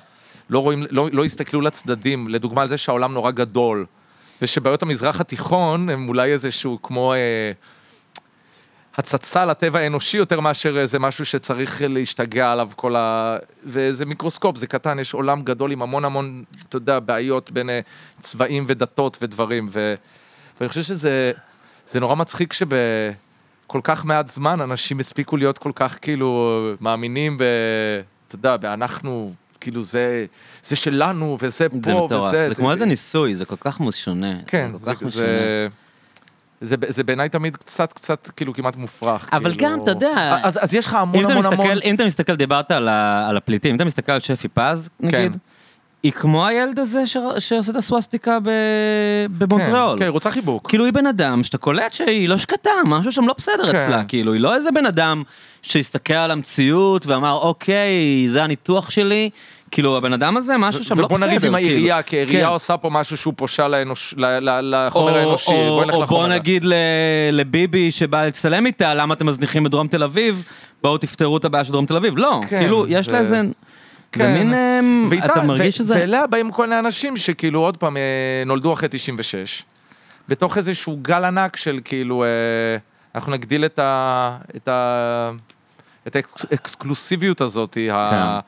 לא 0.51 0.59
רואים, 0.59 0.83
לא, 0.91 1.09
לא 1.13 1.25
הסתכלו 1.25 1.61
לצדדים, 1.61 2.29
לדוגמה 2.29 2.63
על 2.63 2.69
זה 2.69 2.79
שהעולם 2.79 3.13
נורא 3.13 3.31
גדול, 3.31 3.87
ושבעיות 4.43 4.83
המזרח 4.83 5.21
התיכון 5.21 5.89
הם 5.89 6.09
אולי 6.09 6.33
איזשהו 6.33 6.79
כמו... 6.83 7.13
אה, 7.13 7.53
הצצה 8.97 9.45
לטבע 9.45 9.79
האנושי 9.79 10.17
יותר 10.17 10.41
מאשר 10.41 10.79
איזה 10.79 10.99
משהו 10.99 11.27
שצריך 11.27 11.83
להשתגע 11.89 12.53
עליו 12.53 12.71
כל 12.77 12.97
ה... 12.97 13.37
וזה 13.65 14.07
מיקרוסקופ, 14.07 14.57
זה 14.57 14.67
קטן, 14.67 14.99
יש 14.99 15.15
עולם 15.15 15.43
גדול 15.43 15.73
עם 15.73 15.83
המון 15.83 16.05
המון, 16.05 16.45
אתה 16.69 16.77
יודע, 16.77 17.01
בעיות 17.01 17.51
בין 17.51 17.71
אה, 17.71 17.81
צבעים 18.23 18.65
ודתות 18.67 19.19
ודברים, 19.23 19.69
ו... 19.73 19.95
ואני 20.61 20.69
חושב 20.69 20.83
שזה 20.83 21.33
זה 21.89 22.01
נורא 22.01 22.15
מצחיק 22.15 22.53
שבכל 22.53 23.81
כך 23.83 24.05
מעט 24.05 24.29
זמן 24.29 24.61
אנשים 24.61 25.01
הספיקו 25.01 25.37
להיות 25.37 25.59
כל 25.59 25.73
כך 25.75 25.99
כאילו 26.03 26.61
מאמינים 26.81 27.39
ב... 27.39 27.43
אתה 28.29 28.35
יודע, 28.35 28.57
באנחנו, 28.57 29.33
כאילו 29.61 29.85
זה, 29.85 30.27
זה 30.65 30.77
שלנו, 30.77 31.39
וזה 31.41 31.69
פה, 31.69 31.77
זה 31.85 31.95
מטורף. 31.95 32.35
וזה... 32.35 32.49
זה 32.49 32.55
כמו 32.55 32.73
איזה 32.73 32.87
ניסוי, 32.87 33.35
זה 33.35 33.45
כל 33.45 33.57
כך 33.61 33.79
שונה. 33.91 34.35
כן, 34.47 34.71
זה 34.73 34.79
כל 34.79 34.85
זה, 34.85 34.95
כך 34.95 35.03
משונה. 35.03 35.27
זה, 35.27 35.69
זה, 36.61 36.77
זה 36.89 37.05
בעיניי 37.05 37.29
תמיד 37.29 37.57
קצת, 37.57 37.93
קצת, 37.93 38.31
כאילו, 38.37 38.53
כמעט 38.55 38.77
מופרך. 38.77 39.29
אבל 39.33 39.53
כאילו... 39.55 39.71
גם, 39.73 39.83
אתה 39.83 39.91
יודע- 39.91 40.39
אז, 40.43 40.59
אז 40.63 40.75
יש 40.75 40.87
לך 40.87 40.95
המון 40.95 41.25
המון 41.25 41.45
המון... 41.45 41.67
מסתכל, 41.67 41.79
אם 41.89 41.95
אתה 41.95 42.05
מסתכל, 42.05 42.35
דיברת 42.37 42.71
על 42.71 42.89
ה- 42.89 43.29
על 43.29 43.37
הפליטים, 43.37 43.71
אם 43.71 43.77
אתה 43.77 43.85
מסתכל 43.85 44.13
על 44.13 44.21
שפי 44.21 44.49
פז, 44.49 44.91
נגיד, 45.01 45.33
כן. 45.33 45.39
היא 46.03 46.13
כמו 46.13 46.47
הילד 46.47 46.79
הזה 46.79 47.07
ש- 47.07 47.17
שעושה 47.39 47.71
את 47.73 47.77
הסווסטיקה 47.77 48.39
ב- 48.43 48.51
במונטריאול. 49.39 49.99
כן, 49.99 50.05
כן, 50.05 50.11
רוצה 50.11 50.31
חיבוק. 50.31 50.69
כאילו 50.69 50.85
היא 50.85 50.93
בן 50.93 51.07
אדם 51.07 51.43
שאתה 51.45 51.59
קולט 51.59 51.93
שהיא 51.93 52.29
לא 52.29 52.37
שקטה, 52.37 52.71
משהו 52.85 53.13
שם 53.13 53.27
לא 53.27 53.35
בסדר 53.39 53.73
כן. 53.73 53.79
אצלה, 53.79 54.05
כאילו 54.05 54.33
היא 54.33 54.41
לא 54.41 54.55
איזה 54.55 54.71
בן 54.73 54.87
אדם 54.87 55.23
שהסתכל 55.63 56.15
על 56.15 56.31
המציאות 56.31 57.07
ואמר 57.07 57.33
אוקיי, 57.33 57.95
זה 58.29 58.45
הניתוח 58.45 58.91
שלי, 58.91 59.31
כאילו 59.71 59.97
הבן 59.97 60.13
אדם 60.13 60.37
הזה 60.37 60.57
משהו 60.57 60.85
שם 60.85 60.99
לא 61.01 61.07
בסדר. 61.09 61.17
ובוא 61.17 61.27
נריב 61.27 61.45
עם 61.45 61.57
כאילו. 61.57 61.57
העירייה, 61.57 62.03
כי 62.03 62.17
העירייה 62.17 62.47
כן. 62.47 62.53
עושה 62.53 62.77
פה 62.77 62.91
משהו 62.91 63.17
שהוא 63.17 63.35
פושע 63.37 63.69
לאנוש- 63.69 64.15
ל- 64.17 64.25
ל- 64.51 64.87
לחומר 64.87 65.13
או- 65.13 65.17
האנושי. 65.19 65.51
או- 65.53 65.57
בוא 65.77 65.85
נלך 65.85 65.95
או 65.95 66.03
לחומר. 66.03 66.21
בוא 66.21 66.29
נגיד 66.29 66.65
ל- 66.65 66.75
לביבי 67.33 67.91
שבא 67.91 68.27
לצלם 68.27 68.67
איתה, 68.67 68.95
למה 68.95 69.15
אתם 69.15 69.27
מזניחים 69.27 69.67
את 69.67 69.71
דרום 69.71 69.89
תל 69.89 70.03
אביב? 70.03 70.45
בואו 70.83 70.99
תפתרו 70.99 71.37
את 71.37 71.45
הבעיה 71.45 71.65
של 71.65 71.73
דרום 71.73 71.87
תל 71.87 71.97
אביב. 71.97 72.15
לא, 72.19 72.41
כן, 72.49 72.59
כאילו, 72.59 72.85
יש 72.89 73.07
זה- 73.07 73.13
לה 73.13 73.19
איזה... 73.19 73.37
זה 73.37 74.23
כן. 74.23 74.35
מין... 74.35 74.55
אמ, 74.55 75.07
ואיתה- 75.11 75.27
אתה 75.27 75.43
מרגיש 75.43 75.75
ו- 75.75 75.79
שזה... 75.79 75.95
ואליה 75.95 76.27
באים 76.27 76.51
כל 76.51 76.67
מיני 76.67 76.79
אנשים 76.79 77.17
שכאילו, 77.17 77.61
עוד 77.61 77.77
פעם, 77.77 77.97
אה, 77.97 78.03
נולדו 78.47 78.73
אחרי 78.73 78.89
96, 78.89 79.63
בתוך 80.29 80.57
איזשהו 80.57 80.99
גל 81.03 81.25
ענק 81.25 81.57
של 81.57 81.81
כאילו, 81.85 82.25
אה, 82.25 82.29
אנחנו 83.15 83.33
נגדיל 83.33 83.65
את 83.65 83.79
ה... 83.79 84.37
את 84.57 84.69
ה... 84.69 85.31
את 86.07 86.17
האקסקלוסיביות 86.51 87.41
הזאת, 87.41 87.79
ה... 87.93 88.41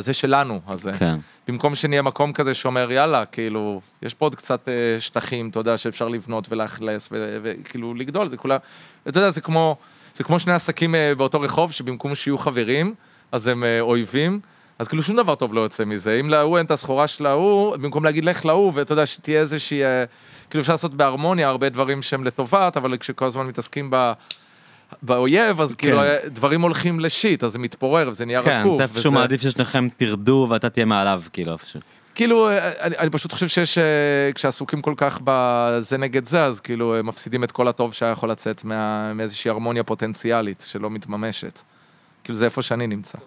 זה 0.00 0.12
שלנו, 0.12 0.60
הזה. 0.66 0.92
כן. 0.92 1.18
במקום 1.48 1.74
שנהיה 1.74 2.02
מקום 2.02 2.32
כזה 2.32 2.54
שאומר, 2.54 2.92
יאללה, 2.92 3.24
כאילו, 3.24 3.80
יש 4.02 4.14
פה 4.14 4.26
עוד 4.26 4.34
קצת 4.34 4.68
אה, 4.68 4.96
שטחים, 5.00 5.48
אתה 5.48 5.58
יודע, 5.58 5.78
שאפשר 5.78 6.08
לבנות 6.08 6.52
ולאכלס, 6.52 7.08
וכאילו, 7.42 7.94
לגדול, 7.94 8.28
זה 8.28 8.36
כולה, 8.36 8.56
אתה 9.08 9.18
יודע, 9.18 9.30
זה 9.30 9.40
כמו, 9.40 9.76
זה 10.14 10.24
כמו 10.24 10.40
שני 10.40 10.52
עסקים 10.52 10.94
אה, 10.94 11.14
באותו 11.14 11.40
רחוב, 11.40 11.72
שבמקום 11.72 12.14
שיהיו 12.14 12.38
חברים, 12.38 12.94
אז 13.32 13.46
הם 13.46 13.64
אה, 13.64 13.80
אויבים, 13.80 14.40
אז 14.78 14.88
כאילו 14.88 15.02
שום 15.02 15.16
דבר 15.16 15.34
טוב 15.34 15.54
לא 15.54 15.60
יוצא 15.60 15.84
מזה. 15.84 16.20
אם 16.20 16.30
להוא 16.30 16.58
אין 16.58 16.66
את 16.66 16.70
הסחורה 16.70 17.08
של 17.08 17.26
ההוא, 17.26 17.76
במקום 17.76 18.04
להגיד 18.04 18.24
לך 18.24 18.46
להוא, 18.46 18.72
ואתה 18.74 18.92
יודע, 18.92 19.06
שתהיה 19.06 19.40
איזושהי, 19.40 19.84
אה, 19.84 20.04
כאילו 20.50 20.62
אפשר 20.62 20.72
לעשות 20.72 20.94
בהרמוניה 20.94 21.48
הרבה 21.48 21.68
דברים 21.68 22.02
שהם 22.02 22.24
לטובת, 22.24 22.76
אבל 22.76 22.96
כשכל 22.96 23.24
הזמן 23.24 23.46
מתעסקים 23.46 23.88
ב... 23.90 24.12
באויב, 25.02 25.60
אז 25.60 25.74
כאילו 25.74 25.96
כן. 25.98 26.02
אה, 26.04 26.16
דברים 26.28 26.62
הולכים 26.62 27.00
לשיט, 27.00 27.44
אז 27.44 27.52
זה 27.52 27.58
מתפורר 27.58 28.08
וזה 28.10 28.24
נהיה 28.26 28.42
כן, 28.42 28.60
רקוב. 28.60 28.74
אתה 28.74 28.82
איפשהו 28.82 29.12
מעדיף 29.12 29.42
ששניכם 29.42 29.88
תרדו 29.96 30.46
ואתה 30.50 30.70
תהיה 30.70 30.86
מעליו, 30.86 31.22
כאילו, 31.32 31.52
איפשהו. 31.52 31.80
כאילו, 32.14 32.50
אני, 32.80 32.96
אני 32.98 33.10
פשוט 33.10 33.32
חושב 33.32 33.48
שיש, 33.48 33.78
אה, 33.78 33.84
כשעסוקים 34.34 34.82
כל 34.82 34.94
כך 34.96 35.20
בזה 35.24 35.98
נגד 35.98 36.26
זה, 36.26 36.44
אז 36.44 36.60
כאילו 36.60 36.96
הם 36.96 37.06
מפסידים 37.06 37.44
את 37.44 37.52
כל 37.52 37.68
הטוב 37.68 37.94
שהיה 37.94 38.12
יכול 38.12 38.30
לצאת 38.30 38.64
מה, 38.64 39.12
מאיזושהי 39.14 39.48
הרמוניה 39.50 39.82
פוטנציאלית 39.82 40.64
שלא 40.70 40.90
מתממשת. 40.90 41.60
כאילו 42.24 42.38
זה 42.38 42.44
איפה 42.44 42.62
שאני 42.62 42.86
נמצא. 42.86 43.18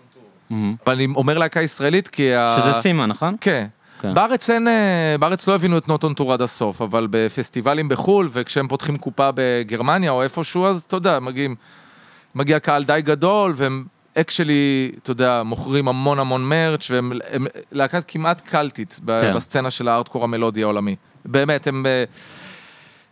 מהמם. 0.49 0.75
אבל 0.85 0.93
אני 0.93 1.07
אומר 1.15 1.37
להקה 1.37 1.61
ישראלית 1.61 2.07
כי... 2.07 2.33
ה- 2.33 2.57
שזה 2.61 2.81
סימה, 2.81 3.05
נכון? 3.05 3.35
כן. 3.41 3.65
כן. 4.07 4.13
בארץ 4.13 4.49
אין, 4.49 4.67
אה, 4.67 5.15
בארץ 5.19 5.47
לא 5.47 5.55
הבינו 5.55 5.77
את 5.77 5.87
Not 5.87 6.03
On 6.03 6.13
Tour 6.13 6.33
עד 6.33 6.41
הסוף, 6.41 6.81
אבל 6.81 7.07
בפסטיבלים 7.09 7.89
בחו"ל, 7.89 8.29
וכשהם 8.31 8.67
פותחים 8.67 8.97
קופה 8.97 9.29
בגרמניה 9.35 10.11
או 10.11 10.23
איפשהו, 10.23 10.65
אז 10.65 10.83
אתה 10.83 10.95
יודע, 10.95 11.19
מגיעים, 11.19 11.55
מגיע 12.35 12.59
קהל 12.59 12.83
די 12.83 13.01
גדול, 13.03 13.53
והם 13.55 13.85
actually, 14.17 14.91
אתה 15.03 15.11
יודע, 15.11 15.43
מוכרים 15.43 15.87
המון 15.87 16.19
המון 16.19 16.49
merch, 16.49 16.91
והם 16.91 17.11
הם 17.31 17.47
להקת 17.71 18.03
כמעט 18.07 18.41
קאלטית 18.41 18.99
כן. 19.07 19.33
בסצנה 19.35 19.71
של 19.71 19.87
הארדקור 19.87 20.23
המלודי 20.23 20.63
העולמי. 20.63 20.95
באמת, 21.25 21.67
הם 21.67 21.85
אה, 21.85 22.03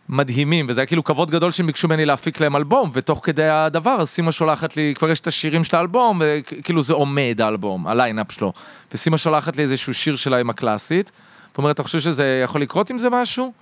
מדהימים, 0.08 0.66
וזה 0.68 0.80
היה 0.80 0.86
כאילו 0.86 1.04
כבוד 1.04 1.30
גדול 1.30 1.50
שהם 1.50 1.66
ביקשו 1.66 1.88
ממני 1.88 2.04
להפיק 2.04 2.40
להם 2.40 2.56
אלבום, 2.56 2.90
ותוך 2.92 3.20
כדי 3.22 3.48
הדבר, 3.48 3.96
אז 4.00 4.08
סימה 4.08 4.32
שולחת 4.32 4.76
לי, 4.76 4.94
כבר 4.96 5.10
יש 5.10 5.20
את 5.20 5.26
השירים 5.26 5.64
של 5.64 5.76
האלבום, 5.76 6.20
וכאילו 6.24 6.82
זה 6.82 6.94
עומד 6.94 7.40
האלבום, 7.40 7.86
ה 7.86 7.93
lineup 7.93 8.32
שלו. 8.32 8.52
וסימה 8.94 9.18
שולחת 9.18 9.56
לי 9.56 9.62
איזשהו 9.62 9.94
שיר 9.94 10.16
שלה 10.16 10.40
עם 10.40 10.50
הקלאסית, 10.50 11.12
ואומרת, 11.54 11.74
אתה 11.74 11.82
חושב 11.82 12.00
שזה 12.00 12.40
יכול 12.44 12.60
לקרות 12.60 12.90
עם 12.90 12.98
זה 12.98 13.10
משהו? 13.10 13.52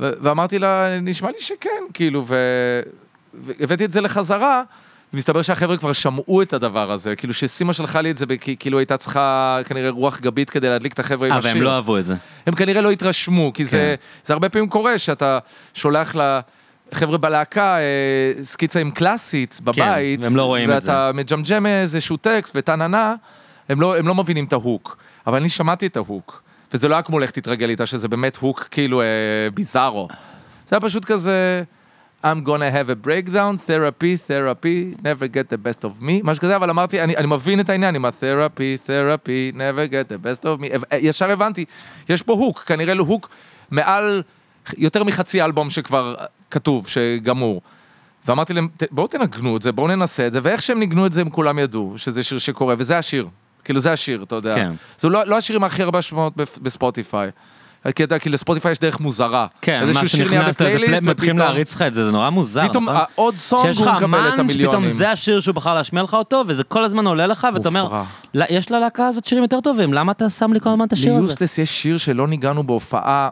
ואמרתי 0.00 0.58
לה, 0.58 1.00
נשמע 1.00 1.30
לי 1.30 1.40
שכן, 1.40 1.82
כאילו, 1.94 2.26
והבאתי 3.34 3.84
את 3.84 3.92
זה 3.92 4.00
לחזרה, 4.00 4.62
ומסתבר 5.14 5.42
שהחבר'ה 5.42 5.76
כבר 5.76 5.92
שמעו 5.92 6.42
את 6.42 6.52
הדבר 6.52 6.92
הזה, 6.92 7.16
כאילו 7.16 7.34
שסימה 7.34 7.72
שלחה 7.72 8.00
לי 8.00 8.10
את 8.10 8.18
זה, 8.18 8.26
כאילו 8.58 8.78
הייתה 8.78 8.96
צריכה 8.96 9.58
כנראה 9.64 9.90
רוח 9.90 10.20
גבית 10.20 10.50
כדי 10.50 10.68
להדליק 10.68 10.92
את 10.92 10.98
החבר'ה 10.98 11.26
עם 11.26 11.32
אה, 11.32 11.38
השיר. 11.38 11.52
והם 11.52 11.62
לא 11.62 11.76
אהבו 11.76 11.98
את 11.98 12.04
זה. 12.04 12.14
הם 12.46 12.54
כנראה 12.54 12.80
לא 12.80 12.90
התרשמו, 12.90 13.52
כי 13.52 13.64
זה, 13.64 13.94
זה 14.24 14.32
הרבה 14.32 14.48
פעמים 14.48 14.68
קורה 14.68 14.98
שאתה 14.98 15.38
שולח 15.74 16.14
לחבר'ה 16.92 17.18
בלהקה 17.18 17.78
אה, 17.78 18.44
סקיצה 18.44 18.80
עם 18.80 18.90
קלאסית 18.90 19.60
בבית, 19.64 20.20
והם 20.22 20.36
לא 20.36 20.56
ואתה 20.68 21.10
מג'מג'ם 21.14 21.66
איזשהו 21.66 22.16
טקסט 22.16 22.52
וטה-נה-נה, 22.56 23.14
הם 23.68 23.80
לא, 23.80 23.96
הם 23.96 24.08
לא 24.08 24.14
מבינים 24.14 24.44
את 24.44 24.52
ההוק. 24.52 24.96
אבל 25.26 25.38
אני 25.38 25.48
שמעתי 25.48 25.86
את 25.86 25.96
ההוק, 25.96 26.42
וזה 26.74 26.88
לא 26.88 26.94
היה 26.94 27.02
כמו 27.02 27.18
לך 27.18 27.30
תתרגל 27.30 27.70
איתה, 27.70 27.86
שזה 27.86 28.08
באמת 28.08 28.36
הוק 28.36 28.68
כאילו 28.70 29.00
אה, 29.00 29.06
ביזארו. 29.54 30.08
זה 30.68 30.76
היה 30.76 30.80
פשוט 30.80 31.04
כזה, 31.04 31.62
I'm 32.24 32.42
gonna 32.44 32.70
have 32.70 32.88
a 32.90 33.06
breakdown, 33.06 33.56
therapy, 33.68 34.16
therapy, 34.28 34.78
never 35.04 35.26
get 35.28 35.48
the 35.54 35.58
best 35.66 35.84
of 35.84 36.02
me, 36.02 36.12
משהו 36.24 36.40
כזה, 36.42 36.56
אבל 36.56 36.70
אמרתי, 36.70 37.00
אני, 37.02 37.16
אני 37.16 37.26
מבין 37.26 37.60
את 37.60 37.70
העניין 37.70 37.94
עם 37.94 38.04
ה-therapy, 38.04 38.88
therapy, 38.88 39.54
never 39.56 39.90
get 39.92 40.12
the 40.12 40.26
best 40.26 40.44
of 40.44 40.60
me, 40.62 40.86
ישר 40.96 41.30
הבנתי, 41.30 41.64
יש 42.08 42.22
פה 42.22 42.32
הוק, 42.32 42.58
כנראה 42.62 42.94
לו 42.94 43.04
הוק 43.04 43.28
מעל 43.70 44.22
יותר 44.76 45.04
מחצי 45.04 45.42
אלבום 45.42 45.70
שכבר 45.70 46.14
כתוב, 46.50 46.86
שגמור. 46.88 47.62
ואמרתי 48.26 48.52
להם, 48.54 48.68
"ת- 48.76 48.82
בואו 48.92 49.06
תנגנו 49.06 49.56
את 49.56 49.62
זה, 49.62 49.72
בואו 49.72 49.86
ננסה 49.88 50.26
את 50.26 50.32
זה, 50.32 50.40
ואיך 50.42 50.62
שהם 50.62 50.78
ניגנו 50.80 51.06
את 51.06 51.12
זה, 51.12 51.20
הם 51.20 51.30
כולם 51.30 51.58
ידעו 51.58 51.94
שזה 51.96 52.22
שיר 52.24 52.38
שקורה, 52.38 52.74
וזה 52.78 52.98
השיר. 52.98 53.28
כאילו, 53.64 53.80
זה 53.80 53.92
השיר, 53.92 54.22
אתה 54.22 54.34
יודע. 54.34 54.54
כן. 54.54 54.72
זה 54.98 55.08
לא, 55.08 55.26
לא 55.26 55.36
השירים 55.38 55.64
הכי 55.64 55.82
הרבה 55.82 56.02
שמות 56.02 56.32
בספוטיפיי. 56.62 57.30
כי 57.86 58.04
אתה 58.04 58.14
יודע, 58.14 58.18
כי 58.18 58.28
לספוטיפיי 58.30 58.72
יש 58.72 58.78
דרך 58.78 59.00
מוזרה. 59.00 59.46
כן, 59.62 59.80
מה 59.94 60.08
שיר 60.08 60.28
נהיה 60.28 60.42
שנכנס 60.42 60.60
לזה, 60.60 60.70
בפלייליסט, 60.70 61.02
פלי- 61.02 61.10
מתחילים 61.10 61.38
להריץ 61.38 61.74
לך 61.74 61.82
את 61.82 61.94
זה, 61.94 62.04
זה 62.04 62.10
נורא 62.12 62.30
מוזר, 62.30 62.68
פתאום 62.68 62.84
נכון? 62.84 62.96
העוד 63.14 63.36
סונג 63.36 63.76
הוא 63.76 63.86
מקבל 63.92 64.28
את 64.34 64.38
המיליונים. 64.38 64.88
זה 64.88 65.10
השיר 65.10 65.40
שהוא 65.40 65.54
בחר 65.54 65.74
להשמיע 65.74 66.02
לך 66.02 66.14
אותו, 66.14 66.42
וזה 66.46 66.64
כל 66.64 66.84
הזמן 66.84 67.06
עולה 67.06 67.26
לך, 67.26 67.46
ואתה 67.54 67.68
אומר, 67.68 67.82
מופרע. 67.84 68.04
"לא, 68.34 68.44
יש 68.50 68.70
ללהקה 68.70 69.06
הזאת 69.06 69.24
שירים 69.24 69.42
יותר 69.44 69.60
טובים, 69.60 69.92
למה 69.94 70.12
אתה 70.12 70.30
שם 70.30 70.52
לי 70.52 70.60
כל 70.60 70.68
הזמן 70.68 70.84
את 70.86 70.92
השיר 70.92 71.12
הזה? 71.12 71.20
ליוסטלס 71.20 71.58
יש 71.58 71.82
שיר 71.82 71.98
שלא 71.98 72.28
ניגענו 72.28 72.64
בהופעה, 72.66 73.28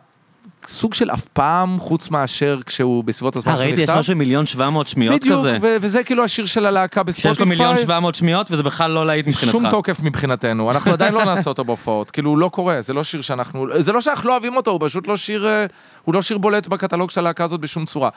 סוג 0.68 0.94
של 0.94 1.10
אף 1.10 1.24
פעם, 1.32 1.78
חוץ 1.78 2.10
מאשר 2.10 2.60
כשהוא 2.66 3.04
בסביבות 3.04 3.36
הזמן 3.36 3.52
אה, 3.52 3.58
שהוא 3.58 3.66
ראיתי, 3.66 3.82
יש. 3.82 3.90
משהו 3.90 4.16
מיליון 4.16 4.46
שבע 4.46 4.70
מאות 4.70 4.88
שמיות 4.88 5.20
בדיוק, 5.20 5.38
כזה. 5.40 5.58
ו- 5.62 5.76
וזה 5.80 6.04
כאילו 6.04 6.24
השיר 6.24 6.46
של 6.46 6.66
הלהקה 6.66 7.02
בספוטיפיי. 7.02 7.32
שיש 7.34 7.40
לו 7.40 7.46
מיליון 7.46 7.78
שבע 7.78 8.00
מאות 8.00 8.14
שמיות, 8.14 8.50
וזה 8.50 8.62
בכלל 8.62 8.90
לא 8.90 9.06
להיט 9.06 9.26
מבחינתך. 9.26 9.52
שום 9.52 9.70
תוקף 9.70 10.00
מבחינתנו, 10.02 10.70
אנחנו 10.70 10.92
עדיין 10.92 11.14
לא 11.14 11.24
נעשה 11.24 11.50
אותו 11.50 11.64
בהופעות, 11.64 12.10
כאילו 12.10 12.30
הוא 12.30 12.38
לא 12.38 12.48
קורה, 12.48 12.80
זה 12.82 12.92
לא 12.92 13.04
שיר 13.04 13.20
שאנחנו, 13.20 13.66
זה 13.78 13.92
לא 13.92 14.00
שאנחנו 14.00 14.28
לא 14.28 14.32
אוהבים 14.32 14.56
אותו, 14.56 14.70
הוא 14.70 14.80
פשוט 14.84 15.06
לא 15.08 15.16
שיר, 15.16 15.46
אה, 15.48 15.66
הוא 16.02 16.14
לא 16.14 16.22
שיר 16.22 16.38
בולט 16.38 16.66
בקטלוג 16.66 17.10
של 17.10 17.20
הלהקה 17.20 17.44
הזאת 17.44 17.60
בשום 17.60 17.84
צורה. 17.84 18.08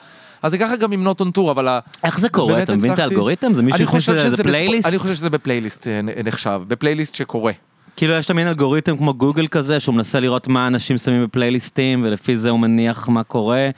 אז 0.42 0.50
זה 0.52 0.58
ככה 0.58 0.76
גם 0.76 0.92
עם 0.92 1.04
Not 1.04 1.20
On 1.20 1.30
Tour, 1.30 1.50
אבל... 1.50 1.78
איך 2.04 2.18
זה 2.20 2.28
קורה? 2.28 2.62
אתה 2.62 2.72
מבין 2.76 2.92
את 2.92 2.98
האלגוריתם? 2.98 3.54
זה 3.54 3.62
מישהו 3.62 3.76
אני 3.78 3.84
הכניס 3.88 4.02
חושב 4.02 4.12
לזה 4.12 4.26
שזה 4.26 4.42
בספ- 4.42 4.46
פלייליסט? 4.46 4.86
אני 4.88 4.98
חושב 4.98 5.14
שזה 5.14 5.30
בפלייליסט 5.30 5.86
אה, 5.86 6.00
נחשב, 6.24 6.60
בפלייליסט 6.68 7.14
שקורה. 7.14 7.52
כאילו 7.98 8.14
יש 8.14 8.26
תמיד 8.26 8.46
אלגוריתם 8.46 8.96
כמו 8.96 9.14
גוגל 9.14 9.46
כזה, 9.46 9.80
שהוא 9.80 9.94
מנסה 9.94 10.20
לראות 10.20 10.48
מה 10.48 10.66
אנשים 10.66 10.98
שמים 10.98 11.24
בפלייליסטים, 11.24 12.02
ולפי 12.04 12.36
זה 12.36 12.50
הוא 12.50 12.60
מניח 12.60 13.08
מה 13.08 13.22
קורה. 13.22 13.70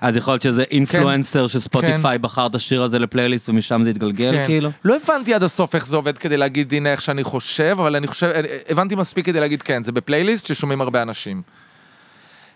אז 0.00 0.16
יכול 0.16 0.32
להיות 0.32 0.42
שזה 0.42 0.64
influencer 0.70 1.46
של 1.46 1.60
ספוטיפיי 1.60 2.18
בחר 2.18 2.46
את 2.46 2.54
השיר 2.54 2.82
הזה 2.82 2.98
לפלייליסט, 2.98 3.48
ומשם 3.48 3.82
זה 3.84 3.90
יתגלגל, 3.90 4.32
כן. 4.32 4.46
כאילו. 4.46 4.70
לא 4.84 4.96
הבנתי 5.04 5.34
עד 5.34 5.42
הסוף 5.42 5.74
איך 5.74 5.86
זה 5.86 5.96
עובד 5.96 6.18
כדי 6.18 6.36
להגיד 6.36 6.74
הנה 6.74 6.92
איך 6.92 7.02
שאני 7.02 7.24
חושב, 7.24 7.76
אבל 7.80 7.96
אני 7.96 8.06
חושב, 8.06 8.30
הבנתי 8.68 8.94
מספיק 8.94 9.26
כדי 9.26 9.40
להגיד 9.40 9.62
כן, 9.62 9.82
זה 9.82 9.92
בפלייליסט 9.92 10.46
ששומעים 10.46 10.80
הרבה 10.80 11.02
אנשים. 11.02 11.42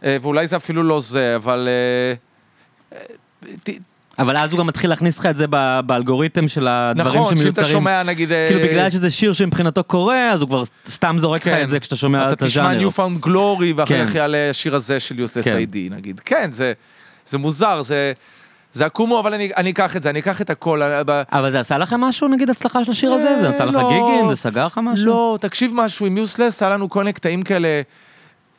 אה, 0.05 0.17
ואולי 0.21 0.49
זה 0.49 0.57
אפילו 0.57 0.83
לא 0.83 1.01
זה, 1.01 1.37
אבל... 1.37 1.69
אה, 1.69 2.15
אה, 2.99 3.05
ת- 3.65 3.81
אבל 4.19 4.37
אז 4.37 4.51
הוא 4.53 4.59
גם 4.59 4.67
מתחיל 4.67 4.91
להכניס 4.91 5.19
לך 5.19 5.27
את 5.27 5.37
זה 5.37 5.47
באלגוריתם 5.87 6.49
של 6.49 6.69
הדברים 6.69 7.23
נכון, 7.23 7.29
שאם 7.29 7.43
שמיוצרים. 7.43 7.65
אתה 7.67 7.73
שומע 7.73 8.03
נגיד... 8.03 8.33
אה, 8.33 8.47
כאילו 8.49 8.69
בגלל 8.69 8.91
שזה 8.91 9.11
שיר 9.11 9.33
שמבחינתו 9.33 9.85
קורה, 9.85 10.29
אז 10.29 10.41
הוא 10.41 10.49
כבר 10.49 10.63
סתם 10.87 11.17
זורק 11.19 11.47
לך 11.47 11.55
כן. 11.55 11.63
את 11.63 11.71
זה 11.71 11.81
כשאתה 11.81 11.97
שומע 11.97 12.29
את 12.29 12.33
אתה 12.33 12.47
תשמע 12.47 12.71
הז'אנר. 12.71 12.89
Newfound 12.89 13.27
Glory, 13.27 13.73
ואחר 13.77 13.95
כן. 13.95 14.07
כך 14.07 14.15
יעלה 14.15 14.51
השיר 14.51 14.75
הזה 14.77 15.01
של 15.01 15.21
יוסס 15.21 15.45
כן. 15.45 15.57
איי-די, 15.57 15.89
נגיד. 15.93 16.21
כן, 16.25 16.53
זה, 16.53 16.73
זה 17.27 17.39
מוזר, 17.39 17.83
זה, 17.83 18.13
זה 18.75 18.87
עקומו, 18.87 19.21
אבל 19.21 19.35
אני, 19.35 19.51
אני 19.57 19.71
אקח 19.71 19.97
את 19.97 20.03
זה, 20.03 20.11
אני 20.11 20.19
אקח 20.19 20.41
את 20.41 20.51
הכל. 20.51 20.83
אה, 20.83 21.03
אבל 21.33 21.53
זה 21.53 21.61
עשה 21.61 21.79
לכם 21.79 22.01
משהו, 22.01 22.29
נגיד, 22.29 22.51
הצלחה 22.51 22.85
של 22.85 22.91
השיר 22.91 23.13
הזה? 23.13 23.41
זה 23.41 23.49
נתן 23.49 23.69
לך 23.69 23.75
לא. 23.75 23.89
גיגים? 23.89 24.31
זה 24.31 24.37
סגר 24.37 24.67
לך 24.67 24.81
משהו? 24.83 25.07
לא, 25.07 25.39
תקשיב 25.41 25.71
משהו, 25.75 26.07
עם 26.07 26.17
Useless 26.17 26.63
היה 26.63 26.73
לנו 26.73 26.91
כל 26.91 27.01
מיני 27.01 27.13
קטעים 27.13 27.43
כאלה. 27.43 27.83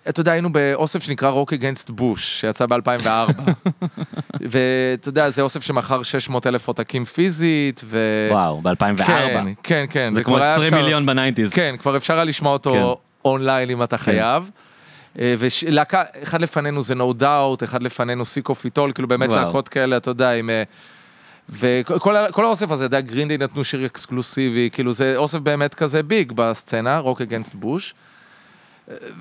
אתה 0.10 0.22
יודע, 0.22 0.32
היינו 0.32 0.54
באוסף 0.54 1.04
שנקרא 1.04 1.30
Rock 1.30 1.54
Against 1.54 1.90
Bush, 1.90 2.42
שיצא 2.42 2.66
ב-2004. 2.66 3.08
ואתה 4.52 5.10
יודע, 5.10 5.30
זה 5.30 5.42
אוסף 5.42 5.64
שמכר 5.64 6.04
600 6.04 6.48
אלף 6.48 6.68
עותקים 6.68 7.04
פיזית, 7.06 7.82
ו... 7.84 8.28
וואו, 8.32 8.62
ב-2004. 8.62 9.04
כן, 9.06 9.48
כן, 9.64 9.86
כן. 9.90 10.14
זה 10.14 10.24
כמו 10.24 10.34
כבר 10.36 10.44
היה 10.44 10.54
20 10.54 10.68
אפשר- 10.74 10.84
מיליון 10.84 11.06
ב 11.06 11.10
nineties. 11.10 11.50
כן, 11.54 11.76
כבר 11.80 11.98
אפשר 11.98 12.14
היה 12.14 12.24
לשמוע 12.24 12.54
אותו 12.54 12.98
אונליין 13.26 13.70
אם 13.70 13.84
אתה 13.84 13.98
חייב. 13.98 14.50
אה, 15.20 15.36
ולהקה, 15.68 16.04
אחד 16.24 16.42
לפנינו 16.42 16.84
זה 16.84 16.94
No 16.94 17.22
Doubt, 17.22 17.64
אחד 17.64 17.84
לפנינו 17.84 18.24
Sick 18.24 18.50
of 18.52 18.66
It 18.66 18.80
All, 18.80 18.94
כאילו 18.94 19.08
באמת. 19.08 19.30
להקות 19.30 19.70
כאלה, 19.70 19.98
אתה 19.98 20.12
יודע, 20.12 20.32
עם... 20.32 20.50
אה, 20.50 20.64
וכל 21.50 22.16
האוסף 22.46 22.72
הזה, 22.72 22.86
אתה 22.86 22.98
יודע, 22.98 23.08
Green 23.12 23.28
Day 23.28 23.38
נתנו 23.38 23.64
שיר 23.64 23.86
אקסקלוסיבי, 23.86 24.70
כאילו 24.74 24.94
זה 24.94 25.14
אוסף 25.18 25.38
באמת 25.40 25.76
כזה 25.76 26.04
big 26.04 26.32
בסצנה, 26.32 26.98
Rock 27.00 27.22
Against 27.22 27.56
Bush. 27.56 27.94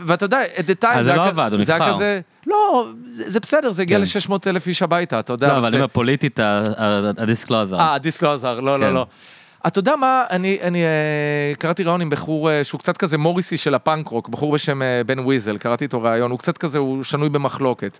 ואתה 0.06 0.24
יודע, 0.24 0.38
at 0.56 0.60
the 0.60 0.84
time, 0.84 0.86
אז 0.88 1.04
זה 1.04 1.10
היה 1.12 1.16
לא 1.16 1.26
עבד, 1.28 1.50
הוא 1.52 1.64
זה 1.64 1.72
היה 1.74 1.80
נבחר. 1.84 1.94
כזה, 1.94 2.20
לא, 2.46 2.86
זה 3.08 3.30
זה 3.30 3.40
בסדר, 3.40 3.72
זה 3.72 3.82
הגיע 3.82 3.98
כן. 3.98 4.04
ל-600 4.04 4.36
אלף 4.46 4.66
איש 4.66 4.82
הביתה, 4.82 5.20
אתה 5.20 5.32
יודע. 5.32 5.48
לא, 5.48 5.52
אבל 5.52 5.62
אני 5.62 5.70
זה- 5.70 5.76
אומר, 5.76 5.86
פוליטית, 5.86 6.38
ה- 6.38 6.62
ה- 6.76 7.10
הדיסק 7.18 7.50
לא 7.50 7.62
עזר. 7.62 7.78
אה, 7.80 7.94
הדיסק 7.94 8.22
לא 8.22 8.32
עזר, 8.34 8.60
לא, 8.60 8.74
כן. 8.74 8.80
לא, 8.80 8.92
לא. 8.94 9.06
אתה 9.66 9.78
יודע 9.78 9.96
מה, 9.96 10.24
אני, 10.30 10.58
אני 10.62 10.82
אה, 10.84 10.88
קראתי 11.58 11.82
ראיון 11.82 12.00
עם 12.00 12.10
בחור 12.10 12.50
אה, 12.50 12.64
שהוא 12.64 12.78
קצת 12.78 12.96
כזה 12.96 13.18
מוריסי 13.18 13.56
של 13.56 13.74
הפאנק 13.74 14.08
רוק, 14.08 14.28
בחור 14.28 14.52
בשם 14.52 14.82
אה, 14.82 15.02
בן 15.06 15.18
ויזל, 15.18 15.56
קראתי 15.58 15.84
איתו 15.84 16.02
ראיון, 16.02 16.30
הוא 16.30 16.38
קצת 16.38 16.58
כזה, 16.58 16.78
הוא 16.78 17.04
שנוי 17.04 17.28
במחלוקת. 17.28 17.98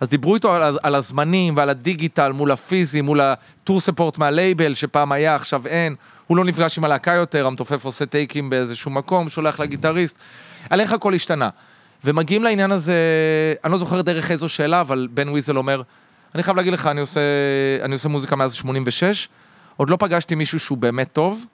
אז 0.00 0.08
דיברו 0.08 0.34
איתו 0.34 0.52
על, 0.54 0.78
על 0.82 0.94
הזמנים 0.94 1.56
ועל 1.56 1.70
הדיגיטל 1.70 2.32
מול 2.32 2.50
הפיזי, 2.50 3.00
מול 3.00 3.20
הטור 3.20 3.80
ספורט 3.80 4.18
מהלייבל, 4.18 4.74
שפעם 4.74 5.12
היה, 5.12 5.34
עכשיו 5.34 5.66
אין. 5.66 5.94
הוא 6.26 6.36
לא 6.36 6.44
נפגש 6.44 6.78
עם 6.78 6.84
הלהקה 6.84 7.12
יותר, 7.14 7.46
המתופף 7.46 7.84
עושה 7.84 8.06
טייקים 8.06 8.50
באיזשהו 8.50 8.90
מקום, 8.90 9.28
שולח 9.28 9.60
לגיטריסט. 9.60 10.18
על 10.70 10.80
איך 10.80 10.92
הכל 10.92 11.14
השתנה. 11.14 11.48
ומגיעים 12.04 12.42
לעניין 12.44 12.72
הזה, 12.72 12.94
אני 13.64 13.72
לא 13.72 13.78
זוכר 13.78 14.00
דרך 14.00 14.30
איזו 14.30 14.48
שאלה, 14.48 14.80
אבל 14.80 15.08
בן 15.10 15.28
ויזל 15.28 15.56
אומר, 15.56 15.82
אני 16.34 16.42
חייב 16.42 16.56
להגיד 16.56 16.72
לך, 16.72 16.86
אני 16.86 17.00
עושה, 17.00 17.20
אני 17.82 17.92
עושה 17.92 18.08
מוזיקה 18.08 18.36
מאז 18.36 18.54
86, 18.54 19.28
עוד 19.76 19.90
לא 19.90 19.96
פגשתי 20.00 20.34
מישהו 20.34 20.60
שהוא 20.60 20.78
באמת 20.78 21.12
טוב, 21.12 21.44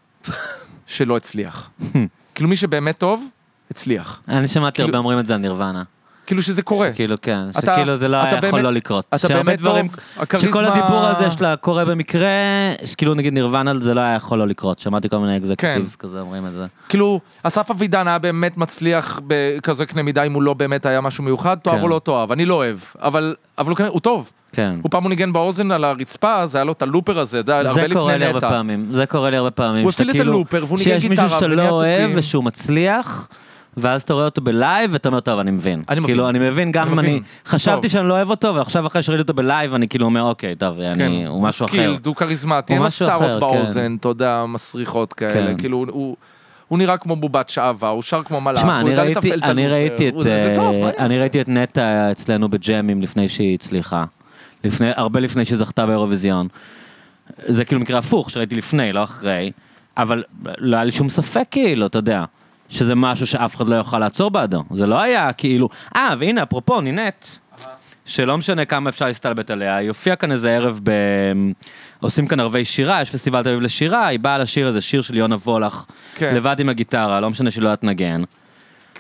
שלא 0.86 1.16
הצליח. 1.16 1.70
כאילו 2.34 2.48
מי 2.48 2.56
שבאמת 2.56 2.98
טוב, 2.98 3.28
הצליח. 3.70 4.20
אני 4.28 4.48
שמעתי 4.48 4.74
כאילו- 4.76 4.88
הרבה 4.88 4.98
אומרים 4.98 5.18
את 5.18 5.26
זה 5.26 5.34
על 5.34 5.40
נירוונה. 5.40 5.82
כאילו 6.26 6.42
שזה 6.42 6.62
קורה. 6.62 6.90
כאילו, 6.92 7.16
כן, 7.22 7.38
אתה- 7.50 7.60
שכאילו 7.60 7.96
זה 7.96 8.08
לא 8.08 8.16
היה 8.16 8.28
יכול 8.36 8.40
באמת- 8.50 8.64
לא 8.64 8.72
לקרות. 8.72 9.06
אתה 9.14 9.28
באמת 9.28 9.58
דברים- 9.58 9.88
טוב, 9.88 9.96
הכריזמה- 10.18 10.48
שכל 10.48 10.64
הדיבור 10.64 10.96
הזה 11.06 11.30
שלה 11.30 11.56
קורה 11.56 11.84
במקרה, 11.84 12.28
שכאילו 12.84 13.14
נגיד 13.14 13.32
נירוונה 13.34 13.72
זה 13.80 13.94
לא 13.94 14.00
היה 14.00 14.14
יכול 14.14 14.38
לא 14.38 14.46
לקרות. 14.48 14.80
שמעתי 14.80 15.08
כל 15.08 15.18
מיני 15.18 15.36
אקזקטיבס 15.36 15.96
כזה 15.96 16.20
אומרים 16.20 16.46
את 16.46 16.52
זה. 16.52 16.66
כאילו, 16.88 17.20
אסף 17.42 17.70
אבידן 17.70 18.08
היה 18.08 18.18
באמת 18.18 18.56
מצליח 18.56 19.20
בכזה 19.26 19.86
קנה 19.86 20.02
מידה 20.02 20.22
אם 20.22 20.32
הוא 20.32 20.42
לא 20.42 20.54
באמת 20.54 20.86
היה 20.86 21.00
משהו 21.00 21.24
מיוחד, 21.24 21.56
תאהב 21.62 21.76
כן. 21.76 21.82
או 21.82 21.88
לא 21.88 22.00
תאהב, 22.04 22.32
אני 22.32 22.44
לא 22.44 22.54
אוהב, 22.54 22.78
אבל, 23.02 23.34
אבל 23.58 23.68
הוא, 23.70 23.76
כנראה- 23.76 23.92
הוא 23.92 24.00
טוב. 24.00 24.30
כן. 24.52 24.74
הוא 24.82 24.90
פעם 24.90 25.02
הוא 25.02 25.10
ניגן 25.10 25.32
באוזן 25.32 25.70
על 25.70 25.84
הרצפה, 25.84 26.34
אז 26.40 26.54
היה 26.54 26.64
לו 26.64 26.72
את 26.72 26.82
הלופר 26.82 27.18
הזה, 27.18 27.38
יודע, 27.38 27.56
הרבה 27.58 27.72
זה 27.74 27.86
קורה 27.92 28.12
לי 28.12 28.18
לפני 28.18 28.26
הרבה 28.26 28.38
נטע. 28.38 28.48
פעמים, 28.48 28.86
זה 28.92 29.06
קורה 29.06 29.30
לי 29.30 29.36
הרבה 29.36 29.50
פעמים. 29.50 29.82
הוא 29.82 29.90
הפעיל 29.90 30.10
את 30.10 30.20
ה 30.20 30.27
looper 30.27 30.64
והוא 30.66 30.78
ניגן 30.78 30.90
שיש 31.00 31.08
גיטרה 31.08 31.24
מישהו 31.24 31.40
שאתה 31.40 31.48
לא 31.48 31.68
אוהב. 31.68 32.10
ושהוא 32.14 32.44
מצליח, 32.44 33.28
ואז 33.76 34.02
אתה 34.02 34.14
רואה 34.14 34.24
אותו 34.24 34.40
בלייב 34.40 34.90
ואתה 34.92 35.08
אומר, 35.08 35.20
טוב, 35.20 35.38
אני 35.38 35.50
מבין. 35.50 35.82
אני 35.88 36.00
מבין. 36.00 36.06
כאילו, 36.14 36.28
אני 36.28 36.38
מבין 36.38 36.72
גם 36.72 36.86
אני 36.86 36.92
אם 36.92 36.98
אני. 36.98 37.20
חשבתי. 37.46 37.88
שאני 37.88 38.08
לא 38.08 38.14
אוהב 38.14 38.30
אותו, 38.30 38.54
ועכשיו 38.54 38.86
אחרי 38.86 39.02
שראיתי 39.02 39.22
אותו 39.22 39.34
בלייב, 39.34 39.74
אני 39.74 39.88
כאילו 39.88 40.06
אומר, 40.06 40.22
אוקיי, 40.22 40.54
טוב, 40.54 40.80
אני- 40.80 41.26
הוא 41.26 41.42
משהו 41.42 41.64
אחר. 41.64 41.72
skilled, 41.76 42.06
הוא 42.06 42.16
כריזמטי, 42.16 42.74
אין 42.74 42.90
שערות 42.90 43.30
אחר, 43.30 43.38
באוזן, 43.40 43.96
אתה 44.00 44.08
יודע, 44.08 44.44
מסריחות 44.48 45.12
כאלה, 45.12 45.46
כן. 45.50 45.58
כאילו, 45.58 45.84
הוא... 45.90 46.16
הוא 46.68 46.78
נראה 46.78 46.96
כמו 46.96 47.16
בובת 47.16 47.48
שעווה, 47.48 47.88
הוא 47.88 48.02
שר 48.02 48.22
כמו 48.22 48.40
מלאך, 48.40 48.64
הוא 48.82 48.88
יודע 48.90 49.04
לתפעל 49.04 49.38
את 49.38 49.42
אני 49.42 49.62
ה 49.66 49.67
looper, 49.67 49.74
ראיתי 49.74 50.08
הוא- 50.10 50.18
את, 50.20 50.24
זה 50.24 50.52
טוב, 50.56 50.74
אה, 50.74 50.80
מה 50.80 50.90
אני? 50.98 51.18
ראיתי 51.18 51.40
את 51.40 51.48
נטע 51.48 52.10
אצלנו 52.12 52.48
בג'אמים 52.48 53.02
לפני 53.02 53.28
שהיא 53.28 53.54
הצליחה. 53.54 54.04
לפני, 54.64 54.90
הרבה 54.96 55.20
לפני 55.20 55.44
שהיא 55.44 55.58
זכתה 55.58 55.86
באירוויזיון. 55.86 56.48
זה 57.46 57.64
כאילו 57.64 57.80
מקרה 57.80 57.98
הפוך, 57.98 58.30
שראיתי 58.30 58.54
לפני, 58.56 58.92
לא 58.92 59.04
אחרי. 59.04 59.52
אבל 59.96 60.22
לא 60.58 60.76
היה 60.76 60.84
לי 60.84 60.92
שום 60.92 61.08
ספק, 61.08 61.44
כאילו, 61.50 61.86
אתה 61.86 61.98
יודע, 61.98 62.24
שזה 62.68 62.94
משהו 62.94 63.26
שאף 63.26 63.56
אחד 63.56 63.68
לא 63.68 63.74
יוכל 63.74 63.98
לעצור 63.98 64.30
בעדו. 64.30 64.62
זה 64.74 64.86
לא 64.86 65.00
היה 65.00 65.32
כאילו... 65.32 65.68
אה, 65.96 66.14
והנה, 66.18 66.42
אפרופו, 66.42 66.80
נינט, 66.80 67.26
שלא 68.04 68.38
משנה 68.38 68.64
כמה 68.64 68.90
אפשר 68.90 69.06
להסתלבט 69.06 69.50
עליה, 69.50 69.76
היא 69.76 69.88
הופיעה 69.88 70.16
כאן 70.16 70.32
איזה 70.32 70.56
ערב 70.56 70.80
ב... 70.82 70.92
עושים 72.00 72.26
כאן 72.26 72.40
ערבי 72.40 72.64
שירה, 72.64 73.02
יש 73.02 73.10
פסטיבל 73.10 73.42
תל 73.42 73.48
אביב 73.48 73.60
לשירה, 73.60 74.06
היא 74.06 74.18
באה 74.18 74.38
לשיר 74.38 74.68
איזה 74.68 74.80
שיר 74.80 75.02
של 75.02 75.16
יונה 75.16 75.36
וולך, 75.36 75.84
כן. 76.14 76.34
לבד 76.34 76.60
עם 76.60 76.68
הגיטרה, 76.68 77.20
לא 77.20 77.30
משנה 77.30 77.50
שהיא 77.50 77.62
לא 77.62 77.68
יודעת 77.68 77.84
לנגן. 77.84 78.22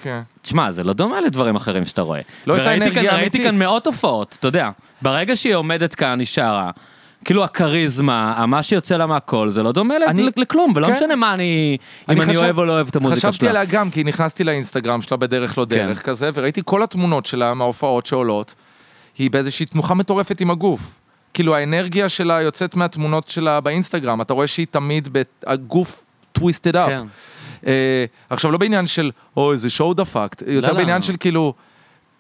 כן. 0.02 0.20
תשמע, 0.42 0.70
זה 0.70 0.84
לא 0.84 0.92
דומה 0.92 1.20
לדברים 1.20 1.56
אחרים 1.56 1.84
שאתה 1.84 2.02
רואה. 2.02 2.20
לא 2.46 2.54
הייתה 2.54 2.74
אנרגיה 2.74 3.02
כאן, 3.02 3.04
ראיתי 3.04 3.38
אמיתית. 3.38 3.42
כאן 3.42 3.58
מאות 3.58 3.86
הופעות, 3.86 4.36
אתה 4.38 4.48
יודע. 4.48 4.70
ברגע 5.02 5.36
שהיא 5.36 5.54
עומדת 5.54 5.94
כאן, 5.94 6.18
היא 6.18 6.26
שרה. 6.26 6.70
כאילו 7.26 7.44
הכריזמה, 7.44 8.44
מה 8.46 8.62
שיוצא 8.62 8.96
לה 8.96 9.06
מהקול, 9.06 9.50
זה 9.50 9.62
לא 9.62 9.72
דומה 9.72 9.94
אני- 10.08 10.28
לכלום, 10.36 10.72
ולא 10.76 10.86
כן. 10.86 10.92
משנה 10.92 11.16
מה 11.16 11.34
אני, 11.34 11.76
אם 12.10 12.20
אני 12.22 12.26
חשב- 12.30 12.38
אוהב 12.38 12.58
או 12.58 12.64
לא 12.64 12.72
אוהב 12.72 12.88
את 12.88 12.96
המוזיקה 12.96 13.20
חשבתי 13.20 13.36
שלה. 13.36 13.50
עליה 13.50 13.64
גם, 13.64 13.90
כי 13.90 14.04
נכנסתי 14.04 14.44
לאינסטגרם 14.44 15.02
שלה 15.02 15.16
בדרך 15.16 15.58
לא 15.58 15.64
דרך 15.64 15.98
כן. 15.98 16.04
כזה, 16.04 16.30
וראיתי 16.34 16.62
כל 16.64 16.82
התמונות 16.82 17.26
שלה 17.26 17.54
מההופעות 17.54 18.06
שעולות, 18.06 18.54
היא 19.18 19.30
באיזושהי 19.30 19.66
תנוחה 19.66 19.94
מטורפת 19.94 20.40
עם 20.40 20.50
הגוף. 20.50 20.94
כאילו 21.34 21.56
האנרגיה 21.56 22.08
שלה 22.08 22.40
יוצאת 22.42 22.74
מהתמונות 22.76 23.28
שלה 23.28 23.60
באינסטגרם, 23.60 24.20
אתה 24.20 24.34
רואה 24.34 24.46
שהיא 24.46 24.66
תמיד, 24.70 25.08
הגוף 25.46 26.04
טוויסטד 26.32 26.76
אפ. 26.76 26.88
כן. 26.88 27.02
עכשיו 28.30 28.50
לא 28.50 28.58
בעניין 28.58 28.86
של, 28.86 29.10
אוי, 29.36 29.52
איזה 29.52 29.70
show 29.70 29.94
דפקת, 29.94 30.42
יותר 30.46 30.66
לא, 30.66 30.72
לא. 30.72 30.78
בעניין 30.78 31.02
של 31.02 31.14
כאילו, 31.20 31.54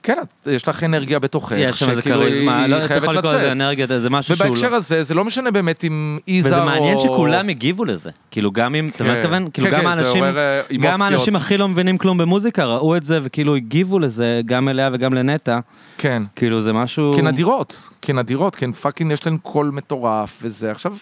כן, 0.06 0.14
יש 0.46 0.68
לך 0.68 0.84
אנרגיה 0.84 1.18
בתוכך, 1.18 1.52
יש 1.58 1.78
שם 1.78 1.90
איזה 1.90 2.00
שכאילו 2.00 2.20
כריזמה, 2.20 2.62
היא 2.62 2.66
לא, 2.70 2.76
אתה 2.76 2.88
חייבת 2.88 3.02
יכול 3.02 3.16
לקרוא 3.16 3.32
לזה 3.32 3.42
לצאת. 3.42 3.52
אנרגיה, 3.52 3.86
זה 3.86 4.10
משהו 4.10 4.36
שהוא... 4.36 4.46
ובהקשר 4.46 4.70
לא- 4.70 4.76
הזה, 4.76 5.02
זה 5.02 5.14
לא 5.14 5.24
משנה 5.24 5.50
באמת 5.50 5.84
אם 5.84 6.18
יזהר 6.26 6.52
או... 6.52 6.66
וזה 6.66 6.70
מעניין 6.70 6.98
שכולם 6.98 7.48
הגיבו 7.48 7.84
לזה. 7.84 8.10
כאילו 8.30 8.52
גם 8.52 8.74
אם, 8.74 8.88
אתה 8.88 9.04
מבין 9.04 9.16
מה 9.16 9.22
כן. 9.22 9.34
אני 9.34 9.44
מתכוון? 9.44 9.50
כאילו 9.50 9.68
כן, 9.68 9.76
גם 9.76 9.82
כן, 9.82 9.96
זה 9.96 10.02
האנשים, 10.02 10.24
עורר, 10.24 10.38
אה, 10.38 10.60
גם 10.80 10.92
אמוציות. 10.92 11.12
האנשים 11.12 11.36
הכי 11.36 11.56
לא 11.56 11.68
מבינים 11.68 11.98
כלום 11.98 12.18
במוזיקה 12.18 12.64
ראו 12.64 12.96
את 12.96 13.04
זה 13.04 13.20
וכאילו 13.22 13.56
הגיבו 13.56 13.98
לזה 13.98 14.40
גם 14.46 14.68
אליה 14.68 14.90
וגם 14.92 15.14
לנטע. 15.14 15.58
כן. 15.98 16.22
כאילו 16.36 16.60
זה 16.60 16.72
משהו... 16.72 17.12
כי 17.14 17.20
הן 17.20 17.26
אדירות, 17.26 17.88
כי 18.02 18.12
הן 18.12 18.18
אדירות, 18.18 18.56
כי 18.56 18.64
הן 18.64 18.72
fucking 18.72 19.12
יש 19.12 19.26
להן 19.26 19.36
קול 19.42 19.70
מטורף 19.70 20.38
וזה. 20.42 20.70
עכשיו, 20.70 20.96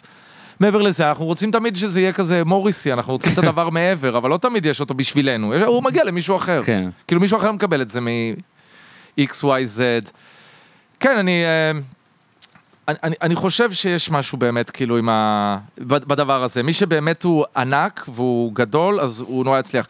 מעבר 0.60 0.83
לזה, 0.83 1.08
אנחנו 1.08 1.24
רוצים 1.24 1.50
תמיד 1.50 1.76
שזה 1.76 2.00
יהיה 2.00 2.12
כזה 2.12 2.44
מוריסי, 2.44 2.92
אנחנו 2.92 3.12
רוצים 3.12 3.33
את 3.33 3.39
הדבר 3.39 3.70
מעבר, 3.76 4.16
אבל 4.16 4.31
לא 4.31 4.36
תמיד 4.36 4.66
יש 4.66 4.81
אותו 4.81 4.94
בשבילנו, 4.94 5.55
הוא 5.66 5.83
מגיע 5.83 6.05
למישהו 6.05 6.36
אחר. 6.36 6.62
כן. 6.66 6.89
כאילו 7.07 7.20
מישהו 7.20 7.39
אחר 7.39 7.52
מקבל 7.52 7.83
את 7.83 7.91
זה 7.91 8.00
מ-XYZ. 9.18 10.10
כן, 11.01 11.17
אני... 11.17 11.43
אה, 11.44 11.70
אני, 12.89 12.97
אני, 13.02 13.15
אני 13.23 13.34
חושב 13.34 13.73
שיש 13.73 14.10
משהו 14.10 14.39
באמת 14.39 14.70
כאילו 14.70 14.97
עם 14.97 15.09
ה... 15.09 15.59
בד- 15.78 16.05
בדבר 16.05 16.43
הזה. 16.43 16.62
מי 16.62 16.73
שבאמת 16.73 17.23
הוא 17.23 17.44
ענק 17.57 18.05
והוא 18.09 18.52
גדול, 18.55 19.01
אז 19.01 19.20
הוא 19.20 19.44
נורא 19.44 19.59
יצליח. 19.59 19.86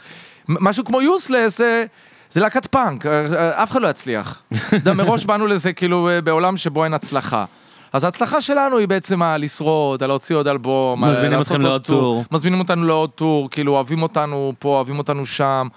משהו 0.48 0.84
כמו 0.84 1.02
יוסלס 1.02 1.58
זה, 1.58 1.84
זה 2.30 2.40
להקת 2.40 2.66
פאנק, 2.66 3.06
אה, 3.06 3.26
אה, 3.36 3.62
אף 3.62 3.70
אחד 3.70 3.80
לא 3.82 3.88
יצליח. 3.88 4.42
מראש 4.96 5.24
באנו 5.24 5.46
לזה 5.46 5.72
כאילו 5.72 6.08
אה, 6.08 6.20
בעולם 6.20 6.56
שבו 6.56 6.84
אין 6.84 6.94
הצלחה. 6.94 7.44
אז 7.92 8.04
ההצלחה 8.04 8.40
שלנו 8.40 8.78
היא 8.78 8.88
בעצם 8.88 9.22
על 9.22 9.40
לשרוד, 9.42 10.02
על 10.02 10.08
להוציא 10.10 10.36
עוד 10.36 10.48
אלבום, 10.48 11.04
מזמינים 11.04 11.40
אתכם 11.40 11.54
עוד 11.54 11.62
לעוד 11.62 11.84
טור. 11.84 12.24
מזמינים 12.32 12.60
אותנו 12.60 12.84
לעוד 12.86 13.10
טור, 13.10 13.50
כאילו 13.50 13.72
אוהבים 13.72 14.02
אותנו 14.02 14.52
פה, 14.58 14.68
אוהבים 14.68 14.98
אותנו 14.98 15.26
שם. 15.26 15.68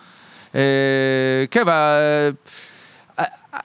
אה, 0.55 0.61
כן, 1.51 1.63
וה- 1.65 2.29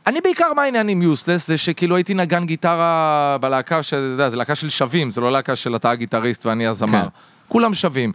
אני 0.06 0.20
בעיקר, 0.24 0.52
מה 0.56 0.62
העניין 0.62 0.88
עם 0.88 1.02
יוסלס, 1.02 1.46
זה 1.46 1.58
שכאילו 1.58 1.96
הייתי 1.96 2.14
נגן 2.14 2.46
גיטרה 2.46 3.36
בלהקה, 3.40 3.82
שאתה 3.82 3.96
יודע, 3.96 4.28
זו 4.28 4.36
להקה 4.36 4.54
של 4.54 4.70
שווים, 4.70 5.10
זה 5.10 5.20
לא 5.20 5.32
להקה 5.32 5.56
של 5.56 5.76
אתה 5.76 5.90
הגיטריסט 5.90 6.46
ואני 6.46 6.66
הזמר. 6.66 7.02
כן. 7.02 7.08
כולם 7.48 7.74
שווים. 7.74 8.12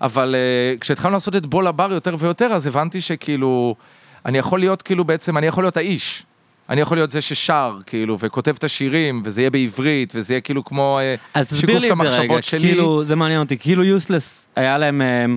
אבל 0.00 0.34
uh, 0.34 0.80
כשהתחלנו 0.80 1.12
לעשות 1.12 1.36
את 1.36 1.46
בול 1.46 1.66
הבר 1.66 1.92
יותר 1.92 2.16
ויותר, 2.18 2.46
אז 2.46 2.66
הבנתי 2.66 3.00
שכאילו, 3.00 3.74
אני 4.26 4.38
יכול 4.38 4.60
להיות 4.60 4.82
כאילו 4.82 5.04
בעצם, 5.04 5.38
אני 5.38 5.46
יכול 5.46 5.64
להיות 5.64 5.76
האיש. 5.76 6.24
אני 6.68 6.80
יכול 6.80 6.96
להיות 6.96 7.10
זה 7.10 7.22
ששר, 7.22 7.78
כאילו, 7.86 8.16
וכותב 8.20 8.54
את 8.58 8.64
השירים, 8.64 9.22
וזה 9.24 9.40
יהיה 9.40 9.50
בעברית, 9.50 10.12
וזה 10.16 10.32
יהיה 10.32 10.40
כאילו 10.40 10.64
כמו 10.64 10.98
אה, 10.98 11.44
שיקוף 11.44 11.76
את 11.76 11.80
זה 11.80 11.92
המחשבות 11.92 12.44
שלי. 12.44 12.68
כאילו, 12.68 13.04
זה 13.04 13.16
מעניין 13.16 13.40
אותי, 13.40 13.58
כאילו 13.58 13.84
יוסלס, 13.84 14.48
היה 14.56 14.78
להם, 14.78 15.02
אמ, 15.02 15.36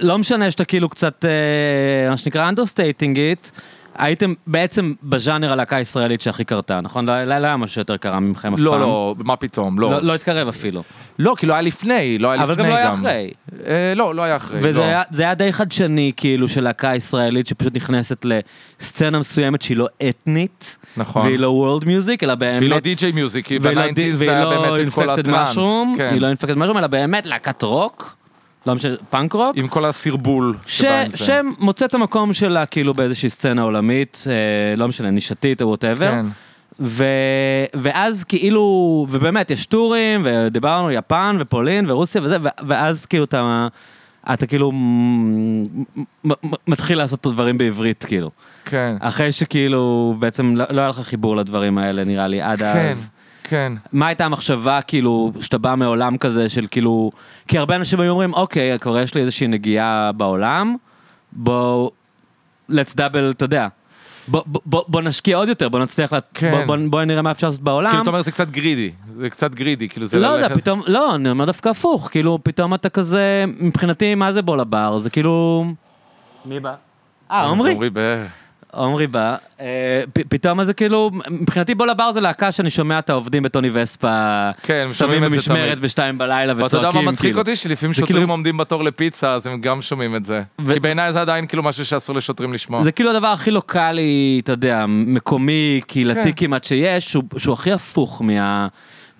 לא 0.00 0.18
משנה 0.18 0.50
שאתה 0.50 0.64
כאילו 0.64 0.88
קצת, 0.88 1.24
אה, 1.24 2.10
מה 2.10 2.16
שנקרא 2.16 2.50
understating 2.50 3.16
it, 3.16 3.60
הייתם 3.98 4.34
בעצם 4.46 4.92
בז'אנר 5.02 5.52
הלהקה 5.52 5.76
הישראלית 5.76 6.20
שהכי 6.20 6.44
קרתה, 6.44 6.80
נכון? 6.80 7.06
לא 7.06 7.24
לא 7.24 7.34
היה 7.46 7.56
משהו 7.56 7.74
שיותר 7.74 7.96
קרה 7.96 8.20
ממכם 8.20 8.48
אף 8.54 8.58
פעם. 8.58 8.64
לא, 8.64 8.80
לא, 8.80 9.14
מה 9.18 9.36
פתאום, 9.36 9.78
לא. 9.80 9.90
לא 9.90 10.02
לא 10.02 10.14
התקרב 10.14 10.48
אפילו. 10.48 10.82
לא, 11.18 11.34
כאילו 11.38 11.52
היה 11.52 11.62
לפני, 11.62 12.18
לא 12.18 12.30
היה 12.30 12.42
אבל 12.42 12.52
לפני 12.52 12.64
גם 12.64 12.70
גם. 12.70 12.74
לא 12.74 12.78
היה 12.78 12.94
אחרי. 12.94 13.30
אה, 13.66 13.92
לא, 13.96 14.14
לא 14.14 14.22
היה 14.22 14.36
אחרי. 14.36 14.58
וזה 14.62 14.78
לא. 14.78 14.84
היה, 15.18 15.34
די 15.34 15.52
חדשני, 15.52 16.12
כאילו, 16.16 16.48
של 16.48 16.60
להקה 16.60 16.94
ישראלית 16.94 17.46
שפשוט 17.46 17.76
נכנסת 17.76 18.26
לסצנה 18.80 19.18
מסוימת 19.18 19.62
שהיא 19.62 19.76
לא 19.76 19.88
אתנית. 20.08 20.76
נכון. 20.96 21.26
והיא 21.26 21.38
לא 21.38 21.48
world 21.48 21.84
music, 21.84 22.22
אלא 22.22 22.34
באמת... 22.34 22.58
והיא 22.60 22.70
לא 22.70 22.78
DJ 22.80 23.12
music, 23.12 23.46
כי 23.46 23.58
והיא 23.58 23.76
לא 23.76 23.80
ב 23.80 23.84
nineties 23.84 24.18
זה 24.18 24.24
היה 24.24 24.46
והיא 24.46 24.58
לא 24.58 24.70
באמת 24.70 24.88
את 24.88 24.94
כל 24.94 25.10
הטראנס. 25.10 25.56
Mushroom, 25.56 25.96
כן. 25.96 26.10
היא 26.12 26.20
לא 26.20 26.26
Infected 26.26 26.58
משהו, 26.58 26.78
אלא 26.78 26.86
באמת 26.86 27.26
להקת 27.26 27.62
רוק, 27.62 28.16
לא 28.66 28.74
משנה, 28.74 28.94
פאנק 29.10 29.32
רוק. 29.32 29.56
עם 29.56 29.68
כל 29.68 29.84
הסרבול 29.84 30.56
ש- 30.66 30.80
שבא 30.80 31.00
עם 31.04 31.10
זה. 31.10 31.18
שמוצא 31.18 31.84
את 31.84 31.94
המקום 31.94 32.32
שלה 32.32 32.66
כאילו 32.66 32.94
באיזושהי 32.94 33.30
סצנה 33.30 33.62
עולמית, 33.62 34.24
אה, 34.26 34.76
לא 34.76 34.88
משנה, 34.88 35.10
נישתית 35.10 35.62
או 35.62 35.68
whatever. 35.68 36.10
כן. 36.10 36.26
ו... 36.80 37.04
ואז 37.74 38.24
כאילו, 38.24 38.60
ובאמת, 39.10 39.50
יש 39.50 39.66
טורים, 39.66 40.20
ודיברנו 40.24 40.90
יפן 40.90 41.36
ופולין 41.40 41.90
ורוסיה 41.90 42.22
וזה, 42.22 42.36
ו... 42.42 42.48
ואז 42.68 43.06
כאילו 43.06 43.24
אתה, 43.24 43.68
אתה 44.32 44.46
כאילו 44.46 44.72
מתחיל 46.68 46.98
לעשות 46.98 47.20
את 47.20 47.26
הדברים 47.26 47.58
בעברית, 47.58 48.04
כאילו. 48.04 48.30
כן. 48.64 48.96
אחרי 49.00 49.32
שכאילו, 49.32 50.14
בעצם 50.18 50.56
לא, 50.56 50.64
לא 50.70 50.80
היה 50.80 50.88
לך 50.90 51.00
חיבור 51.00 51.36
לדברים 51.36 51.78
האלה, 51.78 52.04
נראה 52.04 52.26
לי, 52.28 52.42
עד 52.42 52.58
כן, 52.58 52.66
אז. 52.90 53.04
כן. 53.08 53.23
מה 53.92 54.06
הייתה 54.06 54.24
המחשבה, 54.24 54.80
כאילו, 54.82 55.32
שאתה 55.40 55.58
בא 55.58 55.74
מעולם 55.74 56.18
כזה 56.18 56.48
של 56.48 56.66
כאילו... 56.70 57.10
כי 57.48 57.58
הרבה 57.58 57.76
אנשים 57.76 58.00
היו 58.00 58.10
אומרים, 58.10 58.34
אוקיי, 58.34 58.78
כבר 58.78 58.98
יש 58.98 59.14
לי 59.14 59.20
איזושהי 59.20 59.46
נגיעה 59.48 60.12
בעולם, 60.12 60.76
בוא... 61.32 61.90
let's 62.70 62.94
double, 62.96 63.30
אתה 63.30 63.44
יודע. 63.44 63.68
בוא, 64.28 64.42
בוא, 64.46 64.82
בוא, 64.88 65.02
נשקיע 65.02 65.36
עוד 65.36 65.48
יותר, 65.48 65.68
בוא 65.68 65.78
נצליח, 65.80 66.12
לה... 66.12 66.18
כן. 66.34 66.50
בוא, 66.66 66.76
בוא, 66.76 66.86
בוא 66.90 67.04
נראה 67.04 67.22
מה 67.22 67.30
אפשר 67.30 67.46
לעשות 67.46 67.62
בעולם. 67.62 67.88
כאילו, 67.88 68.02
אתה 68.02 68.10
אומר, 68.10 68.22
זה 68.22 68.30
קצת 68.30 68.50
גרידי. 68.50 68.90
זה 69.16 69.30
קצת 69.30 69.54
גרידי, 69.54 69.88
כאילו, 69.88 70.06
זה 70.06 70.18
לא 70.18 70.26
יודע, 70.26 70.48
ללכת- 70.48 70.60
פתאום, 70.60 70.82
לא, 70.86 71.14
אני 71.14 71.30
אומר 71.30 71.44
דווקא 71.44 71.68
הפוך, 71.68 72.08
כאילו, 72.10 72.38
פתאום 72.42 72.74
אתה 72.74 72.88
כזה, 72.88 73.44
מבחינתי, 73.60 74.14
מה 74.14 74.32
זה 74.32 74.42
בוא 74.42 74.56
לבר? 74.56 74.98
זה 74.98 75.10
כאילו... 75.10 75.64
מי 76.44 76.60
בא? 76.60 76.74
אה, 77.30 77.40
אז 77.42 77.48
עומרי. 77.48 77.74
עמרי 78.76 79.06
בא, 79.06 79.36
אה, 79.60 80.02
פתאום 80.28 80.64
זה 80.64 80.74
כאילו, 80.74 81.10
מבחינתי 81.30 81.74
בוא 81.74 81.86
לבר 81.86 82.12
זה 82.12 82.20
להקה 82.20 82.52
שאני 82.52 82.70
שומע 82.70 82.98
את 82.98 83.10
העובדים 83.10 83.42
בטוני 83.42 83.70
וספה, 83.72 84.50
כן, 84.62 84.86
שמים 84.92 85.22
במשמרת. 85.22 85.80
בשתיים 85.80 86.18
בלילה 86.18 86.52
ואתה 86.52 86.64
וצועקים, 86.66 86.86
יודע 86.88 87.00
מה 87.00 87.10
מצחיק 87.12 87.26
כאילו. 87.26 87.38
אותי? 87.40 87.56
שלפעמים 87.56 87.92
שוטרים 87.92 88.16
כאילו- 88.16 88.30
עומדים 88.32 88.56
בתור 88.56 88.84
לפיצה, 88.84 89.32
אז 89.32 89.46
הם 89.46 89.60
גם 89.60 89.82
שומעים 89.82 90.16
את 90.16 90.24
זה. 90.24 90.42
כי 90.72 90.80
בעיניי 90.80 91.12
זה 91.12 91.20
עדיין 91.20 91.46
כאילו 91.46 91.62
משהו 91.62 91.86
שאסור 91.86 92.16
לשוטרים 92.16 92.52
לשמוע. 92.52 92.82
זה 92.82 92.92
כאילו 92.92 93.10
הדבר 93.10 93.26
הכי 93.26 93.50
לוקאלי, 93.50 94.40
אתה 94.44 94.52
יודע, 94.52 94.84
מקומי, 94.88 95.80
קהילתי 95.86 96.22
כן. 96.22 96.30
כמעט 96.46 96.64
שיש, 96.64 97.10
שהוא, 97.10 97.24
שהוא 97.36 97.52
הכי 97.52 97.72
הפוך 97.72 98.22
מה, 98.22 98.66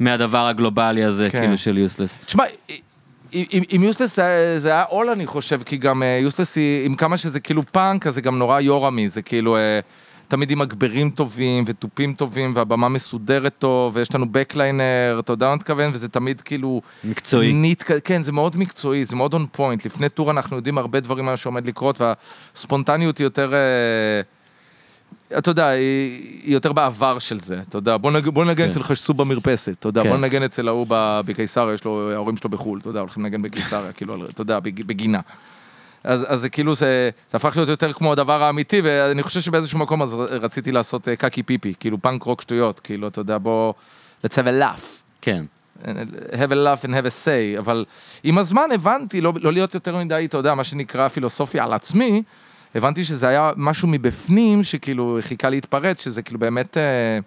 מהדבר 0.01 0.47
הגלובלי 0.47 1.05
הזה, 1.05 1.31
כן. 1.31 1.41
כאילו 1.41 1.59
של 1.59 1.79
יוסלס. 1.79 2.19
תשמע, 2.27 2.45
עם- 3.71 3.83
Useless 3.83 4.17
זה 4.17 4.61
זה 4.61 4.69
היה 4.69 4.83
עול 4.83 5.09
אני 5.09 5.27
חושב, 5.27 5.61
כי 5.63 5.77
גם 5.77 6.03
אה, 6.03 6.19
Useless 6.23 6.57
היא, 6.57 6.87
עם 6.87 6.95
כמה 6.95 7.17
שזה 7.17 7.41
כאילו 7.41 7.63
פאנק, 7.73 8.07
אז 8.07 8.15
זה 8.15 8.21
גם 8.21 8.39
נורא 8.39 8.61
יורמי, 8.61 9.09
זה 9.09 9.23
כאילו 9.23 9.57
אה, 9.57 9.81
תמיד 10.29 10.51
עם 10.51 10.59
מגברים 10.59 11.11
טובים 11.11 11.65
ותופים 11.67 12.15
טובים 12.15 12.53
והבמה 12.57 12.89
מסודרת 12.89 13.55
טוב, 13.59 13.97
ויש 13.97 14.15
לנו 14.15 14.27
backliner, 14.31 15.17
אתה 15.19 15.33
יודע 15.33 15.47
מה 15.47 15.53
אני 15.53 15.57
מתכוון, 15.59 15.91
וזה 15.95 16.09
תמיד 16.09 16.41
כאילו... 16.41 16.81
מקצועי. 17.05 17.53
neat, 17.53 17.85
כן, 18.05 18.23
זה 18.23 18.33
מאוד 18.33 18.57
מקצועי, 18.57 19.05
זה 19.05 19.17
מאוד 19.17 19.35
on 19.35 19.47
point. 19.53 19.85
לפני 19.87 20.09
tour 20.09 20.31
אנחנו 20.31 20.57
יודעים 20.57 20.79
הרבה 20.79 21.01
דברים 21.01 21.25
מה 21.25 21.37
שעומד 21.37 21.67
לקרות, 21.67 22.01
והספונטניות 22.01 23.19
היא 23.19 23.25
יותר... 23.25 23.55
אה, 23.55 23.61
אתה 25.39 25.51
יודע, 25.51 25.67
היא, 25.67 26.41
היא 26.45 26.55
יותר 26.55 26.73
בעבר 26.73 27.19
של 27.19 27.41
זה, 27.41 27.61
אתה 27.69 27.79
יודע, 27.79 27.97
בוא, 27.97 28.11
נג, 28.13 28.29
בוא 28.29 28.45
נגן 28.45 28.65
כן. 28.65 28.69
אצל 28.71 28.83
חשסו 28.83 29.15
במרפסת, 29.15 29.73
אתה 29.79 29.89
יודע, 29.89 30.03
כן. 30.03 30.09
בוא 30.09 30.17
נגן 30.17 30.43
אצל 30.43 30.69
ההוא 30.69 30.87
בקיסריה, 30.91 31.75
יש 31.75 31.85
לו, 31.85 32.11
ההורים 32.13 32.37
שלו 32.37 32.51
בחו"ל, 32.51 32.79
אתה 32.81 32.89
יודע, 32.89 33.01
הולכים 33.01 33.23
לנגן 33.23 33.43
בקיסריה, 33.43 33.93
כאילו, 33.97 34.25
אתה 34.29 34.43
יודע, 34.43 34.61
בג- 34.61 34.85
בגינה. 34.87 35.21
אז, 36.05 36.27
אז 36.29 36.41
זה 36.41 36.49
כאילו, 36.49 36.75
זה, 36.75 37.11
זה 37.31 37.37
הפך 37.37 37.57
להיות 37.57 37.69
יותר 37.69 37.93
כמו 37.93 38.13
הדבר 38.13 38.43
האמיתי, 38.43 38.81
ואני 38.85 39.23
חושב 39.23 39.41
שבאיזשהו 39.41 39.79
מקום 39.79 40.03
אז 40.03 40.15
רציתי 40.15 40.73
לעשות 40.73 41.09
אה, 41.09 41.17
קקי 41.17 41.43
פיפי, 41.43 41.75
כאילו 41.81 42.03
פאנק 42.03 42.23
רוק 42.23 42.41
שטויות, 42.41 42.81
כאילו, 42.81 43.09
אתה 43.09 43.21
יודע, 43.21 43.39
בוא, 43.39 43.73
let's 44.27 44.31
have 44.35 44.47
a 44.47 44.63
laugh. 44.63 44.83
כן. 45.21 45.45
have 46.33 46.51
a 46.51 46.55
laugh 46.55 46.85
and 46.85 46.93
have 46.93 47.07
a 47.07 47.25
say, 47.25 47.59
אבל 47.59 47.85
עם 48.25 48.39
הזמן 48.39 48.69
הבנתי, 48.75 49.21
לא, 49.21 49.33
לא 49.41 49.53
להיות 49.53 49.75
יותר 49.75 49.97
מדי, 49.97 50.25
אתה 50.25 50.37
יודע, 50.37 50.55
מה 50.55 50.65
שנקרא 50.65 51.09
פילוסופיה 51.09 51.65
על 51.65 51.73
עצמי, 51.73 52.23
הבנתי 52.75 53.05
שזה 53.05 53.29
היה 53.29 53.51
משהו 53.57 53.89
מבפנים 53.89 54.63
שכאילו 54.63 55.19
חיכה 55.21 55.49
להתפרץ, 55.49 56.05
שזה 56.05 56.23
כאילו 56.23 56.39
באמת... 56.39 56.77
אה, 56.77 57.19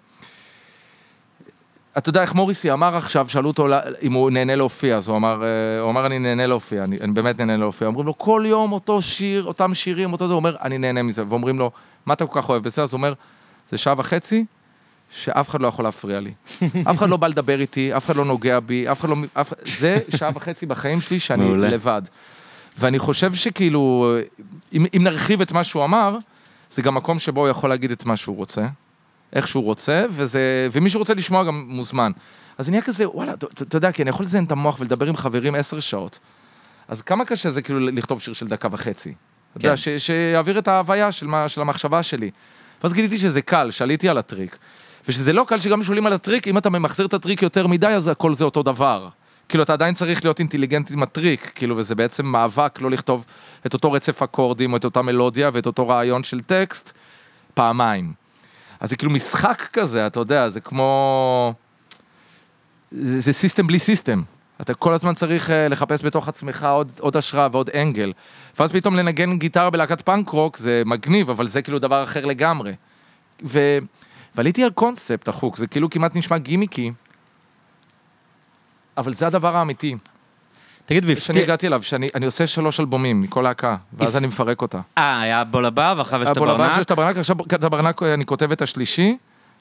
אתה 1.98 2.08
יודע 2.08 2.22
איך 2.22 2.34
מוריסי 2.34 2.72
אמר 2.72 2.96
עכשיו, 2.96 3.28
שאלו 3.28 3.48
אותו 3.48 3.68
אם 4.02 4.12
הוא 4.12 4.30
נהנה 4.30 4.56
להופיע, 4.56 4.96
אז 4.96 5.08
הוא 5.08 5.16
אמר, 5.16 5.44
אה, 5.44 5.80
הוא 5.80 5.90
אמר 5.90 6.06
אני 6.06 6.18
נהנה 6.18 6.46
להופיע, 6.46 6.84
אני, 6.84 6.96
אני 7.00 7.12
באמת 7.12 7.38
נהנה 7.38 7.56
להופיע. 7.56 7.88
אומרים 7.88 8.06
לו, 8.06 8.18
כל 8.18 8.44
יום 8.46 8.72
אותו 8.72 9.02
שיר, 9.02 9.44
אותם 9.44 9.74
שירים, 9.74 10.12
אותו 10.12 10.28
זה, 10.28 10.32
הוא 10.32 10.38
אומר, 10.38 10.56
אני 10.62 10.78
נהנה 10.78 11.02
מזה. 11.02 11.24
ואומרים 11.28 11.58
לו, 11.58 11.70
מה 12.06 12.14
אתה 12.14 12.26
כל 12.26 12.40
כך 12.40 12.48
אוהב 12.48 12.62
בזה? 12.62 12.82
אז 12.82 12.92
הוא 12.92 12.98
אומר, 12.98 13.12
זה 13.68 13.78
שעה 13.78 13.94
וחצי, 13.98 14.44
שאף 15.10 15.48
אחד 15.48 15.60
לא 15.60 15.66
יכול 15.66 15.84
להפריע 15.84 16.20
לי. 16.20 16.32
אף 16.90 16.96
אחד 16.98 17.08
לא 17.08 17.16
בא 17.16 17.26
לדבר 17.26 17.60
איתי, 17.60 17.96
אף 17.96 18.06
אחד 18.06 18.16
לא 18.16 18.24
נוגע 18.24 18.60
בי, 18.60 18.90
אף 18.92 19.00
אחד 19.00 19.08
לא... 19.08 19.16
אף... 19.32 19.52
זה 19.80 19.98
שעה 20.16 20.30
וחצי 20.34 20.66
בחיים 20.66 21.00
שלי 21.00 21.20
שאני. 21.20 21.56
לבד. 21.56 22.02
ואני 22.78 22.98
חושב 22.98 23.34
שכאילו, 23.34 24.16
אם, 24.72 24.86
אם 24.96 25.02
נרחיב 25.04 25.40
את 25.40 25.52
מה 25.52 25.64
שהוא 25.64 25.84
אמר, 25.84 26.18
זה 26.70 26.82
גם 26.82 26.94
מקום 26.94 27.18
שבו 27.18 27.40
הוא 27.40 27.48
יכול 27.48 27.70
להגיד 27.70 27.90
את 27.90 28.04
מה 28.04 28.16
שהוא 28.16 28.36
רוצה, 28.36 28.66
איך 29.32 29.48
שהוא 29.48 29.64
רוצה, 29.64 30.04
וזה, 30.10 30.68
ומי 30.72 30.90
שרוצה 30.90 31.14
לשמוע 31.14 31.44
גם 31.44 31.64
מוזמן. 31.68 32.12
אז 32.58 32.66
זה 32.66 32.70
נהיה 32.70 32.82
כזה, 32.82 33.08
וואלה, 33.08 33.34
אתה 33.34 33.76
יודע, 33.76 33.92
כי 33.92 34.02
אני 34.02 34.10
יכול 34.10 34.24
לזיין 34.24 34.44
את 34.44 34.52
המוח 34.52 34.80
ולדבר 34.80 35.06
עם 35.06 35.16
חברים 35.16 35.54
עשר 35.54 35.80
שעות. 35.80 36.18
אז 36.88 37.02
כמה 37.02 37.24
קשה 37.24 37.50
זה 37.50 37.62
כאילו 37.62 37.80
לכתוב 37.80 38.20
שיר 38.20 38.34
של 38.34 38.48
דקה 38.48 38.68
וחצי. 38.70 39.14
אתה 39.52 39.58
יודע, 39.58 39.70
כן. 39.70 39.76
ש- 39.76 39.88
שיעביר 39.88 40.58
את 40.58 40.68
ההוויה 40.68 41.12
של, 41.12 41.26
מה, 41.26 41.48
של 41.48 41.60
המחשבה 41.60 42.02
שלי. 42.02 42.30
ואז 42.82 42.92
גיליתי 42.92 43.18
שזה 43.18 43.42
קל, 43.42 43.70
שעליתי 43.70 44.08
על 44.08 44.18
הטריק. 44.18 44.58
ושזה 45.08 45.32
לא 45.32 45.44
קל 45.48 45.58
שגם 45.58 45.82
שואלים 45.82 46.06
על 46.06 46.12
הטריק, 46.12 46.48
אם 46.48 46.58
אתה 46.58 46.70
ממחזר 46.70 47.06
את 47.06 47.14
הטריק 47.14 47.42
יותר 47.42 47.66
מדי, 47.66 47.86
אז 47.86 48.08
הכל 48.08 48.34
זה 48.34 48.44
אותו 48.44 48.62
דבר. 48.62 49.08
כאילו, 49.48 49.64
אתה 49.64 49.72
עדיין 49.72 49.94
צריך 49.94 50.24
להיות 50.24 50.38
אינטליגנט 50.38 50.90
עם 50.90 51.02
הטריק, 51.02 51.52
כאילו, 51.54 51.76
וזה 51.76 51.94
בעצם 51.94 52.26
מאבק 52.26 52.80
לא 52.80 52.90
לכתוב 52.90 53.26
את 53.66 53.74
אותו 53.74 53.92
רצף 53.92 54.22
אקורדים, 54.22 54.72
או 54.72 54.76
את 54.76 54.84
אותה 54.84 55.02
מלודיה, 55.02 55.50
ואת 55.52 55.66
אותו 55.66 55.88
רעיון 55.88 56.24
של 56.24 56.40
טקסט, 56.40 56.92
פעמיים. 57.54 58.12
אז 58.80 58.90
זה 58.90 58.96
כאילו 58.96 59.12
משחק 59.12 59.62
כזה, 59.72 60.06
אתה 60.06 60.20
יודע, 60.20 60.48
זה 60.48 60.60
כמו... 60.60 61.54
זה, 62.90 63.20
זה 63.20 63.32
system 63.32 63.66
בלי 63.66 63.78
system. 63.78 64.22
אתה 64.60 64.74
כל 64.74 64.92
הזמן 64.92 65.14
צריך 65.14 65.50
אה, 65.50 65.68
לחפש 65.68 66.04
בתוך 66.04 66.28
עצמך 66.28 66.66
עוד, 66.70 66.92
עוד 67.00 67.16
השראה 67.16 67.48
ועוד 67.52 67.70
angle. 67.70 68.12
ואז 68.58 68.72
פתאום 68.72 68.96
לנגן 68.96 69.38
גיטרה 69.38 69.70
בלהקת 69.70 70.00
פאנק 70.00 70.28
רוק 70.28 70.56
זה 70.56 70.82
מגניב, 70.86 71.30
אבל 71.30 71.46
זה 71.46 71.62
כאילו 71.62 71.78
דבר 71.78 72.02
אחר 72.02 72.24
לגמרי. 72.24 72.72
ו... 73.44 73.78
ועליתי 74.34 74.64
על 74.64 74.70
קונספט 74.70 75.28
החוק, 75.28 75.56
זה 75.56 75.66
כאילו 75.66 75.90
כמעט 75.90 76.16
נשמע 76.16 76.38
גימיקי, 76.38 76.92
אבל 78.98 79.14
זה 79.14 79.26
הדבר 79.26 79.56
האמיתי. 79.56 79.96
תגיד, 80.86 81.02
שאני 81.02 81.14
והפתיע... 81.14 81.42
הגעתי 81.42 81.66
אליו, 81.66 81.82
שאני 81.82 82.08
אני 82.14 82.26
עושה 82.26 82.46
שלוש 82.46 82.80
אלבומים 82.80 83.20
מכל 83.20 83.42
להקה, 83.42 83.76
ואז 83.98 84.16
אני 84.16 84.26
מפרק 84.26 84.62
אותה. 84.62 84.80
אה, 84.98 85.20
היה 85.20 85.44
בול 85.44 85.66
הבא, 85.66 85.94
ואחריו 85.96 86.22
יש 86.22 86.28
את 86.30 86.36
הברנק. 86.36 86.72
שיש 86.74 86.84
את 86.84 86.90
הברנק, 86.90 87.16
עכשיו 87.16 87.36
את 87.54 87.64
הברנק 87.64 88.02
אני 88.02 88.26
כותב 88.26 88.52
את 88.52 88.62
השלישי, 88.62 89.16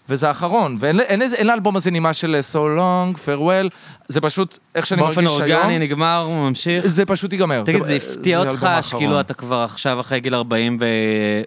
וזה 0.10 0.28
האחרון. 0.28 0.78
ואין 0.80 1.22
לאלבום 1.44 1.76
הזה 1.76 1.92
נימה 1.92 2.14
של 2.14 2.40
So 2.54 2.56
Long, 2.56 3.18
Farewell, 3.18 3.70
זה 4.08 4.22
פשוט, 4.22 4.58
איך 4.76 4.86
שאני 4.86 5.02
באופן 5.02 5.24
מרגיש 5.24 5.42
היום, 5.42 5.62
אורגני 5.62 5.80
נגמר, 5.80 6.24
הוא 6.28 6.50
ממשיך. 6.50 6.88
זה 6.88 7.06
פשוט 7.06 7.34
ייגמר. 7.34 7.64
תגיד, 7.66 7.84
זה 7.84 7.96
הפתיע 7.96 8.40
אותך. 8.40 8.68
שכאילו 8.82 9.20
אתה 9.20 9.34
כבר 9.34 9.58
עכשיו 9.58 10.00
אחרי 10.00 10.20
גיל 10.20 10.36
40 10.36 10.78
ו- 10.80 10.86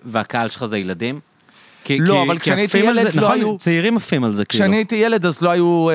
והקהל 0.05 0.49
שלך 0.49 0.65
זה 0.65 0.79
ילדים? 0.79 1.21
כי- 1.97 2.01
לא, 2.01 2.15
כי- 2.15 2.23
אבל 2.27 2.35
כי 2.39 2.41
כשאני 2.41 2.61
הייתי 2.61 2.79
ילד 2.79 3.03
זה- 3.13 3.21
לא 3.21 3.27
נכון, 3.27 3.39
היו- 3.39 3.59
צעירים 3.59 3.97
עפים 3.97 4.25
על 4.25 4.35
זה, 4.35 4.45
כאילו. 4.45 4.65
כשאני 4.65 4.77
הייתי 4.77 4.97
ילד 4.97 5.27
אז 5.27 5.43
לא 5.43 5.51
היו, 5.51 5.89
אה, 5.91 5.95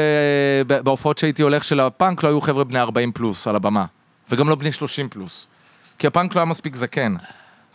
בהופעות 0.83 1.17
שהייתי 1.17 1.41
הולך 1.41 1.63
של 1.63 1.79
הפאנק, 1.79 2.23
לא 2.23 2.29
היו 2.29 2.41
חבר'ה 2.41 2.63
בני 2.63 2.79
40 2.79 3.11
פלוס 3.11 3.47
על 3.47 3.55
הבמה. 3.55 3.85
וגם 4.31 4.49
לא 4.49 4.55
בני 4.55 4.71
30 4.71 5.09
פלוס. 5.09 5.47
כי 5.99 6.07
הפאנק 6.07 6.35
לא 6.35 6.41
היה 6.41 6.45
מספיק 6.45 6.75
זקן. 6.75 7.15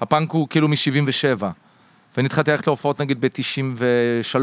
הפאנק 0.01 0.31
הוא 0.31 0.49
כאילו 0.51 0.69
מ-77. 0.69 1.43
ואני 2.17 2.27
התחלתי 2.27 2.51
ללכת 2.51 2.67
להופעות 2.67 3.01
נגיד 3.01 3.21
ב-93. 3.21 4.37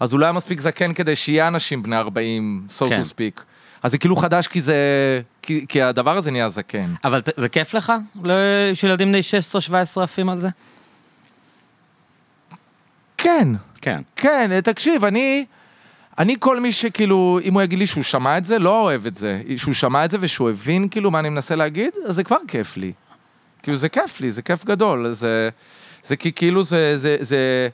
אז 0.00 0.12
הוא 0.12 0.20
לא 0.20 0.24
היה 0.26 0.32
מספיק 0.32 0.60
זקן 0.60 0.92
כדי 0.94 1.16
שיהיה 1.16 1.48
אנשים 1.48 1.82
בני 1.82 1.96
40, 1.96 2.66
so 2.78 2.88
כן. 2.88 3.02
to 3.02 3.04
speak. 3.04 3.42
אז 3.82 3.90
זה 3.90 3.98
כאילו 3.98 4.16
חדש 4.16 4.46
כי 4.46 4.60
זה... 4.60 4.76
כי, 5.42 5.66
כי 5.68 5.82
הדבר 5.82 6.16
הזה 6.16 6.30
נהיה 6.30 6.48
זקן. 6.48 6.94
אבל 7.04 7.20
זה 7.36 7.48
כיף 7.48 7.74
לך? 7.74 7.92
לא- 8.24 8.34
שילדים 8.74 9.08
בני 9.08 9.20
16-17 9.98 10.02
עפים 10.02 10.28
על 10.28 10.40
זה? 10.40 10.48
כן, 13.22 13.48
כן. 13.80 14.00
כן, 14.16 14.60
תקשיב, 14.60 15.04
אני... 15.04 15.44
אני 16.18 16.36
כל 16.38 16.60
מי 16.60 16.72
שכאילו, 16.72 17.40
אם 17.44 17.54
הוא 17.54 17.62
יגיד 17.62 17.78
לי 17.78 17.86
שהוא 17.86 18.04
שמע 18.04 18.38
את 18.38 18.44
זה, 18.44 18.58
לא 18.58 18.80
אוהב 18.80 19.06
את 19.06 19.16
זה. 19.16 19.42
שהוא 19.56 19.74
שמע 19.74 20.04
את 20.04 20.10
זה 20.10 20.18
ושהוא 20.20 20.50
הבין 20.50 20.88
כאילו 20.88 21.10
מה 21.10 21.18
אני 21.18 21.28
מנסה 21.28 21.56
להגיד, 21.56 21.90
אז 22.06 22.14
זה 22.14 22.24
כבר 22.24 22.36
כיף 22.48 22.76
לי. 22.76 22.92
כאילו 23.62 23.76
זה 23.76 23.88
כיף 23.88 24.20
לי, 24.20 24.30
זה 24.30 24.42
כיף 24.42 24.64
גדול. 24.64 25.12
זה, 25.12 25.48
זה 26.04 26.16
כי 26.16 26.32
כאילו 26.32 26.62
זה, 26.62 26.98
זה, 26.98 27.16
זה... 27.20 27.68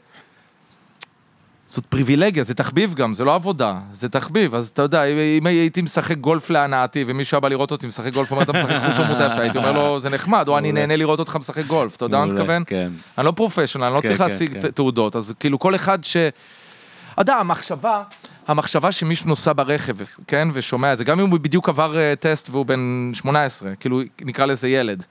זאת 1.67 1.87
פריבילגיה, 1.87 2.45
זה 2.45 2.55
תחביב 2.55 2.95
גם, 2.95 3.15
זה 3.15 3.25
לא 3.25 3.35
עבודה, 3.35 3.79
זה 3.93 4.09
תחביב. 4.09 4.55
אז 4.55 4.69
אתה 4.69 4.83
יודע, 4.83 5.05
אם 5.05 5.47
הייתי 5.47 5.83
משחק 5.83 6.17
גולף 6.17 6.51
להנאתי, 6.51 7.05
ומישהו 7.07 7.35
היה 7.37 7.41
בא 7.41 7.49
לראות 7.49 7.71
אותי 7.71 7.87
משחק 7.87 8.13
גולף, 8.13 8.31
אומר, 8.31 8.43
אתה 8.43 8.53
משחק 8.53 8.77
חוש 8.87 8.99
עמוד 8.99 9.17
יפה, 9.17 9.41
הייתי 9.41 9.59
אומר 9.59 9.73
לו, 9.73 10.01
זה 10.01 10.11
נחמד, 10.11 10.49
או 10.49 10.59
אני. 10.59 10.73
נהנה 10.73 10.97
לראות 10.97 11.19
אותך 11.19 11.37
משחק 11.37 11.67
גולף, 11.67 11.97
אתה 11.97 12.05
יודע 12.05 12.19
מה 12.19 12.25
אני 12.25 12.33
מתכוון? 12.33 12.63
כן. 12.67 12.93
אני 13.19 13.27
לא 13.27 13.31
פרופשיונל, 13.31 13.87
אני 13.87 13.95
לא 13.95 14.01
כן, 14.01 14.09
צריך 14.09 14.23
כן, 14.23 14.29
להציג 14.29 14.67
תעודות, 14.67 15.17
אז 15.17 15.35
כאילו 15.41 15.59
כל 15.59 15.75
אחד 15.75 16.05
ש... 16.05 16.17
אתה 16.17 17.23
יודע, 17.23 17.37
המחשבה, 17.37 18.03
המחשבה 18.49 18.93
שמישהו 18.93 19.29
נוסע 19.29 19.53
ברכב, 19.57 19.97
כן, 20.27 20.49
ושומע 20.53 20.93
את 20.93 20.99
זה, 20.99 21.05
גם 21.05 21.21
אם 21.21 21.31
הוא 21.31 21.41
בדיוק 21.41 21.69
עבר 21.69 21.99
אה, 21.99 22.15
טסט 22.21 22.51
והוא 22.51 22.67
בן 22.67 23.11
18, 23.15 23.75
כאילו 23.75 24.01
נקרא 24.23 24.47
לזה 24.47 24.69
ילד, 24.69 25.05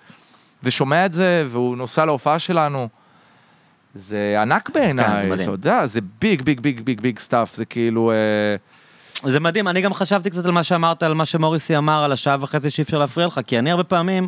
ושומע 0.64 1.06
את 1.06 1.14
זה, 1.14 1.46
והוא 1.50 1.78
נוסע 1.78 2.06
להופעה 2.06 2.40
שלנו, 2.40 2.88
זה 3.96 4.42
ענק 4.42 4.68
כן, 4.68 4.74
בעיניי, 4.74 5.26
מדהים. 5.30 5.42
אתה 5.42 5.52
יודע, 5.52 5.86
זה 5.86 6.00
ביג, 6.22 6.42
ביג, 6.42 6.60
ביג, 6.60 6.82
ביג, 6.82 7.02
ביג 7.02 7.20
סטאפ, 7.20 7.56
זה 7.56 7.66
כאילו... 7.66 8.12
אה, 8.12 8.56
זה 9.32 9.40
מדהים, 9.40 9.68
אני 9.68 9.82
גם 9.82 9.94
חשבתי 9.94 10.30
קצת 10.30 10.46
על 10.46 10.52
מה 10.52 10.64
שאמרת, 10.64 11.04
על 11.04 11.14
מה 11.14 11.26
שמוריסי 11.26 11.78
אמר, 11.78 12.04
על 12.04 12.12
השעה 12.12 12.38
וחצי 12.40 12.70
שאי 12.70 12.82
אפשר 12.82 13.00
להפריע 13.00 13.28
לך, 13.28 13.40
כי 13.48 13.60
אני 13.60 13.72
הרבה 13.72 13.84
פעמים, 13.84 14.28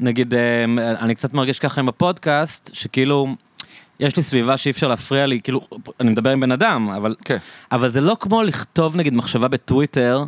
נגיד, 0.00 0.34
אה, 0.34 0.64
אני 0.78 1.14
קצת 1.14 1.34
מרגיש 1.34 1.58
ככה 1.58 1.80
עם 1.80 1.88
הפודקאסט, 1.88 2.70
שכאילו, 2.72 3.34
יש 4.00 4.16
לי 4.16 4.22
סביבה 4.22 4.56
שאי 4.56 4.70
אפשר 4.70 4.88
להפריע 4.88 5.26
לי, 5.26 5.40
כאילו, 5.40 5.60
אני 6.00 6.10
מדבר 6.10 6.30
עם 6.30 6.40
בן 6.40 6.52
אדם, 6.52 6.90
אבל, 6.90 7.14
כן. 7.24 7.36
אבל 7.72 7.88
זה 7.88 8.00
לא 8.00 8.16
כמו 8.20 8.42
לכתוב, 8.42 8.96
נגיד, 8.96 9.14
מחשבה 9.14 9.48
בטוויטר, 9.48 10.24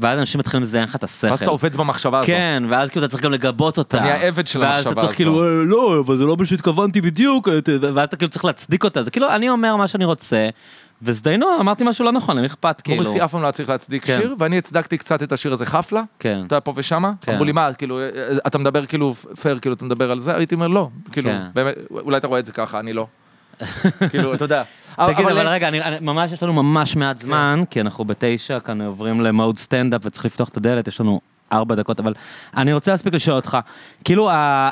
ואז 0.00 0.18
אנשים 0.18 0.38
מתחילים 0.38 0.62
לזיין 0.62 0.84
לך 0.84 0.96
את 0.96 1.04
השכל. 1.04 1.26
ואז 1.30 1.42
אתה 1.42 1.50
עובד 1.50 1.76
במחשבה 1.76 2.18
הזאת. 2.18 2.26
כן, 2.26 2.62
ואז 2.68 2.90
כאילו 2.90 3.04
אתה 3.04 3.10
צריך 3.12 3.22
גם 3.24 3.32
לגבות 3.32 3.78
אותה. 3.78 4.00
נהיה 4.00 4.16
עבד 4.16 4.46
של 4.46 4.58
ואז 4.60 4.74
המחשבה 4.86 4.92
אתה 4.92 5.00
צריך. 5.00 5.16
כאילו, 5.16 5.42
"אה, 5.44 5.64
לא, 5.64 6.00
אבל 6.06 6.16
זה 6.16 6.24
לא 6.24 6.36
מה 6.38 6.46
שהתכוונתי 6.46 7.00
בדיוק, 7.00 7.48
אה, 7.48 7.54
ואז 7.94 8.08
אתה 8.08 8.16
כאילו 8.16 8.30
צריך 8.30 8.44
להצדיק 8.44 8.84
אותה. 8.84 9.02
זה 9.02 9.10
כאילו, 9.10 9.30
אני 9.34 9.48
אומר 9.50 9.76
מה 9.76 9.88
שאני 9.88 10.04
רוצה, 10.04 10.48
וזדיינו, 11.02 11.46
אמרתי 11.60 11.84
משהו 11.84 12.04
לא 12.04 12.12
נכון, 12.12 12.36
למי 12.36 12.46
אכפת, 12.46 12.80
כאילו. 12.80 13.02
מוריסי 13.02 13.24
אף 13.24 13.30
פעם 13.30 13.40
לא 13.40 13.46
היה 13.46 13.52
צריך 13.52 13.68
להצדיק 13.68 14.04
כן. 14.06 14.18
שיר, 14.20 14.34
ואני 14.38 14.58
הצדקתי 14.58 14.98
קצת 14.98 15.22
את 15.22 15.32
השיר 15.32 15.52
הזה 15.52 15.66
חפלה, 15.66 16.02
כן. 16.18 16.44
אתה 16.46 16.60
פה 16.60 16.72
ושמה, 16.76 17.12
כן. 17.20 17.32
אמרו 17.32 17.44
לי, 17.44 17.52
מה, 17.52 17.72
כאילו, 17.72 18.00
אה, 18.00 18.08
אתה 18.46 18.58
מדבר 18.58 18.86
כאילו 18.86 19.14
פייר, 19.14 19.58
כאילו, 19.58 19.74
אתה 19.74 19.84
מדבר 19.84 20.10
על 20.10 20.18
זה? 20.18 20.36
הייתי 20.36 20.54
אומר, 20.54 20.68
לא, 20.68 20.88
כאילו, 21.12 21.30
כן. 21.30 21.42
באמת, 21.54 21.74
אולי 21.90 22.16
אתה 22.16 22.26
רואה 22.26 22.40
את 22.40 22.46
זה 22.46 22.52
ככה, 22.52 22.80
אני 22.80 22.92
לא. 22.92 23.06
כאילו, 24.10 24.34
אתה 24.34 24.44
יודע. 24.44 24.62
תגיד, 25.06 25.26
אבל 25.26 25.48
רגע, 25.48 25.70
ממש 26.00 26.32
יש 26.32 26.42
לנו 26.42 26.52
ממש 26.52 26.96
מעט 26.96 27.18
זמן, 27.20 27.62
כי 27.70 27.80
אנחנו 27.80 28.04
בתשע, 28.04 28.60
כאן 28.60 28.80
עוברים 28.80 29.20
למוד 29.20 29.58
סטנדאפ 29.58 30.00
וצריך 30.04 30.24
לפתוח 30.24 30.48
את 30.48 30.56
הדלת, 30.56 30.88
יש 30.88 31.00
לנו 31.00 31.20
ארבע 31.52 31.74
דקות, 31.74 32.00
אבל 32.00 32.14
אני 32.56 32.72
רוצה 32.72 32.90
להספיק 32.90 33.14
לשאול 33.14 33.36
אותך, 33.36 33.58
כאילו 34.04 34.28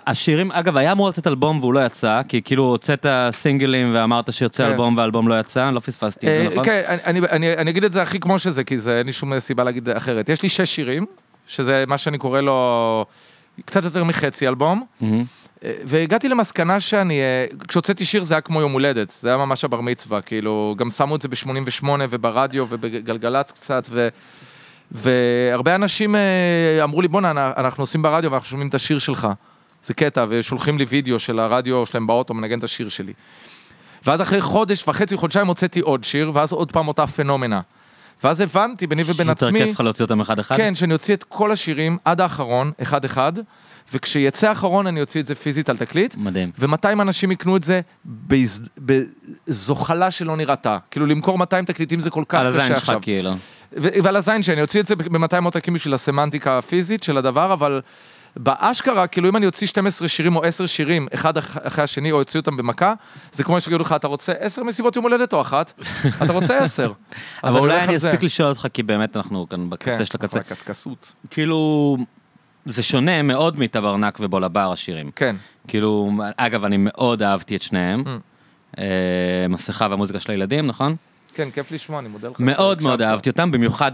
השירים, 0.06 0.52
אגב, 0.52 0.76
היה 0.76 0.92
אמור 0.92 1.08
לצאת 1.08 1.26
אלבום 1.26 1.60
והוא 1.60 1.74
לא 1.74 1.86
יצא, 1.86 2.20
כי 2.28 2.42
כאילו 2.42 2.64
הוצאת 2.64 3.06
סינגלים 3.30 3.90
ואמרת 3.94 4.32
שיוצא 4.32 4.64
כן. 4.64 4.70
אלבום 4.70 4.96
והאלבום 4.96 5.28
לא 5.28 5.40
יצא, 5.40 5.70
לא 5.70 5.80
פספסתי 5.80 6.26
את 6.26 6.32
אה, 6.32 6.44
זה, 6.44 6.50
נכון? 6.50 6.64
כן, 6.64 6.96
אני- 7.06 7.70
אגיד 7.70 7.84
את 7.84 7.92
זה 7.92 8.02
הכי 8.02 8.20
כמו 8.20 8.38
שזה, 8.38 8.64
כי 8.64 8.76
אין 8.96 9.06
לי 9.06 9.12
שום 9.12 9.38
סיבה 9.38 9.64
להגיד 9.64 9.88
אחרת. 9.90 10.28
יש 10.28 10.42
לי 10.42 10.48
שש 10.48 10.74
שירים, 10.74 11.06
שזה 11.46 11.84
מה 11.88 11.98
שאני 11.98 12.18
קורא 12.18 12.40
לו 12.40 13.04
קצת 13.64 13.84
יותר 13.84 14.04
מחצי 14.04 14.48
אלבום. 14.48 14.84
והגעתי 15.84 16.28
למסקנה 16.28 16.81
שאני, 16.81 17.20
אה, 17.20 17.47
כשהוצאתי 17.68 18.05
שיר 18.05 18.23
זה 18.23 18.34
היה 18.34 18.41
כמו 18.41 18.60
יום 18.60 18.73
הולדת, 18.73 19.10
זה 19.10 19.28
היה 19.28 19.36
ממש 19.36 19.65
הבר 19.65 19.81
מצווה, 19.81 20.20
כאילו, 20.20 20.75
גם 20.78 20.91
שמו 20.91 21.17
את 21.17 21.23
זה 21.23 21.28
ב-88 21.28 21.86
וברדיו 22.10 22.67
ובגלגלצ 22.68 23.52
קצת, 23.52 23.86
ו... 23.91 24.09
והרבה 24.91 25.75
אנשים 25.75 26.17
אה, 26.17 26.81
אמרו 26.84 27.02
לי, 27.02 27.09
בואנה, 27.09 27.31
אנ- 27.31 27.39
אנחנו 27.39 27.83
עושים 27.83 28.02
ברדיו 28.02 28.31
ואנחנו 28.31 28.49
שומעים 28.49 28.68
את 28.68 28.75
השיר 28.75 28.99
שלך. 28.99 29.28
זה 29.84 29.94
קטע, 29.94 30.26
ושולחים 30.28 30.78
לי 30.78 30.84
וידאו 30.84 31.18
של 31.18 31.39
הרדיו 31.39 31.86
שלהם 31.86 32.07
באוטו, 32.07 32.34
מנגן 32.34 32.59
את 32.59 32.65
השיר 32.65 32.89
שלי. 32.89 33.12
ואז 34.07 34.23
אחרי 34.23 34.41
חודש 34.41 34.89
וחצי, 34.89 35.17
חודשיים 35.17 35.47
הוצאתי 35.47 35.81
עוד 35.81 36.05
שיר, 36.05 36.31
ואז 36.34 36.52
עוד 36.52 36.73
פעם 36.73 36.89
אותה 36.89 37.07
פנומנה. 37.07 37.60
ואז 38.25 38.41
הבנתי 38.41 38.86
ביני 38.86 39.02
ובין 39.07 39.31
עצמי, 39.31 39.65
כיף 39.65 39.75
לך 39.75 39.81
להוציא 39.81 40.05
אותם 40.05 40.20
אחד-אחד? 40.20 40.57
כן, 40.57 40.75
שאני 40.75 40.94
אוציא 40.94 41.15
את 41.15 41.25
כל 41.25 41.52
השירים 41.52 41.99
עד 42.05 42.20
האחרון, 42.20 42.73
אחד-אחד, 42.83 43.33
וכשיצא 43.92 44.48
האחרון 44.48 44.86
אני 44.86 45.00
אוציא 45.00 45.20
את 45.20 45.26
זה 45.26 45.34
פיזית 45.34 45.68
על 45.68 45.76
תקליט, 45.76 46.16
מדהים. 46.16 46.50
ו-200 46.58 46.92
אנשים 47.02 47.32
יקנו 47.32 47.56
את 47.56 47.64
זה 47.64 47.80
בהז- 48.04 48.60
בזוחלה 48.78 50.10
שלא 50.10 50.36
נראתה. 50.36 50.78
כאילו 50.90 51.06
למכור 51.06 51.38
200 51.38 51.64
תקליטים 51.64 52.00
זה 52.00 52.10
כל 52.10 52.24
כך 52.28 52.40
על 52.40 52.52
קשה 52.52 52.56
הזין 52.62 52.68
שלך, 52.76 52.78
עכשיו. 52.78 52.98
כאילו. 53.02 53.32
ועל 53.76 54.16
הזין 54.16 54.42
שאני 54.42 54.62
אוציא 54.62 54.80
את 54.80 54.86
זה 54.86 54.96
ב-200 54.96 55.44
עותקים 55.44 55.74
בשביל 55.74 55.94
הסמנטיקה 55.94 56.58
הפיזית 56.58 57.02
של 57.02 57.16
הדבר, 57.16 57.52
אבל 57.52 57.80
באשכרה, 58.36 59.06
כאילו 59.06 59.28
אם 59.28 59.36
אני 59.36 59.46
אוציא 59.46 59.66
12 59.66 60.08
שירים 60.08 60.36
או 60.36 60.44
10 60.44 60.66
שירים, 60.66 61.08
אחד 61.14 61.38
אח- 61.38 61.56
אחרי 61.62 61.84
השני, 61.84 62.12
או 62.12 62.16
אוציא 62.18 62.40
אותם 62.40 62.56
במכה, 62.56 62.94
זה 63.32 63.44
כמו 63.44 63.60
שיגידו 63.60 63.82
לך, 63.82 63.92
אתה 63.92 64.06
רוצה 64.06 64.32
10 64.38 64.62
מסיבות 64.64 64.96
יום 64.96 65.04
הולדת 65.04 65.32
או 65.32 65.40
אחת? 65.40 65.72
אתה 66.24 66.32
רוצה 66.32 66.58
10. 66.58 66.92
אבל 67.44 67.58
אולי 67.58 67.80
אני 67.84 67.96
אספיק 67.96 68.22
לשאול 68.22 68.48
אותך, 68.48 68.66
כי 68.72 68.82
באמת 68.82 69.16
אנחנו 69.16 69.46
כאן 69.48 69.70
בקצה 69.70 69.96
כן, 69.96 70.04
של 70.04 70.12
הקצה. 70.14 70.40
הקשקשות. 70.40 71.12
כאילו, 71.30 71.96
זה 72.67 72.83
שונה 72.83 73.23
מאוד 73.23 73.59
מטברנק 73.59 74.18
ובולבר 74.20 74.73
השירים. 74.73 75.10
כן. 75.17 75.36
כאילו, 75.68 76.12
אגב, 76.36 76.65
אני 76.65 76.76
מאוד 76.78 77.23
אהבתי 77.23 77.57
את 77.57 77.62
שניהם. 77.62 78.05
Mm. 78.07 78.09
אה, 78.78 79.47
מסכה 79.49 79.86
והמוזיקה 79.91 80.20
של 80.20 80.33
הילדים, 80.33 80.67
נכון? 80.67 80.97
כן, 81.34 81.51
כיף 81.51 81.73
לשמוע, 81.73 81.99
אני 81.99 82.09
מודה 82.09 82.28
לך. 82.28 82.41
מאוד 82.41 82.83
מאוד. 82.83 83.02
אהבתי 83.02 83.31
אותם, 83.31 83.51
במיוחד 83.51 83.93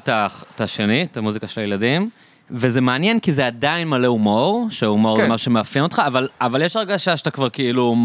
את 0.55 0.61
השני, 0.61 1.03
את 1.03 1.17
המוזיקה 1.17 1.49
של 1.49 1.61
הילדים. 1.61 2.11
וזה 2.51 2.81
מעניין 2.81 3.21
כי 3.21 3.33
זה 3.33 3.47
עדיין 3.47 3.89
מלא 3.89 4.07
הומור, 4.07 4.67
שהומור 4.71 5.17
זה 5.17 5.23
כן. 5.23 5.29
מה 5.29 5.39
שמאפיין 5.39 5.83
אותך, 5.83 6.03
אבל, 6.07 6.29
אבל 6.41 6.63
יש 6.63 6.77
הרגשה 6.77 7.17
שאתה 7.17 7.31
כבר 7.31 7.51
כאילו... 7.51 7.97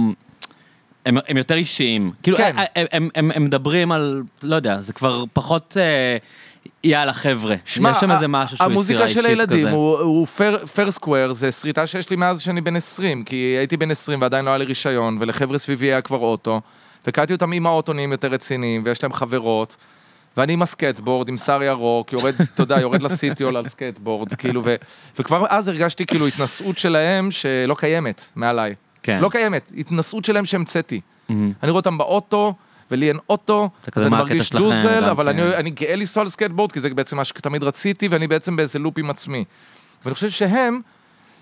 הם, 1.05 1.17
הם 1.27 1.37
יותר 1.37 1.55
אישיים. 1.55 2.11
כאילו, 2.23 2.37
כן. 2.37 2.55
הם, 2.57 2.85
הם, 2.91 3.09
הם, 3.15 3.31
הם 3.35 3.45
מדברים 3.45 3.91
על, 3.91 4.23
לא 4.43 4.55
יודע, 4.55 4.81
זה 4.81 4.93
כבר 4.93 5.23
פחות 5.33 5.77
אה, 5.79 6.17
יאללה 6.85 7.13
חבר'ה. 7.13 7.55
יש 7.65 7.73
שם 7.75 8.11
איזה 8.11 8.27
משהו 8.27 8.57
שהוא 8.57 8.65
יצירה 8.65 8.71
המוזיקה 8.71 9.03
אישית 9.03 9.17
של 9.17 9.25
הילדים 9.25 9.67
כזה. 9.67 9.75
הוא, 9.75 10.27
Fair 10.73 10.91
Square, 10.91 11.33
זה 11.33 11.51
שריטה 11.51 11.87
שיש 11.87 12.09
לי 12.09 12.15
מאז 12.15 12.41
שאני 12.41 12.61
בן 12.61 12.75
20, 12.75 13.23
כי 13.23 13.35
הייתי 13.35 13.77
בן 13.77 13.91
20 13.91 14.21
ועדיין 14.21 14.45
לא 14.45 14.49
היה 14.49 14.57
לי 14.57 14.65
רישיון, 14.65 15.17
ולחבר'ה 15.19 15.57
סביבי 15.57 15.85
היה 15.85 16.01
כבר 16.01 16.17
אוטו, 16.17 16.61
וראיתי 17.07 17.33
אותם 17.33 17.51
עם 17.51 17.67
האוטו 17.67 17.93
נהיים 17.93 18.11
יותר 18.11 18.27
רציניים, 18.27 18.81
ויש 18.85 19.03
להם 19.03 19.13
חברות, 19.13 19.77
ואני 20.37 20.53
עם 20.53 20.61
הסקייטבורד, 20.61 21.29
עם 21.29 21.37
שיער 21.37 21.63
ירוק, 21.63 22.13
יורד, 22.13 22.33
אתה 22.53 22.63
יודע, 22.63 22.79
יורד 22.79 23.01
ל 23.01 23.07
City 23.07 23.32
Hall 23.32 23.57
על 23.57 23.69
סקייטבורד, 23.69 24.33
כאילו, 24.33 24.61
ו, 24.65 24.75
וכבר 25.19 25.45
אז 25.49 25.67
הרגשתי 25.67 26.05
כאילו 26.05 26.27
התנשאות 26.27 26.77
שלהם 26.77 27.31
שלא 27.31 27.75
קיימת 27.77 28.31
מעליי. 28.35 28.75
כן. 29.03 29.19
לא 29.21 29.29
קיימת, 29.29 29.71
התנשאות 29.77 30.25
שלהם 30.25 30.45
שהמצאתי. 30.45 31.01
מהמם. 31.29 31.51
אני 31.63 31.71
רואה 31.71 31.79
אותם 31.79 31.97
באוטו, 31.97 32.53
ולי 32.91 33.07
אין 33.07 33.17
אוטו, 33.29 33.69
אז 33.95 34.01
אני 34.01 34.09
מרגיש? 34.09 34.51
לוזר, 34.51 35.03
אבל 35.03 35.33
כן. 35.33 35.39
אני, 35.39 35.55
אני 35.55 35.69
גאה 35.69 35.95
לנסוע 35.95 36.23
על 36.23 36.29
סקייטבורד, 36.29 36.71
כי 36.71 36.79
זה 36.79 36.89
בעצם 36.89 37.17
מה 37.17 37.25
שתמיד 37.25 37.63
רציתי, 37.63 38.07
ואני 38.07 38.27
בעצם 38.27 38.55
באיזה 38.55 38.79
לופ 38.79 38.97
עם 38.97 39.09
עצמי. 39.09 39.43
ואני 40.05 40.15
חושב 40.15 40.29
שהם, 40.29 40.81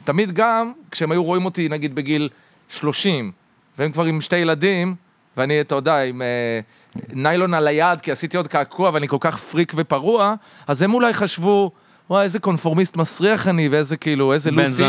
תמיד 0.03 0.31
גם, 0.31 0.71
כשהם 0.91 1.11
היו 1.11 1.23
רואים 1.23 1.45
אותי, 1.45 1.69
נגיד 1.69 1.95
בגיל 1.95 2.29
30, 2.69 3.31
והם 3.77 3.91
כבר 3.91 4.03
עם 4.03 4.21
שתי 4.21 4.37
ילדים, 4.37 4.95
ואני, 5.37 5.61
אתה 5.61 5.75
יודע, 5.75 6.03
עם 6.03 6.21
אה, 6.21 6.59
ניילון 7.09 7.53
על 7.53 7.67
היד, 7.67 8.01
כי 8.01 8.11
עשיתי 8.11 8.37
עוד 8.37 8.47
קעקוע, 8.47 8.91
ואני 8.93 9.07
כל 9.07 9.17
כך 9.19 9.37
פריק 9.37 9.73
ופרוע, 9.75 10.35
אז 10.67 10.81
הם 10.81 10.93
אולי 10.93 11.13
חשבו... 11.13 11.71
וואי, 12.09 12.23
איזה 12.23 12.39
קונפורמיסט 12.39 12.97
מסריח 12.97 13.47
אני, 13.47 13.67
ואיזה 13.67 13.97
כאילו, 13.97 14.33
איזה 14.33 14.51
לוזר 14.51 14.83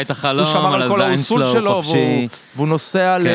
את 0.00 0.10
החלום, 0.10 0.46
הוא 0.46 0.52
שמר 0.52 0.74
על 0.74 0.82
על 0.82 0.88
כל 0.88 1.02
הזין 1.02 1.12
האוסול 1.12 1.44
שלו, 1.44 1.52
שלו. 1.52 1.82
והוא, 1.84 2.28
והוא 2.56 2.68
נוסע 2.68 3.18
ל, 3.18 3.22
כן. 3.22 3.28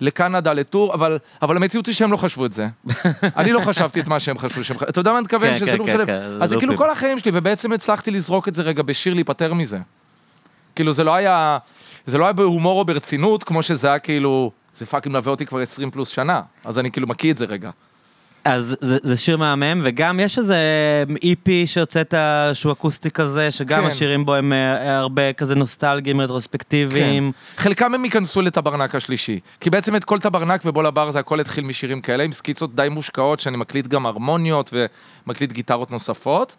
לקנדה 0.00 0.52
ל 0.52 0.59
tour, 0.59 0.94
אבל, 0.94 1.18
אבל 1.42 1.56
המציאות 1.56 1.86
היא 1.86 1.94
שהם 1.94 2.12
לא 2.12 2.16
חשבו 2.16 2.46
את 2.46 2.52
זה. 2.52 2.68
אני 3.36 3.52
לא 3.52 3.60
חשבתי 3.60 4.00
את 4.00 4.08
מה 4.08 4.20
שהם 4.20 4.38
חשבו 4.38 4.64
שהם. 4.64 4.76
אתה 4.88 5.00
יודע 5.00 5.10
מה 5.12 5.18
אני 5.18 5.24
מתכוון? 5.24 5.50
כן, 5.50 5.58
שזה 5.58 5.66
כן, 5.66 5.78
לופ 5.78 5.86
כן, 5.86 5.96
שלם. 5.96 6.06
כן, 6.06 6.22
אז 6.40 6.50
זה 6.50 6.56
כאילו. 6.56 6.76
כל 6.76 6.90
החיים 6.90 7.18
שלי, 7.18 7.30
ובעצם 7.34 7.72
הצלחתי 7.72 8.10
לזרוק 8.10 8.48
את 8.48 8.54
זה 8.54 8.62
רגע 8.62 8.82
בשיר 8.82 9.14
להיפטר 9.14 9.54
מזה. 9.54 9.78
כאילו 10.76 10.92
זה 10.92 11.04
לא 11.04 11.14
היה, 11.14 11.58
זה 12.06 12.18
לא 12.18 12.24
היה 12.24 12.32
בהומור 12.32 12.78
או 12.80 12.84
ברצינות, 12.84 13.44
כמו 13.44 13.62
שזה 13.62 13.88
היה 13.88 13.98
כאילו, 13.98 14.50
זה 14.76 14.86
פאקינג 14.86 15.12
מלווה 15.12 15.30
אותי 15.30 15.46
כבר 15.46 15.58
20 15.58 15.90
פלוס 15.90 16.08
שנה, 16.08 16.40
אז 16.64 16.78
אני 16.78 16.90
כאילו 16.90 17.06
מקיא 17.06 17.32
את 17.32 17.36
זה 17.36 17.44
רגע. 17.44 17.70
אז 18.44 18.76
זה, 18.80 18.98
זה 19.02 19.16
שיר 19.16 19.36
מהמם, 19.36 19.80
וגם 19.84 20.20
יש 20.20 20.38
איזה 20.38 20.56
EP 21.14 21.50
שהוצאת 21.66 22.14
שהוא 22.52 22.72
אקוסטי 22.72 23.10
כזה, 23.10 23.50
שגם 23.50 23.80
כן. 23.82 23.86
השירים 23.86 24.26
בו 24.26 24.34
הם 24.34 24.52
אה, 24.52 24.98
הרבה 24.98 25.32
כזה 25.32 25.54
נוסטלגיים, 25.54 26.20
רטרוספקטיביים. 26.20 27.32
כן. 27.32 27.62
חלקם 27.62 27.94
הם 27.94 28.04
ייכנסו 28.04 28.42
לטברנק 28.42 28.94
השלישי. 28.94 29.40
כי 29.60 29.70
בעצם 29.70 29.96
את 29.96 30.04
כל 30.04 30.18
טברנק 30.18 30.60
ובוא 30.64 30.82
לבר 30.82 31.10
זה 31.10 31.18
הכל 31.18 31.40
התחיל 31.40 31.64
משירים 31.64 32.00
כאלה, 32.00 32.24
עם 32.24 32.32
סקיצות 32.32 32.76
די 32.76 32.88
מושקעות, 32.90 33.40
שאני 33.40 33.56
מקליט 33.56 33.86
גם 33.86 34.06
הרמוניות 34.06 34.74
ומקליט 35.26 35.52
גיטרות 35.52 35.90
נוספות. 35.90 36.56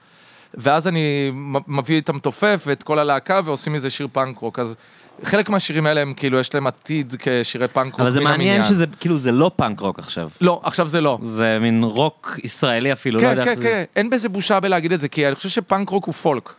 ואז 0.53 0.87
אני 0.87 1.31
מביא 1.67 2.01
את 2.01 2.09
המתופף 2.09 2.63
ואת 2.67 2.83
כל 2.83 2.99
הלהקה 2.99 3.41
ועושים 3.45 3.73
מזה 3.73 3.89
שיר 3.89 4.07
פאנק 4.11 4.37
רוק. 4.37 4.59
אז 4.59 4.75
חלק 5.23 5.49
מהשירים 5.49 5.85
האלה 5.85 6.01
הם 6.01 6.13
כאילו, 6.13 6.39
יש 6.39 6.53
להם 6.53 6.67
עתיד 6.67 7.15
כשירי 7.19 7.67
פאנק 7.67 7.93
רוק 7.93 8.01
אבל 8.01 8.11
זה 8.11 8.21
מעניין 8.21 8.49
המניין. 8.49 8.63
שזה, 8.63 8.85
כאילו, 8.99 9.17
זה 9.17 9.31
לא 9.31 9.51
פאנק 9.55 9.79
רוק 9.79 9.99
עכשיו. 9.99 10.29
לא, 10.41 10.61
עכשיו 10.63 10.87
זה 10.87 11.01
לא. 11.01 11.19
זה 11.21 11.57
מין 11.61 11.83
רוק 11.83 12.39
ישראלי 12.43 12.93
אפילו, 12.93 13.17
לא 13.17 13.21
כן, 13.23 13.29
יודע 13.29 13.43
כן, 13.43 13.49
איך 13.49 13.59
זה. 13.59 13.65
כן, 13.65 13.83
אין 13.95 14.09
בזה 14.09 14.29
בושה 14.29 14.59
בלהגיד 14.59 14.91
את 14.91 14.99
זה, 14.99 15.07
כי 15.07 15.27
אני 15.27 15.35
חושב 15.35 15.49
שפאנק 15.49 15.89
רוק 15.89 16.05
הוא 16.05 16.13
פולק. 16.13 16.53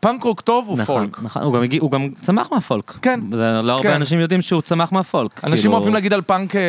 פאנק 0.00 0.22
רוק 0.22 0.40
טוב 0.40 0.64
הוא 0.68 0.78
נכון, 0.78 1.00
פולק. 1.10 1.22
נכון, 1.22 1.42
הוא 1.42 1.54
גם, 1.54 1.62
הגיע, 1.62 1.80
הוא 1.80 1.90
גם 1.90 2.08
צמח 2.20 2.48
מהפולק. 2.52 2.92
כן, 3.02 3.20
זה 3.32 3.60
לא 3.64 3.72
הרבה 3.72 3.82
כן. 3.82 3.94
אנשים 3.94 4.20
יודעים 4.20 4.42
שהוא 4.42 4.62
צמח 4.62 4.92
מהפולק. 4.92 5.44
אנשים 5.44 5.56
כאילו- 5.62 5.74
אוהבים 5.74 5.94
להגיד 5.94 6.12
על 6.12 6.22
פאנק 6.22 6.56
אה, 6.56 6.60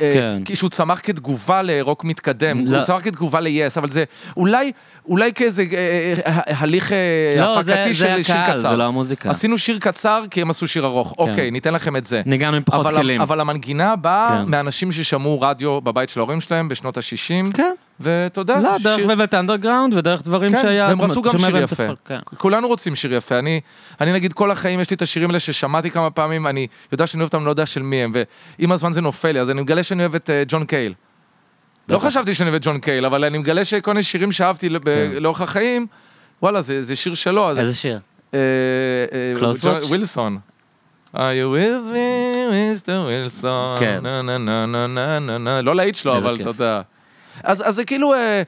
אה, 0.00 0.14
כן. 0.14 0.42
אה, 0.50 0.56
שהוא 0.56 0.70
צמח 0.70 1.00
כתגובה 1.02 1.62
לרוק 1.62 2.04
מתקדם, 2.04 2.66
לא. 2.66 2.76
הוא 2.76 2.84
צמח 2.84 3.00
כתגובה 3.04 3.40
ל-Yes, 3.40 3.50
אבל 3.78 3.90
זה 3.90 4.04
אולי, 4.36 4.72
אולי 5.06 5.32
כאיזה 5.34 5.64
אה, 5.72 6.14
אה, 6.26 6.40
הליך 6.58 6.92
אה, 6.92 6.96
לא, 7.38 7.62
זה- 7.62 7.74
הפקתי 7.74 7.94
זה 7.94 7.94
של 8.16 8.22
שיר 8.22 8.36
הקהל, 8.36 8.56
קצר. 8.58 8.70
זה 8.70 8.76
לא 8.76 8.84
המוזיקה. 8.84 9.30
עשינו 9.30 9.58
שיר 9.58 9.78
קצר 9.78 10.22
כי 10.30 10.42
הם 10.42 10.50
עשו 10.50 10.68
שיר 10.68 10.84
ארוך, 10.86 11.14
אוקיי, 11.18 11.50
ניתן 11.50 11.74
לכם 11.74 11.96
את 11.96 12.06
זה. 12.06 12.22
ניגענו 12.26 12.56
עם 12.56 12.62
פחות 12.66 12.86
אבל, 12.86 12.96
כלים. 12.96 13.20
אבל 13.20 13.40
המנגינה 13.40 13.96
באה 13.96 14.28
כן. 14.44 14.50
מאנשים 14.50 14.92
ששמעו 14.92 15.40
רדיו 15.40 15.80
בבית 15.80 16.08
של 16.08 16.20
ההורים 16.20 16.40
שלהם 16.40 16.68
בשנות 16.68 16.96
ה-60, 16.96 17.54
כן. 17.56 17.72
ואתה 18.02 18.40
יודע, 18.40 18.60
לא, 18.60 18.78
דרך 18.82 18.96
שיר- 18.98 19.06
באמת 19.06 19.34
אנדרגראונד 19.34 19.94
ודרך 19.94 20.22
דברים 20.22 20.52
כן, 20.52 20.62
שהיה... 20.62 20.86
והם 20.88 21.00
רצו 21.00 21.22
גם 21.22 21.38
שיר 21.38 21.56
יפה. 21.56 21.82
הפולק, 21.84 21.98
כן. 22.04 22.18
כולנו 22.36 22.68
רוצים 22.68 22.94
שיר 22.94 23.14
יפה. 23.14 23.38
אני, 23.38 23.60
אני 24.00 24.12
נגיד 24.12 24.32
כל 24.32 24.50
החיים 24.50 24.80
יש 24.80 24.90
לי 24.90 24.96
את 24.96 25.02
השירים 25.02 25.30
האלה 25.30 25.40
ששמעתי 25.40 25.90
כמה 25.90 26.10
פעמים, 26.10 26.46
אני 26.46 26.66
יודע 26.92 27.06
שאני 27.06 27.20
אוהב 27.20 27.34
אותם, 27.34 27.44
לא 27.44 27.50
יודע 27.50 27.66
של 27.66 27.82
מי 27.82 27.96
הם, 27.96 28.12
ועם 28.58 28.72
הזמן 28.72 28.92
זה 28.92 29.00
נופל 29.00 29.32
לי, 29.32 29.40
אז 29.40 29.50
אני 29.50 29.60
מגלה 29.62 29.82
שאני 29.82 30.02
אוהב 30.02 30.14
את 30.14 30.30
אה, 30.30 30.42
ג'ון 30.48 30.64
קייל. 30.64 30.94
לא. 31.88 31.98
חשבתי 31.98 32.34
שאני 32.34 32.50
אוהב 32.50 32.60
את 32.60 32.66
ג'ון 32.66 32.78
קייל, 32.78 33.06
אבל 33.06 33.24
אני 33.24 33.38
מגלה 33.38 33.64
שכל 33.64 33.90
מיני 33.92 34.02
שירים 34.02 34.32
שאהבתי 34.32 34.68
ב- 34.68 34.88
לאורך 35.20 35.40
החיים, 35.40 35.86
וואלה, 36.42 36.62
זה, 36.62 36.82
זה 36.82 36.96
שיר 36.96 37.14
שלו. 37.14 37.48
אז, 37.50 37.56
כן. 37.56 37.62
איזה 37.62 37.74
שיר? 37.74 37.98
אה, 38.34 38.38
אה, 39.12 39.40
Close 39.40 39.62
ג'ון- 39.64 39.78
Watch? 39.82 39.86
ווילסון. 39.86 40.38
are 41.16 41.18
you 41.18 41.54
with 41.56 41.94
me, 41.94 42.52
Mr. 42.86 42.90
ווילסון? 42.90 43.78
כן. 43.78 44.00
לא 45.62 45.76
להיט 45.76 45.94
שלו, 45.94 46.16
אבל. 46.16 46.36
אתה 46.40 46.48
יודע. 46.48 46.80
אז 47.44 47.68
אז 47.68 47.74
זה 47.74 47.84
כאילו, 47.84 48.14
אה, 48.14 48.42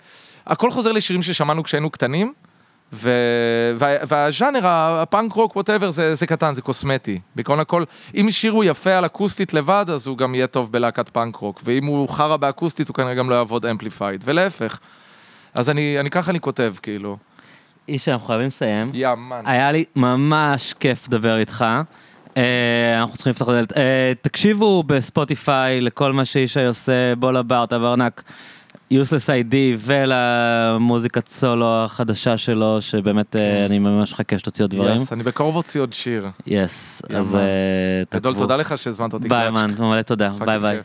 הכל 0.46 0.70
חוזר 0.70 0.92
לשירים 0.92 1.22
ששמענו 1.22 1.62
כשהיינו 1.62 1.90
קטנים, 1.90 2.32
ו- 2.92 3.72
וה- 3.78 3.96
והז'אנר, 4.08 4.60
הפאנק 4.66 5.32
רוק, 5.32 5.56
whatever, 5.56 5.90
זה 5.90 6.14
זה 6.14 6.26
קטן, 6.26 6.54
זה 6.54 6.62
קוסמטי. 6.62 7.20
בעיקרון 7.36 7.60
הכל, 7.60 7.84
אם 8.14 8.30
שיר 8.30 8.52
הוא 8.52 8.64
יפה 8.64 8.90
על 8.94 9.06
אקוסטית 9.06 9.54
לבד, 9.54 9.84
אז 9.88 10.06
הוא 10.06 10.18
גם 10.18 10.34
יהיה 10.34 10.46
טוב 10.46 10.72
בלהקת 10.72 11.08
פאנק 11.08 11.36
רוק, 11.36 11.60
ואם 11.64 11.86
הוא 11.86 12.08
חרא 12.08 12.36
באקוסטית, 12.36 12.88
הוא 12.88 12.94
כנראה 12.94 13.14
גם 13.14 13.30
לא 13.30 13.34
יעבוד 13.34 13.66
amplified, 13.66 14.24
ולהפך. 14.26 14.78
אז 15.54 15.70
אני, 15.70 15.96
אני 16.00 16.10
ככה 16.10 16.30
אני 16.30 16.40
כותב, 16.40 16.74
כאילו. 16.82 17.16
ישי, 17.88 18.08
אנחנו 18.08 18.26
חייבים 18.26 18.46
לסיים. 18.46 18.90
yeah 18.94 19.18
man. 19.18 19.42
היה 19.46 19.72
לי 19.72 19.84
ממש 19.96 20.74
כיף 20.80 21.06
לדבר 21.08 21.36
איתך. 21.36 21.64
אה, 22.36 22.98
אנחנו 22.98 23.14
צריכים 23.16 23.30
לפתוח 23.30 23.48
את 23.48 23.52
הדלת. 23.52 23.76
אה, 23.76 24.12
תקשיבו 24.22 24.82
ב 24.82 24.94
Spotify 24.94 25.80
לכל 25.80 26.12
מה 26.12 26.24
שישי 26.24 26.64
עושה, 26.64 27.14
בוא 27.18 27.32
לבר, 27.32 27.66
טברנק, 27.66 28.22
Useless 28.94 29.30
ID 29.30 29.76
ולמוזיקת 29.78 31.28
סולו 31.28 31.84
החדשה 31.84 32.36
שלו, 32.36 32.82
שבאמת 32.82 33.36
אה, 33.36 33.66
אני 33.66 33.78
ממש 33.78 34.12
מחכה 34.12 34.38
שתוציא 34.38 34.64
עוד 34.64 34.70
דברים. 34.70 35.00
yes, 35.00 35.12
אני 35.12 35.22
בקרוב 35.22 35.56
אוציא 35.56 35.80
עוד 35.80 35.92
שיר. 35.92 36.28
yes. 36.46 37.02
אז 37.16 37.34
אה, 37.34 37.40
גדול, 38.10 38.32
תעקבו. 38.32 38.42
תודה 38.42 38.56
לך 38.56 38.78
שהזמנת 38.78 39.12
אותי. 39.12 39.28
ביי. 39.28 39.50
man, 39.50 39.66
מלא 39.78 40.02
תודה, 40.02 40.30
ביי 40.38 40.58
ביי. 40.58 40.80